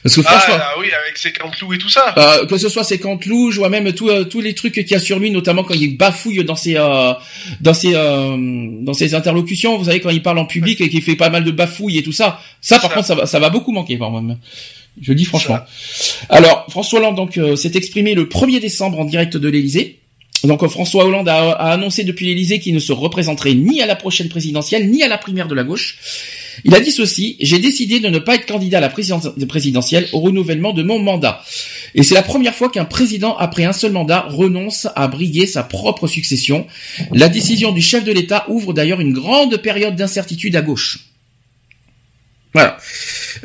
Parce 0.03 0.15
que 0.17 0.21
François, 0.21 0.59
Ah 0.61 0.73
oui, 0.77 0.87
avec 1.01 1.17
ses 1.17 1.31
cantelous 1.31 1.73
et 1.73 1.77
tout 1.77 1.87
ça. 1.87 2.13
euh, 2.17 2.45
que 2.45 2.57
ce 2.57 2.67
soit 2.67 2.83
ses 2.83 2.99
cantelous, 2.99 3.51
je 3.51 3.59
vois 3.59 3.69
même 3.69 3.87
euh, 3.87 4.23
tous 4.25 4.41
les 4.41 4.53
trucs 4.53 4.73
qu'il 4.73 4.91
y 4.91 4.95
a 4.95 4.99
sur 4.99 5.17
lui, 5.17 5.31
notamment 5.31 5.63
quand 5.63 5.75
il 5.75 5.95
bafouille 5.97 6.43
dans 6.43 6.55
ses 6.57 6.75
euh, 6.75 7.13
dans 7.61 7.73
ses 7.73 7.93
dans 7.93 8.93
ses 8.93 9.15
interlocutions. 9.15 9.77
Vous 9.77 9.85
savez 9.85 10.01
quand 10.01 10.09
il 10.09 10.21
parle 10.21 10.39
en 10.39 10.45
public 10.45 10.81
et 10.81 10.89
qu'il 10.89 11.01
fait 11.01 11.15
pas 11.15 11.29
mal 11.29 11.45
de 11.45 11.51
bafouilles 11.51 11.99
et 11.99 12.03
tout 12.03 12.11
ça. 12.11 12.41
Ça, 12.59 12.79
par 12.79 12.89
Ça. 12.89 12.95
contre, 12.95 13.07
ça 13.07 13.15
va, 13.15 13.25
ça 13.27 13.39
va 13.39 13.49
beaucoup 13.49 13.71
manquer 13.71 13.97
par 13.97 14.11
moi. 14.11 14.21
Je 15.01 15.13
dis 15.13 15.25
franchement. 15.25 15.59
Alors 16.29 16.65
François 16.69 16.99
Hollande 16.99 17.15
donc 17.15 17.37
euh, 17.37 17.55
s'est 17.55 17.73
exprimé 17.75 18.15
le 18.15 18.25
1er 18.25 18.59
décembre 18.59 18.99
en 18.99 19.05
direct 19.05 19.37
de 19.37 19.47
l'Élysée. 19.47 19.99
Donc 20.43 20.63
euh, 20.63 20.67
François 20.67 21.05
Hollande 21.05 21.29
a, 21.29 21.51
a 21.51 21.71
annoncé 21.71 22.03
depuis 22.03 22.25
l'Élysée 22.25 22.59
qu'il 22.59 22.73
ne 22.73 22.79
se 22.79 22.93
représenterait 22.93 23.53
ni 23.53 23.81
à 23.81 23.85
la 23.85 23.95
prochaine 23.95 24.29
présidentielle 24.29 24.89
ni 24.89 25.03
à 25.03 25.07
la 25.07 25.17
primaire 25.17 25.47
de 25.47 25.55
la 25.55 25.63
gauche. 25.63 25.99
Il 26.63 26.73
a 26.73 26.79
dit 26.79 26.91
ceci 26.91 27.37
j'ai 27.39 27.59
décidé 27.59 27.99
de 27.99 28.07
ne 28.07 28.19
pas 28.19 28.35
être 28.35 28.47
candidat 28.47 28.79
à 28.79 28.81
la 28.81 28.89
présidentielle 28.89 30.07
au 30.13 30.19
renouvellement 30.19 30.73
de 30.73 30.83
mon 30.83 30.99
mandat. 30.99 31.43
Et 31.95 32.03
c'est 32.03 32.15
la 32.15 32.23
première 32.23 32.55
fois 32.55 32.69
qu'un 32.69 32.85
président, 32.85 33.37
après 33.37 33.65
un 33.65 33.73
seul 33.73 33.91
mandat, 33.91 34.25
renonce 34.29 34.87
à 34.95 35.07
briguer 35.07 35.45
sa 35.45 35.63
propre 35.63 36.07
succession. 36.07 36.67
La 37.11 37.29
décision 37.29 37.71
du 37.71 37.81
chef 37.81 38.03
de 38.03 38.11
l'État 38.11 38.45
ouvre 38.49 38.73
d'ailleurs 38.73 39.01
une 39.01 39.13
grande 39.13 39.57
période 39.57 39.95
d'incertitude 39.95 40.55
à 40.55 40.61
gauche. 40.61 41.06
Voilà. 42.57 42.79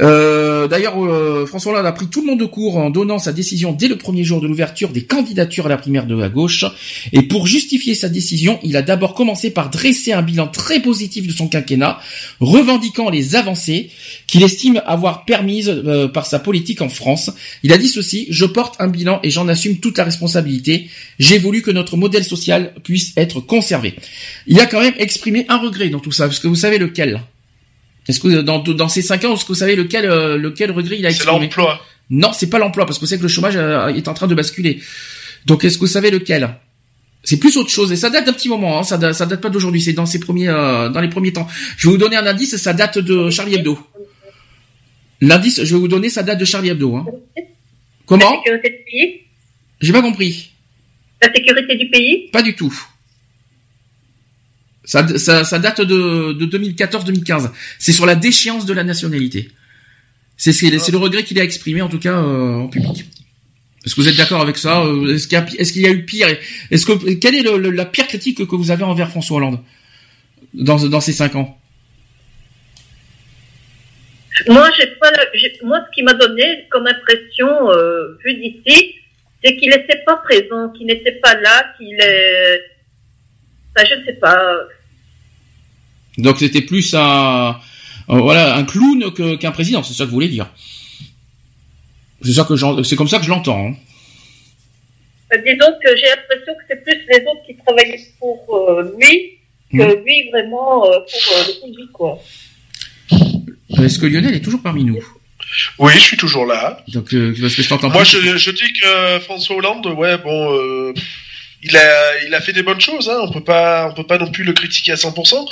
Euh, 0.01 0.69
D'ailleurs, 0.69 1.05
euh, 1.05 1.45
François 1.45 1.73
Hollande 1.73 1.85
a 1.85 1.93
pris 1.93 2.07
tout 2.07 2.23
le 2.23 2.29
monde 2.29 2.41
de 2.41 2.47
court 2.47 2.79
en 2.79 2.89
donnant 2.89 3.19
sa 3.19 3.35
décision 3.35 3.73
dès 3.73 3.89
le 3.89 3.99
premier 3.99 4.25
jour 4.25 4.41
de 4.41 4.47
l'ouverture 4.47 4.89
des 4.89 5.05
candidatures 5.05 5.67
à 5.67 5.69
la 5.69 5.77
primaire 5.77 6.07
de 6.07 6.17
la 6.17 6.31
gauche. 6.31 6.65
Et 7.13 7.21
pour 7.21 7.47
justifier 7.47 7.95
sa 7.95 8.09
décision, 8.09 8.59
il 8.63 8.75
a 8.75 8.81
d'abord 8.81 9.13
commencé 9.13 9.51
par 9.51 9.69
dresser 9.69 10.13
un 10.13 10.23
bilan 10.23 10.47
très 10.47 10.81
positif 10.81 11.27
de 11.27 11.33
son 11.33 11.47
quinquennat, 11.47 12.01
revendiquant 12.41 13.11
les 13.11 13.37
avancées 13.37 13.91
qu'il 14.27 14.43
estime 14.45 14.81
avoir 14.87 15.27
permises 15.27 15.69
euh, 15.69 16.09
par 16.09 16.25
sa 16.25 16.39
politique 16.39 16.81
en 16.81 16.89
France. 16.89 17.31
Il 17.63 17.75
a 17.75 17.77
dit 17.77 17.89
ceci, 17.89 18.29
je 18.31 18.47
porte 18.47 18.77
un 18.79 18.89
bilan 18.89 19.21
et 19.23 19.29
j'en 19.29 19.47
assume 19.47 19.77
toute 19.77 19.99
la 19.99 20.05
responsabilité. 20.05 20.89
J'ai 21.19 21.37
voulu 21.37 21.61
que 21.61 21.71
notre 21.71 21.99
modèle 21.99 22.25
social 22.25 22.73
puisse 22.83 23.13
être 23.19 23.41
conservé. 23.41 23.95
Il 24.47 24.59
a 24.59 24.65
quand 24.65 24.81
même 24.81 24.95
exprimé 24.97 25.45
un 25.51 25.59
regret 25.59 25.91
dans 25.91 26.01
tout 26.01 26.13
ça, 26.13 26.29
parce 26.29 26.43
vous 26.47 26.55
savez 26.55 26.79
lequel 26.79 27.21
Est-ce 28.09 28.21
que 28.21 28.41
dans, 28.41 28.59
dans 28.59 28.89
ces 28.89 29.03
cinq 29.03 29.25
ans, 29.25 29.35
est-ce 29.35 29.45
que 29.45 29.49
vous 29.49 29.55
savez 29.55 29.77
lequel, 29.77 30.07
euh, 30.07 30.37
lequel 30.37 30.71
regret 30.73 30.97
il 30.99 31.07
a 31.07 31.11
C'est 31.11 31.17
exprimé 31.17 31.47
l'emploi. 31.47 31.81
Non, 32.11 32.33
c'est 32.33 32.51
pas 32.51 32.59
l'emploi, 32.59 32.85
parce 32.85 32.99
que 32.99 33.07
c'est 33.07 33.17
que 33.17 33.23
le 33.23 33.29
chômage 33.29 33.57
euh, 33.57 33.89
est 33.89 34.09
en 34.09 34.15
train 34.15 34.27
de 34.27 34.35
basculer. 34.35 34.81
Donc 35.47 35.65
est-ce 35.65 35.77
que 35.77 35.81
vous 35.81 35.87
savez 35.87 36.11
lequel? 36.11 36.57
C'est 37.25 37.39
plus 37.39 37.57
autre 37.57 37.71
chose 37.71 37.93
et 37.93 37.97
ça 37.97 38.11
date 38.11 38.27
d'un 38.27 38.33
petit 38.33 38.49
moment. 38.49 38.81
Hein. 38.81 38.83
Ça, 38.83 38.99
date, 38.99 39.15
ça 39.15 39.27
date 39.27 39.41
pas 39.41 39.49
d'aujourd'hui. 39.49 39.81
C'est 39.81 39.93
dans 39.93 40.07
ses 40.07 40.19
premiers, 40.19 40.49
euh, 40.49 40.89
dans 40.89 41.01
les 41.01 41.09
premiers 41.09 41.33
temps. 41.33 41.47
Je 41.77 41.87
vais 41.87 41.93
vous 41.93 41.99
donner 41.99 42.17
un 42.17 42.27
indice. 42.27 42.57
Ça 42.57 42.73
date 42.73 42.99
de 42.99 43.31
Charlie 43.31 43.55
Hebdo. 43.55 43.79
L'indice, 45.21 45.63
je 45.63 45.75
vais 45.75 45.81
vous 45.81 45.87
donner, 45.87 46.09
ça 46.09 46.25
date 46.25 46.41
de 46.41 46.45
Charlie 46.45 46.71
Hebdo. 46.71 46.97
Hein. 46.97 47.07
La 47.37 47.43
Comment 48.07 48.43
sécurité 48.43 48.71
du 48.71 48.85
pays? 48.91 49.21
J'ai 49.81 49.93
pas 49.93 50.03
compris. 50.03 50.51
La 51.23 51.33
sécurité 51.33 51.77
du 51.77 51.89
pays? 51.91 52.29
Pas 52.33 52.43
du 52.43 52.57
tout. 52.57 52.75
Ça, 54.85 55.07
ça, 55.19 55.45
ça 55.45 55.59
date 55.59 55.81
de, 55.81 56.33
de 56.33 56.47
2014-2015. 56.59 57.51
C'est 57.79 57.93
sur 57.93 58.05
la 58.07 58.15
déchéance 58.17 58.67
de 58.67 58.73
la 58.75 58.83
nationalité. 58.85 59.51
C'est 60.37 60.53
le 60.91 60.97
regret 60.99 61.23
qu'il 61.23 61.39
a 61.39 61.45
exprimé 61.45 61.83
en 61.83 61.89
tout 61.89 62.01
cas 62.01 62.17
euh, 62.19 62.55
en 62.57 62.69
public. 62.69 63.05
Est-ce 63.85 63.95
que 63.95 64.01
vous 64.01 64.09
êtes 64.09 64.17
d'accord 64.17 64.41
avec 64.41 64.57
ça 64.59 64.83
Euh, 64.85 65.15
Est-ce 65.15 65.29
qu'il 65.29 65.39
y, 65.39 65.73
qu'il 65.73 65.83
y 65.83 65.87
a 65.87 65.91
eu 65.91 66.05
pire 66.05 66.29
Est-ce 66.71 66.85
que 66.87 67.13
quelle 67.15 67.35
est 67.37 67.43
le- 67.43 67.59
le- 67.59 67.71
la 67.71 67.85
pire 67.85 68.07
critique 68.09 68.45
que 68.47 68.57
vous 68.57 68.71
avez 68.73 68.83
envers 68.85 69.11
François 69.11 69.37
Hollande 69.39 69.61
dans 70.55 70.77
dans 70.89 71.01
ces 71.01 71.13
cinq 71.13 71.35
ans? 71.37 71.59
Moi, 74.49 74.69
j'ai 74.79 74.87
pas, 75.01 75.11
la- 75.11 75.67
moi, 75.69 75.79
ce 75.87 75.95
qui 75.95 76.03
m'a 76.03 76.15
donné 76.15 76.67
comme 76.71 76.87
impression, 76.87 77.71
euh, 77.71 78.17
vu 78.25 78.35
d'ici, 78.35 78.95
c'est 79.45 79.57
qu'il 79.57 79.71
n'était 79.71 80.03
pas 80.07 80.17
présent, 80.17 80.71
qu'il 80.71 80.87
n'était 80.87 81.13
pas 81.23 81.35
là, 81.41 81.67
qu'il 81.77 81.95
est, 82.01 82.61
enfin, 83.77 83.87
je 83.89 83.95
ne 84.01 84.05
sais 84.05 84.15
pas. 84.15 84.39
Donc 86.19 86.39
c'était 86.39 86.63
plus 86.63 86.95
un 86.95 87.57
euh, 88.11 88.19
voilà 88.19 88.55
un 88.57 88.65
clown 88.65 89.13
qu'un 89.39 89.51
président. 89.53 89.83
C'est 89.83 89.95
ça 89.95 90.05
que 90.05 90.09
vous 90.11 90.15
voulez 90.17 90.29
dire 90.29 90.49
C'est 92.23 92.33
ça 92.33 92.45
que 92.45 92.55
j'en- 92.57 92.83
c'est 92.85 92.97
comme 92.97 93.09
ça 93.09 93.19
que 93.19 93.25
je 93.25 93.31
l'entends. 93.31 93.69
hein. 93.69 93.75
Euh, 95.35 95.39
Disons 95.39 95.73
que 95.83 95.97
j'ai 95.97 96.07
l'impression 96.09 96.53
que 96.55 96.65
c'est 96.69 96.83
plus 96.85 97.01
les 97.09 97.21
autres 97.27 97.43
qui 97.47 97.57
travaillaient 97.57 98.01
pour 98.19 98.39
euh, 98.55 98.93
lui 98.99 99.39
que 99.73 99.77
Mm. 99.79 100.05
lui 100.05 100.29
vraiment 100.31 100.85
euh, 100.85 100.99
pour 101.01 101.33
euh, 101.33 101.45
le 101.49 101.61
pays, 101.75 101.89
quoi. 101.95 102.23
Est-ce 103.83 103.99
que 103.99 104.05
Lionel 104.07 104.35
est 104.35 104.43
toujours 104.43 104.61
parmi 104.63 104.85
nous? 104.85 104.99
Oui, 105.79 105.93
je 105.95 105.99
suis 106.01 106.17
toujours 106.19 106.45
là. 106.47 106.85
Donc 106.89 107.13
euh, 107.15 107.35
parce 107.41 107.55
que 107.55 107.63
je 107.63 107.75
Moi, 107.87 108.05
je, 108.05 108.37
je 108.37 108.51
dis 108.51 108.73
que 108.75 109.19
François 109.21 109.57
Hollande, 109.57 109.87
ouais, 109.87 110.19
bon, 110.19 110.53
euh, 110.53 110.93
il 111.63 111.77
a, 111.77 112.25
il 112.27 112.35
a 112.35 112.41
fait 112.41 112.53
des 112.53 112.63
bonnes 112.63 112.81
choses. 112.81 113.09
Hein, 113.09 113.19
on 113.23 113.31
peut 113.31 113.45
pas, 113.45 113.89
on 113.89 113.95
peut 113.95 114.07
pas 114.07 114.19
non 114.19 114.31
plus 114.31 114.45
le 114.45 114.53
critiquer 114.53 114.93
à 114.93 114.97
100%. 114.97 115.47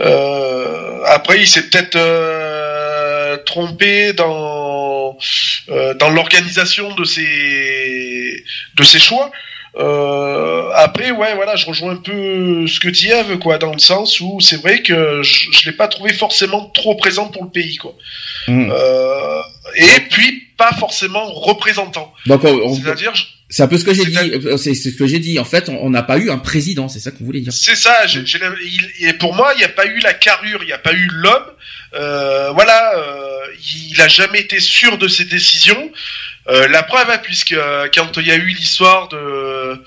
Euh, 0.00 1.02
après, 1.06 1.40
il 1.40 1.46
s'est 1.48 1.68
peut-être 1.68 1.96
euh, 1.96 3.36
trompé 3.38 4.12
dans 4.12 5.16
euh, 5.70 5.94
dans 5.94 6.10
l'organisation 6.10 6.94
de 6.94 7.04
ses 7.04 8.44
de 8.76 8.82
ses 8.84 8.98
choix. 8.98 9.30
Euh, 9.76 10.70
après, 10.74 11.12
ouais, 11.12 11.34
voilà, 11.34 11.54
je 11.54 11.66
rejoins 11.66 11.92
un 11.92 11.96
peu 11.96 12.66
ce 12.66 12.80
que 12.80 12.88
dit 12.88 13.08
Eve, 13.10 13.38
quoi, 13.38 13.58
dans 13.58 13.72
le 13.72 13.78
sens 13.78 14.18
où 14.20 14.40
c'est 14.40 14.60
vrai 14.60 14.82
que 14.82 15.22
je, 15.22 15.52
je 15.52 15.70
l'ai 15.70 15.76
pas 15.76 15.88
trouvé 15.88 16.12
forcément 16.12 16.66
trop 16.74 16.96
présent 16.96 17.28
pour 17.28 17.44
le 17.44 17.50
pays, 17.50 17.76
quoi. 17.76 17.94
Euh, 18.48 19.42
et 19.76 20.00
puis 20.10 20.47
pas 20.58 20.72
forcément 20.72 21.24
représentant. 21.32 22.12
Donc 22.26 22.44
on- 22.44 22.74
C'est-à-dire, 22.74 23.12
c'est 23.48 23.62
un 23.62 23.68
peu 23.68 23.78
ce 23.78 23.84
que 23.84 23.94
j'ai 23.94 24.04
dit. 24.04 24.18
euh, 24.18 24.56
C'est 24.58 24.74
ce 24.74 24.90
que 24.90 25.06
j'ai 25.06 25.20
dit. 25.20 25.38
En 25.38 25.44
fait, 25.46 25.68
on 25.70 25.88
n'a 25.88 26.02
pas 26.02 26.18
eu 26.18 26.30
un 26.30 26.38
président. 26.38 26.88
C'est 26.88 26.98
ça 27.00 27.10
que 27.12 27.18
vous 27.20 27.24
voulez 27.24 27.40
dire. 27.40 27.52
c'est 27.52 27.76
ça. 27.76 27.96
il- 28.06 29.06
et 29.08 29.12
pour 29.14 29.34
moi, 29.34 29.52
il 29.54 29.58
n'y 29.58 29.64
a 29.64 29.68
pas 29.70 29.86
eu 29.86 29.98
la 30.00 30.12
carrure, 30.12 30.58
il 30.62 30.66
n'y 30.66 30.72
a 30.72 30.78
pas 30.78 30.92
eu 30.92 31.08
l'homme. 31.12 31.46
Euh, 31.94 32.50
voilà, 32.52 32.98
euh, 32.98 33.38
il 33.92 33.98
a 34.02 34.08
jamais 34.08 34.40
été 34.40 34.60
sûr 34.60 34.98
de 34.98 35.08
ses 35.08 35.24
décisions. 35.24 35.90
Euh, 36.48 36.66
la 36.68 36.82
preuve, 36.82 37.08
hein, 37.10 37.18
puisque 37.22 37.52
euh, 37.52 37.88
quand 37.94 38.16
il 38.18 38.26
y 38.26 38.30
a 38.32 38.36
eu 38.36 38.48
l'histoire 38.48 39.08
de 39.08 39.80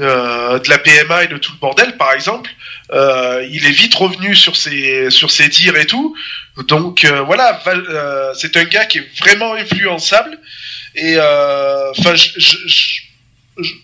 euh, 0.00 0.58
de 0.60 0.68
la 0.68 0.78
PMA 0.78 1.24
et 1.24 1.28
de 1.28 1.38
tout 1.38 1.50
le 1.52 1.58
bordel, 1.58 1.96
par 1.96 2.12
exemple, 2.12 2.50
euh, 2.92 3.44
il 3.50 3.66
est 3.66 3.72
vite 3.72 3.94
revenu 3.94 4.34
sur 4.36 4.54
ses 4.56 5.10
sur 5.10 5.30
ses 5.30 5.48
dires 5.48 5.76
et 5.76 5.86
tout. 5.86 6.14
Donc 6.66 7.04
euh, 7.04 7.22
voilà, 7.22 7.60
euh, 7.68 8.32
c'est 8.34 8.56
un 8.56 8.64
gars 8.64 8.84
qui 8.86 8.98
est 8.98 9.06
vraiment 9.20 9.54
influençable. 9.54 10.38
Et 10.96 11.14
euh, 11.16 11.90
enfin, 11.96 12.14
je, 12.14 12.28
je, 12.36 12.56
je, 12.66 12.92
je- 13.62 13.74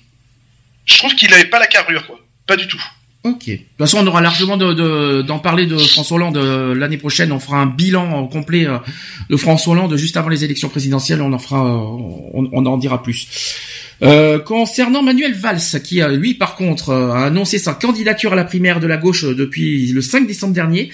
je 0.87 0.99
trouve 0.99 1.15
qu'il 1.15 1.31
n'avait 1.31 1.45
pas 1.45 1.59
la 1.59 1.67
carrure, 1.67 2.07
quoi. 2.07 2.19
Pas 2.47 2.57
du 2.57 2.67
tout. 2.67 2.83
Ok. 3.23 3.47
De 3.47 3.55
toute 3.57 3.65
façon, 3.79 3.99
on 4.03 4.07
aura 4.07 4.21
largement 4.21 4.57
de- 4.59 4.75
de- 4.75 5.23
d'en 5.23 5.39
parler 5.39 5.65
de 5.67 5.79
François 5.79 6.17
Hollande 6.17 6.37
euh, 6.37 6.75
l'année 6.75 6.99
prochaine. 6.99 7.33
On 7.33 7.39
fera 7.41 7.57
un 7.59 7.67
bilan 7.67 8.25
euh, 8.25 8.29
complet 8.29 8.67
euh, 8.67 8.79
de 9.31 9.37
François 9.37 9.73
Hollande 9.73 9.97
juste 9.97 10.17
avant 10.19 10.29
les 10.29 10.45
élections 10.45 10.69
présidentielles. 10.69 11.23
On 11.23 11.33
en 11.33 11.39
fera, 11.39 11.65
euh, 11.65 11.79
on, 12.35 12.67
en 12.67 12.77
dira 12.77 13.03
plus. 13.03 13.27
Euh, 14.03 14.39
concernant 14.41 15.03
Manuel 15.03 15.33
Valls, 15.35 15.61
qui 15.83 16.03
lui, 16.03 16.35
par 16.35 16.55
contre, 16.57 16.91
euh, 16.91 17.13
a 17.13 17.27
annoncé 17.27 17.59
sa 17.59 17.73
candidature 17.73 18.33
à 18.35 18.37
la 18.37 18.45
primaire 18.45 18.79
de 18.81 18.87
la 18.87 18.99
gauche 18.99 19.25
euh, 19.25 19.35
depuis 19.35 19.87
le 19.87 20.03
5 20.03 20.27
décembre 20.27 20.53
dernier. 20.53 20.91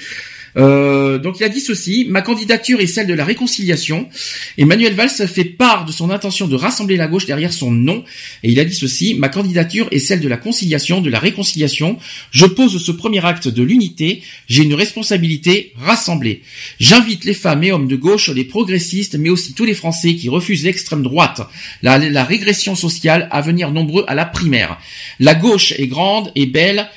Euh, 0.57 1.19
donc 1.19 1.37
il 1.41 1.45
a 1.45 1.49
dit 1.49 1.61
ceci, 1.61 2.07
ma 2.09 2.23
candidature 2.23 2.81
est 2.81 2.87
celle 2.87 3.07
de 3.07 3.15
la 3.15 3.25
réconciliation. 3.25 4.09
Emmanuel 4.59 4.95
Valls 4.95 5.11
fait 5.11 5.45
part 5.45 5.85
de 5.85 5.93
son 5.93 6.11
intention 6.11 6.49
de 6.49 6.57
rassembler 6.57 6.97
la 6.97 7.07
gauche 7.07 7.27
derrière 7.27 7.53
son 7.53 7.71
nom. 7.71 8.05
Et 8.43 8.51
il 8.51 8.61
a 8.61 8.65
dit 8.65 8.75
ceci, 8.75 9.15
ma 9.15 9.29
candidature 9.29 9.89
est 9.91 9.99
celle 9.99 10.21
de 10.21 10.29
la 10.29 10.37
conciliation, 10.37 11.01
de 11.01 11.11
la 11.11 11.19
réconciliation. 11.19 11.99
Je 12.31 12.47
pose 12.47 12.83
ce 12.83 12.93
premier 12.93 13.25
acte 13.25 13.49
de 13.49 13.63
l'unité. 13.63 14.23
J'ai 14.49 14.63
une 14.63 14.75
responsabilité, 14.75 15.73
rassembler. 15.79 16.43
J'invite 16.79 17.25
les 17.25 17.35
femmes 17.35 17.65
et 17.65 17.73
hommes 17.73 17.89
de 17.89 17.97
gauche, 17.97 18.29
les 18.29 18.45
progressistes, 18.45 19.17
mais 19.17 19.31
aussi 19.31 19.55
tous 19.55 19.65
les 19.65 19.75
Français 19.75 20.15
qui 20.15 20.29
refusent 20.29 20.65
l'extrême 20.65 21.03
droite, 21.03 21.41
la, 21.83 21.99
la 21.99 22.25
régression 22.25 22.75
sociale, 22.75 23.29
à 23.31 23.41
venir 23.41 23.71
nombreux 23.71 24.05
à 24.09 24.15
la 24.15 24.25
primaire. 24.25 24.79
La 25.19 25.35
gauche 25.35 25.73
est 25.77 25.87
grande 25.87 26.33
et 26.35 26.47
belle, 26.47 26.89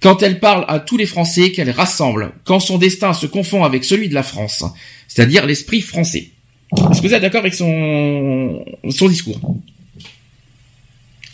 quand 0.00 0.22
elle 0.22 0.40
parle 0.40 0.64
à 0.68 0.80
tous 0.80 0.96
les 0.96 1.06
Français 1.06 1.52
qu'elle 1.52 1.70
rassemble, 1.70 2.32
quand 2.44 2.60
son 2.60 2.78
destin 2.78 3.12
se 3.12 3.26
confond 3.26 3.64
avec 3.64 3.84
celui 3.84 4.08
de 4.08 4.14
la 4.14 4.22
France, 4.22 4.64
c'est-à-dire 5.08 5.46
l'esprit 5.46 5.80
français. 5.80 6.30
Est-ce 6.90 7.02
que 7.02 7.08
vous 7.08 7.14
êtes 7.14 7.22
d'accord 7.22 7.40
avec 7.40 7.54
son, 7.54 8.64
son 8.90 9.08
discours? 9.08 9.40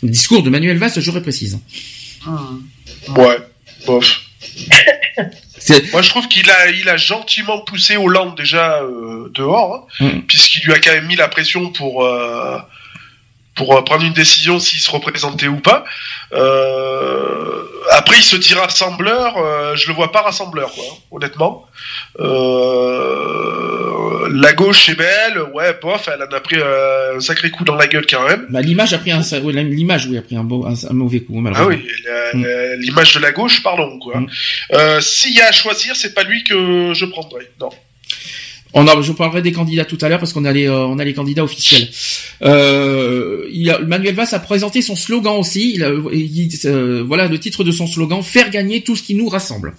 Le 0.03 0.09
discours 0.09 0.43
de 0.43 0.49
Manuel 0.49 0.77
Valls, 0.77 0.99
je 0.99 1.11
précise. 1.19 1.59
Ouais, 3.15 3.37
bof. 3.85 4.21
Moi, 5.91 6.01
je 6.01 6.09
trouve 6.09 6.27
qu'il 6.27 6.49
a, 6.49 6.69
il 6.69 6.87
a 6.87 6.97
gentiment 6.97 7.59
poussé 7.59 7.97
Hollande 7.97 8.37
déjà 8.37 8.81
euh, 8.81 9.29
dehors, 9.33 9.87
hein, 9.99 10.05
Mm. 10.05 10.21
puisqu'il 10.21 10.63
lui 10.63 10.73
a 10.73 10.79
quand 10.79 10.91
même 10.91 11.07
mis 11.07 11.15
la 11.15 11.27
pression 11.27 11.71
pour 11.71 12.03
euh, 12.03 12.57
pour 13.57 13.75
euh, 13.75 13.81
prendre 13.83 14.05
une 14.05 14.13
décision 14.13 14.59
s'il 14.59 14.79
se 14.79 14.89
représentait 14.89 15.47
ou 15.49 15.57
pas. 15.57 15.83
Euh, 16.33 17.63
après, 17.91 18.17
il 18.17 18.23
se 18.23 18.35
dit 18.37 18.53
rassembleur. 18.53 19.35
euh, 19.37 19.75
je 19.75 19.87
le 19.89 19.93
vois 19.93 20.11
pas 20.11 20.21
rassembleur, 20.21 20.71
quoi, 20.73 20.83
honnêtement. 21.11 21.65
Euh, 22.19 24.29
la 24.33 24.53
gauche 24.53 24.89
est 24.89 24.95
belle, 24.95 25.41
ouais, 25.53 25.77
bof, 25.81 26.09
elle 26.13 26.21
en 26.23 26.35
a 26.35 26.39
pris 26.39 26.57
euh, 26.59 27.17
un 27.17 27.19
sacré 27.19 27.49
coup 27.49 27.63
dans 27.63 27.75
la 27.75 27.87
gueule 27.87 28.05
quand 28.09 28.27
même. 28.27 28.45
Bah, 28.49 28.61
l'image 28.61 28.93
a 28.93 28.97
pris 28.99 29.11
un, 29.11 29.21
oui, 29.43 29.53
l'image, 29.53 30.05
oui, 30.07 30.17
a 30.17 30.21
pris 30.21 30.35
un, 30.35 30.43
beau- 30.43 30.65
un, 30.65 30.73
un 30.89 30.93
mauvais 30.93 31.21
coup, 31.21 31.33
Ah 31.37 31.41
malheureusement. 31.41 31.81
oui, 31.83 31.91
la- 32.05 32.33
la- 32.39 32.75
l'image 32.75 33.13
de 33.15 33.19
la 33.19 33.31
gauche, 33.31 33.63
pardon, 33.63 33.97
quoi. 33.99 34.19
Mm. 34.19 34.27
Euh, 34.73 35.01
S'il 35.01 35.35
y 35.35 35.41
a 35.41 35.47
à 35.47 35.51
choisir, 35.51 35.95
c'est 35.95 36.13
pas 36.13 36.23
lui 36.23 36.43
que 36.43 36.93
je 36.93 37.05
prendrais. 37.05 37.49
Non. 37.59 37.69
On 38.79 38.87
a, 38.87 39.01
je 39.01 39.11
parlerai 39.11 39.41
des 39.41 39.51
candidats 39.51 39.85
tout 39.85 39.97
à 40.01 40.09
l'heure 40.09 40.19
parce 40.19 40.33
qu'on 40.33 40.45
a 40.45 40.51
les, 40.53 40.67
euh, 40.67 40.85
on 40.85 40.99
a 40.99 41.03
les 41.03 41.13
candidats 41.13 41.43
officiels. 41.43 41.89
Euh, 42.43 43.47
il 43.51 43.69
a, 43.71 43.79
Manuel 43.79 44.13
Valls 44.15 44.27
a 44.31 44.39
présenté 44.39 44.81
son 44.81 44.95
slogan 44.95 45.35
aussi. 45.37 45.73
Il 45.75 45.83
a- 45.83 45.91
il- 46.13 46.49
euh, 46.65 47.03
voilà 47.05 47.27
le 47.27 47.39
titre 47.39 47.63
de 47.63 47.71
son 47.71 47.87
slogan 47.87 48.21
faire 48.23 48.49
gagner 48.49 48.81
tout 48.81 48.95
ce 48.95 49.03
qui 49.03 49.15
nous 49.15 49.27
rassemble. 49.29 49.75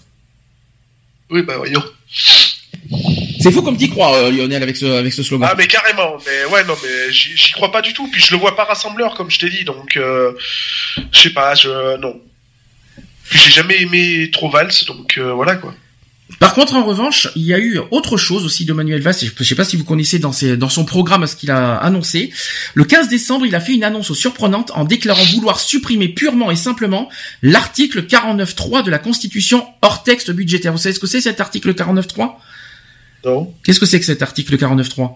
Oui, 1.31 1.43
bah 1.43 1.57
voyons. 1.59 1.83
C'est 3.41 3.53
fou 3.53 3.63
comme 3.63 3.77
t'y 3.77 3.91
crois, 3.91 4.17
euh, 4.17 4.31
Lionel, 4.31 4.63
avec 4.63 4.77
ce, 4.77 4.87
avec 4.87 5.13
ce 5.13 5.23
slogan. 5.23 5.49
Ah, 5.51 5.55
mais 5.57 5.67
carrément. 5.67 6.17
Mais 6.27 6.51
ouais, 6.53 6.65
non, 6.65 6.75
mais 6.83 7.13
j'y 7.13 7.53
crois 7.53 7.71
pas 7.71 7.83
du 7.83 7.93
tout. 7.93 8.09
Puis 8.11 8.21
je 8.21 8.33
le 8.35 8.41
vois 8.41 8.57
pas 8.57 8.65
rassembleur, 8.65 9.15
comme 9.15 9.31
je 9.31 9.39
t'ai 9.39 9.51
dit. 9.51 9.65
Donc, 9.65 9.97
euh, 9.97 10.33
je 11.13 11.19
sais 11.21 11.31
pas, 11.31 11.55
je 11.55 11.97
non. 11.99 12.21
Puis 13.29 13.39
j'ai 13.45 13.51
jamais 13.51 13.83
aimé 13.83 14.31
trop 14.33 14.49
Valls, 14.51 14.73
donc 14.87 15.19
euh, 15.19 15.33
voilà 15.35 15.57
quoi. 15.57 15.75
Par 16.41 16.53
contre, 16.55 16.75
en 16.75 16.85
revanche, 16.85 17.29
il 17.37 17.43
y 17.43 17.55
a 17.55 17.59
eu 17.59 17.81
autre 17.91 18.19
chose 18.19 18.45
aussi 18.45 18.67
de 18.67 18.73
Manuel 18.75 19.01
Valls. 19.01 19.15
Je 19.15 19.45
sais 19.45 19.55
pas 19.55 19.65
si 19.65 19.77
vous 19.77 19.85
connaissez 19.85 20.19
dans, 20.19 20.33
ses, 20.33 20.57
dans 20.59 20.69
son 20.69 20.85
programme 20.85 21.27
ce 21.27 21.35
qu'il 21.35 21.51
a 21.51 21.77
annoncé. 21.77 22.31
Le 22.75 22.85
15 22.85 23.09
décembre, 23.09 23.47
il 23.47 23.55
a 23.55 23.61
fait 23.61 23.75
une 23.75 23.85
annonce 23.85 24.13
surprenante 24.13 24.71
en 24.75 24.85
déclarant 24.85 25.25
vouloir 25.25 25.59
supprimer 25.59 26.09
purement 26.09 26.51
et 26.51 26.57
simplement 26.57 27.09
l'article 27.43 28.03
49.3 28.05 28.85
de 28.85 28.91
la 28.91 28.99
Constitution 28.99 29.67
hors 29.81 30.03
texte 30.03 30.31
budgétaire. 30.31 30.73
Vous 30.73 30.79
savez 30.79 30.95
ce 30.95 31.01
que 31.01 31.07
c'est 31.07 31.23
cet 31.23 31.41
article 31.41 31.73
49.3 31.73 32.35
Non. 33.25 33.55
Qu'est-ce 33.63 33.81
que 33.81 33.87
c'est 33.87 33.99
que 33.99 34.07
cet 34.07 34.23
article 34.23 34.57
49.3 34.57 35.13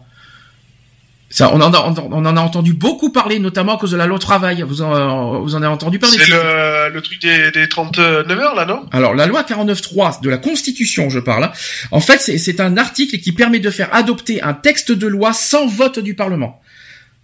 ça, 1.33 1.51
on 1.53 1.61
en, 1.61 1.73
a, 1.73 1.81
on 1.81 2.25
en 2.25 2.37
a 2.37 2.41
entendu 2.41 2.75
beaucoup 2.75 3.11
parler, 3.11 3.39
notamment 3.41 3.75
à 3.77 3.79
cause 3.79 3.91
de 3.91 3.97
la 3.97 4.07
loi 4.07 4.19
travail. 4.19 4.63
Vous 4.63 4.83
en, 4.83 5.41
vous 5.41 5.55
en 5.55 5.59
avez 5.59 5.67
entendu 5.73 5.99
parler 5.99 6.19
C'est 6.19 6.31
le, 6.31 6.93
le 6.93 7.01
truc 7.03 7.21
des, 7.21 7.51
des 7.51 7.69
39 7.69 8.29
heures 8.39 8.55
là, 8.55 8.67
non? 8.67 8.87
Alors, 8.93 9.15
la 9.15 9.27
loi 9.27 9.43
49.3 9.43 10.21
de 10.23 10.29
la 10.31 10.37
Constitution, 10.39 11.11
je 11.11 11.19
parle, 11.19 11.45
hein. 11.45 11.53
en 11.91 12.01
fait, 12.01 12.21
c'est- 12.21 12.61
un 12.61 12.77
article 12.77 13.19
qui 13.19 13.33
permet 13.33 13.59
de 13.61 13.71
faire 13.71 13.93
adopter 13.95 14.43
un 14.43 14.53
texte 14.53 14.93
de 14.93 15.07
loi 15.07 15.33
sans 15.33 15.67
vote 15.67 15.99
du 15.99 16.15
Parlement. 16.15 16.61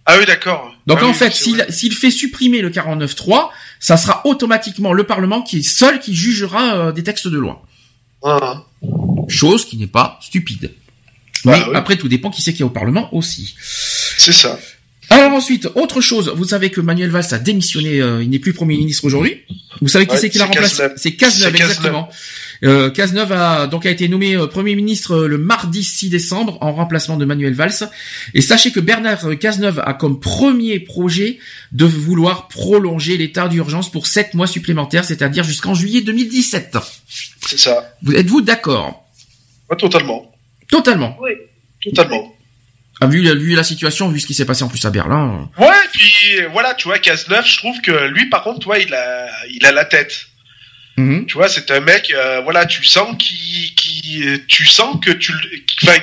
Ah 0.07 0.15
oui, 0.19 0.25
d'accord. 0.25 0.73
Donc 0.87 0.97
Ah 1.01 1.05
en 1.05 1.09
oui, 1.09 1.13
fait, 1.13 1.31
s'il 1.69 1.93
fait 1.93 2.09
supprimer 2.09 2.61
le 2.61 2.71
49.3, 2.71 3.49
ça 3.79 3.95
sera 3.95 4.25
automatiquement 4.25 4.91
le 4.91 5.03
Parlement 5.03 5.43
qui 5.43 5.59
est 5.59 5.61
seul 5.61 5.99
qui 5.99 6.15
jugera 6.15 6.73
euh, 6.75 6.91
des 6.91 7.03
textes 7.03 7.27
de 7.27 7.37
loi. 7.37 7.61
Voilà. 8.23 8.63
Chose 9.27 9.65
qui 9.65 9.77
n'est 9.77 9.85
pas 9.85 10.17
stupide. 10.21 10.71
Bah 11.45 11.51
Mais 11.57 11.63
oui. 11.69 11.75
après, 11.75 11.95
tout 11.95 12.07
dépend 12.09 12.31
qui 12.31 12.41
c'est 12.41 12.53
qui 12.53 12.63
est 12.63 12.65
au 12.65 12.69
Parlement 12.71 13.13
aussi. 13.13 13.55
C'est 14.19 14.33
ça. 14.33 14.59
Alors 15.11 15.31
ensuite, 15.33 15.67
autre 15.75 16.01
chose, 16.01 16.31
vous 16.35 16.43
savez 16.43 16.69
que 16.69 16.81
Manuel 16.81 17.09
Valls 17.09 17.25
a 17.31 17.39
démissionné, 17.39 17.99
euh, 17.99 18.21
il 18.21 18.29
n'est 18.29 18.37
plus 18.37 18.53
Premier 18.53 18.77
ministre 18.77 19.05
aujourd'hui. 19.05 19.37
Vous 19.81 19.87
savez 19.87 20.05
qui 20.05 20.11
Ouais, 20.11 20.17
c'est 20.19 20.29
qui 20.29 20.37
l'a 20.37 20.45
c'est 20.45 20.59
remplacé? 20.59 20.83
C'est 20.97 21.13
Cazeneuve, 21.15 21.51
C'est 21.51 21.57
Cazeneuve. 21.57 21.69
exactement. 21.71 22.09
Euh, 22.63 22.89
Cazeneuve 22.91 23.31
a 23.31 23.67
donc 23.67 23.85
a 23.85 23.89
été 23.89 24.09
nommé 24.09 24.35
euh, 24.35 24.45
Premier 24.45 24.75
ministre 24.75 25.13
euh, 25.15 25.27
le 25.27 25.37
mardi 25.37 25.83
6 25.83 26.09
décembre 26.09 26.57
en 26.61 26.73
remplacement 26.73 27.15
de 27.15 27.23
Manuel 27.23 27.53
Valls. 27.53 27.89
Et 28.33 28.41
sachez 28.41 28.71
que 28.71 28.81
Bernard 28.81 29.39
Cazeneuve 29.39 29.81
a 29.83 29.93
comme 29.93 30.19
premier 30.19 30.79
projet 30.81 31.39
de 31.71 31.85
vouloir 31.85 32.49
prolonger 32.49 33.17
l'état 33.17 33.47
d'urgence 33.47 33.89
pour 33.89 34.05
sept 34.05 34.33
mois 34.33 34.47
supplémentaires, 34.47 35.05
c'est-à-dire 35.05 35.45
jusqu'en 35.45 35.73
juillet 35.73 36.01
2017. 36.01 36.77
C'est 37.47 37.57
ça. 37.59 37.95
Vous 38.03 38.13
êtes-vous 38.13 38.41
d'accord? 38.41 39.05
Ouais, 39.71 39.77
totalement. 39.77 40.29
Totalement. 40.67 41.17
Oui. 41.21 41.31
Totalement. 41.81 42.35
Ah, 43.01 43.07
vu, 43.07 43.21
vu 43.21 43.55
la 43.55 43.63
situation, 43.63 44.09
vu 44.09 44.19
ce 44.19 44.27
qui 44.27 44.33
s'est 44.33 44.45
passé 44.45 44.63
en 44.63 44.67
plus 44.67 44.83
à 44.85 44.89
Berlin. 44.89 45.47
euh, 45.59 45.65
Ouais, 45.65 45.75
puis 45.93 46.41
voilà, 46.51 46.73
tu 46.73 46.87
vois, 46.87 46.99
Cazeneuve, 46.99 47.45
je 47.45 47.57
trouve 47.57 47.79
que 47.81 48.07
lui, 48.07 48.25
par 48.29 48.43
contre, 48.43 48.59
toi, 48.59 48.77
il 48.77 48.93
a, 48.93 49.27
il 49.49 49.65
a 49.65 49.71
la 49.71 49.85
tête. 49.85 50.25
mhm. 50.97 51.25
Tu 51.25 51.35
vois, 51.35 51.47
c'est 51.47 51.71
un 51.71 51.79
mec, 51.79 52.11
euh, 52.13 52.41
voilà, 52.41 52.65
tu 52.65 52.83
sens 52.83 53.15
qu'il, 53.17 53.73
qu'il- 53.75 54.45
tu 54.47 54.65
sens 54.65 54.97
que 55.03 55.11
tu, 55.11 55.31
enfin, 55.83 55.97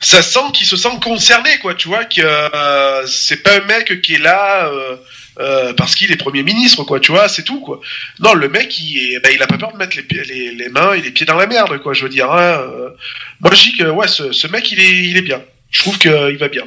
ça 0.00 0.22
sent 0.22 0.50
qu'il 0.52 0.66
se 0.66 0.76
sent 0.76 0.90
concerné, 1.02 1.56
quoi. 1.62 1.74
Tu 1.74 1.88
vois 1.88 2.04
que 2.04 2.20
euh, 2.22 3.06
c'est 3.06 3.42
pas 3.42 3.56
un 3.56 3.64
mec 3.64 4.02
qui 4.02 4.16
est 4.16 4.18
là 4.18 4.70
euh, 5.40 5.72
parce 5.72 5.94
qu'il 5.94 6.12
est 6.12 6.16
premier 6.16 6.42
ministre, 6.42 6.84
quoi. 6.84 7.00
Tu 7.00 7.12
vois, 7.12 7.30
c'est 7.30 7.44
tout, 7.44 7.60
quoi. 7.60 7.80
Non, 8.20 8.34
le 8.34 8.50
mec, 8.50 8.78
il, 8.78 9.18
ben, 9.22 9.32
il 9.34 9.42
a 9.42 9.46
pas 9.46 9.56
peur 9.56 9.72
de 9.72 9.78
mettre 9.78 9.96
les, 9.96 10.24
les, 10.24 10.54
les 10.54 10.68
mains 10.68 10.92
et 10.92 11.00
les 11.00 11.10
pieds 11.12 11.24
dans 11.24 11.36
la 11.36 11.46
merde, 11.46 11.78
quoi. 11.78 11.94
Je 11.94 12.02
veux 12.02 12.10
dire. 12.10 12.30
Hein, 12.30 12.60
moi, 13.40 13.52
je 13.54 13.62
dis 13.62 13.76
que 13.78 13.84
ouais, 13.84 14.06
ce, 14.08 14.32
ce 14.32 14.46
mec, 14.48 14.70
il 14.70 14.78
est, 14.80 14.90
il 15.10 15.16
est 15.16 15.22
bien. 15.22 15.40
Je 15.74 15.80
trouve 15.80 15.98
qu'il 15.98 16.10
va 16.38 16.48
bien. 16.48 16.62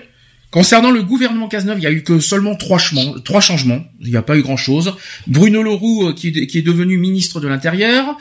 Concernant 0.50 0.92
le 0.92 1.04
gouvernement 1.04 1.50
Cazeneuve, 1.50 1.80
il 1.80 1.84
y 1.84 1.88
a 1.88 1.92
eu 1.92 2.04
que 2.04 2.22
seulement 2.22 2.56
trois 2.56 2.78
changements. 2.78 3.20
Trois 3.20 3.42
changements. 3.42 3.84
Il 4.00 4.10
n'y 4.12 4.16
a 4.16 4.22
pas 4.22 4.38
eu 4.38 4.42
grand-chose. 4.42 4.96
Bruno 5.28 5.62
Leroux, 5.62 6.08
euh, 6.08 6.14
qui, 6.14 6.30
est- 6.30 6.48
qui 6.48 6.58
est 6.58 6.62
devenu 6.62 6.98
ministre 6.98 7.42
de 7.42 7.50
l'Intérieur. 7.50 8.18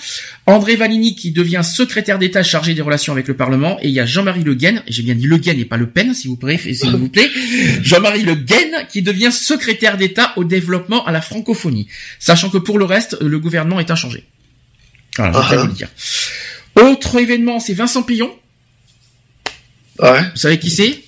André 0.46 0.74
Valigny, 0.74 1.14
qui 1.14 1.30
devient 1.30 1.62
secrétaire 1.62 2.18
d'État 2.18 2.42
chargé 2.42 2.74
des 2.74 2.82
relations 2.82 3.12
avec 3.12 3.28
le 3.28 3.34
Parlement. 3.36 3.78
Et 3.80 3.86
il 3.88 3.94
y 3.94 4.00
a 4.00 4.06
Jean-Marie 4.06 4.42
Le 4.42 4.54
Guen, 4.56 4.82
j'ai 4.88 5.02
bien 5.04 5.14
dit 5.14 5.26
Le 5.26 5.36
Guen 5.38 5.58
et 5.60 5.64
pas 5.64 5.76
Le 5.76 5.88
Pen, 5.88 6.14
s'il 6.14 6.30
vous 6.30 6.36
plaît, 6.36 6.58
s'il 6.58 6.90
vous 6.96 7.08
plaît. 7.16 7.30
Jean-Marie 7.82 8.22
Le 8.24 8.34
Guen, 8.34 8.86
qui 8.90 9.02
devient 9.02 9.30
secrétaire 9.32 9.96
d'État 9.96 10.32
au 10.36 10.42
développement 10.42 11.04
à 11.06 11.12
la 11.12 11.20
francophonie. 11.22 11.86
Sachant 12.18 12.50
que 12.50 12.58
pour 12.58 12.78
le 12.80 12.86
reste, 12.86 13.16
le 13.20 13.38
gouvernement 13.38 13.78
est 13.78 13.90
inchangé. 13.92 14.24
Voilà, 15.16 15.32
je 15.32 15.38
voudrais 15.38 15.56
Ah. 15.58 15.60
vous 15.62 15.66
le 15.68 15.72
dire. 15.74 15.88
Autre 16.82 17.16
événement, 17.20 17.60
c'est 17.60 17.72
Vincent 17.74 18.02
Pillon. 18.02 18.32
Ouais. 20.00 20.22
Vous 20.30 20.36
savez 20.36 20.58
qui 20.58 20.70
c'est? 20.70 21.02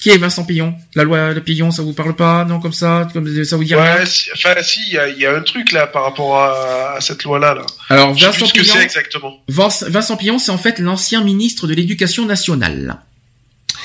Qui 0.00 0.08
est 0.08 0.16
Vincent 0.16 0.44
Pillon? 0.44 0.74
La 0.94 1.04
loi 1.04 1.34
de 1.34 1.40
Pillon, 1.40 1.70
ça 1.70 1.82
vous 1.82 1.92
parle 1.92 2.16
pas? 2.16 2.46
Non, 2.46 2.58
comme 2.58 2.72
ça, 2.72 3.06
comme 3.12 3.44
ça 3.44 3.56
vous 3.56 3.64
dit 3.64 3.74
rien? 3.74 3.96
Ouais, 3.98 4.06
si, 4.06 4.30
enfin, 4.32 4.54
si, 4.62 4.80
il 4.86 4.94
y 4.94 4.98
a, 4.98 5.08
y 5.08 5.26
a 5.26 5.36
un 5.36 5.42
truc 5.42 5.72
là 5.72 5.86
par 5.86 6.04
rapport 6.04 6.38
à, 6.38 6.94
à 6.96 7.00
cette 7.02 7.22
loi-là. 7.22 7.54
Là. 7.54 7.66
Alors 7.90 8.14
Je 8.14 8.20
sais 8.24 8.30
plus 8.30 8.40
Vincent 8.40 8.46
ce 8.46 8.52
que 8.54 8.64
c'est 8.64 8.82
exactement. 8.82 9.34
Vince- 9.48 9.84
Vincent 9.88 10.16
Pillon, 10.16 10.38
c'est 10.38 10.52
en 10.52 10.58
fait 10.58 10.78
l'ancien 10.78 11.22
ministre 11.22 11.66
de 11.66 11.74
l'Éducation 11.74 12.24
nationale. 12.24 12.98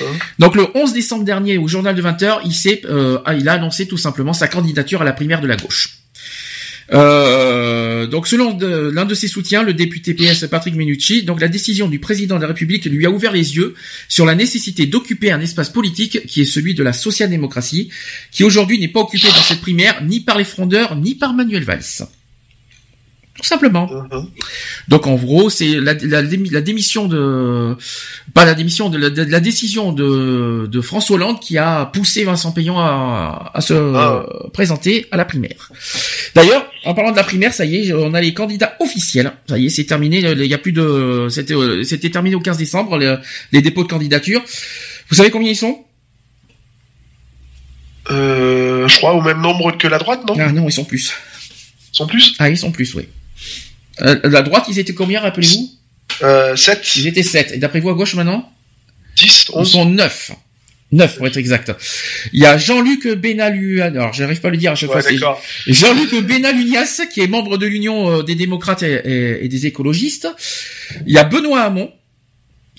Hein? 0.01 0.05
Donc 0.39 0.55
le 0.55 0.67
11 0.73 0.93
décembre 0.93 1.25
dernier, 1.25 1.57
au 1.57 1.67
journal 1.67 1.93
de 1.93 2.01
20h, 2.01 2.39
il, 2.45 2.53
s'est, 2.53 2.81
euh, 2.85 3.19
il 3.37 3.47
a 3.49 3.53
annoncé 3.53 3.85
tout 3.85 3.97
simplement 3.97 4.31
sa 4.33 4.47
candidature 4.47 5.01
à 5.01 5.05
la 5.05 5.13
primaire 5.13 5.41
de 5.41 5.47
la 5.47 5.57
gauche. 5.57 5.97
Euh, 6.93 8.05
donc 8.07 8.27
selon 8.27 8.57
l'un 8.59 9.05
de 9.05 9.15
ses 9.15 9.27
soutiens, 9.27 9.63
le 9.63 9.73
député 9.73 10.13
PS 10.13 10.47
Patrick 10.47 10.75
Menucci, 10.75 11.23
donc 11.23 11.41
la 11.41 11.47
décision 11.47 11.87
du 11.87 11.99
président 11.99 12.35
de 12.35 12.41
la 12.41 12.47
République 12.47 12.85
lui 12.85 13.05
a 13.05 13.09
ouvert 13.09 13.31
les 13.31 13.55
yeux 13.55 13.73
sur 14.07 14.25
la 14.25 14.35
nécessité 14.35 14.85
d'occuper 14.85 15.31
un 15.31 15.41
espace 15.41 15.69
politique 15.69 16.25
qui 16.27 16.41
est 16.41 16.45
celui 16.45 16.73
de 16.73 16.83
la 16.83 16.93
social-démocratie, 16.93 17.89
qui 18.31 18.43
aujourd'hui 18.43 18.79
n'est 18.79 18.87
pas 18.87 19.01
occupé 19.01 19.27
dans 19.27 19.43
cette 19.43 19.61
primaire 19.61 20.03
ni 20.03 20.19
par 20.19 20.37
les 20.37 20.43
frondeurs 20.43 20.95
ni 20.95 21.15
par 21.15 21.33
Manuel 21.33 21.63
Valls. 21.63 22.07
Tout 23.37 23.43
simplement. 23.43 23.87
Mhm. 23.91 24.27
Donc 24.87 25.07
en 25.07 25.15
gros, 25.15 25.49
c'est 25.49 25.67
la, 25.81 25.93
la, 25.93 26.23
démi- 26.23 26.51
la 26.51 26.61
démission 26.61 27.05
de 27.07 27.75
pas 28.33 28.45
la 28.45 28.53
démission 28.53 28.89
de 28.89 28.97
la, 28.97 29.09
de 29.09 29.23
la 29.23 29.39
décision 29.41 29.91
de, 29.91 30.67
de 30.71 30.81
François 30.81 31.15
Hollande 31.17 31.41
qui 31.41 31.57
a 31.57 31.85
poussé 31.87 32.23
Vincent 32.23 32.53
Payon 32.53 32.79
à, 32.79 33.51
à 33.53 33.59
se 33.61 33.73
Ah. 33.73 34.25
présenter 34.53 35.07
à 35.11 35.17
la 35.17 35.25
primaire. 35.25 35.69
D'ailleurs, 36.33 36.65
en 36.85 36.93
parlant 36.93 37.11
de 37.11 37.17
la 37.17 37.23
primaire, 37.25 37.53
ça 37.53 37.65
y 37.65 37.75
est, 37.89 37.93
on 37.93 38.13
a 38.13 38.21
les 38.21 38.33
candidats 38.33 38.77
officiels. 38.79 39.33
Ça 39.49 39.57
y 39.57 39.65
est, 39.65 39.69
c'est 39.69 39.83
terminé. 39.85 40.19
Il 40.19 40.45
y 40.45 40.53
a 40.53 40.57
plus 40.57 40.71
de 40.71 41.27
c'était 41.29 41.55
euh, 41.55 41.83
c'était 41.83 42.09
terminé 42.09 42.35
au 42.35 42.39
15 42.39 42.55
décembre 42.57 42.97
les, 42.97 43.15
les 43.51 43.61
dépôts 43.61 43.83
de 43.83 43.89
candidature. 43.89 44.41
Vous 45.09 45.15
savez 45.15 45.29
combien 45.29 45.51
ils 45.51 45.55
sont? 45.57 45.83
Euh, 48.11 48.87
je 48.87 48.97
crois 48.97 49.13
au 49.13 49.21
même 49.21 49.41
nombre 49.41 49.71
que 49.77 49.87
la 49.87 49.97
droite, 49.97 50.21
non? 50.27 50.35
Ah 50.39 50.51
non, 50.51 50.67
ils 50.69 50.71
sont 50.71 50.85
plus. 50.85 51.11
Ils 51.91 51.97
sont 51.97 52.07
plus? 52.07 52.35
Ah, 52.39 52.49
ils 52.49 52.57
sont 52.57 52.71
plus, 52.71 52.93
oui. 52.95 53.07
Euh, 54.01 54.19
la 54.23 54.41
droite, 54.41 54.65
ils 54.69 54.79
étaient 54.79 54.93
combien, 54.93 55.21
rappelez-vous 55.21 55.71
euh, 56.23 56.55
7, 56.55 56.95
Ils 56.97 57.07
étaient 57.07 57.23
7. 57.23 57.51
Et 57.53 57.57
d'après 57.57 57.79
vous, 57.79 57.89
à 57.89 57.93
gauche 57.93 58.15
maintenant 58.15 58.51
10, 59.17 59.45
Ils 59.49 59.55
11. 59.55 59.71
sont 59.71 59.85
neuf. 59.85 60.31
Neuf, 60.91 61.17
pour 61.17 61.25
être 61.27 61.37
exact. 61.37 61.71
Il 62.31 62.39
y 62.41 62.45
a 62.45 62.57
Jean-Luc 62.57 63.07
Benalu, 63.07 63.81
alors 63.81 64.13
j'arrive 64.13 64.39
pas 64.39 64.49
à 64.49 64.51
le 64.51 64.57
dire 64.57 64.71
à 64.71 64.75
chaque 64.75 64.93
Ouais, 64.93 65.01
fois. 65.17 65.41
Jean-Luc 65.67 66.13
Benalunias, 66.23 67.01
qui 67.11 67.21
est 67.21 67.27
membre 67.27 67.57
de 67.57 67.65
l'Union 67.65 68.19
euh, 68.19 68.23
des 68.23 68.35
démocrates 68.35 68.83
et, 68.83 69.01
et- 69.03 69.45
et 69.45 69.47
des 69.49 69.65
écologistes. 69.65 70.27
Il 71.07 71.13
y 71.13 71.17
a 71.17 71.23
Benoît 71.23 71.61
Hamon, 71.63 71.91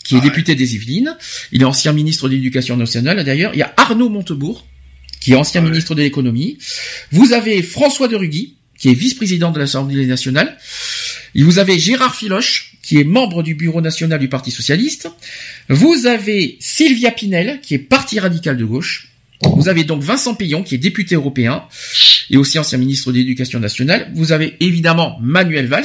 qui 0.05 0.17
est 0.17 0.20
député 0.20 0.55
des 0.55 0.75
Yvelines. 0.76 1.17
Il 1.51 1.62
est 1.62 1.65
ancien 1.65 1.93
ministre 1.93 2.28
de 2.28 2.35
l'Éducation 2.35 2.76
nationale, 2.76 3.23
d'ailleurs. 3.25 3.52
Il 3.55 3.59
y 3.59 3.62
a 3.62 3.75
Arnaud 3.76 4.09
Montebourg, 4.09 4.67
qui 5.20 5.33
est 5.33 5.36
ancien 5.36 5.60
ministre 5.60 5.94
de 5.97 6.02
l'économie. 6.02 6.59
Vous 7.10 7.33
avez 7.33 7.60
François 7.62 8.07
de 8.07 8.15
Rugy, 8.17 8.57
qui 8.79 8.91
est 8.91 8.95
vice-président 8.95 9.51
de 9.51 9.59
l'Assemblée 9.59 10.07
nationale. 10.07 10.57
Vous 11.35 11.59
avez 11.59 11.79
Gérard 11.79 12.15
Filoche, 12.15 12.73
qui 12.83 12.99
est 12.99 13.05
membre 13.05 13.43
du 13.43 13.55
bureau 13.55 13.81
national 13.81 14.19
du 14.19 14.29
Parti 14.29 14.51
socialiste. 14.51 15.09
Vous 15.69 16.07
avez 16.07 16.57
Sylvia 16.61 17.11
Pinel, 17.11 17.61
qui 17.63 17.75
est 17.75 17.79
parti 17.79 18.19
radical 18.21 18.57
de 18.57 18.65
gauche. 18.65 19.09
Vous 19.43 19.69
avez 19.69 19.85
donc 19.85 20.03
Vincent 20.03 20.35
Payon, 20.35 20.63
qui 20.63 20.77
est 20.77 20.79
député 20.79 21.15
européen 21.15 21.65
et 22.31 22.37
aussi 22.37 22.59
ancien 22.59 22.79
ministre 22.79 23.13
de 23.13 23.19
l'Éducation 23.19 23.61
nationale. 23.61 24.11
Vous 24.15 24.33
avez 24.33 24.57
évidemment 24.61 25.19
Manuel 25.21 25.67
Valls, 25.67 25.85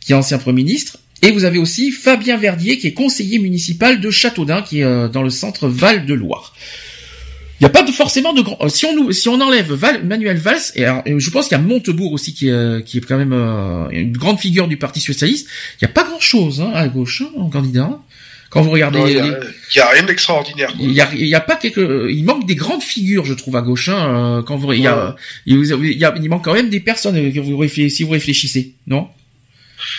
qui 0.00 0.12
est 0.12 0.14
ancien 0.14 0.38
Premier 0.38 0.64
ministre. 0.64 0.98
Et 1.22 1.30
vous 1.30 1.44
avez 1.44 1.58
aussi 1.58 1.90
Fabien 1.90 2.36
Verdier, 2.36 2.78
qui 2.78 2.88
est 2.88 2.92
conseiller 2.92 3.38
municipal 3.38 4.00
de 4.00 4.10
Châteaudun, 4.10 4.60
qui 4.60 4.80
est 4.80 4.84
euh, 4.84 5.08
dans 5.08 5.22
le 5.22 5.30
centre 5.30 5.68
Val-de-Loire. 5.68 6.54
Il 7.64 7.68
n'y 7.70 7.78
a 7.78 7.80
pas 7.80 7.82
de, 7.82 7.92
forcément 7.92 8.34
de 8.34 8.42
grand. 8.42 8.58
euh, 8.60 8.68
Si 8.68 8.84
on 8.84 8.94
nous, 8.94 9.10
si 9.12 9.26
on 9.30 9.40
enlève 9.40 9.72
Val, 9.72 10.04
Manuel 10.04 10.36
Valls, 10.36 10.58
et, 10.74 10.84
alors, 10.84 11.00
et 11.06 11.18
je 11.18 11.30
pense 11.30 11.48
qu'il 11.48 11.56
y 11.56 11.60
a 11.60 11.62
Montebourg 11.62 12.12
aussi 12.12 12.34
qui 12.34 12.48
est, 12.48 12.52
euh, 12.52 12.80
qui 12.82 12.98
est 12.98 13.00
quand 13.00 13.16
même 13.16 13.32
euh, 13.32 13.88
une 13.90 14.12
grande 14.12 14.38
figure 14.38 14.68
du 14.68 14.76
Parti 14.76 15.00
socialiste. 15.00 15.48
Il 15.80 15.84
n'y 15.86 15.90
a 15.90 15.92
pas 15.94 16.04
grand 16.04 16.20
chose 16.20 16.60
hein, 16.60 16.72
à 16.74 16.86
gauche 16.88 17.22
hein, 17.24 17.30
en 17.38 17.48
candidat. 17.48 17.98
Quand 18.50 18.60
vous 18.60 18.70
regardez, 18.70 18.98
Il 19.00 19.08
y, 19.08 19.14
les- 19.14 19.80
a- 19.80 19.88
rien 19.88 20.02
d'extraordinaire. 20.02 20.72
il 20.78 20.92
y 20.92 21.00
a, 21.00 21.08
il 21.14 21.26
y 21.26 21.34
a 21.34 21.40
pas 21.40 21.56
quelque, 21.56 22.08
il 22.10 22.22
manque 22.24 22.46
des 22.46 22.54
grandes 22.54 22.82
figures, 22.82 23.24
je 23.24 23.32
trouve, 23.32 23.56
à 23.56 23.62
gauche. 23.62 23.88
Hein, 23.88 24.38
euh, 24.40 24.42
quand 24.42 24.56
vous, 24.56 24.72
il 24.74 24.82
y 24.82 24.86
a, 24.86 25.16
il 25.46 25.56
vous- 25.56 25.82
il 25.84 25.96
y 25.98 26.04
a, 26.04 26.14
il 26.20 26.28
manque 26.28 26.44
quand 26.44 26.52
même 26.54 26.68
des 26.68 26.80
personnes 26.80 27.14
que 27.32 27.40
vous 27.40 27.56
réfléchissez, 27.56 27.96
si 27.96 28.02
vous 28.04 28.10
réfléchissez, 28.10 28.74
non? 28.86 29.08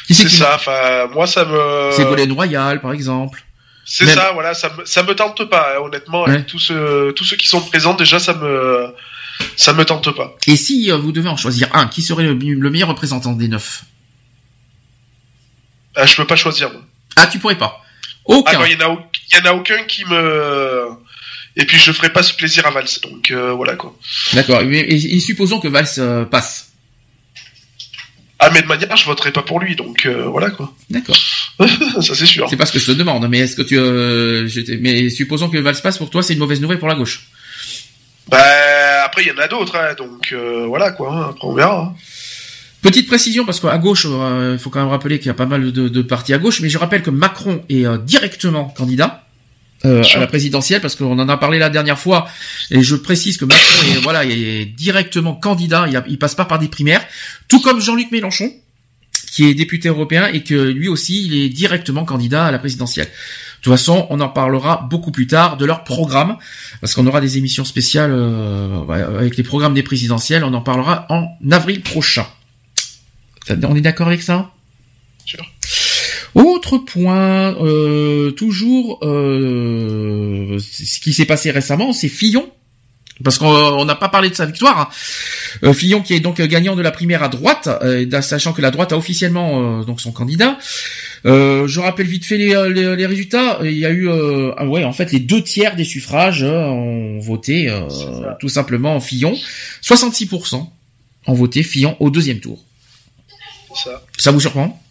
C'est 0.09 0.29
ça, 0.29 0.53
enfin, 0.55 1.07
moi 1.13 1.25
ça 1.27 1.45
me... 1.45 1.89
C'est 1.91 2.03
Ségolène 2.03 2.31
Royal, 2.31 2.79
par 2.79 2.93
exemple. 2.93 3.44
C'est 3.87 4.05
Même- 4.05 4.15
ça, 4.15 4.31
voilà, 4.33 4.53
ça 4.55 4.73
me, 4.75 4.83
ça 4.85 5.03
me 5.03 5.13
tente 5.13 5.45
pas, 5.45 5.73
hein, 5.75 5.79
honnêtement, 5.83 6.23
Ouais. 6.23 6.43
tous 6.45 6.57
ceux, 6.59 7.13
tous 7.15 7.23
ceux 7.23 7.35
qui 7.37 7.47
sont 7.47 7.61
présents, 7.61 7.93
déjà 7.93 8.17
ça 8.19 8.33
me, 8.33 8.87
ça 9.55 9.73
me 9.73 9.85
tente 9.85 10.09
pas. 10.15 10.35
Et 10.47 10.55
si 10.55 10.91
euh, 10.91 10.97
vous 10.97 11.11
devez 11.11 11.29
en 11.29 11.37
choisir 11.37 11.69
un, 11.75 11.85
qui 11.87 12.01
serait 12.01 12.23
le, 12.23 12.33
le 12.33 12.69
meilleur 12.71 12.89
représentant 12.89 13.33
des 13.33 13.47
neuf 13.47 13.83
Ah, 15.95 16.05
je 16.05 16.15
peux 16.15 16.25
pas 16.25 16.35
choisir. 16.35 16.71
Moi. 16.71 16.81
Ah, 17.15 17.27
tu 17.27 17.39
pourrais 17.39 17.57
pas. 17.57 17.81
Ah, 18.27 18.33
Aucun. 18.33 18.59
non, 18.59 18.65
il 18.65 18.73
y 18.73 18.75
en 18.83 18.87
a, 18.87 18.89
au- 18.89 18.99
il 19.31 19.37
y 19.37 19.41
en 19.41 19.45
a 19.45 19.53
aucun 19.53 19.83
qui 19.83 20.03
me, 20.05 20.87
et 21.55 21.65
puis 21.65 21.77
je 21.77 21.91
ferai 21.91 22.11
pas 22.11 22.23
ce 22.23 22.33
plaisir 22.33 22.65
à 22.65 22.71
Valls, 22.71 22.87
donc 23.03 23.29
euh, 23.31 23.51
voilà 23.53 23.75
quoi. 23.75 23.95
D'accord. 24.33 24.61
Et, 24.63 24.79
et- 24.79 25.15
et 25.15 25.19
supposons 25.19 25.59
que 25.59 25.67
Valls 25.67 25.85
euh, 25.99 26.25
passe. 26.25 26.71
Ah, 28.39 28.49
mais 28.51 28.61
de 28.61 28.67
manière, 28.67 28.95
je 28.97 29.05
voterai 29.05 29.31
pas 29.31 29.43
pour 29.43 29.59
lui, 29.59 29.75
donc 29.75 30.05
euh, 30.05 30.23
voilà 30.25 30.49
quoi. 30.49 30.73
D'accord. 30.89 31.15
ça 32.01 32.15
c'est 32.15 32.25
sûr. 32.25 32.47
C'est 32.49 32.57
pas 32.57 32.65
ce 32.65 32.73
que 32.73 32.79
je 32.79 32.87
te 32.87 32.91
demande, 32.91 33.27
mais 33.29 33.39
est-ce 33.39 33.55
que 33.55 33.61
tu, 33.61 33.77
euh, 33.77 34.47
mais 34.81 35.09
supposons 35.09 35.49
que 35.49 35.57
Valls 35.57 35.81
passe 35.81 35.97
pour 35.97 36.09
toi, 36.09 36.21
c'est 36.23 36.33
une 36.33 36.39
mauvaise 36.39 36.59
nouvelle 36.61 36.79
pour 36.79 36.87
la 36.89 36.95
gauche. 36.95 37.27
Bah, 38.27 39.03
après 39.05 39.23
il 39.23 39.27
y 39.27 39.31
en 39.31 39.37
a 39.37 39.47
d'autres, 39.47 39.75
hein, 39.75 39.93
donc 39.97 40.29
euh, 40.33 40.65
voilà 40.67 40.91
quoi. 40.91 41.13
hein, 41.13 41.27
après 41.29 41.47
on 41.47 41.53
verra. 41.53 41.81
hein. 41.81 41.95
Petite 42.81 43.07
précision, 43.07 43.45
parce 43.45 43.59
qu'à 43.59 43.77
gauche, 43.79 44.05
euh, 44.07 44.51
il 44.53 44.59
faut 44.59 44.69
quand 44.69 44.79
même 44.79 44.89
rappeler 44.89 45.17
qu'il 45.17 45.27
y 45.27 45.31
a 45.31 45.33
pas 45.35 45.45
mal 45.47 45.71
de, 45.71 45.87
de 45.89 46.01
partis 46.03 46.33
à 46.33 46.37
gauche, 46.37 46.59
mais 46.61 46.69
je 46.69 46.77
rappelle 46.77 47.01
que 47.01 47.09
Macron 47.09 47.63
est 47.69 47.85
euh, 47.85 47.97
directement 47.97 48.65
candidat. 48.65 49.23
euh, 49.85 50.03
à 50.15 50.19
la 50.19 50.27
présidentielle 50.27 50.81
parce 50.81 50.95
qu'on 50.95 51.17
en 51.19 51.29
a 51.29 51.37
parlé 51.37 51.57
la 51.59 51.69
dernière 51.69 51.97
fois 51.99 52.27
et 52.71 52.81
je 52.81 52.95
précise 52.95 53.37
que 53.37 53.45
Macron 53.45 53.87
est 53.95 54.01
voilà 54.01 54.23
est 54.25 54.65
directement 54.65 55.33
candidat, 55.35 55.85
il, 55.89 55.95
a- 55.97 56.03
il 56.07 56.17
passe 56.19 56.33
pas 56.35 56.45
par 56.45 56.59
des 56.59 56.67
primaires, 56.67 57.05
tout 57.47 57.59
comme 57.61 57.79
Jean-Luc 57.81 58.11
Mélenchon 58.11 58.51
qui 59.35 59.45
est 59.49 59.53
député 59.53 59.89
européen 59.89 60.27
et 60.31 60.43
que 60.43 60.55
lui 60.55 60.87
aussi 60.87 61.25
il 61.25 61.35
est 61.35 61.49
directement 61.49 62.05
candidat 62.05 62.45
à 62.45 62.51
la 62.51 62.57
présidentielle. 62.57 63.07
De 63.07 63.61
toute 63.61 63.73
façon, 63.73 64.07
on 64.09 64.21
en 64.21 64.29
parlera 64.29 64.87
beaucoup 64.89 65.11
plus 65.11 65.27
tard 65.27 65.57
de 65.57 65.65
leur 65.65 65.83
programme 65.83 66.37
parce 66.79 66.93
qu'on 66.93 67.05
aura 67.05 67.19
des 67.19 67.37
émissions 67.37 67.65
spéciales 67.65 68.11
euh, 68.13 69.17
avec 69.19 69.35
les 69.35 69.43
programmes 69.43 69.73
des 69.73 69.83
présidentielles, 69.83 70.45
on 70.45 70.53
en 70.53 70.61
parlera 70.61 71.05
en 71.09 71.27
avril 71.51 71.81
prochain. 71.81 72.25
On 73.49 73.75
est 73.75 73.81
d'accord 73.81 74.07
avec 74.07 74.21
ça? 74.21 74.51
Sûr. 75.25 75.45
Autre 76.33 76.77
point, 76.77 77.55
euh, 77.61 78.31
toujours 78.31 78.99
euh, 79.03 80.59
ce 80.59 80.99
qui 81.01 81.11
s'est 81.11 81.25
passé 81.25 81.51
récemment, 81.51 81.91
c'est 81.91 82.07
Fillon. 82.07 82.49
Parce 83.23 83.37
qu'on 83.37 83.47
on 83.47 83.85
n'a 83.85 83.95
pas 83.95 84.09
parlé 84.09 84.29
de 84.29 84.35
sa 84.35 84.45
victoire. 84.45 84.77
hein. 84.77 84.89
Euh, 85.63 85.73
Fillon 85.73 86.01
qui 86.01 86.13
est 86.13 86.19
donc 86.19 86.41
gagnant 86.41 86.75
de 86.75 86.81
la 86.81 86.91
primaire 86.91 87.23
à 87.23 87.29
droite, 87.29 87.69
euh, 87.81 88.05
sachant 88.21 88.51
que 88.51 88.61
la 88.61 88.71
droite 88.71 88.91
a 88.91 88.97
officiellement 88.97 89.79
euh, 89.79 89.83
donc 89.85 90.01
son 90.01 90.11
candidat. 90.11 90.57
Euh, 91.25 91.65
je 91.65 91.79
rappelle 91.79 92.07
vite 92.07 92.25
fait 92.25 92.37
les, 92.37 92.53
euh, 92.53 92.69
les, 92.69 92.95
les 92.97 93.05
résultats. 93.05 93.59
Il 93.63 93.77
y 93.77 93.85
a 93.85 93.89
eu, 93.89 94.09
euh, 94.09 94.51
ah 94.57 94.65
ouais, 94.65 94.83
en 94.83 94.91
fait, 94.91 95.13
les 95.13 95.19
deux 95.21 95.41
tiers 95.41 95.77
des 95.77 95.85
suffrages 95.85 96.43
euh, 96.43 96.65
ont 96.65 97.19
voté 97.19 97.69
euh, 97.69 97.87
tout 98.41 98.49
simplement 98.49 98.99
Fillon. 98.99 99.33
66% 99.81 100.67
ont 101.27 101.33
voté 101.33 101.63
Fillon 101.63 101.95
au 102.01 102.09
deuxième 102.09 102.41
tour. 102.41 102.63
Ça. 103.81 104.03
Ça 104.17 104.31
vous 104.31 104.41
surprend? 104.41 104.81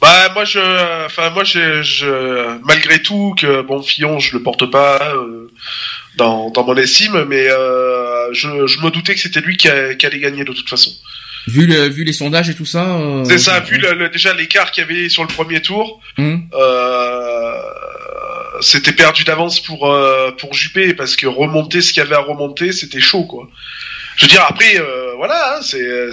Bah 0.00 0.30
moi 0.34 0.44
je, 0.44 0.58
enfin 1.06 1.30
moi 1.30 1.44
je, 1.44 1.82
je, 1.82 2.58
malgré 2.66 3.00
tout 3.00 3.34
que 3.38 3.62
bon 3.62 3.80
Fillon 3.82 4.18
je 4.18 4.36
le 4.36 4.42
porte 4.42 4.70
pas 4.70 5.14
euh, 5.14 5.50
dans, 6.16 6.50
dans 6.50 6.64
mon 6.64 6.76
estime, 6.76 7.24
mais 7.28 7.46
euh, 7.48 8.32
je, 8.32 8.66
je 8.66 8.78
me 8.80 8.90
doutais 8.90 9.14
que 9.14 9.20
c'était 9.20 9.40
lui 9.40 9.56
qui, 9.56 9.68
a- 9.68 9.94
qui 9.94 10.06
allait 10.06 10.20
gagner 10.20 10.44
de 10.44 10.52
toute 10.52 10.68
façon. 10.68 10.90
Vu, 11.46 11.66
le, 11.66 11.88
vu 11.88 12.04
les 12.04 12.12
sondages 12.14 12.48
et 12.48 12.54
tout 12.54 12.64
ça. 12.64 12.96
euh, 12.96 13.24
C'est 13.26 13.38
ça, 13.38 13.60
vu 13.60 13.76
le, 13.78 13.92
le- 13.94 14.08
déjà 14.08 14.32
l'écart 14.32 14.70
qu'il 14.70 14.82
y 14.82 14.86
avait 14.86 15.08
sur 15.10 15.22
le 15.22 15.28
premier 15.28 15.60
tour, 15.60 16.00
Hum. 16.18 16.48
euh, 16.54 17.60
c'était 18.60 18.92
perdu 18.92 19.24
d'avance 19.24 19.60
pour 19.60 19.90
euh, 19.92 20.30
pour 20.32 20.54
Juppé 20.54 20.94
parce 20.94 21.16
que 21.16 21.26
remonter 21.26 21.80
ce 21.82 21.92
qu'il 21.92 22.02
y 22.02 22.06
avait 22.06 22.14
à 22.14 22.20
remonter, 22.20 22.72
c'était 22.72 23.00
chaud 23.00 23.24
quoi. 23.24 23.48
Je 24.16 24.24
veux 24.24 24.30
dire 24.30 24.44
après, 24.48 24.78
euh, 24.78 25.12
voilà, 25.16 25.56
hein, 25.56 25.60
c'est 25.62 26.10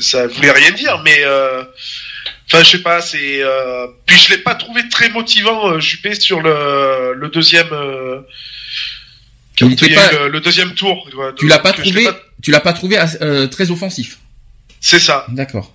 ça 0.00 0.26
voulait 0.28 0.52
rien 0.52 0.70
dire, 0.70 1.02
mais 1.04 1.18
euh, 1.24 1.62
enfin 2.46 2.62
je 2.62 2.70
sais 2.70 2.78
pas, 2.82 3.00
c'est 3.02 3.42
euh, 3.42 3.86
puis 4.06 4.16
je 4.18 4.30
l'ai 4.30 4.38
pas 4.38 4.54
trouvé 4.54 4.88
très 4.88 5.08
motivant 5.10 5.72
euh, 5.72 5.80
Juppé 5.80 6.14
sur 6.14 6.40
le 6.40 7.12
le 7.14 7.28
deuxième. 7.28 7.68
Y 9.68 9.94
a 9.96 10.08
pas- 10.08 10.12
le, 10.12 10.28
le 10.28 10.40
deuxième 10.40 10.74
tour. 10.74 11.08
Tu 11.36 11.46
l'as 11.48 11.58
pas 11.58 11.72
trouvé, 11.72 12.04
pas- 12.04 12.16
tu 12.42 12.50
l'as 12.50 12.60
pas 12.60 12.72
trouvé 12.72 12.98
euh, 13.20 13.46
très 13.46 13.70
offensif. 13.70 14.18
C'est 14.80 15.00
ça. 15.00 15.26
D'accord. 15.28 15.74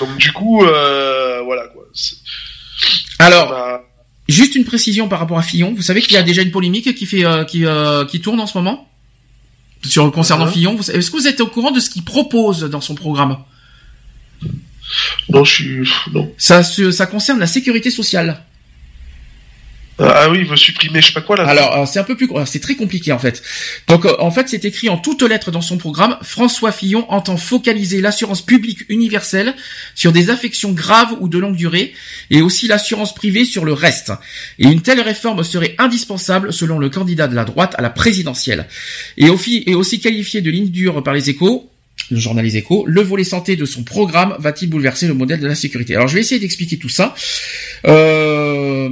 Donc 0.00 0.16
du 0.18 0.32
coup, 0.32 0.64
euh, 0.64 1.40
voilà 1.44 1.66
quoi. 1.68 1.84
Alors, 3.18 3.52
a- 3.52 3.80
juste 4.28 4.54
une 4.54 4.64
précision 4.64 5.08
par 5.08 5.18
rapport 5.20 5.38
à 5.38 5.42
Fillon. 5.42 5.72
Vous 5.74 5.82
savez 5.82 6.02
qu'il 6.02 6.12
y 6.12 6.16
a 6.18 6.22
déjà 6.22 6.42
une 6.42 6.50
polémique 6.50 6.94
qui 6.94 7.06
fait, 7.06 7.24
euh, 7.24 7.44
qui, 7.44 7.64
qui 8.10 8.20
tourne 8.20 8.40
en 8.40 8.46
ce 8.46 8.56
moment 8.58 8.90
sur 9.84 10.10
concernant 10.12 10.46
Mhm. 10.46 10.52
Fillon. 10.52 10.78
Est-ce 10.80 11.10
que 11.10 11.16
vous 11.16 11.26
êtes 11.28 11.40
au 11.40 11.46
courant 11.46 11.70
de 11.70 11.80
ce 11.80 11.88
qu'il 11.90 12.04
propose 12.04 12.60
dans 12.64 12.80
son 12.80 12.94
programme? 12.94 13.38
Non, 15.28 15.42
je 15.44 15.52
suis 15.52 15.88
non. 16.12 16.32
Ça, 16.38 16.62
ça 16.62 17.06
concerne 17.06 17.40
la 17.40 17.46
sécurité 17.46 17.90
sociale. 17.90 18.42
Ah 19.98 20.28
oui, 20.30 20.38
il 20.40 20.46
veut 20.46 20.56
supprimer 20.56 21.00
je 21.00 21.06
sais 21.06 21.12
pas 21.14 21.22
quoi 21.22 21.36
là. 21.36 21.46
Alors, 21.46 21.74
euh, 21.78 21.86
c'est 21.86 21.98
un 21.98 22.04
peu 22.04 22.16
plus, 22.16 22.28
alors, 22.30 22.46
c'est 22.46 22.60
très 22.60 22.74
compliqué 22.74 23.12
en 23.12 23.18
fait. 23.18 23.42
Donc, 23.88 24.04
euh, 24.04 24.14
en 24.18 24.30
fait, 24.30 24.46
c'est 24.48 24.64
écrit 24.66 24.88
en 24.90 24.98
toutes 24.98 25.22
lettres 25.22 25.50
dans 25.50 25.62
son 25.62 25.78
programme. 25.78 26.18
François 26.22 26.70
Fillon 26.70 27.10
entend 27.10 27.36
focaliser 27.38 28.00
l'assurance 28.02 28.42
publique 28.44 28.80
universelle 28.90 29.54
sur 29.94 30.12
des 30.12 30.28
affections 30.28 30.72
graves 30.72 31.14
ou 31.20 31.28
de 31.28 31.38
longue 31.38 31.56
durée, 31.56 31.94
et 32.30 32.42
aussi 32.42 32.68
l'assurance 32.68 33.14
privée 33.14 33.44
sur 33.46 33.64
le 33.64 33.72
reste. 33.72 34.12
Et 34.58 34.66
une 34.66 34.82
telle 34.82 35.00
réforme 35.00 35.42
serait 35.44 35.74
indispensable 35.78 36.52
selon 36.52 36.78
le 36.78 36.90
candidat 36.90 37.26
de 37.28 37.34
la 37.34 37.44
droite 37.44 37.74
à 37.78 37.82
la 37.82 37.90
présidentielle. 37.90 38.68
Et, 39.16 39.30
aussi- 39.30 39.62
et 39.66 39.74
aussi 39.74 40.00
qualifié 40.00 40.42
de 40.42 40.50
ligne 40.50 40.68
dure 40.70 41.02
par 41.02 41.14
les 41.14 41.30
échos. 41.30 41.70
Le 42.10 42.18
journal 42.18 42.44
Les 42.44 42.64
le 42.86 43.00
volet 43.00 43.24
santé 43.24 43.56
de 43.56 43.64
son 43.64 43.82
programme 43.82 44.36
va-t-il 44.38 44.70
bouleverser 44.70 45.08
le 45.08 45.14
modèle 45.14 45.40
de 45.40 45.46
la 45.46 45.56
sécurité? 45.56 45.96
Alors 45.96 46.06
je 46.06 46.14
vais 46.14 46.20
essayer 46.20 46.40
d'expliquer 46.40 46.78
tout 46.78 46.88
ça. 46.88 47.14
Euh, 47.86 48.88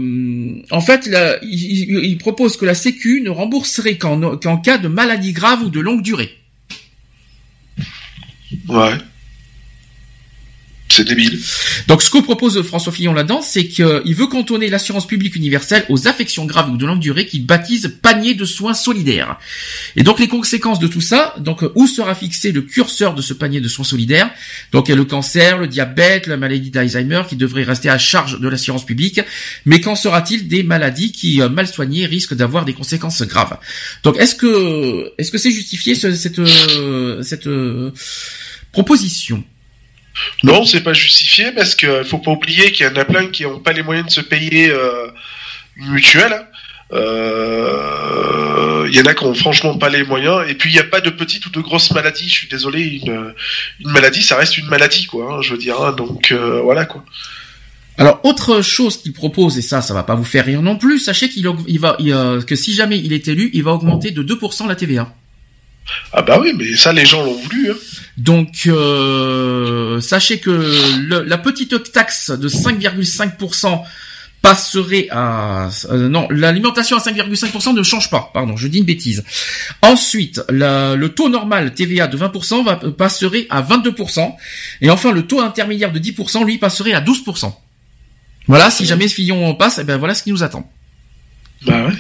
en 0.71 0.81
fait, 0.81 1.09
il, 1.43 2.19
propose 2.19 2.57
que 2.57 2.65
la 2.65 2.75
Sécu 2.75 3.21
ne 3.21 3.31
rembourserait 3.31 3.99
qu'en 3.99 4.57
cas 4.59 4.79
de 4.79 4.89
maladie 4.89 5.33
grave 5.33 5.63
ou 5.63 5.71
de 5.71 5.81
longue 5.81 6.03
durée. 6.03 6.31
Ouais. 8.69 8.95
C'est 10.97 11.05
débile. 11.05 11.41
Donc 11.89 12.03
ce 12.03 12.11
que 12.11 12.19
propose 12.19 12.63
François 12.63 12.93
Fillon 12.93 13.13
là-dedans, 13.15 13.43
c'est 13.43 13.67
qu'il 13.67 14.15
veut 14.15 14.29
cantonner 14.29 14.69
l'assurance 14.69 15.07
publique 15.09 15.35
universelle 15.35 15.85
aux 15.89 16.07
affections 16.07 16.45
graves 16.45 16.71
ou 16.71 16.77
de 16.77 16.87
longue 16.87 17.01
durée 17.01 17.27
qu'il 17.27 17.45
baptise 17.45 17.93
panier 18.01 18.35
de 18.35 18.45
soins 18.45 18.75
solidaires. 18.75 19.39
Et 19.97 20.05
donc 20.05 20.21
les 20.21 20.29
conséquences 20.29 20.79
de 20.79 20.87
tout 20.87 21.01
ça, 21.01 21.35
donc 21.39 21.65
euh, 21.65 21.73
où 21.75 21.89
sera 21.89 22.15
fixé 22.15 22.53
le 22.53 22.63
curseur 22.63 23.15
de 23.15 23.23
ce 23.23 23.35
panier 23.35 23.61
de 23.61 23.67
soins 23.69 23.85
solidaires? 23.85 24.31
Donc 24.71 24.87
il 24.87 24.93
y 24.93 24.95
a 24.95 24.97
le 24.97 25.05
cancer, 25.05 25.59
le 25.59 25.67
diabète, 25.67 26.29
la 26.29 26.37
maladie 26.37 26.71
d'Alzheimer 26.71 27.23
qui 27.29 27.35
devraient 27.37 27.65
rester 27.65 27.89
à 27.89 27.99
charge 27.99 28.39
de 28.39 28.49
l'assurance 28.49 28.87
publique, 28.87 29.21
mais 29.65 29.81
qu'en 29.81 29.97
sera-t-il 29.97 30.47
des 30.47 30.63
maladies 30.63 31.11
qui 31.11 31.41
euh, 31.41 31.49
mal 31.49 31.67
soignées 31.67 32.07
risquent 32.07 32.35
d'avoir 32.35 32.65
des 32.65 32.73
conséquences 32.75 33.23
graves? 33.23 33.59
Donc 34.05 34.17
est-ce 34.19 34.35
que 34.37 35.13
est-ce 35.19 35.33
que 35.33 35.39
c'est 35.39 35.51
justifié 35.51 35.95
ce- 35.97 36.15
cette 36.15 36.39
euh, 36.39 37.23
cette 37.23 37.49
euh, 37.49 37.91
proposition? 38.73 39.43
Non, 40.43 40.65
c'est 40.65 40.83
pas 40.83 40.93
justifié 40.93 41.53
parce 41.53 41.75
que 41.75 42.03
faut 42.05 42.19
pas 42.19 42.31
oublier 42.31 42.73
qu'il 42.73 42.87
y 42.87 42.89
en 42.89 42.97
a 42.97 43.05
plein 43.05 43.27
qui 43.29 43.45
ont 43.47 43.59
pas 43.59 43.73
les 43.73 43.83
moyens 43.83 44.07
de 44.07 44.13
se 44.13 44.21
payer 44.21 44.71
euh, 44.71 45.09
une 45.77 45.91
mutuelle. 45.91 46.47
Euh, 46.93 48.87
Il 48.89 48.95
y 48.95 49.01
en 49.01 49.07
a 49.07 49.15
qui 49.15 49.25
ont 49.25 49.35
franchement 49.35 49.77
pas 49.79 49.89
les 49.89 50.05
moyens. 50.05 50.45
Et 50.49 50.55
puis 50.55 50.71
il 50.71 50.75
n'y 50.75 50.79
a 50.79 50.85
pas 50.85 51.01
de 51.01 51.11
petites 51.11 51.45
ou 51.47 51.51
de 51.51 51.61
grosses 51.61 51.91
maladies. 51.93 52.29
Je 52.29 52.35
suis 52.35 52.49
désolé, 52.49 53.01
une, 53.05 53.35
maladie, 53.81 54.23
ça 54.23 54.37
reste 54.37 54.59
une 54.59 54.67
maladie, 54.69 55.07
quoi. 55.07 55.35
hein, 55.35 55.43
je 55.43 55.53
veux 55.53 55.59
dire. 55.59 55.81
hein, 55.81 55.93
donc 55.93 56.31
euh, 56.33 56.61
voilà, 56.63 56.85
quoi. 56.85 57.05
Alors 57.97 58.21
autre 58.25 58.61
chose 58.61 59.01
qu'il 59.01 59.13
propose 59.13 59.57
et 59.57 59.63
ça, 59.63 59.81
ça 59.81 59.95
va 59.95 60.03
pas 60.03 60.17
vous 60.17 60.25
faire 60.25 60.45
rire 60.45 60.63
non 60.63 60.77
plus. 60.77 60.99
Sachez 60.99 61.29
qu'il 61.29 61.47
va 61.81 61.97
que 62.47 62.57
si 62.57 62.75
jamais 62.75 62.99
il 62.99 63.13
est 63.13 63.29
élu, 63.29 63.51
il 63.55 63.63
va 63.63 63.73
augmenter 63.73 64.11
de 64.11 64.23
2% 64.23 64.67
la 64.69 64.75
TVA. 64.75 65.13
Ah 66.13 66.23
bah 66.23 66.39
oui, 66.41 66.53
mais 66.57 66.75
ça 66.77 66.93
les 66.93 67.05
gens 67.05 67.23
l'ont 67.25 67.35
voulu. 67.35 67.71
Hein. 67.71 67.75
Donc 68.17 68.63
euh, 68.67 70.01
sachez 70.01 70.39
que 70.39 70.51
le- 70.51 71.23
la 71.25 71.39
petite 71.39 71.93
taxe 71.93 72.31
de 72.31 72.49
5,5% 72.49 73.83
passerait 74.41 75.09
à 75.11 75.71
euh, 75.91 76.09
non 76.09 76.29
l'alimentation 76.31 76.97
à 76.99 77.01
5,5% 77.01 77.75
ne 77.75 77.83
change 77.83 78.11
pas 78.11 78.31
pardon 78.35 78.59
je 78.59 78.69
dis 78.69 78.77
une 78.77 78.85
bêtise 78.85 79.25
ensuite 79.81 80.43
la- 80.51 80.95
le 80.97 81.09
taux 81.09 81.31
normal 81.31 81.73
TVA 81.73 82.07
de 82.09 82.19
20% 82.19 82.63
va 82.63 82.77
passerait 82.77 83.47
à 83.49 83.63
22% 83.63 84.37
et 84.83 84.91
enfin 84.91 85.13
le 85.13 85.23
taux 85.27 85.41
intermédiaire 85.41 85.93
de 85.93 85.99
10% 85.99 86.45
lui 86.45 86.59
passerait 86.59 86.93
à 86.93 87.01
12% 87.01 87.55
voilà 88.47 88.71
si 88.71 88.85
jamais 88.85 89.09
ce 89.09 89.15
Fillon 89.15 89.55
passe 89.55 89.79
eh 89.81 89.85
ben 89.85 89.97
voilà 89.97 90.15
ce 90.15 90.23
qui 90.23 90.31
nous 90.31 90.43
attend 90.43 90.71
Bah 91.65 91.87
ouais. 91.87 91.95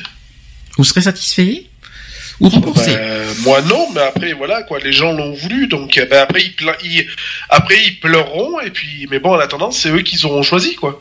vous 0.77 0.85
serez 0.85 1.01
satisfait? 1.01 1.65
Ou 2.41 2.49
remboursé 2.49 2.95
Bah, 2.95 3.01
moi 3.45 3.63
non, 3.63 3.89
mais 3.95 4.01
après 4.03 4.33
voilà 4.33 4.63
quoi, 4.65 4.79
les 4.81 4.93
gens 4.93 5.13
l'ont 5.13 5.33
voulu, 5.33 5.67
donc 5.69 5.97
euh, 5.99 6.07
bah, 6.11 6.23
après 6.23 6.43
ils, 6.43 6.55
pla- 6.55 6.77
ils- 6.83 7.07
après 7.49 7.77
ils 7.87 8.01
pleureront 8.01 8.61
et 8.61 8.71
puis 8.71 9.07
mais 9.11 9.19
bon 9.21 9.31
en 9.35 9.39
attendant 9.39 9.71
c'est 9.71 9.91
eux 9.91 10.03
qui 10.03 10.25
auront 10.27 10.43
choisi 10.43 10.75
quoi. 10.75 11.01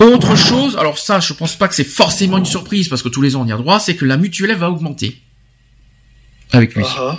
Autre 0.00 0.34
chose, 0.36 0.76
alors 0.76 0.98
ça, 0.98 1.20
je 1.20 1.32
pense 1.32 1.54
pas 1.56 1.68
que 1.68 1.74
c'est 1.74 1.84
forcément 1.84 2.38
une 2.38 2.44
surprise 2.44 2.88
parce 2.88 3.02
que 3.02 3.08
tous 3.08 3.22
les 3.22 3.36
ans 3.36 3.42
on 3.42 3.46
y 3.46 3.52
a 3.52 3.56
droit, 3.56 3.78
c'est 3.78 3.94
que 3.94 4.04
la 4.04 4.16
mutuelle 4.16 4.54
va 4.56 4.68
augmenter 4.68 5.16
avec 6.56 6.74
lui. 6.74 6.84
Ah, 6.86 7.18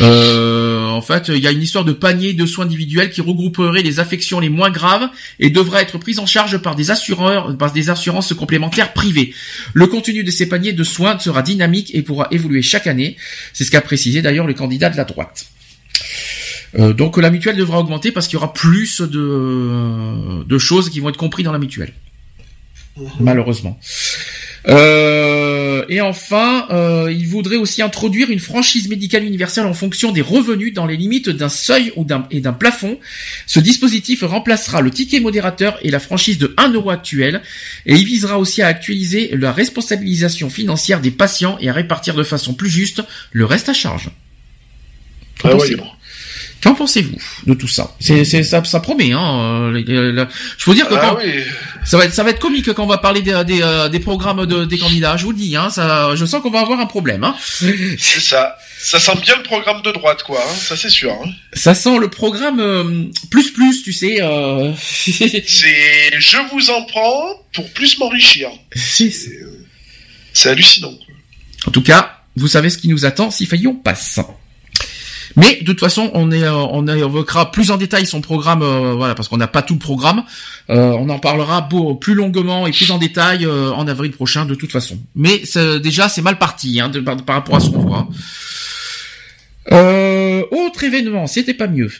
Euh, 0.00 0.86
en 0.86 1.02
fait, 1.02 1.28
il 1.28 1.38
y 1.38 1.46
a 1.46 1.50
une 1.50 1.62
histoire 1.62 1.84
de 1.84 1.92
panier 1.92 2.32
de 2.32 2.46
soins 2.46 2.64
individuels 2.64 3.10
qui 3.10 3.20
regrouperait 3.20 3.82
les 3.82 4.00
affections 4.00 4.40
les 4.40 4.48
moins 4.48 4.70
graves 4.70 5.08
et 5.38 5.50
devra 5.50 5.82
être 5.82 5.98
prise 5.98 6.18
en 6.18 6.26
charge 6.26 6.58
par 6.58 6.74
des 6.74 6.90
assureurs, 6.90 7.56
par 7.56 7.72
des 7.72 7.90
assurances 7.90 8.32
complémentaires 8.32 8.92
privées. 8.92 9.34
Le 9.74 9.86
contenu 9.86 10.24
de 10.24 10.30
ces 10.30 10.48
paniers 10.48 10.72
de 10.72 10.84
soins 10.84 11.18
sera 11.18 11.42
dynamique 11.42 11.94
et 11.94 12.02
pourra 12.02 12.28
évoluer 12.30 12.62
chaque 12.62 12.86
année. 12.86 13.16
C'est 13.52 13.64
ce 13.64 13.70
qu'a 13.70 13.82
précisé 13.82 14.22
d'ailleurs 14.22 14.46
le 14.46 14.54
candidat 14.54 14.88
de 14.88 14.96
la 14.96 15.04
droite. 15.04 15.46
Euh, 16.78 16.94
donc 16.94 17.18
la 17.18 17.28
mutuelle 17.30 17.56
devra 17.56 17.78
augmenter 17.78 18.12
parce 18.12 18.26
qu'il 18.28 18.34
y 18.34 18.38
aura 18.38 18.54
plus 18.54 19.02
de, 19.02 20.42
de 20.44 20.58
choses 20.58 20.88
qui 20.88 21.00
vont 21.00 21.10
être 21.10 21.18
comprises 21.18 21.44
dans 21.44 21.52
la 21.52 21.58
mutuelle. 21.58 21.92
Malheureusement. 23.20 23.78
Euh, 24.68 25.84
et 25.88 26.00
enfin, 26.00 26.66
euh, 26.70 27.12
il 27.12 27.26
voudrait 27.26 27.56
aussi 27.56 27.82
introduire 27.82 28.30
une 28.30 28.38
franchise 28.38 28.88
médicale 28.88 29.24
universelle 29.24 29.66
en 29.66 29.74
fonction 29.74 30.12
des 30.12 30.20
revenus 30.20 30.72
dans 30.72 30.86
les 30.86 30.96
limites 30.96 31.28
d'un 31.28 31.48
seuil 31.48 31.92
ou 31.96 32.04
d'un 32.04 32.26
et 32.30 32.40
d'un 32.40 32.52
plafond. 32.52 32.98
Ce 33.46 33.60
dispositif 33.60 34.22
remplacera 34.22 34.80
le 34.80 34.90
ticket 34.90 35.20
modérateur 35.20 35.78
et 35.82 35.90
la 35.90 36.00
franchise 36.00 36.38
de 36.38 36.54
1 36.56 36.72
euro 36.72 36.90
actuelle 36.90 37.42
et 37.86 37.96
il 37.96 38.04
visera 38.04 38.38
aussi 38.38 38.62
à 38.62 38.68
actualiser 38.68 39.30
la 39.32 39.52
responsabilisation 39.52 40.48
financière 40.50 41.00
des 41.00 41.10
patients 41.10 41.58
et 41.60 41.68
à 41.68 41.72
répartir 41.72 42.14
de 42.14 42.22
façon 42.22 42.54
plus 42.54 42.70
juste 42.70 43.02
le 43.32 43.44
reste 43.44 43.68
à 43.68 43.74
charge. 43.74 44.10
Ah 45.44 45.56
ouais. 45.56 45.76
Qu'en 46.62 46.74
pensez-vous 46.74 47.16
de 47.46 47.54
tout 47.54 47.66
ça? 47.68 47.94
C'est, 47.98 48.24
c'est, 48.24 48.42
ça, 48.44 48.62
ça 48.64 48.80
promet, 48.80 49.12
hein. 49.12 49.72
euh, 49.74 50.26
Je 50.58 50.64
peux 50.64 50.74
dire 50.74 50.88
que 50.88 50.94
Ah 50.94 51.00
quand- 51.10 51.18
oui. 51.24 51.42
ça 51.84 51.96
va 51.98 52.04
être, 52.04 52.14
ça 52.14 52.22
va 52.22 52.30
être 52.30 52.38
comique 52.38 52.72
quand 52.72 52.84
on 52.84 52.86
va 52.86 52.98
parler 52.98 53.20
des, 53.20 53.42
des, 53.44 53.62
euh, 53.62 53.88
des 53.88 53.98
programmes 54.00 54.46
de, 54.46 54.64
des 54.64 54.78
candidats. 54.78 55.16
Je 55.16 55.24
vous 55.24 55.32
le 55.32 55.38
dis, 55.38 55.56
hein. 55.56 55.70
Ça, 55.70 56.14
je 56.14 56.24
sens 56.24 56.40
qu'on 56.40 56.50
va 56.50 56.60
avoir 56.60 56.78
un 56.78 56.86
problème, 56.86 57.24
hein. 57.24 57.34
C'est 57.40 58.20
ça. 58.20 58.56
Ça 58.78 58.98
sent 58.98 59.16
bien 59.22 59.36
le 59.36 59.42
programme 59.44 59.82
de 59.82 59.90
droite, 59.92 60.22
quoi. 60.24 60.40
hein, 60.40 60.54
Ça, 60.56 60.76
c'est 60.76 60.90
sûr. 60.90 61.12
hein. 61.12 61.30
Ça 61.52 61.74
sent 61.74 61.98
le 61.98 62.08
programme 62.08 62.60
euh, 62.60 63.04
plus 63.30 63.50
plus, 63.52 63.82
tu 63.82 63.92
sais. 63.92 64.18
Euh... 64.20 64.72
C'est 64.76 65.44
je 66.18 66.38
vous 66.52 66.70
en 66.70 66.82
prends 66.84 67.42
pour 67.54 67.68
plus 67.72 67.98
m'enrichir. 67.98 68.48
C'est 68.74 70.48
hallucinant. 70.48 70.94
En 71.66 71.70
tout 71.70 71.82
cas, 71.82 72.20
vous 72.36 72.48
savez 72.48 72.70
ce 72.70 72.78
qui 72.78 72.88
nous 72.88 73.04
attend 73.04 73.30
si 73.30 73.46
failli 73.46 73.66
on 73.66 73.74
passe. 73.74 74.18
Mais 75.36 75.58
de 75.60 75.66
toute 75.66 75.80
façon, 75.80 76.10
on 76.14 76.30
est, 76.30 76.42
euh, 76.44 76.52
on 76.54 76.86
évoquera 76.86 77.50
plus 77.50 77.70
en 77.70 77.76
détail 77.76 78.06
son 78.06 78.20
programme, 78.20 78.62
euh, 78.62 78.94
voilà, 78.94 79.14
parce 79.14 79.28
qu'on 79.28 79.36
n'a 79.38 79.46
pas 79.48 79.62
tout 79.62 79.74
le 79.74 79.78
programme. 79.78 80.24
Euh, 80.70 80.90
on 80.92 81.08
en 81.08 81.18
parlera 81.18 81.60
beau, 81.62 81.94
plus 81.94 82.14
longuement 82.14 82.66
et 82.66 82.72
plus 82.72 82.90
en 82.90 82.98
détail 82.98 83.44
euh, 83.46 83.70
en 83.72 83.86
avril 83.88 84.12
prochain, 84.12 84.44
de 84.44 84.54
toute 84.54 84.72
façon. 84.72 84.98
Mais 85.14 85.42
déjà, 85.82 86.08
c'est 86.08 86.22
mal 86.22 86.38
parti 86.38 86.80
hein, 86.80 86.88
de- 86.88 87.00
par, 87.00 87.16
par 87.16 87.36
rapport 87.36 87.56
à 87.56 87.60
ce 87.60 87.70
qu'on 87.70 87.80
voit. 87.80 88.08
Euh, 89.70 90.42
autre 90.50 90.84
événement, 90.84 91.26
c'était 91.26 91.54
pas 91.54 91.68
mieux. 91.68 91.90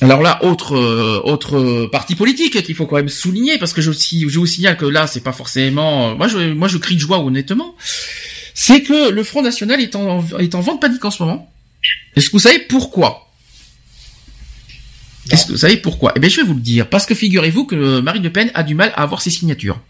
Alors 0.00 0.22
là, 0.22 0.42
autre 0.44 0.76
euh, 0.76 1.20
autre 1.24 1.56
euh, 1.58 1.88
parti 1.90 2.14
politique 2.14 2.62
qu'il 2.62 2.74
faut 2.74 2.86
quand 2.86 2.96
même 2.96 3.08
souligner 3.08 3.58
parce 3.58 3.72
que 3.72 3.82
je, 3.82 3.90
aussi, 3.90 4.24
je 4.28 4.38
vous 4.38 4.46
signale 4.46 4.76
que 4.76 4.86
là, 4.86 5.06
c'est 5.08 5.22
pas 5.22 5.32
forcément. 5.32 6.10
euh, 6.10 6.14
moi, 6.14 6.28
je 6.28 6.52
moi, 6.54 6.68
je 6.68 6.78
crie 6.78 6.94
de 6.94 7.00
joie 7.00 7.18
honnêtement. 7.18 7.74
C'est 8.54 8.82
que 8.82 9.10
le 9.10 9.22
Front 9.24 9.42
National 9.42 9.80
est 9.80 9.96
en 9.96 10.24
est 10.38 10.54
en 10.54 10.60
vente 10.60 10.80
panique 10.80 11.04
en 11.04 11.10
ce 11.10 11.22
moment. 11.22 11.50
Est-ce 12.16 12.26
que 12.26 12.32
vous 12.32 12.38
savez 12.38 12.58
pourquoi? 12.60 13.30
Est-ce 15.30 15.46
que 15.46 15.52
vous 15.52 15.58
savez 15.58 15.76
pourquoi? 15.76 16.12
Eh 16.16 16.20
bien, 16.20 16.28
je 16.28 16.36
vais 16.36 16.46
vous 16.46 16.54
le 16.54 16.60
dire. 16.60 16.88
Parce 16.88 17.06
que 17.06 17.14
figurez-vous 17.14 17.66
que 17.66 18.00
Marine 18.00 18.22
Le 18.22 18.32
Pen 18.32 18.50
a 18.54 18.62
du 18.62 18.74
mal 18.74 18.92
à 18.96 19.02
avoir 19.02 19.20
ses 19.20 19.30
signatures. 19.30 19.80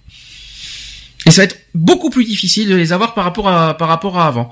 Et 1.27 1.31
ça 1.31 1.43
va 1.43 1.45
être 1.45 1.61
beaucoup 1.75 2.11
plus 2.11 2.25
difficile 2.25 2.69
de 2.69 2.75
les 2.75 2.93
avoir 2.93 3.13
par 3.13 3.25
rapport 3.25 3.49
à 3.49 3.77
par 3.77 3.89
rapport 3.89 4.19
à 4.19 4.27
avant. 4.27 4.51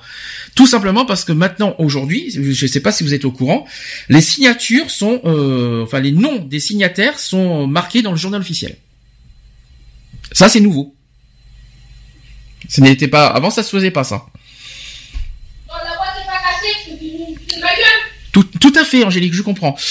Tout 0.55 0.67
simplement 0.67 1.07
parce 1.07 1.25
que 1.25 1.33
maintenant, 1.33 1.75
aujourd'hui, 1.79 2.31
je 2.31 2.41
ne 2.41 2.71
sais 2.71 2.81
pas 2.81 2.93
si 2.93 3.03
vous 3.03 3.15
êtes 3.15 3.25
au 3.25 3.33
courant, 3.33 3.67
les 4.09 4.21
signatures 4.21 4.91
sont, 4.91 5.21
euh, 5.25 5.85
enfin 5.85 6.01
les 6.01 6.13
noms 6.13 6.39
des 6.39 6.61
signataires 6.61 7.19
sont 7.19 7.67
marqués 7.67 8.03
dans 8.03 8.11
le 8.11 8.19
journal 8.19 8.41
officiel. 8.41 8.77
Ça, 10.33 10.49
c'est 10.49 10.61
nouveau. 10.61 10.95
Ce 12.69 12.81
n'était 12.81 13.09
pas 13.09 13.27
avant, 13.27 13.51
ça 13.51 13.63
se 13.63 13.71
faisait 13.71 13.91
pas 13.91 14.05
ça. 14.05 14.27
Tout, 18.61 18.73
à 18.79 18.85
fait, 18.85 19.03
Angélique, 19.03 19.33
je 19.33 19.43
comprends. 19.43 19.77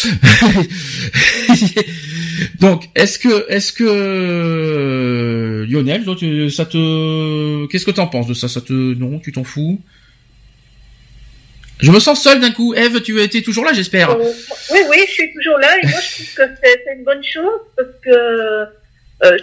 Donc, 2.59 2.89
est-ce 2.93 3.17
que, 3.17 3.49
est-ce 3.49 3.73
que 3.73 3.83
euh, 3.87 5.65
Lionel, 5.67 6.03
ça 6.51 6.65
te, 6.65 7.65
qu'est-ce 7.67 7.85
que 7.85 7.91
t'en 7.91 8.07
penses 8.07 8.27
de 8.27 8.35
ça? 8.35 8.47
Ça 8.47 8.61
te, 8.61 8.73
non, 8.73 9.19
tu 9.19 9.31
t'en 9.31 9.43
fous? 9.43 9.81
Je 11.79 11.91
me 11.91 11.99
sens 11.99 12.21
seul 12.21 12.39
d'un 12.39 12.51
coup. 12.51 12.75
Eve, 12.75 13.01
tu 13.01 13.19
étais 13.21 13.41
toujours 13.41 13.65
là, 13.65 13.73
j'espère. 13.73 14.11
Euh, 14.11 14.31
oui, 14.71 14.79
oui, 14.89 14.97
je 15.07 15.11
suis 15.11 15.33
toujours 15.33 15.57
là 15.57 15.75
et 15.81 15.87
moi 15.87 15.99
je 15.99 16.15
trouve 16.15 16.33
que 16.35 16.43
c'est 16.63 16.85
une 16.95 17.03
bonne 17.03 17.23
chose 17.23 17.59
parce 17.75 17.89
que 18.01 18.11
euh, 18.11 18.65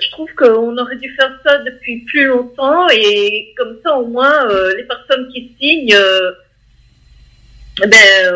je 0.00 0.10
trouve 0.12 0.28
qu'on 0.36 0.78
aurait 0.78 0.96
dû 0.96 1.12
faire 1.14 1.38
ça 1.44 1.58
depuis 1.58 1.98
plus 2.06 2.24
longtemps 2.26 2.88
et 2.90 3.52
comme 3.56 3.76
ça 3.84 3.96
au 3.96 4.06
moins 4.06 4.48
les 4.76 4.84
personnes 4.84 5.28
qui 5.32 5.54
signent 5.60 5.94
euh, 5.94 6.30
ben, 7.86 8.30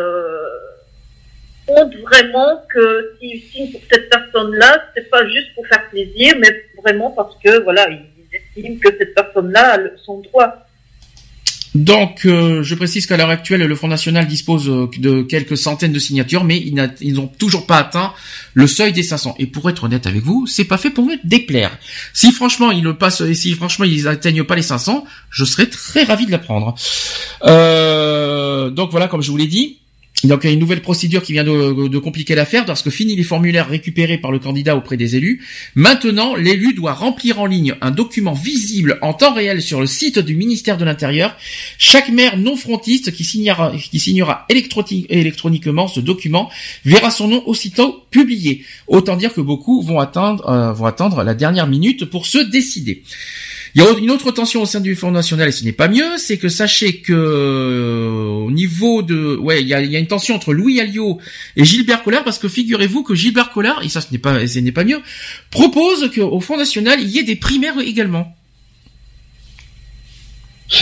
montrent 1.67 1.97
vraiment 2.01 2.63
que 2.73 3.15
s'ils 3.19 3.41
signent 3.41 3.71
pour 3.71 3.81
cette 3.91 4.09
personne-là, 4.09 4.83
c'est 4.95 5.09
pas 5.09 5.25
juste 5.27 5.53
pour 5.55 5.65
faire 5.67 5.89
plaisir, 5.89 6.35
mais 6.39 6.49
vraiment 6.81 7.11
parce 7.11 7.35
que 7.43 7.63
voilà, 7.63 7.87
ils 7.89 8.35
estiment 8.35 8.79
que 8.79 8.89
cette 8.97 9.13
personne-là 9.13 9.75
a 9.75 9.97
son 10.05 10.21
droit. 10.21 10.67
Donc, 11.75 12.25
euh, 12.25 12.63
je 12.63 12.73
précise 12.73 13.05
qu'à 13.05 13.17
l'heure 13.17 13.29
actuelle, 13.29 13.61
le 13.61 13.75
Front 13.75 13.87
National 13.87 14.25
dispose 14.25 14.67
euh, 14.67 14.89
de 14.97 15.21
quelques 15.21 15.57
centaines 15.57 15.91
de 15.91 15.99
signatures, 15.99 16.43
mais 16.43 16.57
ils 16.57 17.13
n'ont 17.13 17.27
toujours 17.27 17.67
pas 17.67 17.77
atteint 17.77 18.13
le 18.55 18.65
seuil 18.65 18.93
des 18.93 19.03
500. 19.03 19.35
Et 19.37 19.45
pour 19.45 19.69
être 19.69 19.83
honnête 19.83 20.07
avec 20.07 20.23
vous, 20.23 20.47
c'est 20.47 20.63
pas 20.63 20.79
fait 20.79 20.89
pour 20.89 21.05
me 21.05 21.15
déplaire. 21.23 21.77
Si 22.13 22.31
franchement 22.31 22.71
ils 22.71 22.83
le 22.83 22.97
passent, 22.97 23.31
si 23.33 23.53
franchement 23.53 23.85
ils 23.85 24.07
atteignent 24.07 24.43
pas 24.43 24.55
les 24.55 24.63
500, 24.63 25.05
je 25.29 25.45
serais 25.45 25.67
très 25.67 26.03
ravi 26.03 26.25
de 26.25 26.31
l'apprendre. 26.31 26.73
Euh, 27.43 28.71
donc 28.71 28.89
voilà, 28.89 29.07
comme 29.07 29.21
je 29.21 29.29
vous 29.29 29.37
l'ai 29.37 29.45
dit. 29.45 29.77
Donc 30.23 30.43
il 30.43 30.47
y 30.47 30.49
a 30.49 30.53
une 30.53 30.59
nouvelle 30.59 30.81
procédure 30.81 31.21
qui 31.21 31.33
vient 31.33 31.43
de, 31.43 31.97
compliquer 31.99 32.33
l'affaire 32.33 32.65
parce 32.65 32.81
que 32.81 32.89
les 32.89 33.23
formulaires 33.23 33.69
récupérés 33.69 34.17
par 34.17 34.31
le 34.31 34.39
candidat 34.39 34.75
auprès 34.75 34.97
des 34.97 35.15
élus. 35.15 35.45
Maintenant, 35.75 36.35
l'élu 36.35 36.73
doit 36.73 36.93
remplir 36.93 37.39
en 37.39 37.45
ligne 37.45 37.75
un 37.81 37.91
document 37.91 38.33
visible 38.33 38.97
en 39.01 39.13
temps 39.13 39.33
réel 39.33 39.61
sur 39.61 39.79
le 39.79 39.85
site 39.85 40.17
du 40.17 40.35
ministère 40.35 40.77
de 40.77 40.85
l'Intérieur. 40.85 41.37
Chaque 41.77 42.09
maire 42.09 42.37
non 42.37 42.55
frontiste 42.55 43.11
qui 43.11 43.23
signera, 43.23 43.73
qui 43.77 43.99
signera 43.99 44.47
électroniquement 44.49 45.87
ce 45.87 45.99
document 45.99 46.49
verra 46.83 47.11
son 47.11 47.27
nom 47.27 47.43
aussitôt 47.45 48.03
publié. 48.09 48.63
Autant 48.87 49.17
dire 49.17 49.33
que 49.33 49.41
beaucoup 49.41 49.83
vont 49.83 49.99
attendre, 49.99 50.49
euh, 50.49 50.73
vont 50.73 50.85
attendre 50.85 51.23
la 51.23 51.35
dernière 51.35 51.67
minute 51.67 52.05
pour 52.05 52.25
se 52.25 52.39
décider. 52.39 53.03
Il 53.77 53.83
y 53.83 53.85
a 53.85 53.91
une 53.91 54.09
autre 54.09 54.31
tension 54.31 54.63
au 54.63 54.65
sein 54.65 54.79
du 54.79 54.95
Front 54.95 55.11
National 55.11 55.49
et 55.49 55.51
ce 55.51 55.63
n'est 55.63 55.71
pas 55.71 55.87
mieux, 55.87 56.17
c'est 56.17 56.39
que 56.39 56.49
sachez 56.49 56.99
que 56.99 57.13
euh, 57.13 58.25
au 58.47 58.49
niveau 58.49 59.03
de, 59.03 59.35
ouais, 59.35 59.61
il 59.61 59.67
y 59.67 59.75
a, 59.75 59.81
il 59.81 59.91
y 59.91 59.95
a 59.95 59.99
une 59.99 60.07
tension 60.07 60.33
entre 60.33 60.51
Louis 60.51 60.81
Alliot 60.81 61.19
et 61.55 61.63
Gilbert 61.63 62.01
Collard 62.01 62.23
parce 62.23 62.39
que 62.39 62.49
figurez-vous 62.49 63.03
que 63.03 63.13
Gilbert 63.13 63.51
Collard, 63.51 63.83
et 63.83 63.89
ça 63.89 64.01
ce 64.01 64.07
n'est 64.11 64.17
pas, 64.17 64.47
ce 64.47 64.57
n'est 64.57 64.71
pas 64.71 64.83
mieux, 64.83 64.99
propose 65.51 66.09
qu'au 66.09 66.39
Front 66.39 66.57
National 66.57 66.99
il 66.99 67.07
y 67.07 67.19
ait 67.19 67.23
des 67.23 67.35
primaires 67.35 67.79
également. 67.79 68.35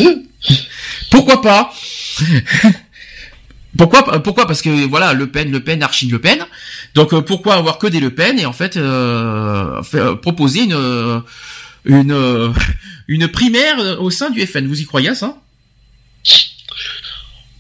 Pourquoi 1.12 1.42
pas? 1.42 1.74
Pourquoi 3.78 4.22
Pourquoi? 4.22 4.48
Parce 4.48 4.62
que 4.62 4.70
voilà, 4.88 5.12
Le 5.12 5.30
Pen, 5.30 5.52
Le 5.52 5.60
Pen, 5.60 5.84
Archie 5.84 6.08
Le 6.08 6.20
Pen. 6.20 6.46
Donc 6.94 7.12
euh, 7.12 7.20
pourquoi 7.20 7.56
avoir 7.56 7.78
que 7.78 7.88
des 7.88 8.00
Le 8.00 8.12
Pen? 8.12 8.40
Et 8.40 8.46
en 8.46 8.54
fait 8.54 8.78
euh, 8.78 9.82
euh, 9.96 10.16
proposer 10.16 10.64
une 10.64 10.74
euh, 10.74 11.20
une 11.86 12.12
euh, 12.12 12.50
une 13.08 13.28
primaire 13.28 13.80
euh, 13.80 13.98
au 13.98 14.10
sein 14.10 14.30
du 14.30 14.46
FN 14.46 14.68
Vous 14.68 14.82
y 14.82 14.86
croyez 14.86 15.10
à 15.10 15.16
ça? 15.16 15.38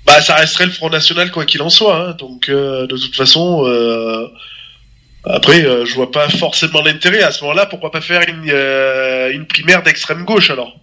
Bah, 0.06 0.22
ça 0.22 0.36
resterait 0.36 0.66
le 0.68 0.72
Front 0.72 0.90
National 0.90 1.32
quoi 1.32 1.46
qu'il 1.46 1.62
en 1.62 1.70
soit. 1.70 2.10
hein. 2.10 2.16
Donc, 2.20 2.50
euh, 2.50 2.86
de 2.88 2.96
toute 2.98 3.16
façon, 3.16 3.66
euh, 3.66 4.28
après, 5.26 5.62
je 5.86 5.94
vois 5.96 6.12
pas 6.12 6.30
forcément 6.30 6.82
l'intérêt 6.84 7.24
à 7.24 7.32
ce 7.32 7.42
moment-là. 7.42 7.66
Pourquoi 7.66 7.92
pas 7.92 8.02
faire 8.02 8.22
une, 8.28 8.52
une 9.36 9.48
primaire 9.48 9.82
d'extrême 9.82 10.24
gauche 10.24 10.52
alors? 10.52 10.80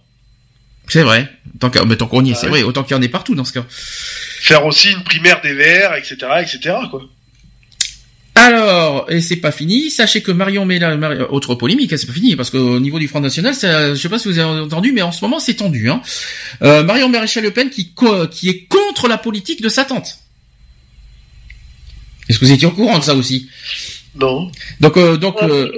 C'est 0.89 1.03
vrai. 1.03 1.31
Tant 1.61 1.69
qu'à- 1.69 1.85
mais 1.85 1.95
tant 1.95 2.07
qu'on 2.07 2.25
y 2.25 2.31
est, 2.31 2.33
Ah 2.33 2.39
c'est 2.41 2.45
oui. 2.47 2.51
vrai. 2.51 2.63
Autant 2.63 2.83
qu'il 2.83 2.93
y 2.95 2.99
en 2.99 3.01
ait 3.01 3.07
partout 3.07 3.35
dans 3.35 3.45
ce 3.45 3.53
cas. 3.53 3.63
Faire 3.69 4.65
aussi 4.65 4.91
une 4.91 5.03
primaire 5.03 5.39
des 5.39 5.53
Verts, 5.53 5.95
etc., 5.95 6.17
etc. 6.41 6.75
Quoi. 6.91 7.03
Alors, 8.35 9.05
et 9.11 9.21
c'est 9.21 9.35
pas 9.37 9.51
fini. 9.51 9.89
Sachez 9.91 10.21
que 10.21 10.31
Marion 10.31 10.65
Mela, 10.65 10.97
Mari- 10.97 11.19
autre 11.29 11.53
polémique, 11.55 11.93
hein, 11.93 11.97
c'est 11.97 12.07
pas 12.07 12.13
fini 12.13 12.35
parce 12.35 12.49
qu'au 12.49 12.79
niveau 12.79 12.97
du 12.99 13.07
Front 13.07 13.19
National, 13.21 13.53
ça, 13.53 13.93
je 13.93 14.01
sais 14.01 14.09
pas 14.09 14.17
si 14.17 14.27
vous 14.27 14.39
avez 14.39 14.61
entendu, 14.61 14.91
mais 14.91 15.01
en 15.03 15.11
ce 15.11 15.23
moment 15.23 15.39
c'est 15.39 15.53
tendu. 15.53 15.89
Hein. 15.89 16.01
Euh, 16.63 16.83
Marion 16.83 17.09
Maréchal 17.09 17.43
Le 17.43 17.51
Pen 17.51 17.69
qui 17.69 17.91
co- 17.93 18.27
qui 18.27 18.49
est 18.49 18.65
contre 18.67 19.07
la 19.07 19.17
politique 19.19 19.61
de 19.61 19.69
sa 19.69 19.85
tante. 19.85 20.17
Est-ce 22.27 22.39
que 22.39 22.45
vous 22.45 22.51
étiez 22.51 22.67
au 22.67 22.71
courant 22.71 22.97
de 22.99 23.03
ça 23.03 23.13
aussi? 23.15 23.49
Non. 24.15 24.51
Donc, 24.79 24.97
euh, 24.97 25.17
donc, 25.17 25.41
euh, 25.41 25.71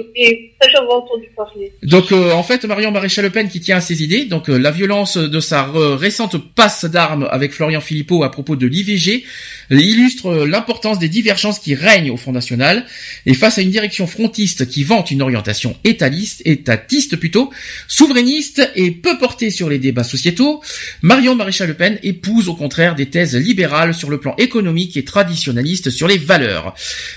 donc 1.82 2.12
euh, 2.12 2.32
en 2.32 2.42
fait, 2.42 2.64
Marion 2.64 2.90
Maréchal 2.90 3.24
Le 3.24 3.30
Pen 3.30 3.48
qui 3.48 3.60
tient 3.60 3.76
à 3.76 3.80
ses 3.80 4.02
idées, 4.02 4.24
donc 4.24 4.48
euh, 4.48 4.56
la 4.56 4.70
violence 4.70 5.18
de 5.18 5.40
sa 5.40 5.68
euh, 5.68 5.96
récente 5.96 6.36
passe 6.54 6.86
d'armes 6.86 7.28
avec 7.30 7.52
Florian 7.52 7.80
Philippot 7.80 8.22
à 8.22 8.30
propos 8.30 8.56
de 8.56 8.66
l'IVG 8.66 9.24
euh, 9.70 9.78
illustre 9.78 10.26
euh, 10.26 10.46
l'importance 10.46 10.98
des 10.98 11.10
divergences 11.10 11.58
qui 11.58 11.74
règnent 11.74 12.10
au 12.10 12.16
Front 12.16 12.32
National 12.32 12.86
et 13.26 13.34
face 13.34 13.58
à 13.58 13.62
une 13.62 13.70
direction 13.70 14.06
frontiste 14.06 14.66
qui 14.68 14.82
vante 14.82 15.10
une 15.10 15.20
orientation 15.20 15.76
étaliste, 15.84 16.40
étatiste 16.46 17.16
plutôt, 17.16 17.50
souverainiste 17.86 18.70
et 18.76 18.90
peu 18.92 19.18
portée 19.18 19.50
sur 19.50 19.68
les 19.68 19.78
débats 19.78 20.04
sociétaux, 20.04 20.62
Marion 21.02 21.34
Maréchal 21.34 21.68
Le 21.68 21.74
Pen 21.74 21.98
épouse 22.02 22.48
au 22.48 22.54
contraire 22.54 22.94
des 22.94 23.06
thèses 23.06 23.36
libérales 23.36 23.94
sur 23.94 24.08
le 24.08 24.18
plan 24.18 24.34
économique 24.38 24.96
et 24.96 25.04
traditionnaliste 25.04 25.90
sur 25.90 26.08
les 26.08 26.18
valeurs. 26.18 26.74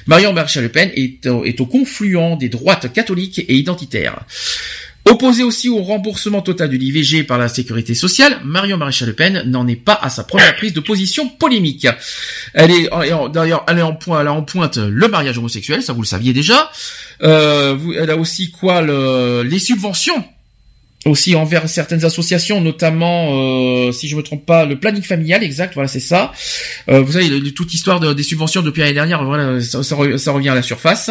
Marion 0.07 0.33
Maréchal 0.33 0.63
Le 0.63 0.69
Pen 0.69 0.91
est 0.95 1.25
est 1.25 1.61
au 1.61 1.65
confluent 1.65 2.37
des 2.37 2.49
droites 2.49 2.91
catholiques 2.91 3.28
et 3.37 3.55
identitaires. 3.55 4.25
Opposée 5.05 5.43
aussi 5.43 5.69
au 5.69 5.81
remboursement 5.81 6.41
total 6.41 6.69
de 6.69 6.75
l'IVG 6.75 7.23
par 7.23 7.37
la 7.37 7.47
sécurité 7.47 7.95
sociale, 7.95 8.39
Marion 8.43 8.77
Maréchal 8.77 9.07
Le 9.07 9.15
Pen 9.15 9.43
n'en 9.47 9.67
est 9.67 9.75
pas 9.75 9.97
à 9.99 10.09
sa 10.09 10.23
première 10.23 10.55
prise 10.55 10.73
de 10.73 10.79
position 10.81 11.27
polémique. 11.27 11.87
Elle 12.53 12.71
est 12.71 12.89
d'ailleurs 13.33 13.63
elle 13.67 13.79
est 13.79 13.81
en 13.81 13.95
point, 13.95 14.21
elle 14.21 14.27
a 14.27 14.33
en 14.33 14.43
pointe 14.43 14.77
le 14.77 15.07
mariage 15.07 15.37
homosexuel, 15.37 15.81
ça 15.81 15.93
vous 15.93 16.01
le 16.01 16.07
saviez 16.07 16.33
déjà. 16.33 16.69
Euh, 17.23 17.77
elle 17.97 18.11
a 18.11 18.17
aussi 18.17 18.51
quoi 18.51 18.81
le, 18.81 19.41
les 19.41 19.59
subventions 19.59 20.23
aussi 21.09 21.35
envers 21.35 21.67
certaines 21.67 22.05
associations, 22.05 22.61
notamment, 22.61 23.29
euh, 23.33 23.91
si 23.91 24.07
je 24.07 24.15
me 24.15 24.21
trompe 24.23 24.45
pas, 24.45 24.65
le 24.65 24.79
planning 24.79 25.03
familial, 25.03 25.43
exact, 25.43 25.73
voilà, 25.73 25.87
c'est 25.87 25.99
ça. 25.99 26.31
Euh, 26.89 27.01
vous 27.01 27.13
savez, 27.13 27.51
toute 27.53 27.73
histoire 27.73 27.99
de- 27.99 28.13
des 28.13 28.23
subventions 28.23 28.61
depuis 28.61 28.79
l'année 28.81 28.93
dernière, 28.93 29.23
voilà, 29.23 29.59
ça, 29.61 29.83
ça 29.83 29.95
re- 29.95 30.17
ça 30.17 30.31
revient 30.31 30.49
à 30.49 30.55
la 30.55 30.61
surface. 30.61 31.09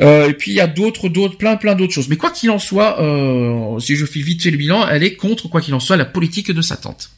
Euh, 0.00 0.28
et 0.30 0.34
puis 0.34 0.52
il 0.52 0.54
y 0.54 0.60
a 0.60 0.66
d'autres, 0.66 1.08
d'autres, 1.08 1.36
plein, 1.36 1.56
plein 1.56 1.74
d'autres 1.74 1.92
choses. 1.92 2.08
Mais 2.08 2.16
quoi 2.16 2.30
qu'il 2.30 2.50
en 2.50 2.58
soit, 2.58 3.00
euh, 3.02 3.78
si 3.80 3.96
je 3.96 4.06
fais 4.06 4.20
vite 4.20 4.42
fait 4.42 4.50
le 4.50 4.56
bilan, 4.56 4.86
elle 4.88 5.02
est 5.02 5.14
contre, 5.14 5.48
quoi 5.48 5.60
qu'il 5.60 5.74
en 5.74 5.80
soit, 5.80 5.96
la 5.96 6.04
politique 6.04 6.50
de 6.50 6.62
sa 6.62 6.76
tante. 6.76 7.10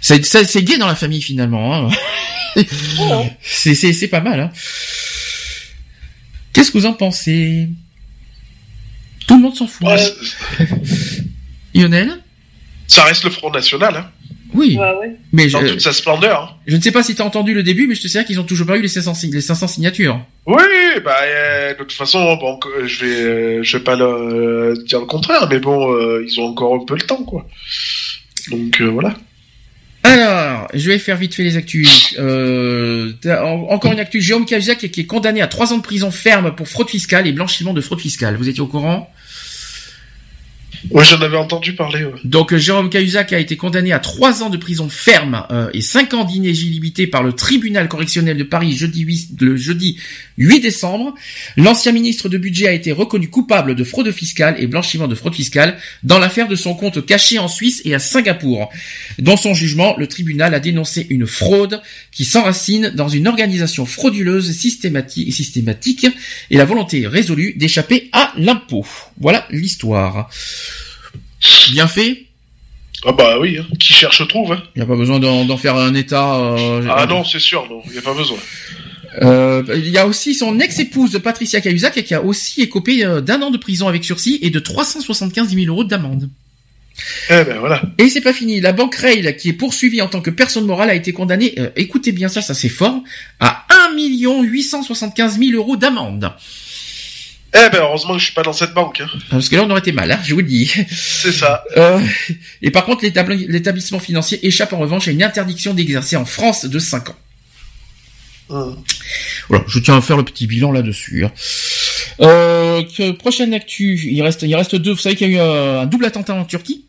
C'est, 0.00 0.24
c'est, 0.24 0.44
c'est 0.44 0.62
gay 0.62 0.78
dans 0.78 0.86
la 0.86 0.94
famille 0.94 1.20
finalement. 1.22 1.88
Hein. 1.88 1.90
c'est, 3.42 3.74
c'est, 3.74 3.92
c'est 3.92 4.08
pas 4.08 4.20
mal. 4.20 4.38
Hein. 4.40 4.50
Qu'est-ce 6.52 6.70
que 6.70 6.78
vous 6.78 6.86
en 6.86 6.92
pensez? 6.92 7.68
Tout 9.28 9.36
le 9.36 9.42
monde 9.42 9.54
s'en 9.54 9.68
fout. 9.68 9.86
Ouais, 9.86 9.96
Lionel 11.74 12.18
ça 12.90 13.04
reste 13.04 13.22
le 13.24 13.30
Front 13.30 13.50
National, 13.50 13.94
hein, 13.96 14.10
Oui. 14.54 14.78
Ouais, 14.78 14.94
ouais. 14.98 15.16
Mais 15.34 15.50
je, 15.50 15.58
dans 15.58 15.66
toute 15.66 15.82
sa 15.82 15.92
splendeur. 15.92 16.42
hein. 16.56 16.56
je 16.66 16.74
ne 16.74 16.80
sais 16.80 16.90
pas 16.90 17.02
si 17.02 17.14
t'as 17.14 17.22
entendu 17.24 17.52
le 17.52 17.62
début, 17.62 17.86
mais 17.86 17.94
je 17.94 18.00
te 18.00 18.08
sais 18.08 18.24
qu'ils 18.24 18.40
ont 18.40 18.44
toujours 18.44 18.66
pas 18.66 18.78
eu 18.78 18.80
les 18.80 18.88
500, 18.88 19.12
si- 19.12 19.30
les 19.30 19.42
500 19.42 19.68
signatures. 19.68 20.18
Oui, 20.46 20.56
bah 21.04 21.16
euh, 21.22 21.74
de 21.74 21.78
toute 21.80 21.92
façon, 21.92 22.36
bon, 22.36 22.56
que- 22.56 22.86
je 22.86 23.04
vais, 23.04 23.14
euh, 23.20 23.62
je 23.62 23.76
vais 23.76 23.84
pas 23.84 23.94
le, 23.96 24.72
dire 24.86 25.00
le 25.00 25.04
contraire, 25.06 25.46
mais 25.50 25.58
bon, 25.58 25.92
euh, 25.92 26.24
ils 26.26 26.40
ont 26.40 26.44
encore 26.46 26.74
un 26.80 26.84
peu 26.86 26.94
le 26.94 27.02
temps, 27.02 27.22
quoi. 27.24 27.46
Donc 28.50 28.80
euh, 28.80 28.86
voilà. 28.86 29.14
Alors, 30.08 30.68
je 30.72 30.88
vais 30.88 30.98
faire 30.98 31.18
vite 31.18 31.34
fait 31.34 31.42
les 31.42 31.58
actus. 31.58 32.16
Euh, 32.18 33.12
encore 33.68 33.92
une 33.92 34.00
actu, 34.00 34.22
Jérôme 34.22 34.46
Cahuzac 34.46 34.78
qui 34.78 35.00
est 35.00 35.06
condamné 35.06 35.42
à 35.42 35.46
trois 35.48 35.74
ans 35.74 35.76
de 35.76 35.82
prison 35.82 36.10
ferme 36.10 36.54
pour 36.54 36.66
fraude 36.66 36.88
fiscale 36.88 37.26
et 37.26 37.32
blanchiment 37.32 37.74
de 37.74 37.82
fraude 37.82 38.00
fiscale. 38.00 38.36
Vous 38.36 38.48
étiez 38.48 38.62
au 38.62 38.66
courant? 38.66 39.12
Ouais, 40.90 41.04
j'en 41.04 41.20
avais 41.20 41.36
entendu 41.36 41.74
parler. 41.74 42.04
Ouais. 42.04 42.12
Donc 42.24 42.52
euh, 42.52 42.58
Jérôme 42.58 42.90
Cahuzac 42.90 43.32
a 43.32 43.38
été 43.38 43.56
condamné 43.56 43.92
à 43.92 43.98
trois 43.98 44.42
ans 44.42 44.50
de 44.50 44.56
prison 44.56 44.88
ferme 44.88 45.44
euh, 45.50 45.70
et 45.74 45.80
cinq 45.80 46.14
ans 46.14 46.24
d'inéligibilité 46.24 47.06
par 47.06 47.22
le 47.22 47.32
tribunal 47.32 47.88
correctionnel 47.88 48.36
de 48.36 48.44
Paris 48.44 48.76
jeudi 48.76 49.00
8, 49.00 49.30
le 49.40 49.56
jeudi 49.56 49.98
8 50.38 50.60
décembre. 50.60 51.14
L'ancien 51.56 51.92
ministre 51.92 52.28
de 52.28 52.38
budget 52.38 52.68
a 52.68 52.72
été 52.72 52.92
reconnu 52.92 53.28
coupable 53.28 53.74
de 53.74 53.84
fraude 53.84 54.10
fiscale 54.10 54.56
et 54.58 54.66
blanchiment 54.66 55.08
de 55.08 55.14
fraude 55.14 55.34
fiscale 55.34 55.78
dans 56.02 56.18
l'affaire 56.18 56.48
de 56.48 56.56
son 56.56 56.74
compte 56.74 57.04
caché 57.04 57.38
en 57.38 57.48
Suisse 57.48 57.82
et 57.84 57.94
à 57.94 57.98
Singapour. 57.98 58.70
Dans 59.18 59.36
son 59.36 59.54
jugement, 59.54 59.96
le 59.98 60.06
tribunal 60.06 60.54
a 60.54 60.60
dénoncé 60.60 61.06
une 61.10 61.26
fraude 61.26 61.80
qui 62.12 62.24
s'enracine 62.24 62.90
dans 62.94 63.08
une 63.08 63.26
organisation 63.26 63.86
frauduleuse 63.86 64.52
systématique, 64.52 65.32
systématique 65.32 66.06
et 66.50 66.56
la 66.56 66.64
volonté 66.64 67.06
résolue 67.06 67.54
d'échapper 67.56 68.08
à 68.12 68.32
l'impôt. 68.36 68.86
Voilà 69.20 69.46
l'histoire. 69.50 70.30
Bien 71.72 71.86
fait 71.86 72.26
Ah 73.06 73.12
bah 73.12 73.38
oui, 73.40 73.58
hein. 73.58 73.66
qui 73.78 73.92
cherche 73.92 74.26
trouve. 74.28 74.52
Hein. 74.52 74.62
Il 74.74 74.78
n'y 74.80 74.84
a 74.84 74.86
pas 74.86 74.96
besoin 74.96 75.18
d'en 75.20 75.56
faire 75.56 75.76
un 75.76 75.94
état. 75.94 76.34
euh, 76.36 76.82
Ah 76.90 77.06
non, 77.06 77.24
c'est 77.24 77.38
sûr, 77.38 77.66
non, 77.70 77.82
il 77.86 77.94
y 77.94 77.98
a 77.98 78.02
pas 78.02 78.14
besoin. 78.14 78.38
Euh, 79.22 79.62
il 79.74 79.88
y 79.88 79.98
a 79.98 80.06
aussi 80.06 80.34
son 80.34 80.60
ex-épouse 80.60 81.18
Patricia 81.22 81.60
Cahuzac 81.60 82.02
qui 82.04 82.14
a 82.14 82.22
aussi 82.22 82.60
écopé 82.62 83.04
euh, 83.04 83.20
d'un 83.20 83.40
an 83.42 83.50
de 83.50 83.58
prison 83.58 83.88
avec 83.88 84.04
sursis 84.04 84.38
et 84.42 84.50
de 84.50 84.58
375 84.58 85.54
000 85.54 85.66
euros 85.66 85.84
d'amende. 85.84 86.28
Eh 87.30 87.44
ben 87.44 87.58
voilà. 87.58 87.80
Et 87.98 88.08
c'est 88.10 88.20
pas 88.20 88.32
fini. 88.32 88.60
La 88.60 88.72
banque 88.72 88.96
Rail, 88.96 89.36
qui 89.36 89.48
est 89.50 89.54
poursuivie 89.54 90.02
en 90.02 90.08
tant 90.08 90.20
que 90.20 90.30
personne 90.30 90.66
morale, 90.66 90.90
a 90.90 90.94
été 90.94 91.12
condamnée, 91.12 91.54
euh, 91.58 91.70
écoutez 91.76 92.12
bien 92.12 92.28
ça, 92.28 92.42
ça 92.42 92.54
c'est 92.54 92.68
fort, 92.68 93.00
à 93.40 93.66
1 93.70 93.96
875 94.42 95.38
000 95.38 95.52
euros 95.52 95.76
d'amende. 95.76 96.32
Eh 97.54 97.70
ben 97.72 97.78
heureusement 97.80 98.12
que 98.12 98.18
je 98.18 98.24
suis 98.26 98.34
pas 98.34 98.42
dans 98.42 98.52
cette 98.52 98.74
banque. 98.74 99.00
Hein. 99.00 99.08
Parce 99.30 99.48
que 99.48 99.56
là 99.56 99.62
on 99.64 99.70
aurait 99.70 99.80
été 99.80 99.92
mal, 99.92 100.10
hein, 100.12 100.20
je 100.24 100.34
vous 100.34 100.40
le 100.40 100.46
dis. 100.46 100.70
C'est 100.90 101.32
ça. 101.32 101.64
Euh, 101.76 101.98
et 102.62 102.70
par 102.70 102.84
contre, 102.84 103.04
l'établi- 103.04 103.46
l'établissement 103.48 103.98
financier 103.98 104.46
échappe 104.46 104.72
en 104.74 104.78
revanche 104.78 105.08
à 105.08 105.12
une 105.12 105.22
interdiction 105.22 105.72
d'exercer 105.74 106.16
en 106.16 106.24
France 106.26 106.66
de 106.66 106.78
5 106.78 107.08
ans. 107.10 107.16
Hum. 108.50 108.82
Voilà, 109.48 109.64
je 109.68 109.78
tiens 109.78 109.96
à 109.96 110.00
faire 110.02 110.16
le 110.16 110.24
petit 110.24 110.46
bilan 110.46 110.72
là-dessus. 110.72 111.24
hein. 111.24 111.32
Euh, 112.20 112.82
que, 112.82 113.12
prochaine 113.12 113.54
actu, 113.54 113.98
il 114.10 114.22
reste, 114.22 114.42
il 114.42 114.54
reste 114.56 114.74
deux. 114.76 114.92
Vous 114.92 114.98
savez 114.98 115.16
qu'il 115.16 115.28
y 115.30 115.34
a 115.34 115.36
eu 115.36 115.40
euh, 115.40 115.80
un 115.82 115.86
double 115.86 116.04
attentat 116.06 116.34
en 116.34 116.44
Turquie? 116.44 116.84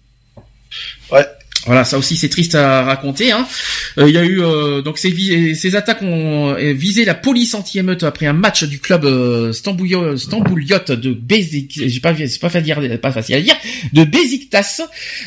Ouais. 1.11 1.25
Voilà, 1.65 1.83
ça 1.83 1.97
aussi 1.97 2.15
c'est 2.15 2.29
triste 2.29 2.55
à 2.55 2.83
raconter. 2.83 3.31
Hein. 3.31 3.45
Euh, 3.97 4.07
il 4.07 4.15
y 4.15 4.17
a 4.17 4.23
eu 4.23 4.41
euh, 4.41 4.81
donc 4.81 4.97
ces, 4.97 5.53
ces 5.55 5.75
attaques 5.75 6.01
ont 6.01 6.55
visé 6.73 7.03
la 7.03 7.15
police 7.15 7.53
anti-émeute 7.53 8.03
après 8.03 8.27
un 8.27 8.33
match 8.33 8.63
du 8.63 8.79
club 8.79 9.03
euh, 9.05 9.51
de 10.95 11.11
Bezik, 11.13 11.81
j'ai 11.85 11.99
pas, 11.99 12.15
c'est 12.15 12.39
pas 12.39 12.49
pas 12.97 13.11
facile 13.11 13.35
à 13.35 13.41
dire, 13.41 13.55
de 13.93 14.03
Beziktas. 14.05 14.81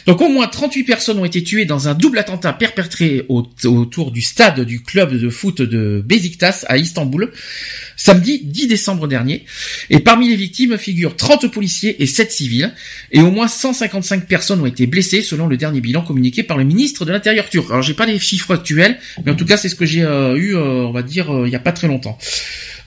Donc 0.06 0.20
au 0.22 0.28
moins 0.28 0.46
38 0.46 0.84
personnes 0.84 1.18
ont 1.18 1.24
été 1.24 1.42
tuées 1.42 1.64
dans 1.66 1.88
un 1.88 1.94
double 1.94 2.18
attentat 2.18 2.52
perpétré 2.54 3.24
au- 3.28 3.46
autour 3.64 4.10
du 4.10 4.22
stade 4.22 4.60
du 4.60 4.82
club 4.82 5.16
de 5.16 5.28
foot 5.28 5.60
de 5.60 6.02
Beziktas 6.04 6.64
à 6.68 6.78
Istanbul 6.78 7.30
samedi 8.02 8.40
10 8.42 8.66
décembre 8.66 9.06
dernier. 9.06 9.44
Et 9.90 10.00
parmi 10.00 10.28
les 10.28 10.34
victimes 10.36 10.76
figurent 10.76 11.14
30 11.16 11.52
policiers 11.52 12.02
et 12.02 12.06
7 12.06 12.32
civils. 12.32 12.72
Et 13.12 13.20
au 13.20 13.30
moins 13.30 13.46
155 13.46 14.26
personnes 14.26 14.60
ont 14.60 14.66
été 14.66 14.86
blessées 14.86 15.22
selon 15.22 15.46
le 15.46 15.56
dernier 15.56 15.80
bilan 15.80 16.02
communiqué 16.02 16.42
par 16.42 16.58
le 16.58 16.64
ministre 16.64 17.04
de 17.04 17.12
l'Intérieur 17.12 17.48
turc. 17.48 17.70
Alors 17.70 17.82
j'ai 17.82 17.94
pas 17.94 18.06
les 18.06 18.18
chiffres 18.18 18.54
actuels, 18.54 18.98
mais 19.24 19.30
en 19.32 19.36
tout 19.36 19.44
cas 19.44 19.56
c'est 19.56 19.68
ce 19.68 19.76
que 19.76 19.86
j'ai 19.86 20.02
euh, 20.02 20.34
eu, 20.36 20.56
euh, 20.56 20.86
on 20.86 20.92
va 20.92 21.02
dire, 21.02 21.30
euh, 21.32 21.46
il 21.46 21.52
y 21.52 21.56
a 21.56 21.60
pas 21.60 21.72
très 21.72 21.86
longtemps. 21.86 22.18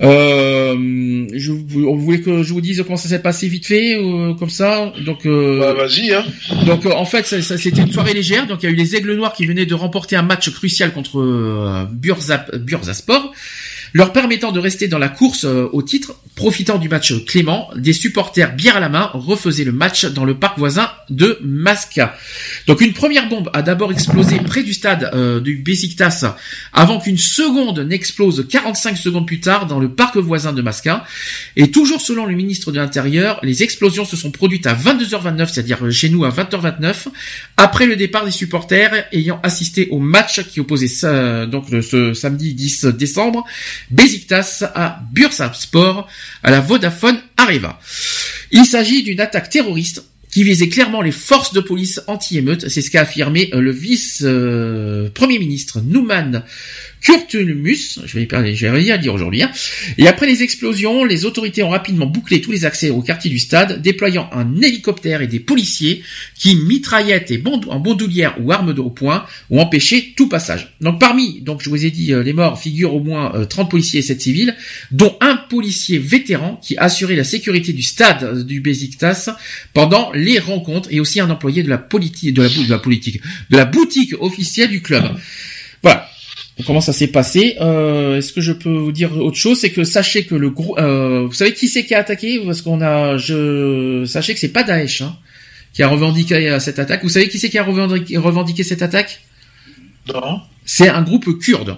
Euh, 0.01 1.25
je, 1.33 1.51
vous 1.51 1.97
voulez 1.99 2.21
que 2.21 2.43
je 2.43 2.51
vous 2.53 2.59
dise 2.61 2.83
comment 2.85 2.97
ça 2.97 3.07
s'est 3.09 3.21
passé 3.21 3.47
vite 3.47 3.65
fait, 3.65 3.95
euh, 3.97 4.33
comme 4.33 4.49
ça 4.49 4.91
Donc, 5.05 5.25
euh, 5.25 5.59
Bah 5.59 5.73
vas-y, 5.73 6.13
hein. 6.13 6.25
donc 6.65 6.85
euh, 6.85 6.91
en 6.91 7.05
fait, 7.05 7.25
ça, 7.25 7.41
ça- 7.41 7.57
c'était 7.57 7.81
une 7.81 7.91
soirée 7.91 8.13
légère. 8.13 8.47
Donc 8.47 8.63
il 8.63 8.65
y 8.65 8.69
a 8.69 8.71
eu 8.71 8.75
les 8.75 8.95
Aigles 8.95 9.13
Noirs 9.15 9.33
qui 9.33 9.45
venaient 9.45 9.65
de 9.65 9.73
remporter 9.73 10.15
un 10.17 10.21
match 10.23 10.49
crucial 10.51 10.91
contre 10.91 11.19
euh, 11.19 11.85
Bursa, 11.91 12.45
Bursaspor, 12.59 13.31
leur 13.95 14.11
permettant 14.11 14.51
de 14.51 14.59
rester 14.59 14.89
dans 14.89 14.97
la 14.97 15.07
course 15.07 15.45
euh, 15.45 15.69
au 15.71 15.81
titre. 15.81 16.15
Profitant 16.35 16.79
du 16.79 16.89
match 16.89 17.13
clément, 17.25 17.69
des 17.77 17.93
supporters 17.93 18.53
bière 18.53 18.75
à 18.75 18.81
la 18.81 18.89
main 18.89 19.09
refaisaient 19.13 19.63
le 19.63 19.71
match 19.71 20.03
dans 20.03 20.25
le 20.25 20.37
parc 20.37 20.57
voisin 20.57 20.89
de 21.09 21.39
Masca. 21.41 22.13
Donc 22.67 22.81
une 22.81 22.91
première 22.91 23.29
bombe 23.29 23.49
a 23.53 23.61
d'abord 23.61 23.93
explosé 23.93 24.39
près 24.39 24.63
du 24.63 24.73
stade 24.73 25.11
euh, 25.13 25.39
du 25.39 25.55
Besiktas 25.55 26.35
avant 26.73 26.99
qu'une 26.99 27.17
seconde 27.17 27.79
n'explose 27.79 28.45
45 28.49 28.97
secondes 28.97 29.25
plus 29.25 29.39
tard 29.39 29.65
dans 29.65 29.79
le 29.79 29.87
parc 29.87 30.17
voisin 30.17 30.51
de 30.51 30.61
Masca. 30.61 31.05
Et 31.55 31.71
toujours 31.71 32.01
selon 32.01 32.25
le 32.25 32.35
ministre 32.35 32.73
de 32.73 32.79
l'Intérieur, 32.79 33.39
les 33.43 33.63
explosions 33.63 34.03
se 34.03 34.17
sont 34.17 34.31
produites 34.31 34.67
à 34.67 34.75
22h29, 34.75 35.53
c'est-à-dire 35.53 35.89
chez 35.89 36.09
nous 36.09 36.25
à 36.25 36.31
20h29, 36.31 37.07
après 37.55 37.85
le 37.85 37.95
départ 37.95 38.25
des 38.25 38.31
supporters 38.31 39.05
ayant 39.13 39.39
assisté 39.41 39.87
au 39.89 39.99
match 39.99 40.41
qui 40.49 40.59
opposait 40.59 40.89
ça, 40.89 41.45
donc 41.45 41.67
ce 41.69 42.13
samedi 42.13 42.53
10 42.53 42.87
décembre, 42.87 43.45
Besiktas 43.91 44.63
à 44.73 45.01
Bursaspor 45.11 46.07
à 46.43 46.51
la 46.51 46.59
Vodafone 46.59 47.19
Areva. 47.37 47.79
Il 48.51 48.65
s'agit 48.65 49.03
d'une 49.03 49.19
attaque 49.19 49.49
terroriste 49.49 50.03
qui 50.31 50.43
visait 50.43 50.67
clairement 50.67 51.01
les 51.01 51.13
forces 51.13 51.53
de 51.53 51.61
police 51.61 52.01
anti-émeute. 52.07 52.67
C'est 52.67 52.81
ce 52.81 52.91
qu'a 52.91 53.03
affirmé 53.03 53.49
euh, 53.53 53.61
le 53.61 53.71
vice-premier 53.71 55.39
ministre 55.39 55.79
Nouman 55.79 56.43
Kurtulmus. 57.05 57.99
Je 58.05 58.17
vais, 58.19 58.25
pas- 58.25 58.43
je 58.51 58.65
vais 58.65 58.71
rien 58.71 58.97
dire 58.97 59.13
aujourd'hui. 59.13 59.43
hein. 59.43 59.51
Et 59.97 60.07
après 60.07 60.25
les 60.25 60.41
explosions, 60.43 61.05
les 61.05 61.25
autorités 61.25 61.61
ont 61.63 61.69
rapidement 61.69 62.07
bouclé 62.07 62.41
tous 62.41 62.51
les 62.51 62.65
accès 62.65 62.89
au 62.89 63.01
quartier 63.01 63.29
du 63.29 63.37
stade, 63.39 63.81
déployant 63.81 64.27
un 64.33 64.59
hélicoptère 64.61 65.21
et 65.21 65.27
des 65.27 65.39
policiers 65.39 66.01
qui, 66.37 66.55
mitraillettes 66.55 67.29
et 67.31 67.41
en 67.69 67.79
bandoulière 67.79 68.35
ou 68.41 68.51
armes 68.51 68.73
de 68.73 68.81
au 68.81 68.89
poing, 68.89 69.25
ont 69.49 69.59
empêché 69.59 70.13
tout 70.17 70.27
passage. 70.27 70.73
Donc 70.81 70.99
parmi, 70.99 71.41
donc 71.41 71.61
je 71.61 71.69
vous 71.69 71.85
ai 71.85 71.91
dit, 71.91 72.11
euh, 72.11 72.23
les 72.23 72.33
morts 72.33 72.59
figurent 72.59 72.95
au 72.95 72.99
moins 73.03 73.33
euh, 73.35 73.45
30 73.45 73.69
policiers 73.69 73.99
et 73.99 74.03
7 74.03 74.21
civils, 74.21 74.55
dont 74.91 75.15
un 75.21 75.35
policier 75.35 75.99
vétéran 75.99 76.59
qui 76.63 76.75
assurait 76.77 77.15
la 77.15 77.23
sécurité 77.23 77.71
du 77.73 77.83
stade 77.83 78.23
euh, 78.23 78.43
du 78.43 78.61
Besiktas 78.61 79.29
pendant 79.73 80.11
les 80.13 80.39
rencontres 80.39 80.89
et 80.91 80.99
aussi 80.99 81.19
un 81.19 81.29
employé 81.29 81.61
de 81.63 81.69
la 81.69 81.77
politique, 81.77 82.33
de 82.33 82.41
la, 82.41 82.49
de 82.49 82.69
la 82.69 82.79
politique, 82.79 83.21
de 83.51 83.57
la 83.57 83.65
boutique 83.65 84.13
officielle 84.19 84.69
du 84.69 84.81
club. 84.81 85.03
Voilà. 85.83 86.09
Comment 86.65 86.81
ça 86.81 86.93
s'est 86.93 87.07
passé? 87.07 87.57
Euh, 87.59 88.17
Est-ce 88.17 88.31
que 88.31 88.39
je 88.39 88.53
peux 88.53 88.73
vous 88.73 88.91
dire 88.93 89.17
autre 89.17 89.35
chose? 89.35 89.59
C'est 89.59 89.71
que 89.71 89.83
sachez 89.83 90.25
que 90.25 90.35
le 90.35 90.49
groupe, 90.49 90.77
euh, 90.79 91.25
vous 91.25 91.33
savez 91.33 91.53
qui 91.53 91.67
c'est 91.67 91.85
qui 91.85 91.93
a 91.93 91.99
attaqué? 91.99 92.39
Parce 92.45 92.61
qu'on 92.61 92.81
a, 92.81 93.17
je, 93.17 94.05
sachez 94.05 94.33
que 94.33 94.39
c'est 94.39 94.53
pas 94.53 94.63
Daesh 94.63 95.01
hein, 95.01 95.17
qui 95.73 95.83
a 95.83 95.89
revendiqué 95.89 96.57
cette 96.59 96.79
attaque. 96.79 97.03
Vous 97.03 97.09
savez 97.09 97.27
qui 97.27 97.39
c'est 97.39 97.49
qui 97.49 97.57
a 97.57 97.63
revendiqué, 97.63 98.17
revendiqué 98.17 98.63
cette 98.63 98.81
attaque? 98.81 99.21
Non. 100.07 100.41
C'est 100.63 100.87
un 100.87 101.01
groupe 101.01 101.39
kurde. 101.39 101.77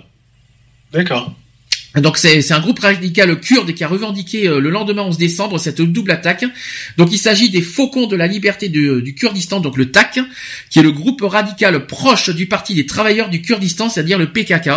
D'accord. 0.93 1.33
Donc 2.01 2.17
c'est 2.17 2.51
un 2.51 2.59
groupe 2.59 2.79
radical 2.79 3.39
kurde 3.39 3.73
qui 3.73 3.83
a 3.83 3.87
revendiqué 3.87 4.47
euh, 4.47 4.59
le 4.59 4.69
lendemain 4.69 5.03
11 5.03 5.17
décembre 5.17 5.57
cette 5.59 5.81
double 5.81 6.11
attaque. 6.11 6.45
Donc 6.97 7.11
il 7.11 7.17
s'agit 7.17 7.49
des 7.49 7.61
Faucons 7.61 8.07
de 8.07 8.15
la 8.15 8.27
liberté 8.27 8.69
du, 8.69 9.01
du 9.01 9.15
Kurdistan, 9.15 9.59
donc 9.59 9.77
le 9.77 9.91
TAK, 9.91 10.19
qui 10.69 10.79
est 10.79 10.83
le 10.83 10.91
groupe 10.91 11.21
radical 11.21 11.85
proche 11.87 12.29
du 12.29 12.47
Parti 12.47 12.75
des 12.75 12.85
travailleurs 12.85 13.29
du 13.29 13.41
Kurdistan, 13.41 13.89
c'est-à-dire 13.89 14.17
le 14.17 14.31
PKK. 14.31 14.69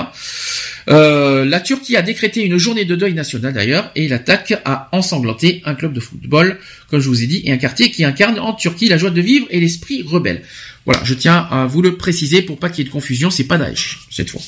Euh, 0.89 1.45
la 1.45 1.61
Turquie 1.61 1.97
a 1.97 2.03
décrété 2.03 2.43
une 2.43 2.57
journée 2.57 2.85
de 2.85 2.97
deuil 2.97 3.15
national 3.15 3.53
d'ailleurs, 3.53 3.91
et 3.95 4.09
l'attaque 4.09 4.61
a 4.65 4.89
ensanglanté 4.93 5.63
un 5.65 5.75
club 5.75 5.93
de 5.93 6.01
football, 6.01 6.59
comme 6.89 7.01
je 7.01 7.09
vous 7.09 7.23
ai 7.23 7.27
dit, 7.27 7.43
et 7.45 7.53
un 7.53 7.59
quartier 7.59 7.91
qui 7.91 8.05
incarne 8.05 8.39
en 8.39 8.55
Turquie 8.55 8.89
la 8.89 8.99
joie 8.99 9.11
de 9.11 9.21
vivre 9.21 9.47
et 9.51 9.61
l'esprit 9.61 10.03
rebelle. 10.03 10.43
Voilà, 10.87 11.03
je 11.05 11.15
tiens 11.15 11.47
à 11.51 11.67
vous 11.67 11.83
le 11.83 11.97
préciser 11.97 12.43
pour 12.43 12.59
pas 12.59 12.71
qu'il 12.71 12.79
y 12.79 12.87
ait 12.87 12.89
de 12.89 12.93
confusion, 12.93 13.31
c'est 13.31 13.45
pas 13.45 13.59
Daesh 13.59 14.01
cette 14.11 14.31
fois. 14.31 14.41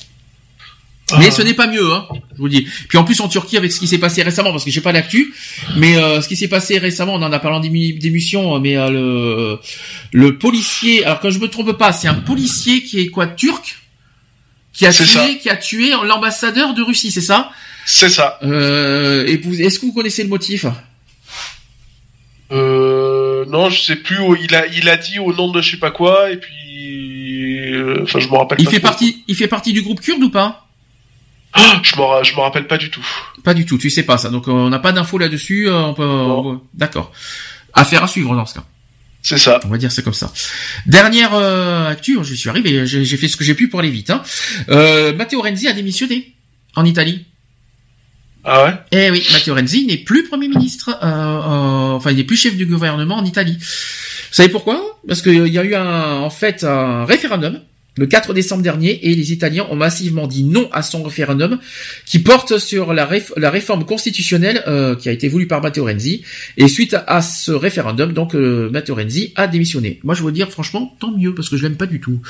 Mais 1.18 1.30
ce 1.30 1.42
n'est 1.42 1.54
pas 1.54 1.66
mieux, 1.66 1.92
hein, 1.92 2.06
je 2.32 2.38
vous 2.38 2.44
le 2.46 2.50
dis. 2.50 2.66
Puis 2.88 2.98
en 2.98 3.04
plus 3.04 3.20
en 3.20 3.28
Turquie 3.28 3.56
avec 3.56 3.70
ce 3.72 3.78
qui 3.80 3.86
s'est 3.86 3.98
passé 3.98 4.22
récemment, 4.22 4.50
parce 4.50 4.64
que 4.64 4.70
j'ai 4.70 4.80
pas 4.80 4.92
l'actu, 4.92 5.32
mais 5.76 5.96
euh, 5.96 6.20
ce 6.20 6.28
qui 6.28 6.36
s'est 6.36 6.48
passé 6.48 6.78
récemment, 6.78 7.14
on 7.14 7.22
en 7.22 7.32
a 7.32 7.38
parlé 7.38 7.68
d'émission, 7.98 8.58
mais 8.60 8.76
euh, 8.76 8.90
le 8.90 9.58
le 10.12 10.38
policier, 10.38 11.04
alors 11.04 11.20
quand 11.20 11.30
je 11.30 11.38
me 11.38 11.48
trompe 11.48 11.72
pas, 11.72 11.92
c'est 11.92 12.08
un 12.08 12.14
policier 12.14 12.82
qui 12.82 13.00
est 13.00 13.08
quoi 13.08 13.26
turc, 13.26 13.78
qui 14.72 14.86
a 14.86 14.92
C'est 14.92 15.04
tué, 15.04 15.12
ça. 15.12 15.28
qui 15.40 15.50
a 15.50 15.56
tué 15.56 15.90
l'ambassadeur 16.06 16.74
de 16.74 16.82
Russie, 16.82 17.10
c'est 17.10 17.20
ça? 17.20 17.50
C'est 17.84 18.08
ça. 18.10 18.38
euh, 18.42 19.26
Et 19.26 19.36
vous, 19.36 19.60
est-ce 19.60 19.78
que 19.78 19.86
vous 19.86 19.92
connaissez 19.92 20.22
le 20.22 20.28
motif? 20.28 20.66
Euh, 22.52 23.44
non, 23.46 23.70
je 23.70 23.80
sais 23.82 23.96
plus. 23.96 24.18
où- 24.20 24.36
Il 24.36 24.54
a, 24.54 24.66
il 24.66 24.88
a 24.88 24.96
dit 24.96 25.18
au 25.18 25.32
nom 25.32 25.50
de 25.50 25.60
je 25.62 25.70
sais 25.72 25.76
pas 25.78 25.90
quoi, 25.90 26.30
et 26.30 26.36
puis, 26.36 27.72
euh, 27.72 28.00
enfin, 28.02 28.20
je 28.20 28.28
me 28.28 28.36
rappelle. 28.36 28.58
Il 28.60 28.64
pas 28.66 28.70
fait 28.70 28.80
trop. 28.80 28.88
partie, 28.88 29.24
il 29.26 29.34
fait 29.36 29.48
partie 29.48 29.72
du 29.72 29.82
groupe 29.82 30.00
kurde 30.00 30.22
ou 30.22 30.30
pas? 30.30 30.61
Ah, 31.54 31.80
je 31.82 31.96
me, 31.96 32.02
ra- 32.02 32.22
je 32.22 32.32
me 32.34 32.40
rappelle 32.40 32.66
pas 32.66 32.78
du 32.78 32.90
tout. 32.90 33.04
Pas 33.44 33.54
du 33.54 33.66
tout, 33.66 33.76
tu 33.78 33.90
sais 33.90 34.04
pas 34.04 34.16
ça. 34.18 34.30
Donc 34.30 34.48
euh, 34.48 34.52
on 34.52 34.68
n'a 34.70 34.78
pas 34.78 34.92
d'infos 34.92 35.18
là-dessus. 35.18 35.68
euh, 35.68 35.78
on 35.82 35.94
peut, 35.94 36.02
on 36.04 36.42
peut- 36.56 36.64
d'accord. 36.74 37.12
Affaire 37.74 38.02
à 38.04 38.08
suivre 38.08 38.34
dans 38.34 38.46
ce 38.46 38.54
cas. 38.54 38.64
C'est 39.22 39.38
ça. 39.38 39.60
On 39.64 39.68
va 39.68 39.78
dire 39.78 39.92
c'est 39.92 40.02
comme 40.02 40.14
ça. 40.14 40.32
Dernière 40.86 41.34
euh, 41.34 41.88
actu, 41.90 42.18
je 42.22 42.34
suis 42.34 42.48
arrivé, 42.48 42.86
j'ai 42.86 43.04
j'ai 43.04 43.16
fait 43.16 43.28
ce 43.28 43.36
que 43.36 43.44
j'ai 43.44 43.54
pu 43.54 43.68
pour 43.68 43.80
aller 43.80 43.90
vite. 43.90 44.10
Hein. 44.10 44.22
Euh, 44.68 45.14
Matteo 45.14 45.40
Renzi 45.42 45.68
a 45.68 45.72
démissionné 45.72 46.34
en 46.74 46.84
Italie. 46.84 47.24
Ah 48.44 48.64
ouais? 48.64 48.72
Eh 48.90 49.10
oui, 49.12 49.24
Matteo 49.32 49.54
Renzi 49.54 49.86
n'est 49.86 49.98
plus 49.98 50.24
premier 50.24 50.48
ministre, 50.48 50.98
euh, 51.02 51.06
euh, 51.06 51.92
enfin 51.92 52.10
il 52.10 52.16
n'est 52.16 52.24
plus 52.24 52.36
chef 52.36 52.56
du 52.56 52.66
gouvernement 52.66 53.16
en 53.16 53.24
Italie. 53.24 53.56
Vous 53.60 54.34
savez 54.36 54.48
pourquoi? 54.48 54.98
Parce 55.06 55.22
qu'il 55.22 55.46
y 55.46 55.58
a 55.58 55.62
eu 55.64 55.74
un, 55.76 56.16
en 56.16 56.30
fait 56.30 56.64
un 56.64 57.04
référendum 57.04 57.60
le 57.96 58.06
4 58.06 58.32
décembre 58.32 58.62
dernier 58.62 59.06
et 59.10 59.14
les 59.14 59.32
Italiens 59.32 59.66
ont 59.70 59.76
massivement 59.76 60.26
dit 60.26 60.44
non 60.44 60.68
à 60.72 60.82
son 60.82 61.02
référendum 61.02 61.58
qui 62.06 62.20
porte 62.20 62.58
sur 62.58 62.94
la, 62.94 63.04
réf- 63.06 63.32
la 63.36 63.50
réforme 63.50 63.84
constitutionnelle 63.84 64.62
euh, 64.66 64.96
qui 64.96 65.10
a 65.10 65.12
été 65.12 65.28
voulue 65.28 65.46
par 65.46 65.60
Matteo 65.60 65.84
Renzi 65.84 66.22
et 66.56 66.68
suite 66.68 66.96
à, 67.06 67.20
ce 67.20 67.52
référendum 67.52 68.12
donc 68.14 68.34
euh, 68.34 68.70
Matteo 68.70 68.94
Renzi 68.94 69.32
a 69.36 69.46
démissionné. 69.46 70.00
Moi 70.04 70.14
je 70.14 70.22
veux 70.22 70.32
dire 70.32 70.50
franchement 70.50 70.96
tant 71.00 71.14
mieux 71.16 71.34
parce 71.34 71.50
que 71.50 71.56
je 71.58 71.64
l'aime 71.64 71.76
pas 71.76 71.86
du 71.86 72.00
tout. 72.00 72.20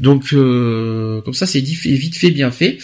Donc 0.00 0.32
euh, 0.32 1.20
comme 1.22 1.34
ça 1.34 1.46
c'est 1.46 1.60
vite 1.60 2.16
fait 2.16 2.30
bien 2.32 2.50
fait. 2.50 2.78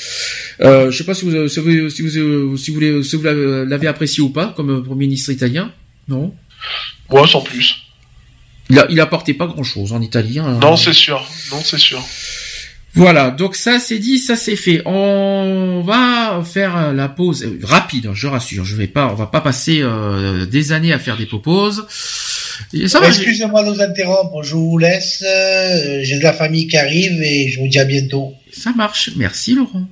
Euh, 0.60 0.90
je 0.92 0.98
sais 0.98 1.04
pas 1.04 1.14
si 1.14 1.24
vous 1.24 1.48
si 1.48 2.58
si 2.58 3.16
vous 3.16 3.22
l'avez- 3.24 3.86
apprécié 3.88 4.22
ou 4.22 4.28
pas 4.30 4.52
comme 4.56 4.84
premier 4.84 5.06
ministre 5.06 5.30
italien. 5.30 5.72
Non? 6.08 6.34
Moi, 7.10 7.26
sans 7.26 7.42
plus. 7.42 7.74
Il 8.72 8.78
a 8.78 8.86
il 8.90 9.00
apportait 9.00 9.34
pas 9.34 9.46
grand 9.46 9.62
chose 9.62 9.92
en 9.92 10.00
Italie. 10.00 10.38
hein. 10.38 10.58
Non, 10.60 10.76
c'est 10.76 10.92
sûr. 10.92 11.28
Non, 11.50 11.60
c'est 11.64 11.78
sûr. 11.78 12.02
Voilà, 12.94 13.30
donc 13.30 13.56
ça 13.56 13.78
c'est 13.78 13.98
dit, 13.98 14.18
ça 14.18 14.36
c'est 14.36 14.54
fait. 14.56 14.82
On 14.84 15.82
va 15.82 16.42
faire 16.44 16.92
la 16.92 17.08
pause 17.08 17.42
euh, 17.42 17.58
rapide, 17.62 18.10
je 18.12 18.26
rassure. 18.26 18.64
Je 18.66 18.76
vais 18.76 18.86
pas, 18.86 19.06
on 19.10 19.14
va 19.14 19.26
pas 19.26 19.40
passer 19.40 19.80
euh, 19.82 20.44
des 20.44 20.72
années 20.72 20.92
à 20.92 20.98
faire 20.98 21.16
des 21.16 21.24
pauses. 21.24 21.86
Excusez-moi 22.74 23.64
de 23.64 23.70
vous 23.70 23.80
interrompre, 23.80 24.42
je 24.42 24.54
vous 24.54 24.76
laisse. 24.76 25.22
euh, 25.26 26.00
J'ai 26.02 26.18
de 26.18 26.22
la 26.22 26.34
famille 26.34 26.66
qui 26.68 26.76
arrive 26.76 27.22
et 27.22 27.48
je 27.48 27.60
vous 27.60 27.68
dis 27.68 27.78
à 27.78 27.84
bientôt. 27.86 28.34
Ça 28.52 28.72
marche. 28.76 29.08
Merci 29.16 29.54
Laurent. 29.54 29.84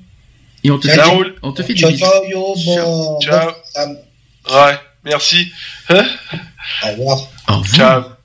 Et 0.63 0.71
on 0.71 0.79
te 0.79 0.89
fait, 0.89 1.01
on 1.43 1.53
te 1.53 1.63
fait 1.63 1.73
des 1.73 1.81
Ciao, 1.81 1.91
bisous. 1.91 2.05
ciao, 2.05 2.25
yo, 2.31 2.55
bon, 2.67 3.19
Ciao. 3.21 3.51
bon. 3.77 3.97
Ouais. 4.55 4.75
Merci. 5.07 5.49
Hein 5.89 6.05
Au 6.85 6.89
revoir. 6.91 7.19
Au 7.49 7.57
revoir. 7.61 7.65
Ciao. 7.75 8.20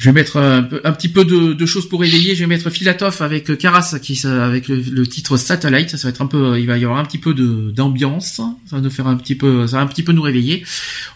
Je 0.00 0.06
vais 0.06 0.12
mettre 0.12 0.38
un, 0.38 0.62
peu, 0.62 0.80
un 0.82 0.92
petit 0.92 1.10
peu 1.10 1.26
de, 1.26 1.52
de 1.52 1.66
choses 1.66 1.86
pour 1.86 2.02
éveiller. 2.02 2.34
Je 2.34 2.40
vais 2.40 2.46
mettre 2.46 2.70
Filatov 2.70 3.20
avec 3.20 3.50
euh, 3.50 3.54
Karas 3.54 3.98
qui 4.00 4.18
avec 4.26 4.66
le, 4.66 4.76
le 4.76 5.06
titre 5.06 5.36
Satellite. 5.36 5.90
Ça 5.90 6.08
va 6.08 6.08
être 6.08 6.22
un 6.22 6.26
peu, 6.26 6.58
il 6.58 6.66
va 6.66 6.78
y 6.78 6.84
avoir 6.84 6.98
un 6.98 7.04
petit 7.04 7.18
peu 7.18 7.34
de 7.34 7.70
d'ambiance. 7.70 8.36
Ça 8.36 8.54
va 8.70 8.80
nous 8.80 8.88
faire 8.88 9.06
un 9.06 9.16
petit 9.16 9.34
peu, 9.34 9.66
ça 9.66 9.76
va 9.76 9.82
un 9.82 9.86
petit 9.86 10.02
peu 10.02 10.12
nous 10.12 10.22
réveiller. 10.22 10.64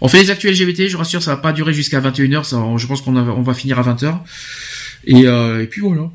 On 0.02 0.08
fait 0.08 0.20
les 0.20 0.30
actuels 0.30 0.52
LGBT. 0.52 0.88
Je 0.88 0.98
rassure, 0.98 1.22
ça 1.22 1.30
va 1.30 1.38
pas 1.38 1.54
durer 1.54 1.72
jusqu'à 1.72 1.98
21h. 1.98 2.44
Ça, 2.44 2.62
je 2.76 2.86
pense 2.86 3.00
qu'on 3.00 3.16
on 3.16 3.40
va 3.40 3.54
finir 3.54 3.78
à 3.78 3.94
20h. 3.94 4.18
Et, 5.06 5.26
euh, 5.28 5.62
et 5.62 5.66
puis 5.66 5.80
voilà. 5.80 6.10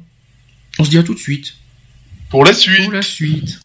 On 0.77 0.83
se 0.83 0.91
dit 0.91 0.99
à 0.99 1.03
tout 1.03 1.15
de 1.15 1.19
suite. 1.19 1.55
Pour 2.29 2.45
la 2.45 2.53
suite. 2.53 2.83
Pour 2.83 2.93
la 2.93 3.01
suite. 3.01 3.59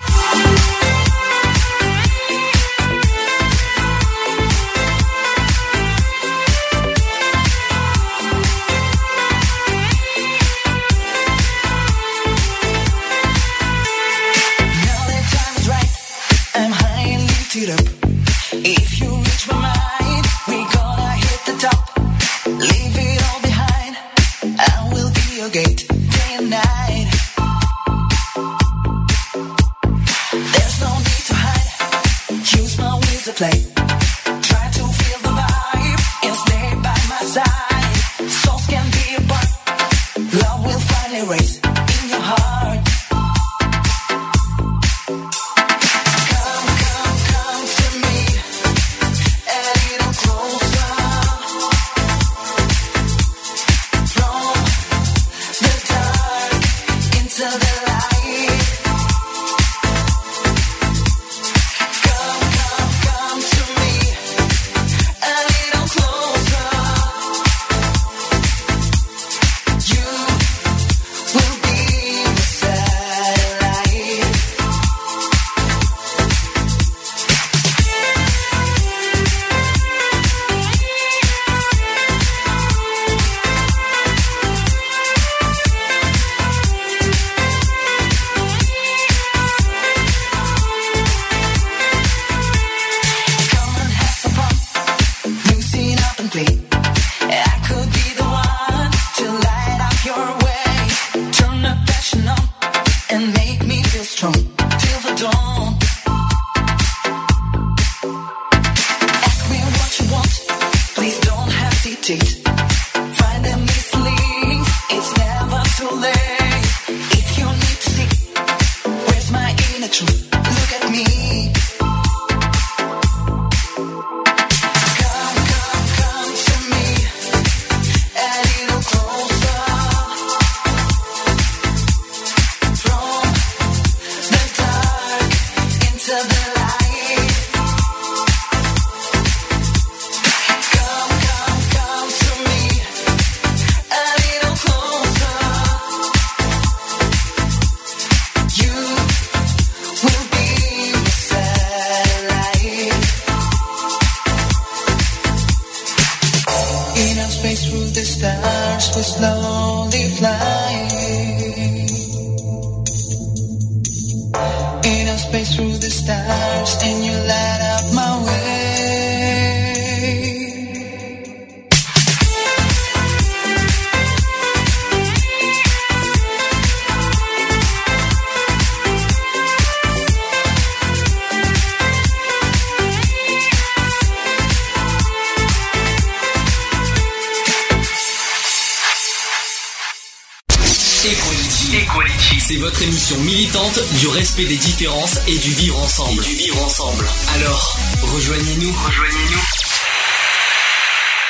Respect 194.35 194.49
des 194.49 194.57
différences 194.59 195.21
et 195.29 195.39
du 195.39 195.51
vivre 195.55 195.79
ensemble. 195.79 196.21
Et 196.23 196.27
du 196.29 196.35
vivre 196.35 196.63
ensemble. 196.65 197.05
Alors, 197.37 197.77
rejoignez-nous. 198.03 198.73
Rejoignez-nous. 198.73 199.41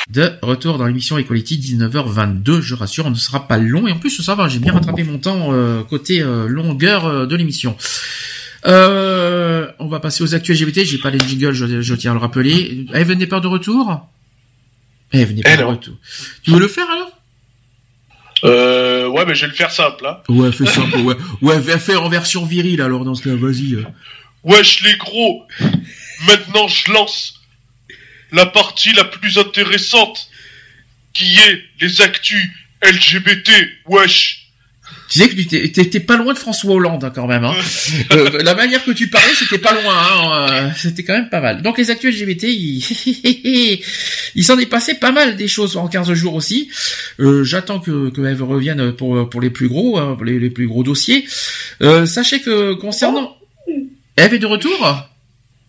De 0.09 0.33
retour 0.41 0.77
dans 0.77 0.85
l'émission 0.87 1.17
Equality 1.17 1.57
19h22, 1.59 2.61
je 2.61 2.73
rassure, 2.73 3.05
on 3.05 3.09
ne 3.11 3.15
sera 3.15 3.47
pas 3.47 3.57
long 3.57 3.87
et 3.87 3.91
en 3.91 3.97
plus 3.99 4.21
ça 4.23 4.33
va, 4.35 4.47
j'ai 4.47 4.59
bien 4.59 4.71
rattrapé 4.73 5.03
mon 5.03 5.17
temps 5.19 5.49
euh, 5.51 5.83
côté 5.83 6.21
euh, 6.21 6.47
longueur 6.47 7.05
euh, 7.05 7.25
de 7.25 7.35
l'émission. 7.35 7.75
Euh, 8.65 9.67
on 9.79 9.87
va 9.87 9.99
passer 9.99 10.23
aux 10.23 10.33
actus 10.33 10.59
LGBT, 10.59 10.83
j'ai 10.85 10.97
pas 10.97 11.09
les 11.11 11.19
jingles, 11.19 11.53
je, 11.53 11.81
je 11.81 11.95
tiens 11.95 12.11
à 12.11 12.13
le 12.13 12.19
rappeler. 12.19 12.85
Eve 12.93 13.11
n'est 13.13 13.27
pas 13.27 13.39
de 13.39 13.47
retour 13.47 14.07
Eve 15.11 15.33
n'est 15.33 15.43
pas 15.43 15.53
Eh 15.53 15.57
de 15.57 15.61
non. 15.63 15.69
retour. 15.71 15.95
Tu 16.43 16.51
veux 16.51 16.59
le 16.59 16.67
faire 16.67 16.89
alors? 16.89 17.11
Euh, 18.45 19.07
ouais, 19.07 19.25
mais 19.25 19.35
je 19.35 19.41
vais 19.41 19.47
le 19.47 19.53
faire 19.53 19.71
simple. 19.71 20.05
Hein. 20.05 20.17
Ouais, 20.29 20.51
fais 20.51 20.65
simple, 20.65 20.97
ouais. 20.99 21.15
Ouais, 21.41 21.61
fais- 21.61 21.79
fais 21.79 21.95
en 21.95 22.09
version 22.09 22.45
virile 22.45 22.81
alors 22.81 23.03
dans 23.05 23.15
ce 23.15 23.23
cas, 23.23 23.35
vas-y. 23.35 23.73
euh. 23.75 23.83
Wesh 24.43 24.83
les 24.83 24.95
gros, 24.97 25.47
maintenant 26.27 26.67
je 26.67 26.91
lance 26.91 27.41
la 28.31 28.45
partie 28.45 28.93
la 28.93 29.05
plus 29.05 29.37
intéressante, 29.37 30.27
qui 31.13 31.35
est 31.39 31.61
les 31.81 32.01
actus 32.01 32.49
LGBT. 32.83 33.49
Wesh. 33.87 34.44
Tu 35.07 35.19
sais 35.19 35.29
que 35.29 35.35
tu 35.35 35.71
t'es 35.71 35.99
pas 35.99 36.17
loin 36.17 36.33
de 36.33 36.37
François 36.39 36.73
Hollande 36.73 37.03
hein, 37.03 37.11
quand 37.13 37.27
même. 37.27 37.43
Hein. 37.43 37.53
Euh, 38.11 38.41
la 38.43 38.53
manière 38.55 38.83
que 38.83 38.91
tu 38.91 39.07
parlais, 39.09 39.33
c'était 39.37 39.57
pas 39.57 39.73
loin. 39.73 39.93
Hein. 39.95 40.47
euh, 40.51 40.69
C'était 40.77 41.03
quand 41.03 41.13
même 41.13 41.29
pas 41.29 41.41
mal. 41.41 41.61
Donc 41.61 41.77
les 41.77 41.89
actus 41.89 42.15
LGBT, 42.15 42.43
il, 42.43 42.83
il 44.35 44.43
s'en 44.43 44.57
est 44.59 44.65
passé 44.65 44.95
pas 44.95 45.11
mal 45.11 45.35
des 45.35 45.47
choses 45.47 45.75
en 45.77 45.87
15 45.87 46.13
jours 46.13 46.35
aussi. 46.35 46.69
Euh, 47.19 47.43
J'attends 47.43 47.79
que, 47.79 48.09
que 48.09 48.21
Eve 48.21 48.43
revienne 48.43 48.91
pour, 48.93 49.29
pour 49.29 49.41
les 49.41 49.49
plus 49.49 49.67
gros, 49.67 49.97
hein, 49.97 50.15
pour 50.15 50.25
les, 50.25 50.39
les 50.39 50.49
plus 50.49 50.67
gros 50.67 50.83
dossiers. 50.83 51.25
Euh, 51.81 52.05
sachez 52.05 52.41
que 52.41 52.73
concernant... 52.73 53.35
Eve 54.17 54.33
est 54.35 54.39
de 54.39 54.45
retour? 54.45 55.09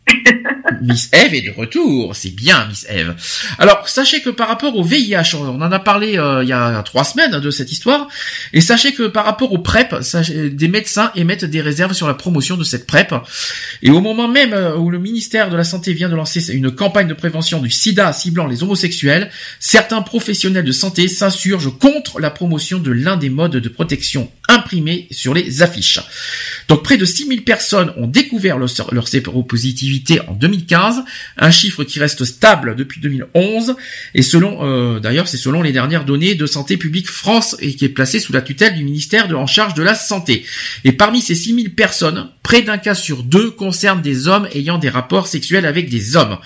Miss 0.82 1.08
Eve 1.12 1.34
est 1.34 1.42
de 1.42 1.52
retour, 1.52 2.14
c'est 2.14 2.34
bien 2.34 2.66
Miss 2.68 2.86
Eve. 2.88 3.14
Alors 3.58 3.88
sachez 3.88 4.20
que 4.20 4.30
par 4.30 4.48
rapport 4.48 4.76
au 4.76 4.82
VIH, 4.82 5.34
on 5.34 5.60
en 5.60 5.72
a 5.72 5.78
parlé 5.78 6.18
euh, 6.18 6.42
il 6.42 6.48
y 6.48 6.52
a 6.52 6.82
trois 6.82 7.04
semaines 7.04 7.38
de 7.38 7.50
cette 7.50 7.72
histoire, 7.72 8.08
et 8.52 8.60
sachez 8.60 8.92
que 8.92 9.04
par 9.04 9.24
rapport 9.24 9.52
au 9.52 9.58
PrEP, 9.58 9.94
des 10.52 10.68
médecins 10.68 11.10
émettent 11.14 11.44
des 11.44 11.60
réserves 11.60 11.92
sur 11.92 12.06
la 12.06 12.14
promotion 12.14 12.56
de 12.56 12.64
cette 12.64 12.86
PrEP. 12.86 13.14
Et 13.82 13.90
au 13.90 14.00
moment 14.00 14.28
même 14.28 14.52
euh, 14.52 14.76
où 14.76 14.90
le 14.90 14.98
ministère 14.98 15.50
de 15.50 15.56
la 15.56 15.64
Santé 15.64 15.92
vient 15.92 16.08
de 16.08 16.14
lancer 16.14 16.52
une 16.52 16.70
campagne 16.70 17.08
de 17.08 17.14
prévention 17.14 17.60
du 17.60 17.70
sida 17.70 18.12
ciblant 18.12 18.46
les 18.46 18.62
homosexuels, 18.62 19.30
certains 19.60 20.02
professionnels 20.02 20.64
de 20.64 20.72
santé 20.72 21.08
s'insurgent 21.08 21.76
contre 21.78 22.20
la 22.20 22.30
promotion 22.30 22.78
de 22.78 22.90
l'un 22.90 23.16
des 23.16 23.30
modes 23.30 23.56
de 23.56 23.68
protection 23.68 24.30
imprimés 24.48 25.08
sur 25.10 25.34
les 25.34 25.62
affiches. 25.62 26.00
Donc 26.68 26.82
près 26.82 26.96
de 26.96 27.04
6000 27.04 27.44
personnes 27.44 27.92
ont 27.96 28.06
découvert 28.06 28.58
leur, 28.58 28.70
leur 28.92 29.08
séropositivité 29.08 30.20
en 30.28 30.32
2015, 30.38 31.04
un 31.36 31.50
chiffre 31.50 31.84
qui 31.84 31.98
reste 31.98 32.24
stable 32.24 32.76
depuis 32.76 33.00
2011, 33.00 33.76
et 34.14 34.22
selon, 34.22 34.58
euh, 34.62 35.00
d'ailleurs 35.00 35.28
c'est 35.28 35.36
selon 35.36 35.62
les 35.62 35.72
dernières 35.72 36.04
données 36.04 36.34
de 36.34 36.46
Santé 36.46 36.76
publique 36.76 37.08
France 37.08 37.56
et 37.60 37.74
qui 37.74 37.84
est 37.84 37.90
placé 37.90 38.20
sous 38.20 38.32
la 38.32 38.42
tutelle 38.42 38.74
du 38.74 38.84
ministère 38.84 39.28
de, 39.28 39.34
en 39.34 39.46
charge 39.46 39.74
de 39.74 39.82
la 39.82 39.94
Santé. 39.94 40.44
Et 40.84 40.92
parmi 40.92 41.20
ces 41.20 41.34
6000 41.34 41.74
personnes, 41.74 42.28
près 42.42 42.62
d'un 42.62 42.78
cas 42.78 42.94
sur 42.94 43.22
deux 43.22 43.50
concerne 43.50 44.02
des 44.02 44.28
hommes 44.28 44.48
ayant 44.54 44.78
des 44.78 44.88
rapports 44.88 45.26
sexuels 45.26 45.66
avec 45.66 45.88
des 45.88 46.16
hommes. 46.16 46.38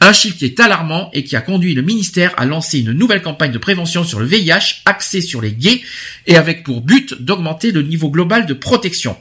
Un 0.00 0.12
chiffre 0.12 0.36
qui 0.36 0.44
est 0.44 0.60
alarmant 0.60 1.10
et 1.12 1.24
qui 1.24 1.36
a 1.36 1.40
conduit 1.40 1.74
le 1.74 1.82
ministère 1.82 2.34
à 2.36 2.44
lancer 2.44 2.80
une 2.80 2.92
nouvelle 2.92 3.22
campagne 3.22 3.52
de 3.52 3.58
prévention 3.58 4.04
sur 4.04 4.20
le 4.20 4.26
VIH 4.26 4.82
axée 4.84 5.20
sur 5.20 5.40
les 5.40 5.52
gays 5.52 5.82
et 6.26 6.36
avec 6.36 6.64
pour 6.64 6.80
but 6.80 7.14
d'augmenter 7.20 7.72
le 7.72 7.82
niveau 7.82 8.10
global 8.10 8.46
de 8.46 8.54
protection. 8.54 9.16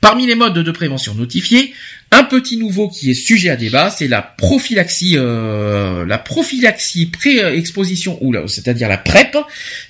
Parmi 0.00 0.26
les 0.26 0.34
modes 0.34 0.58
de 0.58 0.70
prévention 0.70 1.14
notifiés, 1.14 1.74
un 2.16 2.24
petit 2.24 2.56
nouveau 2.56 2.88
qui 2.88 3.10
est 3.10 3.14
sujet 3.14 3.50
à 3.50 3.56
débat, 3.56 3.90
c'est 3.90 4.08
la 4.08 4.22
prophylaxie, 4.22 5.16
euh, 5.16 6.06
la 6.06 6.18
prophylaxie 6.18 7.06
pré-exposition, 7.06 8.18
ou 8.22 8.34
c'est-à-dire 8.48 8.88
la 8.88 8.96
PrEP, 8.96 9.36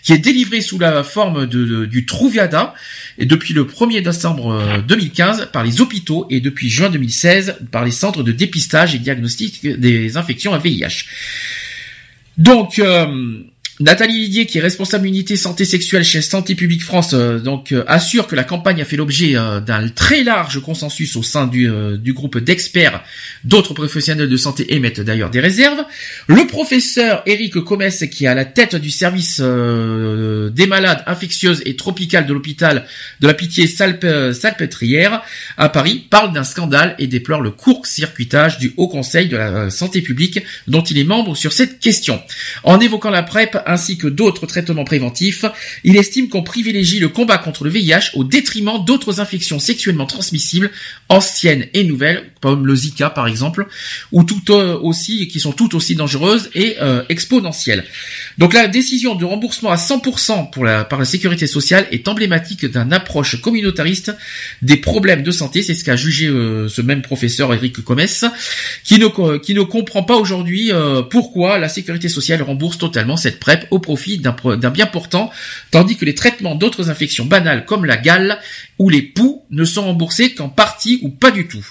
qui 0.02 0.12
est 0.12 0.18
délivrée 0.18 0.60
sous 0.60 0.78
la 0.78 1.04
forme 1.04 1.46
du 1.46 2.04
Truviada, 2.06 2.74
et 3.18 3.26
depuis 3.26 3.54
le 3.54 3.64
1er 3.64 4.02
décembre 4.02 4.52
euh, 4.52 4.78
2015 4.82 5.50
par 5.52 5.62
les 5.62 5.80
hôpitaux 5.80 6.26
et 6.28 6.40
depuis 6.40 6.68
juin 6.68 6.90
2016 6.90 7.58
par 7.70 7.84
les 7.84 7.90
centres 7.92 8.22
de 8.22 8.32
dépistage 8.32 8.94
et 8.94 8.98
diagnostic 8.98 9.66
des 9.66 10.16
infections 10.16 10.52
à 10.52 10.58
VIH. 10.58 11.04
Donc, 12.38 12.78
euh, 12.78 13.40
Nathalie 13.78 14.20
Lidier, 14.20 14.46
qui 14.46 14.56
est 14.56 14.62
responsable 14.62 15.06
unité 15.06 15.36
santé 15.36 15.66
sexuelle 15.66 16.02
chez 16.02 16.22
Santé 16.22 16.54
publique 16.54 16.82
France, 16.82 17.12
euh, 17.12 17.38
donc 17.38 17.72
euh, 17.72 17.84
assure 17.86 18.26
que 18.26 18.34
la 18.34 18.42
campagne 18.42 18.80
a 18.80 18.86
fait 18.86 18.96
l'objet 18.96 19.36
euh, 19.36 19.60
d'un 19.60 19.86
très 19.90 20.24
large 20.24 20.62
consensus 20.62 21.14
au 21.14 21.22
sein 21.22 21.46
du, 21.46 21.68
euh, 21.68 21.98
du 21.98 22.14
groupe 22.14 22.38
d'experts. 22.38 23.02
D'autres 23.44 23.74
professionnels 23.74 24.30
de 24.30 24.36
santé 24.38 24.74
émettent 24.74 25.02
d'ailleurs 25.02 25.28
des 25.28 25.40
réserves. 25.40 25.84
Le 26.26 26.46
professeur 26.46 27.22
Eric 27.26 27.60
Comès, 27.60 28.04
qui 28.10 28.24
est 28.24 28.28
à 28.28 28.34
la 28.34 28.46
tête 28.46 28.76
du 28.76 28.90
service 28.90 29.40
des 29.40 30.66
malades 30.66 31.02
infectieuses 31.06 31.62
et 31.66 31.76
tropicales 31.76 32.26
de 32.26 32.32
l'hôpital 32.32 32.86
de 33.20 33.26
la 33.26 33.34
Pitié 33.34 33.66
Salpêtrière 33.66 35.22
à 35.58 35.68
Paris, 35.68 36.06
parle 36.08 36.32
d'un 36.32 36.44
scandale 36.44 36.94
et 36.98 37.06
déplore 37.06 37.40
le 37.42 37.50
court-circuitage 37.50 38.58
du 38.58 38.72
Haut 38.76 38.88
Conseil 38.88 39.28
de 39.28 39.36
la 39.36 39.70
santé 39.70 40.00
publique 40.00 40.40
dont 40.66 40.82
il 40.82 40.98
est 40.98 41.04
membre 41.04 41.36
sur 41.36 41.52
cette 41.52 41.78
question. 41.78 42.22
En 42.64 42.80
évoquant 42.80 43.10
la 43.10 43.22
PrEP 43.22 43.56
ainsi 43.66 43.98
que 43.98 44.06
d'autres 44.06 44.46
traitements 44.46 44.84
préventifs, 44.84 45.44
il 45.84 45.96
estime 45.96 46.28
qu'on 46.28 46.42
privilégie 46.42 46.98
le 46.98 47.08
combat 47.08 47.38
contre 47.38 47.64
le 47.64 47.70
VIH 47.70 48.12
au 48.14 48.24
détriment 48.24 48.84
d'autres 48.84 49.20
infections 49.20 49.58
sexuellement 49.58 50.06
transmissibles, 50.06 50.70
anciennes 51.08 51.66
et 51.74 51.84
nouvelles, 51.84 52.30
comme 52.40 52.66
le 52.66 52.74
Zika 52.74 53.10
par 53.10 53.26
exemple, 53.26 53.66
ou 54.12 54.24
tout 54.24 54.52
aussi, 54.52 55.28
qui 55.28 55.40
sont 55.40 55.52
toutes 55.52 55.74
aussi 55.74 55.94
dangereuses 55.94 56.50
et 56.54 56.76
euh, 56.80 57.02
exponentielles. 57.08 57.84
Donc 58.38 58.52
la 58.52 58.68
décision 58.68 59.14
de 59.14 59.24
remboursement 59.24 59.70
à 59.70 59.76
100% 59.76 60.50
pour 60.50 60.64
la, 60.64 60.84
par 60.84 60.98
la 60.98 61.04
sécurité 61.06 61.46
sociale 61.46 61.86
est 61.90 62.06
emblématique 62.06 62.66
d'une 62.66 62.92
approche 62.92 63.40
communautariste 63.40 64.14
des 64.60 64.76
problèmes 64.76 65.22
de 65.22 65.30
santé, 65.30 65.62
c'est 65.62 65.74
ce 65.74 65.84
qu'a 65.84 65.96
jugé 65.96 66.26
euh, 66.26 66.68
ce 66.68 66.82
même 66.82 67.00
professeur 67.00 67.54
Eric 67.54 67.82
Comès, 67.82 68.24
qui 68.84 68.98
ne, 68.98 69.62
comprend 69.62 70.02
pas 70.02 70.16
aujourd'hui 70.16 70.70
euh, 70.72 71.02
pourquoi 71.02 71.58
la 71.58 71.68
sécurité 71.70 72.08
sociale 72.10 72.42
rembourse 72.42 72.76
totalement 72.78 73.16
cette 73.16 73.40
PrEP 73.40 73.66
au 73.70 73.78
profit 73.78 74.18
d'un 74.18 74.32
pro- 74.32 74.56
d'un 74.56 74.70
bien 74.70 74.86
portant, 74.86 75.30
tandis 75.70 75.96
que 75.96 76.04
les 76.04 76.14
traitements 76.14 76.54
d'autres 76.56 76.90
infections 76.90 77.24
banales 77.24 77.64
comme 77.64 77.84
la 77.86 77.96
gale 77.96 78.38
ou 78.78 78.90
les 78.90 79.02
poux 79.02 79.42
ne 79.50 79.64
sont 79.64 79.84
remboursés 79.84 80.34
qu'en 80.34 80.48
partie 80.48 80.98
ou 81.02 81.08
pas 81.08 81.30
du 81.30 81.48
tout. 81.48 81.66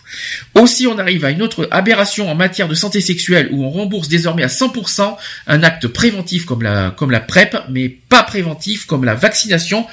Aussi, 0.55 0.87
on 0.87 0.97
arrive 0.97 1.23
à 1.23 1.31
une 1.31 1.41
autre 1.41 1.67
aberration 1.71 2.29
en 2.29 2.35
matière 2.35 2.67
de 2.67 2.73
santé 2.73 2.99
sexuelle 2.99 3.49
où 3.51 3.63
on 3.63 3.69
rembourse 3.69 4.07
désormais 4.07 4.43
à 4.43 4.47
100% 4.47 5.15
un 5.47 5.63
acte 5.63 5.87
préventif 5.87 6.45
comme 6.45 6.63
la, 6.63 6.91
comme 6.91 7.11
la 7.11 7.19
PrEP, 7.19 7.57
mais 7.69 7.89
pas 7.89 8.23
préventif 8.23 8.85
comme 8.85 9.03
la 9.03 9.13
vaccination 9.13 9.85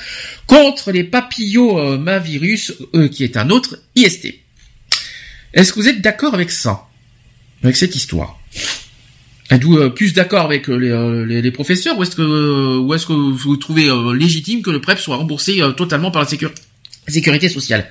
contre 0.47 0.91
les 0.91 1.05
papillomavirus, 1.05 2.73
euh, 2.95 3.09
qui 3.09 3.25
est 3.25 3.37
un 3.37 3.51
autre 3.51 3.79
IST. 3.95 4.35
Est-ce 5.53 5.73
que 5.73 5.81
vous 5.81 5.89
êtes 5.89 6.01
d'accord 6.01 6.33
avec 6.35 6.51
ça 6.51 6.89
Avec 7.63 7.77
cette 7.77 7.95
histoire? 7.95 8.39
Êtes-vous 9.51 9.77
euh, 9.77 9.91
plus 9.91 10.15
d'accord 10.15 10.47
avec 10.47 10.71
euh, 10.71 11.27
les, 11.27 11.43
les, 11.43 11.51
professeurs 11.51 11.99
ou 11.99 12.05
est-ce 12.05 12.17
que, 12.17 12.79
ou 12.79 12.95
est-ce 12.95 13.05
que 13.05 13.13
vous 13.13 13.57
trouvez 13.59 13.91
légitime 14.15 14.63
que 14.63 14.71
le 14.71 14.81
PrEP 14.81 14.99
soit 14.99 15.17
remboursé 15.17 15.61
totalement 15.77 16.11
par 16.11 16.23
la 16.23 16.29
sécur- 16.29 16.53
sécurité 17.09 17.49
sociale 17.49 17.89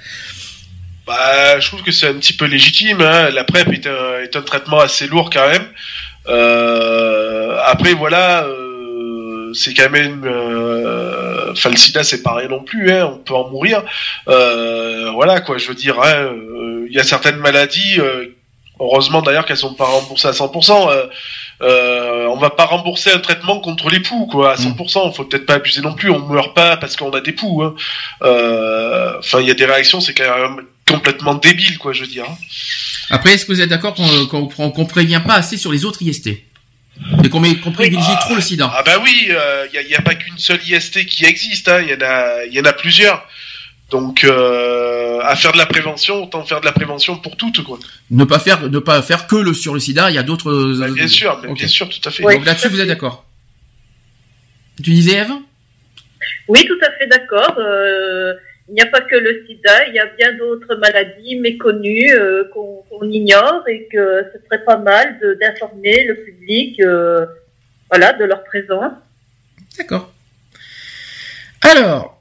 Bah, 1.06 1.59
je 1.59 1.67
trouve 1.67 1.83
que 1.83 1.91
c'est 1.91 2.07
un 2.07 2.14
petit 2.14 2.33
peu 2.33 2.45
légitime. 2.45 3.01
Hein. 3.01 3.30
La 3.31 3.43
PrEP 3.43 3.69
est 3.73 4.35
un, 4.35 4.41
traitement 4.41 4.80
assez 4.80 5.07
lourd 5.07 5.30
quand 5.30 5.48
même. 5.48 5.65
Euh, 6.27 7.57
après, 7.65 7.93
voilà, 7.93 8.43
euh, 8.43 9.53
c'est 9.53 9.73
quand 9.73 9.90
même... 9.90 10.23
Euh, 10.25 11.51
enfin, 11.51 11.69
le 11.69 11.77
sida, 11.77 12.03
c'est 12.03 12.22
rien 12.25 12.48
non 12.48 12.64
plus. 12.64 12.91
Hein. 12.91 13.11
On 13.14 13.17
peut 13.17 13.33
en 13.33 13.49
mourir. 13.49 13.83
Euh, 14.27 15.11
voilà, 15.11 15.41
quoi, 15.41 15.57
je 15.57 15.67
veux 15.67 15.75
dire, 15.75 15.99
hein, 16.01 16.14
euh, 16.15 16.85
il 16.90 16.95
y 16.95 16.99
a 16.99 17.03
certaines 17.03 17.38
maladies... 17.38 17.99
euh, 17.99 18.27
Heureusement 18.81 19.22
d'ailleurs 19.22 19.45
qu'elles 19.45 19.57
sont 19.57 19.75
pas 19.75 19.85
remboursées 19.85 20.27
à 20.27 20.31
100%. 20.31 20.90
Euh, 20.90 21.06
euh, 21.61 22.25
on 22.27 22.38
va 22.38 22.49
pas 22.49 22.65
rembourser 22.65 23.11
un 23.11 23.19
traitement 23.19 23.59
contre 23.59 23.90
les 23.90 23.99
poux, 23.99 24.25
quoi, 24.27 24.53
à 24.53 24.56
100%. 24.56 25.14
Faut 25.14 25.23
peut-être 25.25 25.45
pas 25.45 25.56
abuser 25.56 25.81
non 25.81 25.93
plus. 25.93 26.09
On 26.09 26.19
meurt 26.19 26.56
pas 26.56 26.77
parce 26.77 26.95
qu'on 26.95 27.11
a 27.11 27.22
des 27.22 27.31
poux. 27.33 27.64
hein. 27.64 27.75
Euh, 28.23 29.17
Enfin, 29.19 29.40
il 29.41 29.48
y 29.48 29.51
a 29.51 29.53
des 29.53 29.65
réactions, 29.65 30.01
c'est 30.01 30.14
quand 30.14 30.23
même, 30.38 30.65
complètement 30.90 31.35
débile, 31.35 31.77
quoi, 31.77 31.93
je 31.93 32.01
veux 32.01 32.07
dire. 32.07 32.25
hein. 32.27 32.38
Après, 33.09 33.33
est-ce 33.33 33.45
que 33.45 33.51
vous 33.51 33.61
êtes 33.61 33.69
d'accord 33.69 33.93
qu'on 33.93 34.48
qu'on 34.72 34.85
prévient 34.85 35.22
pas 35.25 35.35
assez 35.35 35.57
sur 35.57 35.72
les 35.72 35.85
autres 35.85 36.01
IST 36.01 36.27
et 37.23 37.30
qu'on 37.30 37.41
qu'on 37.56 37.72
privilégie 37.72 38.15
trop 38.22 38.35
le 38.35 38.41
sida? 38.41 38.72
Ah 38.73 38.83
bah 38.83 38.98
oui, 39.03 39.27
il 39.73 39.88
n'y 39.88 39.95
a, 39.95 40.01
pas 40.01 40.15
qu'une 40.15 40.38
seule 40.38 40.61
IST 40.67 41.06
qui 41.06 41.25
existe, 41.25 41.69
il 41.83 41.90
y 41.90 41.93
en 41.93 42.01
a, 42.06 42.45
il 42.45 42.53
y 42.53 42.59
en 42.59 42.65
a 42.65 42.73
plusieurs. 42.73 43.25
Donc, 43.91 44.23
euh, 44.23 45.19
à 45.21 45.35
faire 45.35 45.51
de 45.51 45.57
la 45.57 45.65
prévention, 45.65 46.23
autant 46.23 46.43
faire 46.45 46.61
de 46.61 46.65
la 46.65 46.71
prévention 46.71 47.17
pour 47.17 47.35
toutes, 47.35 47.61
quoi. 47.63 47.77
Ne 48.09 48.23
pas 48.23 48.39
faire, 48.39 48.69
ne 48.69 48.79
pas 48.79 49.01
faire 49.01 49.27
que 49.27 49.35
le 49.35 49.53
sur 49.53 49.73
le 49.73 49.79
sida. 49.79 50.09
Il 50.09 50.15
y 50.15 50.17
a 50.17 50.23
d'autres. 50.23 50.79
Bah, 50.79 50.87
bien 50.89 51.07
sûr, 51.07 51.39
bien 51.41 51.67
sûr, 51.67 51.89
tout 51.89 52.07
à 52.07 52.11
fait. 52.11 52.23
Donc 52.23 52.45
là-dessus, 52.45 52.69
vous 52.69 52.79
êtes 52.79 52.87
d'accord 52.87 53.25
Tu 54.81 54.91
disais 54.91 55.17
Eve? 55.17 55.33
Oui, 56.47 56.65
tout 56.65 56.79
à 56.85 56.91
fait 56.97 57.07
d'accord. 57.07 57.55
Euh, 57.59 58.33
il 58.69 58.75
n'y 58.75 58.81
a 58.81 58.85
pas 58.85 59.01
que 59.01 59.15
le 59.15 59.45
sida, 59.45 59.87
il 59.87 59.95
y 59.95 59.99
a 59.99 60.05
bien 60.05 60.33
d'autres 60.37 60.75
maladies 60.75 61.35
méconnues 61.35 62.13
euh, 62.13 62.45
qu'on 62.53 63.09
ignore 63.09 63.67
et 63.67 63.87
que 63.91 64.25
ce 64.33 64.39
serait 64.45 64.63
pas 64.63 64.77
mal 64.77 65.19
d'informer 65.41 66.05
le 66.05 66.15
public 66.15 66.79
euh, 66.79 67.25
voilà, 67.89 68.13
de 68.13 68.23
leur 68.23 68.43
présence. 68.45 68.93
D'accord. 69.77 70.13
Alors, 71.61 72.20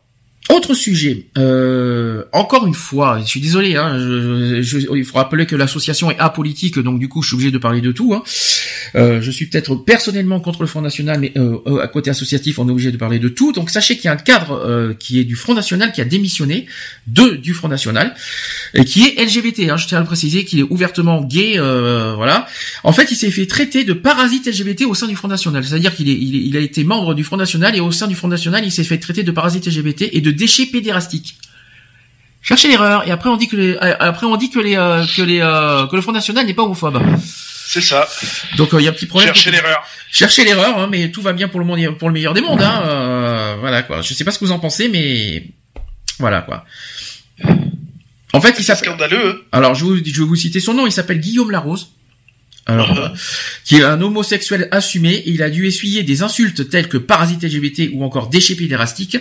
autre 0.54 0.74
sujet. 0.74 1.26
Euh, 1.38 2.24
encore 2.32 2.66
une 2.66 2.74
fois, 2.74 3.18
je 3.22 3.26
suis 3.26 3.40
désolé. 3.40 3.76
Hein, 3.76 3.98
je- 3.98 4.62
je- 4.62 4.78
il 4.96 5.04
faut 5.04 5.16
rappeler 5.18 5.46
que 5.46 5.56
l'association 5.56 6.10
est 6.10 6.18
apolitique, 6.18 6.78
donc 6.78 6.98
du 6.98 7.08
coup, 7.08 7.22
je 7.22 7.28
suis 7.28 7.34
obligé 7.34 7.50
de 7.50 7.58
parler 7.58 7.80
de 7.80 7.92
tout. 7.92 8.14
Hein. 8.14 8.22
Euh, 8.96 9.20
je 9.20 9.30
suis 9.30 9.46
peut-être 9.46 9.74
personnellement 9.76 10.40
contre 10.40 10.62
le 10.62 10.66
Front 10.66 10.80
National, 10.82 11.20
mais 11.20 11.32
euh, 11.36 11.58
euh, 11.66 11.78
à 11.80 11.88
côté 11.88 12.10
associatif, 12.10 12.58
on 12.58 12.66
est 12.68 12.70
obligé 12.72 12.90
de 12.90 12.96
parler 12.96 13.18
de 13.18 13.28
tout. 13.28 13.52
Donc 13.52 13.70
sachez 13.70 13.96
qu'il 13.96 14.06
y 14.06 14.08
a 14.08 14.12
un 14.12 14.16
cadre 14.16 14.52
euh, 14.52 14.94
qui 14.94 15.20
est 15.20 15.24
du 15.24 15.36
Front 15.36 15.54
National 15.54 15.92
qui 15.92 16.00
a 16.00 16.04
démissionné 16.04 16.66
de 17.06 17.36
du 17.36 17.54
Front 17.54 17.68
National 17.68 18.14
et 18.74 18.84
qui 18.84 19.04
est 19.06 19.22
LGBT. 19.24 19.70
Hein, 19.70 19.76
je 19.76 19.86
tiens 19.86 19.98
à 19.98 20.00
le 20.00 20.06
préciser 20.06 20.44
qu'il 20.44 20.58
est 20.58 20.66
ouvertement 20.68 21.22
gay. 21.22 21.54
euh, 21.58 22.14
voilà. 22.16 22.46
En 22.84 22.92
fait, 22.92 23.10
il 23.12 23.16
s'est 23.16 23.30
fait 23.30 23.46
traiter 23.46 23.84
de 23.84 23.92
parasite 23.92 24.46
LGBT 24.46 24.82
au 24.86 24.94
sein 24.94 25.06
du 25.06 25.16
Front 25.16 25.28
National. 25.28 25.64
C'est-à-dire 25.64 25.94
qu'il 25.94 26.08
est, 26.08 26.14
il, 26.18 26.56
a 26.56 26.60
été 26.60 26.82
membre 26.84 27.14
du 27.14 27.22
Front 27.24 27.36
National 27.36 27.76
et 27.76 27.80
au 27.80 27.92
sein 27.92 28.06
du 28.08 28.14
Front 28.14 28.28
National, 28.28 28.64
il 28.64 28.72
s'est 28.72 28.84
fait 28.84 28.98
traiter 28.98 29.22
de 29.22 29.30
parasite 29.30 29.66
LGBT 29.66 30.08
et 30.12 30.20
de 30.20 30.30
déchets 30.40 30.66
pédérastiques. 30.66 31.36
Cherchez 32.42 32.68
l'erreur 32.68 33.06
et 33.06 33.10
après 33.10 33.28
on 33.28 33.36
dit 33.36 33.48
que 33.48 33.56
les, 33.56 33.74
euh, 33.74 33.94
après 34.00 34.26
on 34.26 34.36
dit 34.36 34.50
que 34.50 34.58
les 34.58 34.76
euh, 34.76 35.04
que 35.16 35.22
les 35.22 35.40
euh, 35.40 35.86
que 35.86 35.94
le 35.96 36.02
Front 36.02 36.12
National 36.12 36.46
n'est 36.46 36.54
pas 36.54 36.62
homophobe. 36.62 36.98
C'est 37.72 37.82
ça. 37.82 38.08
Donc 38.56 38.72
euh, 38.72 38.80
il 38.80 38.84
y 38.84 38.88
a 38.88 38.90
un 38.90 38.94
petit 38.94 39.06
problème. 39.06 39.32
Cherchez 39.32 39.50
l'erreur. 39.50 39.80
Cherchez 40.10 40.44
l'erreur, 40.44 40.78
hein, 40.78 40.88
mais 40.90 41.10
tout 41.10 41.22
va 41.22 41.32
bien 41.32 41.48
pour 41.48 41.60
le 41.60 41.66
monde, 41.66 41.98
pour 41.98 42.08
le 42.08 42.14
meilleur 42.14 42.34
des 42.34 42.40
mondes. 42.40 42.62
Hein, 42.62 43.56
voilà 43.60 43.82
quoi. 43.82 44.00
Je 44.02 44.14
sais 44.14 44.24
pas 44.24 44.32
ce 44.32 44.38
que 44.38 44.44
vous 44.46 44.52
en 44.52 44.58
pensez, 44.58 44.88
mais 44.88 45.44
voilà 46.18 46.40
quoi. 46.40 46.64
En 48.32 48.40
fait, 48.40 48.54
il 48.58 48.64
s'appelle. 48.64 48.88
Scandaleux. 48.88 49.44
Alors, 49.52 49.74
je, 49.74 49.84
vous, 49.84 49.96
je 49.96 50.20
vais 50.22 50.26
vous 50.26 50.36
citer 50.36 50.60
son 50.60 50.74
nom. 50.74 50.86
Il 50.86 50.92
s'appelle 50.92 51.20
Guillaume 51.20 51.50
Larose. 51.50 51.90
Alors, 52.66 52.96
euh, 52.96 53.08
qui 53.64 53.76
est 53.76 53.82
un 53.82 54.00
homosexuel 54.00 54.68
assumé, 54.70 55.14
et 55.14 55.30
il 55.30 55.42
a 55.42 55.50
dû 55.50 55.66
essuyer 55.66 56.02
des 56.02 56.22
insultes 56.22 56.68
telles 56.68 56.88
que 56.88 56.98
parasite 56.98 57.42
LGBT 57.42 57.90
ou 57.92 58.04
encore 58.04 58.28
déchets 58.28 58.54
pédérastiques. 58.54 59.16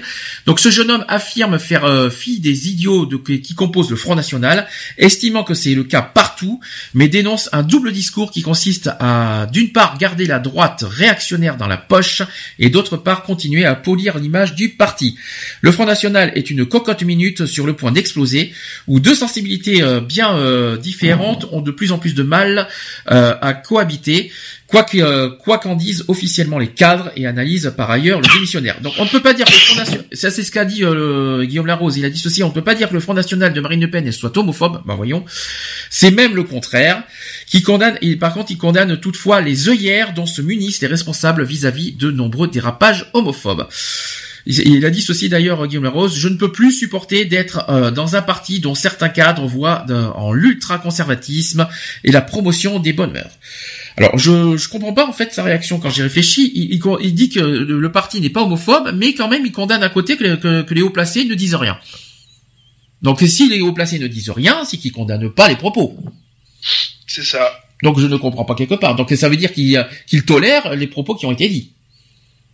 Donc 0.45 0.59
ce 0.59 0.69
jeune 0.69 0.91
homme 0.91 1.05
affirme 1.07 1.57
faire 1.57 1.85
euh, 1.85 2.09
fi 2.09 2.39
des 2.39 2.67
idiots 2.67 3.05
de- 3.05 3.17
qui 3.17 3.55
composent 3.55 3.89
le 3.89 3.95
Front 3.95 4.15
National, 4.15 4.67
estimant 4.97 5.43
que 5.43 5.53
c'est 5.53 5.73
le 5.73 5.83
cas 5.83 6.01
partout, 6.01 6.59
mais 6.93 7.07
dénonce 7.07 7.49
un 7.51 7.63
double 7.63 7.91
discours 7.91 8.29
qui 8.29 8.41
consiste 8.41 8.89
à 8.99 9.47
d'une 9.51 9.71
part 9.71 9.97
garder 9.97 10.25
la 10.25 10.39
droite 10.39 10.83
réactionnaire 10.87 11.57
dans 11.57 11.67
la 11.67 11.77
poche 11.77 12.21
et 12.59 12.69
d'autre 12.69 12.97
part 12.97 13.23
continuer 13.23 13.65
à 13.65 13.73
polir 13.75 14.19
l'image 14.19 14.53
du 14.53 14.69
parti. 14.69 15.17
Le 15.61 15.71
Front 15.71 15.85
National 15.85 16.31
est 16.35 16.51
une 16.51 16.65
cocotte 16.65 17.03
minute 17.03 17.45
sur 17.45 17.65
le 17.65 17.73
point 17.73 17.91
d'exploser, 17.91 18.53
où 18.87 18.99
deux 18.99 19.15
sensibilités 19.15 19.81
euh, 19.81 20.01
bien 20.01 20.35
euh, 20.35 20.77
différentes 20.77 21.45
ont 21.51 21.61
de 21.61 21.71
plus 21.71 21.91
en 21.91 21.97
plus 21.97 22.13
de 22.13 22.23
mal 22.23 22.67
euh, 23.11 23.28
à 23.41 23.53
cohabiter, 23.53 24.31
quoi 24.67 24.85
euh, 24.95 25.29
quoi 25.29 25.57
qu'en 25.57 25.75
disent 25.75 26.05
officiellement 26.07 26.59
les 26.59 26.67
cadres 26.67 27.11
et 27.15 27.25
analysent 27.25 27.73
par 27.75 27.89
ailleurs 27.89 28.21
le 28.21 28.27
démissionnaire. 28.33 28.79
Donc 28.81 28.93
on 28.97 29.05
ne 29.05 29.09
peut 29.09 29.21
pas 29.21 29.33
dire 29.33 29.45
que 29.45 29.51
le 29.51 29.57
Front 29.57 29.75
National, 29.75 30.05
ça 30.11 30.31
c'est 30.31 30.43
ce 30.43 30.51
qu'a 30.51 30.65
dit 30.65 30.83
euh, 30.83 31.43
Guillaume 31.45 31.65
Larose, 31.65 31.97
il 31.97 32.05
a 32.05 32.09
dit 32.09 32.19
ceci, 32.19 32.43
on 32.43 32.49
ne 32.49 32.53
peut 32.53 32.63
pas 32.63 32.75
dire 32.75 32.89
que 32.89 32.93
le 32.93 32.99
Front 32.99 33.13
National 33.13 33.53
de 33.53 33.61
Marine 33.61 33.81
Le 33.81 33.89
Pen 33.89 34.11
soit 34.11 34.35
homophobe, 34.37 34.81
bah 34.85 34.95
voyons, 34.95 35.25
c'est 35.89 36.11
même 36.11 36.35
le 36.35 36.43
contraire, 36.43 37.03
qui 37.47 37.61
condamne, 37.61 37.97
et 38.01 38.15
par 38.15 38.33
contre 38.33 38.51
il 38.51 38.57
condamne 38.57 38.99
toutefois 38.99 39.41
les 39.41 39.69
œillères 39.69 40.13
dont 40.13 40.25
se 40.25 40.41
munissent 40.41 40.81
les 40.81 40.87
responsables 40.87 41.43
vis-à-vis 41.43 41.93
de 41.93 42.11
nombreux 42.11 42.47
dérapages 42.47 43.09
homophobes. 43.13 43.67
Il 44.45 44.85
a 44.85 44.89
dit 44.89 45.01
ceci 45.01 45.29
d'ailleurs, 45.29 45.65
Guillaume 45.67 45.83
Larose, 45.83 46.17
je 46.17 46.27
ne 46.29 46.35
peux 46.35 46.51
plus 46.51 46.71
supporter 46.71 47.25
d'être 47.25 47.65
euh, 47.69 47.91
dans 47.91 48.15
un 48.15 48.21
parti 48.21 48.59
dont 48.59 48.73
certains 48.75 49.09
cadres 49.09 49.45
voient 49.45 49.85
de- 49.87 49.93
en 49.93 50.31
l'ultra-conservatisme 50.31 51.67
et 52.03 52.11
la 52.11 52.21
promotion 52.21 52.79
des 52.79 52.93
bonnes 52.93 53.11
mœurs. 53.11 53.37
Alors, 53.97 54.17
je 54.17 54.55
je 54.57 54.69
comprends 54.69 54.93
pas 54.93 55.05
en 55.07 55.11
fait 55.13 55.33
sa 55.33 55.43
réaction 55.43 55.79
quand 55.79 55.89
j'y 55.89 56.01
réfléchis. 56.01 56.51
Il, 56.55 56.73
il, 56.73 56.81
il 57.01 57.13
dit 57.13 57.29
que 57.29 57.39
le, 57.41 57.79
le 57.79 57.91
parti 57.91 58.21
n'est 58.21 58.29
pas 58.29 58.43
homophobe, 58.43 58.91
mais 58.95 59.13
quand 59.13 59.27
même 59.27 59.45
il 59.45 59.51
condamne 59.51 59.83
à 59.83 59.89
côté 59.89 60.15
que, 60.17 60.23
les- 60.23 60.39
que, 60.39 60.61
que 60.61 60.73
les 60.73 60.81
hauts 60.81 60.89
placés 60.89 61.25
ne 61.25 61.35
disent 61.35 61.55
rien. 61.55 61.77
Donc 63.01 63.19
si 63.21 63.49
les 63.49 63.61
hauts 63.61 63.73
placés 63.73 63.99
ne 63.99 64.07
disent 64.07 64.29
rien, 64.29 64.63
c'est 64.65 64.77
qu'ils 64.77 64.91
condamnent 64.91 65.29
pas 65.31 65.47
les 65.49 65.55
propos. 65.55 65.97
C'est 67.07 67.23
ça. 67.23 67.51
Donc 67.83 67.99
je 67.99 68.07
ne 68.07 68.17
comprends 68.17 68.45
pas 68.45 68.55
quelque 68.55 68.75
part. 68.75 68.95
Donc 68.95 69.11
ça 69.11 69.29
veut 69.29 69.37
dire 69.37 69.53
qu'il 69.53 69.85
qu'il 70.07 70.23
tolère 70.25 70.75
les 70.75 70.87
propos 70.87 71.15
qui 71.15 71.25
ont 71.25 71.31
été 71.31 71.47
dits. 71.49 71.71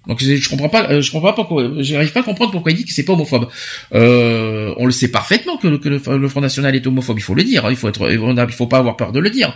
Donc 0.08 0.22
je, 0.22 0.50
comprends 0.50 0.70
pas, 0.70 0.90
euh, 0.90 1.02
je 1.02 1.12
comprends 1.12 1.30
pas 1.30 1.34
pourquoi, 1.34 1.70
j'arrive 1.80 2.12
pas 2.12 2.20
à 2.20 2.24
comprendre 2.24 2.52
pourquoi 2.52 2.72
il 2.72 2.78
dit 2.78 2.86
que 2.86 2.94
c'est 2.94 3.06
pas 3.06 3.14
homophobe. 3.14 3.50
Euh, 3.94 4.74
on 4.78 4.86
le 4.86 4.92
sait 4.92 5.10
parfaitement 5.10 5.58
que, 5.58 5.68
le, 5.68 5.78
que 5.78 5.90
le, 5.90 6.28
Front 6.30 6.42
National 6.42 6.76
est 6.76 6.86
homophobe. 6.86 7.18
Il 7.18 7.24
faut 7.24 7.34
le 7.34 7.44
dire. 7.44 7.66
hein. 7.66 7.72
Il 7.72 7.78
faut 7.78 7.90
être, 7.90 8.12
il 8.12 8.54
faut 8.54 8.68
pas 8.68 8.78
avoir 8.78 8.98
peur 8.98 9.12
de 9.12 9.20
le 9.20 9.30
dire. 9.30 9.56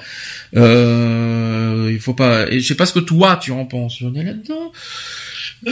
Euh, 0.56 1.90
il 1.92 2.00
faut 2.00 2.14
pas. 2.14 2.50
Je 2.50 2.60
sais 2.60 2.76
pas 2.76 2.86
ce 2.86 2.94
que 2.94 3.00
toi 3.00 3.38
tu 3.42 3.52
en 3.52 3.66
penses. 3.66 4.02
On 4.02 4.14
est 4.16 4.24
là-dedans. 4.24 4.72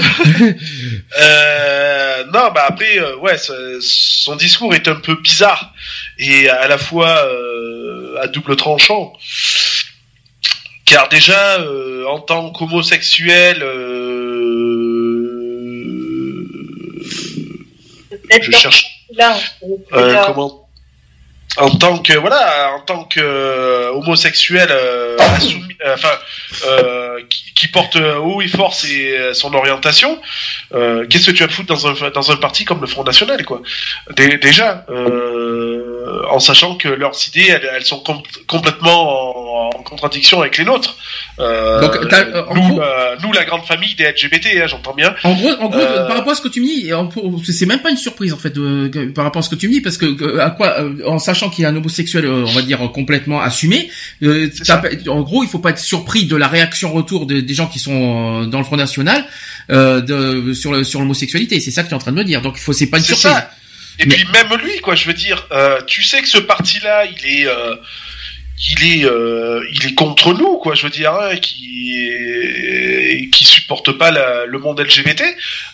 Euh, 1.20 2.24
non, 2.26 2.52
bah 2.54 2.66
après, 2.68 3.00
euh, 3.00 3.16
ouais, 3.18 3.38
son 3.80 4.36
discours 4.36 4.74
est 4.76 4.88
un 4.88 4.96
peu 4.96 5.16
bizarre 5.16 5.74
et 6.20 6.50
à 6.50 6.68
la 6.68 6.78
fois 6.78 7.26
euh, 7.26 8.18
à 8.22 8.28
double 8.28 8.56
tranchant. 8.56 9.14
Car 10.86 11.10
déjà, 11.10 11.60
en 12.10 12.20
tant 12.20 12.52
qu'homosexuel, 12.52 13.64
je 18.42 18.52
cherche 18.52 19.06
Là, 19.16 19.38
euh, 19.94 20.24
comment 20.26 20.67
en 21.56 21.70
tant 21.70 21.98
que 22.00 22.14
voilà 22.18 22.72
en 22.76 22.82
tant 22.82 23.04
que 23.06 23.20
euh, 23.22 23.92
homosexuel 23.94 24.68
euh, 24.70 25.16
assoumis- 25.18 25.78
euh, 25.86 25.94
enfin 25.94 26.10
qui, 27.30 27.54
qui 27.56 27.68
porte 27.70 27.96
haut 27.96 28.42
et 28.42 28.48
fort 28.48 28.74
ses- 28.74 29.34
son 29.34 29.54
orientation 29.54 30.20
qu'est-ce 30.72 31.28
que 31.28 31.32
tu 31.32 31.44
vas 31.44 31.50
foutre 31.50 31.68
dans 31.74 31.88
un 31.88 32.10
dans 32.12 32.32
un 32.32 32.36
parti 32.36 32.66
comme 32.66 32.82
le 32.82 32.88
Front 32.88 33.04
National 33.04 33.44
quoi? 33.46 33.62
Dé- 34.16 34.38
déjà 34.38 34.86
en 36.30 36.40
sachant 36.40 36.76
que 36.76 36.88
leurs 36.90 37.16
idées 37.28 37.48
elles, 37.50 37.70
elles 37.76 37.86
sont 37.86 38.00
com- 38.02 38.22
complètement 38.48 39.68
en, 39.68 39.70
en 39.78 39.84
contradiction 39.84 40.42
avec 40.42 40.58
les 40.58 40.66
nôtres. 40.66 40.96
Donc, 41.82 41.96
nous, 42.54 42.62
gros- 42.76 42.82
nous 43.24 43.32
la 43.34 43.46
grande 43.46 43.64
famille 43.66 43.96
des 43.96 44.06
LGBT 44.06 44.48
hein, 44.62 44.68
j'entends 44.68 44.94
bien. 44.94 45.16
En 45.24 45.34
gros, 45.34 45.52
en 45.60 45.68
gros, 45.70 45.80
par 46.08 46.18
rapport 46.18 46.32
à 46.32 46.36
ce 46.36 46.42
que 46.42 46.48
tu 46.48 46.62
me 46.62 46.66
dis, 46.66 46.92
c'est 47.52 47.66
même 47.66 47.82
pas 47.82 47.90
une 47.90 47.98
surprise 47.98 48.34
en 48.34 48.38
fait 48.38 48.52
de- 48.52 48.88
par 49.16 49.24
rapport 49.26 49.40
à 49.40 49.44
ce 49.44 49.50
que 49.50 49.56
tu 49.56 49.68
me 49.68 49.74
dis, 49.74 49.82
parce 49.82 49.98
que 49.98 50.40
à 50.40 50.50
quoi, 50.52 50.78
en 51.06 51.20
sachant 51.20 51.37
qu'il 51.50 51.64
est 51.64 51.68
un 51.68 51.76
homosexuel, 51.76 52.26
euh, 52.26 52.46
on 52.48 52.52
va 52.54 52.62
dire 52.62 52.80
complètement 52.92 53.40
assumé, 53.42 53.90
euh, 54.24 54.50
en 55.08 55.22
gros, 55.22 55.44
il 55.44 55.50
faut 55.50 55.60
pas 55.60 55.70
être 55.70 55.80
surpris 55.80 56.26
de 56.26 56.36
la 56.36 56.48
réaction 56.48 56.92
retour 56.92 57.26
de- 57.26 57.40
des 57.40 57.54
gens 57.54 57.68
qui 57.68 57.80
sont 57.80 58.44
euh, 58.44 58.46
dans 58.48 58.58
le 58.58 58.64
Front 58.66 58.78
National 58.78 59.26
de, 59.70 60.54
sur 60.54 60.72
le, 60.74 60.84
sur 60.84 61.00
l'homosexualité. 61.00 61.60
C'est 61.60 61.72
ça 61.72 61.84
que 61.84 61.88
tu 61.90 61.94
es 61.94 61.96
en 61.96 62.00
train 62.00 62.12
de 62.12 62.18
me 62.18 62.24
dire. 62.24 62.42
Donc, 62.42 62.56
il 62.58 62.62
faut, 62.62 62.74
c'est 62.74 62.88
pas 62.88 62.98
une 62.98 63.04
surprise. 63.04 63.32
ça. 63.32 63.52
Et 64.00 64.06
puis 64.06 64.26
même 64.32 64.48
lui, 64.64 64.80
quoi, 64.82 64.94
je 64.96 65.06
veux 65.08 65.14
dire, 65.14 65.48
tu 65.88 66.04
sais 66.04 66.22
que 66.22 66.28
ce 66.28 66.38
parti-là, 66.38 67.06
il 67.06 67.26
est, 67.44 67.48
il 68.60 69.02
est, 69.02 69.06
euh, 69.06 69.64
il 69.72 69.86
est 69.86 69.94
contre 69.94 70.34
nous, 70.34 70.58
quoi, 70.58 70.74
je 70.74 70.84
veux 70.84 70.90
dire, 70.90 71.14
hein, 71.14 71.36
qui, 71.38 73.30
qui 73.32 73.46
supporte 73.46 73.92
pas 73.94 74.12
le 74.46 74.58
monde 74.60 74.80
LGBT. 74.80 75.24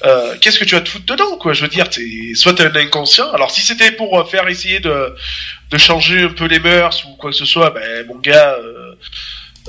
Euh, 0.06 0.36
Qu'est-ce 0.42 0.60
que 0.60 0.66
tu 0.66 0.76
vas 0.76 0.82
te 0.82 0.90
foutre 0.90 1.06
dedans, 1.06 1.38
quoi 1.38 1.54
Je 1.54 1.62
veux 1.62 1.70
dire, 1.70 1.90
t'es, 1.90 2.34
soit 2.36 2.54
t'es 2.54 2.66
un 2.66 2.76
inconscient. 2.76 3.32
Alors 3.32 3.52
si 3.52 3.62
c'était 3.62 3.92
pour 3.92 4.20
euh, 4.20 4.26
faire 4.26 4.48
essayer 4.50 4.80
de, 4.80 5.16
de 5.72 5.78
changer 5.78 6.24
un 6.24 6.30
peu 6.30 6.46
les 6.46 6.60
mœurs 6.60 7.06
ou 7.06 7.16
quoi 7.16 7.32
que 7.32 7.38
ce 7.38 7.46
soit, 7.46 7.70
ben 7.72 8.06
mon 8.08 8.18
gars. 8.20 8.58
euh, 8.60 8.96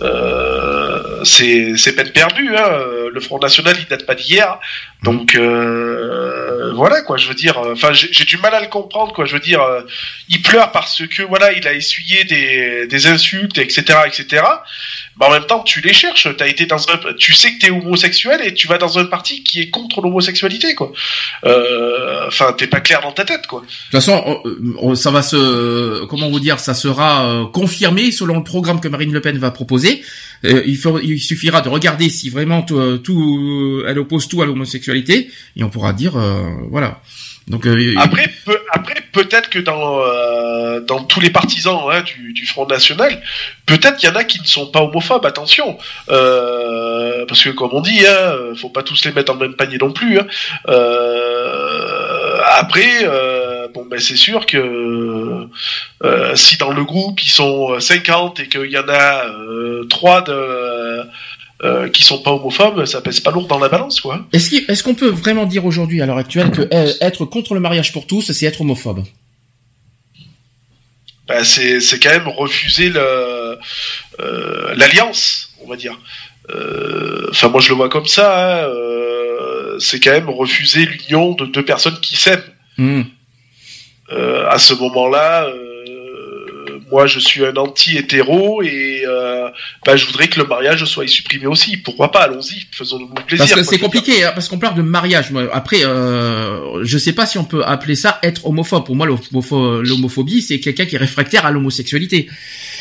euh, 0.02 1.22
c'est 1.24 1.76
c'est 1.76 1.94
peine 1.94 2.10
perdue. 2.10 2.56
Hein. 2.56 2.68
Le 3.12 3.20
Front 3.20 3.38
National, 3.38 3.76
il 3.78 3.86
date 3.86 4.06
pas 4.06 4.16
d'hier. 4.16 4.58
Donc 5.05 5.34
euh, 5.34 6.73
voilà 6.74 7.02
quoi, 7.02 7.16
je 7.16 7.28
veux 7.28 7.34
dire. 7.34 7.58
euh, 7.58 7.73
Enfin, 7.74 7.91
j'ai 7.92 8.24
du 8.24 8.36
mal 8.39 8.55
à 8.55 8.60
le 8.60 8.68
comprendre 8.68 9.12
quoi. 9.12 9.24
Je 9.26 9.34
veux 9.34 9.41
dire, 9.41 9.60
euh, 9.62 9.83
il 10.28 10.41
pleure 10.42 10.73
parce 10.73 11.02
que 11.07 11.23
voilà, 11.23 11.52
il 11.52 11.66
a 11.68 11.74
essuyé 11.74 12.24
des, 12.24 12.86
des 12.86 13.07
insultes, 13.07 13.58
etc., 13.58 13.83
etc. 14.07 14.42
Mais 15.20 15.26
en 15.26 15.31
même 15.31 15.44
temps, 15.47 15.60
tu 15.62 15.81
les 15.81 15.92
cherches. 15.92 16.26
T'as 16.36 16.49
été 16.49 16.66
dans 16.66 16.89
un, 16.89 16.99
tu 17.18 17.33
sais 17.34 17.52
que 17.55 17.58
t'es 17.60 17.70
homosexuel 17.70 18.41
et 18.44 18.55
tu 18.55 18.66
vas 18.66 18.78
dans 18.78 18.99
un 18.99 19.05
parti 19.05 19.42
qui 19.44 19.60
est 19.60 19.70
contre 19.70 20.00
l'homosexualité 20.00 20.74
quoi. 20.74 20.91
Euh, 21.44 22.26
Enfin, 22.26 22.55
t'es 22.57 22.66
pas 22.66 22.81
clair 22.81 23.00
dans 23.02 23.12
ta 23.12 23.24
tête 23.24 23.47
quoi. 23.47 23.60
De 23.60 23.66
toute 23.66 23.91
façon, 23.92 24.23
on- 24.26 24.89
on- 24.91 24.94
ça 24.94 25.10
va 25.10 25.23
se, 25.23 26.05
comment 26.07 26.31
vous 26.31 26.41
dire, 26.41 26.58
ça 26.58 26.73
sera 26.74 27.26
euh, 27.26 27.44
confirmé 27.47 28.10
selon 28.10 28.36
le 28.39 28.42
programme 28.44 28.81
que 28.81 28.89
Marine 28.89 29.12
Le 29.12 29.20
Pen 29.20 29.36
va 29.39 29.50
proposer. 29.50 30.02
Euh, 30.44 30.62
il, 30.66 30.76
faut, 30.76 30.99
il 31.00 31.18
suffira 31.20 31.60
de 31.60 31.68
regarder 31.68 32.08
si 32.10 32.28
vraiment 32.31 32.65
euh, 32.73 32.97
tout- 32.99 33.83
elle 33.86 33.99
oppose 33.99 34.26
tout 34.28 34.42
à 34.42 34.47
l'homosexualité 34.47 34.93
et 35.56 35.64
on 35.64 35.68
pourra 35.70 35.92
dire, 35.92 36.16
euh, 36.16 36.50
voilà. 36.70 37.00
Donc 37.47 37.66
euh, 37.66 37.94
Après, 37.98 38.31
peu- 38.47 38.58
après 38.73 38.94
peut-être 39.12 39.50
que 39.50 39.58
dans 39.58 40.00
euh, 40.00 40.81
dans 40.81 41.05
tous 41.05 41.20
les 41.20 41.28
partisans 41.28 41.78
hein, 41.90 42.00
du, 42.00 42.32
du 42.32 42.47
Front 42.47 42.66
National, 42.66 43.20
peut-être 43.66 43.97
qu'il 43.98 44.08
y 44.08 44.12
en 44.12 44.16
a 44.16 44.24
qui 44.24 44.40
ne 44.40 44.47
sont 44.47 44.68
pas 44.68 44.81
homophobes. 44.81 45.26
Attention, 45.26 45.76
parce 46.06 47.42
que 47.44 47.50
comme 47.50 47.70
on 47.73 47.82
dit, 47.82 48.06
hein, 48.06 48.32
faut 48.56 48.70
pas 48.70 48.82
tous 48.82 49.05
les 49.05 49.12
mettre 49.12 49.32
dans 49.34 49.39
le 49.39 49.48
même 49.48 49.56
panier 49.56 49.76
non 49.78 49.92
plus. 49.92 50.18
Hein. 50.18 50.26
Après, 52.50 53.06
bon 53.74 53.84
ben 53.90 53.98
c'est 53.98 54.16
sûr 54.16 54.47
que 54.47 55.47
si 56.34 56.56
dans 56.56 56.70
le 56.70 56.84
groupe 56.84 57.23
ils 57.23 57.31
sont 57.31 57.78
50 57.78 58.40
et 58.40 58.48
qu'il 58.48 58.70
y 58.70 58.78
en 58.78 58.89
a 58.89 59.23
trois 59.90 60.23
de 60.23 61.02
euh, 61.62 61.89
qui 61.89 62.02
sont 62.02 62.20
pas 62.23 62.33
homophobes, 62.33 62.84
ça 62.84 63.00
pèse 63.00 63.20
pas 63.20 63.31
lourd 63.31 63.47
dans 63.47 63.58
la 63.58 63.68
balance, 63.68 64.00
quoi. 64.00 64.26
Est-ce 64.33 64.49
qu'il- 64.50 64.65
est-ce 64.68 64.83
qu'on 64.83 64.94
peut 64.94 65.08
vraiment 65.08 65.47
dire 65.47 65.65
aujourd'hui, 65.65 66.02
à 66.02 66.07
l'heure 66.07 66.18
actuelle, 66.18 66.50
que 66.50 66.62
euh, 66.73 66.92
être 67.00 67.24
contre 67.24 67.55
le 67.55 67.60
mariage 67.60 67.92
pour 67.92 68.07
tous, 68.07 68.33
c'est 68.33 68.47
être 68.47 68.60
homophobe? 68.60 69.05
Bah, 71.26 71.42
c'est 71.44 71.81
quand 72.02 72.10
même 72.10 72.28
refuser 72.28 72.92
euh, 72.97 73.57
l'alliance, 74.76 75.50
on 75.62 75.68
va 75.68 75.76
dire. 75.76 75.99
Euh, 76.50 77.28
Enfin, 77.31 77.49
moi 77.49 77.60
je 77.60 77.70
le 77.70 77.74
vois 77.76 77.89
comme 77.89 78.07
ça. 78.07 78.65
hein, 78.66 78.68
c'est 79.78 79.99
quand 80.00 80.12
même 80.12 80.28
refuser 80.28 80.86
l'union 80.86 81.33
de 81.33 81.47
deux 81.47 81.65
personnes 81.65 81.99
qui 82.00 82.16
s'aiment. 82.16 82.42
Hmm. 82.78 83.02
À 84.10 84.58
ce 84.58 84.74
moment-là, 84.74 85.49
moi 86.94 87.06
je 87.08 87.18
suis 87.18 87.44
un 87.44 87.56
anti-hétéro 87.56 88.62
et 88.62 89.02
euh, 89.06 89.48
bah, 89.84 89.97
je 89.97 90.06
voudrais 90.06 90.28
que 90.28 90.39
le 90.39 90.47
mariage 90.47 90.84
soit 90.84 91.08
supprimé 91.08 91.47
aussi. 91.47 91.76
Pourquoi 91.76 92.12
pas? 92.12 92.20
Allons-y, 92.20 92.66
faisons-nous 92.70 93.08
plaisir. 93.26 93.39
Parce 93.39 93.52
que 93.55 93.62
c'est 93.64 93.78
compliqué, 93.81 94.24
hein, 94.24 94.31
parce 94.34 94.48
qu'on 94.48 94.58
parle 94.60 94.76
de 94.76 94.82
mariage. 94.82 95.26
Après, 95.52 95.84
euh, 95.84 96.84
je 96.84 96.97
sais 96.98 97.12
pas 97.12 97.26
si 97.26 97.36
on 97.36 97.44
peut 97.44 97.64
appeler 97.64 97.97
ça 97.97 98.20
être 98.23 98.47
homophobe. 98.47 98.84
Pour 98.86 98.94
moi, 98.94 99.06
l'homopho- 99.08 99.82
l'homophobie, 99.82 100.40
c'est 100.40 100.60
quelqu'un 100.60 100.86
qui 100.86 100.94
est 100.94 100.98
réfractaire 100.98 101.44
à 101.47 101.50
l'homosexualité. 101.50 102.28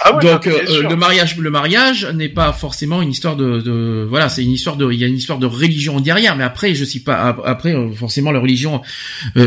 Ah 0.02 0.16
ouais, 0.16 0.24
Donc, 0.24 0.46
euh, 0.48 0.84
le 0.90 0.96
mariage, 0.96 1.36
le 1.38 1.50
mariage 1.50 2.06
n'est 2.14 2.30
pas 2.30 2.54
forcément 2.54 3.02
une 3.02 3.10
histoire 3.12 3.36
de, 3.36 3.62
de 3.62 4.06
voilà, 4.08 4.30
c'est 4.30 4.44
une 4.44 4.52
histoire 4.52 4.76
de, 4.76 4.92
il 4.92 5.00
y 5.00 5.04
a 5.04 5.08
une 5.08 5.18
histoire 5.18 5.40
de 5.40 5.48
religion 5.48 6.00
derrière. 6.00 6.36
Mais 6.36 6.44
après, 6.44 6.76
je 6.76 6.86
sais 6.86 7.00
pas. 7.00 7.16
ap- 7.30 7.42
Après, 7.46 7.74
euh, 7.74 7.92
forcément, 7.94 8.32
la 8.32 8.40
religion, 8.40 8.82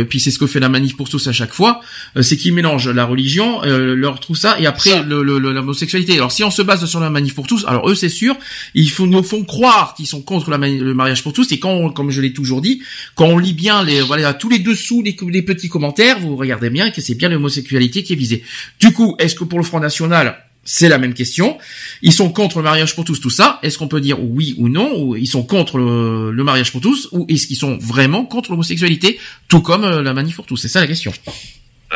puis 0.08 0.18
c'est 0.20 0.32
ce 0.32 0.38
que 0.40 0.46
fait 0.48 0.60
la 0.60 0.68
manif 0.68 0.96
pour 0.96 1.08
tous 1.08 1.24
à 1.28 1.32
chaque 1.32 1.52
fois, 1.52 1.80
c'est 2.20 2.36
qu'ils 2.36 2.54
mélangent 2.54 2.88
la 2.88 3.04
religion, 3.04 3.60
leur 3.64 4.18
tout 4.20 4.34
ça, 4.34 4.55
et 4.58 4.66
après 4.66 5.02
l'homosexualité. 5.02 6.14
Alors, 6.14 6.32
si 6.32 6.44
on 6.44 6.50
se 6.50 6.62
base 6.62 6.84
sur 6.86 7.00
la 7.00 7.10
manif 7.10 7.34
pour 7.34 7.46
tous, 7.46 7.64
alors 7.66 7.88
eux, 7.88 7.94
c'est 7.94 8.08
sûr, 8.08 8.36
ils 8.74 8.90
nous 9.00 9.22
font 9.22 9.44
croire 9.44 9.94
qu'ils 9.94 10.06
sont 10.06 10.22
contre 10.22 10.50
le 10.50 10.94
mariage 10.94 11.22
pour 11.22 11.32
tous. 11.32 11.50
Et 11.52 11.58
quand, 11.58 11.90
comme 11.90 12.10
je 12.10 12.20
l'ai 12.20 12.32
toujours 12.32 12.60
dit, 12.60 12.82
quand 13.14 13.26
on 13.26 13.38
lit 13.38 13.52
bien 13.52 13.82
les, 13.82 14.00
voilà, 14.00 14.34
tous 14.34 14.48
les 14.48 14.58
dessous, 14.58 15.02
les, 15.02 15.42
petits 15.42 15.68
commentaires, 15.68 16.18
vous 16.20 16.36
regardez 16.36 16.70
bien 16.70 16.90
que 16.90 17.00
c'est 17.00 17.14
bien 17.14 17.28
l'homosexualité 17.28 18.02
qui 18.02 18.12
est 18.12 18.16
visée. 18.16 18.42
Du 18.80 18.92
coup, 18.92 19.16
est-ce 19.18 19.34
que 19.34 19.44
pour 19.44 19.58
le 19.58 19.64
Front 19.64 19.80
National, 19.80 20.42
c'est 20.64 20.88
la 20.88 20.98
même 20.98 21.14
question? 21.14 21.58
Ils 22.02 22.12
sont 22.12 22.30
contre 22.30 22.58
le 22.58 22.64
mariage 22.64 22.94
pour 22.94 23.04
tous, 23.04 23.20
tout 23.20 23.30
ça. 23.30 23.58
Est-ce 23.62 23.78
qu'on 23.78 23.88
peut 23.88 24.00
dire 24.00 24.22
oui 24.22 24.54
ou 24.58 24.68
non? 24.68 25.00
Ou 25.00 25.16
ils 25.16 25.28
sont 25.28 25.44
contre 25.44 25.78
le, 25.78 26.44
mariage 26.44 26.72
pour 26.72 26.80
tous? 26.80 27.08
Ou 27.12 27.26
est-ce 27.28 27.46
qu'ils 27.46 27.56
sont 27.56 27.78
vraiment 27.78 28.24
contre 28.24 28.50
l'homosexualité? 28.50 29.18
Tout 29.48 29.60
comme 29.60 29.84
euh, 29.84 30.02
la 30.02 30.12
manif 30.12 30.36
pour 30.36 30.46
tous. 30.46 30.56
C'est 30.56 30.68
ça 30.68 30.80
la 30.80 30.86
question. 30.86 31.12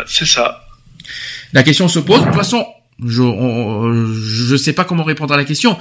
C'est 0.07 0.27
ça. 0.27 0.65
La 1.53 1.63
question 1.63 1.89
se 1.89 1.99
pose. 1.99 2.21
De 2.21 2.27
toute 2.27 2.35
façon, 2.35 2.65
je 3.07 3.23
on- 3.23 4.13
je 4.13 4.57
sais 4.57 4.73
pas 4.75 4.85
comment 4.85 5.05
répondre 5.05 5.33
à 5.35 5.37
la 5.37 5.45
question. 5.45 5.79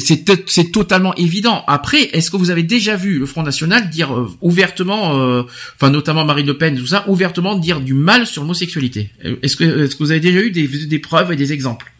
C'est 0.00 0.24
to- 0.24 0.44
c'est 0.46 0.70
totalement 0.70 1.14
évident. 1.16 1.64
Après, 1.66 2.02
est-ce 2.12 2.30
que 2.30 2.36
vous 2.36 2.50
avez 2.50 2.62
déjà 2.62 2.96
vu 2.96 3.18
le 3.18 3.26
Front 3.26 3.42
National 3.42 3.90
dire 3.90 4.14
euh, 4.16 4.30
ouvertement, 4.40 5.18
euh, 5.20 5.42
enfin 5.76 5.90
notamment 5.90 6.24
Marine 6.24 6.46
Le 6.46 6.56
Pen, 6.56 6.78
tout 6.78 6.86
ça, 6.86 7.04
ouvertement 7.08 7.56
dire 7.56 7.80
du 7.80 7.92
mal 7.94 8.26
sur 8.26 8.42
l'homosexualité? 8.42 9.10
Euh, 9.24 9.36
Est-ce 9.42 9.56
que 9.56 9.64
est-ce 9.84 9.96
que 9.96 10.02
vous 10.04 10.10
avez 10.12 10.20
déjà 10.20 10.40
eu 10.40 10.50
des, 10.50 10.66
des 10.68 10.98
preuves 10.98 11.32
et 11.32 11.36
des 11.36 11.52
exemples? 11.52 11.90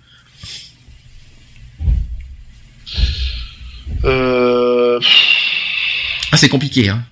Euh, 4.05 5.01
Ah, 6.31 6.37
c'est 6.37 6.49
compliqué, 6.49 6.89
hein. 6.91 7.03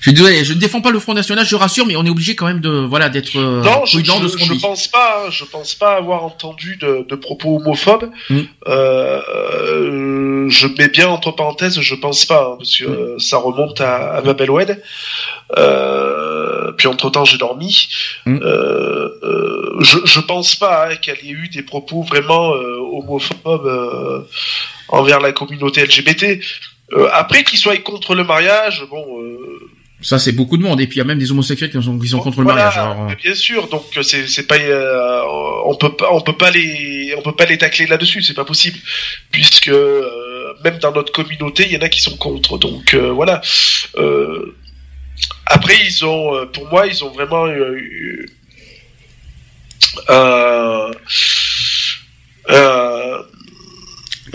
Je, 0.00 0.10
ne 0.10 0.58
défends 0.58 0.80
pas 0.80 0.90
le 0.90 0.98
Front 0.98 1.14
National, 1.14 1.44
je 1.46 1.56
rassure, 1.56 1.86
mais 1.86 1.96
on 1.96 2.04
est 2.04 2.10
obligé 2.10 2.34
quand 2.36 2.46
même 2.46 2.60
de 2.60 2.70
voilà 2.70 3.08
d'être 3.08 3.36
euh, 3.36 3.62
non, 3.62 3.84
je, 3.86 3.98
prudent 3.98 4.18
de 4.20 4.24
je, 4.24 4.28
ce 4.32 4.36
qu'on 4.36 4.44
je 4.44 4.52
dit. 4.54 4.58
pense 4.60 4.88
pas. 4.88 5.24
hein, 5.26 5.30
Je 5.30 5.44
pense 5.44 5.74
pas 5.74 5.96
avoir 5.96 6.24
entendu 6.24 6.76
de, 6.76 7.06
de 7.08 7.14
propos 7.14 7.56
homophobes. 7.56 8.10
Mm. 8.30 8.40
Euh, 8.68 10.48
je 10.48 10.66
mets 10.78 10.88
bien 10.88 11.08
entre 11.08 11.30
parenthèses, 11.32 11.80
je 11.80 11.94
pense 11.94 12.24
pas, 12.26 12.50
hein, 12.52 12.56
parce 12.58 12.76
que 12.76 12.84
Mm. 12.84 12.92
euh, 12.92 13.18
ça 13.18 13.36
remonte 13.38 13.80
à, 13.80 14.14
à 14.14 14.22
Mabel. 14.22 14.50
Euh, 15.56 16.72
puis 16.72 16.88
entre 16.88 17.10
temps, 17.10 17.24
j'ai 17.24 17.38
dormi. 17.38 17.88
Mm. 18.26 18.38
Euh, 18.42 19.08
je, 19.80 19.98
je 20.04 20.20
pense 20.20 20.56
pas 20.56 20.88
hein, 20.90 20.96
qu'il 20.96 21.14
y 21.24 21.28
ait 21.28 21.32
eu 21.32 21.48
des 21.48 21.62
propos 21.62 22.02
vraiment 22.02 22.50
homophobes 22.50 24.26
envers 24.88 25.20
la 25.20 25.32
communauté 25.32 25.84
LGBT. 25.84 26.40
Euh, 26.94 27.08
après 27.12 27.42
qu'ils 27.44 27.58
soient 27.58 27.76
contre 27.78 28.14
le 28.14 28.24
mariage, 28.24 28.84
bon. 28.90 29.04
Euh, 29.22 29.68
Ça, 30.02 30.18
c'est 30.18 30.32
beaucoup 30.32 30.56
de 30.56 30.62
monde. 30.62 30.80
Et 30.80 30.86
puis 30.86 30.96
il 30.96 30.98
y 30.98 31.00
a 31.00 31.04
même 31.04 31.18
des 31.18 31.30
homosexuels 31.30 31.70
qui 31.70 31.80
sont, 31.82 31.98
qui 31.98 32.08
sont 32.08 32.18
contre 32.20 32.40
le 32.40 32.44
mariage. 32.46 32.76
alors, 32.76 33.08
euh, 33.10 33.14
bien 33.14 33.34
sûr, 33.34 33.68
donc 33.68 33.84
euh, 33.96 34.02
c'est 34.02 34.26
c'est 34.26 34.46
pas 34.48 34.58
euh, 34.58 35.22
on 35.64 35.74
peut 35.76 35.94
pas 35.94 36.08
on 36.12 36.20
peut 36.20 36.36
pas 36.36 36.50
les 36.50 37.14
on 37.16 37.22
peut 37.22 37.36
pas 37.36 37.46
les 37.46 37.56
tacler 37.56 37.86
là-dessus, 37.86 38.20
c'est 38.22 38.34
pas 38.34 38.44
possible 38.44 38.78
puisque 39.30 39.68
euh, 39.68 40.04
même 40.64 40.78
dans 40.78 40.92
notre 40.92 41.12
communauté, 41.12 41.64
il 41.66 41.72
y 41.72 41.76
en 41.76 41.82
a 41.82 41.88
qui 41.88 42.00
sont 42.02 42.16
contre. 42.16 42.58
Donc 42.58 42.94
euh, 42.94 43.10
voilà. 43.12 43.40
Euh, 43.96 44.54
après 45.46 45.76
ils 45.86 46.04
ont 46.04 46.46
pour 46.52 46.68
moi, 46.68 46.86
ils 46.88 47.04
ont 47.04 47.10
vraiment 47.12 47.46
euh, 47.46 47.72
eu 47.76 48.26
euh, 50.10 50.90
euh, 52.50 53.18
Alors, 53.18 53.22
pour- 53.22 53.22
pour- 53.22 53.22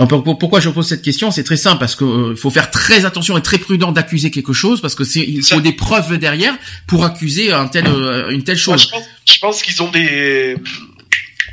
pourquoi 0.06 0.60
je 0.60 0.70
pose 0.70 0.88
cette 0.88 1.02
question? 1.02 1.32
C'est 1.32 1.44
très 1.44 1.58
simple 1.58 1.80
parce 1.80 1.96
que 1.96 2.04
euh, 2.06 2.36
faut 2.36 2.52
faire 2.52 2.70
très 2.72 3.06
attention 3.06 3.38
et 3.38 3.42
très 3.42 3.58
prudent 3.58 3.92
d'accuser 3.92 4.30
quelque 4.32 4.54
chose 4.54 4.80
parce 4.82 4.96
que 4.96 5.04
c'est 5.04 5.22
il 5.22 5.44
faut 5.44 5.60
des 5.62 5.74
preuves 5.74 6.18
derrière 6.18 6.56
pour 6.86 7.04
accuser 7.04 7.52
un 7.52 7.68
tel 7.68 7.88
euh, 7.88 8.30
une 8.30 8.44
telle 8.44 8.60
Moi, 8.68 8.78
chose. 8.78 8.84
je 8.84 8.90
pense, 8.90 9.04
je 9.26 9.40
pense 9.40 9.62
qu'ils 9.64 9.82
ont 9.82 9.90
des, 9.90 10.56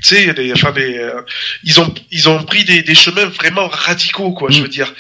tu 0.03 0.15
sais, 0.15 0.35
des, 0.35 0.53
enfin 0.53 0.73
des, 0.73 0.99
euh, 0.99 1.23
ils 1.65 1.81
ont, 1.81 1.93
ils 2.11 2.29
ont 2.29 2.43
pris 2.45 2.65
des, 2.65 2.83
des 2.83 2.95
chemins 2.95 3.27
vraiment 3.27 3.69
radicaux, 3.69 4.33
quoi. 4.33 4.51
Je 4.51 4.61
veux 4.63 4.69
dire, 4.69 4.93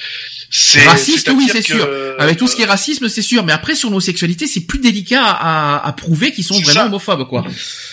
c'est 0.51 0.83
Raciste, 0.87 1.31
oui, 1.35 1.49
c'est 1.51 1.63
sûr. 1.63 1.87
Avec 2.19 2.39
tout 2.39 2.47
ce 2.47 2.55
qui 2.57 2.63
est 2.63 2.67
racisme, 2.67 3.09
c'est 3.09 3.23
sûr. 3.23 3.45
Mais 3.45 3.53
après, 3.53 3.75
sur 3.75 3.91
l'homosexualité, 3.91 4.47
c'est 4.47 4.61
plus 4.67 4.79
délicat 4.79 5.23
à, 5.25 5.85
à 5.87 5.93
prouver 5.93 6.33
qu'ils 6.33 6.45
sont 6.45 6.55
vraiment 6.61 6.73
ça. 6.73 6.87
homophobes, 6.87 7.27
quoi. 7.29 7.45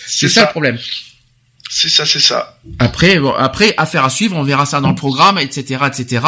C'est 0.05 0.27
C'est 0.27 0.29
ça 0.29 0.41
ça. 0.41 0.45
le 0.47 0.51
problème. 0.51 0.77
C'est 1.73 1.87
ça, 1.87 2.05
c'est 2.05 2.19
ça. 2.19 2.57
Après, 2.79 3.17
après, 3.37 3.73
affaire 3.77 4.03
à 4.03 4.09
suivre, 4.09 4.35
on 4.35 4.43
verra 4.43 4.65
ça 4.65 4.81
dans 4.81 4.89
le 4.89 4.95
programme, 4.95 5.37
etc., 5.39 5.85
etc. 5.87 6.25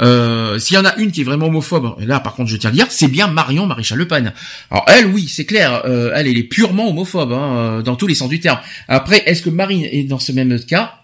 Euh, 0.00 0.58
S'il 0.58 0.76
y 0.76 0.78
en 0.78 0.86
a 0.86 0.96
une 0.96 1.12
qui 1.12 1.20
est 1.20 1.24
vraiment 1.24 1.48
homophobe, 1.48 1.96
là, 1.98 2.20
par 2.20 2.32
contre, 2.32 2.48
je 2.48 2.56
tiens 2.56 2.68
à 2.68 2.72
le 2.72 2.78
dire, 2.78 2.86
c'est 2.88 3.08
bien 3.08 3.26
Marion 3.26 3.66
Maréchal 3.66 3.98
Le 3.98 4.08
Pen. 4.08 4.32
Alors 4.70 4.86
elle, 4.88 5.08
oui, 5.08 5.28
c'est 5.28 5.44
clair, 5.44 5.82
euh, 5.84 6.10
elle, 6.14 6.26
elle 6.26 6.38
est 6.38 6.42
purement 6.42 6.88
homophobe, 6.88 7.32
hein, 7.32 7.56
euh, 7.56 7.82
dans 7.82 7.96
tous 7.96 8.06
les 8.06 8.14
sens 8.14 8.30
du 8.30 8.40
terme. 8.40 8.60
Après, 8.88 9.22
est-ce 9.26 9.42
que 9.42 9.50
Marine 9.50 9.84
est 9.84 10.04
dans 10.04 10.18
ce 10.18 10.32
même 10.32 10.58
cas? 10.58 10.97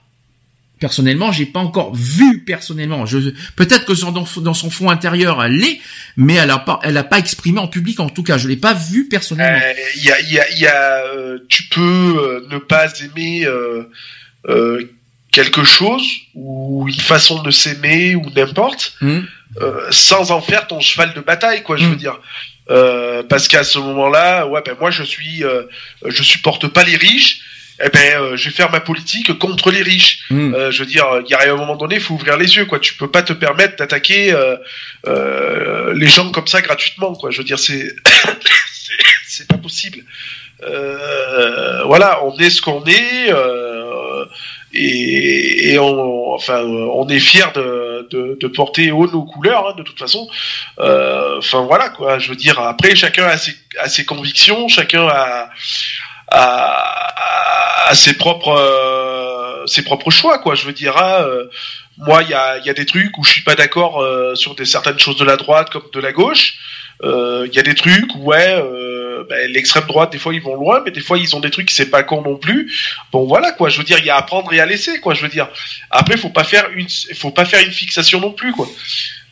Personnellement, 0.85 1.33
j'ai 1.33 1.47
pas 1.47 1.61
encore 1.61 1.95
vu 1.95 2.45
personnellement. 2.45 3.07
Je 3.07 3.31
peut-être 3.57 3.87
que 3.87 3.95
dans, 4.11 4.27
dans 4.43 4.55
son 4.55 4.69
fond 4.69 4.91
intérieur, 4.91 5.43
elle 5.43 5.57
l'est, 5.57 5.81
mais 6.19 6.35
elle 6.35 6.51
a 6.51 6.59
pas, 6.59 6.79
elle 6.83 6.99
a 6.99 7.05
pas 7.05 7.19
exprimé 7.19 7.59
en 7.59 7.69
public. 7.69 8.01
En 8.01 8.11
tout 8.11 8.23
cas, 8.23 8.37
je 8.37 8.49
l'ai 8.49 8.59
pas 8.59 8.75
vu 8.75 9.09
personnellement. 9.09 9.65
Euh, 9.65 9.73
Il 9.97 10.05
y 10.05 10.13
a, 10.13 10.21
il 10.21 10.33
y 10.33 10.39
a, 10.39 10.51
y 10.59 10.67
a, 10.67 11.07
euh, 11.07 11.39
tu 11.49 11.63
peux 11.75 11.81
euh, 11.81 12.47
ne 12.51 12.59
pas 12.59 12.87
aimer 13.03 13.47
quelque 15.33 15.65
chose 15.65 16.07
ou 16.35 16.87
une 16.87 17.01
façon 17.01 17.43
de 17.43 17.51
s'aimer 17.51 18.15
ou 18.15 18.29
n'importe, 18.37 18.99
euh, 19.03 19.87
sans 19.91 20.33
en 20.33 20.43
faire 20.43 20.67
ton 20.67 20.81
cheval 20.81 21.15
de 21.15 21.23
bataille, 21.23 21.63
quoi. 21.63 21.79
Je 21.79 21.87
veux 21.87 21.97
dire. 21.97 22.21
Euh, 22.71 23.23
parce 23.23 23.49
qu'à 23.49 23.65
ce 23.65 23.79
moment-là, 23.79 24.47
ouais, 24.47 24.63
ben 24.67 24.77
moi 24.81 24.91
je 24.91 25.03
suis, 25.03 25.45
euh, 25.45 25.63
je 26.07 26.23
supporte 26.23 26.69
pas 26.69 26.85
les 26.85 26.97
riches 26.97 27.41
eh 27.83 27.89
ben, 27.89 28.21
euh, 28.21 28.37
je 28.37 28.45
vais 28.49 28.55
faire 28.55 28.71
ma 28.71 28.81
politique 28.81 29.37
contre 29.39 29.71
les 29.71 29.83
riches. 29.83 30.21
Mm. 30.31 30.55
Euh, 30.55 30.71
je 30.71 30.81
veux 30.81 30.87
dire, 30.87 31.07
il 31.27 31.31
y 31.31 31.35
a 31.35 31.53
un 31.53 31.57
moment 31.57 31.77
donné, 31.77 31.97
il 31.97 32.01
faut 32.01 32.15
ouvrir 32.15 32.37
les 32.37 32.57
yeux, 32.57 32.67
quoi. 32.67 32.79
Tu 32.79 32.95
peux 32.95 33.11
pas 33.11 33.23
te 33.23 33.33
permettre 33.33 33.77
d'attaquer 33.77 34.33
euh, 34.33 35.93
les 35.95 36.07
gens 36.07 36.31
comme 36.31 36.47
ça 36.47 36.61
gratuitement, 36.61 37.15
quoi. 37.15 37.31
Je 37.31 37.39
veux 37.39 37.45
dire, 37.45 37.59
c'est 37.59 37.95
c'est- 39.27 39.49
pas 39.49 39.59
possible. 39.59 40.05
Voilà, 41.87 42.25
on 42.25 42.37
est 42.39 42.51
ce 42.51 42.63
qu'on 42.63 42.85
est. 42.85 43.31
et, 44.73 45.73
et 45.73 45.79
on, 45.79 46.33
enfin, 46.35 46.61
on 46.63 47.09
est 47.09 47.19
fier 47.19 47.53
de, 47.53 48.07
de, 48.11 48.39
de 48.41 48.47
porter 48.47 48.91
haut 48.93 49.11
nos 49.11 49.25
couleurs, 49.25 49.69
hein, 49.69 49.75
de 49.77 49.83
toute 49.83 49.99
façon. 49.99 50.29
Enfin 50.79 51.63
voilà 51.63 51.89
quoi. 51.91 52.19
Je 52.21 52.29
veux 52.29 52.37
dire, 52.37 52.59
après 52.61 52.95
chacun 52.95 53.27
a 53.27 53.37
ses, 53.37 53.55
a 53.81 53.89
ses 53.89 54.05
convictions, 54.05 54.69
chacun 54.69 55.07
a, 55.09 55.51
a, 56.35 57.89
a 57.89 57.95
ses 57.95 58.15
propres 58.15 58.57
euh, 58.59 59.67
ses 59.67 59.83
propres 59.83 60.11
choix 60.11 60.39
quoi. 60.39 60.55
Je 60.55 60.67
veux 60.67 60.73
dire, 60.73 60.97
euh, 60.97 61.45
moi 61.99 62.23
il 62.23 62.31
y 62.31 62.35
a, 62.35 62.59
y 62.59 62.71
a 62.71 62.75
des 62.75 62.87
trucs 62.87 63.17
où 63.19 63.25
je 63.25 63.31
suis 63.31 63.43
pas 63.43 63.55
d'accord 63.55 64.03
euh, 64.03 64.35
sur 64.35 64.55
des 64.55 64.65
certaines 64.65 64.99
choses 64.99 65.17
de 65.17 65.25
la 65.25 65.37
droite 65.37 65.71
comme 65.71 65.85
de 65.93 66.01
la 66.01 66.13
gauche. 66.13 66.57
Il 67.03 67.51
y 67.53 67.59
a 67.59 67.63
des 67.63 67.75
trucs 67.75 68.15
où 68.15 68.25
ouais, 68.31 68.63
ben, 69.29 69.51
l'extrême 69.53 69.85
droite 69.85 70.13
des 70.13 70.19
fois 70.19 70.33
ils 70.33 70.41
vont 70.41 70.55
loin, 70.55 70.81
mais 70.85 70.91
des 70.91 71.01
fois 71.01 71.19
ils 71.19 71.37
ont 71.37 71.41
des 71.41 71.51
trucs 71.51 71.71
c'est 71.71 71.91
pas 71.91 72.03
con 72.03 72.23
non 72.23 72.37
plus. 72.37 72.73
Bon 73.13 73.27
voilà 73.27 73.53
quoi. 73.53 73.69
Je 73.69 73.77
veux 73.79 73.85
dire, 73.85 73.99
il 73.99 74.07
y 74.07 74.11
a 74.11 74.17
à 74.17 74.23
prendre 74.23 74.51
et 74.55 74.61
à 74.61 74.67
laisser 74.67 75.01
quoi. 75.01 75.13
Je 75.13 75.21
veux 75.21 75.29
dire. 75.29 75.49
Après 75.91 76.17
faut 76.17 76.31
pas 76.31 76.45
faire 76.45 76.71
une 76.75 76.89
faut 77.15 77.31
pas 77.31 77.45
faire 77.45 77.63
une 77.63 77.73
fixation 77.73 78.21
non 78.21 78.33
plus 78.33 78.53
quoi. 78.53 78.67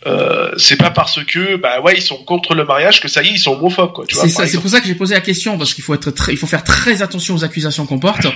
Euh, 0.07 0.51
c'est 0.57 0.77
pas 0.77 0.91
parce 0.91 1.23
que 1.25 1.57
bah 1.57 1.81
ouais 1.81 1.95
ils 1.97 2.03
sont 2.03 2.17
contre 2.17 2.55
le 2.55 2.65
mariage 2.65 3.01
que 3.01 3.07
ça 3.07 3.23
y 3.23 3.29
est 3.29 3.33
ils 3.35 3.39
sont 3.39 3.53
homophobes 3.53 3.93
quoi 3.93 4.05
C'est 4.09 4.29
ça, 4.29 4.47
c'est 4.47 4.59
pour 4.59 4.69
ça 4.69 4.81
que 4.81 4.89
j'ai 4.89 4.97
posé 4.97 5.15
la 5.15 5.21
question 5.21 5.57
parce 5.57 5.75
qu'il 5.75 5.85
faut 5.85 5.95
être 5.95 6.11
très, 6.11 6.33
il 6.33 6.37
faut 6.37 6.49
faire 6.49 6.65
très 6.65 7.03
attention 7.03 7.35
aux 7.37 7.45
accusations 7.45 7.87
qu'on 7.87 8.01
porte. 8.01 8.27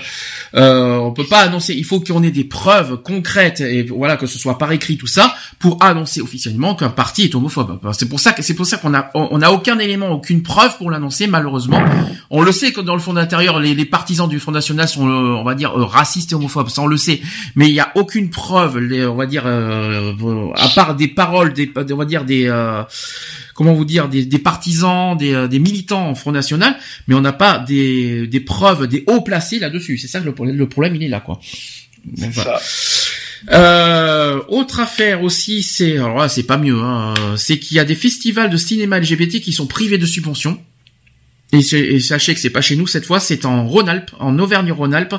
Euh, 0.54 0.96
on 0.96 1.12
peut 1.12 1.26
pas 1.26 1.40
annoncer, 1.40 1.74
il 1.74 1.84
faut 1.84 2.00
qu'on 2.00 2.22
ait 2.22 2.30
des 2.30 2.44
preuves 2.44 2.98
concrètes 3.02 3.60
et 3.60 3.82
voilà 3.82 4.16
que 4.16 4.26
ce 4.26 4.38
soit 4.38 4.58
par 4.58 4.70
écrit 4.72 4.96
tout 4.96 5.08
ça 5.08 5.34
pour 5.58 5.82
annoncer 5.82 6.20
officiellement 6.20 6.74
qu'un 6.74 6.88
parti 6.88 7.24
est 7.24 7.34
homophobe. 7.34 7.80
C'est 7.92 8.08
pour 8.08 8.20
ça 8.20 8.32
que 8.32 8.42
c'est 8.42 8.54
pour 8.54 8.66
ça 8.66 8.76
qu'on 8.76 8.94
a 8.94 9.10
on 9.14 9.42
a 9.42 9.50
aucun 9.50 9.78
élément, 9.78 10.10
aucune 10.10 10.42
preuve 10.42 10.76
pour 10.78 10.90
l'annoncer 10.90 11.26
malheureusement. 11.26 11.82
On 12.30 12.42
le 12.42 12.52
sait 12.52 12.72
que 12.72 12.80
dans 12.80 12.94
le 12.94 13.00
Front 13.00 13.14
d'intérieur 13.14 13.58
les, 13.58 13.74
les 13.74 13.84
partisans 13.84 14.28
du 14.28 14.38
Front 14.38 14.52
national 14.52 14.88
sont 14.88 15.08
euh, 15.08 15.34
on 15.36 15.44
va 15.44 15.54
dire 15.54 15.76
euh, 15.76 15.84
racistes 15.84 16.32
et 16.32 16.34
homophobes, 16.34 16.68
ça 16.68 16.82
on 16.82 16.86
le 16.86 16.96
sait, 16.96 17.20
mais 17.54 17.68
il 17.68 17.74
y 17.74 17.80
a 17.80 17.90
aucune 17.94 18.30
preuve, 18.30 18.78
les, 18.78 19.06
on 19.06 19.16
va 19.16 19.26
dire 19.26 19.44
euh, 19.46 20.12
euh, 20.22 20.48
à 20.54 20.68
part 20.68 20.94
des 20.94 21.08
paroles, 21.08 21.52
des 21.56 21.72
on 21.74 21.96
va 21.96 22.04
dire 22.04 22.24
des 22.24 22.46
euh, 22.46 22.82
comment 23.56 23.72
vous 23.72 23.84
dire, 23.84 24.08
des, 24.08 24.24
des 24.24 24.38
partisans, 24.38 25.16
des, 25.16 25.34
euh, 25.34 25.48
des 25.48 25.58
militants 25.58 26.08
en 26.08 26.14
Front 26.14 26.30
National, 26.30 26.76
mais 27.08 27.14
on 27.14 27.20
n'a 27.20 27.32
pas 27.32 27.58
des, 27.58 28.26
des 28.26 28.40
preuves, 28.40 28.86
des 28.86 29.02
hauts 29.08 29.22
placés 29.22 29.58
là-dessus. 29.58 29.98
C'est 29.98 30.08
ça 30.08 30.20
que 30.20 30.26
le 30.26 30.34
problème, 30.34 30.56
le 30.56 30.68
problème, 30.68 30.94
il 30.94 31.02
est 31.02 31.08
là, 31.08 31.20
quoi. 31.20 31.40
Bon, 32.04 32.28
voilà. 32.30 32.60
Euh, 33.50 34.40
autre 34.48 34.80
affaire 34.80 35.22
aussi, 35.22 35.62
c'est, 35.62 35.96
alors 35.96 36.18
là, 36.18 36.28
c'est 36.28 36.44
pas 36.44 36.58
mieux, 36.58 36.78
hein, 36.80 37.14
c'est 37.36 37.58
qu'il 37.58 37.76
y 37.76 37.80
a 37.80 37.84
des 37.84 37.94
festivals 37.94 38.50
de 38.50 38.56
cinéma 38.56 39.00
LGBT 39.00 39.40
qui 39.40 39.52
sont 39.52 39.66
privés 39.66 39.98
de 39.98 40.06
subventions. 40.06 40.60
Et, 41.56 42.00
sachez 42.00 42.34
que 42.34 42.40
c'est 42.40 42.50
pas 42.50 42.60
chez 42.60 42.76
nous 42.76 42.86
cette 42.86 43.06
fois, 43.06 43.20
c'est 43.20 43.44
en 43.44 43.66
Rhône-Alpes, 43.66 44.10
en 44.18 44.38
Auvergne-Rhône-Alpes. 44.38 45.14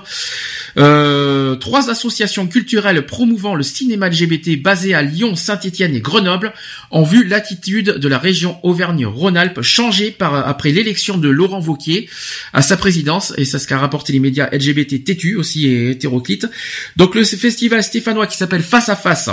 Euh, 0.78 1.56
trois 1.56 1.90
associations 1.90 2.48
culturelles 2.48 3.06
promouvant 3.06 3.56
le 3.56 3.64
cinéma 3.64 4.10
LGBT 4.10 4.62
basées 4.62 4.94
à 4.94 5.02
Lyon, 5.02 5.36
Saint-Étienne 5.36 5.96
et 5.96 6.02
Grenoble 6.02 6.54
ont 6.92 7.04
vu 7.04 7.26
l'attitude 7.26 7.92
de 7.92 8.08
la 8.08 8.18
région 8.18 8.58
Auvergne-Rhône-Alpes 8.64 9.62
changer 9.62 10.12
par, 10.12 10.48
après 10.48 10.72
l'élection 10.72 11.18
de 11.18 11.30
Laurent 11.30 11.60
Vauquier 11.60 12.10
à 12.54 12.62
sa 12.62 12.78
présidence, 12.78 13.34
et 13.38 13.46
c'est 13.46 13.60
ce 13.60 13.68
qu'a 13.68 13.80
rapporté 13.80 14.14
les 14.14 14.20
médias 14.20 14.50
LGBT 14.52 15.04
têtus 15.04 15.36
aussi 15.36 15.68
et 15.68 15.92
hétéroclites. 15.92 16.48
Donc 16.96 17.16
le 17.16 17.24
festival 17.24 17.84
stéphanois 17.84 18.28
qui 18.28 18.38
s'appelle 18.38 18.64
Face 18.64 18.90
à 18.90 18.96
Face, 18.96 19.30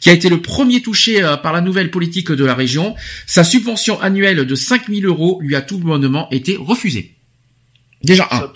qui 0.00 0.10
a 0.10 0.12
été 0.12 0.28
le 0.28 0.42
premier 0.42 0.82
touché 0.82 1.22
euh, 1.22 1.36
par 1.36 1.52
la 1.52 1.60
nouvelle 1.60 1.90
politique 1.90 2.32
de 2.32 2.44
la 2.44 2.54
région, 2.54 2.94
sa 3.26 3.44
subvention 3.44 4.00
annuelle 4.00 4.44
de 4.44 4.54
5000 4.54 5.06
euros 5.06 5.38
lui 5.40 5.56
a 5.56 5.60
tout 5.62 5.78
bonnement 5.78 6.28
été 6.30 6.41
refusée. 6.58 7.14
Déjà 8.02 8.28
un. 8.32 8.50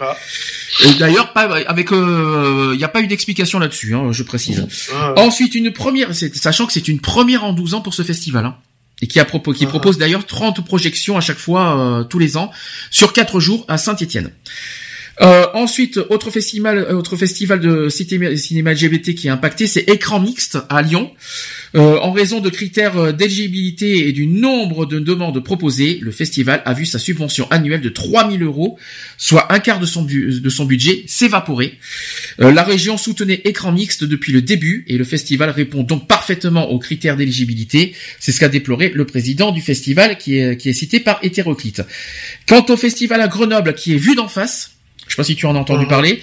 D'ailleurs, 0.98 1.32
pas 1.32 1.42
avec, 1.42 1.88
il 1.92 2.76
n'y 2.76 2.84
a 2.84 2.88
pas 2.88 3.00
eu 3.00 3.06
d'explication 3.06 3.58
là-dessus, 3.58 3.94
hein, 3.94 4.10
je 4.12 4.22
précise. 4.24 4.60
Ouais. 4.60 5.20
Ensuite, 5.20 5.54
une 5.54 5.72
première, 5.72 6.10
sachant 6.14 6.66
que 6.66 6.72
c'est 6.72 6.88
une 6.88 7.00
première 7.00 7.44
en 7.44 7.52
12 7.52 7.74
ans 7.74 7.80
pour 7.80 7.94
ce 7.94 8.02
festival, 8.02 8.44
hein, 8.44 8.56
et 9.02 9.06
qui 9.06 9.20
a 9.20 9.24
propos, 9.24 9.52
qui 9.52 9.64
Ah. 9.64 9.68
propose 9.68 9.98
d'ailleurs 9.98 10.26
30 10.26 10.64
projections 10.64 11.16
à 11.16 11.20
chaque 11.20 11.38
fois 11.38 11.78
euh, 11.78 12.04
tous 12.04 12.18
les 12.18 12.36
ans 12.36 12.50
sur 12.90 13.12
quatre 13.12 13.38
jours 13.40 13.64
à 13.68 13.78
Saint-Étienne. 13.78 14.32
Euh, 15.22 15.46
ensuite, 15.54 15.98
autre 16.10 16.30
festival, 16.30 16.76
euh, 16.78 16.92
autre 16.94 17.16
festival 17.16 17.58
de 17.60 17.88
ciné- 17.88 18.36
cinéma 18.36 18.72
LGBT 18.74 19.14
qui 19.14 19.28
est 19.28 19.30
impacté, 19.30 19.66
c'est 19.66 19.88
Écran 19.88 20.20
Mixte 20.20 20.58
à 20.68 20.82
Lyon. 20.82 21.10
Euh, 21.74 21.98
en 21.98 22.12
raison 22.12 22.40
de 22.40 22.50
critères 22.50 23.14
d'éligibilité 23.14 24.08
et 24.08 24.12
du 24.12 24.26
nombre 24.26 24.84
de 24.84 24.98
demandes 24.98 25.42
proposées, 25.42 25.98
le 26.02 26.10
festival 26.10 26.62
a 26.66 26.74
vu 26.74 26.84
sa 26.84 26.98
subvention 26.98 27.50
annuelle 27.50 27.80
de 27.80 27.88
3000 27.88 28.42
euros, 28.42 28.78
soit 29.16 29.52
un 29.52 29.58
quart 29.58 29.80
de 29.80 29.86
son, 29.86 30.02
budget, 30.02 31.04
s'évaporer. 31.06 31.78
La 32.38 32.62
région 32.62 32.98
soutenait 32.98 33.40
Écran 33.44 33.72
Mixte 33.72 34.04
depuis 34.04 34.32
le 34.32 34.42
début 34.42 34.84
et 34.88 34.98
le 34.98 35.04
festival 35.04 35.50
répond 35.50 35.82
donc 35.82 36.06
parfaitement 36.08 36.70
aux 36.70 36.78
critères 36.78 37.16
d'éligibilité. 37.16 37.94
C'est 38.20 38.32
ce 38.32 38.40
qu'a 38.40 38.48
déploré 38.48 38.90
le 38.94 39.04
président 39.06 39.50
du 39.52 39.60
festival 39.62 40.18
qui 40.18 40.38
est, 40.38 40.56
qui 40.56 40.68
est 40.68 40.74
cité 40.74 41.00
par 41.00 41.18
Hétéroclite. 41.22 41.82
Quant 42.46 42.64
au 42.68 42.76
festival 42.76 43.20
à 43.20 43.28
Grenoble 43.28 43.74
qui 43.74 43.94
est 43.94 43.98
vu 43.98 44.14
d'en 44.14 44.28
face, 44.28 44.72
je 45.06 45.12
sais 45.14 45.16
pas 45.16 45.24
si 45.24 45.36
tu 45.36 45.46
en 45.46 45.54
as 45.54 45.58
entendu 45.58 45.84
Mhm. 45.84 45.88
parler. 45.90 46.20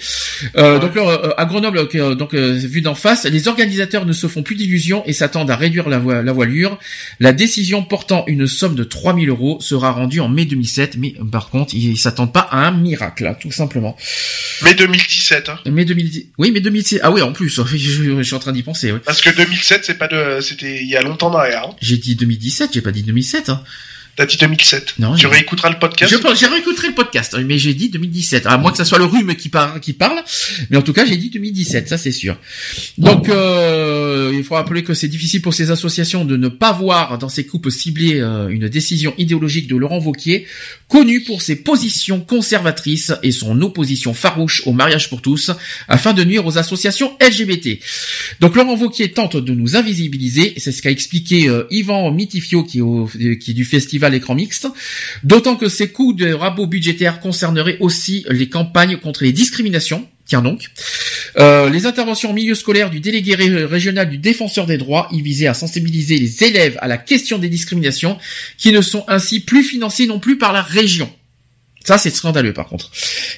Euh, 0.56 0.74
Ouais. 0.74 0.80
Donc 0.80 0.94
là, 0.94 1.02
euh, 1.08 1.30
à 1.36 1.44
Grenoble, 1.46 1.88
euh, 1.94 2.14
donc 2.14 2.34
euh, 2.34 2.52
vu 2.52 2.80
d'en 2.80 2.94
face, 2.94 3.24
les 3.24 3.48
organisateurs 3.48 4.06
ne 4.06 4.12
se 4.12 4.26
font 4.26 4.42
plus 4.42 4.54
d'illusions 4.56 5.02
et 5.06 5.12
s'attendent 5.12 5.50
à 5.50 5.56
réduire 5.56 5.88
la, 5.88 5.98
vo- 5.98 6.22
la 6.22 6.32
voilure. 6.32 6.78
La 7.20 7.32
décision 7.32 7.82
portant 7.82 8.24
une 8.26 8.46
somme 8.46 8.74
de 8.74 8.84
3000 8.84 9.28
euros 9.28 9.58
sera 9.60 9.92
rendue 9.92 10.20
en 10.20 10.28
mai 10.28 10.44
2007, 10.44 10.96
mais 10.98 11.14
euh, 11.20 11.24
par 11.24 11.48
contre, 11.50 11.74
ils 11.74 11.96
s'attendent 11.96 12.32
pas 12.32 12.40
à 12.50 12.66
un 12.66 12.70
miracle, 12.72 13.24
là, 13.24 13.34
tout 13.34 13.52
simplement. 13.52 13.96
Mais 14.62 14.74
2017, 14.74 15.48
hein. 15.48 15.58
Mai 15.70 15.84
2010, 15.84 16.26
oui, 16.38 16.50
mais 16.52 16.60
2007, 16.60 17.00
ah 17.02 17.10
oui, 17.10 17.22
en 17.22 17.32
plus, 17.32 17.48
je, 17.66 17.76
je 18.18 18.22
suis 18.22 18.34
en 18.34 18.38
train 18.38 18.52
d'y 18.52 18.62
penser. 18.62 18.92
Ouais. 18.92 19.00
Parce 19.04 19.20
que 19.20 19.30
2007, 19.34 19.84
c'est 19.84 19.98
pas 19.98 20.08
de, 20.08 20.40
c'était 20.40 20.82
il 20.82 20.88
y 20.88 20.96
a 20.96 21.02
longtemps 21.02 21.30
derrière. 21.30 21.64
Hein. 21.68 21.76
J'ai 21.80 21.96
dit 21.96 22.14
2017, 22.16 22.70
j'ai 22.74 22.80
pas 22.82 22.92
dit 22.92 23.02
2007. 23.02 23.48
Hein. 23.48 23.62
T'as 24.16 24.26
dit 24.26 24.36
2007. 24.36 24.94
Non, 25.00 25.16
tu 25.16 25.26
réécouteras 25.26 25.70
le 25.70 25.78
podcast. 25.80 26.12
Je 26.12 26.18
pense- 26.18 26.38
J'ai 26.38 26.46
réécouté 26.46 26.86
le 26.86 26.94
podcast, 26.94 27.36
mais 27.44 27.58
j'ai 27.58 27.74
dit 27.74 27.88
2017. 27.88 28.46
À 28.46 28.56
moins 28.58 28.70
que 28.70 28.76
ça 28.76 28.84
soit 28.84 28.98
le 28.98 29.04
rhume 29.06 29.34
qui 29.34 29.48
parle, 29.48 29.80
qui 29.80 29.92
parle. 29.92 30.22
Mais 30.70 30.76
en 30.76 30.82
tout 30.82 30.92
cas, 30.92 31.04
j'ai 31.04 31.16
dit 31.16 31.30
2017, 31.30 31.88
ça 31.88 31.98
c'est 31.98 32.12
sûr. 32.12 32.36
Donc, 32.96 33.28
euh, 33.28 34.32
il 34.34 34.44
faut 34.44 34.54
rappeler 34.54 34.82
que 34.84 34.94
c'est 34.94 35.08
difficile 35.08 35.42
pour 35.42 35.52
ces 35.54 35.70
associations 35.70 36.24
de 36.24 36.36
ne 36.36 36.48
pas 36.48 36.72
voir 36.72 37.18
dans 37.18 37.28
ces 37.28 37.44
coupes 37.44 37.70
ciblées 37.70 38.20
euh, 38.20 38.48
une 38.48 38.68
décision 38.68 39.14
idéologique 39.18 39.66
de 39.66 39.76
Laurent 39.76 39.98
Vauquier, 39.98 40.46
connu 40.88 41.22
pour 41.24 41.42
ses 41.42 41.56
positions 41.56 42.20
conservatrices 42.20 43.12
et 43.24 43.32
son 43.32 43.60
opposition 43.62 44.14
farouche 44.14 44.62
au 44.66 44.72
mariage 44.72 45.08
pour 45.08 45.22
tous, 45.22 45.50
afin 45.88 46.12
de 46.12 46.22
nuire 46.22 46.46
aux 46.46 46.56
associations 46.58 47.16
LGBT. 47.20 47.80
Donc 48.40 48.54
Laurent 48.54 48.76
Vauquier 48.76 49.10
tente 49.10 49.36
de 49.36 49.52
nous 49.54 49.76
invisibiliser, 49.76 50.54
c'est 50.58 50.70
ce 50.72 50.82
qu'a 50.82 50.90
expliqué 50.90 51.48
euh, 51.48 51.64
Yvan 51.70 52.12
Mitifio 52.12 52.62
qui 52.62 52.78
est, 52.78 52.82
au- 52.82 53.10
qui 53.40 53.50
est 53.50 53.54
du 53.54 53.64
festival 53.64 54.03
Mixte, 54.34 54.68
d'autant 55.22 55.56
que 55.56 55.68
ces 55.68 55.88
coûts 55.88 56.12
de 56.12 56.32
rabot 56.32 56.66
budgétaires 56.66 57.20
concerneraient 57.20 57.78
aussi 57.80 58.24
les 58.30 58.48
campagnes 58.48 58.96
contre 58.96 59.24
les 59.24 59.32
discriminations, 59.32 60.06
tiens 60.26 60.42
donc, 60.42 60.70
Euh, 61.36 61.68
les 61.68 61.84
interventions 61.86 62.30
en 62.30 62.32
milieu 62.32 62.54
scolaire 62.54 62.90
du 62.90 63.00
délégué 63.00 63.34
ré- 63.34 63.64
régional 63.64 64.08
du 64.08 64.18
défenseur 64.18 64.66
des 64.66 64.78
droits, 64.78 65.08
y 65.10 65.20
visaient 65.20 65.48
à 65.48 65.54
sensibiliser 65.54 66.16
les 66.16 66.44
élèves 66.44 66.78
à 66.80 66.86
la 66.86 66.96
question 66.96 67.38
des 67.38 67.48
discriminations, 67.48 68.18
qui 68.56 68.70
ne 68.70 68.80
sont 68.80 69.04
ainsi 69.08 69.40
plus 69.40 69.64
financées 69.64 70.06
non 70.06 70.20
plus 70.20 70.38
par 70.38 70.52
la 70.52 70.62
région. 70.62 71.12
Ça, 71.84 71.98
c'est 71.98 72.10
scandaleux, 72.10 72.54
par 72.54 72.66
contre. 72.66 72.90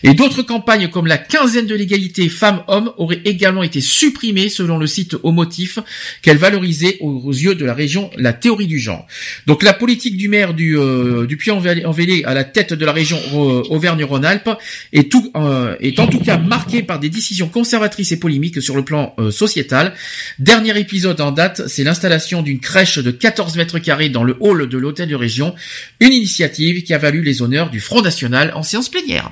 Et 0.05 0.15
d'autres 0.15 0.43
campagnes 0.43 0.89
comme 0.89 1.09
la 1.09 1.19
quinzaine 1.19 1.67
de 1.67 1.75
l'égalité 1.75 2.29
femmes-hommes 2.29 2.93
auraient 2.97 3.23
également 3.25 3.65
été 3.65 3.81
supprimées 3.81 4.49
selon 4.49 4.79
le 4.79 4.87
site 4.87 5.17
au 5.25 5.33
motif 5.33 5.81
qu'elle 6.23 6.37
valorisait 6.37 6.99
aux 7.01 7.33
yeux 7.33 7.57
de 7.57 7.65
la 7.65 7.75
région 7.75 8.11
la 8.17 8.33
théorie 8.33 8.69
du 8.69 8.79
genre. 8.79 9.07
Donc 9.49 9.65
la 9.65 9.73
politique 9.73 10.17
du 10.17 10.29
maire 10.29 10.55
du, 10.55 10.79
euh, 10.79 11.27
du 11.27 11.37
Puy-en-Velay 11.37 12.25
à 12.25 12.35
la 12.35 12.45
tête 12.45 12.73
de 12.73 12.85
la 12.85 12.93
région 12.93 13.19
euh, 13.35 13.63
Auvergne-Rhône-Alpes 13.69 14.51
est, 14.93 15.13
euh, 15.35 15.75
est 15.81 15.99
en 15.99 16.07
tout 16.07 16.21
cas 16.21 16.39
marquée 16.39 16.85
par 16.85 17.01
des 17.01 17.09
décisions 17.09 17.49
conservatrices 17.49 18.13
et 18.13 18.21
polémiques 18.21 18.63
sur 18.63 18.77
le 18.77 18.85
plan 18.85 19.13
euh, 19.19 19.33
sociétal. 19.33 19.93
Dernier 20.39 20.79
épisode 20.79 21.21
en 21.21 21.33
date, 21.33 21.63
c'est 21.67 21.83
l'installation 21.83 22.43
d'une 22.43 22.61
crèche 22.61 22.99
de 22.99 23.11
14 23.11 23.57
mètres 23.57 23.81
carrés 23.81 24.09
dans 24.09 24.23
le 24.23 24.37
hall 24.39 24.69
de 24.69 24.79
l'hôtel 24.79 25.09
de 25.09 25.17
région, 25.17 25.55
une 25.99 26.13
initiative 26.13 26.85
qui 26.85 26.95
a 26.95 26.99
valu 26.99 27.23
les 27.23 27.43
honneurs 27.43 27.71
du 27.71 27.81
Front 27.81 28.03
National 28.03 28.36
en 28.55 28.63
séance 28.63 28.89
plénière. 28.89 29.31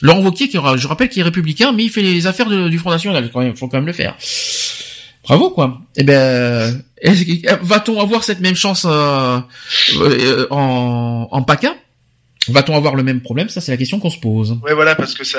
Laurent 0.00 0.20
Wauquiez, 0.22 0.48
qui, 0.48 0.58
je 0.76 0.86
rappelle 0.88 1.08
qu'il 1.08 1.20
est 1.20 1.24
républicain, 1.24 1.72
mais 1.72 1.84
il 1.84 1.90
fait 1.90 2.02
les 2.02 2.26
affaires 2.26 2.48
de- 2.48 2.68
du 2.68 2.78
Front 2.78 2.90
National, 2.90 3.30
quand 3.32 3.40
même, 3.40 3.56
faut 3.56 3.68
quand 3.68 3.76
même 3.78 3.86
le 3.86 3.92
faire. 3.92 4.16
Bravo, 5.24 5.50
quoi. 5.50 5.80
Eh 5.96 6.02
ben, 6.02 6.82
que- 7.00 7.56
va-t-on 7.64 8.00
avoir 8.00 8.24
cette 8.24 8.40
même 8.40 8.56
chance 8.56 8.84
euh, 8.88 9.38
euh, 10.00 10.46
en, 10.50 11.28
en 11.30 11.42
PACA? 11.42 11.76
Va-t-on 12.48 12.76
avoir 12.76 12.96
le 12.96 13.04
même 13.04 13.20
problème? 13.20 13.48
Ça, 13.48 13.60
c'est 13.60 13.70
la 13.70 13.76
question 13.78 14.00
qu'on 14.00 14.10
se 14.10 14.18
pose. 14.18 14.58
Ouais, 14.64 14.74
voilà, 14.74 14.96
parce 14.96 15.14
que 15.14 15.22
ça, 15.22 15.38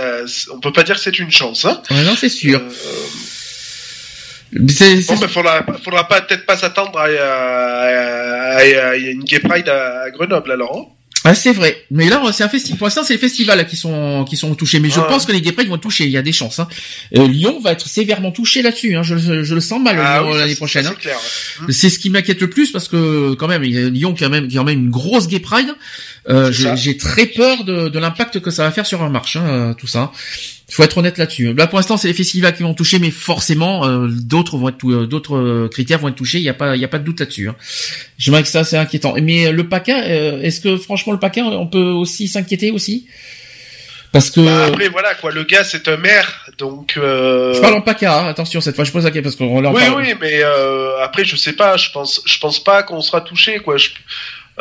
on 0.53 0.59
peut 0.61 0.71
pas 0.71 0.83
dire 0.83 0.95
que 0.95 1.01
c'est 1.01 1.19
une 1.19 1.31
chance. 1.31 1.65
Hein. 1.65 1.81
Ouais, 1.91 2.03
non, 2.03 2.15
c'est 2.15 2.29
sûr. 2.29 2.61
Euh, 2.61 2.69
C'est- 4.69 5.07
Bon, 5.07 5.15
faudra, 5.27 5.65
faudra 5.83 6.07
pas 6.07 6.21
peut-être 6.21 6.45
pas 6.45 6.55
s'attendre 6.55 6.97
à, 6.99 7.05
à- 7.05 7.07
à- 7.07 8.57
à- 8.57 8.89
à 8.91 8.95
une 8.95 9.23
gay 9.23 9.39
pride 9.39 9.67
à, 9.67 10.03
à 10.03 10.11
Grenoble 10.11 10.51
alors. 10.51 10.77
hein. 10.77 10.85
Ah, 11.25 11.33
c'est 11.35 11.53
vrai. 11.53 11.85
Mais 11.89 12.09
là, 12.09 12.21
c'est 12.33 12.43
un 12.43 12.49
festival. 12.49 12.77
Pour 12.77 12.87
l'instant, 12.87 13.03
c'est 13.03 13.13
les 13.13 13.19
festivals 13.19 13.65
qui 13.65 13.77
sont 13.77 14.25
qui 14.27 14.35
sont 14.35 14.53
touchés. 14.55 14.79
Mais 14.79 14.89
je 14.89 14.99
Ouais. 14.99 15.07
pense 15.07 15.25
que 15.25 15.31
les 15.31 15.41
Gay 15.41 15.51
Pride 15.53 15.69
vont 15.69 15.77
toucher. 15.77 16.03
Il 16.05 16.11
y 16.11 16.17
a 16.17 16.21
des 16.21 16.33
chances. 16.33 16.59
Hein. 16.59 16.67
Euh, 17.17 17.27
Lyon 17.27 17.59
va 17.61 17.71
être 17.71 17.87
sévèrement 17.87 18.31
touché 18.31 18.61
là-dessus. 18.61 18.95
Hein. 18.95 19.03
Je, 19.03 19.17
je- 19.17 19.43
je 19.43 19.55
le 19.55 19.61
sens 19.61 19.81
mal 19.81 19.97
Ah 20.03 20.23
oui, 20.23 20.37
l'année 20.37 20.49
c'est- 20.51 20.55
prochaine. 20.57 20.85
hein. 20.87 20.95
C'est 21.69 21.87
ouais. 21.87 21.89
Ce 21.89 21.99
qui 21.99 22.09
m'inquiète 22.09 22.41
le 22.41 22.49
plus 22.49 22.71
parce 22.71 22.87
que 22.87 23.33
quand 23.35 23.47
même, 23.47 23.63
il 23.63 23.71
y 23.71 23.77
a 23.77 23.89
Lyon 23.89 24.13
qui 24.13 24.25
a 24.25 24.29
même 24.29 24.47
qui 24.47 24.57
a 24.57 24.59
quand 24.61 24.65
même 24.65 24.79
une 24.79 24.89
grosse 24.89 25.27
Gay 25.27 25.39
Pride. 25.39 25.73
Euh, 26.29 26.51
j'ai 26.51 26.97
très 26.97 27.25
peur 27.25 27.63
de, 27.63 27.89
de 27.89 27.99
l'impact 27.99 28.39
que 28.39 28.49
ça 28.51 28.63
va 28.63 28.71
faire 28.71 28.85
sur 28.85 29.01
un 29.01 29.09
marche, 29.09 29.35
hein, 29.37 29.75
tout 29.77 29.87
ça. 29.87 30.11
Il 30.73 30.75
faut 30.77 30.83
être 30.83 30.97
honnête 30.97 31.19
là-dessus. 31.19 31.53
Là, 31.53 31.67
pour 31.67 31.77
l'instant, 31.77 31.97
c'est 31.97 32.07
les 32.07 32.15
festivals 32.15 32.55
qui 32.55 32.63
vont 32.63 32.73
toucher, 32.73 32.97
mais 32.97 33.11
forcément, 33.11 33.85
euh, 33.85 34.07
d'autres 34.09 34.57
vont 34.57 34.69
être 34.69 34.83
euh, 34.89 35.05
d'autres 35.05 35.35
euh, 35.37 35.67
critères 35.69 35.99
vont 35.99 36.07
être 36.07 36.15
touchés. 36.15 36.39
Il 36.39 36.43
y 36.43 36.49
a 36.49 36.55
pas, 36.55 36.75
il 36.75 36.81
y 36.81 36.85
a 36.85 36.87
pas 36.87 36.97
de 36.97 37.03
doute 37.03 37.19
là-dessus. 37.19 37.47
Hein. 37.47 37.55
J'aimerais 38.17 38.41
que 38.41 38.47
ça, 38.49 38.63
c'est 38.63 38.77
inquiétant. 38.77 39.13
Mais 39.21 39.45
euh, 39.45 39.51
le 39.51 39.69
PACA, 39.69 39.99
euh, 40.05 40.41
est-ce 40.41 40.59
que 40.61 40.77
franchement 40.77 41.13
le 41.13 41.19
PACA, 41.19 41.43
on 41.43 41.67
peut 41.67 41.77
aussi 41.91 42.27
s'inquiéter 42.27 42.71
aussi? 42.71 43.05
Parce 44.11 44.31
que 44.31 44.41
Bah, 44.41 44.65
après 44.65 44.89
voilà 44.89 45.13
quoi, 45.15 45.31
le 45.31 45.43
gars 45.43 45.63
c'est 45.63 45.87
un 45.87 45.97
maire, 45.97 46.47
donc. 46.57 46.95
Euh... 46.97 47.53
je 47.53 47.59
parle 47.61 47.75
en 47.75 47.81
PACA. 47.81 48.21
hein, 48.21 48.27
attention, 48.27 48.59
cette 48.59 48.75
fois, 48.75 48.83
je 48.83 48.91
pose 48.91 49.03
la 49.03 49.11
question 49.11 49.23
parce 49.23 49.35
qu'on 49.35 49.63
Oui, 49.73 49.81
parle- 49.81 50.01
oui, 50.01 50.13
mais 50.19 50.39
euh, 50.43 51.03
après, 51.03 51.23
je 51.25 51.35
sais 51.35 51.53
pas. 51.53 51.77
Je 51.77 51.91
pense, 51.91 52.21
je 52.25 52.37
pense 52.39 52.63
pas 52.63 52.81
qu'on 52.83 53.01
sera 53.01 53.21
touché, 53.21 53.59
quoi. 53.59 53.77
Je, 53.77 53.89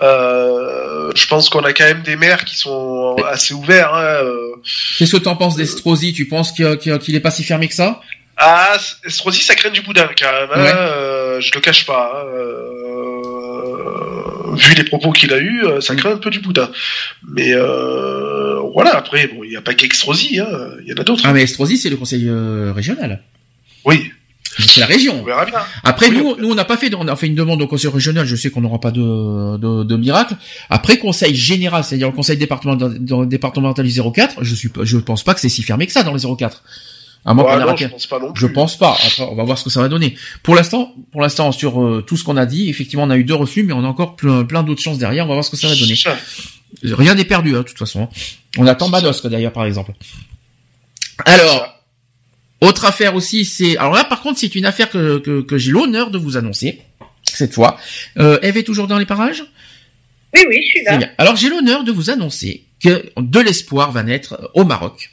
je 0.01 1.27
pense 1.27 1.49
qu'on 1.49 1.61
a 1.65 1.73
quand 1.73 1.85
même 1.85 2.03
des 2.03 2.17
maires 2.17 2.45
qui 2.45 2.57
sont 2.57 3.17
assez 3.29 3.55
ouverts. 3.55 3.95
Hein, 3.95 4.03
euh. 4.25 4.37
Qu'est-ce 4.99 5.13
que 5.17 5.23
t'en 5.23 5.37
penses 5.37 5.57
d'Estrosi 5.57 6.13
Tu 6.13 6.27
penses 6.27 6.53
qu'il 6.53 6.77
qu'il 6.79 7.15
est 7.15 7.21
pas 7.21 7.31
si 7.31 7.45
fermé 7.45 7.69
que 7.69 7.75
ça? 7.75 8.01
Ah, 8.37 8.77
Estrosi, 9.05 9.43
ça 9.43 9.55
craint 9.55 9.71
du 9.71 9.83
boudin 9.83 10.09
quand 10.19 10.33
même. 10.33 10.49
Hein, 10.55 10.63
Ouais. 10.65 10.73
euh, 10.75 11.41
je 11.41 11.51
le 11.55 11.61
cache 11.61 11.85
pas. 11.87 12.13
hein, 12.15 12.27
euh, 12.35 14.57
vu 14.57 14.75
les 14.75 14.85
propos 14.85 15.13
qu'il 15.13 15.33
a 15.33 15.39
eu, 15.39 15.65
euh, 15.65 15.79
Mm. 15.79 15.81
ça 15.81 15.95
craint 15.97 16.13
un 16.13 16.17
peu 16.17 16.31
du 16.31 16.41
boudin. 16.41 16.71
Mais 17.35 17.53
euh, 17.55 18.61
voilà. 18.75 18.97
Après, 18.97 19.27
bon, 19.29 19.45
il 19.45 19.51
n'y 19.51 19.57
a 19.57 19.63
pas 19.63 19.75
qu'Estrosi. 19.75 20.41
Hein, 20.41 20.47
il 20.83 20.89
y 20.91 20.95
en 20.95 21.01
a 21.01 21.05
d'autres. 21.05 21.23
Ah 21.27 21.33
mais 21.33 21.43
Estrosi, 21.43 21.79
c'est 21.79 21.91
le 21.91 21.97
conseil 21.97 22.29
euh, 22.29 22.73
régional. 22.75 23.23
Oui, 23.85 24.11
C'est 24.59 24.81
la 24.81 24.87
région. 24.87 25.21
on 25.21 25.25
verra 25.25 25.45
bien. 25.47 25.59
Après, 25.83 26.09
Oui, 26.09 26.17
nous, 26.19 26.27
on- 26.31 26.37
nous, 26.37 26.51
on 26.51 26.55
n'a 26.55 26.65
pas 26.65 26.77
fait, 26.77 26.95
on 26.95 27.09
a 27.09 27.17
fait 27.17 27.27
une 27.27 27.35
demande 27.35 27.63
au 27.63 27.67
conseil 27.67 27.91
régional. 27.91 28.27
Je 28.27 28.37
sais 28.37 28.51
qu'on 28.51 28.61
n'aura 28.61 28.81
pas 28.81 28.91
de, 28.91 29.57
de, 29.57 29.85
de 29.85 29.97
miracle. 29.97 30.35
Après, 30.69 30.99
conseil 30.99 31.35
général, 31.35 31.85
c'est-à-dire 31.85 32.09
le 32.09 32.13
conseil 32.15 32.37
départemental, 32.37 32.99
dans- 32.99 33.25
départemental 33.25 33.87
du 33.87 33.93
04, 34.13 34.43
je 34.45 34.55
suis, 34.55 34.71
je 34.83 34.97
pense 34.99 35.23
pas 35.25 35.35
que 35.35 35.41
c'est 35.41 35.49
si 35.49 35.63
fermé 35.63 35.87
que 35.87 35.93
ça 35.93 36.03
dans 36.03 36.13
les 36.15 36.25
04. 36.27 36.63
À 37.25 37.35
moins 37.35 37.57
non, 37.59 37.67
raté- 37.67 37.85
je 37.85 37.89
pense 37.89 38.07
pas 38.09 38.19
non 38.19 38.33
Je 38.35 38.47
plus. 38.47 38.53
pense 38.53 38.77
pas. 38.77 38.93
Après, 38.93 39.23
on 39.23 39.37
va 39.37 39.45
voir 39.45 39.57
ce 39.57 39.63
que 39.65 39.71
ça 39.71 39.81
va 39.81 39.89
donner. 39.89 40.17
Pour 40.43 40.55
l'instant, 40.57 40.93
pour 41.13 41.21
l'instant, 41.23 41.53
sur 41.53 41.81
euh, 41.81 42.03
tout 42.07 42.17
ce 42.17 42.25
qu'on 42.25 42.37
a 42.37 42.47
dit, 42.47 42.69
effectivement, 42.69 43.05
on 43.05 43.11
a 43.11 43.17
eu 43.17 43.23
deux 43.25 43.35
refus, 43.37 43.63
mais 43.63 43.73
on 43.73 43.85
a 43.85 43.87
encore 43.89 44.17
plein, 44.17 44.45
plein 44.45 44.65
d'autres 44.65 44.83
chances 44.83 44.99
derrière. 44.99 45.25
On 45.25 45.29
va 45.29 45.35
voir 45.35 45.45
ce 45.45 45.51
que 45.51 45.57
ça 45.57 45.69
va 45.69 45.77
donner. 45.77 45.95
Rien 46.83 47.15
n'est 47.15 47.25
perdu, 47.25 47.55
hein, 47.55 47.59
de 47.59 47.63
toute 47.63 47.79
façon. 47.79 48.09
On 48.59 48.67
attend 48.67 48.89
Manosque, 48.89 49.29
d'ailleurs, 49.29 49.53
par 49.53 49.65
exemple. 49.67 49.93
Alors, 51.25 51.75
autre 52.63 52.85
affaire 52.85 53.15
aussi, 53.15 53.45
c'est... 53.45 53.77
Alors 53.77 53.93
là, 53.93 54.05
par 54.05 54.21
contre, 54.23 54.39
c'est 54.39 54.55
une 54.55 54.65
affaire 54.67 54.89
que, 54.91 55.19
que, 55.19 55.43
que 55.43 55.59
j'ai 55.59 55.71
l'honneur 55.71 56.11
de 56.11 56.19
vous 56.19 56.37
annoncer, 56.37 56.81
cette 57.25 57.53
fois. 57.55 57.77
Euh, 58.19 58.39
Eve 58.43 58.57
est 58.57 58.63
toujours 58.63 58.87
dans 58.87 58.99
les 58.99 59.07
parages? 59.07 59.45
Oui, 60.35 60.41
oui, 60.49 60.57
je 60.65 60.69
suis 60.71 60.85
là. 60.85 60.97
bien. 60.97 61.11
Alors, 61.19 61.37
j'ai 61.37 61.49
l'honneur 61.51 61.85
de 61.85 61.93
vous 61.93 62.09
annoncer 62.11 62.65
que 62.83 63.05
de 63.17 63.41
l'espoir 63.41 63.93
va 63.93 64.03
naître 64.03 64.35
euh, 64.35 64.47
au 64.55 64.65
Maroc. 64.65 65.11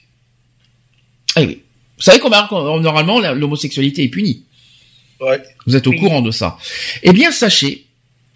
Eh 1.38 1.46
oui. 1.46 1.62
Vous 1.98 2.04
savez 2.04 2.20
qu'au 2.20 2.30
Maroc, 2.30 2.52
normalement, 2.82 3.20
l'homosexualité 3.20 4.04
est 4.04 4.08
punie. 4.10 4.46
Ouais. 5.20 5.42
Vous 5.66 5.76
êtes 5.76 5.86
au 5.88 5.92
Oui. 5.92 6.00
courant 6.00 6.22
de 6.22 6.32
ça. 6.32 6.58
Eh 7.04 7.12
bien, 7.12 7.32
sachez 7.32 7.86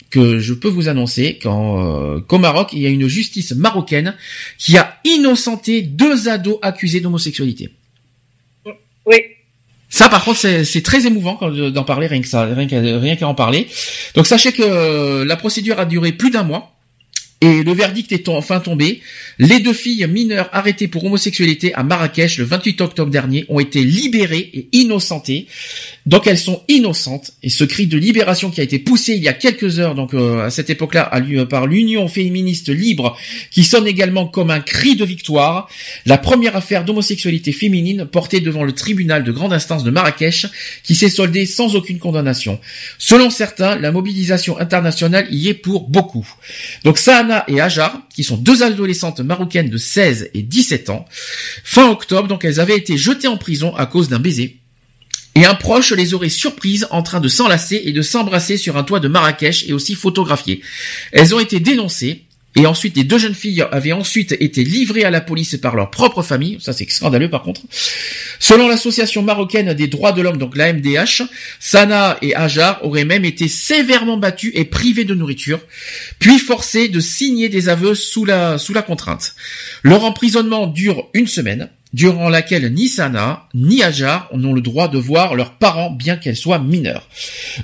que 0.09 0.37
je 0.39 0.53
peux 0.53 0.67
vous 0.67 0.89
annoncer 0.89 1.39
qu'en, 1.41 2.15
euh, 2.15 2.19
qu'au 2.19 2.37
Maroc, 2.39 2.69
il 2.73 2.79
y 2.81 2.85
a 2.85 2.89
une 2.89 3.07
justice 3.07 3.51
marocaine 3.53 4.15
qui 4.57 4.77
a 4.77 4.99
innocenté 5.05 5.81
deux 5.81 6.27
ados 6.27 6.59
accusés 6.61 6.99
d'homosexualité. 6.99 7.69
Oui. 9.05 9.17
Ça, 9.89 10.09
par 10.09 10.23
contre, 10.25 10.39
c'est 10.39 10.81
très 10.81 11.05
émouvant 11.05 11.37
d'en 11.51 11.83
parler, 11.83 12.07
rien 12.07 12.21
que 12.21 12.27
ça, 12.27 12.45
rien 12.45 12.65
qu'à 12.65 12.79
rien 12.79 13.15
qu'à 13.15 13.27
en 13.27 13.35
parler. 13.35 13.67
Donc, 14.15 14.25
sachez 14.25 14.51
que 14.51 14.63
euh, 14.63 15.23
la 15.23 15.35
procédure 15.35 15.79
a 15.79 15.85
duré 15.85 16.11
plus 16.13 16.31
d'un 16.31 16.41
mois. 16.41 16.72
Et 17.43 17.61
le 17.61 17.73
verdict 17.73 18.13
est 18.13 18.29
enfin 18.29 18.61
tombé. 18.61 19.01
Les 19.37 19.59
deux 19.59 19.73
filles 19.73 20.07
mineures 20.07 20.47
arrêtées 20.53 20.87
pour 20.87 21.03
homosexualité 21.03 21.73
à 21.73 21.83
Marrakech 21.83 22.37
le 22.37 22.45
28 22.45 22.79
octobre 22.79 23.11
dernier 23.11 23.43
ont 23.49 23.59
été 23.59 23.83
libérées 23.83 24.49
et 24.53 24.69
innocentées. 24.71 25.47
Donc 26.05 26.25
elles 26.25 26.37
sont 26.37 26.63
innocentes. 26.69 27.31
Et 27.43 27.49
ce 27.49 27.65
cri 27.65 27.85
de 27.87 27.97
libération 27.97 28.49
qui 28.49 28.61
a 28.61 28.63
été 28.63 28.79
poussé 28.79 29.15
il 29.15 29.23
y 29.23 29.27
a 29.27 29.33
quelques 29.33 29.79
heures, 29.79 29.93
donc 29.93 30.13
euh, 30.13 30.45
à 30.45 30.51
cette 30.51 30.69
époque-là, 30.69 31.11
par 31.49 31.67
l'Union 31.67 32.07
féministe 32.07 32.69
libre, 32.69 33.17
qui 33.51 33.65
sonne 33.65 33.87
également 33.87 34.25
comme 34.25 34.49
un 34.49 34.61
cri 34.61 34.95
de 34.95 35.03
victoire. 35.03 35.67
La 36.05 36.17
première 36.17 36.55
affaire 36.55 36.85
d'homosexualité 36.85 37.51
féminine 37.51 38.05
portée 38.05 38.39
devant 38.39 38.63
le 38.63 38.71
tribunal 38.71 39.25
de 39.25 39.33
grande 39.33 39.51
instance 39.51 39.83
de 39.83 39.91
Marrakech, 39.91 40.45
qui 40.81 40.95
s'est 40.95 41.09
soldée 41.09 41.45
sans 41.45 41.75
aucune 41.75 41.99
condamnation. 41.99 42.61
Selon 42.99 43.29
certains, 43.29 43.75
la 43.75 43.91
mobilisation 43.91 44.57
internationale 44.57 45.27
y 45.29 45.49
est 45.49 45.53
pour 45.53 45.89
beaucoup. 45.89 46.25
Donc 46.85 46.97
Et 47.47 47.59
Hajar, 47.59 48.01
qui 48.13 48.23
sont 48.23 48.37
deux 48.37 48.63
adolescentes 48.63 49.19
marocaines 49.19 49.69
de 49.69 49.77
16 49.77 50.29
et 50.33 50.41
17 50.41 50.89
ans, 50.89 51.05
fin 51.63 51.89
octobre, 51.89 52.27
donc 52.27 52.45
elles 52.45 52.59
avaient 52.59 52.77
été 52.77 52.97
jetées 52.97 53.27
en 53.27 53.37
prison 53.37 53.75
à 53.75 53.85
cause 53.85 54.09
d'un 54.09 54.19
baiser. 54.19 54.59
Et 55.35 55.45
un 55.45 55.55
proche 55.55 55.91
les 55.93 56.13
aurait 56.13 56.29
surprises 56.29 56.87
en 56.91 57.01
train 57.01 57.19
de 57.19 57.27
s'enlacer 57.27 57.81
et 57.85 57.91
de 57.91 58.01
s'embrasser 58.01 58.57
sur 58.57 58.77
un 58.77 58.83
toit 58.83 58.99
de 58.99 59.07
Marrakech 59.07 59.67
et 59.67 59.73
aussi 59.73 59.95
photographiées. 59.95 60.61
Elles 61.11 61.33
ont 61.33 61.39
été 61.39 61.59
dénoncées. 61.59 62.25
Et 62.55 62.67
ensuite, 62.67 62.95
les 62.95 63.03
deux 63.03 63.17
jeunes 63.17 63.33
filles 63.33 63.65
avaient 63.71 63.93
ensuite 63.93 64.33
été 64.39 64.63
livrées 64.63 65.03
à 65.03 65.09
la 65.09 65.21
police 65.21 65.57
par 65.57 65.75
leur 65.75 65.89
propre 65.89 66.21
famille. 66.21 66.57
Ça, 66.61 66.71
c'est 66.71 66.89
scandaleux, 66.89 67.29
par 67.29 67.41
contre. 67.41 67.61
Selon 68.39 68.67
l'association 68.67 69.23
marocaine 69.23 69.73
des 69.73 69.87
droits 69.87 70.11
de 70.11 70.21
l'homme, 70.21 70.37
donc 70.37 70.55
la 70.55 70.71
MDH, 70.71 71.23
Sana 71.59 72.17
et 72.21 72.35
Hajar 72.35 72.85
auraient 72.85 73.05
même 73.05 73.25
été 73.25 73.47
sévèrement 73.47 74.17
battus 74.17 74.51
et 74.53 74.65
privés 74.65 75.05
de 75.05 75.15
nourriture, 75.15 75.61
puis 76.19 76.37
forcés 76.37 76.89
de 76.89 76.99
signer 76.99 77.49
des 77.49 77.69
aveux 77.69 77.95
sous 77.95 78.25
la, 78.25 78.57
sous 78.57 78.73
la 78.73 78.83
contrainte. 78.83 79.33
Leur 79.81 80.03
emprisonnement 80.03 80.67
dure 80.67 81.09
une 81.13 81.27
semaine, 81.27 81.69
durant 81.93 82.29
laquelle 82.29 82.73
ni 82.73 82.87
Sana 82.87 83.47
ni 83.53 83.83
Hajar 83.83 84.29
n'ont 84.33 84.53
le 84.53 84.61
droit 84.61 84.87
de 84.87 84.97
voir 84.97 85.35
leurs 85.35 85.53
parents 85.53 85.91
bien 85.91 86.17
qu'elles 86.17 86.35
soient 86.35 86.59
mineures. 86.59 87.07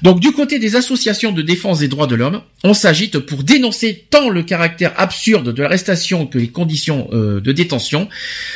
Donc 0.04 0.20
du 0.20 0.32
côté 0.32 0.60
des 0.60 0.76
associations 0.76 1.32
de 1.32 1.42
défense 1.42 1.80
des 1.80 1.88
droits 1.88 2.08
de 2.08 2.16
l'homme, 2.16 2.42
on 2.64 2.74
s'agite 2.74 3.20
pour 3.20 3.44
dénoncer 3.44 4.06
tant 4.10 4.30
le 4.30 4.44
caractère 4.44 4.94
absurde 4.98 5.54
de 5.54 5.62
l'arrestation 5.62 6.28
que 6.28 6.38
les 6.38 6.50
conditions 6.50 7.08
euh, 7.12 7.40
de 7.40 7.52
détention. 7.52 8.08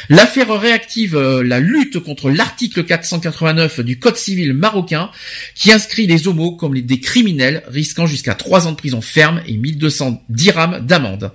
L'affaire 0.10 0.50
réactive 0.60 1.16
euh, 1.16 1.42
la 1.43 1.60
lutte 1.60 2.00
contre 2.00 2.30
l'article 2.30 2.84
489 2.84 3.80
du 3.80 3.98
Code 3.98 4.18
civil 4.18 4.53
marocain 4.53 5.10
qui 5.56 5.72
inscrit 5.72 6.06
les 6.06 6.27
homos 6.27 6.52
comme 6.52 6.80
des 6.80 7.00
criminels 7.00 7.64
risquant 7.68 8.06
jusqu'à 8.06 8.35
3 8.35 8.68
ans 8.68 8.72
de 8.72 8.77
prison 8.77 9.02
ferme 9.02 9.42
et 9.48 9.58
1200 9.58 10.24
dirhams 10.30 10.85
d'amende. 10.85 11.32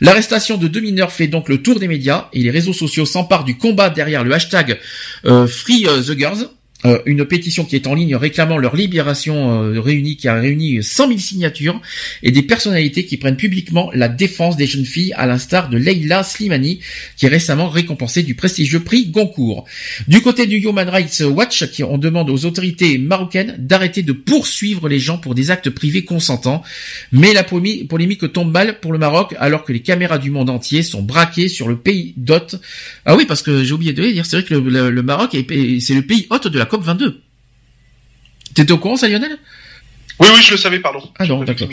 L'arrestation 0.00 0.58
de 0.58 0.68
deux 0.68 0.80
mineurs 0.80 1.12
fait 1.12 1.26
donc 1.26 1.48
le 1.48 1.62
tour 1.62 1.80
des 1.80 1.88
médias 1.88 2.28
et 2.32 2.42
les 2.42 2.50
réseaux 2.50 2.72
sociaux 2.72 3.06
s'emparent 3.06 3.44
du 3.44 3.56
combat 3.56 3.79
derrière 3.88 4.22
le 4.24 4.32
hashtag 4.34 4.78
euh, 5.24 5.46
Free 5.46 5.86
euh, 5.86 6.02
the 6.02 6.18
Girls. 6.18 6.48
Euh, 6.86 6.98
une 7.06 7.24
pétition 7.24 7.64
qui 7.64 7.76
est 7.76 7.86
en 7.86 7.94
ligne 7.94 8.16
réclamant 8.16 8.56
leur 8.58 8.74
libération 8.76 9.64
euh, 9.64 9.80
réunie, 9.80 10.16
qui 10.16 10.28
a 10.28 10.34
réuni 10.34 10.82
100 10.82 11.08
000 11.08 11.18
signatures, 11.18 11.80
et 12.22 12.30
des 12.30 12.42
personnalités 12.42 13.04
qui 13.04 13.16
prennent 13.16 13.36
publiquement 13.36 13.90
la 13.94 14.08
défense 14.08 14.56
des 14.56 14.66
jeunes 14.66 14.84
filles, 14.86 15.12
à 15.16 15.26
l'instar 15.26 15.68
de 15.68 15.76
Leila 15.76 16.22
Slimani, 16.22 16.80
qui 17.16 17.26
est 17.26 17.28
récemment 17.28 17.68
récompensée 17.68 18.22
du 18.22 18.34
prestigieux 18.34 18.80
prix 18.80 19.06
Goncourt. 19.06 19.64
Du 20.08 20.20
côté 20.22 20.46
du 20.46 20.56
Human 20.56 20.88
Rights 20.88 21.22
Watch, 21.26 21.66
qui 21.70 21.84
on 21.84 21.98
demande 21.98 22.30
aux 22.30 22.44
autorités 22.44 22.98
marocaines 22.98 23.56
d'arrêter 23.58 24.02
de 24.02 24.12
poursuivre 24.12 24.88
les 24.88 24.98
gens 24.98 25.18
pour 25.18 25.34
des 25.34 25.50
actes 25.50 25.70
privés 25.70 26.04
consentants, 26.04 26.62
mais 27.12 27.32
la 27.32 27.42
polémi- 27.42 27.86
polémique 27.86 28.32
tombe 28.32 28.50
mal 28.52 28.80
pour 28.80 28.92
le 28.92 28.98
Maroc, 28.98 29.34
alors 29.38 29.64
que 29.64 29.72
les 29.72 29.80
caméras 29.80 30.18
du 30.18 30.30
monde 30.30 30.48
entier 30.50 30.82
sont 30.82 31.02
braquées 31.02 31.48
sur 31.48 31.68
le 31.68 31.76
pays 31.76 32.14
d'hôte. 32.16 32.56
Ah 33.04 33.16
oui, 33.16 33.24
parce 33.26 33.42
que 33.42 33.62
j'ai 33.64 33.72
oublié 33.72 33.92
de 33.92 34.02
dire, 34.06 34.24
c'est 34.26 34.36
vrai 34.40 34.44
que 34.46 34.54
le, 34.54 34.90
le- 34.90 35.02
Maroc 35.02 35.34
est, 35.34 35.50
est- 35.50 35.80
c'est 35.80 35.94
le 35.94 36.02
pays 36.02 36.26
hôte 36.30 36.46
de 36.48 36.58
la 36.58 36.66
COP 36.70 36.82
22. 36.82 37.20
T'étais 38.54 38.72
au 38.72 38.78
courant, 38.78 38.96
ça, 38.96 39.08
Lionel? 39.08 39.38
Oui, 40.20 40.28
oui, 40.34 40.42
je 40.42 40.52
le 40.52 40.56
savais, 40.56 40.78
pardon. 40.78 41.02
Ah 41.18 41.26
non, 41.26 41.42
d'accord. 41.44 41.68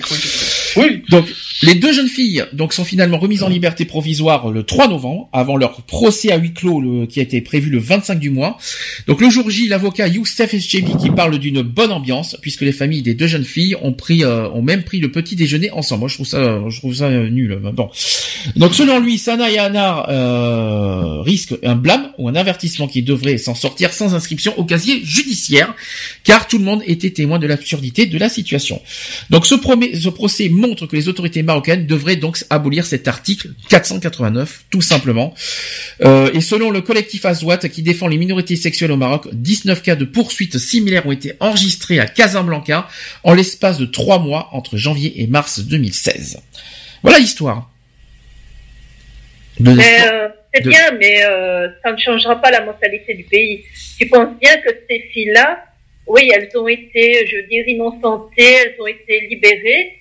Oui. 0.78 1.02
Donc, 1.10 1.26
Les 1.64 1.74
deux 1.74 1.92
jeunes 1.92 2.08
filles 2.08 2.44
donc 2.54 2.72
sont 2.72 2.86
finalement 2.86 3.18
remises 3.18 3.42
en 3.42 3.50
liberté 3.50 3.84
provisoire 3.86 4.52
le 4.52 4.62
3 4.62 4.88
novembre, 4.90 5.28
avant 5.34 5.58
leur 5.58 5.82
procès 5.82 6.32
à 6.32 6.38
huis 6.38 6.54
clos 6.54 6.80
le- 6.82 7.08
qui 7.08 7.20
a 7.20 7.24
été 7.24 7.42
prévu 7.42 7.72
le 7.72 7.80
25 7.80 8.20
du 8.20 8.30
mois. 8.30 8.60
Donc 9.08 9.22
le 9.22 9.30
jour 9.32 9.50
J, 9.50 9.68
l'avocat 9.68 10.08
Youssef 10.08 10.54
Eschebi 10.54 10.92
qui 11.02 11.10
parle 11.10 11.40
d'une 11.40 11.64
bonne 11.64 11.92
ambiance, 11.92 12.38
puisque 12.44 12.62
les 12.62 12.72
familles 12.72 13.02
des 13.02 13.16
deux 13.16 13.26
jeunes 13.26 13.44
filles 13.44 13.76
ont 13.82 13.92
pris, 13.94 14.24
euh, 14.24 14.48
ont 14.50 14.62
même 14.62 14.84
pris 14.84 15.00
le 15.00 15.12
petit 15.12 15.36
déjeuner 15.36 15.72
ensemble. 15.72 16.02
Moi 16.02 16.10
je 16.10 16.14
trouve 16.14 16.28
ça, 16.28 16.62
je 16.70 16.78
trouve 16.78 16.94
ça 16.94 17.06
euh, 17.06 17.28
nul. 17.30 17.60
Bon. 17.74 17.90
Donc 18.56 18.76
selon 18.76 19.00
lui, 19.00 19.18
Sana 19.18 19.50
et 19.50 19.58
Anna 19.58 20.08
euh, 20.10 21.22
risquent 21.22 21.56
un 21.64 21.76
blâme 21.76 22.12
ou 22.20 22.28
un 22.30 22.36
avertissement 22.36 22.88
qui 22.88 23.02
devrait 23.02 23.38
s'en 23.40 23.56
sortir 23.56 23.94
sans 23.94 24.14
inscription 24.14 24.54
au 24.60 24.64
casier 24.64 25.02
judiciaire, 25.04 25.74
car 26.24 26.48
tout 26.48 26.60
le 26.60 26.66
monde 26.66 26.84
était 26.86 27.10
témoin 27.12 27.40
de 27.40 27.48
l'absurdité 27.48 28.06
de 28.06 28.18
la 28.20 28.30
situation. 28.30 28.80
Donc 29.32 29.46
ce, 29.48 29.56
ce 29.56 30.10
procès 30.10 30.50
montre 30.68 30.86
que 30.88 30.96
les 30.96 31.08
autorités 31.08 31.44
marocaines 31.44 31.86
devraient 31.88 32.16
donc 32.16 32.38
abolir 32.50 32.86
cet 32.86 33.08
article 33.08 33.50
489, 33.70 34.66
tout 34.70 34.82
simplement. 34.82 35.34
Euh, 36.04 36.30
et 36.34 36.42
selon 36.42 36.70
le 36.72 36.82
collectif 36.82 37.26
Azouat 37.26 37.58
qui 37.58 37.82
défend 37.82 38.08
les 38.08 38.18
minorités 38.18 38.56
sexuelles 38.56 38.92
au 38.92 38.98
Maroc, 38.98 39.28
19 39.34 39.82
cas 39.82 39.96
de 39.96 40.06
poursuites 40.06 40.58
similaires 40.58 41.06
ont 41.08 41.12
été 41.12 41.34
enregistrés 41.40 42.00
à 42.00 42.06
Casablanca 42.06 42.88
en 43.24 43.34
l'espace 43.34 43.78
de 43.78 43.86
trois 43.86 44.20
mois 44.20 44.50
entre 44.52 44.78
janvier 44.78 45.22
et 45.22 45.28
mars 45.28 45.60
2016. 45.60 46.40
Voilà 47.04 47.20
l'histoire. 47.20 47.72
Mais 49.60 49.72
euh, 49.72 50.28
c'est 50.54 50.64
de- 50.64 50.70
bien, 50.70 50.92
mais 51.00 51.24
euh, 51.24 51.68
ça 51.84 51.92
ne 51.92 51.98
changera 51.98 52.40
pas 52.42 52.52
la 52.52 52.64
mentalité 52.64 53.14
du 53.16 53.24
pays. 53.24 53.64
Tu 54.00 54.08
penses 54.08 54.38
bien 54.40 54.56
que 54.58 54.70
ces 54.90 55.00
filles-là, 55.14 55.64
oui, 56.06 56.30
elles 56.34 56.50
ont 56.56 56.68
été, 56.68 57.26
je 57.30 57.38
veux 57.38 57.48
dire, 57.48 57.68
innocentées, 57.68 58.54
elles 58.66 58.76
ont 58.80 58.88
été 58.88 59.28
libérées, 59.30 60.00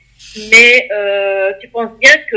mais 0.51 0.89
euh, 0.97 1.53
tu 1.61 1.69
penses 1.69 1.91
bien 2.01 2.13
que 2.31 2.37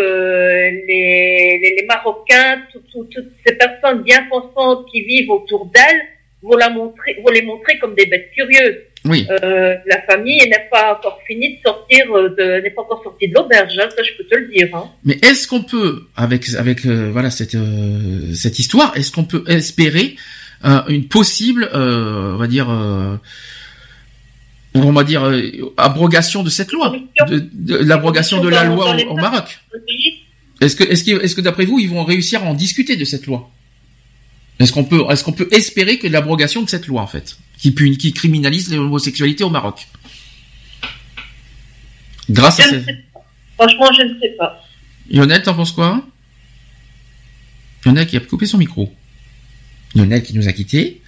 les, 0.88 1.60
les, 1.62 1.76
les 1.80 1.86
Marocains, 1.88 2.62
tout- 2.72 2.84
tout- 2.92 3.08
toutes 3.14 3.32
ces 3.46 3.54
personnes 3.56 4.04
bien 4.04 4.24
pensantes 4.30 4.86
qui 4.92 5.02
vivent 5.02 5.30
autour 5.32 5.66
d'elles, 5.74 6.02
vont, 6.42 6.56
la 6.56 6.70
montrer, 6.70 7.18
vont 7.24 7.32
les 7.32 7.42
montrer 7.42 7.78
comme 7.80 7.96
des 7.96 8.06
bêtes 8.06 8.32
curieuses. 8.32 8.78
Oui. 9.06 9.26
Euh, 9.30 9.76
la 9.86 10.02
famille 10.04 10.40
n'est 10.50 10.68
pas 10.70 10.94
encore 10.98 11.20
finie 11.26 11.56
de 11.56 11.62
sortir 11.66 12.06
euh, 12.16 12.30
de, 12.38 12.62
n'est 12.62 12.70
pas 12.72 12.82
encore 12.82 13.02
sortie 13.02 13.30
de 13.30 13.34
l'auberge, 13.34 13.74
hein, 13.80 13.88
ça 13.96 14.04
je 14.04 14.12
peux 14.18 14.26
te 14.26 14.36
le 14.36 14.48
dire. 14.48 14.68
Hein. 14.76 14.90
Mais 15.06 15.18
est-ce 15.24 15.48
qu'on 15.48 15.64
peut, 15.64 16.04
avec 16.18 16.44
avec 16.58 16.86
euh, 16.86 17.10
voilà 17.10 17.30
cette 17.30 17.56
euh, 17.56 18.34
cette 18.34 18.60
histoire, 18.60 18.96
est-ce 18.98 19.12
qu'on 19.14 19.24
peut 19.24 19.44
espérer 19.48 20.16
euh, 20.66 20.82
une 20.90 21.08
possible, 21.08 21.70
euh, 21.74 22.34
on 22.34 22.38
va 22.38 22.48
dire, 22.48 22.70
euh, 22.70 23.16
on 24.76 24.92
va 24.92 25.04
dire 25.04 25.24
euh, 25.26 25.74
abrogation 25.78 26.44
de 26.44 26.50
cette 26.50 26.72
loi, 26.72 26.96
de, 27.28 27.50
de- 27.52 27.76
l'abrogation 27.78 28.42
de 28.42 28.50
la 28.50 28.64
loi 28.66 28.96
au, 29.10 29.16
Maroc 29.16 29.60
Est-ce 30.62 30.76
que 30.76 30.84
est-ce 30.84 31.04
que 31.04 31.24
est-ce 31.24 31.36
que 31.36 31.42
d'après 31.42 31.66
vous 31.66 31.80
ils 31.80 31.90
vont 31.90 32.04
réussir 32.04 32.44
à 32.44 32.46
en 32.46 32.54
discuter 32.54 32.96
de 32.96 33.06
cette 33.06 33.26
loi? 33.26 33.50
Est-ce 34.60 34.72
qu'on 34.72 34.84
peut 34.84 35.04
est-ce 35.10 35.24
qu'on 35.24 35.32
peut 35.32 35.48
espérer 35.52 35.98
que 35.98 36.08
l'abrogation 36.08 36.62
de 36.62 36.70
cette 36.70 36.88
loi 36.88 37.02
en 37.02 37.08
fait, 37.08 37.38
qui 37.58 37.72
punit, 37.72 37.98
qui 37.98 38.14
criminalise 38.14 38.74
l'homosexualité 38.74 39.44
au 39.44 39.50
Maroc, 39.50 39.88
grâce 42.30 42.60
à 42.60 42.64
Je 42.64 42.70
cette... 42.70 42.86
Franchement, 43.58 43.90
je 43.98 44.04
ne 44.04 44.20
sais 44.20 44.36
pas. 44.38 44.64
Lionel, 45.10 45.42
t'en 45.44 45.54
penses 45.54 45.72
quoi? 45.72 46.06
Lionel 47.86 48.06
qui 48.08 48.18
a 48.18 48.20
coupé 48.20 48.46
son 48.46 48.58
micro. 48.58 48.94
Lionel 49.96 50.24
qui 50.24 50.34
nous 50.36 50.48
a 50.48 50.54
quittés. 50.54 51.02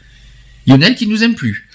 Lionel 0.68 0.96
qui 0.96 1.08
nous 1.08 1.24
aime 1.24 1.36
plus. 1.36 1.68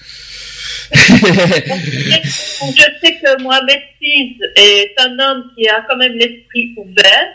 Donc, 0.91 0.99
je 2.75 2.83
sais 3.01 3.13
que 3.21 3.41
Mohamed 3.41 3.81
Fiz 3.99 4.37
est 4.55 4.93
un 4.99 5.19
homme 5.19 5.51
qui 5.55 5.67
a 5.67 5.83
quand 5.87 5.97
même 5.97 6.13
l'esprit 6.13 6.73
ouvert, 6.77 7.27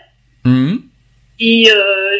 Hum, 0.44 0.82
qui, 1.38 1.70
euh, 1.70 1.74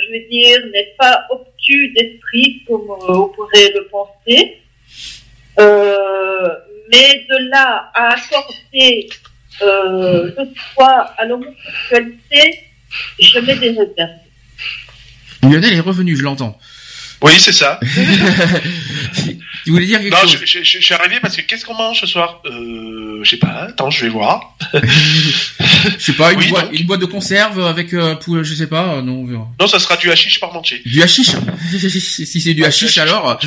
je 0.07 0.13
veux 0.13 0.29
dire, 0.31 0.59
n'est 0.73 0.95
pas 0.97 1.27
obtus 1.31 1.93
d'esprit 1.97 2.63
comme 2.69 2.83
euh, 2.91 3.15
on 3.15 3.29
pourrait 3.29 3.73
le 3.75 3.89
penser. 3.89 4.59
Euh, 5.59 6.49
mais 6.91 7.27
de 7.29 7.51
là 7.51 7.91
à 7.95 8.15
accorder 8.15 9.09
euh, 9.63 10.31
le 10.37 10.45
droit 10.75 11.15
à 11.19 11.25
l'homosexualité, 11.25 12.61
je 13.21 13.39
mets 13.41 13.57
des 13.57 13.71
réserves. 13.71 14.21
Lionel 15.43 15.75
est 15.75 15.81
revenu, 15.81 16.17
je 16.17 16.23
l'entends. 16.23 16.59
Oui, 17.23 17.33
c'est 17.39 17.53
ça. 17.53 17.79
Tu 19.65 19.71
voulais 19.71 19.87
dire 19.87 20.01
quelque 20.01 20.13
Non, 20.13 20.23
chose 20.23 20.39
je, 20.45 20.59
je- 20.59 20.65
je- 20.65 20.81
suis 20.81 20.93
arrivé 20.95 21.21
parce 21.23 21.37
que 21.37 21.43
qu'est-ce 21.43 21.65
qu'on 21.65 21.75
mange 21.75 22.01
ce 22.01 22.07
soir? 22.07 22.43
Euh, 22.47 23.21
je 23.23 23.31
sais 23.31 23.37
pas. 23.37 23.67
Attends, 23.69 23.91
je 23.91 24.05
vais 24.05 24.11
voir. 24.11 24.57
Je 25.99 26.05
sais 26.05 26.13
pas, 26.15 26.33
une, 26.33 26.39
Oui, 26.39 26.49
boîte, 26.49 26.71
donc. 26.71 26.81
une 26.81 26.87
boîte 26.87 27.01
de 27.01 27.07
conserve 27.07 27.61
avec, 27.65 27.93
euh, 27.93 28.15
pour, 28.17 28.43
je 28.43 28.55
sais 28.55 28.67
pas, 28.67 28.95
euh, 28.95 29.03
non, 29.03 29.21
on 29.21 29.25
verra. 29.25 29.49
Non, 29.61 29.67
ça 29.69 29.79
sera 29.79 29.97
du 29.97 30.11
hashish 30.11 30.41
parmentier. 30.41 30.81
Du 30.85 31.01
hashish? 31.03 31.31
si 31.79 32.41
c'est 32.41 32.55
du 32.55 32.65
hashish 32.65 32.99
alors. 32.99 33.39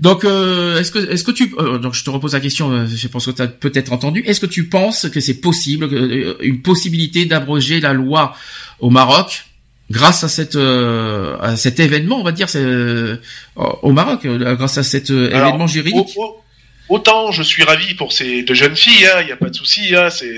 donc 0.00 0.24
euh, 0.24 0.78
est-ce 0.80 0.90
que 0.92 0.98
est-ce 1.10 1.24
que 1.24 1.30
tu 1.32 1.52
euh, 1.58 1.78
donc 1.78 1.94
je 1.94 2.04
te 2.04 2.10
repose 2.10 2.34
la 2.34 2.40
question, 2.40 2.70
euh, 2.72 2.86
je 2.86 3.08
pense 3.08 3.26
que 3.26 3.30
tu 3.32 3.42
as 3.42 3.48
peut-être 3.48 3.92
entendu. 3.92 4.22
Est-ce 4.26 4.40
que 4.40 4.46
tu 4.46 4.68
penses 4.68 5.08
que 5.08 5.20
c'est 5.20 5.40
possible 5.40 5.84
euh, 5.92 6.36
une 6.42 6.60
possibilité 6.62 7.24
d'abroger 7.24 7.80
la 7.80 7.92
loi 7.92 8.34
au 8.78 8.90
Maroc? 8.90 9.44
Grâce 9.90 10.22
à 10.24 10.28
cette 10.28 10.56
euh, 10.56 11.36
à 11.40 11.56
cet 11.56 11.80
événement, 11.80 12.20
on 12.20 12.24
va 12.24 12.32
dire 12.32 12.46
euh, 12.54 13.16
au 13.56 13.92
Maroc 13.92 14.24
euh, 14.24 14.54
grâce 14.54 14.78
à 14.78 14.82
cet 14.82 15.10
euh, 15.10 15.30
Alors, 15.34 15.48
événement 15.48 15.66
juridique 15.66 16.08
au- 16.16 16.22
au- 16.24 16.36
Autant 16.88 17.30
je 17.30 17.44
suis 17.44 17.62
ravi 17.62 17.94
pour 17.94 18.12
ces 18.12 18.42
deux 18.42 18.54
jeunes 18.54 18.74
filles, 18.74 19.08
il 19.20 19.26
n'y 19.26 19.30
a 19.32 19.36
pas 19.36 19.48
de 19.48 19.54
souci. 19.54 19.94
Hein, 19.94 20.10
c'est 20.10 20.32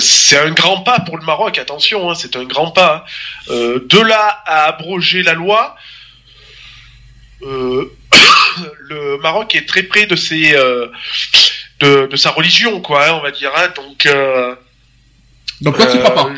c'est 0.00 0.38
un 0.38 0.50
grand 0.50 0.80
pas 0.82 0.98
pour 1.00 1.16
le 1.16 1.24
Maroc. 1.24 1.58
Attention, 1.58 2.10
hein, 2.10 2.14
c'est 2.16 2.34
un 2.34 2.42
grand 2.44 2.72
pas. 2.72 3.04
hein. 3.48 3.54
De 3.88 4.00
là 4.00 4.42
à 4.46 4.64
abroger 4.64 5.22
la 5.22 5.34
loi, 5.34 5.76
le 7.42 9.18
Maroc 9.22 9.54
est 9.54 9.68
très 9.68 9.84
près 9.84 10.06
de 10.06 10.16
ses 10.16 10.52
de, 11.80 12.06
de 12.06 12.16
sa 12.16 12.30
religion, 12.30 12.80
quoi. 12.80 13.06
hein, 13.08 13.12
on 13.14 13.20
va 13.22 13.30
dire. 13.30 13.50
hein. 13.56 13.68
donc 13.76 14.08
Donc 15.60 15.76
toi 15.76 15.86
tu 15.86 15.98
crois 15.98 16.14
pas 16.14 16.30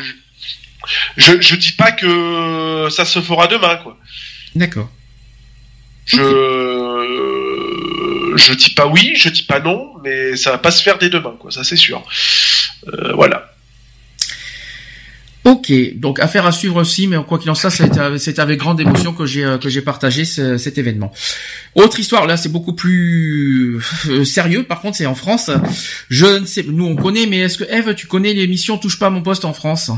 je, 1.17 1.39
je 1.41 1.55
dis 1.55 1.71
pas 1.73 1.91
que 1.91 2.87
ça 2.91 3.05
se 3.05 3.19
fera 3.21 3.47
demain, 3.47 3.75
quoi. 3.77 3.97
D'accord. 4.55 4.89
Je 6.05 6.17
je 8.37 8.53
dis 8.53 8.71
pas 8.71 8.87
oui, 8.87 9.13
je 9.15 9.29
dis 9.29 9.43
pas 9.43 9.59
non, 9.59 9.93
mais 10.03 10.35
ça 10.35 10.51
va 10.51 10.57
pas 10.57 10.71
se 10.71 10.83
faire 10.83 10.97
dès 10.97 11.09
demain, 11.09 11.35
quoi. 11.39 11.51
Ça 11.51 11.63
c'est 11.63 11.77
sûr. 11.77 12.03
Euh, 12.87 13.13
voilà. 13.13 13.51
Ok, 15.45 15.71
donc 15.97 16.19
affaire 16.19 16.47
à 16.47 16.51
suivre 16.51 16.77
aussi, 16.81 17.05
mais 17.07 17.17
quoi 17.27 17.37
qu'il 17.37 17.51
en 17.51 17.55
soit, 17.55 17.69
c'est 17.69 17.95
avec- 17.99 18.19
c'est 18.19 18.39
avec 18.39 18.57
grande 18.59 18.79
émotion 18.81 19.13
que 19.13 19.27
j'ai 19.27 19.45
euh, 19.45 19.57
que 19.59 19.69
j'ai 19.69 19.81
partagé 19.83 20.25
ce- 20.25 20.57
cet 20.57 20.79
événement. 20.79 21.13
Autre 21.75 21.99
histoire, 21.99 22.25
là, 22.25 22.35
c'est 22.35 22.49
beaucoup 22.51 22.73
plus 22.73 23.79
euh, 24.07 24.25
sérieux. 24.25 24.63
Par 24.63 24.81
contre, 24.81 24.97
c'est 24.97 25.05
en 25.05 25.13
France. 25.13 25.51
Je 26.09 26.25
ne 26.25 26.45
sais, 26.47 26.65
nous 26.67 26.85
on 26.87 26.95
connaît, 26.95 27.27
mais 27.27 27.37
est-ce 27.41 27.59
que 27.59 27.63
Eve, 27.65 27.93
tu 27.93 28.07
connais 28.07 28.33
l'émission 28.33 28.79
Touche 28.79 28.97
pas 28.97 29.07
à 29.07 29.09
mon 29.11 29.21
poste 29.21 29.45
en 29.45 29.53
France? 29.53 29.91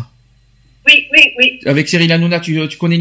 Oui, 0.87 1.05
oui, 1.11 1.19
oui. 1.37 1.59
avec 1.65 1.89
Cyril 1.89 2.11
Hanouna 2.11 2.39
Tu, 2.39 2.59
tu 2.69 2.77
connais 2.77 2.97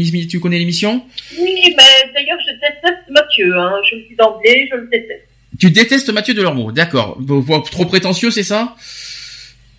l'émission? 0.57 1.05
Oui, 1.39 1.55
mais 1.77 2.11
d'ailleurs, 2.13 2.37
je 2.45 2.53
déteste 2.53 3.09
Mathieu. 3.09 3.57
Hein. 3.57 3.71
Je 3.89 3.95
le 3.95 4.01
dis 4.09 4.15
d'emblée, 4.17 4.67
je 4.71 4.75
le 4.77 4.89
déteste. 4.91 5.23
Tu 5.59 5.71
détestes 5.71 6.09
Mathieu 6.09 6.33
Delormeau, 6.33 6.71
d'accord 6.71 7.17
Trop 7.71 7.85
prétentieux, 7.85 8.29
c'est 8.31 8.43
ça? 8.43 8.75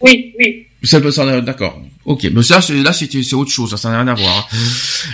Oui, 0.00 0.32
oui. 0.38 0.64
Ça, 0.84 1.00
peut- 1.00 1.10
ça, 1.10 1.40
d'accord. 1.40 1.82
Ok, 2.04 2.28
mais 2.32 2.42
ça, 2.42 2.60
c'est- 2.62 2.82
là, 2.82 2.92
c'est 2.92 3.34
autre 3.34 3.50
chose, 3.50 3.70
ça, 3.70 3.76
ça 3.76 3.90
n'a 3.90 4.00
rien 4.00 4.08
à 4.08 4.14
voir. 4.14 4.48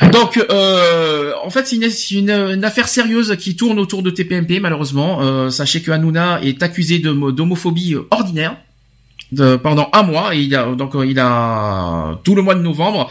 hein. 0.01 0.09
Donc, 0.11 0.37
euh, 0.51 1.33
en 1.43 1.49
fait, 1.51 1.67
c'est 1.67 1.77
une, 1.77 1.91
c'est 1.91 2.15
une, 2.17 2.31
une 2.31 2.65
affaire 2.65 2.87
sérieuse 2.87 3.35
qui 3.41 3.57
tourne 3.57 3.79
autour 3.79 4.03
de 4.03 4.11
TPMP, 4.11 4.61
malheureusement. 4.61 5.23
Euh, 5.23 5.51
sachez 5.51 5.81
que 5.83 5.91
Hanouna 5.91 6.41
est 6.45 6.63
accusé 6.63 6.99
d'homophobie 6.99 7.97
ordinaire. 8.11 8.57
Pendant 9.63 9.89
un 9.93 10.03
mois 10.03 10.35
et 10.35 10.41
il 10.41 10.55
a 10.55 10.75
donc 10.75 10.95
euh, 10.95 11.07
il 11.07 11.19
a 11.19 12.19
tout 12.25 12.35
le 12.35 12.43
mois 12.43 12.55
de 12.55 12.61
novembre 12.63 13.11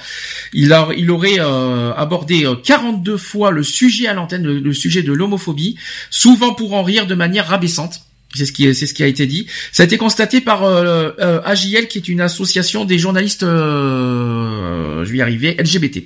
il 0.53 0.73
a 0.73 0.89
il 0.95 1.09
aurait 1.11 1.39
euh, 1.39 1.93
abordé 1.95 2.45
euh, 2.45 2.55
42 2.55 3.17
fois 3.17 3.51
le 3.51 3.63
sujet 3.63 4.07
à 4.07 4.13
l'antenne 4.13 4.43
le, 4.43 4.59
le 4.59 4.73
sujet 4.73 5.03
de 5.03 5.13
l'homophobie 5.13 5.77
souvent 6.09 6.53
pour 6.53 6.73
en 6.73 6.83
rire 6.83 7.07
de 7.07 7.15
manière 7.15 7.47
rabaissante 7.47 8.01
c'est 8.35 8.45
ce 8.45 8.51
qui 8.51 8.65
est, 8.65 8.73
c'est 8.73 8.87
ce 8.87 8.93
qui 8.93 9.03
a 9.03 9.07
été 9.07 9.27
dit. 9.27 9.47
Ça 9.71 9.83
a 9.83 9.85
été 9.85 9.97
constaté 9.97 10.41
par 10.41 10.63
euh, 10.63 11.11
euh, 11.19 11.41
AJL, 11.45 11.87
qui 11.87 11.99
est 11.99 12.07
une 12.07 12.21
association 12.21 12.83
des 12.85 12.97
journalistes, 12.97 13.43
euh, 13.43 15.05
je 15.05 15.11
vais 15.11 15.19
y 15.19 15.21
arriver, 15.21 15.55
LGBT. 15.59 16.03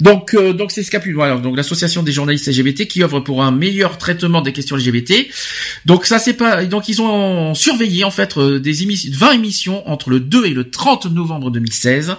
Donc, 0.00 0.34
euh, 0.34 0.52
donc 0.52 0.72
c'est 0.72 0.98
pu 1.00 1.12
voilà, 1.12 1.36
donc 1.36 1.56
l'association 1.56 2.02
des 2.02 2.12
journalistes 2.12 2.46
LGBT 2.48 2.86
qui 2.86 3.02
œuvre 3.02 3.20
pour 3.20 3.42
un 3.42 3.50
meilleur 3.50 3.98
traitement 3.98 4.42
des 4.42 4.52
questions 4.52 4.76
LGBT. 4.76 5.28
Donc 5.84 6.06
ça 6.06 6.18
c'est 6.18 6.34
pas 6.34 6.64
donc 6.64 6.88
ils 6.88 7.00
ont 7.02 7.54
surveillé 7.54 8.04
en 8.04 8.10
fait 8.10 8.36
euh, 8.36 8.58
des 8.58 8.82
émissions 8.82 9.10
20 9.14 9.32
émissions 9.32 9.88
entre 9.88 10.10
le 10.10 10.20
2 10.20 10.46
et 10.46 10.50
le 10.50 10.70
30 10.70 11.06
novembre 11.06 11.50
2016. 11.50 12.16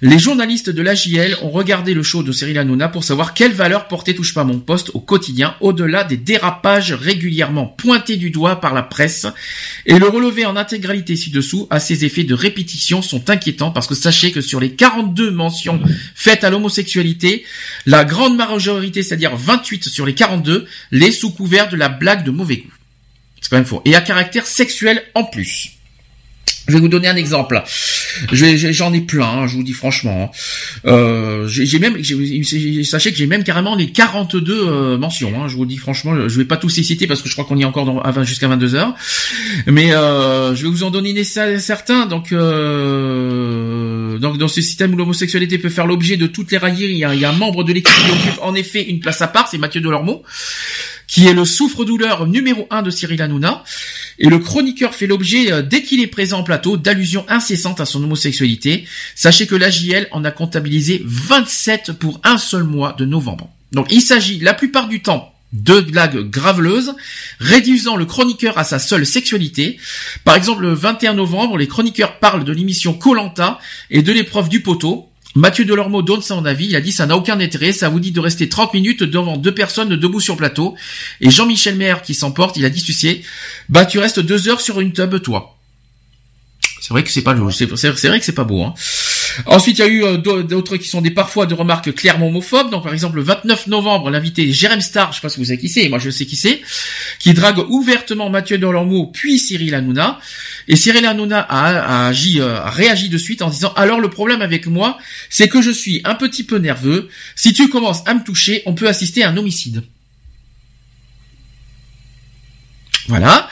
Les 0.00 0.20
journalistes 0.20 0.70
de 0.70 0.80
l'AJL 0.80 1.36
ont 1.42 1.50
regardé 1.50 1.92
le 1.92 2.04
show 2.04 2.22
de 2.22 2.30
Cyril 2.30 2.56
Hanouna 2.56 2.88
pour 2.88 3.02
savoir 3.02 3.34
quelle 3.34 3.52
valeur 3.52 3.88
portait 3.88 4.14
Touche 4.14 4.32
pas 4.32 4.44
mon 4.44 4.60
poste 4.60 4.92
au 4.94 5.00
quotidien, 5.00 5.56
au-delà 5.60 6.04
des 6.04 6.16
dérapages 6.16 6.92
régulièrement 6.92 7.66
pointés 7.66 8.16
du 8.16 8.30
doigt 8.30 8.60
par 8.60 8.74
la 8.74 8.84
presse. 8.84 9.26
Et 9.86 9.98
le 9.98 10.08
relevé 10.08 10.46
en 10.46 10.54
intégralité 10.54 11.16
ci-dessous 11.16 11.66
à 11.70 11.80
ses 11.80 12.04
effets 12.04 12.22
de 12.22 12.34
répétition 12.34 13.02
sont 13.02 13.28
inquiétants 13.28 13.72
parce 13.72 13.88
que 13.88 13.96
sachez 13.96 14.30
que 14.30 14.40
sur 14.40 14.60
les 14.60 14.70
42 14.70 15.32
mentions 15.32 15.80
faites 16.14 16.44
à 16.44 16.50
l'homosexualité, 16.50 17.44
la 17.84 18.04
grande 18.04 18.36
majorité, 18.36 19.02
c'est-à-dire 19.02 19.34
28 19.34 19.88
sur 19.88 20.06
les 20.06 20.14
42, 20.14 20.66
les 20.92 21.10
sous 21.10 21.32
couvert 21.32 21.68
de 21.68 21.76
la 21.76 21.88
blague 21.88 22.22
de 22.22 22.30
mauvais 22.30 22.58
goût. 22.58 22.72
C'est 23.40 23.50
quand 23.50 23.56
même 23.56 23.66
faux. 23.66 23.82
Et 23.84 23.96
à 23.96 24.00
caractère 24.00 24.46
sexuel 24.46 25.02
en 25.16 25.24
plus. 25.24 25.77
Je 26.68 26.74
vais 26.74 26.80
vous 26.80 26.88
donner 26.88 27.08
un 27.08 27.16
exemple. 27.16 27.62
J'en 28.32 28.92
ai 28.92 29.00
plein, 29.00 29.26
hein, 29.26 29.46
je 29.46 29.54
vous 29.54 29.62
dis 29.62 29.72
franchement. 29.72 30.30
Euh, 30.86 31.46
j'ai 31.48 31.78
même, 31.78 31.96
sachez 32.84 33.10
que 33.10 33.16
j'ai 33.16 33.26
même 33.26 33.42
carrément 33.42 33.74
les 33.74 33.90
42 33.90 34.52
euh, 34.52 34.98
mentions. 34.98 35.32
Hein, 35.42 35.48
je 35.48 35.56
vous 35.56 35.64
dis 35.66 35.78
franchement, 35.78 36.28
je 36.28 36.38
vais 36.38 36.44
pas 36.44 36.56
tous 36.58 36.76
les 36.76 36.82
citer 36.82 37.06
parce 37.06 37.22
que 37.22 37.28
je 37.28 37.34
crois 37.34 37.44
qu'on 37.46 37.58
est 37.58 37.64
encore 37.64 37.86
dans- 37.86 38.00
à 38.00 38.10
20 38.10 38.24
jusqu'à 38.24 38.48
22 38.48 38.74
heures. 38.74 38.94
Mais 39.66 39.92
euh, 39.92 40.54
je 40.54 40.62
vais 40.62 40.68
vous 40.68 40.82
en 40.84 40.90
donner 40.90 41.24
certains. 41.24 42.06
Donc, 42.06 42.32
euh, 42.32 44.18
donc 44.18 44.36
dans 44.38 44.48
ce 44.48 44.60
système 44.60 44.92
où 44.94 44.96
l'homosexualité 44.96 45.58
peut 45.58 45.68
faire 45.70 45.86
l'objet 45.86 46.16
de 46.16 46.26
toutes 46.26 46.50
les 46.52 46.58
railleries, 46.58 46.92
il 46.92 46.98
y 46.98 47.04
a, 47.04 47.14
y 47.14 47.24
a 47.24 47.30
un 47.30 47.32
membre 47.32 47.64
de 47.64 47.72
l'équipe 47.72 47.94
qui 47.94 48.10
occupe 48.10 48.42
en 48.42 48.54
effet 48.54 48.82
une 48.82 49.00
place 49.00 49.22
à 49.22 49.28
part, 49.28 49.48
c'est 49.48 49.58
Mathieu 49.58 49.80
Delormeau 49.80 50.22
qui 51.08 51.26
est 51.26 51.32
le 51.32 51.44
souffre-douleur 51.44 52.26
numéro 52.26 52.68
un 52.70 52.82
de 52.82 52.90
Cyril 52.90 53.20
Hanouna. 53.20 53.64
Et 54.20 54.28
le 54.28 54.38
chroniqueur 54.38 54.94
fait 54.94 55.06
l'objet, 55.06 55.50
euh, 55.50 55.62
dès 55.62 55.82
qu'il 55.82 56.00
est 56.00 56.06
présent 56.06 56.40
en 56.40 56.42
plateau, 56.44 56.76
d'allusions 56.76 57.24
incessantes 57.28 57.80
à 57.80 57.86
son 57.86 58.04
homosexualité. 58.04 58.86
Sachez 59.16 59.46
que 59.46 59.56
l'AJL 59.56 60.06
en 60.12 60.24
a 60.24 60.30
comptabilisé 60.30 61.02
27 61.04 61.92
pour 61.92 62.20
un 62.22 62.38
seul 62.38 62.62
mois 62.62 62.92
de 62.92 63.04
novembre. 63.04 63.50
Donc 63.72 63.88
il 63.90 64.02
s'agit 64.02 64.38
la 64.38 64.54
plupart 64.54 64.88
du 64.88 65.02
temps 65.02 65.34
de 65.52 65.80
blagues 65.80 66.28
graveleuses, 66.28 66.94
réduisant 67.40 67.96
le 67.96 68.04
chroniqueur 68.04 68.58
à 68.58 68.64
sa 68.64 68.78
seule 68.78 69.06
sexualité. 69.06 69.78
Par 70.24 70.34
exemple, 70.34 70.62
le 70.62 70.74
21 70.74 71.14
novembre, 71.14 71.56
les 71.56 71.68
chroniqueurs 71.68 72.18
parlent 72.18 72.44
de 72.44 72.52
l'émission 72.52 72.92
Colanta 72.92 73.58
et 73.90 74.02
de 74.02 74.12
l'épreuve 74.12 74.48
du 74.48 74.60
poteau. 74.60 75.08
Mathieu 75.38 75.64
Delormeau 75.64 76.02
donne 76.02 76.20
son 76.20 76.44
avis, 76.44 76.66
il 76.66 76.74
a 76.74 76.80
dit 76.80 76.90
ça 76.90 77.06
n'a 77.06 77.16
aucun 77.16 77.38
intérêt, 77.38 77.72
ça 77.72 77.88
vous 77.88 78.00
dit 78.00 78.10
de 78.10 78.18
rester 78.18 78.48
30 78.48 78.74
minutes 78.74 79.04
devant 79.04 79.36
deux 79.36 79.54
personnes 79.54 79.88
debout 79.90 80.20
sur 80.20 80.36
plateau. 80.36 80.74
Et 81.20 81.30
Jean-Michel 81.30 81.76
Maire 81.76 82.02
qui 82.02 82.14
s'emporte, 82.14 82.56
il 82.56 82.64
a 82.64 82.70
dit 82.70 82.80
ceci, 82.80 83.22
bah 83.68 83.86
tu 83.86 84.00
restes 84.00 84.18
deux 84.18 84.48
heures 84.48 84.60
sur 84.60 84.80
une 84.80 84.92
tub 84.92 85.22
toi. 85.22 85.56
C'est 86.80 86.90
vrai 86.90 87.04
que 87.04 87.10
c'est 87.10 87.22
pas 87.22 87.36
c'est 87.56 87.66
vrai 88.08 88.18
que 88.18 88.24
c'est 88.24 88.32
pas 88.32 88.44
beau. 88.44 88.64
Hein. 88.64 88.74
Ensuite, 89.46 89.78
il 89.78 89.80
y 89.80 89.84
a 89.84 89.88
eu 89.88 90.04
euh, 90.04 90.16
d'au- 90.16 90.42
d'autres 90.42 90.76
qui 90.76 90.88
sont 90.88 91.00
des 91.00 91.10
parfois 91.10 91.46
de 91.46 91.54
remarques 91.54 91.94
clairement 91.94 92.28
homophobes. 92.28 92.70
Donc, 92.70 92.84
par 92.84 92.92
exemple, 92.92 93.16
le 93.16 93.22
29 93.22 93.66
novembre, 93.68 94.10
l'invité 94.10 94.52
Jérém 94.52 94.80
Star, 94.80 95.12
je 95.12 95.16
sais 95.16 95.20
pas 95.22 95.28
si 95.28 95.38
vous 95.38 95.44
savez 95.46 95.58
qui 95.58 95.68
c'est, 95.68 95.88
moi 95.88 95.98
je 95.98 96.10
sais 96.10 96.26
qui 96.26 96.36
c'est, 96.36 96.60
qui 97.18 97.32
drague 97.34 97.58
ouvertement 97.70 98.30
Mathieu 98.30 98.58
Delormeau 98.58 99.06
puis 99.06 99.38
Cyril 99.38 99.74
Hanouna. 99.74 100.18
Et 100.68 100.76
Cyril 100.76 101.04
Hanouna 101.06 101.40
euh, 101.50 102.56
a 102.58 102.70
réagi 102.70 103.08
de 103.08 103.18
suite 103.18 103.42
en 103.42 103.50
disant 103.50 103.72
alors 103.76 104.00
le 104.00 104.10
problème 104.10 104.42
avec 104.42 104.66
moi, 104.66 104.98
c'est 105.30 105.48
que 105.48 105.62
je 105.62 105.70
suis 105.70 106.00
un 106.04 106.14
petit 106.14 106.44
peu 106.44 106.58
nerveux. 106.58 107.08
Si 107.36 107.52
tu 107.52 107.68
commences 107.68 108.02
à 108.06 108.14
me 108.14 108.22
toucher, 108.22 108.62
on 108.66 108.74
peut 108.74 108.88
assister 108.88 109.22
à 109.22 109.30
un 109.30 109.36
homicide. 109.36 109.82
Voilà. 113.08 113.48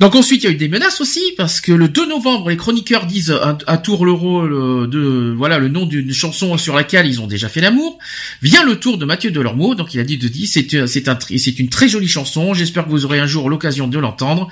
Donc 0.00 0.14
ensuite, 0.16 0.42
il 0.42 0.46
y 0.46 0.48
a 0.48 0.52
eu 0.52 0.56
des 0.56 0.68
menaces 0.68 1.00
aussi, 1.00 1.20
parce 1.36 1.60
que 1.60 1.70
le 1.72 1.88
2 1.88 2.08
novembre, 2.08 2.48
les 2.50 2.56
chroniqueurs 2.56 3.06
disent 3.06 3.30
à, 3.30 3.56
à 3.66 3.76
tour 3.78 4.04
le 4.04 4.12
rôle 4.12 4.52
euh, 4.52 4.86
de, 4.86 5.32
voilà, 5.36 5.58
le 5.58 5.68
nom 5.68 5.86
d'une 5.86 6.12
chanson 6.12 6.56
sur 6.58 6.74
laquelle 6.74 7.06
ils 7.06 7.20
ont 7.20 7.26
déjà 7.26 7.48
fait 7.48 7.60
l'amour. 7.60 7.98
Vient 8.42 8.64
le 8.64 8.76
tour 8.80 8.98
de 8.98 9.04
Mathieu 9.04 9.30
Delormeau, 9.30 9.74
donc 9.74 9.94
il 9.94 10.00
a 10.00 10.04
dit 10.04 10.18
de 10.18 10.26
dire, 10.26 10.48
c'est, 10.50 10.74
euh, 10.74 10.86
c'est 10.86 11.08
un, 11.08 11.14
tr- 11.14 11.38
c'est 11.38 11.58
une 11.60 11.68
très 11.68 11.86
jolie 11.88 12.08
chanson, 12.08 12.54
j'espère 12.54 12.84
que 12.86 12.90
vous 12.90 13.04
aurez 13.04 13.20
un 13.20 13.26
jour 13.26 13.48
l'occasion 13.50 13.86
de 13.86 13.98
l'entendre. 13.98 14.48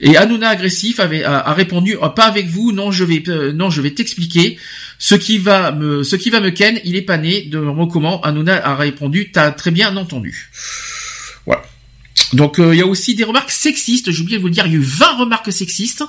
Et 0.00 0.16
Hanouna 0.16 0.48
agressif 0.48 0.98
avait, 0.98 1.22
a, 1.22 1.38
a 1.38 1.52
répondu, 1.52 1.96
Ah, 2.02 2.08
pas 2.08 2.24
avec 2.24 2.48
vous, 2.48 2.72
non, 2.72 2.90
je 2.90 3.04
vais, 3.04 3.22
euh, 3.28 3.52
non, 3.52 3.70
je 3.70 3.80
vais 3.82 3.90
t'expliquer. 3.92 4.58
Ce 4.98 5.14
qui 5.14 5.38
va 5.38 5.70
me, 5.70 6.02
ce 6.02 6.16
qui 6.16 6.30
va 6.30 6.40
me 6.40 6.50
ken, 6.50 6.80
il 6.84 6.96
est 6.96 7.02
pas 7.02 7.18
né 7.18 7.42
de 7.42 7.60
comment. 7.90 8.20
Hanouna 8.22 8.66
a 8.66 8.74
répondu, 8.74 9.30
t'as 9.32 9.52
très 9.52 9.70
bien 9.70 9.96
entendu. 9.96 10.50
Donc 12.32 12.58
euh, 12.58 12.74
il 12.74 12.78
y 12.78 12.82
a 12.82 12.86
aussi 12.86 13.14
des 13.14 13.24
remarques 13.24 13.50
sexistes, 13.50 14.10
j'ai 14.10 14.22
oublié 14.22 14.38
de 14.38 14.42
vous 14.42 14.48
le 14.48 14.54
dire, 14.54 14.66
il 14.66 14.72
y 14.72 14.76
a 14.76 14.78
eu 14.78 14.82
20 14.82 15.18
remarques 15.18 15.52
sexistes 15.52 16.04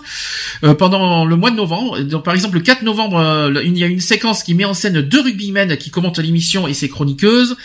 euh, 0.64 0.74
pendant 0.74 1.26
le 1.26 1.36
mois 1.36 1.52
de 1.52 1.56
novembre. 1.56 2.00
Donc 2.00 2.24
par 2.24 2.34
exemple 2.34 2.56
le 2.56 2.62
4 2.62 2.84
novembre, 2.84 3.20
euh, 3.20 3.62
il 3.64 3.78
y 3.78 3.84
a 3.84 3.88
une 3.88 4.00
séquence 4.00 4.44
qui 4.44 4.54
met 4.54 4.66
en 4.66 4.74
scène 4.74 5.02
deux 5.02 5.22
rugbymen 5.22 5.78
qui 5.78 5.90
commentent 5.90 6.20
l'émission 6.20 6.68
et 6.68 6.74
ses 6.74 6.90
chroniqueuses. 6.90 7.58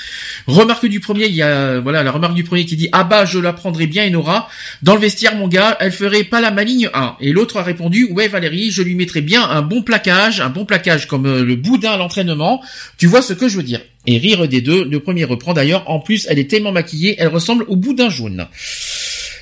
Remarque 0.46 0.86
du 0.86 1.00
premier, 1.00 1.26
il 1.26 1.34
y 1.34 1.42
a 1.42 1.80
voilà 1.80 2.02
la 2.02 2.10
remarque 2.10 2.34
du 2.34 2.44
premier 2.44 2.64
qui 2.64 2.76
dit 2.76 2.88
ah 2.92 3.04
bah 3.04 3.24
je 3.24 3.38
la 3.38 3.52
prendrai 3.52 3.86
bien 3.86 4.06
Enora 4.06 4.48
dans 4.82 4.94
le 4.94 5.00
vestiaire 5.00 5.36
mon 5.36 5.48
gars, 5.48 5.76
elle 5.80 5.92
ferait 5.92 6.24
pas 6.24 6.40
la 6.40 6.50
maligne 6.50 6.90
1. 6.92 7.16
Et 7.20 7.32
l'autre 7.32 7.58
a 7.58 7.62
répondu 7.62 8.08
ouais 8.10 8.28
Valérie, 8.28 8.70
je 8.70 8.82
lui 8.82 8.94
mettrais 8.94 9.20
bien 9.20 9.48
un 9.48 9.62
bon 9.62 9.82
plaquage, 9.82 10.40
un 10.40 10.50
bon 10.50 10.64
plaquage 10.64 11.06
comme 11.06 11.42
le 11.42 11.56
boudin 11.56 11.92
à 11.92 11.96
l'entraînement. 11.96 12.62
Tu 12.96 13.06
vois 13.06 13.22
ce 13.22 13.32
que 13.32 13.48
je 13.48 13.56
veux 13.56 13.62
dire 13.62 13.80
et 14.10 14.18
rire 14.18 14.48
des 14.48 14.60
deux. 14.60 14.84
Le 14.84 15.00
premier 15.00 15.24
reprend 15.24 15.52
d'ailleurs. 15.52 15.84
En 15.88 16.00
plus, 16.00 16.26
elle 16.30 16.38
est 16.38 16.50
tellement 16.50 16.72
maquillée, 16.72 17.14
elle 17.18 17.28
ressemble 17.28 17.64
au 17.68 17.76
boudin 17.76 18.08
jaune. 18.08 18.46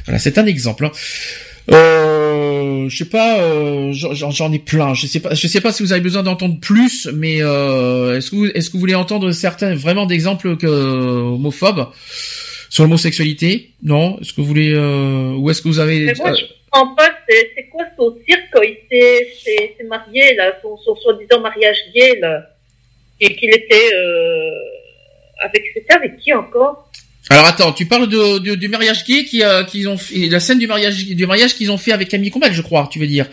Voilà, 0.04 0.18
c'est 0.18 0.36
un 0.38 0.46
exemple. 0.46 0.86
hein. 0.86 0.92
Euh, 1.72 2.88
je 2.88 2.96
sais 2.96 3.08
pas, 3.08 3.40
euh, 3.40 3.90
j'en- 3.92 4.52
ai 4.52 4.58
plein. 4.60 4.94
Je 4.94 5.06
sais 5.06 5.18
pas, 5.20 5.34
je 5.34 5.46
sais 5.48 5.60
pas 5.60 5.72
si 5.72 5.82
vous 5.82 5.92
avez 5.92 6.00
besoin 6.00 6.22
d'entendre 6.22 6.60
plus, 6.60 7.08
mais 7.12 7.38
euh, 7.42 8.16
est-ce 8.16 8.30
que 8.30 8.36
vous, 8.36 8.46
est-ce 8.46 8.68
que 8.70 8.74
vous 8.74 8.80
voulez 8.80 8.94
entendre 8.94 9.32
certains 9.32 9.74
vraiment 9.74 10.06
d'exemples 10.06 10.56
que 10.56 10.66
homophobes? 10.66 11.88
Sur 12.70 12.84
l'homosexualité? 12.84 13.70
Non? 13.82 14.18
Est-ce 14.20 14.32
que 14.32 14.40
vous 14.40 14.46
voulez 14.46 14.72
euh, 14.74 15.32
ou 15.36 15.50
est-ce 15.50 15.60
que 15.62 15.68
vous 15.68 15.78
avez 15.80 16.04
Mais 16.06 16.12
moi, 16.18 16.34
je 16.34 16.44
comprends 16.70 16.94
pas, 16.94 17.10
c'est 17.28 17.68
quoi 17.72 17.84
son 17.96 18.14
cirque? 18.28 18.42
Il 18.62 18.76
s'est 19.78 19.84
marié, 19.88 20.34
là, 20.36 20.52
son, 20.62 20.76
son 20.84 20.94
soi-disant 20.96 21.40
mariage 21.40 21.76
gay, 21.94 22.18
là, 22.20 22.46
et 23.20 23.34
qu'il 23.36 23.50
était 23.50 23.94
euh, 23.94 24.50
avec, 25.44 25.64
c'était 25.74 25.94
avec 25.94 26.18
qui 26.18 26.32
encore 26.32 26.90
Alors 27.30 27.46
attends, 27.46 27.72
tu 27.72 27.86
parles 27.86 28.08
de, 28.08 28.54
du 28.54 28.68
mariage 28.68 29.04
gay 29.04 29.24
qui 29.24 29.42
euh, 29.42 29.64
qu'ils 29.64 29.88
ont 29.88 29.96
fait, 29.96 30.28
la 30.28 30.40
scène 30.40 30.58
du 30.58 30.66
mariage 30.66 31.06
du 31.06 31.26
mariage 31.26 31.54
qu'ils 31.54 31.70
ont 31.70 31.78
fait 31.78 31.92
avec 31.92 32.08
Camille 32.08 32.30
Combal, 32.30 32.52
je 32.52 32.62
crois, 32.62 32.88
tu 32.90 32.98
veux 32.98 33.06
dire. 33.06 33.26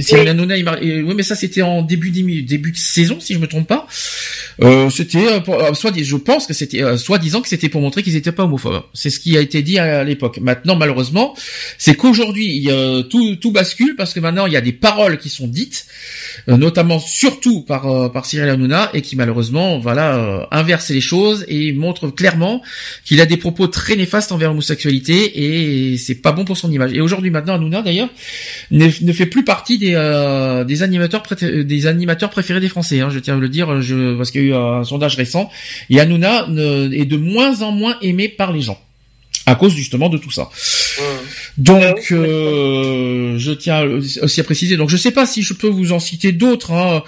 Cyril 0.00 0.28
Hanouna, 0.28 0.56
il 0.56 0.64
mar- 0.64 0.78
oui, 0.80 1.12
mais 1.14 1.22
ça 1.22 1.34
c'était 1.34 1.62
en 1.62 1.82
début 1.82 2.10
début 2.10 2.72
de 2.72 2.76
saison, 2.76 3.18
si 3.20 3.34
je 3.34 3.38
me 3.38 3.46
trompe 3.46 3.66
pas. 3.68 3.86
Euh, 4.62 4.90
c'était 4.90 5.26
euh, 5.26 5.40
pour- 5.40 5.54
euh, 5.62 5.74
soit 5.74 5.92
je 5.96 6.16
pense 6.16 6.46
que 6.46 6.54
c'était 6.54 6.82
euh, 6.82 6.96
soit 6.96 7.18
disant 7.18 7.40
que 7.40 7.48
c'était 7.48 7.68
pour 7.68 7.80
montrer 7.80 8.02
qu'ils 8.02 8.16
étaient 8.16 8.32
pas 8.32 8.44
homophobes. 8.44 8.82
C'est 8.94 9.10
ce 9.10 9.18
qui 9.20 9.36
a 9.36 9.40
été 9.40 9.62
dit 9.62 9.78
à, 9.78 10.00
à 10.00 10.04
l'époque. 10.04 10.38
Maintenant, 10.40 10.76
malheureusement, 10.76 11.34
c'est 11.78 11.94
qu'aujourd'hui 11.94 12.70
a- 12.70 13.02
tout 13.08 13.36
tout 13.36 13.50
bascule 13.52 13.94
parce 13.96 14.12
que 14.14 14.20
maintenant 14.20 14.46
il 14.46 14.52
y 14.52 14.56
a 14.56 14.60
des 14.60 14.72
paroles 14.72 15.18
qui 15.18 15.28
sont 15.28 15.46
dites, 15.46 15.86
euh, 16.48 16.56
notamment 16.56 16.98
surtout 16.98 17.62
par 17.62 17.86
euh, 17.90 18.08
par 18.08 18.26
Cyril 18.26 18.48
Hanouna 18.48 18.90
et 18.94 19.02
qui 19.02 19.16
malheureusement 19.16 19.78
voilà 19.78 20.16
euh, 20.16 20.44
inverse 20.50 20.90
les 20.90 21.00
choses 21.00 21.44
et 21.48 21.72
montre 21.72 22.08
clairement 22.08 22.62
qu'il 23.04 23.20
a 23.20 23.26
des 23.26 23.36
propos 23.36 23.66
très 23.66 23.96
néfastes 23.96 24.32
envers 24.32 24.48
l'homosexualité 24.50 25.92
et 25.92 25.96
c'est 25.98 26.14
pas 26.16 26.32
bon 26.32 26.44
pour 26.44 26.56
son 26.56 26.70
image. 26.70 26.92
Et 26.92 27.00
aujourd'hui 27.00 27.30
maintenant 27.30 27.54
Hanouna 27.54 27.82
d'ailleurs 27.82 28.08
ne, 28.70 28.88
ne 29.00 29.12
fait 29.12 29.26
plus 29.26 29.44
partie 29.44 29.78
des 29.82 29.92
euh, 29.94 30.64
des 30.64 30.82
animateurs 30.82 31.22
pré- 31.22 31.64
des 31.64 31.86
animateurs 31.86 32.30
préférés 32.30 32.60
des 32.60 32.68
Français. 32.68 33.00
Hein, 33.00 33.10
je 33.10 33.18
tiens 33.18 33.36
à 33.36 33.40
le 33.40 33.48
dire, 33.48 33.80
je, 33.82 34.16
parce 34.16 34.30
qu'il 34.30 34.42
y 34.42 34.44
a 34.44 34.48
eu 34.48 34.54
un 34.54 34.84
sondage 34.84 35.16
récent 35.16 35.50
et 35.90 36.00
Hanouna 36.00 36.46
ne- 36.48 36.92
est 36.92 37.04
de 37.04 37.16
moins 37.16 37.62
en 37.62 37.72
moins 37.72 37.96
aimé 38.02 38.28
par 38.28 38.52
les 38.52 38.60
gens 38.62 38.80
à 39.46 39.54
cause 39.56 39.74
justement 39.74 40.08
de 40.08 40.18
tout 40.18 40.30
ça. 40.30 40.48
Donc, 41.58 42.12
euh, 42.12 43.34
je 43.38 43.50
tiens 43.52 43.82
aussi 44.22 44.40
à 44.40 44.44
préciser. 44.44 44.76
Donc, 44.76 44.88
je 44.88 44.96
sais 44.96 45.10
pas 45.10 45.26
si 45.26 45.42
je 45.42 45.52
peux 45.52 45.66
vous 45.68 45.92
en 45.92 45.98
citer 45.98 46.30
d'autres. 46.32 46.70
hein. 46.72 47.02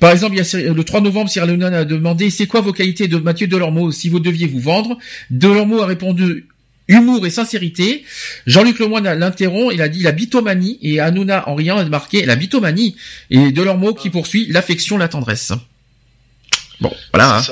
Par 0.00 0.10
exemple, 0.12 0.34
il 0.34 0.38
y 0.38 0.40
a 0.40 0.44
Cyr- 0.44 0.74
le 0.74 0.84
3 0.84 1.00
novembre, 1.00 1.30
Cyril 1.30 1.48
Hanouna 1.50 1.78
a 1.78 1.84
demandé 1.84 2.30
c'est 2.30 2.46
quoi 2.46 2.60
vos 2.60 2.72
qualités 2.72 3.08
de 3.08 3.16
Mathieu 3.16 3.46
Delormeau 3.46 3.90
si 3.90 4.08
vous 4.10 4.20
deviez 4.20 4.46
vous 4.46 4.60
vendre? 4.60 4.98
Delormeau 5.30 5.80
a 5.80 5.86
répondu 5.86 6.46
humour 6.88 7.26
et 7.26 7.30
sincérité. 7.30 8.04
Jean-Luc 8.46 8.78
Lemoyne 8.78 9.04
l'interrompt, 9.12 9.72
il 9.74 9.82
a 9.82 9.88
dit 9.88 10.00
la 10.02 10.12
bitomanie 10.12 10.78
et 10.82 11.00
Hanouna 11.00 11.48
en 11.48 11.54
riant 11.54 11.78
a 11.78 11.84
marqué 11.84 12.24
la 12.24 12.34
bitomanie 12.36 12.96
et 13.30 13.52
Delormeau 13.52 13.94
qui 13.94 14.10
poursuit 14.10 14.46
l'affection, 14.48 14.98
la 14.98 15.08
tendresse. 15.08 15.52
Bon, 16.80 16.92
voilà. 17.12 17.38
hein. 17.38 17.42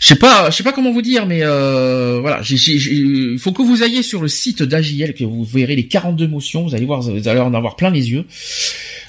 Je 0.00 0.08
sais 0.08 0.16
pas, 0.16 0.50
je 0.50 0.56
sais 0.56 0.62
pas 0.62 0.72
comment 0.72 0.92
vous 0.92 1.00
dire, 1.00 1.24
mais 1.24 1.40
euh, 1.42 2.18
voilà, 2.20 2.42
il 2.46 3.38
faut 3.38 3.52
que 3.52 3.62
vous 3.62 3.82
ayez 3.82 4.02
sur 4.02 4.20
le 4.20 4.28
site 4.28 4.62
d'AJL 4.62 5.14
que 5.14 5.24
vous 5.24 5.44
verrez 5.44 5.76
les 5.76 5.86
42 5.86 6.26
motions. 6.26 6.64
Vous 6.66 6.74
allez 6.74 6.84
voir, 6.84 7.00
vous 7.00 7.26
allez 7.28 7.40
en 7.40 7.54
avoir 7.54 7.74
plein 7.76 7.88
les 7.90 8.10
yeux. 8.10 8.26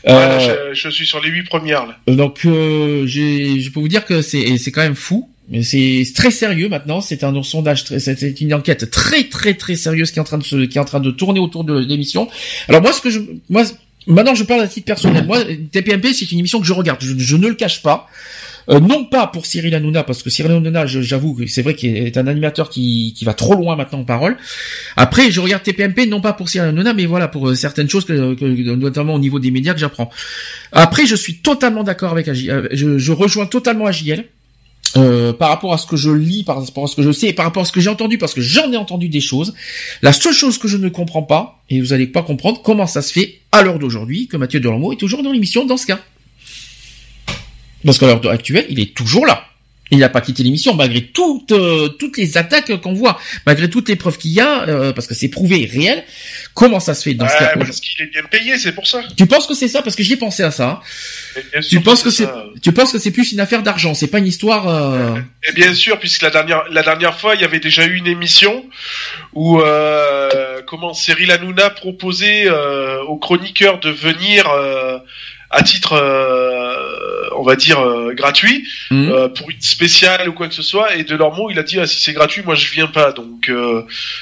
Ouais, 0.08 0.14
là, 0.14 0.40
Euh, 0.40 0.74
je, 0.74 0.80
je 0.84 0.90
suis 0.90 1.06
sur 1.06 1.20
les 1.22 1.30
huit 1.30 1.44
premières 1.44 1.86
là. 1.86 1.98
donc, 2.08 2.46
euh, 2.46 3.06
je 3.08 3.70
peux 3.72 3.80
vous 3.82 3.88
dire 3.90 4.06
que 4.06 4.22
c'est 4.22 4.58
c'est 4.58 4.72
quand 4.72 4.84
même 4.84 4.96
fou. 4.96 5.28
Mais 5.49 5.61
c'est 5.64 6.03
très 6.15 6.32
sérieux 6.32 6.69
maintenant. 6.69 7.01
C'est 7.01 7.24
un 7.24 7.43
sondage, 7.43 7.83
c'est 7.85 8.41
une 8.41 8.53
enquête 8.53 8.90
très 8.90 9.25
très 9.25 9.53
très 9.53 9.75
sérieuse 9.75 10.11
qui 10.11 10.17
est 10.17 10.22
en 10.22 10.25
train 10.25 10.40
de 10.40 10.43
se, 10.43 10.65
qui 10.65 10.77
est 10.77 10.82
en 10.82 10.85
train 10.85 10.99
de 10.99 11.11
tourner 11.11 11.40
autour 11.40 11.64
de 11.64 11.77
l'émission. 11.77 12.27
Alors 12.67 12.82
moi, 12.82 12.91
ce 12.93 13.01
que 13.01 13.09
je, 13.09 13.19
moi, 13.49 13.64
Maintenant, 14.07 14.35
je 14.35 14.43
parle 14.43 14.61
à 14.61 14.67
titre 14.67 14.85
personnel. 14.85 15.25
Moi, 15.25 15.40
TPMP, 15.72 16.14
c'est 16.14 16.32
une 16.32 16.38
émission 16.38 16.59
que 16.59 16.65
je 16.67 16.74
regarde. 16.74 16.99
Je, 17.01 17.35
ne 17.38 17.48
le 17.48 17.56
cache 17.56 17.82
pas. 17.82 18.07
Euh, 18.69 18.80
non 18.80 19.06
pas 19.06 19.25
pour 19.27 19.45
Cyril 19.48 19.74
Hanouna, 19.74 20.03
parce 20.03 20.22
que 20.22 20.30
Cyril 20.30 20.51
Hanouna, 20.51 20.85
j'avoue 20.85 21.33
que 21.33 21.48
c'est 21.48 21.64
vrai 21.64 21.74
qu'il 21.75 21.95
est 21.98 22.17
un 22.17 22.27
animateur 22.27 22.69
qui, 22.69 23.14
qui 23.17 23.25
va 23.25 23.33
trop 23.33 23.56
loin 23.56 23.75
maintenant 23.75 23.99
en 23.99 24.03
parole. 24.03 24.38
Après, 24.95 25.32
je 25.32 25.40
regarde 25.40 25.64
TPMP 25.64 26.06
non 26.07 26.22
pas 26.22 26.33
pour 26.33 26.49
Cyril 26.49 26.69
Hanouna, 26.69 26.93
mais 26.93 27.06
voilà 27.07 27.27
pour 27.27 27.49
euh, 27.49 27.56
certaines 27.56 27.90
choses, 27.90 28.06
que- 28.06 28.75
notamment 28.75 29.15
au 29.15 29.19
niveau 29.19 29.40
des 29.40 29.49
médias 29.49 29.74
que 29.74 29.80
j'apprends. 29.80 30.11
Après, 30.72 31.07
je 31.07 31.15
suis 31.15 31.38
totalement 31.38 31.83
d'accord 31.83 32.11
avec 32.11 32.27
AJ, 32.27 32.49
euh, 32.49 32.67
je, 32.74 32.98
je 32.99 33.11
rejoins 33.11 33.48
totalement 33.48 33.88
AJL. 33.88 34.25
Euh, 34.98 35.34
par 35.34 35.50
rapport 35.50 35.74
à 35.74 35.78
ce 35.78 35.86
que 35.86 35.98
je 35.98 36.10
lis, 36.10 36.44
par 36.44 36.64
rapport 36.64 36.86
à 36.86 36.88
ce 36.88 36.96
que 36.96 37.02
je 37.02 37.12
sais, 37.12 37.34
par 37.34 37.46
rapport 37.46 37.64
à 37.64 37.66
ce 37.66 37.74
que 37.74 37.82
j'ai 37.82 37.90
entendu, 37.90 38.18
parce 38.18 38.34
que 38.34 38.40
j'en 38.40 38.72
ai 38.72 38.78
entendu 38.78 39.10
des 39.10 39.20
choses. 39.20 39.54
La 40.02 40.14
seule 40.14 40.34
chose 40.34 40.58
que 40.58 40.70
je 40.70 40.78
ne 40.78 40.88
comprends 40.88 41.24
pas, 41.24 41.62
et 41.70 41.82
vous 41.82 41.92
allez 41.92 42.08
pas 42.08 42.24
comprendre, 42.24 42.62
comment 42.62 42.88
ça 42.88 43.02
se 43.02 43.12
fait 43.12 43.42
à 43.52 43.62
l'heure 43.62 43.78
d'aujourd'hui 43.78 44.28
que 44.28 44.38
Mathieu 44.38 44.62
Delormeau 44.62 44.94
est 44.94 44.98
toujours 44.98 45.22
dans 45.22 45.34
l'émission 45.34 45.66
dans 45.66 45.76
ce 45.76 45.86
cas. 45.86 46.00
Parce 47.86 47.98
qu'à 47.98 48.08
l'heure 48.08 48.26
actuelle, 48.30 48.66
il 48.70 48.80
est 48.80 48.96
toujours 48.96 49.26
là. 49.26 49.46
Il 49.92 50.00
n'a 50.00 50.10
pas 50.10 50.22
quitté 50.22 50.42
l'émission 50.42 50.74
malgré 50.74 51.02
toutes 51.02 51.52
euh, 51.52 51.90
toutes 51.90 52.18
les 52.18 52.38
attaques 52.38 52.76
qu'on 52.82 52.94
voit, 52.94 53.20
malgré 53.46 53.70
toutes 53.70 53.88
les 53.88 53.96
preuves 53.96 54.18
qu'il 54.18 54.32
y 54.32 54.42
a, 54.42 54.64
euh, 54.68 54.94
parce 54.94 55.06
que 55.06 55.14
c'est 55.14 55.28
prouvé 55.30 55.62
et 55.62 55.66
réel. 55.68 56.04
Comment 56.56 56.80
ça 56.80 56.96
se 56.96 57.04
fait 57.04 57.14
dans 57.14 57.28
ce 57.28 57.38
cas 57.38 57.54
parce 57.56 57.80
qu'il 57.82 58.04
est 58.04 58.10
bien 58.10 58.24
payé, 58.24 58.58
c'est 58.58 58.72
pour 58.72 58.88
ça. 58.88 59.04
Tu 59.16 59.28
penses 59.28 59.46
que 59.46 59.54
c'est 59.54 59.68
ça 59.68 59.84
parce 59.84 59.96
que 59.96 60.02
j'y 60.02 60.14
ai 60.14 60.18
pensé 60.18 60.42
à 60.42 60.50
ça. 60.50 60.82
Tu 61.70 61.82
penses 61.82 62.02
que 62.02 62.10
c'est 62.10 62.28
tu 62.64 62.72
penses 62.72 62.92
que 62.92 62.98
c'est 62.98 63.12
plus 63.12 63.32
une 63.32 63.40
affaire 63.40 63.62
d'argent, 63.62 63.94
c'est 63.94 64.08
pas 64.08 64.18
une 64.18 64.26
histoire. 64.28 64.68
euh, 64.68 65.16
Et 65.48 65.54
bien 65.54 65.74
sûr, 65.76 66.00
puisque 66.00 66.24
la 66.24 66.32
dernière, 66.32 66.64
la 66.72 66.82
dernière 66.82 67.20
fois, 67.20 67.36
il 67.36 67.42
y 67.42 67.44
avait 67.44 67.60
déjà 67.60 67.86
eu 67.86 67.96
une 67.98 68.08
émission 68.08 68.66
où 69.34 69.60
euh, 69.62 70.62
comment 70.66 70.94
Cyril 70.96 71.30
Hanouna 71.32 71.70
proposait 71.70 72.48
euh, 72.48 73.04
aux 73.04 73.18
chroniqueurs 73.18 73.80
de 73.80 73.92
venir 73.92 74.50
euh, 74.50 74.98
à 75.52 75.62
titre, 75.62 75.94
euh, 75.94 77.25
on 77.38 77.44
va 77.44 77.56
dire, 77.56 77.80
euh, 77.80 78.14
gratuit 78.14 78.68
Mhm. 78.92 79.12
euh, 79.12 79.28
pour 79.30 79.50
une 79.50 79.62
spéciale 79.62 80.30
ou 80.30 80.34
quoi 80.34 80.48
que 80.48 80.54
ce 80.54 80.62
soit. 80.62 80.96
Et 80.96 81.04
de 81.04 81.16
leur 81.16 81.34
mot, 81.34 81.50
il 81.52 81.58
a 81.60 81.64
dit 81.64 81.80
ah, 81.80 81.88
si 81.88 82.00
c'est 82.02 82.14
gratuit, 82.14 82.42
moi 82.46 82.56
je 82.56 82.70
viens 82.72 82.88
pas. 82.88 83.12
Donc 83.12 83.50
euh, 83.50 83.82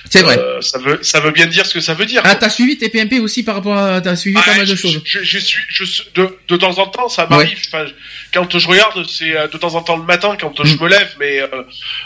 C'est 0.09 0.21
vrai. 0.21 0.37
ça 0.61 0.77
veut 0.79 0.99
ça 1.01 1.19
veut 1.19 1.31
bien 1.31 1.45
dire 1.47 1.65
ce 1.65 1.73
que 1.73 1.79
ça 1.81 1.93
veut 1.93 2.05
dire. 2.05 2.21
Ah, 2.25 2.35
t'as 2.35 2.49
suivi 2.49 2.77
TPMP 2.77 3.19
aussi 3.19 3.43
par 3.43 3.55
rapport 3.55 3.77
à 3.77 4.01
t'as 4.01 4.15
suivi 4.15 4.35
pas 4.35 4.51
Ouais, 4.51 4.57
mal 4.57 4.67
de 4.67 4.75
choses. 4.75 5.01
Je, 5.05 5.19
je 5.23 5.37
suis, 5.39 5.61
je, 5.69 5.83
de, 6.15 6.37
de 6.47 6.57
temps 6.57 6.77
en 6.79 6.87
temps, 6.87 7.09
ça 7.09 7.27
m'arrive. 7.29 7.59
Quand 8.33 8.57
je 8.57 8.67
regarde, 8.67 9.05
c'est 9.07 9.31
de 9.51 9.57
temps 9.57 9.75
en 9.75 9.81
temps 9.81 9.97
le 9.97 10.03
matin 10.03 10.35
quand 10.39 10.63
je 10.63 10.75
me 10.77 10.87
lève, 10.87 11.15
mais 11.19 11.39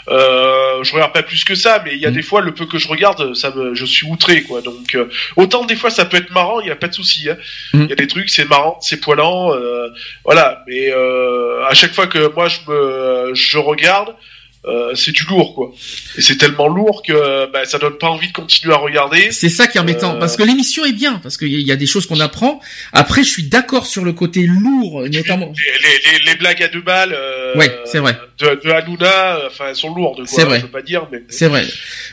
je 0.08 0.92
regarde 0.92 1.12
pas 1.12 1.22
plus 1.22 1.44
que 1.44 1.54
ça. 1.54 1.82
Mais 1.84 1.92
il 1.94 2.00
y 2.00 2.06
a 2.06 2.10
Mm. 2.10 2.14
des 2.14 2.22
fois, 2.22 2.40
le 2.40 2.52
peu 2.54 2.66
que 2.66 2.78
je 2.78 2.88
regarde, 2.88 3.34
ça 3.34 3.50
me, 3.54 3.74
je 3.74 3.84
suis 3.84 4.06
outré, 4.06 4.42
quoi. 4.42 4.60
Donc, 4.62 4.96
autant 5.36 5.64
des 5.64 5.76
fois, 5.76 5.90
ça 5.90 6.04
peut 6.04 6.16
être 6.16 6.30
marrant, 6.32 6.60
il 6.60 6.68
y 6.68 6.70
a 6.70 6.76
pas 6.76 6.88
de 6.88 6.94
souci. 6.94 7.28
hein. 7.28 7.36
Il 7.74 7.86
y 7.86 7.92
a 7.92 7.96
des 7.96 8.06
trucs, 8.06 8.28
c'est 8.30 8.48
marrant, 8.48 8.78
c'est 8.80 8.98
poilant, 9.00 9.54
euh, 9.54 9.88
voilà. 10.24 10.64
Mais 10.66 10.90
euh, 10.98 11.64
à 11.70 11.74
chaque 11.74 11.94
fois 11.94 12.06
que 12.06 12.32
moi 12.34 12.48
je 12.48 12.60
me, 12.68 13.34
je 13.34 13.58
regarde. 13.58 14.14
Euh, 14.64 14.92
c'est 14.94 15.12
du 15.12 15.22
lourd 15.24 15.54
quoi 15.54 15.72
et 16.16 16.20
c'est 16.20 16.36
tellement 16.36 16.66
lourd 16.68 17.02
que 17.06 17.50
bah, 17.52 17.64
ça 17.64 17.78
donne 17.78 17.96
pas 17.96 18.08
envie 18.08 18.28
de 18.28 18.32
continuer 18.32 18.74
à 18.74 18.78
regarder 18.78 19.30
C'est 19.30 19.48
ça 19.48 19.66
qui 19.68 19.78
est 19.78 19.80
embêtant, 19.80 20.16
Euh, 20.16 20.18
parce 20.18 20.36
que 20.36 20.42
l'émission 20.42 20.84
est 20.84 20.92
bien, 20.92 21.20
parce 21.22 21.36
qu'il 21.36 21.48
y, 21.48 21.54
a- 21.54 21.58
il 21.58 21.66
y 21.66 21.72
a 21.72 21.76
des 21.76 21.86
choses 21.86 22.06
qu'on 22.06 22.18
apprend. 22.20 22.60
Après, 22.92 23.22
je 23.22 23.28
suis 23.28 23.44
d'accord 23.44 23.86
sur 23.86 24.04
le 24.04 24.12
côté 24.12 24.46
lourd, 24.46 25.02
notamment. 25.10 25.52
les, 25.56 25.72
les, 26.12 26.18
les, 26.18 26.24
les 26.32 26.34
blagues 26.36 26.62
à 26.62 26.68
deux 26.68 26.80
balles 26.82 27.14
euh, 27.16 27.56
Ouais, 27.56 27.72
c'est 27.86 27.98
vrai. 27.98 28.18
de, 28.40 28.60
de 28.64 28.70
Hanouna, 28.70 29.38
enfin 29.46 29.66
elles 29.68 29.76
sont 29.76 29.94
lourdes. 29.94 30.22
C'est 30.26 30.44
vrai. 30.44 30.58
Je 30.58 30.64
veux 30.64 30.70
pas 30.70 30.82
dire, 30.82 31.06
mais 31.12 31.22
C'est 31.28 31.46
vrai. 31.48 31.64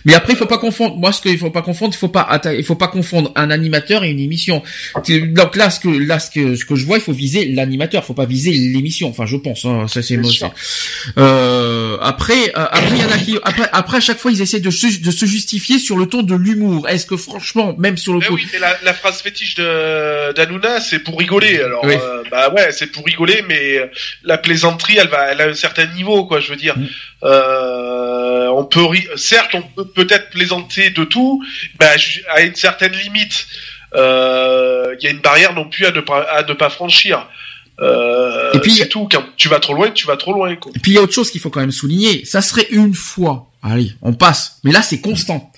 Mais 0.06 0.14
après, 0.14 0.34
il 0.34 0.36
faut 0.36 0.46
pas 0.46 0.58
confondre. 0.60 0.96
Moi, 0.98 1.12
ce 1.12 1.22
qu'il 1.22 1.38
faut 1.40 1.50
pas 1.50 1.62
confondre, 1.64 1.94
il 1.96 1.98
faut 1.98 2.08
pas, 2.10 2.40
il 2.58 2.64
faut 2.64 2.76
pas 2.76 2.88
confondre 2.88 3.32
un 3.36 3.50
animateur 3.50 4.04
et 4.04 4.10
une 4.12 4.20
émission. 4.20 4.62
Donc 5.08 5.56
là, 5.56 5.70
ce 5.72 5.80
que, 5.80 5.88
là, 5.90 6.20
ce 6.20 6.30
que, 6.32 6.56
ce 6.56 6.64
que 6.66 6.76
je 6.76 6.86
vois, 6.86 6.98
il 6.98 7.02
faut 7.02 7.12
viser 7.14 7.46
l'animateur. 7.46 8.04
Il 8.04 8.06
faut 8.06 8.14
pas 8.14 8.26
viser 8.26 8.52
l'émission. 8.52 9.10
Enfin, 9.10 9.26
je 9.26 9.36
pense. 9.38 9.66
Hein, 9.66 9.88
ça, 9.88 10.02
c'est 10.04 10.18
moi. 10.18 10.32
Euh, 11.18 11.98
après, 12.02 12.35
euh, 12.36 12.66
après, 12.72 12.90
il 12.92 13.02
y 13.02 13.06
en 13.06 13.12
a 13.12 13.18
qui, 13.18 13.38
après, 13.44 13.70
après, 13.72 13.98
à 13.98 14.00
chaque 14.02 14.18
fois, 14.18 14.32
ils 14.32 14.42
essaient 14.42 14.60
de 14.60 14.70
se, 14.72 15.00
de 15.02 15.12
se 15.12 15.26
justifier 15.26 15.80
sur 15.80 15.98
le 15.98 16.06
ton 16.08 16.22
de 16.24 16.36
l'humour. 16.36 16.88
Est-ce 16.90 17.06
que 17.06 17.18
franchement, 17.18 17.76
même 17.78 17.98
sur 17.98 18.14
le 18.14 18.20
Mais 18.20 18.26
coup, 18.28 18.36
oui, 18.36 18.48
mais 18.54 18.60
la, 18.60 18.78
la 18.84 18.94
phrase 18.94 19.22
fétiche 19.22 19.56
de 19.56 20.34
d'Hanouna, 20.34 20.80
c'est 20.82 21.00
pour 21.00 21.18
rigoler. 21.20 21.60
Alors, 21.62 21.84
Oui. 21.84 21.96
euh, 22.00 22.24
bah 22.32 22.50
ouais, 22.54 22.72
c'est 22.72 22.88
pour 22.88 23.06
rigoler, 23.06 23.44
mais 23.48 23.78
euh, 23.78 23.88
la 24.24 24.38
plaisanterie, 24.38 24.98
elle 24.98 25.08
va, 25.08 25.32
elle 25.32 25.42
a 25.42 25.46
un 25.50 25.54
certain 25.54 25.86
niveau, 25.88 26.26
quoi. 26.26 26.40
Je 26.40 26.50
veux 26.50 26.56
dire, 26.58 26.76
Mm. 26.78 26.88
euh, 27.24 28.48
on 28.50 28.66
peut, 28.66 28.82
certes, 29.16 29.54
on 29.56 29.62
peut 29.62 29.86
peut-être 29.86 30.30
plaisanter 30.30 30.90
de 30.90 31.04
tout, 31.04 31.44
mais 31.80 31.88
à, 32.34 32.42
une 32.42 32.56
certaine 32.56 32.94
limite. 32.94 33.48
Il 33.98 34.98
y 35.02 35.08
a 35.08 35.12
une 35.12 35.20
barrière 35.20 35.54
non 35.54 35.66
plus 35.70 35.86
à 35.86 35.92
ne 35.92 36.02
pas, 36.02 36.22
à 36.24 36.44
ne 36.44 36.54
pas 36.54 36.70
franchir. 36.70 37.26
Euh, 37.82 38.52
Et 38.54 38.60
puis- 38.60 38.72
c'est 38.76 38.88
tout. 38.90 39.08
Quand 39.12 39.24
tu 39.38 39.50
vas 39.50 39.60
trop 39.60 39.74
loin, 39.74 39.92
tu 39.92 40.08
vas 40.08 40.18
trop 40.18 40.34
loin, 40.34 40.56
quoi. 40.56 40.72
Et 40.76 40.80
puis 40.80 40.92
il 40.94 40.96
y 40.96 40.98
a 40.98 41.02
autre 41.02 41.14
chose 41.14 41.30
qu'il 41.32 41.42
faut 41.42 41.50
quand 41.50 41.60
même 41.62 41.72
souligner. 41.72 42.24
Ça 42.26 42.42
serait 42.42 42.68
une 42.72 42.94
fois. 42.94 43.52
Allez, 43.62 43.92
on 44.02 44.14
passe. 44.14 44.60
Mais 44.64 44.72
là, 44.72 44.82
c'est 44.82 45.00
constant. 45.02 45.52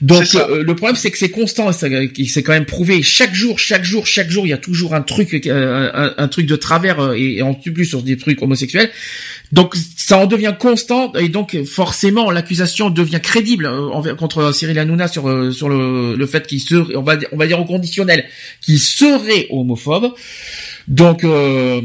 Donc 0.00 0.34
euh, 0.36 0.62
le 0.62 0.76
problème 0.76 0.96
c'est 0.96 1.10
que 1.10 1.18
c'est 1.18 1.28
constant, 1.30 1.70
c'est 1.72 2.42
quand 2.44 2.52
même 2.52 2.64
prouvé. 2.66 3.02
Chaque 3.02 3.34
jour, 3.34 3.58
chaque 3.58 3.84
jour, 3.84 4.06
chaque 4.06 4.30
jour, 4.30 4.46
il 4.46 4.50
y 4.50 4.52
a 4.52 4.58
toujours 4.58 4.94
un 4.94 5.02
truc, 5.02 5.34
euh, 5.46 5.90
un, 5.92 6.14
un 6.16 6.28
truc 6.28 6.46
de 6.46 6.54
travers 6.56 7.12
et, 7.14 7.36
et 7.38 7.42
en 7.42 7.52
plus 7.52 7.84
sur 7.84 8.02
des 8.02 8.16
trucs 8.16 8.40
homosexuels. 8.40 8.90
Donc 9.52 9.74
ça 9.96 10.18
en 10.18 10.26
devient 10.26 10.54
constant 10.58 11.12
et 11.14 11.28
donc 11.28 11.56
forcément 11.64 12.30
l'accusation 12.30 12.90
devient 12.90 13.20
crédible 13.22 13.68
contre 14.18 14.52
Cyril 14.54 14.78
Hanouna 14.78 15.08
sur 15.08 15.52
sur 15.52 15.68
le, 15.68 16.14
le 16.14 16.26
fait 16.26 16.46
qu'il 16.46 16.60
serait, 16.60 16.94
on 16.96 17.02
va 17.02 17.16
on 17.32 17.36
va 17.36 17.46
dire 17.48 17.60
au 17.60 17.64
conditionnel, 17.64 18.24
qu'il 18.62 18.78
serait 18.78 19.46
homophobe. 19.50 20.14
Donc 20.88 21.24
euh, 21.24 21.80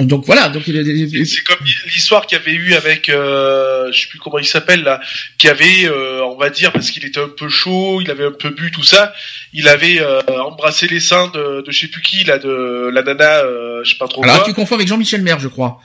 donc 0.00 0.24
voilà, 0.24 0.48
donc 0.48 0.66
il 0.66 0.76
est- 0.76 1.24
C'est 1.26 1.42
comme 1.44 1.58
l'histoire 1.92 2.26
qu'il 2.26 2.38
y 2.38 2.40
avait 2.40 2.52
eu 2.54 2.72
avec, 2.74 3.10
euh, 3.10 3.92
je 3.92 4.00
sais 4.02 4.08
plus 4.08 4.18
comment 4.18 4.38
il 4.38 4.46
s'appelle 4.46 4.82
là, 4.82 4.98
qui 5.36 5.46
avait, 5.46 5.84
euh, 5.84 6.24
on 6.24 6.36
va 6.38 6.48
dire, 6.48 6.72
parce 6.72 6.90
qu'il 6.90 7.04
était 7.04 7.20
un 7.20 7.28
peu 7.28 7.50
chaud, 7.50 8.00
il 8.00 8.10
avait 8.10 8.24
un 8.24 8.32
peu 8.32 8.48
bu 8.50 8.70
tout 8.70 8.82
ça, 8.82 9.12
il 9.52 9.68
avait 9.68 10.00
euh, 10.00 10.22
embrassé 10.42 10.86
les 10.88 11.00
seins 11.00 11.28
de, 11.28 11.60
de 11.66 11.70
je 11.70 11.80
sais 11.80 11.88
plus 11.88 12.00
qui 12.00 12.24
là, 12.24 12.38
de 12.38 12.90
la 12.94 13.02
nana, 13.02 13.40
euh, 13.44 13.82
je 13.84 13.90
sais 13.90 13.98
pas 13.98 14.08
trop 14.08 14.22
Alors 14.24 14.36
quoi. 14.36 14.44
tu 14.46 14.54
confonds 14.54 14.76
avec 14.76 14.88
Jean-Michel 14.88 15.20
Maire, 15.22 15.38
je 15.38 15.48
crois. 15.48 15.80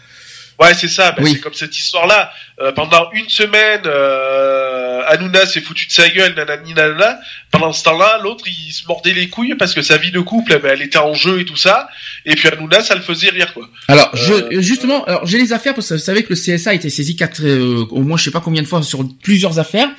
Ouais, 0.59 0.74
c'est 0.74 0.88
ça. 0.88 1.14
Oui. 1.19 1.34
C'est 1.34 1.40
comme 1.40 1.53
cette 1.53 1.77
histoire-là. 1.77 2.32
Euh, 2.61 2.72
pendant 2.72 3.09
une 3.11 3.27
semaine, 3.27 3.82
euh, 3.85 5.01
Hanouna 5.08 5.45
s'est 5.45 5.59
foutu 5.61 5.88
de 5.88 5.92
sa 5.92 6.08
gueule, 6.09 6.34
nanani 6.35 6.74
nanana. 6.74 7.19
Pendant 7.51 7.74
ce 7.74 7.84
temps-là, 7.84 8.19
l'autre, 8.24 8.45
il 8.48 8.72
se 8.72 8.88
mordait 8.88 9.14
les 9.14 9.27
couilles 9.30 9.56
parce 9.56 9.74
que 9.74 9.82
sa 9.82 9.98
vie 9.98 10.11
de 10.11 10.19
couple, 10.22 10.53
eh 10.56 10.59
ben, 10.59 10.72
elle 10.74 10.82
était 10.82 10.98
en 10.98 11.14
jeu 11.14 11.42
et 11.42 11.45
tout 11.45 11.58
ça. 11.58 11.90
Et 12.25 12.35
puis 12.35 12.48
Hanouna, 12.48 12.82
ça 12.82 12.95
le 12.95 13.01
faisait 13.01 13.30
rire, 13.30 13.53
quoi. 13.53 13.67
Alors, 13.88 14.11
Euh, 14.14 14.48
je, 14.51 14.61
justement, 14.61 15.03
alors 15.06 15.25
j'ai 15.25 15.38
les 15.38 15.51
affaires 15.51 15.74
parce 15.74 15.90
que 15.90 15.95
vous 15.95 16.00
savez 16.00 16.24
que 16.24 16.34
le 16.34 16.35
CSA 16.35 16.69
a 16.69 16.74
été 16.74 16.90
saisi 16.90 17.16
quatre, 17.16 17.42
euh, 17.43 17.85
au 17.90 18.01
moins 18.03 18.17
je 18.17 18.24
sais 18.24 18.32
pas 18.32 18.42
combien 18.42 18.61
de 18.61 18.67
fois 18.67 18.82
sur 18.84 19.03
plusieurs 19.22 19.59
affaires. 19.59 19.90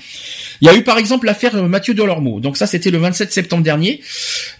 Il 0.60 0.66
y 0.66 0.68
a 0.68 0.74
eu 0.76 0.82
par 0.82 0.98
exemple 0.98 1.26
l'affaire 1.26 1.54
euh, 1.56 1.68
Mathieu 1.68 1.94
Delormeau. 1.94 2.40
Donc 2.40 2.56
ça 2.56 2.66
c'était 2.66 2.90
le 2.90 2.98
27 2.98 3.32
septembre 3.32 3.62
dernier. 3.62 4.00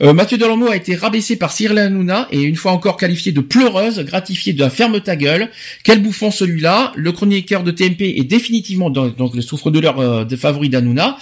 Euh, 0.02 0.12
Mathieu 0.12 0.38
Delormeau 0.38 0.68
a 0.68 0.76
été 0.76 0.94
rabaissé 0.94 1.36
par 1.36 1.52
Cyril 1.52 1.78
Hanouna 1.78 2.28
et 2.30 2.42
une 2.42 2.56
fois 2.56 2.72
encore 2.72 2.96
qualifié 2.96 3.32
de 3.32 3.40
pleureuse, 3.40 4.00
gratifié 4.00 4.52
d'un 4.52 4.70
ferme 4.70 5.00
ta 5.00 5.16
gueule. 5.16 5.50
Quel 5.84 6.02
bouffon 6.02 6.30
celui-là? 6.30 6.92
Le 6.96 7.12
chroniqueur 7.12 7.62
de 7.62 7.70
TMP 7.70 8.14
est 8.18 8.24
définitivement 8.24 8.90
dans- 8.90 9.12
le 9.34 9.42
souffre-douleur 9.42 9.98
euh, 9.98 10.24
de 10.24 10.36
favori 10.36 10.68
d'Hanouna. 10.68 11.16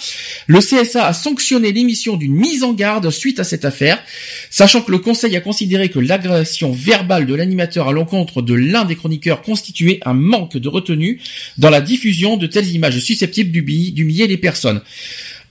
Le 0.47 0.59
CSA 0.59 1.05
a 1.07 1.13
sanctionné 1.13 1.71
l'émission 1.71 2.17
d'une 2.17 2.33
mise 2.35 2.63
en 2.63 2.73
garde 2.73 3.09
suite 3.09 3.39
à 3.39 3.43
cette 3.43 3.65
affaire, 3.65 4.01
sachant 4.49 4.81
que 4.81 4.91
le 4.91 4.99
conseil 4.99 5.35
a 5.35 5.41
considéré 5.41 5.89
que 5.89 5.99
l'agression 5.99 6.71
verbale 6.71 7.25
de 7.25 7.33
l'animateur 7.35 7.87
à 7.87 7.91
l'encontre 7.93 8.41
de 8.41 8.53
l'un 8.53 8.85
des 8.85 8.95
chroniqueurs 8.95 9.41
constituait 9.41 9.99
un 10.05 10.13
manque 10.13 10.57
de 10.57 10.67
retenue 10.69 11.19
dans 11.57 11.69
la 11.69 11.81
diffusion 11.81 12.37
de 12.37 12.47
telles 12.47 12.69
images 12.71 12.99
susceptibles 12.99 13.51
d'humilier 13.51 14.27
les 14.27 14.37
personnes. 14.37 14.64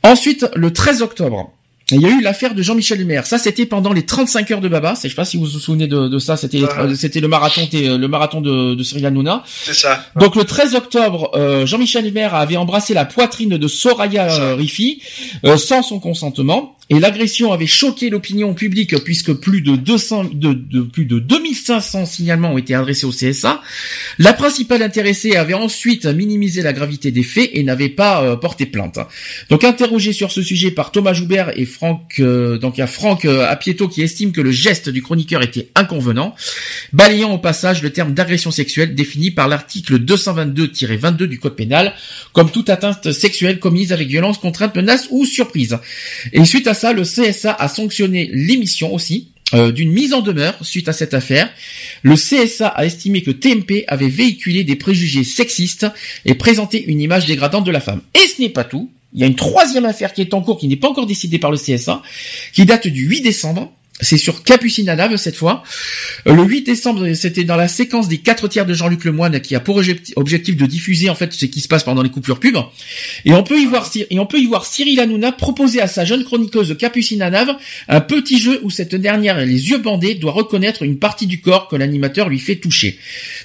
Ensuite, 0.03 0.47
le 0.55 0.73
13 0.73 1.03
octobre, 1.03 1.51
il 1.91 2.01
y 2.01 2.07
a 2.07 2.09
eu 2.09 2.23
l'affaire 2.23 2.55
de 2.55 2.63
Jean-Michel 2.63 3.05
Maire. 3.05 3.27
Ça, 3.27 3.37
c'était 3.37 3.67
pendant 3.67 3.93
les 3.93 4.07
35 4.07 4.51
heures 4.51 4.61
de 4.63 4.69
Baba. 4.69 4.95
Je 4.97 5.09
sais 5.09 5.15
pas 5.15 5.27
si 5.27 5.37
vous 5.37 5.45
vous 5.45 5.59
souvenez 5.59 5.87
de, 5.87 6.09
de 6.09 6.19
ça. 6.19 6.37
C'était 6.39 6.63
Ouais. 6.63 6.95
c'était 6.97 7.21
le 7.21 7.29
marathon, 7.29 7.69
le 7.73 8.07
marathon 8.07 8.41
de, 8.41 8.75
de 8.75 8.83
Cyril 8.83 9.05
Hanouna. 9.05 9.45
C'est 9.47 9.75
ça. 9.75 10.03
Donc 10.17 10.35
le 10.35 10.45
13 10.45 10.75
octobre, 10.77 11.31
euh, 11.35 11.67
Jean-Michel 11.67 12.11
Maire 12.13 12.35
avait 12.35 12.57
embrassé 12.57 12.95
la 12.95 13.05
poitrine 13.05 13.59
de 13.59 13.69
Soraya 13.69 14.55
Rifi 14.55 15.03
euh, 15.45 15.59
sans 15.59 15.83
son 15.83 16.01
consentement 16.01 16.75
et 16.91 17.01
l'agression 17.01 17.51
avait 17.53 17.67
choqué 17.67 18.11
l'opinion 18.11 18.53
publique 18.53 18.95
puisque 19.05 19.33
plus 19.33 19.63
de 19.63 19.75
200 19.77 20.25
de, 20.35 20.53
de- 20.53 20.83
plus 20.83 21.07
de 21.07 21.19
2500 21.19 22.05
signalements 22.05 22.53
ont 22.53 22.59
été 22.59 22.75
adressés 22.75 23.07
au 23.07 23.11
CSA. 23.11 23.63
La 24.19 24.35
principale 24.35 24.83
intéressée 24.83 25.37
avait 25.37 25.55
ensuite 25.55 26.05
minimisé 26.05 26.61
la 26.61 26.75
gravité 26.75 27.11
des 27.11 27.23
faits 27.23 27.49
et 27.55 27.63
n'avait 27.63 27.89
pas 27.89 28.23
euh, 28.23 28.37
porté 28.37 28.67
plainte. 28.67 28.99
Donc 29.49 29.65
interrogé 29.65 30.13
sur 30.13 30.31
ce 30.31 30.43
sujet 30.43 30.71
par 30.73 30.93
Thomas 30.93 31.15
Joubert 31.15 31.59
et 31.59 31.65
Franck 31.65 32.17
euh, 32.21 32.59
donc 32.59 32.77
il 32.77 32.81
y 32.81 32.85
a 32.85 32.87
Franck 32.87 33.25
euh, 33.25 33.47
Apieto 33.49 33.89
qui 33.89 34.03
estime 34.03 34.33
que 34.33 34.43
le 34.43 34.51
geste 34.51 34.91
du 34.91 35.01
chroniqueur 35.03 35.43
était 35.43 35.71
inconvenant 35.75 36.35
balayant 36.93 37.33
au 37.33 37.39
passage 37.39 37.83
le 37.83 37.91
terme 37.91 38.13
d'agression 38.13 38.51
sexuelle 38.51 38.95
défini 38.95 39.31
par 39.31 39.49
l'article 39.49 39.99
222-22 40.01 41.25
du 41.25 41.39
code 41.39 41.57
pénal 41.57 41.95
comme 42.33 42.51
toute 42.51 42.69
atteinte 42.69 43.11
sexuelle 43.13 43.59
commise 43.59 43.93
avec 43.93 44.09
violence, 44.09 44.39
contrainte, 44.39 44.75
menace 44.77 45.07
ou 45.11 45.25
surprise. 45.25 45.79
Et 46.33 46.45
suite 46.45 46.67
à 46.67 46.74
ça, 46.75 46.93
le 46.93 47.03
CSA 47.03 47.53
a 47.53 47.69
sanctionné 47.69 48.31
l'émission 48.33 48.93
aussi. 48.95 49.29
euh, 49.55 49.73
d'une 49.73 49.93
mise 49.93 50.13
en 50.13 50.21
demeure 50.21 50.57
suite 50.63 50.89
à 50.89 50.93
cette 50.93 51.15
affaire. 51.15 51.51
Le 52.03 52.17
CSA 52.17 52.69
a 52.69 52.85
estimé 52.85 53.23
que 53.23 53.31
TMP 53.31 53.85
avait 53.87 54.09
véhiculé 54.09 54.65
des 54.65 54.77
préjugés 54.77 55.25
sexistes 55.25 55.87
et 56.25 56.35
présenté 56.35 56.83
une 56.85 57.01
image 57.01 57.27
dégradante 57.27 57.65
de 57.65 57.71
la 57.71 57.81
femme. 57.81 58.01
Et 58.15 58.27
ce 58.27 58.41
n'est 58.41 58.49
pas 58.49 58.65
tout. 58.65 58.91
Il 59.13 59.21
y 59.21 59.25
a 59.25 59.27
une 59.27 59.37
troisième 59.37 59.85
affaire 59.85 60.13
qui 60.13 60.23
est 60.23 60.35
en 60.35 60.43
cours, 60.43 60.59
qui 60.59 60.67
n'est 60.67 60.77
pas 60.77 60.89
encore 60.89 61.07
décidée 61.07 61.39
par 61.39 61.53
le 61.53 61.57
CSA, 61.57 62.03
qui 62.53 62.65
date 62.65 62.89
du 62.89 63.07
8 63.07 63.21
décembre. 63.21 63.73
C'est 64.01 64.19
sur 64.19 64.43
Capucine 64.43 64.87
Nave 64.87 65.17
cette 65.17 65.37
fois. 65.37 65.63
Euh, 66.27 66.35
Le 66.35 66.43
8 66.43 66.63
décembre, 66.63 67.13
c'était 67.15 67.45
dans 67.45 67.55
la 67.57 67.69
séquence 67.69 68.09
des 68.09 68.19
quatre 68.19 68.49
tiers 68.49 68.67
de 68.67 68.75
Jean-Luc 68.75 69.05
Lemoine 69.05 69.41
qui 69.41 69.55
a 69.55 69.61
pour 69.61 69.81
objecti- 69.81 70.13
objectif 70.17 70.57
de 70.57 70.67
diffuser 70.67 71.09
en 71.11 71.15
fait 71.15 71.33
ce 71.33 71.47
qui 71.47 71.61
se 71.61 71.69
passe 71.69 71.85
pendant 71.85 72.03
les 72.03 72.11
coupures 72.11 72.41
pub. 72.41 72.57
Et 73.25 73.33
on 73.33 73.45
peut 73.45 73.59
y 73.61 73.67
voir 73.67 73.89
et 74.11 74.19
on 74.19 74.27
peut 74.27 74.39
y 74.41 74.47
voir 74.47 74.67
Cyril 74.67 74.99
Hanouna 74.99 75.31
proposer 75.31 75.81
à 75.81 75.87
sa 75.87 76.05
jeune 76.05 76.25
chroniqueuse 76.25 76.77
Capucine 76.77 77.21
Nave 77.21 77.57
un 77.89 78.01
petit 78.01 78.41
jeu 78.41 78.59
où 78.65 78.71
cette 78.71 78.97
dernière, 78.97 79.39
les 79.39 79.71
yeux 79.71 79.79
bandés, 79.79 80.15
doit 80.17 80.33
reconnaître 80.33 80.83
une 80.83 80.99
partie 80.99 81.29
du 81.29 81.41
corps 81.41 81.69
que 81.69 81.77
l'animateur 81.77 82.29
lui 82.29 82.41
fait 82.41 82.57
toucher. 82.57 82.99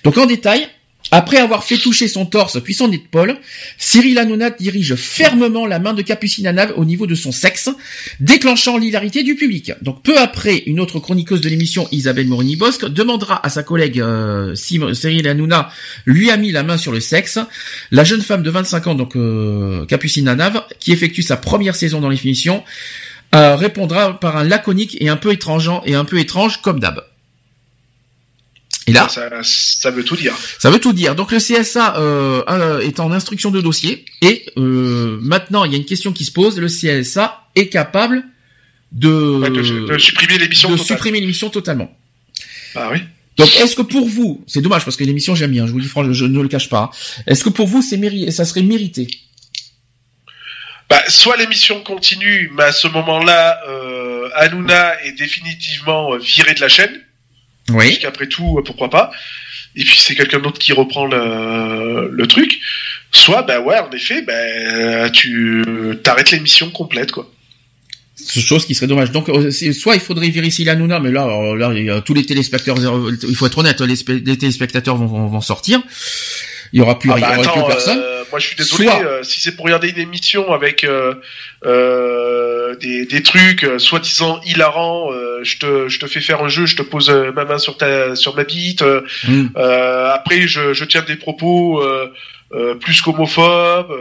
Donc 0.03 0.17
en 0.17 0.25
détail, 0.25 0.67
après 1.11 1.37
avoir 1.37 1.63
fait 1.63 1.77
toucher 1.77 2.07
son 2.07 2.25
torse 2.25 2.61
puis 2.61 2.73
son 2.73 2.91
épaule, 2.91 3.37
Cyril 3.77 4.17
Hanouna 4.17 4.49
dirige 4.51 4.95
fermement 4.95 5.65
la 5.65 5.79
main 5.79 5.93
de 5.93 6.01
Capucine 6.01 6.49
Nave 6.51 6.73
au 6.77 6.85
niveau 6.85 7.07
de 7.07 7.15
son 7.15 7.31
sexe, 7.31 7.69
déclenchant 8.19 8.77
l'hilarité 8.77 9.23
du 9.23 9.35
public. 9.35 9.71
Donc 9.81 10.03
peu 10.03 10.17
après, 10.17 10.63
une 10.65 10.79
autre 10.79 10.99
chroniqueuse 10.99 11.41
de 11.41 11.49
l'émission, 11.49 11.87
Isabelle 11.91 12.27
Morini-Bosque, 12.27 12.89
demandera 12.89 13.45
à 13.45 13.49
sa 13.49 13.63
collègue 13.63 13.99
euh, 13.99 14.55
Cyril 14.55 15.27
Hanouna 15.27 15.69
lui 16.05 16.29
a 16.29 16.37
mis 16.37 16.51
la 16.51 16.63
main 16.63 16.77
sur 16.77 16.91
le 16.91 16.99
sexe. 16.99 17.39
La 17.91 18.03
jeune 18.03 18.21
femme 18.21 18.43
de 18.43 18.49
25 18.49 18.87
ans, 18.87 18.95
donc 18.95 19.15
euh, 19.15 19.85
Capucine 19.85 20.31
Nave, 20.33 20.63
qui 20.79 20.91
effectue 20.91 21.21
sa 21.21 21.37
première 21.37 21.75
saison 21.75 22.01
dans 22.01 22.09
l'émission, 22.09 22.63
euh, 23.35 23.55
répondra 23.55 24.19
par 24.19 24.37
un 24.37 24.43
laconique 24.43 24.97
et 24.99 25.09
un 25.09 25.17
peu 25.17 25.31
étrangeant 25.31 25.81
et 25.85 25.95
un 25.95 26.05
peu 26.05 26.19
étrange 26.19 26.61
comme 26.61 26.79
d'hab. 26.79 27.03
Et 28.89 28.93
là, 28.93 29.07
Ça, 29.09 29.29
ça 29.43 29.91
veut 29.91 30.03
tout 30.03 30.15
dire. 30.15 30.33
ça 30.57 30.69
veut 30.69 30.79
tout 30.79 30.93
dire. 30.93 31.15
Donc 31.15 31.31
le 31.31 31.37
CSA 31.39 31.97
euh, 31.97 32.43
euh, 32.49 32.79
est 32.79 32.99
en 32.99 33.11
instruction 33.11 33.51
de 33.51 33.61
dossier 33.61 34.05
et 34.21 34.45
euh, 34.57 35.17
maintenant 35.21 35.63
il 35.65 35.71
y 35.71 35.75
a 35.75 35.77
une 35.77 35.85
question 35.85 36.11
qui 36.13 36.25
se 36.25 36.31
pose. 36.31 36.57
Le 36.59 36.67
CSA 36.67 37.47
est 37.55 37.67
capable 37.69 38.23
de, 38.91 39.09
Ouais, 39.09 39.49
de, 39.49 39.87
de 39.87 39.97
supprimer 39.97 40.37
l'émission 40.37 40.69
de 40.69 40.75
totale. 40.77 40.87
supprimer 40.87 41.19
l'émission 41.19 41.49
totalement. 41.49 41.95
Ah 42.75 42.89
oui. 42.91 42.99
Donc 43.37 43.55
est-ce 43.57 43.75
que 43.75 43.81
pour 43.83 44.07
vous, 44.07 44.43
c'est 44.47 44.61
dommage 44.61 44.83
parce 44.83 44.97
que 44.97 45.03
l'émission 45.03 45.33
j'aime 45.35 45.51
bien, 45.51 45.65
je 45.65 45.71
vous 45.71 45.79
dis 45.79 45.87
franchement, 45.87 46.11
je 46.13 46.25
ne 46.25 46.41
le 46.41 46.47
cache 46.49 46.67
pas. 46.69 46.91
hein. 46.91 47.23
Est-ce 47.27 47.43
que 47.43 47.49
pour 47.49 47.67
vous 47.67 47.81
c'est 47.81 47.97
méri- 47.97 48.31
ça 48.31 48.43
serait 48.45 48.63
mérité? 48.63 49.07
Bah, 50.89 51.01
soit 51.07 51.37
l'émission 51.37 51.81
continue, 51.83 52.51
mais 52.55 52.63
à 52.63 52.71
ce 52.71 52.87
moment-là, 52.87 53.59
euh, 53.69 54.27
Hanouna 54.35 55.03
est 55.03 55.11
définitivement 55.11 56.13
euh, 56.13 56.17
viré 56.17 56.53
de 56.55 56.61
la 56.61 56.67
chaîne. 56.67 56.99
Oui. 57.69 57.87
Parce 57.87 57.97
qu'après 57.99 58.27
tout, 58.27 58.57
euh, 58.57 58.63
pourquoi 58.63 58.89
pas. 58.89 59.11
Et 59.75 59.83
puis 59.83 59.97
c'est 59.99 60.15
quelqu'un 60.15 60.39
d'autre 60.39 60.59
qui 60.59 60.73
reprend 60.73 61.05
le, 61.05 62.09
le 62.11 62.27
truc. 62.27 62.59
Soit, 63.11 63.41
bah 63.43 63.59
ouais, 63.59 63.77
en 63.79 63.89
effet, 63.91 64.21
bah, 64.21 65.09
tu 65.11 65.63
t'arrêtes 66.03 66.31
l'émission 66.31 66.69
complète, 66.71 67.11
quoi. 67.11 67.29
C'est 68.15 68.41
chose 68.41 68.65
qui 68.65 68.75
serait 68.75 68.87
dommage. 68.87 69.11
Donc, 69.11 69.29
euh, 69.29 69.49
soit 69.71 69.95
il 69.95 70.01
faudrait 70.01 70.29
virer 70.29 70.49
Cyril 70.49 70.69
Hanouna, 70.69 70.99
mais 70.99 71.11
là, 71.11 71.25
euh, 71.25 71.55
là, 71.55 71.71
il 71.73 71.85
y 71.85 71.89
a 71.89 72.01
tous 72.01 72.13
les 72.13 72.25
téléspectateurs, 72.25 72.77
il 73.27 73.35
faut 73.35 73.45
être 73.47 73.57
honnête, 73.57 73.79
les, 73.81 73.95
téléspectateurs 74.37 74.97
vont, 74.97 75.05
vont, 75.05 75.27
vont 75.27 75.41
sortir. 75.41 75.81
Il 76.73 76.79
y 76.79 76.81
aura 76.81 76.99
plus, 76.99 77.09
Ah 77.11 77.15
il 77.17 77.19
y 77.19 77.21
bah 77.21 77.29
aura 77.39 77.41
attends, 77.41 77.63
plus 77.63 77.73
personne. 77.73 77.99
euh, 77.99 78.18
moi 78.31 78.39
je 78.39 78.47
suis 78.47 78.55
désolé, 78.55 78.85
Soit- 78.89 79.03
euh, 79.05 79.23
si 79.23 79.39
c'est 79.41 79.55
pour 79.55 79.65
regarder 79.65 79.89
une 79.89 79.99
émission 79.99 80.51
avec 80.53 80.83
euh, 80.83 81.13
euh, 81.65 82.75
des, 82.75 83.05
des 83.05 83.23
trucs 83.23 83.63
euh, 83.63 83.79
soi-disant 83.79 84.41
hilarants, 84.45 85.11
euh, 85.11 85.39
je 85.43 85.57
te 85.57 85.87
je 85.89 85.99
te 85.99 86.05
fais 86.07 86.21
faire 86.21 86.43
un 86.43 86.49
jeu, 86.49 86.65
je 86.65 86.75
te 86.75 86.81
pose 86.81 87.09
ma 87.35 87.45
main 87.45 87.57
sur 87.57 87.77
ta 87.77 88.15
sur 88.15 88.35
ma 88.35 88.43
bite. 88.43 88.81
euh, 89.55 90.11
après 90.13 90.47
je, 90.47 90.73
je 90.73 90.85
tiens 90.85 91.01
des 91.01 91.15
propos 91.15 91.81
euh, 91.81 92.11
euh, 92.53 92.75
plus 92.75 93.01
qu'homophobes. 93.01 93.91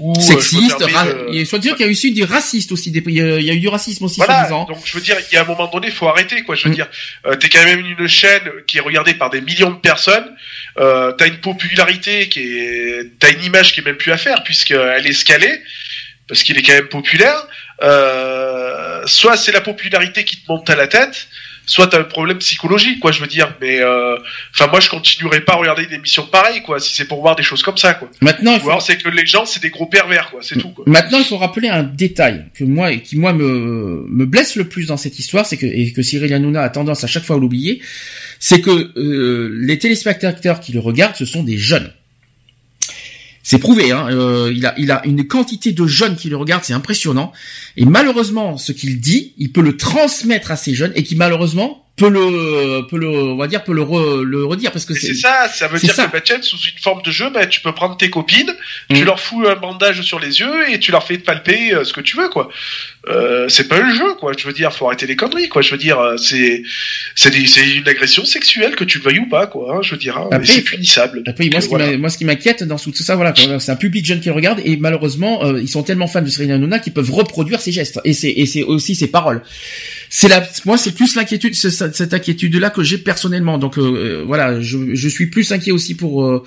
Euh, 0.00 0.04
ou, 0.04 0.16
euh, 0.16 0.20
Sexiste, 0.20 0.78
de- 0.80 1.32
il 1.34 1.44
faut 1.46 1.58
dire 1.58 1.72
qu'il 1.76 1.82
y 1.84 1.88
a 1.88 1.88
eu 1.88 1.92
aussi 1.92 2.12
du 2.12 2.24
raciste 2.24 2.72
aussi, 2.72 2.90
des- 2.90 3.02
il 3.06 3.14
y 3.14 3.50
a 3.50 3.52
eu 3.54 3.60
du 3.60 3.68
racisme 3.68 4.04
aussi, 4.04 4.16
Voilà, 4.16 4.48
donc 4.48 4.80
je 4.86 4.94
veux 4.94 5.00
dire, 5.02 5.16
il 5.30 5.34
y 5.34 5.36
a 5.36 5.42
un 5.42 5.46
moment 5.46 5.68
donné, 5.68 5.88
il 5.88 5.92
faut 5.92 6.08
arrêter, 6.08 6.42
quoi. 6.44 6.54
Je 6.54 6.64
veux 6.64 6.70
Mm. 6.70 6.74
dire, 6.74 6.88
euh, 7.26 7.34
t'es 7.36 7.48
quand 7.50 7.62
même 7.64 7.84
une 7.84 8.08
chaîne 8.08 8.42
qui 8.66 8.78
est 8.78 8.80
regardée 8.80 9.14
par 9.14 9.28
des 9.30 9.40
millions 9.42 9.70
de 9.70 9.76
personnes. 9.76 10.34
Euh, 10.78 11.12
t'as 11.12 11.26
une 11.26 11.38
popularité 11.40 12.28
qui 12.30 12.40
est, 12.40 13.18
t'as 13.18 13.30
une 13.32 13.44
image 13.44 13.74
qui 13.74 13.80
est 13.80 13.84
même 13.84 13.96
plus 13.98 14.12
à 14.12 14.16
faire 14.16 14.42
puisqu'elle 14.44 15.06
est 15.06 15.12
scalée 15.12 15.60
parce 16.26 16.42
qu'il 16.42 16.56
est 16.56 16.62
quand 16.62 16.72
même 16.72 16.88
populaire. 16.88 17.46
Euh, 17.82 19.02
soit 19.06 19.36
c'est 19.36 19.52
la 19.52 19.60
popularité 19.60 20.24
qui 20.24 20.36
te 20.36 20.50
monte 20.50 20.68
à 20.70 20.76
la 20.76 20.86
tête, 20.86 21.28
soit 21.66 21.88
t'as 21.88 22.00
un 22.00 22.04
problème 22.04 22.38
psychologique, 22.38 23.00
quoi. 23.00 23.12
Je 23.12 23.20
veux 23.20 23.26
dire, 23.26 23.54
mais 23.60 23.80
euh, 23.80 24.16
enfin 24.54 24.66
moi 24.68 24.80
je 24.80 24.88
continuerai 24.88 25.40
pas 25.40 25.54
à 25.54 25.56
regarder 25.56 25.84
une 25.84 25.94
émission 25.94 26.26
pareille, 26.26 26.62
quoi. 26.62 26.80
Si 26.80 26.94
c'est 26.94 27.06
pour 27.06 27.20
voir 27.20 27.36
des 27.36 27.42
choses 27.42 27.62
comme 27.62 27.76
ça, 27.76 27.94
quoi. 27.94 28.10
Maintenant, 28.20 28.56
Ou 28.56 28.60
faut, 28.60 28.68
alors 28.68 28.82
c'est 28.82 28.96
que 28.96 29.08
les 29.08 29.26
gens 29.26 29.44
c'est 29.44 29.62
des 29.62 29.70
gros 29.70 29.86
pervers, 29.86 30.30
quoi. 30.30 30.40
C'est 30.42 30.56
tout, 30.56 30.70
quoi. 30.70 30.84
maintenant, 30.86 31.18
il 31.18 31.24
faut 31.24 31.38
rappeler 31.38 31.68
un 31.68 31.82
détail 31.82 32.46
que 32.54 32.64
moi, 32.64 32.94
qui 32.96 33.16
moi 33.16 33.32
me, 33.32 34.06
me 34.08 34.26
blesse 34.26 34.56
le 34.56 34.64
plus 34.64 34.86
dans 34.86 34.96
cette 34.96 35.18
histoire, 35.18 35.46
c'est 35.46 35.56
que, 35.56 35.66
et 35.66 35.92
que 35.92 36.02
Cyril 36.02 36.32
Hanouna 36.32 36.62
a 36.62 36.68
tendance 36.68 37.04
à 37.04 37.06
chaque 37.06 37.24
fois 37.24 37.36
à 37.36 37.38
l'oublier, 37.38 37.80
c'est 38.38 38.60
que 38.60 38.92
euh, 38.96 39.56
les 39.60 39.78
téléspectateurs 39.78 40.60
qui 40.60 40.72
le 40.72 40.80
regardent, 40.80 41.16
ce 41.16 41.24
sont 41.24 41.42
des 41.42 41.58
jeunes. 41.58 41.92
C'est 43.42 43.58
prouvé, 43.58 43.90
hein, 43.90 44.08
euh, 44.10 44.52
il, 44.54 44.64
a, 44.66 44.74
il 44.78 44.90
a 44.90 45.04
une 45.04 45.26
quantité 45.26 45.72
de 45.72 45.86
jeunes 45.86 46.16
qui 46.16 46.28
le 46.28 46.36
regardent, 46.36 46.62
c'est 46.64 46.74
impressionnant. 46.74 47.32
Et 47.76 47.84
malheureusement, 47.84 48.56
ce 48.56 48.70
qu'il 48.72 49.00
dit, 49.00 49.34
il 49.36 49.50
peut 49.50 49.62
le 49.62 49.76
transmettre 49.76 50.52
à 50.52 50.56
ces 50.56 50.74
jeunes 50.74 50.92
et 50.94 51.02
qui 51.02 51.16
malheureusement 51.16 51.81
peut 51.96 52.08
le, 52.08 52.86
peut 52.88 52.96
le, 52.98 53.08
on 53.08 53.36
va 53.36 53.46
dire, 53.46 53.62
peut 53.64 53.74
le, 53.74 53.82
re- 53.82 54.22
le 54.22 54.44
redire 54.44 54.72
parce 54.72 54.84
que 54.86 54.94
c'est. 54.94 55.14
Ça, 55.14 55.48
ça 55.52 55.68
veut 55.68 55.78
dire 55.78 55.94
ça. 55.94 56.06
que 56.06 56.18
tiens, 56.18 56.40
sous 56.42 56.56
une 56.56 56.78
forme 56.80 57.02
de 57.02 57.10
jeu, 57.10 57.28
bah, 57.30 57.46
tu 57.46 57.60
peux 57.60 57.72
prendre 57.72 57.96
tes 57.96 58.10
copines, 58.10 58.52
tu 58.90 59.02
Mm. 59.02 59.04
leur 59.04 59.20
fous 59.20 59.44
un 59.46 59.54
bandage 59.56 60.00
sur 60.02 60.18
les 60.18 60.40
yeux 60.40 60.70
et 60.70 60.78
tu 60.80 60.90
leur 60.90 61.06
fais 61.06 61.18
palper 61.18 61.74
euh, 61.74 61.84
ce 61.84 61.92
que 61.92 62.00
tu 62.00 62.16
veux, 62.16 62.28
quoi. 62.28 62.48
Euh, 63.08 63.46
c'est 63.48 63.68
pas 63.68 63.76
un 63.82 63.94
jeu, 63.94 64.14
quoi. 64.14 64.32
Je 64.36 64.46
veux 64.46 64.52
dire, 64.52 64.72
faut 64.72 64.86
arrêter 64.86 65.06
les 65.06 65.16
conneries, 65.16 65.48
quoi. 65.48 65.60
Je 65.60 65.70
veux 65.70 65.76
dire, 65.78 65.98
euh, 66.00 66.16
c'est 66.16 66.62
c'est 67.14 67.30
une 67.70 67.86
agression 67.88 68.24
sexuelle 68.24 68.74
que 68.74 68.84
tu 68.84 68.98
le 68.98 69.04
veuilles 69.04 69.18
ou 69.20 69.28
pas, 69.28 69.46
quoi. 69.46 69.76
hein, 69.76 69.80
je 69.82 69.90
veux 69.92 69.98
dire, 69.98 70.16
hein, 70.16 70.28
c'est 70.44 70.62
punissable. 70.62 71.22
Après, 71.26 71.48
moi, 71.50 71.60
ce 71.60 71.66
qui 71.66 71.70
Voilà. 71.74 71.90
m'a- 71.92 71.98
moi, 71.98 72.08
ce 72.10 72.18
qui 72.18 72.24
m'inquiète 72.24 72.62
dans 72.64 72.78
tout 72.78 72.92
ça, 72.94 73.16
voilà, 73.16 73.34
c'est 73.58 73.70
un 73.70 73.76
public 73.76 74.04
jeune 74.06 74.20
qui 74.20 74.28
le 74.28 74.34
regarde 74.34 74.60
et 74.64 74.76
malheureusement, 74.76 75.44
euh, 75.44 75.60
ils 75.60 75.68
sont 75.68 75.82
tellement 75.82 76.06
fans 76.06 76.22
de 76.22 76.28
Cyril 76.28 76.50
Hanouna 76.52 76.78
qu'ils 76.78 76.92
peuvent 76.94 77.10
reproduire 77.10 77.60
ses 77.60 77.72
gestes 77.72 78.00
et 78.04 78.12
c'est 78.14 78.30
et 78.30 78.46
c'est 78.46 78.62
aussi 78.62 78.94
ses 78.94 79.08
paroles. 79.08 79.42
C'est 80.14 80.28
la, 80.28 80.46
moi, 80.66 80.76
c'est 80.76 80.92
plus 80.92 81.16
l'inquiétude, 81.16 81.54
cette 81.54 82.12
inquiétude-là 82.12 82.68
que 82.68 82.82
j'ai 82.82 82.98
personnellement. 82.98 83.56
Donc 83.56 83.78
euh, 83.78 83.80
euh, 83.80 84.24
voilà, 84.26 84.60
je, 84.60 85.08
suis 85.08 85.28
plus 85.28 85.50
inquiet 85.52 85.72
aussi 85.72 85.94
pour 85.94 86.26
euh, 86.26 86.44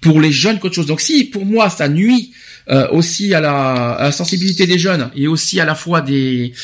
pour 0.00 0.20
les 0.20 0.32
jeunes 0.32 0.58
qu'autre 0.58 0.74
chose. 0.74 0.86
Donc 0.86 1.00
si 1.00 1.22
pour 1.22 1.46
moi 1.46 1.70
ça 1.70 1.88
nuit 1.88 2.32
aussi 2.90 3.32
à 3.34 3.40
la, 3.40 4.10
sensibilité 4.10 4.66
des 4.66 4.78
jeunes 4.80 5.10
et 5.14 5.28
aussi 5.28 5.60
à 5.60 5.64
la 5.64 5.76
fois 5.76 6.00
des 6.00 6.54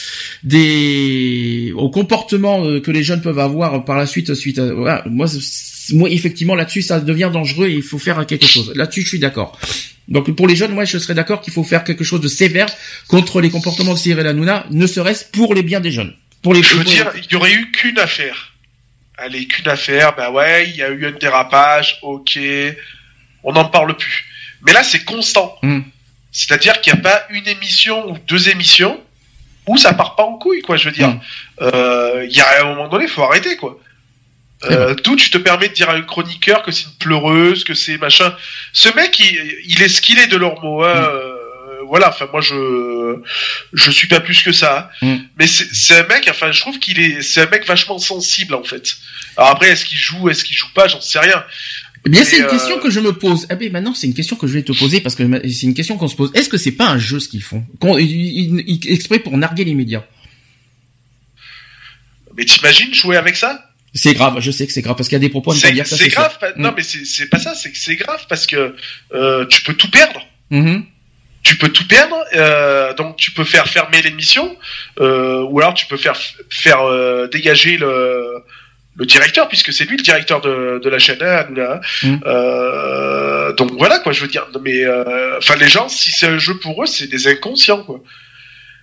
des 0.42 1.72
au 1.76 1.88
comportement 1.88 2.80
que 2.80 2.90
les 2.90 3.04
jeunes 3.04 3.20
peuvent 3.20 3.38
avoir 3.38 3.84
par 3.84 3.96
la 3.98 4.06
suite 4.06 4.34
suite 4.34 4.58
à, 4.58 5.04
moi 5.06 5.26
moi 5.92 6.08
effectivement 6.10 6.54
là-dessus 6.54 6.80
ça 6.80 7.00
devient 7.00 7.30
dangereux 7.30 7.68
et 7.68 7.74
il 7.74 7.82
faut 7.82 7.98
faire 7.98 8.24
quelque 8.26 8.46
chose 8.46 8.72
là-dessus 8.74 9.02
je 9.02 9.08
suis 9.08 9.18
d'accord 9.18 9.58
donc 10.08 10.34
pour 10.34 10.48
les 10.48 10.56
jeunes 10.56 10.72
moi 10.72 10.86
je 10.86 10.96
serais 10.96 11.14
d'accord 11.14 11.42
qu'il 11.42 11.52
faut 11.52 11.64
faire 11.64 11.84
quelque 11.84 12.02
chose 12.02 12.22
de 12.22 12.28
sévère 12.28 12.68
contre 13.06 13.42
les 13.42 13.50
comportements 13.50 13.92
de 13.92 13.98
Cyril 13.98 14.26
Hanouna 14.26 14.64
ne 14.70 14.86
serait-ce 14.86 15.26
pour 15.26 15.52
les 15.54 15.62
biens 15.62 15.80
des 15.80 15.92
jeunes 15.92 16.14
pour 16.42 16.54
les 16.54 16.62
Je 16.62 16.74
veux 16.74 16.84
dire, 16.84 17.10
il 17.16 17.30
y 17.30 17.36
aurait 17.36 17.52
eu 17.52 17.70
qu'une 17.70 17.98
affaire. 17.98 18.52
Allez, 19.18 19.46
qu'une 19.46 19.68
affaire, 19.68 20.14
bah 20.16 20.30
ouais, 20.30 20.68
il 20.68 20.76
y 20.76 20.82
a 20.82 20.88
eu 20.88 21.06
un 21.06 21.10
dérapage, 21.12 21.98
ok, 22.02 22.38
on 23.42 23.52
n'en 23.52 23.66
parle 23.66 23.94
plus. 23.96 24.24
Mais 24.62 24.72
là, 24.72 24.82
c'est 24.82 25.04
constant. 25.04 25.58
Mm. 25.62 25.80
C'est-à-dire 26.32 26.80
qu'il 26.80 26.92
n'y 26.94 27.00
a 27.00 27.02
pas 27.02 27.24
une 27.30 27.46
émission 27.46 28.10
ou 28.10 28.18
deux 28.26 28.48
émissions 28.48 29.02
où 29.66 29.76
ça 29.76 29.92
part 29.92 30.16
pas 30.16 30.22
en 30.22 30.38
couille, 30.38 30.62
quoi, 30.62 30.76
je 30.76 30.86
veux 30.88 30.94
dire. 30.94 31.08
Mm. 31.08 31.20
Euh, 31.62 32.26
Il 32.30 32.36
y 32.36 32.40
a 32.40 32.62
un 32.62 32.64
moment 32.64 32.88
donné, 32.88 33.04
il 33.04 33.10
faut 33.10 33.22
arrêter, 33.22 33.56
quoi. 33.56 33.78
Euh, 34.64 34.94
D'où 35.04 35.16
tu 35.16 35.30
te 35.30 35.38
permets 35.38 35.68
de 35.68 35.74
dire 35.74 35.88
à 35.88 35.94
un 35.94 36.02
chroniqueur 36.02 36.62
que 36.62 36.70
c'est 36.70 36.84
une 36.84 36.98
pleureuse, 36.98 37.64
que 37.64 37.72
c'est 37.72 37.96
machin. 37.96 38.34
Ce 38.72 38.94
mec, 38.94 39.18
il, 39.18 39.58
il 39.66 39.82
est 39.82 39.88
ce 39.88 40.02
qu'il 40.02 40.18
est 40.18 40.26
de 40.26 40.36
leurs 40.36 40.62
mots. 40.62 40.82
Hein. 40.82 41.00
Mm. 41.00 41.29
Voilà, 41.90 42.08
enfin 42.08 42.26
moi 42.32 42.40
je 42.40 43.16
je 43.74 43.90
suis 43.90 44.08
pas 44.08 44.20
plus 44.20 44.42
que 44.42 44.52
ça. 44.52 44.90
Mm. 45.02 45.16
Mais 45.38 45.46
c'est 45.46 45.98
un 45.98 46.06
mec, 46.06 46.26
enfin 46.30 46.50
je 46.52 46.60
trouve 46.60 46.78
qu'il 46.78 46.98
est, 46.98 47.20
c'est 47.22 47.42
un 47.42 47.50
mec 47.50 47.66
vachement 47.66 47.98
sensible 47.98 48.54
en 48.54 48.64
fait. 48.64 48.96
Alors 49.36 49.50
après, 49.50 49.68
est-ce 49.70 49.84
qu'il 49.84 49.98
joue, 49.98 50.28
est-ce 50.30 50.44
qu'il 50.44 50.56
joue 50.56 50.72
pas, 50.74 50.88
j'en 50.88 51.00
sais 51.00 51.18
rien. 51.18 51.44
Eh 52.06 52.08
bien, 52.08 52.24
c'est 52.24 52.38
une 52.38 52.44
euh, 52.44 52.50
question 52.50 52.78
que 52.78 52.88
je 52.88 52.98
me 53.00 53.12
pose. 53.12 53.46
Eh 53.50 53.56
bien, 53.56 53.68
maintenant, 53.68 53.92
c'est 53.94 54.06
une 54.06 54.14
question 54.14 54.34
que 54.36 54.46
je 54.46 54.54
vais 54.54 54.62
te 54.62 54.72
poser 54.72 55.02
parce 55.02 55.14
que 55.14 55.22
c'est 55.50 55.66
une 55.66 55.74
question 55.74 55.98
qu'on 55.98 56.08
se 56.08 56.16
pose. 56.16 56.30
Est-ce 56.32 56.48
que 56.48 56.56
c'est 56.56 56.72
pas 56.72 56.88
un 56.88 56.98
jeu 56.98 57.20
ce 57.20 57.28
qu'ils 57.28 57.42
font? 57.42 57.62
Qu'on- 57.78 57.98
ils- 57.98 58.10
ils- 58.10 58.64
ils- 58.66 58.92
Exprès 58.92 59.18
pour 59.18 59.36
narguer 59.36 59.64
les 59.64 59.74
médias. 59.74 60.02
Mais 62.36 62.44
t'imagines 62.44 62.94
jouer 62.94 63.16
avec 63.16 63.36
ça? 63.36 63.66
C'est 63.92 64.14
grave, 64.14 64.38
je 64.40 64.50
sais 64.52 64.66
que 64.66 64.72
c'est 64.72 64.82
grave 64.82 64.96
parce 64.96 65.08
qu'il 65.08 65.16
y 65.16 65.20
a 65.22 65.26
des 65.26 65.28
propos 65.30 65.50
à 65.50 65.56
ne 65.56 65.60
pas 65.60 65.66
C'est 65.66 65.74
dire 65.74 65.86
ça. 65.86 65.96
c'est 65.96 66.08
grave. 66.08 66.38
Non 66.56 66.70
Mm. 66.70 66.74
mais 66.76 66.82
c'est 66.82 67.26
pas 67.26 67.38
ça, 67.40 67.54
c'est 67.54 67.72
que 67.72 67.78
c'est 67.78 67.96
grave 67.96 68.24
parce 68.28 68.46
que 68.46 68.74
euh, 69.12 69.44
tu 69.46 69.62
peux 69.62 69.74
tout 69.74 69.90
perdre. 69.90 70.22
Mhm. 70.50 70.84
Tu 71.42 71.56
peux 71.56 71.68
tout 71.70 71.86
perdre, 71.86 72.16
euh, 72.34 72.92
donc 72.94 73.16
tu 73.16 73.30
peux 73.30 73.44
faire 73.44 73.66
fermer 73.66 74.02
l'émission, 74.02 74.56
euh, 75.00 75.42
ou 75.48 75.58
alors 75.60 75.74
tu 75.74 75.86
peux 75.86 75.96
faire 75.96 76.16
faire 76.50 76.82
euh, 76.82 77.28
dégager 77.28 77.78
le, 77.78 78.42
le 78.96 79.06
directeur, 79.06 79.48
puisque 79.48 79.72
c'est 79.72 79.84
lui 79.86 79.96
le 79.96 80.02
directeur 80.02 80.40
de, 80.42 80.80
de 80.82 80.88
la 80.90 80.98
chaîne. 80.98 81.18
hein, 81.22 81.46
Hanouna. 81.48 81.80
Mm. 82.02 82.16
Euh, 82.26 83.52
donc 83.54 83.72
voilà 83.78 83.98
quoi, 84.00 84.12
je 84.12 84.20
veux 84.20 84.28
dire. 84.28 84.46
Mais 84.62 84.84
euh, 84.84 85.38
enfin 85.38 85.56
les 85.56 85.68
gens, 85.68 85.88
si 85.88 86.10
c'est 86.10 86.26
un 86.26 86.38
jeu 86.38 86.58
pour 86.58 86.82
eux, 86.82 86.86
c'est 86.86 87.06
des 87.08 87.26
inconscients 87.26 87.82
quoi. 87.84 88.00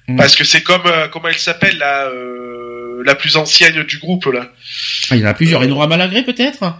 Mm. 0.07 0.17
Parce 0.17 0.35
que 0.35 0.43
c'est 0.43 0.61
comme 0.63 0.85
euh, 0.87 1.07
comment 1.09 1.27
elle 1.27 1.37
s'appelle 1.37 1.77
la 1.77 2.05
euh, 2.07 3.03
la 3.05 3.13
plus 3.15 3.37
ancienne 3.37 3.83
du 3.83 3.99
groupe 3.99 4.25
là. 4.25 4.51
Ah, 5.11 5.15
il 5.15 5.21
y 5.21 5.25
en 5.25 5.29
a 5.29 5.33
plusieurs. 5.35 5.61
Enora 5.61 5.85
Malagré 5.87 6.23
peut-être? 6.23 6.73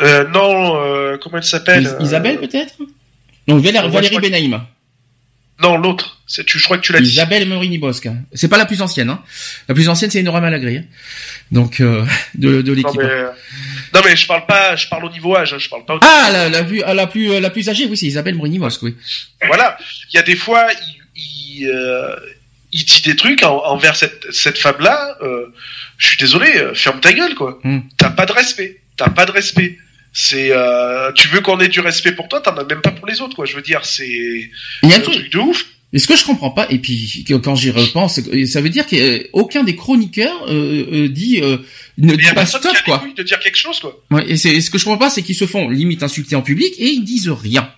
Euh, 0.00 0.24
non, 0.28 0.76
euh, 0.84 1.18
comment 1.20 1.38
elle 1.38 1.44
s'appelle 1.44 1.82
Is- 1.82 2.04
Isabelle 2.04 2.38
peut-être? 2.38 2.74
Non, 3.48 3.56
Valérie, 3.58 3.72
Moi, 3.88 3.88
je 3.88 3.94
Valérie 3.94 4.08
crois 4.10 4.20
que- 4.22 4.26
Benaïm. 4.26 4.60
Non, 5.62 5.76
l'autre. 5.76 6.20
C'est 6.26 6.44
tu, 6.44 6.58
je 6.58 6.64
crois 6.64 6.78
que 6.78 6.82
tu 6.82 6.92
l'as 6.92 7.00
dit. 7.00 7.08
Isabelle 7.10 7.46
Morini 7.46 7.78
Bosque. 7.78 8.08
C'est 8.32 8.48
pas 8.48 8.58
la 8.58 8.66
plus 8.66 8.82
ancienne. 8.82 9.08
Hein. 9.10 9.22
La 9.68 9.74
plus 9.74 9.88
ancienne, 9.88 10.10
c'est 10.10 10.20
Enora 10.20 10.40
Malagré. 10.40 10.78
hein. 10.78 10.84
Donc, 11.52 11.80
euh, 11.80 12.04
de, 12.34 12.60
de 12.62 12.70
Non 12.70 12.76
l'équipe. 12.76 13.00
mais, 13.00 13.08
euh, 13.08 13.30
non 13.94 14.00
mais 14.04 14.16
je 14.16 14.26
parle 14.26 14.46
pas, 14.46 14.74
je 14.74 14.88
parle 14.88 15.04
au 15.04 15.10
niveau 15.10 15.36
âge, 15.36 15.52
hein, 15.54 15.58
je 15.60 15.68
parle 15.68 15.84
pas. 15.84 15.94
Au... 15.94 15.98
Ah, 16.02 16.30
la, 16.32 16.48
la, 16.48 16.64
plus, 16.64 16.78
la, 16.80 17.06
plus, 17.06 17.38
la 17.40 17.50
plus 17.50 17.68
âgée, 17.68 17.86
oui, 17.86 17.96
c'est 17.96 18.06
Isabelle 18.06 18.34
Morini 18.34 18.58
Bosque, 18.58 18.82
oui. 18.82 18.96
Voilà, 19.46 19.78
il 20.12 20.16
y 20.16 20.18
a 20.18 20.22
des 20.22 20.34
fois, 20.36 20.66
il, 21.14 21.22
il, 21.60 21.68
euh, 21.68 22.16
il 22.72 22.84
dit 22.84 23.02
des 23.02 23.14
trucs 23.14 23.44
en- 23.44 23.62
envers 23.64 23.94
cette, 23.94 24.26
cette 24.32 24.58
femme-là. 24.58 25.16
euh, 25.22 25.46
je 25.98 26.08
suis 26.08 26.16
désolé, 26.18 26.50
euh, 26.56 26.74
ferme 26.74 26.98
ta 26.98 27.12
gueule 27.12 27.36
quoi. 27.36 27.60
Hmm. 27.62 27.78
T'as 27.96 28.10
pas 28.10 28.26
de 28.26 28.32
respect, 28.32 28.80
t'as 28.96 29.10
pas 29.10 29.24
de 29.26 29.30
respect. 29.30 29.78
C'est, 30.16 30.52
euh, 30.52 31.10
tu 31.12 31.26
veux 31.26 31.40
qu'on 31.40 31.58
ait 31.58 31.68
du 31.68 31.80
respect 31.80 32.12
pour 32.12 32.28
toi, 32.28 32.40
t'en 32.40 32.56
as 32.56 32.64
même 32.64 32.80
pas 32.80 32.92
pour 32.92 33.06
les 33.06 33.20
autres 33.20 33.34
quoi. 33.34 33.46
Je 33.46 33.56
veux 33.56 33.62
dire, 33.62 33.84
c'est 33.84 34.50
un 34.84 35.00
truc, 35.00 35.30
de 35.30 35.38
ouf. 35.38 35.66
Et 35.92 35.98
ce 35.98 36.08
que 36.08 36.16
je 36.16 36.24
comprends 36.24 36.50
pas, 36.50 36.66
et 36.70 36.78
puis 36.78 37.24
quand 37.42 37.54
j'y 37.54 37.70
repense, 37.70 38.20
ça 38.46 38.60
veut 38.60 38.68
dire 38.68 38.84
qu'aucun 38.86 39.62
des 39.62 39.76
chroniqueurs 39.76 40.48
euh, 40.48 40.86
euh, 40.92 41.08
dit 41.08 41.40
euh, 41.40 41.58
ne 41.98 42.12
Mais 42.12 42.16
dit 42.16 42.32
pas 42.34 42.46
stop 42.46 42.62
quoi. 42.84 43.04
de 43.16 43.22
dire 43.22 43.38
quelque 43.38 43.56
chose 43.56 43.78
quoi. 43.78 44.02
Ouais, 44.10 44.24
et 44.28 44.36
c'est 44.36 44.60
ce 44.60 44.70
que 44.70 44.78
je 44.78 44.84
comprends 44.84 44.98
pas, 44.98 45.10
c'est 45.10 45.22
qu'ils 45.22 45.36
se 45.36 45.46
font 45.46 45.68
limite 45.68 46.02
insulter 46.02 46.34
en 46.34 46.42
public 46.42 46.74
et 46.78 46.86
ils 46.86 47.04
disent 47.04 47.28
rien. 47.28 47.68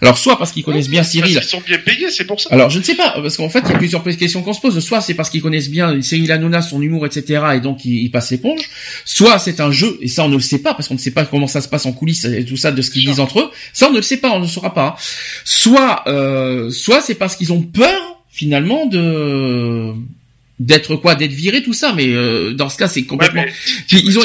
Alors 0.00 0.18
soit 0.18 0.36
parce 0.38 0.52
qu'ils 0.52 0.64
connaissent 0.64 0.88
bien 0.88 1.00
Parce 1.00 1.10
Cyril. 1.12 1.34
qu'ils 1.38 1.42
sont 1.48 1.60
bien 1.66 1.78
payés, 1.78 2.10
c'est 2.10 2.24
pour 2.24 2.40
ça. 2.40 2.48
Alors 2.52 2.70
je 2.70 2.78
ne 2.78 2.82
sais 2.84 2.94
pas 2.94 3.10
parce 3.20 3.36
qu'en 3.36 3.48
fait 3.48 3.60
il 3.64 3.70
y 3.70 3.74
a 3.74 3.78
plusieurs 3.78 4.02
questions 4.04 4.42
qu'on 4.42 4.52
se 4.52 4.60
pose. 4.60 4.78
Soit 4.84 5.00
c'est 5.00 5.14
parce 5.14 5.30
qu'ils 5.30 5.42
connaissent 5.42 5.70
bien 5.70 6.00
Cyril 6.02 6.30
Hanouna, 6.32 6.62
son 6.62 6.80
humour, 6.82 7.06
etc. 7.06 7.42
et 7.56 7.60
donc 7.60 7.84
ils, 7.84 8.02
ils 8.04 8.10
passent 8.10 8.30
l'éponge. 8.30 8.68
Soit 9.04 9.38
c'est 9.38 9.60
un 9.60 9.70
jeu 9.70 9.96
et 10.00 10.08
ça 10.08 10.24
on 10.24 10.28
ne 10.28 10.34
le 10.34 10.40
sait 10.40 10.58
pas 10.58 10.74
parce 10.74 10.88
qu'on 10.88 10.94
ne 10.94 10.98
sait 11.00 11.10
pas 11.12 11.24
comment 11.24 11.46
ça 11.46 11.60
se 11.60 11.68
passe 11.68 11.86
en 11.86 11.92
coulisses 11.92 12.24
et 12.24 12.44
tout 12.44 12.56
ça 12.56 12.72
de 12.72 12.82
ce 12.82 12.90
qu'ils 12.90 13.04
disent 13.06 13.20
entre 13.20 13.40
eux. 13.40 13.50
Ça 13.72 13.88
on 13.88 13.90
ne 13.92 13.96
le 13.96 14.02
sait 14.02 14.16
pas, 14.18 14.30
on 14.32 14.38
ne 14.38 14.44
le 14.44 14.48
saura 14.50 14.74
pas. 14.74 14.96
Soit 15.44 16.02
euh, 16.08 16.70
soit 16.70 17.00
c'est 17.00 17.14
parce 17.14 17.36
qu'ils 17.36 17.52
ont 17.52 17.62
peur 17.62 18.22
finalement 18.30 18.86
de 18.86 19.92
d'être 20.60 20.96
quoi, 20.96 21.14
d'être 21.14 21.32
virés 21.32 21.62
tout 21.62 21.72
ça. 21.72 21.92
Mais 21.94 22.06
euh, 22.08 22.52
dans 22.54 22.68
ce 22.68 22.76
cas 22.78 22.88
c'est 22.88 23.00
Ouais, 23.00 23.06
complètement. 23.06 23.42
mais 23.44 23.52
Puis 23.88 24.02
ils 24.04 24.18
ont 24.18 24.22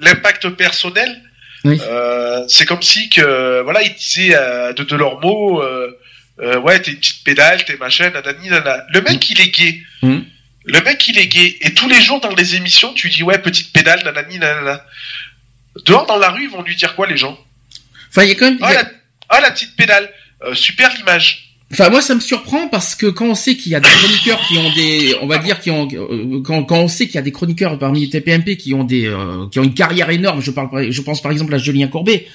l'impact 0.00 0.48
personnel 0.50 1.22
Oui. 1.64 1.80
euh, 1.82 2.44
C'est 2.48 2.66
comme 2.66 2.82
si 2.82 3.08
que 3.08 3.60
voilà 3.62 3.82
ils 3.82 3.94
disaient 3.94 4.34
euh, 4.34 4.72
de, 4.72 4.82
de 4.82 4.96
leurs 4.96 5.20
mots 5.20 5.62
euh, 5.62 5.96
ouais 6.60 6.80
t'es 6.80 6.90
une 6.90 6.96
petite 6.98 7.24
pédale 7.24 7.64
t'es 7.64 7.76
machin 7.76 8.10
nanani 8.10 8.48
nana. 8.48 8.84
Le 8.92 9.00
mec 9.00 9.30
il 9.30 9.40
est 9.40 9.50
gay. 9.50 9.80
Mm. 10.02 10.20
Le 10.64 10.80
mec 10.80 11.06
il 11.08 11.18
est 11.18 11.26
gay 11.26 11.56
et 11.60 11.74
tous 11.74 11.88
les 11.88 12.00
jours 12.00 12.20
dans 12.20 12.34
les 12.34 12.56
émissions 12.56 12.92
tu 12.94 13.08
dis 13.10 13.22
ouais 13.22 13.38
petite 13.38 13.72
pédale 13.72 14.02
nanani 14.04 14.38
nanana. 14.38 14.84
Dehors 15.86 16.06
dans 16.06 16.18
la 16.18 16.30
rue 16.30 16.44
ils 16.44 16.50
vont 16.50 16.62
lui 16.62 16.76
dire 16.76 16.94
quoi 16.96 17.06
les 17.06 17.16
gens? 17.16 17.38
Enfin 18.10 18.24
il 18.24 18.30
y 18.30 18.32
a 18.32 18.34
quand 18.34 18.50
même. 18.50 18.58
Ah 18.62 18.72
la, 18.72 18.84
ah, 19.28 19.40
la 19.40 19.50
petite 19.52 19.76
pédale 19.76 20.10
super 20.54 20.92
l'image. 20.96 21.51
Enfin, 21.72 21.88
moi, 21.88 22.02
ça 22.02 22.14
me 22.14 22.20
surprend 22.20 22.68
parce 22.68 22.94
que 22.94 23.06
quand 23.06 23.26
on 23.26 23.34
sait 23.34 23.56
qu'il 23.56 23.72
y 23.72 23.74
a 23.74 23.80
des 23.80 23.88
chroniqueurs 23.88 24.40
qui 24.46 24.58
ont 24.58 24.74
des, 24.74 25.14
on 25.22 25.26
va 25.26 25.38
dire, 25.38 25.58
qui 25.58 25.70
ont, 25.70 25.88
euh, 25.92 26.40
quand, 26.44 26.64
quand 26.64 26.78
on 26.80 26.88
sait 26.88 27.06
qu'il 27.06 27.14
y 27.14 27.18
a 27.18 27.22
des 27.22 27.32
chroniqueurs 27.32 27.78
parmi 27.78 28.00
les 28.00 28.10
TPMP 28.10 28.56
qui 28.58 28.74
ont 28.74 28.84
des, 28.84 29.06
euh, 29.06 29.46
qui 29.50 29.58
ont 29.58 29.62
une 29.64 29.72
carrière 29.72 30.10
énorme, 30.10 30.42
je 30.42 30.50
parle, 30.50 30.68
par- 30.70 30.90
je 30.90 31.00
pense 31.00 31.22
par 31.22 31.32
exemple 31.32 31.54
à 31.54 31.58
Julien 31.58 31.88
Courbet, 31.88 32.26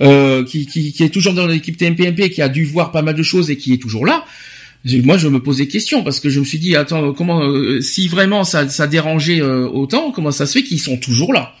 euh, 0.00 0.44
qui, 0.44 0.66
qui, 0.66 0.92
qui 0.92 1.04
est 1.04 1.10
toujours 1.10 1.32
dans 1.32 1.46
l'équipe 1.46 1.76
TPMP, 1.76 2.30
qui 2.30 2.42
a 2.42 2.48
dû 2.48 2.64
voir 2.64 2.90
pas 2.90 3.02
mal 3.02 3.14
de 3.14 3.22
choses 3.22 3.50
et 3.50 3.56
qui 3.56 3.72
est 3.72 3.78
toujours 3.78 4.04
là. 4.04 4.24
Moi, 4.84 5.16
je 5.16 5.28
me 5.28 5.38
pose 5.38 5.58
des 5.58 5.68
questions 5.68 6.02
parce 6.02 6.18
que 6.18 6.28
je 6.28 6.40
me 6.40 6.44
suis 6.44 6.58
dit, 6.58 6.74
attends, 6.74 7.12
comment, 7.12 7.44
euh, 7.44 7.80
si 7.80 8.08
vraiment 8.08 8.42
ça, 8.42 8.68
ça 8.68 8.88
dérangeait 8.88 9.40
euh, 9.40 9.68
autant, 9.68 10.10
comment 10.10 10.32
ça 10.32 10.44
se 10.44 10.54
fait 10.58 10.64
qu'ils 10.64 10.80
sont 10.80 10.96
toujours 10.96 11.32
là? 11.32 11.54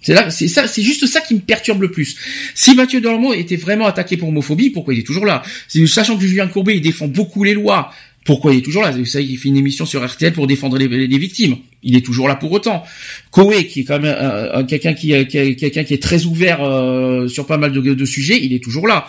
C'est 0.00 0.14
là, 0.14 0.30
c'est 0.30 0.48
ça, 0.48 0.66
c'est 0.66 0.82
juste 0.82 1.06
ça 1.06 1.20
qui 1.20 1.34
me 1.34 1.40
perturbe 1.40 1.82
le 1.82 1.90
plus. 1.90 2.16
Si 2.54 2.74
Mathieu 2.74 3.00
Delormeau 3.00 3.34
était 3.34 3.56
vraiment 3.56 3.86
attaqué 3.86 4.16
pour 4.16 4.28
homophobie, 4.28 4.70
pourquoi 4.70 4.94
il 4.94 5.00
est 5.00 5.06
toujours 5.06 5.26
là? 5.26 5.42
Sachant 5.86 6.16
que 6.16 6.26
Julien 6.26 6.46
Courbet, 6.48 6.76
il 6.76 6.80
défend 6.80 7.06
beaucoup 7.06 7.44
les 7.44 7.54
lois. 7.54 7.92
Pourquoi 8.24 8.52
il 8.52 8.58
est 8.58 8.62
toujours 8.62 8.82
là? 8.82 8.90
Vous 8.90 9.04
savez, 9.04 9.24
il 9.24 9.36
fait 9.38 9.48
une 9.48 9.56
émission 9.56 9.86
sur 9.86 10.06
RTL 10.06 10.32
pour 10.32 10.46
défendre 10.46 10.78
les, 10.78 10.86
victimes. 11.18 11.56
Il 11.82 11.96
est 11.96 12.04
toujours 12.04 12.28
là 12.28 12.34
pour 12.34 12.52
autant. 12.52 12.84
Coé, 13.30 13.66
qui 13.66 13.80
est 13.80 13.84
quand 13.84 13.98
même 13.98 14.14
un- 14.52 14.64
quelqu'un 14.64 14.92
qui, 14.94 15.12
est 15.12 16.02
très 16.02 16.24
ouvert 16.26 16.62
euh, 16.62 17.28
sur 17.28 17.46
pas 17.46 17.56
mal 17.56 17.72
de, 17.72 17.80
de 17.80 18.04
sujets, 18.04 18.38
il 18.42 18.52
est 18.52 18.62
toujours 18.62 18.86
là. 18.86 19.06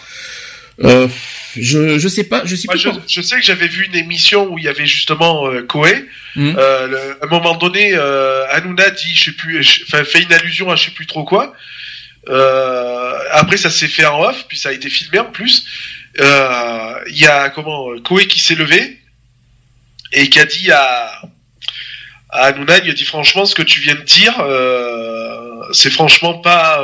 Euh, 0.83 1.07
je 1.57 1.99
je 1.99 2.07
sais 2.07 2.23
pas, 2.23 2.43
je 2.45 2.55
sais 2.55 2.67
je, 2.75 2.89
je 3.07 3.21
que 3.35 3.41
j'avais 3.41 3.67
vu 3.67 3.85
une 3.85 3.95
émission 3.95 4.45
où 4.47 4.57
il 4.57 4.63
y 4.63 4.67
avait 4.67 4.85
justement 4.85 5.47
euh, 5.47 5.63
Koé. 5.63 6.07
Mhm. 6.35 6.55
Euh, 6.57 6.87
le- 6.87 7.23
à 7.23 7.25
un 7.25 7.27
moment 7.29 7.55
donné, 7.55 7.91
euh, 7.93 8.45
Hanouna 8.51 8.89
dit, 8.91 9.13
je 9.15 9.23
sais 9.25 9.31
plus, 9.33 9.61
je- 9.63 9.83
enfin 9.83 10.03
fait 10.05 10.21
une 10.21 10.31
allusion 10.33 10.69
à 10.71 10.75
je 10.75 10.85
sais 10.85 10.91
plus 10.91 11.05
trop 11.07 11.23
quoi. 11.25 11.53
Euh, 12.29 13.17
après, 13.31 13.57
ça 13.57 13.69
s'est 13.69 13.87
fait 13.87 14.05
en 14.05 14.21
off, 14.21 14.45
puis 14.47 14.57
ça 14.57 14.69
a 14.69 14.71
été 14.71 14.89
filmé 14.89 15.19
en 15.19 15.25
plus. 15.25 15.65
Euh, 16.19 16.93
Il 17.07 17.17
y 17.17 17.25
a 17.27 17.49
comment 17.49 17.97
Koé 18.01 18.27
qui 18.27 18.39
s'est 18.39 18.55
levé 18.55 18.99
et 20.13 20.29
qui 20.29 20.39
a 20.39 20.45
dit 20.45 20.71
à, 20.71 21.21
à 22.29 22.43
Hanouna, 22.47 22.77
il 22.79 22.89
a 22.89 22.93
dit 22.93 23.05
franchement, 23.05 23.45
ce 23.45 23.55
que 23.55 23.63
tu 23.63 23.79
viens 23.81 23.95
de 23.95 24.01
dire, 24.01 24.35
c'est 25.73 25.89
franchement 25.91 26.35
pas. 26.39 26.81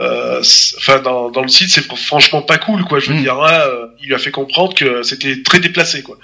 Euh, 0.00 0.40
enfin 0.78 1.00
dans, 1.00 1.30
dans 1.30 1.42
le 1.42 1.48
site 1.48 1.70
c'est 1.70 1.80
fr- 1.86 1.96
franchement 1.96 2.40
pas 2.42 2.58
cool 2.58 2.84
quoi 2.84 3.00
je 3.00 3.08
veux 3.10 3.16
Mm. 3.18 3.22
dire 3.22 3.40
euh, 3.40 3.86
il 4.00 4.06
lui 4.08 4.14
a 4.14 4.18
fait 4.18 4.30
comprendre 4.30 4.74
que 4.74 5.02
c'était 5.02 5.42
très 5.42 5.58
déplacé 5.60 6.02
quoi 6.02 6.16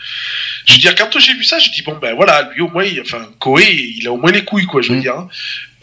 je 0.66 0.72
veux 0.74 0.78
dire 0.78 0.94
quand 0.94 1.18
j'ai 1.18 1.34
vu 1.34 1.42
ça 1.44 1.58
j'ai 1.58 1.70
dit 1.70 1.82
bon 1.82 1.96
ben 2.00 2.14
voilà 2.14 2.50
lui 2.54 2.60
au 2.62 2.68
moins 2.68 2.84
il- 2.84 3.00
enfin 3.00 3.26
Koé 3.40 3.64
il 3.98 4.06
a 4.06 4.12
au 4.12 4.16
moins 4.16 4.30
les 4.30 4.44
couilles 4.44 4.66
quoi 4.66 4.80
je 4.80 4.90
veux 4.92 4.98
Mm. 4.98 5.02
dire 5.02 5.14
hein. 5.16 5.28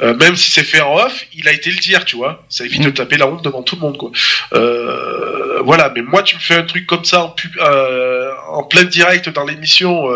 Euh, 0.01 0.15
même 0.15 0.35
si 0.35 0.49
c'est 0.49 0.63
fait 0.63 0.81
en 0.81 0.95
off 0.95 1.25
il 1.33 1.47
a 1.47 1.51
été 1.51 1.69
le 1.69 1.75
dire 1.77 2.05
tu 2.05 2.15
vois 2.15 2.43
ça 2.49 2.63
évite 2.65 2.81
Mm. 2.81 2.85
de 2.85 2.89
taper 2.91 3.17
la 3.17 3.27
honte 3.27 3.43
devant 3.43 3.61
tout 3.61 3.75
le 3.75 3.81
monde 3.81 3.97
quoi 3.97 4.11
euh, 4.53 5.61
voilà 5.63 5.91
mais 5.93 6.01
moi 6.01 6.23
tu 6.23 6.35
me 6.35 6.41
fais 6.41 6.55
un 6.55 6.63
truc 6.63 6.85
comme 6.87 7.03
ça 7.05 7.23
en 7.25 7.29
pub 7.29 7.51
euh, 7.59 8.29
en 8.49 8.63
plein 8.63 8.83
direct 8.85 9.29
dans 9.29 9.45
l'émission 9.45 10.07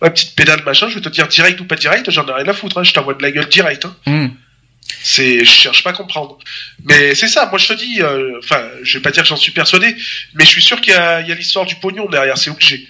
ma 0.00 0.10
petite 0.10 0.34
pédale 0.34 0.62
machin 0.64 0.88
je 0.88 0.94
vais 0.96 1.00
te 1.00 1.08
dire 1.08 1.28
direct 1.28 1.60
ou 1.60 1.64
pas 1.64 1.76
direct 1.76 2.10
j'en 2.10 2.26
ai 2.26 2.32
rien 2.32 2.48
à 2.48 2.52
foutre 2.52 2.78
hein, 2.78 2.84
je 2.84 2.92
t'envoie 2.92 3.14
de 3.14 3.22
la 3.22 3.30
gueule 3.30 3.48
direct 3.48 3.86
hein. 4.06 4.30
C'est, 5.02 5.44
je 5.44 5.50
cherche 5.50 5.82
pas 5.82 5.90
à 5.90 5.92
comprendre. 5.92 6.38
Mais 6.84 7.14
c'est 7.14 7.28
ça, 7.28 7.46
moi 7.46 7.58
je 7.58 7.68
te 7.68 7.72
dis, 7.74 8.02
euh, 8.02 8.38
enfin, 8.38 8.68
je 8.82 8.98
vais 8.98 9.02
pas 9.02 9.10
dire 9.10 9.22
que 9.22 9.28
j'en 9.28 9.36
suis 9.36 9.52
persuadé, 9.52 9.96
mais 10.34 10.44
je 10.44 10.50
suis 10.50 10.62
sûr 10.62 10.80
qu'il 10.80 10.92
y 10.92 10.96
a, 10.96 11.20
il 11.20 11.28
y 11.28 11.32
a 11.32 11.34
l'histoire 11.34 11.66
du 11.66 11.76
pognon 11.76 12.08
derrière, 12.08 12.36
c'est 12.36 12.50
obligé. 12.50 12.88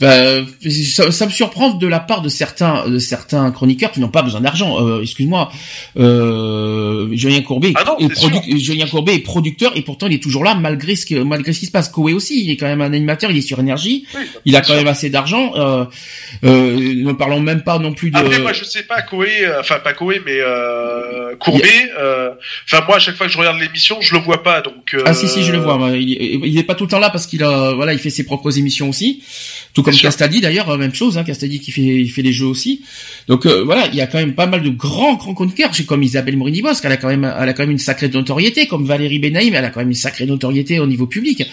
Bah, 0.00 0.42
ça, 0.68 1.10
ça 1.10 1.24
me 1.26 1.30
surprend 1.30 1.70
de 1.74 1.86
la 1.86 1.98
part 2.00 2.20
de 2.20 2.28
certains, 2.28 2.88
de 2.88 2.98
certains 2.98 3.50
chroniqueurs 3.50 3.90
qui 3.90 4.00
n'ont 4.00 4.08
pas 4.10 4.22
besoin 4.22 4.40
d'argent. 4.42 4.86
Euh, 4.86 5.00
Excuse-moi, 5.00 5.50
euh, 5.98 7.08
Julien 7.12 7.40
Courbet, 7.42 7.72
Ah 7.74 7.84
non, 7.86 7.96
est 7.98 8.14
c'est 8.14 8.26
produ- 8.28 8.58
Julien 8.62 8.86
Courbet 8.86 9.14
est 9.14 9.20
producteur 9.20 9.72
et 9.76 9.82
pourtant 9.82 10.06
il 10.06 10.14
est 10.14 10.22
toujours 10.22 10.44
là 10.44 10.54
malgré 10.54 10.94
ce 10.96 11.06
que, 11.06 11.22
malgré 11.22 11.52
ce 11.52 11.60
qui 11.60 11.66
se 11.66 11.70
passe. 11.70 11.88
Koé 11.88 12.12
aussi, 12.12 12.44
il 12.44 12.50
est 12.50 12.56
quand 12.56 12.66
même 12.66 12.80
un 12.82 12.92
animateur, 12.92 13.30
il 13.30 13.38
est 13.38 13.42
sur 13.42 13.58
énergie, 13.60 14.04
Oui, 14.14 14.20
il 14.44 14.56
a 14.56 14.60
quand 14.60 14.66
sûr. 14.68 14.76
même 14.76 14.88
assez 14.88 15.10
d'argent. 15.10 15.52
Euh, 15.56 15.84
euh, 16.44 16.76
ne 17.04 17.12
parlons 17.12 17.40
même 17.40 17.62
pas 17.62 17.78
non 17.78 17.92
plus 17.92 18.10
de. 18.10 18.16
Après, 18.18 18.38
moi 18.40 18.52
je 18.52 18.64
sais 18.64 18.82
pas, 18.82 19.02
Koé, 19.02 19.44
euh, 19.46 19.60
enfin 19.60 19.78
pas 19.82 19.92
Koé, 19.94 20.20
mais 20.24 20.36
euh, 20.38 21.34
Courbet, 21.36 21.64
euh, 21.98 22.30
enfin 22.70 22.84
moi 22.86 22.96
à 22.96 22.98
chaque 22.98 23.16
fois 23.16 23.26
que 23.26 23.32
je 23.32 23.38
regarde 23.38 23.58
l'émission, 23.58 23.96
je 24.00 24.14
le 24.14 24.20
vois 24.20 24.42
pas, 24.42 24.60
donc. 24.60 24.94
euh, 24.94 25.02
Ah 25.06 25.14
si 25.14 25.28
si 25.28 25.42
je 25.44 25.52
le 25.52 25.58
vois 25.58 25.78
il, 25.94 26.08
il 26.44 26.58
est 26.58 26.62
pas 26.62 26.74
tout 26.74 26.84
le 26.84 26.90
temps 26.90 26.98
là 26.98 27.10
parce 27.10 27.26
qu'il 27.26 27.42
a 27.42 27.72
voilà 27.72 27.92
il 27.92 27.98
fait 27.98 28.10
ses 28.10 28.24
propres 28.24 28.58
émissions 28.58 28.88
aussi 28.88 29.22
tout 29.78 29.82
comme. 29.84 29.94
Castadi 29.94 30.40
d'ailleurs 30.40 30.76
même 30.78 30.94
chose 30.94 31.18
hein, 31.18 31.24
Castadi 31.24 31.60
qui 31.60 31.70
fait 31.72 31.82
il 31.82 32.08
fait 32.10 32.22
les 32.22 32.32
jeux 32.32 32.46
aussi 32.46 32.82
donc 33.28 33.46
euh, 33.46 33.62
voilà 33.64 33.86
il 33.88 33.94
y 33.94 34.00
a 34.00 34.06
quand 34.06 34.18
même 34.18 34.34
pas 34.34 34.46
mal 34.46 34.62
de 34.62 34.68
grands 34.70 35.16
grands 35.16 35.34
chroniqueurs 35.34 35.72
j'ai 35.74 35.84
comme 35.84 36.02
Isabelle 36.02 36.36
Morini 36.36 36.62
Bosque 36.62 36.84
elle 36.84 36.92
a 36.92 36.96
quand 36.96 37.08
même 37.08 37.24
elle 37.24 37.48
a 37.48 37.52
quand 37.52 37.62
même 37.62 37.70
une 37.70 37.78
sacrée 37.78 38.08
notoriété 38.08 38.66
comme 38.66 38.84
Valérie 38.86 39.18
Benaïm 39.18 39.54
elle 39.54 39.64
a 39.64 39.70
quand 39.70 39.80
même 39.80 39.88
une 39.90 39.94
sacrée 39.94 40.26
notoriété 40.26 40.80
au 40.80 40.86
niveau 40.86 41.06
public 41.06 41.44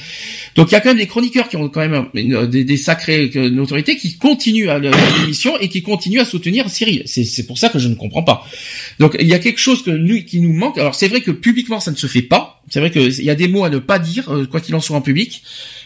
donc 0.55 0.71
il 0.71 0.73
y 0.73 0.75
a 0.75 0.81
quand 0.81 0.89
même 0.89 0.97
des 0.97 1.07
chroniqueurs 1.07 1.49
qui 1.49 1.57
ont 1.57 1.69
quand 1.69 1.81
même 1.87 2.05
une- 2.13 2.45
des, 2.47 2.63
des 2.63 2.77
sacrées 2.77 3.31
euh, 3.35 3.49
notoriétés 3.49 3.95
qui 3.97 4.17
continuent 4.17 4.69
à 4.69 4.79
l'émission 4.79 5.57
et 5.59 5.69
qui 5.69 5.81
continuent 5.81 6.19
à 6.21 6.25
soutenir 6.25 6.69
Cyril 6.69 7.03
c'est 7.05 7.23
c'est 7.25 7.45
pour 7.45 7.57
ça 7.57 7.69
que 7.69 7.79
je 7.79 7.87
ne 7.87 7.95
comprends 7.95 8.23
pas 8.23 8.45
donc 8.99 9.15
il 9.19 9.27
y 9.27 9.33
a 9.33 9.39
quelque 9.39 9.59
chose 9.59 9.83
que 9.83 9.91
nous, 9.91 10.23
qui 10.23 10.39
nous 10.39 10.53
manque. 10.53 10.77
Alors 10.77 10.95
c'est 10.95 11.07
vrai 11.07 11.21
que 11.21 11.31
publiquement 11.31 11.79
ça 11.79 11.91
ne 11.91 11.95
se 11.95 12.07
fait 12.07 12.21
pas. 12.21 12.61
C'est 12.69 12.79
vrai 12.79 12.91
qu'il 12.91 13.23
y 13.23 13.29
a 13.29 13.35
des 13.35 13.47
mots 13.47 13.63
à 13.63 13.69
ne 13.69 13.79
pas 13.79 13.99
dire 13.99 14.29
euh, 14.33 14.45
quoi 14.45 14.61
qu'il 14.61 14.73
en 14.75 14.79
soit 14.81 14.95
en 14.97 15.01
public. 15.01 15.43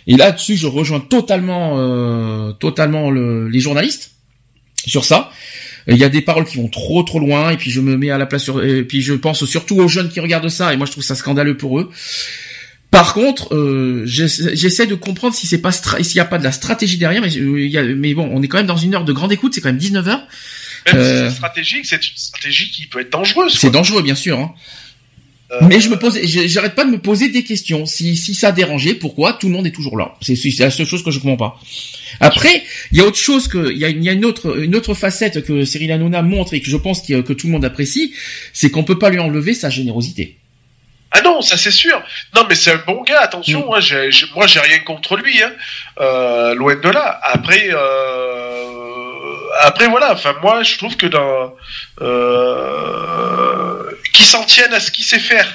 Et 0.07 0.15
là-dessus 0.15 0.55
je 0.57 0.67
rejoins 0.67 0.99
totalement, 0.99 1.75
euh, 1.77 2.51
totalement 2.53 3.09
le- 3.11 3.47
les 3.47 3.59
journalistes 3.59 4.11
sur 4.87 5.05
ça. 5.05 5.31
Il 5.87 5.97
y 5.97 6.03
a 6.03 6.09
des 6.09 6.21
paroles 6.21 6.45
qui 6.45 6.57
vont 6.57 6.67
trop 6.67 7.01
trop 7.03 7.19
loin 7.19 7.49
et 7.51 7.57
puis 7.57 7.71
je 7.71 7.81
me 7.81 7.97
mets 7.97 8.11
à 8.11 8.17
la 8.17 8.25
place 8.25 8.43
sur 8.43 8.63
et 8.63 8.83
puis 8.83 9.01
je 9.01 9.13
pense 9.13 9.43
surtout 9.45 9.77
aux 9.79 9.87
jeunes 9.87 10.09
qui 10.09 10.19
regardent 10.19 10.49
ça 10.49 10.73
et 10.73 10.77
moi 10.77 10.85
je 10.85 10.91
trouve 10.91 11.03
ça 11.03 11.15
scandaleux 11.15 11.57
pour 11.57 11.79
eux. 11.79 11.89
Par 12.91 13.13
contre, 13.13 13.53
euh, 13.55 14.03
j'essa- 14.05 14.53
j'essaie 14.55 14.87
de 14.87 14.95
comprendre 14.95 15.35
si 15.35 15.45
c'est 15.45 15.59
pas 15.59 15.71
s'il 15.71 16.15
y 16.15 16.19
a 16.19 16.25
pas 16.25 16.39
de 16.39 16.43
la 16.43 16.51
stratégie 16.51 16.97
derrière, 16.97 17.21
mais, 17.21 17.35
euh, 17.37 17.67
y 17.67 17.77
a- 17.77 17.83
mais 17.83 18.13
bon, 18.15 18.27
on 18.33 18.41
est 18.41 18.47
quand 18.47 18.57
même 18.57 18.65
dans 18.65 18.77
une 18.77 18.95
heure 18.95 19.05
de 19.05 19.13
grande 19.13 19.31
écoute, 19.31 19.53
c'est 19.53 19.61
quand 19.61 19.69
même 19.69 19.77
19 19.77 20.07
heures. 20.07 20.23
Même 20.87 20.95
Euh, 20.95 21.23
si 21.25 21.29
c'est 21.29 21.35
stratégique, 21.35 21.85
c'est 21.85 21.95
une 21.97 22.15
stratégie 22.17 22.71
qui 22.71 22.87
peut 22.87 22.99
être 23.01 23.11
dangereuse. 23.11 23.57
C'est 23.59 23.69
dangereux, 23.69 24.01
bien 24.01 24.15
sûr. 24.15 24.39
Hein. 24.39 24.53
Euh, 25.51 25.57
Mais 25.67 25.79
je 25.79 25.89
me 25.89 25.97
pose, 25.97 26.19
j'arrête 26.23 26.75
pas 26.75 26.85
de 26.85 26.91
me 26.91 26.99
poser 26.99 27.29
des 27.29 27.43
questions. 27.43 27.87
Si, 27.87 28.15
si 28.15 28.35
ça 28.35 28.49
a 28.49 28.51
dérangé, 28.51 28.93
pourquoi 28.93 29.33
tout 29.33 29.47
le 29.47 29.53
monde 29.53 29.65
est 29.65 29.71
toujours 29.71 29.97
là? 29.97 30.13
C'est 30.21 30.35
la 30.59 30.69
seule 30.69 30.85
chose 30.85 31.03
que 31.03 31.09
je 31.09 31.17
comprends 31.19 31.37
pas. 31.37 31.59
Après, 32.19 32.63
il 32.91 32.99
y 32.99 33.01
a 33.01 33.05
autre 33.05 33.17
chose 33.17 33.47
que, 33.47 33.71
il 33.71 33.77
y 33.79 33.85
a, 33.85 33.89
il 33.89 34.03
y 34.03 34.09
a 34.09 34.11
une 34.11 34.25
autre, 34.25 34.59
une 34.59 34.75
autre 34.75 34.93
facette 34.93 35.43
que 35.43 35.65
Cyril 35.65 35.91
Hanouna 35.91 36.21
montre 36.21 36.53
et 36.53 36.61
que 36.61 36.69
je 36.69 36.77
pense 36.77 37.01
que, 37.01 37.21
que 37.21 37.33
tout 37.33 37.47
le 37.47 37.53
monde 37.53 37.65
apprécie, 37.65 38.13
c'est 38.53 38.69
qu'on 38.69 38.83
peut 38.83 38.99
pas 38.99 39.09
lui 39.09 39.17
enlever 39.19 39.55
sa 39.55 39.71
générosité. 39.71 40.37
Ah 41.11 41.21
non, 41.21 41.41
ça 41.41 41.57
c'est 41.57 41.71
sûr. 41.71 41.99
Non, 42.35 42.43
mais 42.47 42.53
c'est 42.53 42.71
un 42.71 42.81
bon 42.85 43.01
gars. 43.01 43.21
Attention, 43.21 43.61
Mm. 43.61 43.63
hein, 43.63 44.09
moi 44.35 44.45
j'ai 44.45 44.59
rien 44.59 44.79
contre 44.85 45.17
lui. 45.17 45.41
Hein. 45.41 45.51
Euh, 45.99 46.53
loin 46.53 46.75
de 46.75 46.89
là. 46.89 47.19
Après, 47.23 47.69
euh, 47.71 48.65
après 49.61 49.87
voilà. 49.87 50.13
Enfin, 50.13 50.35
moi 50.43 50.61
je 50.61 50.77
trouve 50.77 50.95
que 50.97 51.07
dans 51.07 51.55
euh, 52.01 53.58
qu'il 54.19 54.27
s'en 54.27 54.43
tienne 54.43 54.73
à 54.73 54.81
ce 54.81 54.91
qu'il 54.91 55.05
sait 55.05 55.19
faire, 55.19 55.47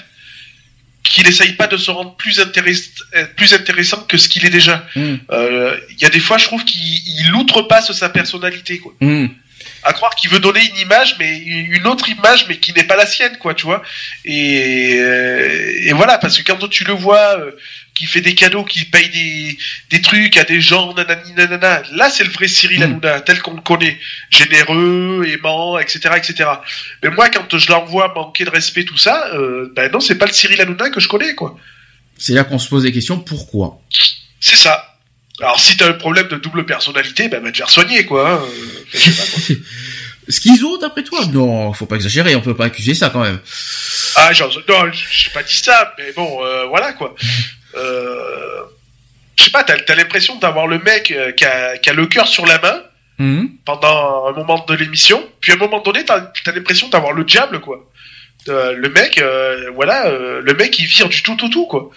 qu'il 1.03 1.27
essaye 1.29 1.53
pas 1.53 1.67
de 1.67 1.77
se 1.77 1.91
rendre 1.91 2.17
plus 2.17 2.39
intéress- 2.41 2.91
euh, 3.15 3.27
plus 3.37 3.53
intéressant 3.53 4.01
que 4.09 4.17
ce 4.17 4.27
qu'il 4.31 4.47
est 4.47 4.51
déjà. 4.51 4.87
Mm. 4.97 5.17
Euh, 5.31 5.79
Il 5.91 6.01
y 6.01 6.07
a 6.07 6.09
des 6.11 6.19
fois, 6.21 6.39
je 6.39 6.47
trouve 6.47 6.65
qu'il 6.65 6.81
il 6.81 7.35
outrepasse 7.35 7.93
sa 7.93 8.09
personnalité. 8.09 8.79
Quoi. 8.79 8.95
Mm. 9.01 9.27
À 9.85 9.93
croire 9.93 10.15
qu'il 10.15 10.31
veut 10.31 10.41
donner 10.41 10.61
une 10.65 10.79
image, 10.79 11.17
mais 11.19 11.37
une 11.39 11.87
autre 11.87 12.09
image, 12.09 12.47
mais 12.49 12.57
qui 12.57 12.73
n'est 12.73 12.85
pas 12.85 12.97
la 12.97 13.07
sienne, 13.07 13.37
quoi, 13.39 13.55
tu 13.55 13.67
vois. 13.67 13.83
Et, 14.25 14.97
euh, 14.99 15.89
et 15.89 15.93
voilà, 15.93 16.19
parce 16.19 16.39
que 16.39 16.43
quand 16.43 16.69
tu 16.69 16.85
le 16.85 16.95
vois, 16.95 17.39
euh, 17.39 17.53
qui 17.95 18.07
fait 18.07 18.21
des 18.21 18.35
cadeaux, 18.35 18.65
qui 18.65 18.85
paye 18.87 19.09
des, 19.11 19.59
des 19.91 20.03
trucs 20.03 20.37
à 20.37 20.45
des 20.45 20.61
gens, 20.61 20.95
nanani, 20.95 21.33
nanana, 21.35 21.83
là 21.93 22.11
c'est 22.11 22.25
le 22.25 22.31
vrai 22.31 22.49
Cyril 22.49 22.81
Mm. 22.81 22.83
Hanouna, 22.83 23.21
tel 23.21 23.41
qu'on 23.41 23.55
le 23.55 23.61
connaît, 23.61 23.99
généreux, 24.31 25.25
aimant, 25.29 25.79
etc., 25.79 26.11
etc. 26.17 26.51
Mais 27.03 27.11
moi, 27.11 27.29
quand 27.29 27.57
je 27.57 27.71
l'envoie 27.71 28.13
manquer 28.15 28.45
de 28.45 28.51
respect, 28.51 28.85
tout 28.85 28.99
ça, 28.99 29.31
euh, 29.35 29.73
ben 29.77 29.91
non, 29.93 30.01
c'est 30.01 30.17
pas 30.17 30.27
le 30.27 30.33
Cyril 30.33 30.61
Hanouna 30.61 30.91
que 30.91 31.01
je 31.01 31.09
connais, 31.09 31.35
quoi. 31.35 31.57
C'est 32.17 32.33
là 32.33 32.45
qu'on 32.45 32.59
se 32.59 32.69
pose 32.69 32.85
des 32.85 32.93
questions. 32.93 33.19
Pourquoi? 33.19 33.81
C'est 34.41 34.57
ça. 34.57 34.94
Alors 35.45 35.61
si 35.61 35.77
t'as 35.77 35.89
un 35.91 35.93
problème 35.93 36.27
de 36.29 36.37
double 36.37 36.65
personnalité, 36.65 37.29
ben 37.29 37.43
va 37.43 37.51
te 37.53 37.57
faire 37.59 37.69
soigner, 37.71 38.07
quoi. 38.07 38.31
hein. 38.31 38.41
Euh, 38.43 38.99
pas, 38.99 39.45
quoi. 39.47 39.57
Schizo, 40.31 40.79
d'après 40.79 41.03
toi 41.05 41.21
Non, 41.31 41.71
faut 41.75 41.85
pas 41.85 41.97
exagérer. 41.97 42.35
On 42.35 42.41
peut 42.41 42.57
pas 42.57 42.65
accuser 42.65 42.95
ça 42.95 43.11
quand 43.11 43.21
même. 43.21 43.39
Ah, 44.17 44.33
genre, 44.33 44.51
non, 44.67 44.91
j'ai 44.91 45.29
pas 45.35 45.43
dit 45.43 45.55
ça, 45.55 45.95
mais 45.99 46.13
bon, 46.13 46.43
euh, 46.43 46.65
voilà 46.65 46.95
quoi. 46.95 47.15
Euh, 47.77 48.63
je 49.37 49.45
sais 49.45 49.51
pas, 49.51 49.65
t'as 49.65 49.75
as, 49.87 49.95
l'impression 49.97 50.37
d'avoir 50.37 50.67
le 50.67 50.79
mec 50.79 51.11
euh, 51.11 51.33
qui, 51.33 51.45
a, 51.45 51.77
qui 51.77 51.91
a 51.91 51.93
le 51.93 52.07
cœur 52.07 52.27
sur 52.27 52.47
la 52.47 52.59
main 52.61 52.81
Mhm. 53.19 53.49
pendant 53.65 54.27
un 54.27 54.33
moment 54.33 54.65
de 54.67 54.75
l'émission, 54.75 55.23
puis 55.41 55.53
à 55.53 55.55
un 55.55 55.59
moment 55.59 55.81
donné, 55.83 56.05
t'as 56.05 56.33
as, 56.47 56.53
l'impression 56.53 56.89
d'avoir 56.89 57.13
le 57.13 57.23
diable 57.23 57.61
quoi. 57.61 57.89
Euh, 58.49 58.73
le 58.73 58.89
mec, 58.89 59.19
euh, 59.19 59.71
voilà, 59.75 60.11
le 60.11 60.55
mec 60.55 60.77
il 60.81 60.87
vire 60.87 61.09
du 61.09 61.23
tout 61.23 61.45
au 61.45 61.49
tout 61.49 61.67
quoi. 61.67 61.91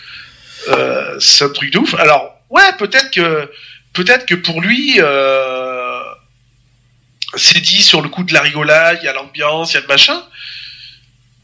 Euh, 0.67 1.15
c'est 1.19 1.45
un 1.45 1.49
truc 1.49 1.71
de 1.73 1.79
ouf. 1.79 1.95
Alors, 1.95 2.36
ouais, 2.49 2.73
peut-être 2.77 3.11
que, 3.11 3.49
peut-être 3.93 4.25
que 4.25 4.35
pour 4.35 4.61
lui, 4.61 4.95
euh, 4.99 5.99
c'est 7.35 7.59
dit 7.61 7.81
sur 7.81 8.01
le 8.01 8.09
coup 8.09 8.23
de 8.23 8.33
la 8.33 8.41
rigolade, 8.41 8.99
il 9.01 9.05
y 9.05 9.09
a 9.09 9.13
l'ambiance, 9.13 9.71
il 9.71 9.75
y 9.75 9.77
a 9.77 9.81
le 9.81 9.87
machin. 9.87 10.21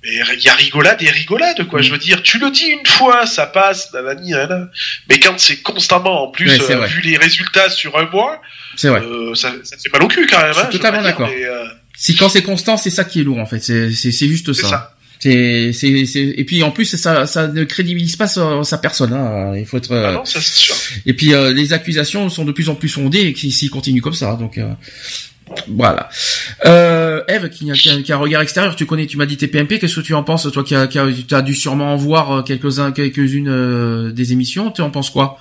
Mais 0.04 0.10
il 0.36 0.44
y 0.44 0.50
a 0.50 0.54
rigolade 0.56 1.02
et 1.02 1.10
rigolade, 1.10 1.66
quoi. 1.68 1.82
Je 1.82 1.90
veux 1.90 1.98
dire, 1.98 2.22
tu 2.24 2.38
le 2.38 2.52
dis 2.52 2.66
une 2.66 2.86
fois, 2.86 3.26
ça 3.26 3.48
passe, 3.48 3.94
nanani, 3.94 4.32
nanana. 4.32 4.68
Mais 5.10 5.18
quand 5.20 5.40
c'est 5.40 5.62
constamment, 5.62 6.28
en 6.28 6.32
plus, 6.32 6.50
Ouais, 6.50 6.72
euh, 6.76 6.86
vu 6.88 7.00
les 7.02 7.16
résultats 7.16 7.70
sur 7.70 7.98
un 7.98 8.06
mois, 8.10 8.42
C'est 8.76 8.90
vrai. 8.90 9.00
euh, 9.02 9.34
ça, 9.34 9.54
ça 9.64 9.78
te 9.78 9.82
fait 9.82 9.90
mal 9.94 10.04
au 10.04 10.10
cul 10.10 10.28
quand 10.28 10.42
même. 10.42 10.50
Je 10.50 10.58
suis 10.58 10.66
hein, 10.68 10.70
totalement 10.72 11.02
d'accord. 11.02 11.30
euh, 11.34 11.68
Si 11.96 12.18
quand 12.18 12.28
c'est 12.28 12.44
constant, 12.44 12.76
c'est 12.76 12.90
ça 12.90 13.06
qui 13.06 13.22
est 13.22 13.24
lourd 13.24 13.40
en 13.40 13.46
fait. 13.46 13.62
C'est 13.62 13.92
juste 14.28 14.52
ça. 14.52 14.93
C'est 15.24 15.72
c'est 15.74 16.06
c'est 16.06 16.22
et 16.22 16.44
puis 16.44 16.64
en 16.64 16.72
plus 16.72 16.98
ça 16.98 17.26
ça 17.28 17.48
ne 17.48 17.64
crédibilise 17.64 18.16
pas 18.16 18.28
sa, 18.28 18.64
sa 18.64 18.78
personne. 18.78 19.14
Hein. 19.14 19.56
Il 19.56 19.66
faut 19.66 19.78
être. 19.78 19.94
ah 19.94 20.10
euh, 20.10 20.14
non, 20.14 20.26
ça 20.26 20.42
c'est 20.42 20.54
sûr. 20.54 20.76
Et 21.06 21.14
puis 21.14 21.34
euh, 21.34 21.54
les 21.54 21.72
accusations 21.72 22.28
sont 22.30 22.44
de 22.44 22.52
plus 22.52 22.68
en 22.68 22.76
plus 22.76 22.90
fondées 22.90 23.22
et 23.22 23.34
qui 23.34 23.52
s'ils 23.52 23.70
continuent 23.70 24.02
comme 24.02 24.14
ça. 24.14 24.36
Donc 24.36 24.58
euh, 24.58 24.74
voilà. 25.68 26.10
Euh, 26.66 27.24
Eve 27.28 27.50
qui 27.50 27.70
a, 27.72 27.74
qui, 27.74 27.90
a, 27.90 28.02
qui 28.02 28.12
a 28.12 28.16
un 28.16 28.20
regard 28.20 28.42
extérieur, 28.42 28.76
tu 28.76 28.86
connais, 28.86 29.06
tu 29.06 29.18
m'as 29.18 29.26
dit 29.26 29.38
tes 29.38 29.48
PMP. 29.48 29.80
Qu'est-ce 29.80 29.96
que 29.96 30.02
tu 30.02 30.14
en 30.14 30.24
penses, 30.24 30.52
toi 30.52 30.64
qui 30.64 30.76
a, 30.76 30.88
tu 30.88 31.00
as 31.00 31.42
dû 31.42 31.56
sûrement 31.56 31.94
en 31.94 31.96
voir 31.96 32.32
euh, 32.32 32.42
quelques 32.42 32.80
uns, 32.80 32.92
quelques-unes 32.92 33.50
euh, 33.50 34.12
des 34.12 34.34
émissions. 34.34 34.72
Tu 34.72 34.82
en 34.82 34.90
penses 34.90 35.10
quoi? 35.10 35.38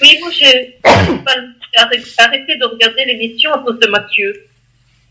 Oui, 0.00 0.16
moi 0.20 0.30
j'ai 0.32 0.78
arrêté 0.84 2.56
de 2.58 2.64
regarder 2.64 3.04
l'émission 3.06 3.52
à 3.52 3.58
cause 3.58 3.78
de 3.78 3.88
Mathieu. 3.88 4.32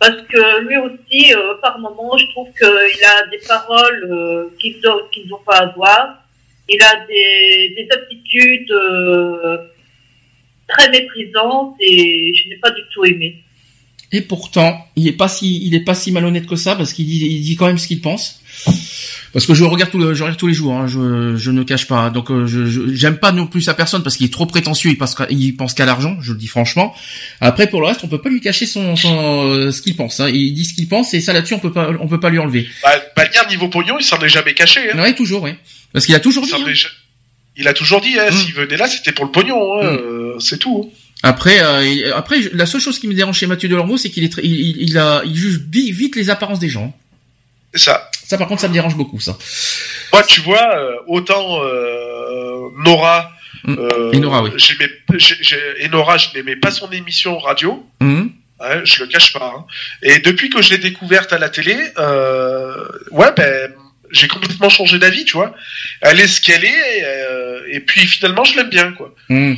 Parce 0.04 0.22
que 0.24 0.68
lui 0.68 0.76
aussi, 0.76 1.34
euh, 1.34 1.54
par 1.62 1.80
moment, 1.80 2.18
je 2.18 2.26
trouve 2.32 2.50
qu'il 2.58 3.04
a 3.06 3.26
des 3.32 3.38
paroles 3.48 4.04
euh, 4.12 4.50
qu'il 4.60 4.82
doit, 4.82 5.08
qu'il 5.14 5.30
doit 5.30 5.42
pas 5.46 5.60
avoir. 5.60 6.22
Il 6.68 6.78
a 6.84 7.06
des, 7.08 7.74
des 7.78 7.88
attitudes 7.90 8.70
euh, 8.72 9.60
très 10.68 10.92
méprisantes 10.92 11.78
et 11.80 12.34
je 12.36 12.50
n'ai 12.50 12.58
pas 12.58 12.72
du 12.72 12.82
tout 12.94 13.06
aimé. 13.06 13.44
Et 14.12 14.20
pourtant, 14.20 14.78
il 14.98 15.08
est 15.08 15.14
pas 15.16 15.30
si, 15.30 15.82
pas 15.86 15.96
si 15.96 16.12
malhonnête 16.12 16.48
que 16.48 16.58
ça 16.58 16.76
parce 16.76 16.92
qu'il 16.92 17.06
dit, 17.06 17.26
il 17.26 17.42
dit 17.42 17.56
quand 17.56 17.68
même 17.68 17.78
ce 17.78 17.88
qu'il 17.88 18.02
pense. 18.02 18.43
Parce 19.34 19.46
que 19.46 19.54
je 19.54 19.64
regarde 19.64 19.92
tout 19.92 19.98
le, 19.98 20.14
je 20.14 20.24
regarde 20.24 20.40
tous 20.40 20.48
les 20.48 20.54
jours, 20.54 20.74
hein, 20.74 20.88
je, 20.88 21.36
je 21.36 21.52
ne 21.52 21.64
cache 21.64 21.88
pas. 21.88 22.10
Donc 22.10 22.30
euh, 22.32 22.46
je, 22.46 22.94
j'aime 22.94 23.18
pas 23.18 23.32
non 23.32 23.48
plus 23.48 23.62
sa 23.62 23.74
personne 23.74 24.04
parce 24.04 24.18
qu'il 24.18 24.26
est 24.26 24.34
trop 24.34 24.46
prétentieux, 24.46 24.92
il 24.92 24.98
pense, 24.98 25.16
il 25.30 25.56
pense 25.56 25.74
qu'à 25.74 25.86
l'argent, 25.86 26.18
je 26.22 26.34
le 26.34 26.38
dis 26.38 26.48
franchement. 26.48 26.94
Après 27.42 27.68
pour 27.68 27.82
le 27.82 27.88
reste, 27.88 28.04
on 28.04 28.08
peut 28.08 28.22
pas 28.22 28.30
lui 28.30 28.42
cacher 28.42 28.66
son, 28.66 28.96
son 28.96 29.48
euh, 29.50 29.72
ce 29.72 29.82
qu'il 29.82 29.96
pense. 29.96 30.20
Hein. 30.20 30.30
Il 30.30 30.54
dit 30.54 30.66
ce 30.66 30.74
qu'il 30.74 30.88
pense 30.88 31.14
et 31.14 31.22
ça 31.22 31.34
là-dessus 31.34 31.54
on 31.56 31.60
peut 31.60 31.72
pas, 31.74 31.90
on 32.00 32.08
peut 32.08 32.20
pas 32.20 32.30
lui 32.30 32.40
enlever. 32.40 32.68
Bah, 32.84 32.92
Balnière, 33.16 33.48
niveau 33.50 33.68
pognon, 33.70 33.96
il 34.00 34.04
s'en 34.06 34.20
est 34.22 34.30
jamais 34.30 34.54
caché. 34.54 34.92
Hein. 34.92 35.00
Ouais, 35.00 35.16
toujours, 35.16 35.44
oui. 35.44 35.52
Parce 35.92 36.06
qu'il 36.06 36.16
a 36.16 36.20
toujours 36.20 36.44
Il, 36.46 36.50
dit. 36.50 36.56
hein. 36.56 36.66
est 36.68 36.88
il 37.56 37.68
a 37.68 37.74
toujours 37.74 38.02
dit, 38.02 38.18
hein, 38.20 38.30
Mm. 38.32 38.36
s'il 38.36 38.54
venait 38.54 38.78
là, 38.78 38.88
c'était 38.88 39.12
pour 39.12 39.26
le 39.26 39.32
pognon. 39.32 39.80
Hein, 39.82 39.84
Mm. 39.94 39.98
euh, 39.98 40.40
c'est 40.40 40.58
tout. 40.58 40.90
hein. 40.92 40.98
Après, 41.26 41.60
euh, 41.62 42.12
après, 42.16 42.38
la 42.54 42.66
seule 42.66 42.82
chose 42.82 43.00
qui 43.00 43.08
me 43.08 43.14
dérange 43.14 43.38
chez 43.38 43.46
Mathieu 43.48 43.70
Delormeau, 43.70 43.96
c'est 43.98 44.10
qu'il 44.10 44.24
est, 44.26 44.34
il, 44.44 44.82
il, 44.82 44.98
a, 44.98 45.22
il 45.26 45.36
juge 45.36 45.62
vite 45.70 46.16
les 46.18 46.30
apparences 46.30 46.60
des 46.60 46.68
gens. 46.68 46.94
C'est 47.74 47.84
ça. 47.86 48.10
Ça, 48.34 48.38
par 48.40 48.48
contre, 48.48 48.62
ça 48.62 48.68
me 48.68 48.74
dérange 48.74 48.96
beaucoup, 48.96 49.20
ça. 49.20 49.38
Moi, 50.12 50.24
tu 50.24 50.42
vois, 50.42 50.76
euh, 50.76 50.96
autant 51.06 51.64
euh, 51.64 52.68
Nora. 52.84 53.32
Mm. 53.64 53.76
euh, 53.78 54.12
Et 54.12 54.18
Nora, 54.20 54.42
oui. 54.42 54.50
et 55.78 55.88
Nora, 55.88 56.18
je 56.18 56.30
n'aimais 56.34 56.56
pas 56.56 56.72
son 56.72 56.90
émission 56.90 57.38
radio. 57.38 57.86
Hum. 58.02 58.32
Hein, 58.60 58.82
je 58.86 59.04
le 59.04 59.08
cache 59.08 59.34
pas. 59.34 59.54
hein. 59.56 59.66
Et 60.02 60.18
depuis 60.18 60.50
que 60.50 60.64
je 60.64 60.72
l'ai 60.72 60.80
découverte 60.80 61.32
à 61.32 61.38
la 61.38 61.50
télé, 61.50 61.78
euh, 62.00 62.88
ouais, 63.12 63.32
ben, 63.38 63.72
j'ai 64.10 64.28
complètement 64.28 64.70
changé 64.70 64.98
d'avis, 64.98 65.26
tu 65.26 65.34
vois. 65.34 65.54
Elle 66.02 66.20
est 66.20 66.26
ce 66.28 66.42
qu'elle 66.42 66.66
est, 66.66 67.04
euh, 67.04 67.62
et 67.70 67.82
puis 67.82 68.08
finalement, 68.08 68.44
je 68.46 68.56
l'aime 68.56 68.70
bien, 68.70 68.94
quoi. 68.94 69.14
Hum. 69.30 69.56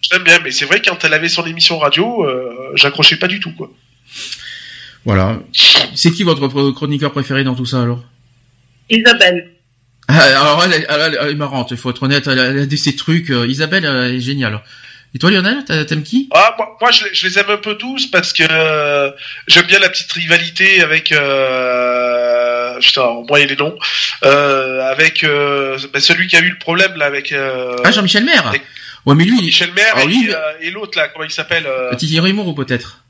Je 0.00 0.08
l'aime 0.14 0.24
bien, 0.24 0.38
mais 0.42 0.52
c'est 0.52 0.64
vrai, 0.64 0.80
quand 0.80 1.04
elle 1.04 1.12
avait 1.12 1.28
son 1.28 1.44
émission 1.44 1.78
radio, 1.78 2.24
euh, 2.24 2.72
j'accrochais 2.76 3.16
pas 3.16 3.28
du 3.28 3.40
tout, 3.40 3.52
quoi. 3.52 3.70
Voilà. 5.04 5.38
C'est 5.94 6.10
qui 6.12 6.22
votre 6.24 6.46
chroniqueur 6.72 7.12
préféré 7.12 7.42
dans 7.44 7.54
tout 7.54 7.66
ça 7.66 7.82
alors? 7.82 8.02
Isabelle. 8.90 9.50
Ah, 10.08 10.20
Alors 10.40 10.64
elle, 10.64 10.72
est- 10.72 10.86
elle- 10.88 11.18
elle 11.20 11.30
est 11.30 11.34
marrante, 11.34 11.70
il 11.70 11.76
faut 11.76 11.90
être 11.90 12.02
honnête, 12.02 12.26
elle 12.26 12.38
a, 12.40 12.44
elle 12.46 12.58
a 12.60 12.66
des 12.66 12.76
ces 12.76 12.96
trucs. 12.96 13.30
euh, 13.30 13.46
Isabelle 13.46 13.84
elle 13.84 14.14
est 14.16 14.20
géniale. 14.20 14.60
Et 15.14 15.18
toi 15.18 15.30
Lionel, 15.30 15.64
t'a- 15.64 15.84
t'aimes 15.84 16.02
qui? 16.02 16.28
Ah, 16.32 16.54
moi, 16.58 16.76
moi 16.80 16.90
je, 16.90 17.04
les- 17.04 17.14
je 17.14 17.26
les 17.28 17.38
aime 17.38 17.50
un 17.50 17.56
peu 17.56 17.76
tous 17.76 18.06
parce 18.08 18.32
que 18.32 18.42
euh, 18.48 19.10
j'aime 19.48 19.66
bien 19.66 19.78
la 19.78 19.88
petite 19.88 20.10
rivalité 20.12 20.82
avec. 20.82 21.12
Euh, 21.12 22.78
putain, 22.80 23.08
moi 23.28 23.40
et 23.40 23.46
les 23.46 23.56
noms. 23.56 23.76
Euh, 24.24 24.90
avec 24.90 25.24
euh, 25.24 25.78
ben, 25.92 26.00
celui 26.00 26.26
qui 26.26 26.36
a 26.36 26.40
eu 26.40 26.50
le 26.50 26.58
problème 26.58 26.94
là 26.96 27.06
avec. 27.06 27.32
Euh, 27.32 27.76
Ah 27.84 27.90
Jean-Michel 27.90 28.24
Maire? 28.24 28.46
avec 28.48 28.62
Ouais 29.06 29.14
mais 29.14 29.24
lui, 29.24 29.38
il- 29.38 29.44
Michel 29.46 29.72
Maire 29.72 29.94
Ah 29.96 30.02
et, 30.02 30.06
oui, 30.06 30.24
mais- 30.26 30.34
euh, 30.34 30.38
et 30.60 30.70
l'autre 30.70 30.98
là, 30.98 31.08
comment 31.08 31.24
il 31.24 31.30
s'appelle 31.30 31.64
euh, 31.66 31.94
Thierry 31.96 32.32
Moreau 32.32 32.52
peut-être. 32.54 33.02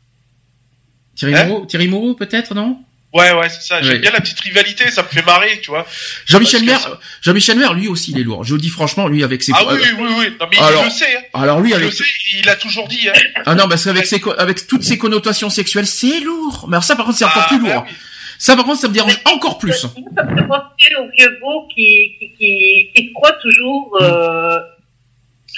Thierry 1.20 1.34
Hein 1.36 1.44
Moreau, 1.46 1.66
Thierry 1.66 1.88
Moreau 1.88 2.14
peut-être 2.14 2.54
non 2.54 2.78
Ouais, 3.12 3.32
ouais, 3.32 3.48
c'est 3.48 3.60
ça. 3.62 3.82
J'aime 3.82 3.94
Ouais. 3.94 3.98
bien 3.98 4.12
la 4.12 4.20
petite 4.20 4.38
rivalité, 4.38 4.88
ça 4.92 5.02
me 5.02 5.08
fait 5.08 5.22
marrer, 5.26 5.60
tu 5.60 5.70
vois. 5.72 5.84
Jean-Michel 6.26 6.62
Maire, 6.64 6.96
Jean-Michel 7.22 7.58
Maire, 7.58 7.74
lui 7.74 7.88
aussi 7.88 8.12
il 8.12 8.20
est 8.20 8.22
lourd. 8.22 8.44
Je 8.44 8.54
le 8.54 8.60
dis 8.60 8.68
franchement, 8.68 9.08
lui 9.08 9.24
avec 9.24 9.42
ses. 9.42 9.50
Ah 9.52 9.64
oui, 9.68 9.78
oui, 9.82 9.88
oui, 9.98 10.08
oui. 10.20 10.36
Non, 10.40 10.46
mais 10.48 10.58
Alors- 10.58 10.82
il 10.82 10.84
le 10.84 10.90
sait. 10.92 11.16
Hein. 11.16 11.20
Alors 11.34 11.60
lui 11.60 11.70
Il 11.70 11.74
avec. 11.74 11.86
le 11.86 11.90
sait, 11.92 12.04
il 12.40 12.48
a 12.48 12.54
toujours 12.54 12.86
dit. 12.86 13.08
Hein. 13.08 13.18
Ah 13.46 13.56
non, 13.56 13.68
parce 13.68 13.82
qu'avec 13.84 14.06
ses 14.06 14.20
co- 14.20 14.34
avec 14.38 14.64
toutes 14.68 14.84
ses 14.84 14.96
connotations 14.96 15.50
sexuelles, 15.50 15.88
c'est 15.88 16.20
lourd. 16.20 16.66
Mais 16.68 16.74
alors 16.76 16.84
ça 16.84 16.94
par 16.94 17.04
contre 17.04 17.18
c'est 17.18 17.24
encore 17.24 17.42
Ah, 17.46 17.48
plus 17.48 17.60
bah 17.60 17.74
lourd. 17.74 17.84
oui. 17.88 17.94
Ça 18.38 18.54
par 18.54 18.64
contre 18.64 18.80
ça 18.80 18.86
me 18.88 18.94
dérange 18.94 19.20
encore 19.24 19.58
plus. 19.58 19.72
Ça 19.72 19.88
me 19.88 20.36
fait 20.36 20.46
penser 20.46 20.94
au 21.00 21.10
vieux 21.18 21.36
beau 21.42 21.66
qui, 21.74 22.12
qui, 22.38 22.90
qui, 22.94 23.12
croit 23.12 23.32
toujours, 23.42 23.98
euh, 24.00 24.56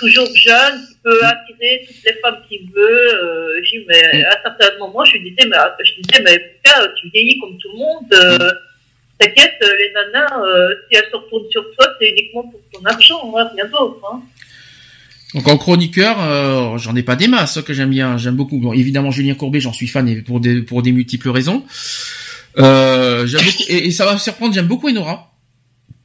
toujours 0.02 0.28
jeune, 0.34 0.80
qui 0.88 0.96
peut 1.04 1.24
attirer 1.24 1.86
toutes 1.86 2.04
les 2.04 2.20
femmes 2.20 2.38
qu'il 2.48 2.68
veut. 2.74 3.14
Euh, 3.14 3.60
j'ai 3.62 3.78
dit, 3.78 3.86
mais 3.88 4.24
à 4.24 4.36
certains 4.42 4.76
moments, 4.78 5.04
je 5.04 5.12
lui 5.12 5.30
disais, 5.30 5.48
mais, 5.48 5.56
je 5.84 5.92
lui 5.94 6.02
disais, 6.02 6.22
mais 6.22 6.36
tu 7.00 7.08
vieillis 7.10 7.38
comme 7.40 7.56
tout 7.58 7.68
le 7.72 7.78
monde. 7.78 8.12
Euh, 8.12 8.50
t'inquiète, 9.18 9.54
euh, 9.62 9.72
les 9.78 9.92
nanas, 9.92 10.42
euh, 10.44 10.74
si 10.90 10.98
elles 10.98 11.10
se 11.10 11.16
retournent 11.16 11.50
sur 11.50 11.64
toi, 11.76 11.86
c'est 12.00 12.08
uniquement 12.08 12.42
pour 12.42 12.60
ton 12.72 12.84
argent, 12.84 13.32
hein, 13.36 13.48
rien 13.54 13.66
d'autre. 13.66 14.00
Hein. 14.12 14.20
Donc 15.34 15.48
en 15.48 15.56
chroniqueur, 15.56 16.16
euh, 16.20 16.78
j'en 16.78 16.94
ai 16.94 17.02
pas 17.02 17.16
des 17.16 17.28
masses 17.28 17.56
hein, 17.56 17.62
que 17.62 17.72
j'aime 17.72 17.90
bien, 17.90 18.18
j'aime 18.18 18.36
beaucoup. 18.36 18.58
Bon, 18.58 18.72
évidemment 18.72 19.10
Julien 19.10 19.34
Courbet, 19.34 19.60
j'en 19.60 19.72
suis 19.72 19.86
fan 19.86 20.06
et 20.08 20.16
pour 20.16 20.40
des 20.40 20.60
pour 20.60 20.82
des 20.82 20.92
multiples 20.92 21.30
raisons. 21.30 21.64
Euh, 22.58 23.26
j'aime 23.26 23.40
beaucoup 23.40 23.64
et, 23.68 23.86
et 23.86 23.90
ça 23.92 24.04
va 24.04 24.12
me 24.12 24.18
surprendre, 24.18 24.52
j'aime 24.52 24.66
beaucoup 24.66 24.90
Enora 24.90 25.31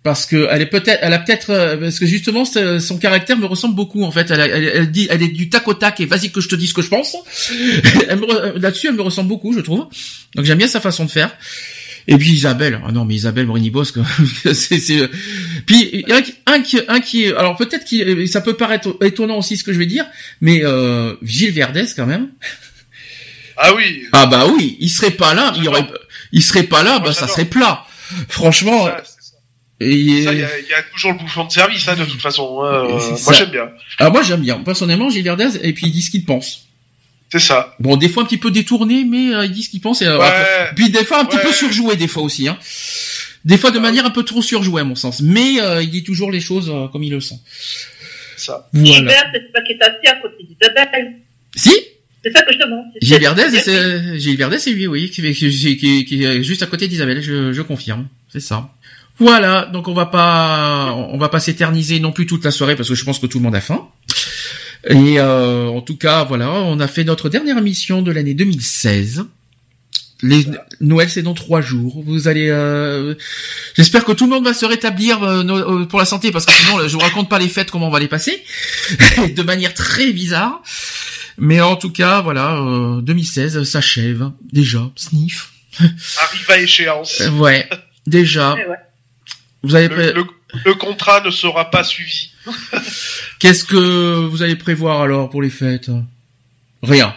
parce 0.08 0.26
que 0.26 0.48
elle 0.50 0.61
est 0.61 0.68
peut-être, 0.68 1.00
elle 1.02 1.11
a 1.11 1.19
peut-être 1.19 1.50
euh, 1.50 1.76
parce 1.77 2.00
que 2.00 2.06
justement 2.06 2.44
son 2.45 2.98
caractère 2.98 3.38
me 3.38 3.45
ressemble 3.45 3.76
beaucoup 3.76 4.03
en 4.03 4.11
fait. 4.11 4.32
Elle, 4.32 4.40
a- 4.42 4.48
elle, 4.48 4.72
elle 4.74 4.90
dit, 4.92 5.08
elle 5.10 5.22
est 5.22 5.27
du 5.27 5.50
tac 5.50 5.68
au 5.68 5.74
tac 5.74 6.00
et 6.00 6.06
vas-y 6.06 6.32
que 6.32 6.40
je 6.40 6.48
te 6.48 6.56
dise 6.56 6.69
ce 6.69 6.74
que 6.74 6.82
je 6.82 6.88
pense. 6.88 7.14
Re- 8.10 8.58
Là-dessus, 8.58 8.88
elle 8.88 8.95
me 8.95 9.02
ressemble 9.02 9.27
beaucoup, 9.27 9.52
je 9.53 9.60
trouve. 9.60 9.88
Donc 10.36 10.45
j'aime 10.45 10.58
bien 10.58 10.68
sa 10.69 10.80
façon 10.80 11.03
de 11.06 11.11
faire. 11.11 11.36
Et 12.08 12.16
puis 12.18 12.30
Isabelle, 12.30 12.80
ah 12.88 12.92
non 12.94 13.03
mais 13.03 13.16
Isabelle 13.16 13.48
Morini-Bosque, 13.48 13.98
c'est, 14.53 14.80
c'est, 14.80 15.02
euh, 15.02 15.08
puis 15.66 16.06
un, 16.10 16.22
un 16.53 16.61
qui, 16.61 16.80
un 16.88 17.02
qui, 17.02 17.26
est- 17.26 17.36
alors 17.36 17.58
peut-être 17.58 17.84
que 17.90 18.26
ça 18.27 18.40
peut 18.40 18.53
paraître 18.53 18.95
étonnant 19.03 19.38
aussi 19.40 19.58
ce 19.58 19.66
que 19.66 19.74
je 19.74 19.77
vais 19.77 19.86
dire, 19.88 20.06
mais 20.40 20.61
euh, 20.64 21.16
Gilles 21.22 21.52
Verdès 21.52 21.88
quand 21.98 22.06
même. 22.06 22.30
Ah 23.58 23.74
oui. 23.76 24.03
Ah 24.14 24.26
bah 24.27 24.48
oui, 24.48 24.77
il 24.80 24.90
serait 24.90 25.11
pas 25.11 25.34
là, 25.34 25.53
il 25.58 25.68
aurait, 25.68 25.86
il 26.32 26.42
serait 26.42 26.64
pas 26.64 26.82
là, 26.84 27.00
bah 27.00 27.11
ça 27.14 27.27
serait 27.27 27.45
plat. 27.45 27.84
Franchement. 28.30 28.86
Ça, 28.86 29.03
et- 29.80 30.24
Ça, 30.24 30.34
il 30.34 30.40
y, 30.40 30.44
a- 30.44 30.60
il 30.60 30.68
y 30.70 30.74
a 30.74 30.84
toujours 30.94 31.12
le 31.14 31.20
bouffon 31.20 31.46
de 31.46 31.52
service, 31.52 31.88
hein, 31.88 31.96
de 31.96 32.06
toute 32.06 32.22
façon. 32.22 32.62
hein, 32.64 32.86
euh, 32.86 33.00
moi, 33.24 33.34
j'aime 33.34 33.50
bien. 33.52 33.70
Ah 34.00 34.10
moi 34.10 34.22
j'aime 34.24 34.42
bien. 34.42 34.60
Personnellement, 34.64 35.10
Gilles 35.10 35.24
Verdez 35.24 35.58
et 35.62 35.74
puis 35.74 35.88
il 35.88 35.92
dit 35.92 36.02
ce 36.02 36.10
qu'il 36.12 36.26
pense. 36.26 36.64
C'est 37.32 37.40
ça. 37.40 37.76
Bon, 37.80 37.98
des 37.98 38.08
fois 38.10 38.24
un 38.24 38.26
petit 38.26 38.38
peu 38.38 38.52
détourné, 38.52 39.04
mais 39.04 39.34
euh, 39.36 39.46
il 39.46 39.52
dit 39.52 39.62
ce 39.64 39.70
qu'il 39.70 39.82
pense. 39.82 40.02
Et, 40.02 40.06
euh, 40.06 40.18
Ouais. 40.18 40.26
après- 40.26 40.72
puis 40.76 40.90
des 40.90 41.04
fois 41.04 41.20
un 41.20 41.26
petit 41.26 41.36
Ouais. 41.38 41.44
peu 41.44 41.52
surjoué, 41.52 41.96
des 41.98 42.08
fois 42.08 42.24
aussi. 42.24 42.48
Hein. 42.48 42.58
Des 43.46 43.58
fois 43.58 43.72
de 43.72 43.80
manière 43.80 44.06
un 44.06 44.10
peu 44.12 44.24
trop 44.24 44.42
surjouée 44.42 44.82
à 44.82 44.84
mon 44.86 44.96
sens. 44.96 45.22
Mais 45.22 45.60
euh, 45.62 45.84
il 45.84 45.90
dit 45.90 46.04
toujours 46.04 46.32
les 46.32 46.40
choses 46.40 46.70
euh, 46.74 46.88
comme 46.88 47.04
il 47.04 47.12
le 47.12 47.20
sent. 47.22 47.36
Ça. 48.38 48.70
Voilà. 48.74 48.94
Gilbert, 48.96 49.26
c'est 49.34 49.52
pas 49.52 49.62
qui 49.62 49.74
est 49.74 49.82
assis 49.82 50.08
à 50.08 50.16
côté 50.22 50.36
d'Isabelle. 50.44 51.16
Si 51.56 51.72
C'est 52.24 52.32
ça 52.32 52.44
que 52.44 52.54
je 52.54 52.60
demande. 52.60 52.86
Gilles 53.02 53.20
Verdez, 53.20 53.44
c'est- 53.52 53.60
c'est 53.62 54.20
Gilles 54.20 54.38
Verdez, 54.38 54.60
c'est 54.60 54.72
lui, 54.72 54.88
oui, 54.88 55.10
qui, 55.10 55.22
qui, 55.34 55.50
qui- 55.50 55.78
qui- 55.78 56.06
qui 56.06 56.24
est 56.24 56.44
juste 56.44 56.62
à 56.64 56.66
côté 56.66 56.88
d'Isabelle. 56.88 57.22
Je, 57.22 57.52
je 57.54 57.62
confirme, 57.62 58.08
c'est 58.32 58.40
ça. 58.42 58.70
Voilà, 59.20 59.66
donc 59.66 59.88
on 59.88 59.94
va 59.94 60.06
pas, 60.06 60.94
on 60.94 61.18
va 61.18 61.30
pas 61.30 61.40
s'éterniser 61.40 62.00
non 62.00 62.12
plus 62.12 62.26
toute 62.26 62.44
la 62.46 62.52
soirée 62.52 62.76
parce 62.76 62.90
que 62.90 62.96
je 62.96 63.04
pense 63.04 63.20
que 63.20 63.26
tout 63.26 63.40
le 63.40 63.44
monde 63.44 63.56
a 63.56 63.62
faim. 63.62 63.88
Et 64.90 65.20
euh, 65.20 65.68
en 65.68 65.82
tout 65.82 65.98
cas, 65.98 66.24
voilà, 66.24 66.52
on 66.52 66.80
a 66.80 66.88
fait 66.88 67.04
notre 67.04 67.30
dernière 67.30 67.58
émission 67.58 68.02
de 68.02 68.12
l'année 68.12 68.34
2016. 68.36 69.26
Les 70.24 70.46
Noël, 70.82 71.10
c'est 71.10 71.22
dans 71.22 71.36
trois 71.36 71.62
jours. 71.62 72.02
Vous 72.04 72.28
allez, 72.28 72.50
euh, 72.50 73.14
j'espère 73.76 74.04
que 74.04 74.12
tout 74.12 74.26
le 74.26 74.32
monde 74.32 74.46
va 74.46 74.54
se 74.54 74.66
rétablir 74.66 75.22
euh, 75.24 75.44
euh, 75.44 75.86
pour 75.86 76.00
la 76.00 76.06
santé 76.06 76.32
parce 76.32 76.46
que 76.46 76.54
sinon, 76.54 76.88
je 76.88 76.94
vous 76.94 77.00
raconte 77.00 77.30
pas 77.30 77.38
les 77.38 77.50
fêtes 77.50 77.70
comment 77.70 77.88
on 77.88 77.92
va 77.92 78.00
les 78.00 78.08
passer 78.08 78.44
de 79.36 79.44
manière 79.44 79.74
très 79.74 80.12
bizarre. 80.12 80.62
Mais 81.38 81.62
en 81.62 81.76
tout 81.76 81.92
cas, 81.92 82.22
voilà, 82.22 82.56
euh, 82.58 83.02
2016 83.02 83.64
s'achève 83.64 84.32
déjà. 84.52 84.90
Sniff. 84.96 85.52
Arrive 85.80 86.50
à 86.50 86.60
échéance. 86.60 87.22
Ouais, 87.34 87.70
déjà. 88.08 88.54
Ouais, 88.56 88.66
ouais. 88.68 88.76
Vous 89.68 89.76
avez 89.76 89.88
Le, 89.88 89.96
pré- 89.96 90.14
le- 90.14 90.26
le 90.66 90.74
contrat 90.76 91.22
ne 91.22 91.30
sera 91.32 91.70
pas 91.70 91.84
suivi. 91.84 92.32
qu'est-ce 93.40 93.64
que 93.64 94.26
vous 94.26 94.42
allez 94.44 94.56
prévoir 94.56 95.02
alors 95.02 95.30
pour 95.30 95.42
les 95.42 95.50
fêtes? 95.50 95.90
Rien. 96.84 97.14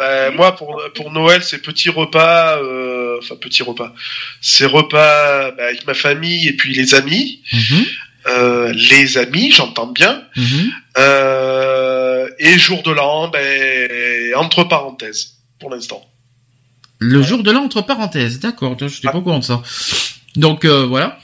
Euh, 0.00 0.32
moi, 0.32 0.56
pour, 0.56 0.80
pour 0.94 1.12
Noël, 1.12 1.42
c'est 1.44 1.58
petit 1.58 1.90
repas, 1.90 2.56
euh, 2.58 3.18
enfin 3.18 3.36
petit 3.36 3.62
repas. 3.62 3.94
C'est 4.40 4.64
repas 4.66 5.50
bah, 5.52 5.64
avec 5.64 5.86
ma 5.86 5.94
famille 5.94 6.48
et 6.48 6.54
puis 6.54 6.74
les 6.74 6.94
amis. 6.94 7.40
Mhm, 7.52 7.84
Euh, 8.28 8.72
les 8.72 9.18
amis, 9.18 9.50
j'entends 9.50 9.88
bien. 9.88 10.22
mhm. 10.36 10.70
Euh, 10.98 12.28
et 12.38 12.58
jour 12.58 12.82
de 12.82 12.90
l'an, 12.92 13.28
ben, 13.28 14.34
entre 14.36 14.64
parenthèses, 14.64 15.34
pour 15.58 15.70
l'instant. 15.70 16.04
Le 16.98 17.20
jour 17.22 17.42
de 17.42 17.50
l'an 17.50 17.64
entre 17.64 17.82
parenthèses, 17.82 18.38
d'accord. 18.40 18.76
Je 18.78 18.84
n'étais 18.84 19.08
pas 19.10 19.16
au 19.18 19.22
courant 19.22 19.40
de 19.40 19.44
ça. 19.44 19.60
Donc 20.36 20.64
voilà. 20.64 21.18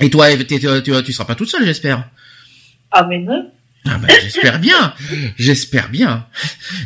Et 0.00 0.10
toi, 0.10 0.28
t'es- 0.36 0.44
t'es- 0.44 0.82
tu, 0.82 0.92
tu 1.04 1.12
seras 1.12 1.24
pas 1.26 1.34
toute 1.34 1.48
seule, 1.50 1.64
j'espère. 1.64 2.04
Ah, 2.90 3.06
mais 3.08 3.18
non. 3.18 3.50
Ah 3.86 3.96
ben, 3.96 4.10
j'espère 4.22 4.58
bien, 4.58 4.92
j'espère 5.38 5.88
bien. 5.88 6.26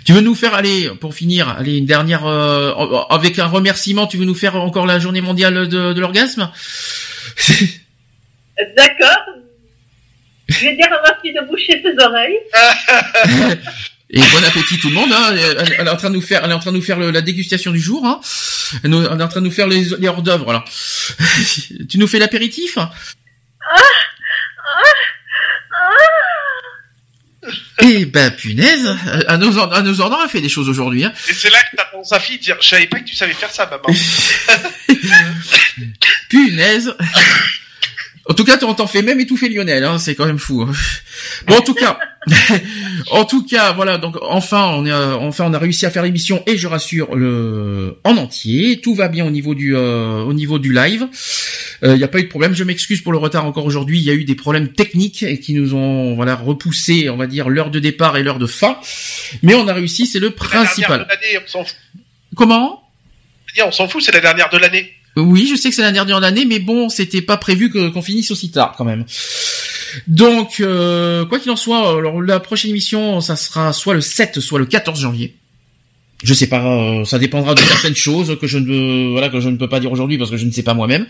Tu 0.04 0.12
veux 0.12 0.20
nous 0.20 0.36
faire 0.36 0.54
aller 0.54 0.90
pour 1.00 1.12
finir, 1.12 1.48
aller 1.48 1.78
une 1.78 1.86
dernière 1.86 2.24
euh, 2.24 2.72
avec 3.10 3.38
un 3.40 3.46
remerciement. 3.46 4.06
Tu 4.06 4.16
veux 4.16 4.24
nous 4.24 4.34
faire 4.34 4.54
encore 4.56 4.86
la 4.86 5.00
journée 5.00 5.20
mondiale 5.20 5.66
de, 5.68 5.92
de 5.92 6.00
l'orgasme? 6.00 6.50
D'accord. 8.76 9.24
Je 10.48 10.60
vais 10.60 10.76
dire 10.76 10.86
à 10.86 11.02
Marty 11.02 11.32
de 11.32 11.44
boucher 11.48 11.82
ses 11.82 12.04
oreilles. 12.04 12.38
Et 14.16 14.20
bon 14.20 14.44
appétit 14.44 14.78
tout 14.78 14.88
le 14.88 14.94
monde. 14.94 15.12
Hein. 15.12 15.34
Elle, 15.36 15.74
elle 15.78 15.86
est 15.86 15.90
en 15.90 15.96
train 15.96 16.08
de 16.10 16.14
nous 16.14 16.20
faire, 16.22 16.42
elle 16.44 16.50
est 16.50 16.54
en 16.54 16.60
train 16.60 16.70
de 16.72 16.76
nous 16.76 16.82
faire 16.82 16.98
le- 16.98 17.10
la 17.10 17.20
dégustation 17.20 17.72
du 17.72 17.80
jour. 17.80 18.06
Hein. 18.06 18.20
Elle, 18.84 18.90
nous- 18.90 19.04
elle 19.04 19.20
est 19.20 19.24
en 19.24 19.28
train 19.28 19.40
de 19.40 19.46
nous 19.46 19.50
faire 19.52 19.66
les, 19.66 19.84
les 19.98 20.08
hors 20.08 20.22
d'œuvre. 20.22 20.52
Là. 20.52 20.64
tu 21.88 21.98
nous 21.98 22.06
fais 22.06 22.18
l'apéritif 22.20 22.78
Eh 27.82 28.06
ben 28.06 28.30
punaise, 28.30 28.96
à 29.28 29.36
nos, 29.36 29.58
à 29.58 29.82
nos 29.82 30.00
ordres, 30.00 30.18
elle 30.22 30.30
fait 30.30 30.40
des 30.40 30.48
choses 30.48 30.68
aujourd'hui. 30.68 31.04
Hein. 31.04 31.12
Et 31.28 31.34
c'est 31.34 31.50
là 31.50 31.58
que 31.70 31.76
t'apprends 31.76 32.04
sa 32.04 32.18
fille 32.18 32.38
dire, 32.38 32.56
je 32.60 32.68
savais 32.68 32.86
pas 32.86 33.00
que 33.00 33.04
tu 33.04 33.14
savais 33.16 33.34
faire 33.34 33.50
ça, 33.50 33.66
maman. 33.68 33.84
Punaise. 36.30 36.94
En 38.26 38.32
tout 38.32 38.44
cas, 38.44 38.56
t'en 38.56 38.72
t'en 38.74 38.86
fais 38.86 39.02
même 39.02 39.20
étouffer 39.20 39.50
Lionel, 39.50 39.84
hein, 39.84 39.98
c'est 39.98 40.14
quand 40.14 40.24
même 40.24 40.38
fou. 40.38 40.62
hein. 40.62 40.72
Bon, 41.46 41.56
en 41.56 41.60
tout 41.60 41.74
cas, 41.74 41.98
en 43.10 43.26
tout 43.26 43.44
cas, 43.44 43.72
voilà. 43.72 43.98
Donc, 43.98 44.16
enfin, 44.22 44.68
on 44.74 44.86
est, 44.86 44.90
euh, 44.90 45.14
enfin, 45.16 45.44
on 45.46 45.52
a 45.52 45.58
réussi 45.58 45.84
à 45.84 45.90
faire 45.90 46.02
l'émission 46.02 46.42
et 46.46 46.56
je 46.56 46.66
rassure 46.66 47.14
le 47.16 47.98
en 48.02 48.16
entier. 48.16 48.80
Tout 48.80 48.94
va 48.94 49.08
bien 49.08 49.26
au 49.26 49.30
niveau 49.30 49.54
du, 49.54 49.76
euh, 49.76 50.22
au 50.22 50.32
niveau 50.32 50.58
du 50.58 50.72
live. 50.72 51.06
Il 51.82 51.92
n'y 51.92 52.02
a 52.04 52.08
pas 52.08 52.18
eu 52.18 52.22
de 52.22 52.28
problème. 52.28 52.54
Je 52.54 52.64
m'excuse 52.64 53.02
pour 53.02 53.12
le 53.12 53.18
retard 53.18 53.44
encore 53.44 53.66
aujourd'hui. 53.66 53.98
Il 53.98 54.04
y 54.04 54.10
a 54.10 54.14
eu 54.14 54.24
des 54.24 54.34
problèmes 54.36 54.72
techniques 54.72 55.22
et 55.22 55.38
qui 55.38 55.52
nous 55.52 55.74
ont, 55.74 56.14
voilà, 56.14 56.34
repoussé, 56.34 57.10
on 57.10 57.16
va 57.18 57.26
dire, 57.26 57.50
l'heure 57.50 57.70
de 57.70 57.78
départ 57.78 58.16
et 58.16 58.22
l'heure 58.22 58.38
de 58.38 58.46
fin. 58.46 58.78
Mais 59.42 59.54
on 59.54 59.68
a 59.68 59.74
réussi, 59.74 60.06
c'est 60.06 60.18
le 60.18 60.28
La 60.28 60.32
dernière 60.32 60.64
principal. 60.64 61.00
de 61.00 61.08
l'année, 61.08 61.44
on 61.44 61.50
s'en 61.50 61.64
fout. 61.64 61.76
Comment? 62.34 62.88
On 63.66 63.70
s'en 63.70 63.86
fout, 63.86 64.02
c'est 64.02 64.12
la 64.12 64.20
dernière 64.20 64.48
de 64.48 64.56
l'année. 64.56 64.92
Oui, 65.16 65.46
je 65.50 65.54
sais 65.56 65.68
que 65.70 65.74
c'est 65.76 65.82
la 65.82 65.92
dernière 65.92 66.22
année, 66.22 66.44
mais 66.44 66.58
bon, 66.58 66.88
c'était 66.88 67.22
pas 67.22 67.36
prévu 67.36 67.70
qu'on 67.70 68.02
finisse 68.02 68.30
aussi 68.30 68.50
tard 68.50 68.74
quand 68.76 68.84
même. 68.84 69.04
Donc, 70.08 70.56
euh, 70.60 71.24
quoi 71.24 71.38
qu'il 71.38 71.50
en 71.52 71.56
soit, 71.56 71.96
alors 71.98 72.20
la 72.20 72.40
prochaine 72.40 72.70
émission, 72.72 73.20
ça 73.20 73.36
sera 73.36 73.72
soit 73.72 73.94
le 73.94 74.00
7, 74.00 74.40
soit 74.40 74.58
le 74.58 74.66
14 74.66 75.00
janvier. 75.00 75.36
Je 76.22 76.32
sais 76.32 76.46
pas, 76.46 76.64
euh, 76.64 77.04
ça 77.04 77.18
dépendra 77.18 77.54
de 77.54 77.60
certaines 77.60 77.94
choses 77.94 78.38
que 78.40 78.46
je 78.46 78.56
ne 78.58 79.10
voilà, 79.12 79.28
que 79.28 79.40
je 79.40 79.48
ne 79.48 79.56
peux 79.56 79.68
pas 79.68 79.78
dire 79.78 79.92
aujourd'hui 79.92 80.16
parce 80.16 80.30
que 80.30 80.36
je 80.36 80.46
ne 80.46 80.50
sais 80.50 80.62
pas 80.62 80.72
moi-même. 80.74 81.06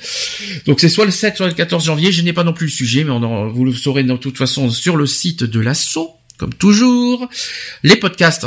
Donc 0.66 0.80
c'est 0.80 0.88
soit 0.88 1.04
le 1.04 1.12
7, 1.12 1.36
soit 1.36 1.46
le 1.46 1.52
14 1.54 1.84
janvier. 1.84 2.10
Je 2.10 2.22
n'ai 2.22 2.32
pas 2.32 2.42
non 2.44 2.52
plus 2.52 2.66
le 2.66 2.72
sujet, 2.72 3.04
mais 3.04 3.10
on 3.12 3.22
en- 3.22 3.48
vous 3.48 3.64
le 3.64 3.72
saurez 3.72 4.02
de 4.02 4.16
toute 4.16 4.36
façon 4.36 4.70
sur 4.70 4.96
le 4.96 5.06
site 5.06 5.44
de 5.44 5.60
l'assaut, 5.60 6.10
comme 6.36 6.52
toujours. 6.52 7.28
Les 7.84 7.96
podcasts, 7.96 8.46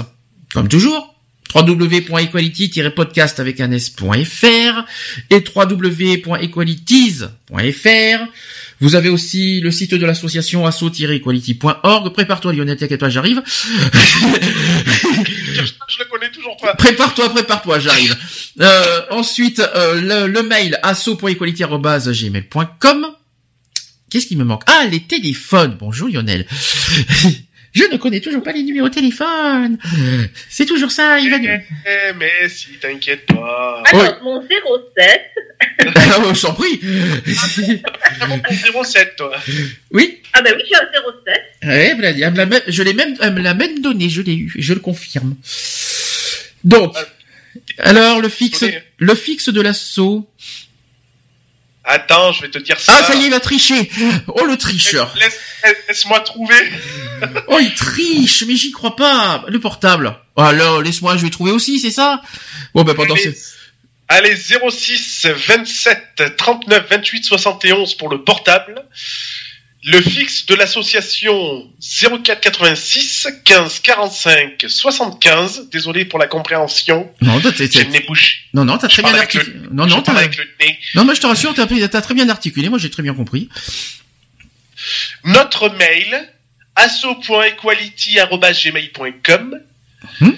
comme 0.53 0.67
toujours 0.67 1.15
www.equality-podcast 1.55 3.39
avec 3.39 3.59
un 3.59 3.71
s.fr 3.71 4.85
et 5.29 5.43
www.equalities.fr. 5.55 8.25
Vous 8.79 8.93
avez 8.95 9.09
aussi 9.09 9.59
le 9.59 9.71
site 9.71 9.95
de 9.95 10.05
l'association 10.05 10.67
asso-equality.org. 10.67 12.13
Prépare-toi 12.13 12.53
Lionel, 12.53 12.77
t'inquiète 12.77 12.99
pas, 12.99 13.09
j'arrive. 13.09 13.41
Je 13.47 13.59
le 15.99 16.05
connais 16.11 16.29
toujours 16.31 16.55
pas. 16.57 16.75
Prépare-toi, 16.75 17.29
prépare-toi, 17.29 17.79
j'arrive. 17.79 18.15
Euh, 18.61 19.01
ensuite, 19.11 19.59
euh, 19.59 20.27
le, 20.27 20.31
le 20.31 20.43
mail 20.43 20.79
asso.equality.gmail.com. 20.83 23.07
Qu'est-ce 24.09 24.27
qui 24.27 24.37
me 24.37 24.45
manque? 24.45 24.63
Ah, 24.67 24.85
les 24.89 25.01
téléphones. 25.01 25.75
Bonjour 25.79 26.07
Lionel. 26.07 26.45
Je 27.77 27.83
ne 27.91 27.97
connais 27.97 28.19
toujours 28.21 28.41
pas 28.43 28.51
les 28.51 28.63
numéros 28.63 28.89
de 28.89 28.93
téléphone. 28.93 29.77
C'est 30.49 30.65
toujours 30.65 30.91
ça, 30.91 31.19
il 31.19 31.29
va 31.29 31.37
nous... 31.37 31.47
Eh, 31.47 32.13
mais 32.17 32.49
si, 32.49 32.69
t'inquiète 32.81 33.25
pas. 33.27 33.83
Alors, 33.85 34.23
mon 34.23 34.41
07. 34.41 35.21
Ah, 35.95 36.33
je 36.33 36.41
t'en 36.41 36.53
prie. 36.53 36.79
Vraiment 38.19 38.39
ton 38.39 38.83
07, 38.83 39.15
toi. 39.15 39.31
Oui. 39.91 40.21
Ah 40.33 40.41
bah 40.41 40.49
oui, 40.55 40.63
j'ai 40.67 40.75
un 40.75 40.87
07. 40.91 41.43
Ouais. 41.63 41.87
Elle 41.91 41.97
me 41.97 42.37
l'a 42.37 42.45
même- 42.45 42.61
je 42.67 42.83
l'ai 42.83 42.93
même, 42.93 43.15
elle 43.21 43.33
me 43.33 43.41
l'a 43.41 43.53
même 43.53 43.79
donné, 43.81 44.09
je 44.09 44.21
l'ai 44.21 44.35
eu, 44.35 44.53
je 44.57 44.73
le 44.73 44.79
confirme. 44.79 45.35
Donc, 46.63 46.95
alors 47.77 48.21
le 48.21 48.29
fixe, 48.29 48.65
le 48.97 49.15
fixe 49.15 49.49
de 49.49 49.61
l'assaut. 49.61 50.27
Attends, 51.89 52.33
je 52.33 52.41
vais 52.41 52.49
te 52.49 52.57
dire 52.59 52.79
ça. 52.79 52.93
Ah, 52.97 53.03
ça 53.03 53.15
y 53.15 53.21
est, 53.23 53.25
il 53.27 53.31
va 53.31 53.39
tricher. 53.39 53.89
Oh, 54.27 54.45
le 54.45 54.57
tricheur. 54.57 55.15
Laisse, 55.19 55.39
laisse-moi 55.87 56.19
trouver. 56.19 56.55
Oh, 57.47 57.57
il 57.59 57.73
triche, 57.73 58.43
mais 58.47 58.55
j'y 58.55 58.71
crois 58.71 58.95
pas. 58.95 59.43
Le 59.47 59.59
portable. 59.59 60.15
Oh, 60.35 60.41
alors, 60.41 60.81
laisse-moi, 60.81 61.17
je 61.17 61.23
vais 61.23 61.29
trouver 61.29 61.51
aussi, 61.51 61.79
c'est 61.79 61.91
ça? 61.91 62.21
Bon, 62.73 62.83
ben, 62.83 62.93
pendant. 62.93 63.15
Allez, 64.09 64.35
06 64.37 65.27
27 65.47 66.35
39 66.37 66.85
28 66.89 67.25
71 67.25 67.95
pour 67.95 68.09
le 68.09 68.23
portable. 68.23 68.83
Le 69.83 70.01
fixe 70.01 70.45
de 70.47 70.55
l'association 70.55 71.69
04 71.79 72.39
86 72.41 73.27
15 73.45 73.79
45 73.79 74.65
75. 74.67 75.69
Désolé 75.71 76.03
pour 76.05 76.19
la 76.19 76.27
compréhension. 76.27 77.09
Non, 77.21 77.39
t'as- 77.39 77.51
non, 78.53 78.65
non, 78.65 78.77
t'as 78.77 78.87
très 78.89 79.01
bien 79.01 79.11
articulé. 79.15 79.53
le- 79.59 79.69
Non, 79.71 79.85
non, 79.87 80.01
t'as, 80.01 80.13
avec 80.13 80.37
le 80.37 80.45
nez. 80.59 80.77
non, 80.95 81.05
mais 81.05 81.15
je 81.15 81.21
te 81.21 81.27
rassure, 81.27 81.53
t'as, 81.53 81.67
t'as 81.67 82.01
très 82.01 82.13
bien 82.13 82.27
articulé. 82.29 82.67
Moi, 82.69 82.79
j'ai 82.79 82.89
très 82.89 83.03
bien 83.03 83.13
compris. 83.13 83.49
Notre 85.23 85.69
mail, 85.69 86.29
asso.equality.gmail.com. 86.77 89.59
Hmm? 90.21 90.31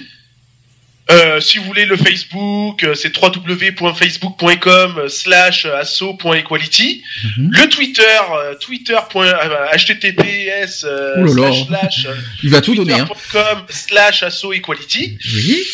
Euh, 1.10 1.40
si 1.40 1.58
vous 1.58 1.64
voulez 1.64 1.86
le 1.86 1.96
Facebook, 1.96 2.84
euh, 2.84 2.94
c'est 2.94 3.12
www.facebook.com 3.16 5.08
slash 5.08 5.64
asso.equality. 5.66 7.02
Mhm. 7.36 7.50
Le 7.50 7.68
Twitter, 7.68 8.02
euh, 8.32 8.54
twitter.https 8.54 10.84
euh, 10.84 11.26
slash 11.26 11.66
slash 11.66 12.06
euh, 12.06 12.14
Il 12.44 12.50
va 12.50 12.60
tout 12.60 12.76
donner, 12.76 12.92
hein. 12.94 13.06
twitter.com 13.06 13.64
slash 13.68 14.22
asso.equality. 14.22 15.18
Oui. 15.34 15.64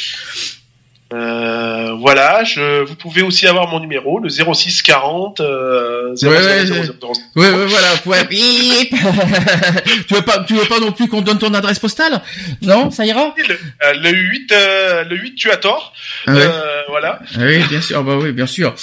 Euh, 1.16 1.92
voilà, 1.98 2.44
je, 2.44 2.84
vous 2.84 2.94
pouvez 2.94 3.22
aussi 3.22 3.46
avoir 3.46 3.68
mon 3.68 3.80
numéro, 3.80 4.18
le 4.18 4.28
06 4.28 4.82
40 4.82 5.40
euh, 5.40 6.14
00 6.14 6.30
Ouais, 6.30 6.38
ouais, 6.38 6.66
00 6.66 6.78
ouais. 6.78 6.86
00. 6.86 7.12
Ouais, 7.36 7.50
ouais, 7.50 7.66
voilà, 7.66 7.88
point 8.04 8.24
bip. 8.24 8.90
tu 10.08 10.14
veux 10.14 10.22
pas, 10.22 10.40
tu 10.40 10.54
veux 10.54 10.66
pas 10.66 10.78
non 10.78 10.92
plus 10.92 11.08
qu'on 11.08 11.20
te 11.20 11.26
donne 11.26 11.38
ton 11.38 11.54
adresse 11.54 11.78
postale? 11.78 12.22
Non, 12.62 12.90
ça 12.90 13.06
ira? 13.06 13.34
Le, 13.36 13.54
euh, 13.54 13.92
le 13.94 14.10
8, 14.10 14.52
euh, 14.52 15.04
le 15.04 15.16
8, 15.16 15.34
tu 15.36 15.50
as 15.50 15.56
tort. 15.56 15.92
Ah 16.26 16.32
ouais. 16.34 16.40
Euh, 16.42 16.82
voilà. 16.88 17.20
Ah 17.34 17.38
Oui, 17.40 17.58
bien 17.68 17.80
sûr, 17.80 18.02
bah 18.04 18.16
oui, 18.20 18.32
bien 18.32 18.46
sûr. 18.46 18.74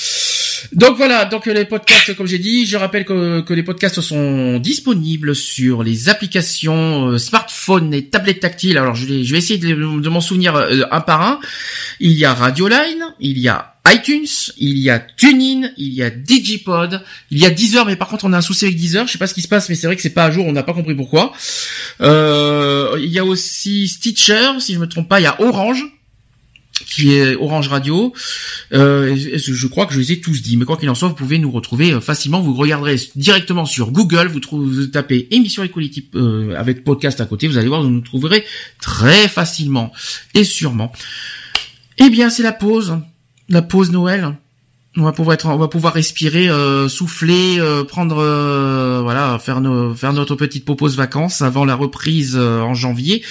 Donc 0.72 0.98
voilà, 0.98 1.25
donc 1.25 1.45
les 1.45 1.66
podcasts, 1.66 2.16
comme 2.16 2.27
j'ai 2.27 2.40
dit, 2.40 2.66
je 2.66 2.77
rappelle 2.77 3.06
que, 3.06 3.42
que 3.42 3.53
les 3.53 3.64
podcasts 3.64 4.01
sont 4.01 4.59
disponibles 4.59 5.35
sur 5.35 5.83
les 5.83 6.09
applications 6.09 7.09
euh, 7.09 7.17
smartphone 7.17 7.93
et 7.93 8.06
tablettes 8.06 8.40
tactiles. 8.40 8.77
Alors 8.77 8.95
je 8.95 9.06
vais, 9.06 9.24
je 9.24 9.32
vais 9.32 9.38
essayer 9.38 9.59
de, 9.59 9.74
de 9.74 10.09
m'en 10.09 10.22
souvenir 10.22 10.56
euh, 10.56 10.83
un 10.92 11.01
par 11.01 11.22
un. 11.22 11.40
Il 12.00 12.14
y 12.14 12.25
a 12.25 12.33
Radioline, 12.33 13.14
il 13.19 13.40
y 13.40 13.50
a 13.50 13.75
iTunes, 13.88 14.27
il 14.58 14.80
y 14.80 14.90
a 14.90 15.00
TuneIn, 15.00 15.72
il 15.77 15.93
y 15.93 16.03
a 16.03 16.09
Digipod, 16.09 17.03
il 17.32 17.40
y 17.40 17.45
a 17.45 17.50
Deezer, 17.50 17.85
mais 17.85 17.98
par 17.98 18.08
contre 18.08 18.25
on 18.25 18.33
a 18.33 18.38
un 18.38 18.42
souci 18.42 18.66
avec 18.66 18.77
Deezer, 18.77 19.06
je 19.08 19.11
sais 19.11 19.17
pas 19.17 19.27
ce 19.27 19.33
qui 19.33 19.42
se 19.42 19.50
passe, 19.50 19.67
mais 19.67 19.75
c'est 19.75 19.88
vrai 19.88 19.98
que 19.98 20.01
c'est 20.01 20.11
pas 20.11 20.24
à 20.24 20.32
jour, 20.32 20.45
on 20.45 20.53
n'a 20.53 20.64
pas 20.64 20.74
compris 20.74 20.95
pourquoi. 20.95 21.33
Euh, 22.00 22.98
il 23.00 23.11
y 23.11 23.19
a 23.19 23.25
aussi 23.25 23.88
Stitcher, 23.90 24.51
si 24.59 24.74
je 24.74 24.80
me 24.80 24.88
trompe 24.88 25.09
pas, 25.09 25.19
il 25.19 25.24
y 25.24 25.27
a 25.27 25.40
Orange 25.42 25.85
qui 26.73 27.13
est 27.13 27.35
Orange 27.35 27.67
Radio. 27.67 28.13
Euh, 28.73 29.15
je 29.15 29.67
crois 29.67 29.85
que 29.85 29.93
je 29.93 29.99
les 29.99 30.13
ai 30.13 30.21
tous 30.21 30.41
dit, 30.41 30.57
mais 30.57 30.65
quoi 30.65 30.77
qu'il 30.77 30.89
en 30.89 30.95
soit, 30.95 31.07
vous 31.07 31.15
pouvez 31.15 31.39
nous 31.39 31.51
retrouver 31.51 31.93
euh, 31.93 32.01
facilement. 32.01 32.41
Vous 32.41 32.53
regarderez 32.53 32.95
directement 33.15 33.65
sur 33.65 33.91
Google, 33.91 34.27
vous, 34.27 34.85
tapez 34.87 35.27
émission 35.31 35.63
Equality 35.63 36.09
euh, 36.15 36.55
avec 36.55 36.83
podcast 36.83 37.21
à 37.21 37.25
côté, 37.25 37.47
vous 37.47 37.57
allez 37.57 37.67
voir, 37.67 37.83
vous 37.83 37.89
nous 37.89 38.01
trouverez 38.01 38.43
très 38.81 39.27
facilement 39.27 39.91
et 40.33 40.43
sûrement. 40.43 40.91
Eh 41.97 42.09
bien, 42.09 42.29
c'est 42.29 42.43
la 42.43 42.53
pause, 42.53 42.97
la 43.49 43.61
pause 43.61 43.91
Noël. 43.91 44.35
On 44.95 45.01
va 45.01 45.11
pouvoir 45.11 45.33
être, 45.33 45.47
on 45.47 45.57
va 45.57 45.67
pouvoir 45.67 45.95
respirer, 45.95 46.49
euh, 46.49 46.88
souffler, 46.88 47.59
euh, 47.59 47.83
prendre, 47.83 48.19
euh, 48.19 48.99
voilà, 49.01 49.39
faire 49.39 49.59
nos, 49.59 49.95
faire 49.95 50.13
notre 50.13 50.35
petite 50.35 50.65
pause 50.65 50.95
vacances 50.95 51.41
avant 51.41 51.65
la 51.65 51.73
reprise 51.73 52.35
euh, 52.38 52.59
en 52.61 52.75
janvier. 52.75 53.23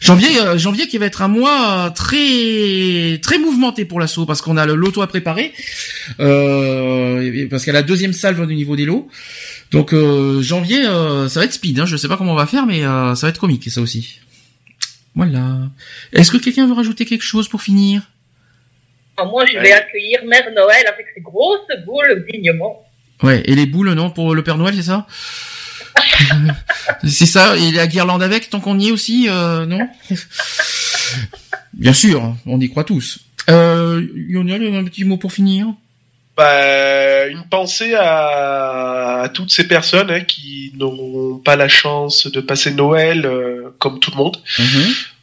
Janvier, 0.00 0.40
euh, 0.40 0.58
janvier 0.58 0.88
qui 0.88 0.98
va 0.98 1.06
être 1.06 1.22
un 1.22 1.28
mois 1.28 1.86
euh, 1.86 1.90
très, 1.90 3.20
très 3.22 3.38
mouvementé 3.38 3.84
pour 3.84 4.00
l'assaut 4.00 4.26
parce 4.26 4.42
qu'on 4.42 4.56
a 4.56 4.66
le 4.66 4.74
loto 4.74 5.02
à 5.02 5.06
préparer, 5.06 5.52
parce 6.18 7.62
qu'il 7.62 7.66
y 7.68 7.70
a 7.70 7.74
la 7.74 7.82
deuxième 7.82 8.12
salve 8.12 8.40
au 8.40 8.46
niveau 8.46 8.74
des 8.74 8.84
lots. 8.84 9.08
Donc 9.70 9.94
janvier, 10.40 10.82
ça 10.82 11.40
va 11.40 11.44
être 11.44 11.52
speed. 11.52 11.78
Hein, 11.78 11.86
je 11.86 11.96
sais 11.96 12.08
pas 12.08 12.16
comment 12.16 12.32
on 12.32 12.36
va 12.36 12.46
faire, 12.46 12.66
mais 12.66 12.82
ça 12.82 13.14
va 13.22 13.28
être 13.28 13.40
comique 13.40 13.70
ça 13.70 13.80
aussi. 13.80 14.18
Voilà. 15.14 15.58
Est-ce 16.12 16.32
que 16.32 16.38
quelqu'un 16.38 16.66
veut 16.66 16.74
rajouter 16.74 17.04
quelque 17.04 17.22
chose 17.22 17.46
pour 17.48 17.62
finir? 17.62 18.02
Moi, 19.22 19.44
je 19.46 19.58
vais 19.58 19.72
accueillir 19.72 20.20
Mère 20.26 20.50
Noël 20.54 20.86
avec 20.86 21.06
ses 21.14 21.20
grosses 21.20 21.60
boules 21.86 22.26
dignement. 22.30 22.84
Ouais, 23.22 23.42
et 23.44 23.54
les 23.54 23.66
boules, 23.66 23.92
non, 23.92 24.10
pour 24.10 24.34
le 24.34 24.42
Père 24.42 24.58
Noël, 24.58 24.74
c'est 24.74 24.82
ça 24.82 25.06
C'est 27.04 27.26
ça, 27.26 27.56
et 27.56 27.70
la 27.70 27.86
guirlande 27.86 28.22
avec, 28.22 28.50
tant 28.50 28.60
qu'on 28.60 28.78
y 28.78 28.88
est 28.88 28.92
aussi, 28.92 29.28
euh, 29.28 29.66
non 29.66 29.88
Bien 31.72 31.92
sûr, 31.92 32.34
on 32.46 32.60
y 32.60 32.68
croit 32.68 32.84
tous. 32.84 33.20
Euh, 33.50 34.04
Lionel, 34.14 34.74
un 34.74 34.84
petit 34.84 35.04
mot 35.04 35.16
pour 35.16 35.32
finir 35.32 35.66
Bah, 36.36 37.26
une 37.28 37.44
pensée 37.48 37.94
à, 37.94 39.20
à 39.22 39.28
toutes 39.28 39.52
ces 39.52 39.68
personnes 39.68 40.10
hein, 40.10 40.22
qui 40.22 40.72
n'auront 40.76 41.38
pas 41.38 41.56
la 41.56 41.68
chance 41.68 42.26
de 42.26 42.40
passer 42.40 42.72
Noël 42.72 43.26
euh, 43.26 43.74
comme 43.78 44.00
tout 44.00 44.10
le 44.10 44.16
monde. 44.16 44.36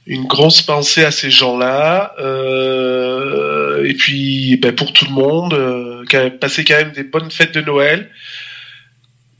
Une 0.07 0.25
grosse 0.25 0.61
pensée 0.61 1.03
à 1.05 1.11
ces 1.11 1.29
gens-là. 1.31 2.13
euh, 2.19 3.85
et 3.85 3.93
puis, 3.93 4.57
ben, 4.57 4.73
pour 4.73 4.93
tout 4.93 5.05
le 5.05 5.11
monde, 5.11 5.53
euh, 5.53 6.03
quand 6.09 6.19
même- 6.19 6.37
passer 6.37 6.63
quand 6.63 6.75
même 6.77 6.91
des 6.91 7.03
bonnes 7.03 7.31
fêtes 7.31 7.53
de 7.53 7.61
Noël. 7.61 8.09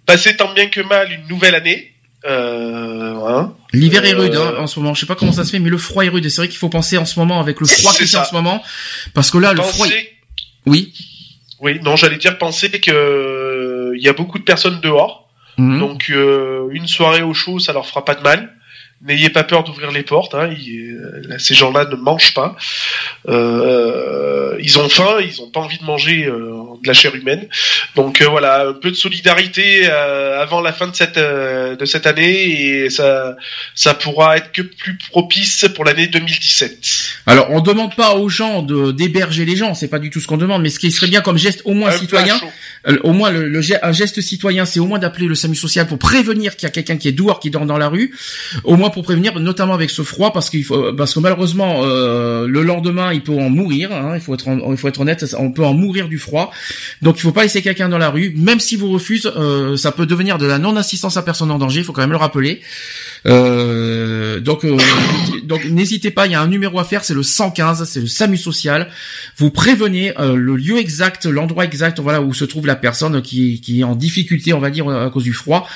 Passer 0.05 0.35
tant 0.35 0.53
bien 0.53 0.67
que 0.67 0.81
mal 0.81 1.11
une 1.11 1.27
nouvelle 1.27 1.55
année. 1.55 1.93
Euh, 2.25 3.15
hein. 3.27 3.53
L'hiver 3.73 4.05
est 4.05 4.13
rude 4.13 4.35
Euh, 4.35 4.49
hein, 4.57 4.61
en 4.61 4.67
ce 4.67 4.79
moment. 4.79 4.93
Je 4.93 4.99
sais 5.01 5.05
pas 5.05 5.15
comment 5.15 5.31
ça 5.31 5.43
se 5.45 5.51
fait, 5.51 5.59
mais 5.59 5.69
le 5.69 5.77
froid 5.77 6.03
est 6.05 6.09
rude. 6.09 6.25
Et 6.25 6.29
c'est 6.29 6.41
vrai 6.41 6.47
qu'il 6.49 6.57
faut 6.57 6.69
penser 6.69 6.97
en 6.97 7.05
ce 7.05 7.19
moment 7.19 7.39
avec 7.39 7.59
le 7.59 7.65
froid 7.65 7.93
y 7.99 8.15
a 8.15 8.21
en 8.21 8.25
ce 8.25 8.33
moment, 8.33 8.61
parce 9.13 9.31
que 9.31 9.37
là, 9.37 9.53
le 9.53 9.61
froid. 9.61 9.87
Oui. 10.65 10.93
Oui, 11.59 11.79
non, 11.83 11.95
j'allais 11.95 12.17
dire 12.17 12.37
penser 12.37 12.69
que 12.69 13.93
il 13.95 14.03
y 14.03 14.07
a 14.07 14.13
beaucoup 14.13 14.39
de 14.39 14.43
personnes 14.43 14.79
dehors. 14.81 15.29
Mhm. 15.57 15.79
Donc 15.79 16.09
euh, 16.09 16.67
une 16.71 16.87
soirée 16.87 17.21
au 17.21 17.33
chaud, 17.33 17.59
ça 17.59 17.73
leur 17.73 17.85
fera 17.85 18.05
pas 18.05 18.15
de 18.15 18.21
mal. 18.21 18.51
N'ayez 19.03 19.29
pas 19.29 19.43
peur 19.43 19.63
d'ouvrir 19.63 19.91
les 19.91 20.03
portes. 20.03 20.35
Hein. 20.35 20.49
ils- 20.59 20.91
euh, 21.01 21.21
là, 21.27 21.39
ces 21.39 21.53
gens-là 21.55 21.85
ne 21.85 21.95
mangent 21.95 22.33
pas. 22.35 22.55
Euh, 23.27 24.55
ils 24.61 24.77
ont 24.79 24.89
faim, 24.89 25.17
ils 25.21 25.41
ont 25.41 25.49
pas 25.49 25.61
envie 25.61 25.77
de 25.77 25.83
manger 25.83 26.25
euh, 26.25 26.51
de 26.81 26.87
la 26.87 26.93
chair 26.93 27.15
humaine. 27.15 27.47
Donc 27.95 28.21
euh, 28.21 28.27
voilà, 28.27 28.67
un 28.67 28.73
peu 28.73 28.91
de 28.91 28.95
solidarité 28.95 29.87
avant 29.87 30.61
la 30.61 30.73
fin 30.73 30.87
de 30.87 30.95
cette 30.95 31.17
de 31.17 31.85
cette 31.85 32.05
année 32.05 32.83
et 32.83 32.89
ça 32.89 33.35
ça 33.75 33.93
pourra 33.93 34.37
être 34.37 34.51
que 34.51 34.61
plus 34.61 34.97
propice 35.09 35.65
pour 35.75 35.85
l'année 35.85 36.07
2017. 36.07 36.87
Alors, 37.27 37.47
on 37.51 37.61
demande 37.61 37.95
pas 37.95 38.15
aux 38.15 38.29
gens 38.29 38.61
de 38.61 38.91
d'héberger 38.91 39.45
les 39.45 39.55
gens, 39.55 39.73
c'est 39.73 39.87
pas 39.87 39.99
du 39.99 40.09
tout 40.09 40.19
ce 40.19 40.27
qu'on 40.27 40.37
demande, 40.37 40.61
mais 40.61 40.69
ce 40.69 40.79
qui 40.79 40.91
serait 40.91 41.07
bien 41.07 41.21
comme 41.21 41.37
geste 41.37 41.61
au 41.65 41.73
moins 41.73 41.89
Un 41.89 41.97
citoyen, 41.97 42.35
au 43.03 43.13
moins 43.13 43.31
le, 43.31 43.47
le 43.47 43.61
ge- 43.61 43.79
un 43.81 43.91
geste 43.91 44.21
citoyen, 44.21 44.65
c'est 44.65 44.79
au 44.79 44.85
moins 44.85 44.99
d'appeler 44.99 45.27
le 45.27 45.35
SAMU 45.35 45.55
social 45.55 45.87
pour 45.87 45.97
prévenir 45.99 46.55
qu'il 46.55 46.63
y 46.63 46.67
a 46.67 46.71
quelqu'un 46.71 46.97
qui 46.97 47.07
est 47.07 47.11
dehors, 47.13 47.39
qui 47.39 47.49
dort 47.49 47.65
dans 47.65 47.77
la 47.77 47.87
rue, 47.89 48.13
au 48.63 48.75
moins 48.75 48.89
pour 48.91 49.03
prévenir, 49.03 49.39
notamment 49.39 49.73
avec 49.73 49.89
ce 49.89 50.01
froid, 50.01 50.31
parce 50.33 50.49
qu'il 50.49 50.63
faut, 50.63 50.93
parce 50.93 51.13
que 51.13 51.19
malheureusement 51.19 51.81
euh, 51.83 52.47
le 52.47 52.61
lendemain 52.63 53.11
il 53.13 53.21
peut 53.21 53.33
en 53.33 53.49
mourir, 53.49 53.91
hein, 53.91 54.11
il 54.15 54.21
faut 54.21 54.33
être, 54.33 54.47
en- 54.47 54.71
il 54.71 54.77
faut 54.77 54.87
être 54.87 54.99
honnête, 54.99 55.25
on 55.39 55.51
peut 55.51 55.65
en 55.65 55.73
mourir 55.73 56.07
du 56.07 56.17
froid, 56.17 56.51
donc 57.01 57.17
il 57.17 57.21
faut 57.21 57.31
pas 57.31 57.43
laisser 57.43 57.61
quelqu'un 57.61 57.89
dans 57.89 57.97
la 57.97 58.09
rue, 58.09 58.33
même 58.35 58.59
si 58.59 58.75
vous 58.75 58.91
refusez, 58.91 59.29
euh, 59.35 59.75
ça 59.77 59.91
peut 59.91 60.05
devenir 60.05 60.37
de 60.37 60.45
la 60.45 60.57
non-assistance 60.59 61.17
à 61.17 61.21
personne 61.23 61.51
en 61.51 61.57
danger, 61.57 61.79
il 61.79 61.83
faut 61.85 61.93
quand 61.93 62.01
même 62.01 62.11
le 62.11 62.17
rappeler. 62.17 62.61
Euh, 63.27 64.39
donc, 64.39 64.65
euh, 64.65 64.77
donc 65.43 65.65
n'hésitez 65.65 66.11
pas, 66.11 66.25
il 66.25 66.31
y 66.31 66.35
a 66.35 66.41
un 66.41 66.47
numéro 66.47 66.79
à 66.79 66.83
faire, 66.83 67.03
c'est 67.03 67.13
le 67.13 67.23
115, 67.23 67.87
c'est 67.87 68.01
le 68.01 68.07
SAMU 68.07 68.37
social. 68.37 68.89
Vous 69.37 69.51
prévenez 69.51 70.17
euh, 70.19 70.35
le 70.35 70.55
lieu 70.55 70.77
exact, 70.77 71.25
l'endroit 71.25 71.65
exact, 71.65 71.99
voilà 71.99 72.21
où 72.21 72.33
se 72.33 72.45
trouve 72.45 72.65
la 72.65 72.75
personne 72.75 73.21
qui, 73.21 73.61
est 73.79 73.83
en 73.83 73.95
difficulté, 73.95 74.53
on 74.53 74.59
va 74.59 74.69
dire 74.69 74.89
à 74.89 75.09
cause 75.09 75.23
du 75.23 75.33
froid. 75.33 75.67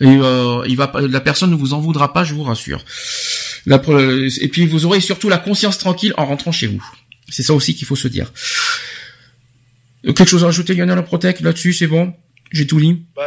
La 0.00 1.20
personne 1.20 1.50
ne 1.50 1.56
vous 1.56 1.74
en 1.74 1.80
voudra 1.80 2.12
pas, 2.12 2.24
je 2.24 2.34
vous 2.34 2.44
rassure. 2.44 2.84
Et 3.66 4.48
puis 4.48 4.66
vous 4.66 4.86
aurez 4.86 5.00
surtout 5.00 5.28
la 5.28 5.38
conscience 5.38 5.78
tranquille 5.78 6.14
en 6.16 6.26
rentrant 6.26 6.52
chez 6.52 6.66
vous. 6.66 6.84
C'est 7.28 7.42
ça 7.42 7.54
aussi 7.54 7.74
qu'il 7.74 7.86
faut 7.86 7.96
se 7.96 8.08
dire. 8.08 8.32
Quelque 10.04 10.26
chose 10.26 10.44
à 10.44 10.46
rajouter, 10.46 10.74
Lionel 10.74 11.02
Protec 11.02 11.40
là-dessus, 11.40 11.72
c'est 11.72 11.86
bon? 11.86 12.12
J'ai 12.52 12.66
tout 12.68 12.78
lu. 12.78 12.98
Bah 13.16 13.22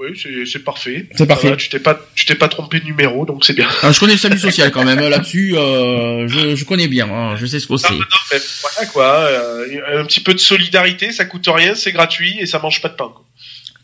oui, 0.00 0.20
c'est 0.50 0.58
parfait. 0.64 1.06
C'est 1.14 1.26
parfait. 1.26 1.56
Tu 1.56 1.68
t'es 1.68 1.78
pas 1.78 2.00
tu 2.16 2.24
t'es 2.26 2.34
pas 2.34 2.48
trompé 2.48 2.80
de 2.80 2.84
numéro, 2.86 3.24
donc 3.24 3.44
c'est 3.44 3.52
bien. 3.52 3.68
Ah, 3.82 3.92
je 3.92 4.00
connais 4.00 4.14
le 4.14 4.18
SAMU 4.18 4.38
social 4.38 4.72
quand 4.72 4.84
même 4.84 4.98
là-dessus. 5.00 5.54
Euh, 5.56 6.26
je, 6.26 6.56
je 6.56 6.64
connais 6.64 6.88
bien. 6.88 7.08
hein, 7.08 7.36
je 7.36 7.46
sais 7.46 7.60
ce 7.60 7.68
que 7.68 7.76
c'est. 7.76 7.92
Non, 7.92 7.98
non, 7.98 8.04
mais 8.32 8.38
voilà 8.62 8.86
quoi. 8.90 9.04
euh, 9.28 10.00
un 10.00 10.04
petit 10.06 10.20
peu 10.20 10.34
de 10.34 10.38
solidarité, 10.40 11.12
ça 11.12 11.24
coûte 11.24 11.46
rien, 11.46 11.74
c'est 11.76 11.92
gratuit 11.92 12.36
et 12.40 12.46
ça 12.46 12.58
mange 12.58 12.80
pas 12.82 12.88
de 12.88 12.94
pain. 12.94 13.10
Quoi. 13.14 13.24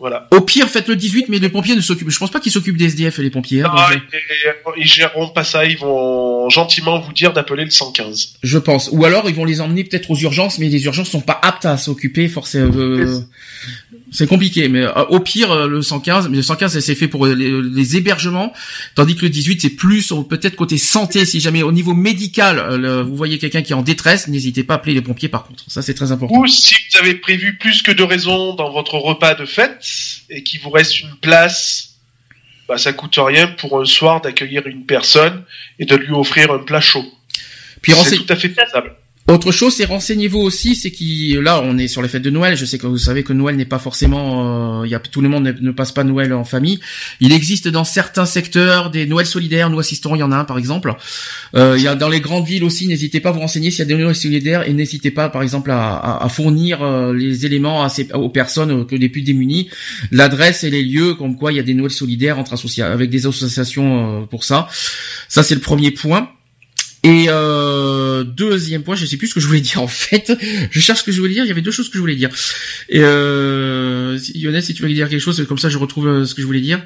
Voilà. 0.00 0.26
Au 0.30 0.40
pire, 0.40 0.66
faites 0.66 0.88
le 0.88 0.96
18, 0.96 1.26
mais 1.28 1.38
les 1.38 1.50
pompiers 1.50 1.76
ne 1.76 1.82
s'occupent. 1.82 2.08
Je 2.10 2.18
pense 2.18 2.30
pas 2.30 2.40
qu'ils 2.40 2.50
s'occupent 2.52 2.78
des 2.78 2.86
SDF 2.86 3.18
les 3.18 3.28
pompiers. 3.28 3.60
hein, 3.62 3.70
Ah, 3.76 3.90
donc, 3.92 4.02
et- 4.14 4.16
et- 4.16 4.80
ils 4.82 4.86
géreront 4.88 5.28
pas 5.28 5.44
ça, 5.44 5.66
ils 5.66 5.76
vont 5.76 6.48
gentiment 6.48 6.98
vous 6.98 7.12
dire 7.12 7.34
d'appeler 7.34 7.64
le 7.64 7.70
115. 7.70 8.34
je 8.42 8.58
pense. 8.58 8.88
Ou 8.92 9.04
alors 9.04 9.28
ils 9.28 9.34
vont 9.34 9.44
les 9.44 9.60
emmener 9.60 9.84
peut-être 9.84 10.10
aux 10.10 10.16
urgences, 10.16 10.58
mais 10.58 10.68
les 10.70 10.84
urgences 10.86 11.10
sont 11.10 11.20
pas 11.20 11.38
aptes 11.42 11.66
à 11.66 11.76
s'occuper 11.76 12.28
forcément. 12.28 12.72
euh, 12.74 13.20
C'est 14.12 14.26
compliqué, 14.26 14.68
mais 14.68 14.82
euh, 14.82 15.04
au 15.10 15.20
pire 15.20 15.52
euh, 15.52 15.68
le 15.68 15.82
115, 15.82 16.28
mais 16.28 16.36
le 16.38 16.42
115 16.42 16.80
c'est 16.80 16.94
fait 16.94 17.06
pour 17.08 17.26
les, 17.26 17.60
les 17.62 17.96
hébergements, 17.96 18.52
tandis 18.94 19.14
que 19.14 19.22
le 19.22 19.28
18 19.30 19.60
c'est 19.62 19.70
plus 19.70 20.10
euh, 20.12 20.22
peut-être 20.22 20.56
côté 20.56 20.78
santé. 20.78 21.24
Si 21.24 21.38
jamais 21.40 21.62
au 21.62 21.70
niveau 21.72 21.94
médical, 21.94 22.58
euh, 22.58 22.76
le- 22.78 23.02
vous 23.02 23.14
voyez 23.16 23.38
quelqu'un 23.38 23.62
qui 23.62 23.72
est 23.72 23.76
en 23.76 23.82
détresse, 23.82 24.26
n'hésitez 24.28 24.64
pas 24.64 24.74
à 24.74 24.76
appeler 24.78 24.94
les 24.94 25.02
pompiers. 25.02 25.28
Par 25.28 25.44
contre, 25.44 25.64
ça 25.68 25.80
c'est 25.82 25.94
très 25.94 26.10
important. 26.12 26.34
Ou 26.40 26.46
si 26.48 26.74
vous 26.74 26.98
avez 26.98 27.14
prévu 27.14 27.56
plus 27.56 27.82
que 27.82 27.92
de 27.92 28.02
raisons 28.02 28.54
dans 28.54 28.70
votre 28.72 28.94
repas 28.94 29.34
de 29.34 29.44
fête 29.44 29.78
et 30.28 30.42
qu'il 30.42 30.60
vous 30.60 30.70
reste 30.70 31.00
une 31.00 31.14
place, 31.20 31.94
bah, 32.68 32.78
ça 32.78 32.92
coûte 32.92 33.16
rien 33.18 33.46
pour 33.46 33.80
un 33.80 33.84
soir 33.84 34.20
d'accueillir 34.20 34.66
une 34.66 34.86
personne 34.86 35.44
et 35.78 35.84
de 35.84 35.94
lui 35.96 36.12
offrir 36.12 36.50
un 36.50 36.58
plat 36.58 36.80
chaud. 36.80 37.04
Puis 37.82 37.92
c'est 38.04 38.16
tout 38.16 38.32
à 38.32 38.36
fait 38.36 38.48
faisable. 38.48 38.96
Autre 39.30 39.52
chose, 39.52 39.74
c'est 39.76 39.84
renseignez-vous 39.84 40.40
aussi, 40.40 40.74
c'est 40.74 40.90
qui 40.90 41.36
là 41.40 41.60
on 41.64 41.78
est 41.78 41.86
sur 41.86 42.02
les 42.02 42.08
fêtes 42.08 42.22
de 42.22 42.30
Noël. 42.30 42.56
Je 42.56 42.64
sais 42.64 42.78
que 42.78 42.86
vous 42.88 42.98
savez 42.98 43.22
que 43.22 43.32
Noël 43.32 43.54
n'est 43.54 43.64
pas 43.64 43.78
forcément, 43.78 44.80
euh, 44.82 44.86
il 44.86 44.90
y 44.90 44.94
a 44.96 44.98
tout 44.98 45.20
le 45.20 45.28
monde 45.28 45.54
ne, 45.60 45.70
passe 45.70 45.92
pas 45.92 46.02
Noël 46.02 46.32
en 46.32 46.42
famille. 46.44 46.80
Il 47.20 47.30
existe 47.32 47.68
dans 47.68 47.84
certains 47.84 48.26
secteurs 48.26 48.90
des 48.90 49.06
Noëls 49.06 49.26
solidaires. 49.26 49.70
Nous 49.70 49.78
assistons, 49.78 50.16
il 50.16 50.18
y 50.18 50.22
en 50.24 50.32
a 50.32 50.36
un 50.36 50.44
par 50.44 50.58
exemple. 50.58 50.92
Euh, 51.54 51.74
il 51.76 51.82
y 51.84 51.86
a 51.86 51.94
dans 51.94 52.08
les 52.08 52.20
grandes 52.20 52.44
villes 52.44 52.64
aussi. 52.64 52.88
N'hésitez 52.88 53.20
pas 53.20 53.28
à 53.28 53.32
vous 53.32 53.38
renseigner 53.40 53.70
s'il 53.70 53.78
y 53.78 53.82
a 53.82 53.84
des 53.84 53.96
Noëls 54.02 54.16
solidaires 54.16 54.68
et 54.68 54.72
n'hésitez 54.72 55.12
pas 55.12 55.28
par 55.28 55.42
exemple 55.42 55.70
à, 55.70 55.94
à- 55.94 56.24
à 56.24 56.28
fournir 56.28 56.82
euh, 56.82 57.14
les 57.14 57.46
éléments 57.46 57.84
à 57.84 57.88
ces- 57.88 58.12
aux 58.12 58.30
personnes 58.30 58.72
euh, 58.80 58.84
que 58.84 58.96
les 58.96 59.08
plus 59.08 59.22
démunies, 59.22 59.68
l'adresse 60.10 60.64
et 60.64 60.70
les 60.70 60.82
lieux 60.82 61.14
comme 61.14 61.36
quoi 61.36 61.52
il 61.52 61.56
y 61.56 61.60
a 61.60 61.62
des 61.62 61.74
Noëls 61.74 61.92
solidaires 61.92 62.40
entre 62.40 62.54
associa 62.54 62.90
avec 62.90 63.10
des 63.10 63.26
associations 63.26 64.22
euh, 64.22 64.26
pour 64.26 64.42
ça. 64.42 64.66
Ça 65.28 65.44
c'est 65.44 65.54
le 65.54 65.60
premier 65.60 65.92
point. 65.92 66.30
Et 67.02 67.26
euh, 67.28 68.24
deuxième 68.24 68.82
point, 68.82 68.94
je 68.94 69.06
sais 69.06 69.16
plus 69.16 69.28
ce 69.28 69.34
que 69.34 69.40
je 69.40 69.46
voulais 69.46 69.60
dire 69.62 69.80
en 69.82 69.88
fait. 69.88 70.32
Je 70.70 70.80
cherche 70.80 71.00
ce 71.00 71.04
que 71.04 71.12
je 71.12 71.20
voulais 71.20 71.32
dire. 71.34 71.44
Il 71.44 71.48
y 71.48 71.52
avait 71.52 71.62
deux 71.62 71.70
choses 71.70 71.88
que 71.88 71.94
je 71.94 72.00
voulais 72.00 72.16
dire. 72.16 72.28
Et 72.88 73.00
euh, 73.00 74.18
si- 74.18 74.38
Lionel, 74.38 74.62
si 74.62 74.74
tu 74.74 74.82
veux 74.82 74.88
dire 74.88 75.08
quelque 75.08 75.20
chose, 75.22 75.44
comme 75.48 75.58
ça 75.58 75.68
je 75.70 75.78
retrouve 75.78 76.08
euh, 76.08 76.24
ce 76.26 76.34
que 76.34 76.42
je 76.42 76.46
voulais 76.46 76.60
dire. 76.60 76.80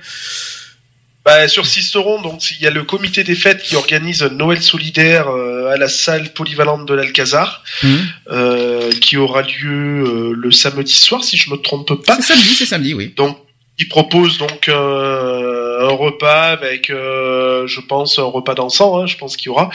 Bah, 1.24 1.48
sur 1.48 1.64
Sisteron, 1.64 2.20
donc 2.20 2.42
il 2.50 2.60
y 2.62 2.66
a 2.66 2.70
le 2.70 2.84
comité 2.84 3.24
des 3.24 3.34
fêtes 3.34 3.62
qui 3.62 3.76
organise 3.76 4.22
un 4.22 4.28
Noël 4.28 4.60
solidaire 4.60 5.28
euh, 5.30 5.68
à 5.72 5.78
la 5.78 5.88
salle 5.88 6.34
polyvalente 6.34 6.86
de 6.86 6.92
l'Alcazar, 6.92 7.64
Mhm. 7.82 7.98
euh, 8.30 8.90
qui 9.00 9.16
aura 9.16 9.40
lieu 9.40 10.04
euh, 10.06 10.34
le 10.36 10.50
samedi 10.52 10.92
soir, 10.92 11.24
si 11.24 11.38
je 11.38 11.48
me 11.50 11.56
trompe 11.56 12.04
pas. 12.04 12.16
C'est 12.20 12.34
samedi, 12.34 12.54
c'est 12.54 12.66
samedi, 12.66 12.92
oui. 12.92 13.14
Donc, 13.16 13.38
il 13.78 13.88
propose 13.88 14.36
donc 14.36 14.68
euh, 14.68 15.63
un 15.80 15.92
repas 15.92 16.46
avec, 16.52 16.90
euh, 16.90 17.66
je 17.66 17.80
pense, 17.80 18.18
un 18.18 18.24
repas 18.24 18.54
dansant. 18.54 18.98
Hein, 18.98 19.06
je 19.06 19.16
pense 19.16 19.36
qu'il 19.36 19.46
y 19.46 19.50
aura, 19.50 19.70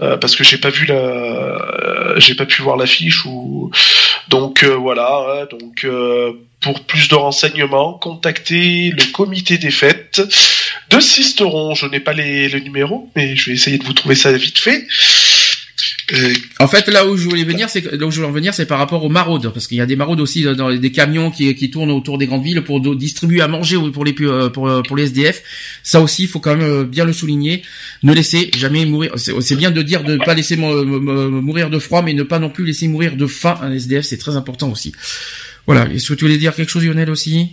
euh, 0.00 0.16
parce 0.16 0.36
que 0.36 0.44
j'ai 0.44 0.58
pas 0.58 0.70
vu 0.70 0.86
la, 0.86 0.94
euh, 0.94 2.14
j'ai 2.18 2.34
pas 2.34 2.46
pu 2.46 2.62
voir 2.62 2.76
l'affiche 2.76 3.24
ou. 3.24 3.70
Donc 4.28 4.62
euh, 4.62 4.74
voilà. 4.74 5.42
hein, 5.42 5.46
donc 5.50 5.84
euh, 5.84 6.32
pour 6.60 6.80
plus 6.80 7.08
de 7.08 7.16
renseignements, 7.16 7.94
contactez 7.94 8.90
le 8.90 9.12
comité 9.12 9.58
des 9.58 9.70
fêtes 9.72 10.22
de 10.90 11.00
Sisteron. 11.00 11.74
Je 11.74 11.86
n'ai 11.86 12.00
pas 12.00 12.12
les, 12.12 12.48
le 12.48 12.60
numéro, 12.60 13.10
mais 13.16 13.34
je 13.36 13.50
vais 13.50 13.56
essayer 13.56 13.78
de 13.78 13.84
vous 13.84 13.92
trouver 13.92 14.14
ça 14.14 14.32
vite 14.32 14.58
fait. 14.58 14.86
Euh, 16.12 16.32
En 16.58 16.68
fait, 16.68 16.86
là 16.88 17.06
où 17.06 17.16
je 17.16 17.28
voulais 17.28 17.44
venir, 17.44 17.70
c'est 17.70 17.80
là 17.92 18.06
où 18.06 18.10
je 18.10 18.16
voulais 18.16 18.28
en 18.28 18.32
venir, 18.32 18.52
c'est 18.54 18.66
par 18.66 18.78
rapport 18.78 19.02
aux 19.04 19.08
maraudes, 19.08 19.50
parce 19.52 19.66
qu'il 19.66 19.78
y 19.78 19.80
a 19.80 19.86
des 19.86 19.96
maraudes 19.96 20.20
aussi 20.20 20.42
dans 20.44 20.68
les- 20.68 20.78
des 20.78 20.92
camions 20.92 21.30
qui, 21.30 21.54
qui 21.54 21.70
tournent 21.70 21.90
autour 21.90 22.18
des 22.18 22.26
grandes 22.26 22.44
villes 22.44 22.62
pour 22.62 22.80
distribuer 22.94 23.40
à 23.40 23.48
manger 23.48 23.76
pour 23.92 24.04
les 24.04 24.14
euh, 24.20 24.48
pour, 24.50 24.68
euh, 24.68 24.82
pour 24.82 24.96
les 24.96 25.04
SDF. 25.04 25.42
Ça 25.82 26.00
aussi, 26.00 26.24
il 26.24 26.28
faut 26.28 26.40
quand 26.40 26.54
même 26.56 26.84
bien 26.84 27.04
le 27.04 27.12
souligner. 27.12 27.62
Ne 28.02 28.12
laissez 28.12 28.50
jamais 28.56 28.84
mourir. 28.84 29.12
C'est 29.16 29.56
bien 29.56 29.70
de 29.70 29.82
dire 29.82 30.04
de 30.04 30.12
ne 30.16 30.24
pas 30.24 30.34
laisser 30.34 30.56
mo- 30.56 30.84
mo- 30.84 31.00
mo- 31.00 31.30
mourir 31.40 31.70
de 31.70 31.78
froid, 31.78 32.02
mais 32.02 32.12
ne 32.12 32.22
pas 32.22 32.38
non 32.38 32.50
plus 32.50 32.64
laisser 32.66 32.86
mourir 32.88 33.16
de 33.16 33.26
faim 33.26 33.58
un 33.62 33.72
SDF. 33.72 34.04
C'est 34.04 34.18
très 34.18 34.36
important 34.36 34.70
aussi. 34.70 34.92
Voilà. 35.66 35.86
Est-ce 35.92 36.08
que 36.08 36.14
tu 36.14 36.24
voulais 36.26 36.38
dire 36.38 36.54
quelque 36.54 36.70
chose, 36.70 36.84
Lionel 36.84 37.10
aussi? 37.10 37.52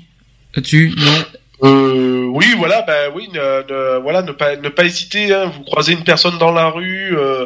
Là-dessus? 0.56 0.94
Non? 0.98 1.26
Euh, 1.62 2.24
oui, 2.32 2.46
voilà, 2.58 2.84
bah 2.88 2.94
oui, 3.16 3.28
ne, 3.34 3.40
ne- 3.40 4.02
voilà, 4.02 4.22
ne 4.22 4.32
pas, 4.32 4.56
ne 4.56 4.70
pas 4.70 4.86
hésiter. 4.86 5.34
Hein, 5.34 5.52
vous 5.56 5.62
croisez 5.64 5.92
une 5.94 6.04
personne 6.04 6.38
dans 6.38 6.52
la 6.52 6.70
rue 6.70 7.16
euh, 7.18 7.46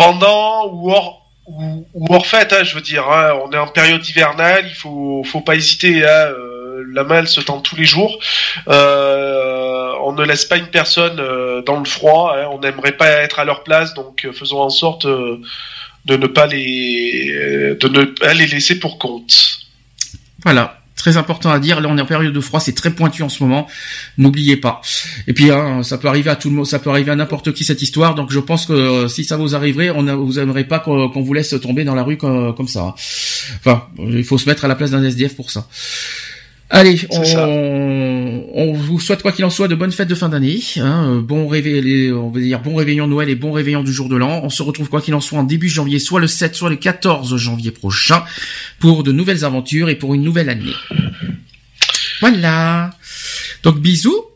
pendant 0.00 0.66
ou 0.72 0.90
hors 0.90 1.20
ou, 1.46 2.06
hors 2.08 2.26
fête, 2.26 2.52
hein, 2.52 2.62
je 2.62 2.74
veux 2.74 2.80
dire. 2.80 3.08
hein, 3.10 3.34
on 3.44 3.52
est 3.52 3.58
en 3.58 3.66
période 3.66 4.06
hivernale, 4.08 4.64
il 4.68 4.74
faut, 4.74 5.22
faut 5.24 5.40
pas 5.40 5.56
hésiter. 5.56 6.04
Hein, 6.04 6.08
euh, 6.08 6.84
la 6.92 7.04
main, 7.04 7.18
elle 7.18 7.28
se 7.28 7.40
tend 7.40 7.60
tous 7.60 7.76
les 7.76 7.84
jours. 7.84 8.18
Euh, 8.68 9.92
on 10.02 10.12
ne 10.12 10.24
laisse 10.24 10.44
pas 10.44 10.56
une 10.56 10.68
personne 10.68 11.18
euh, 11.20 11.62
dans 11.62 11.78
le 11.78 11.84
froid. 11.84 12.34
Hein, 12.36 12.48
on 12.52 12.58
n'aimerait 12.60 12.92
pas 12.96 13.08
être 13.08 13.38
à 13.40 13.44
leur 13.44 13.62
place, 13.64 13.94
donc 13.94 14.26
faisons 14.32 14.60
en 14.60 14.70
sorte 14.70 15.06
de 15.06 16.16
ne 16.16 16.26
pas 16.26 16.46
les, 16.46 17.76
de 17.78 17.88
ne 17.88 18.04
pas 18.04 18.32
les 18.32 18.46
laisser 18.46 18.78
pour 18.78 18.98
compte. 18.98 19.60
Voilà. 20.44 20.79
Très 21.00 21.16
important 21.16 21.50
à 21.50 21.58
dire. 21.58 21.80
Là, 21.80 21.88
on 21.90 21.96
est 21.96 22.00
en 22.02 22.06
période 22.06 22.34
de 22.34 22.40
froid, 22.40 22.60
c'est 22.60 22.74
très 22.74 22.90
pointu 22.90 23.22
en 23.22 23.30
ce 23.30 23.42
moment. 23.42 23.66
N'oubliez 24.18 24.58
pas. 24.58 24.82
Et 25.26 25.32
puis, 25.32 25.50
hein, 25.50 25.82
ça 25.82 25.96
peut 25.96 26.08
arriver 26.08 26.28
à 26.28 26.36
tout 26.36 26.50
le 26.50 26.56
monde, 26.56 26.66
ça 26.66 26.78
peut 26.78 26.90
arriver 26.90 27.10
à 27.10 27.16
n'importe 27.16 27.54
qui 27.54 27.64
cette 27.64 27.80
histoire. 27.80 28.14
Donc, 28.14 28.30
je 28.30 28.38
pense 28.38 28.66
que 28.66 28.74
euh, 28.74 29.08
si 29.08 29.24
ça 29.24 29.38
vous 29.38 29.54
arriverait, 29.54 29.88
on 29.88 30.02
ne 30.02 30.12
vous 30.12 30.38
aimerait 30.38 30.64
pas 30.64 30.78
qu'on 30.78 31.08
vous 31.08 31.32
laisse 31.32 31.58
tomber 31.62 31.84
dans 31.84 31.94
la 31.94 32.02
rue 32.02 32.18
comme, 32.18 32.54
comme 32.54 32.68
ça. 32.68 32.82
hein. 32.82 32.94
Enfin, 33.60 33.86
il 33.98 34.24
faut 34.24 34.36
se 34.36 34.46
mettre 34.46 34.66
à 34.66 34.68
la 34.68 34.74
place 34.74 34.90
d'un 34.90 35.02
SDF 35.02 35.36
pour 35.36 35.50
ça. 35.50 35.66
Allez, 36.72 37.00
on, 37.10 38.72
vous 38.72 39.00
souhaite 39.00 39.22
quoi 39.22 39.32
qu'il 39.32 39.44
en 39.44 39.50
soit 39.50 39.66
de 39.66 39.74
bonnes 39.74 39.90
fêtes 39.90 40.06
de 40.06 40.14
fin 40.14 40.28
d'année. 40.28 40.60
Hein, 40.76 41.16
euh, 41.16 41.20
bon 41.20 41.48
réveillon, 41.48 42.26
on 42.26 42.30
va 42.30 42.38
dire 42.38 42.60
bon 42.60 42.76
réveillon 42.76 43.06
de 43.06 43.10
Noël 43.10 43.28
et 43.28 43.34
bon 43.34 43.50
réveillon 43.50 43.82
du 43.82 43.92
jour 43.92 44.08
de 44.08 44.14
l'an. 44.14 44.40
On 44.44 44.50
se 44.50 44.62
retrouve 44.62 44.88
quoi 44.88 45.00
qu'il 45.00 45.14
en 45.14 45.20
soit 45.20 45.40
en 45.40 45.42
début 45.42 45.68
janvier, 45.68 45.98
soit 45.98 46.20
le 46.20 46.28
7, 46.28 46.54
soit 46.54 46.70
le 46.70 46.76
14 46.76 47.36
janvier 47.36 47.72
prochain, 47.72 48.22
pour 48.78 49.02
de 49.02 49.10
nouvelles 49.10 49.44
aventures 49.44 49.88
et 49.88 49.96
pour 49.96 50.14
une 50.14 50.22
nouvelle 50.22 50.48
année. 50.48 50.72
Voilà. 52.20 52.90
Donc 53.64 53.80
bisous. 53.80 54.26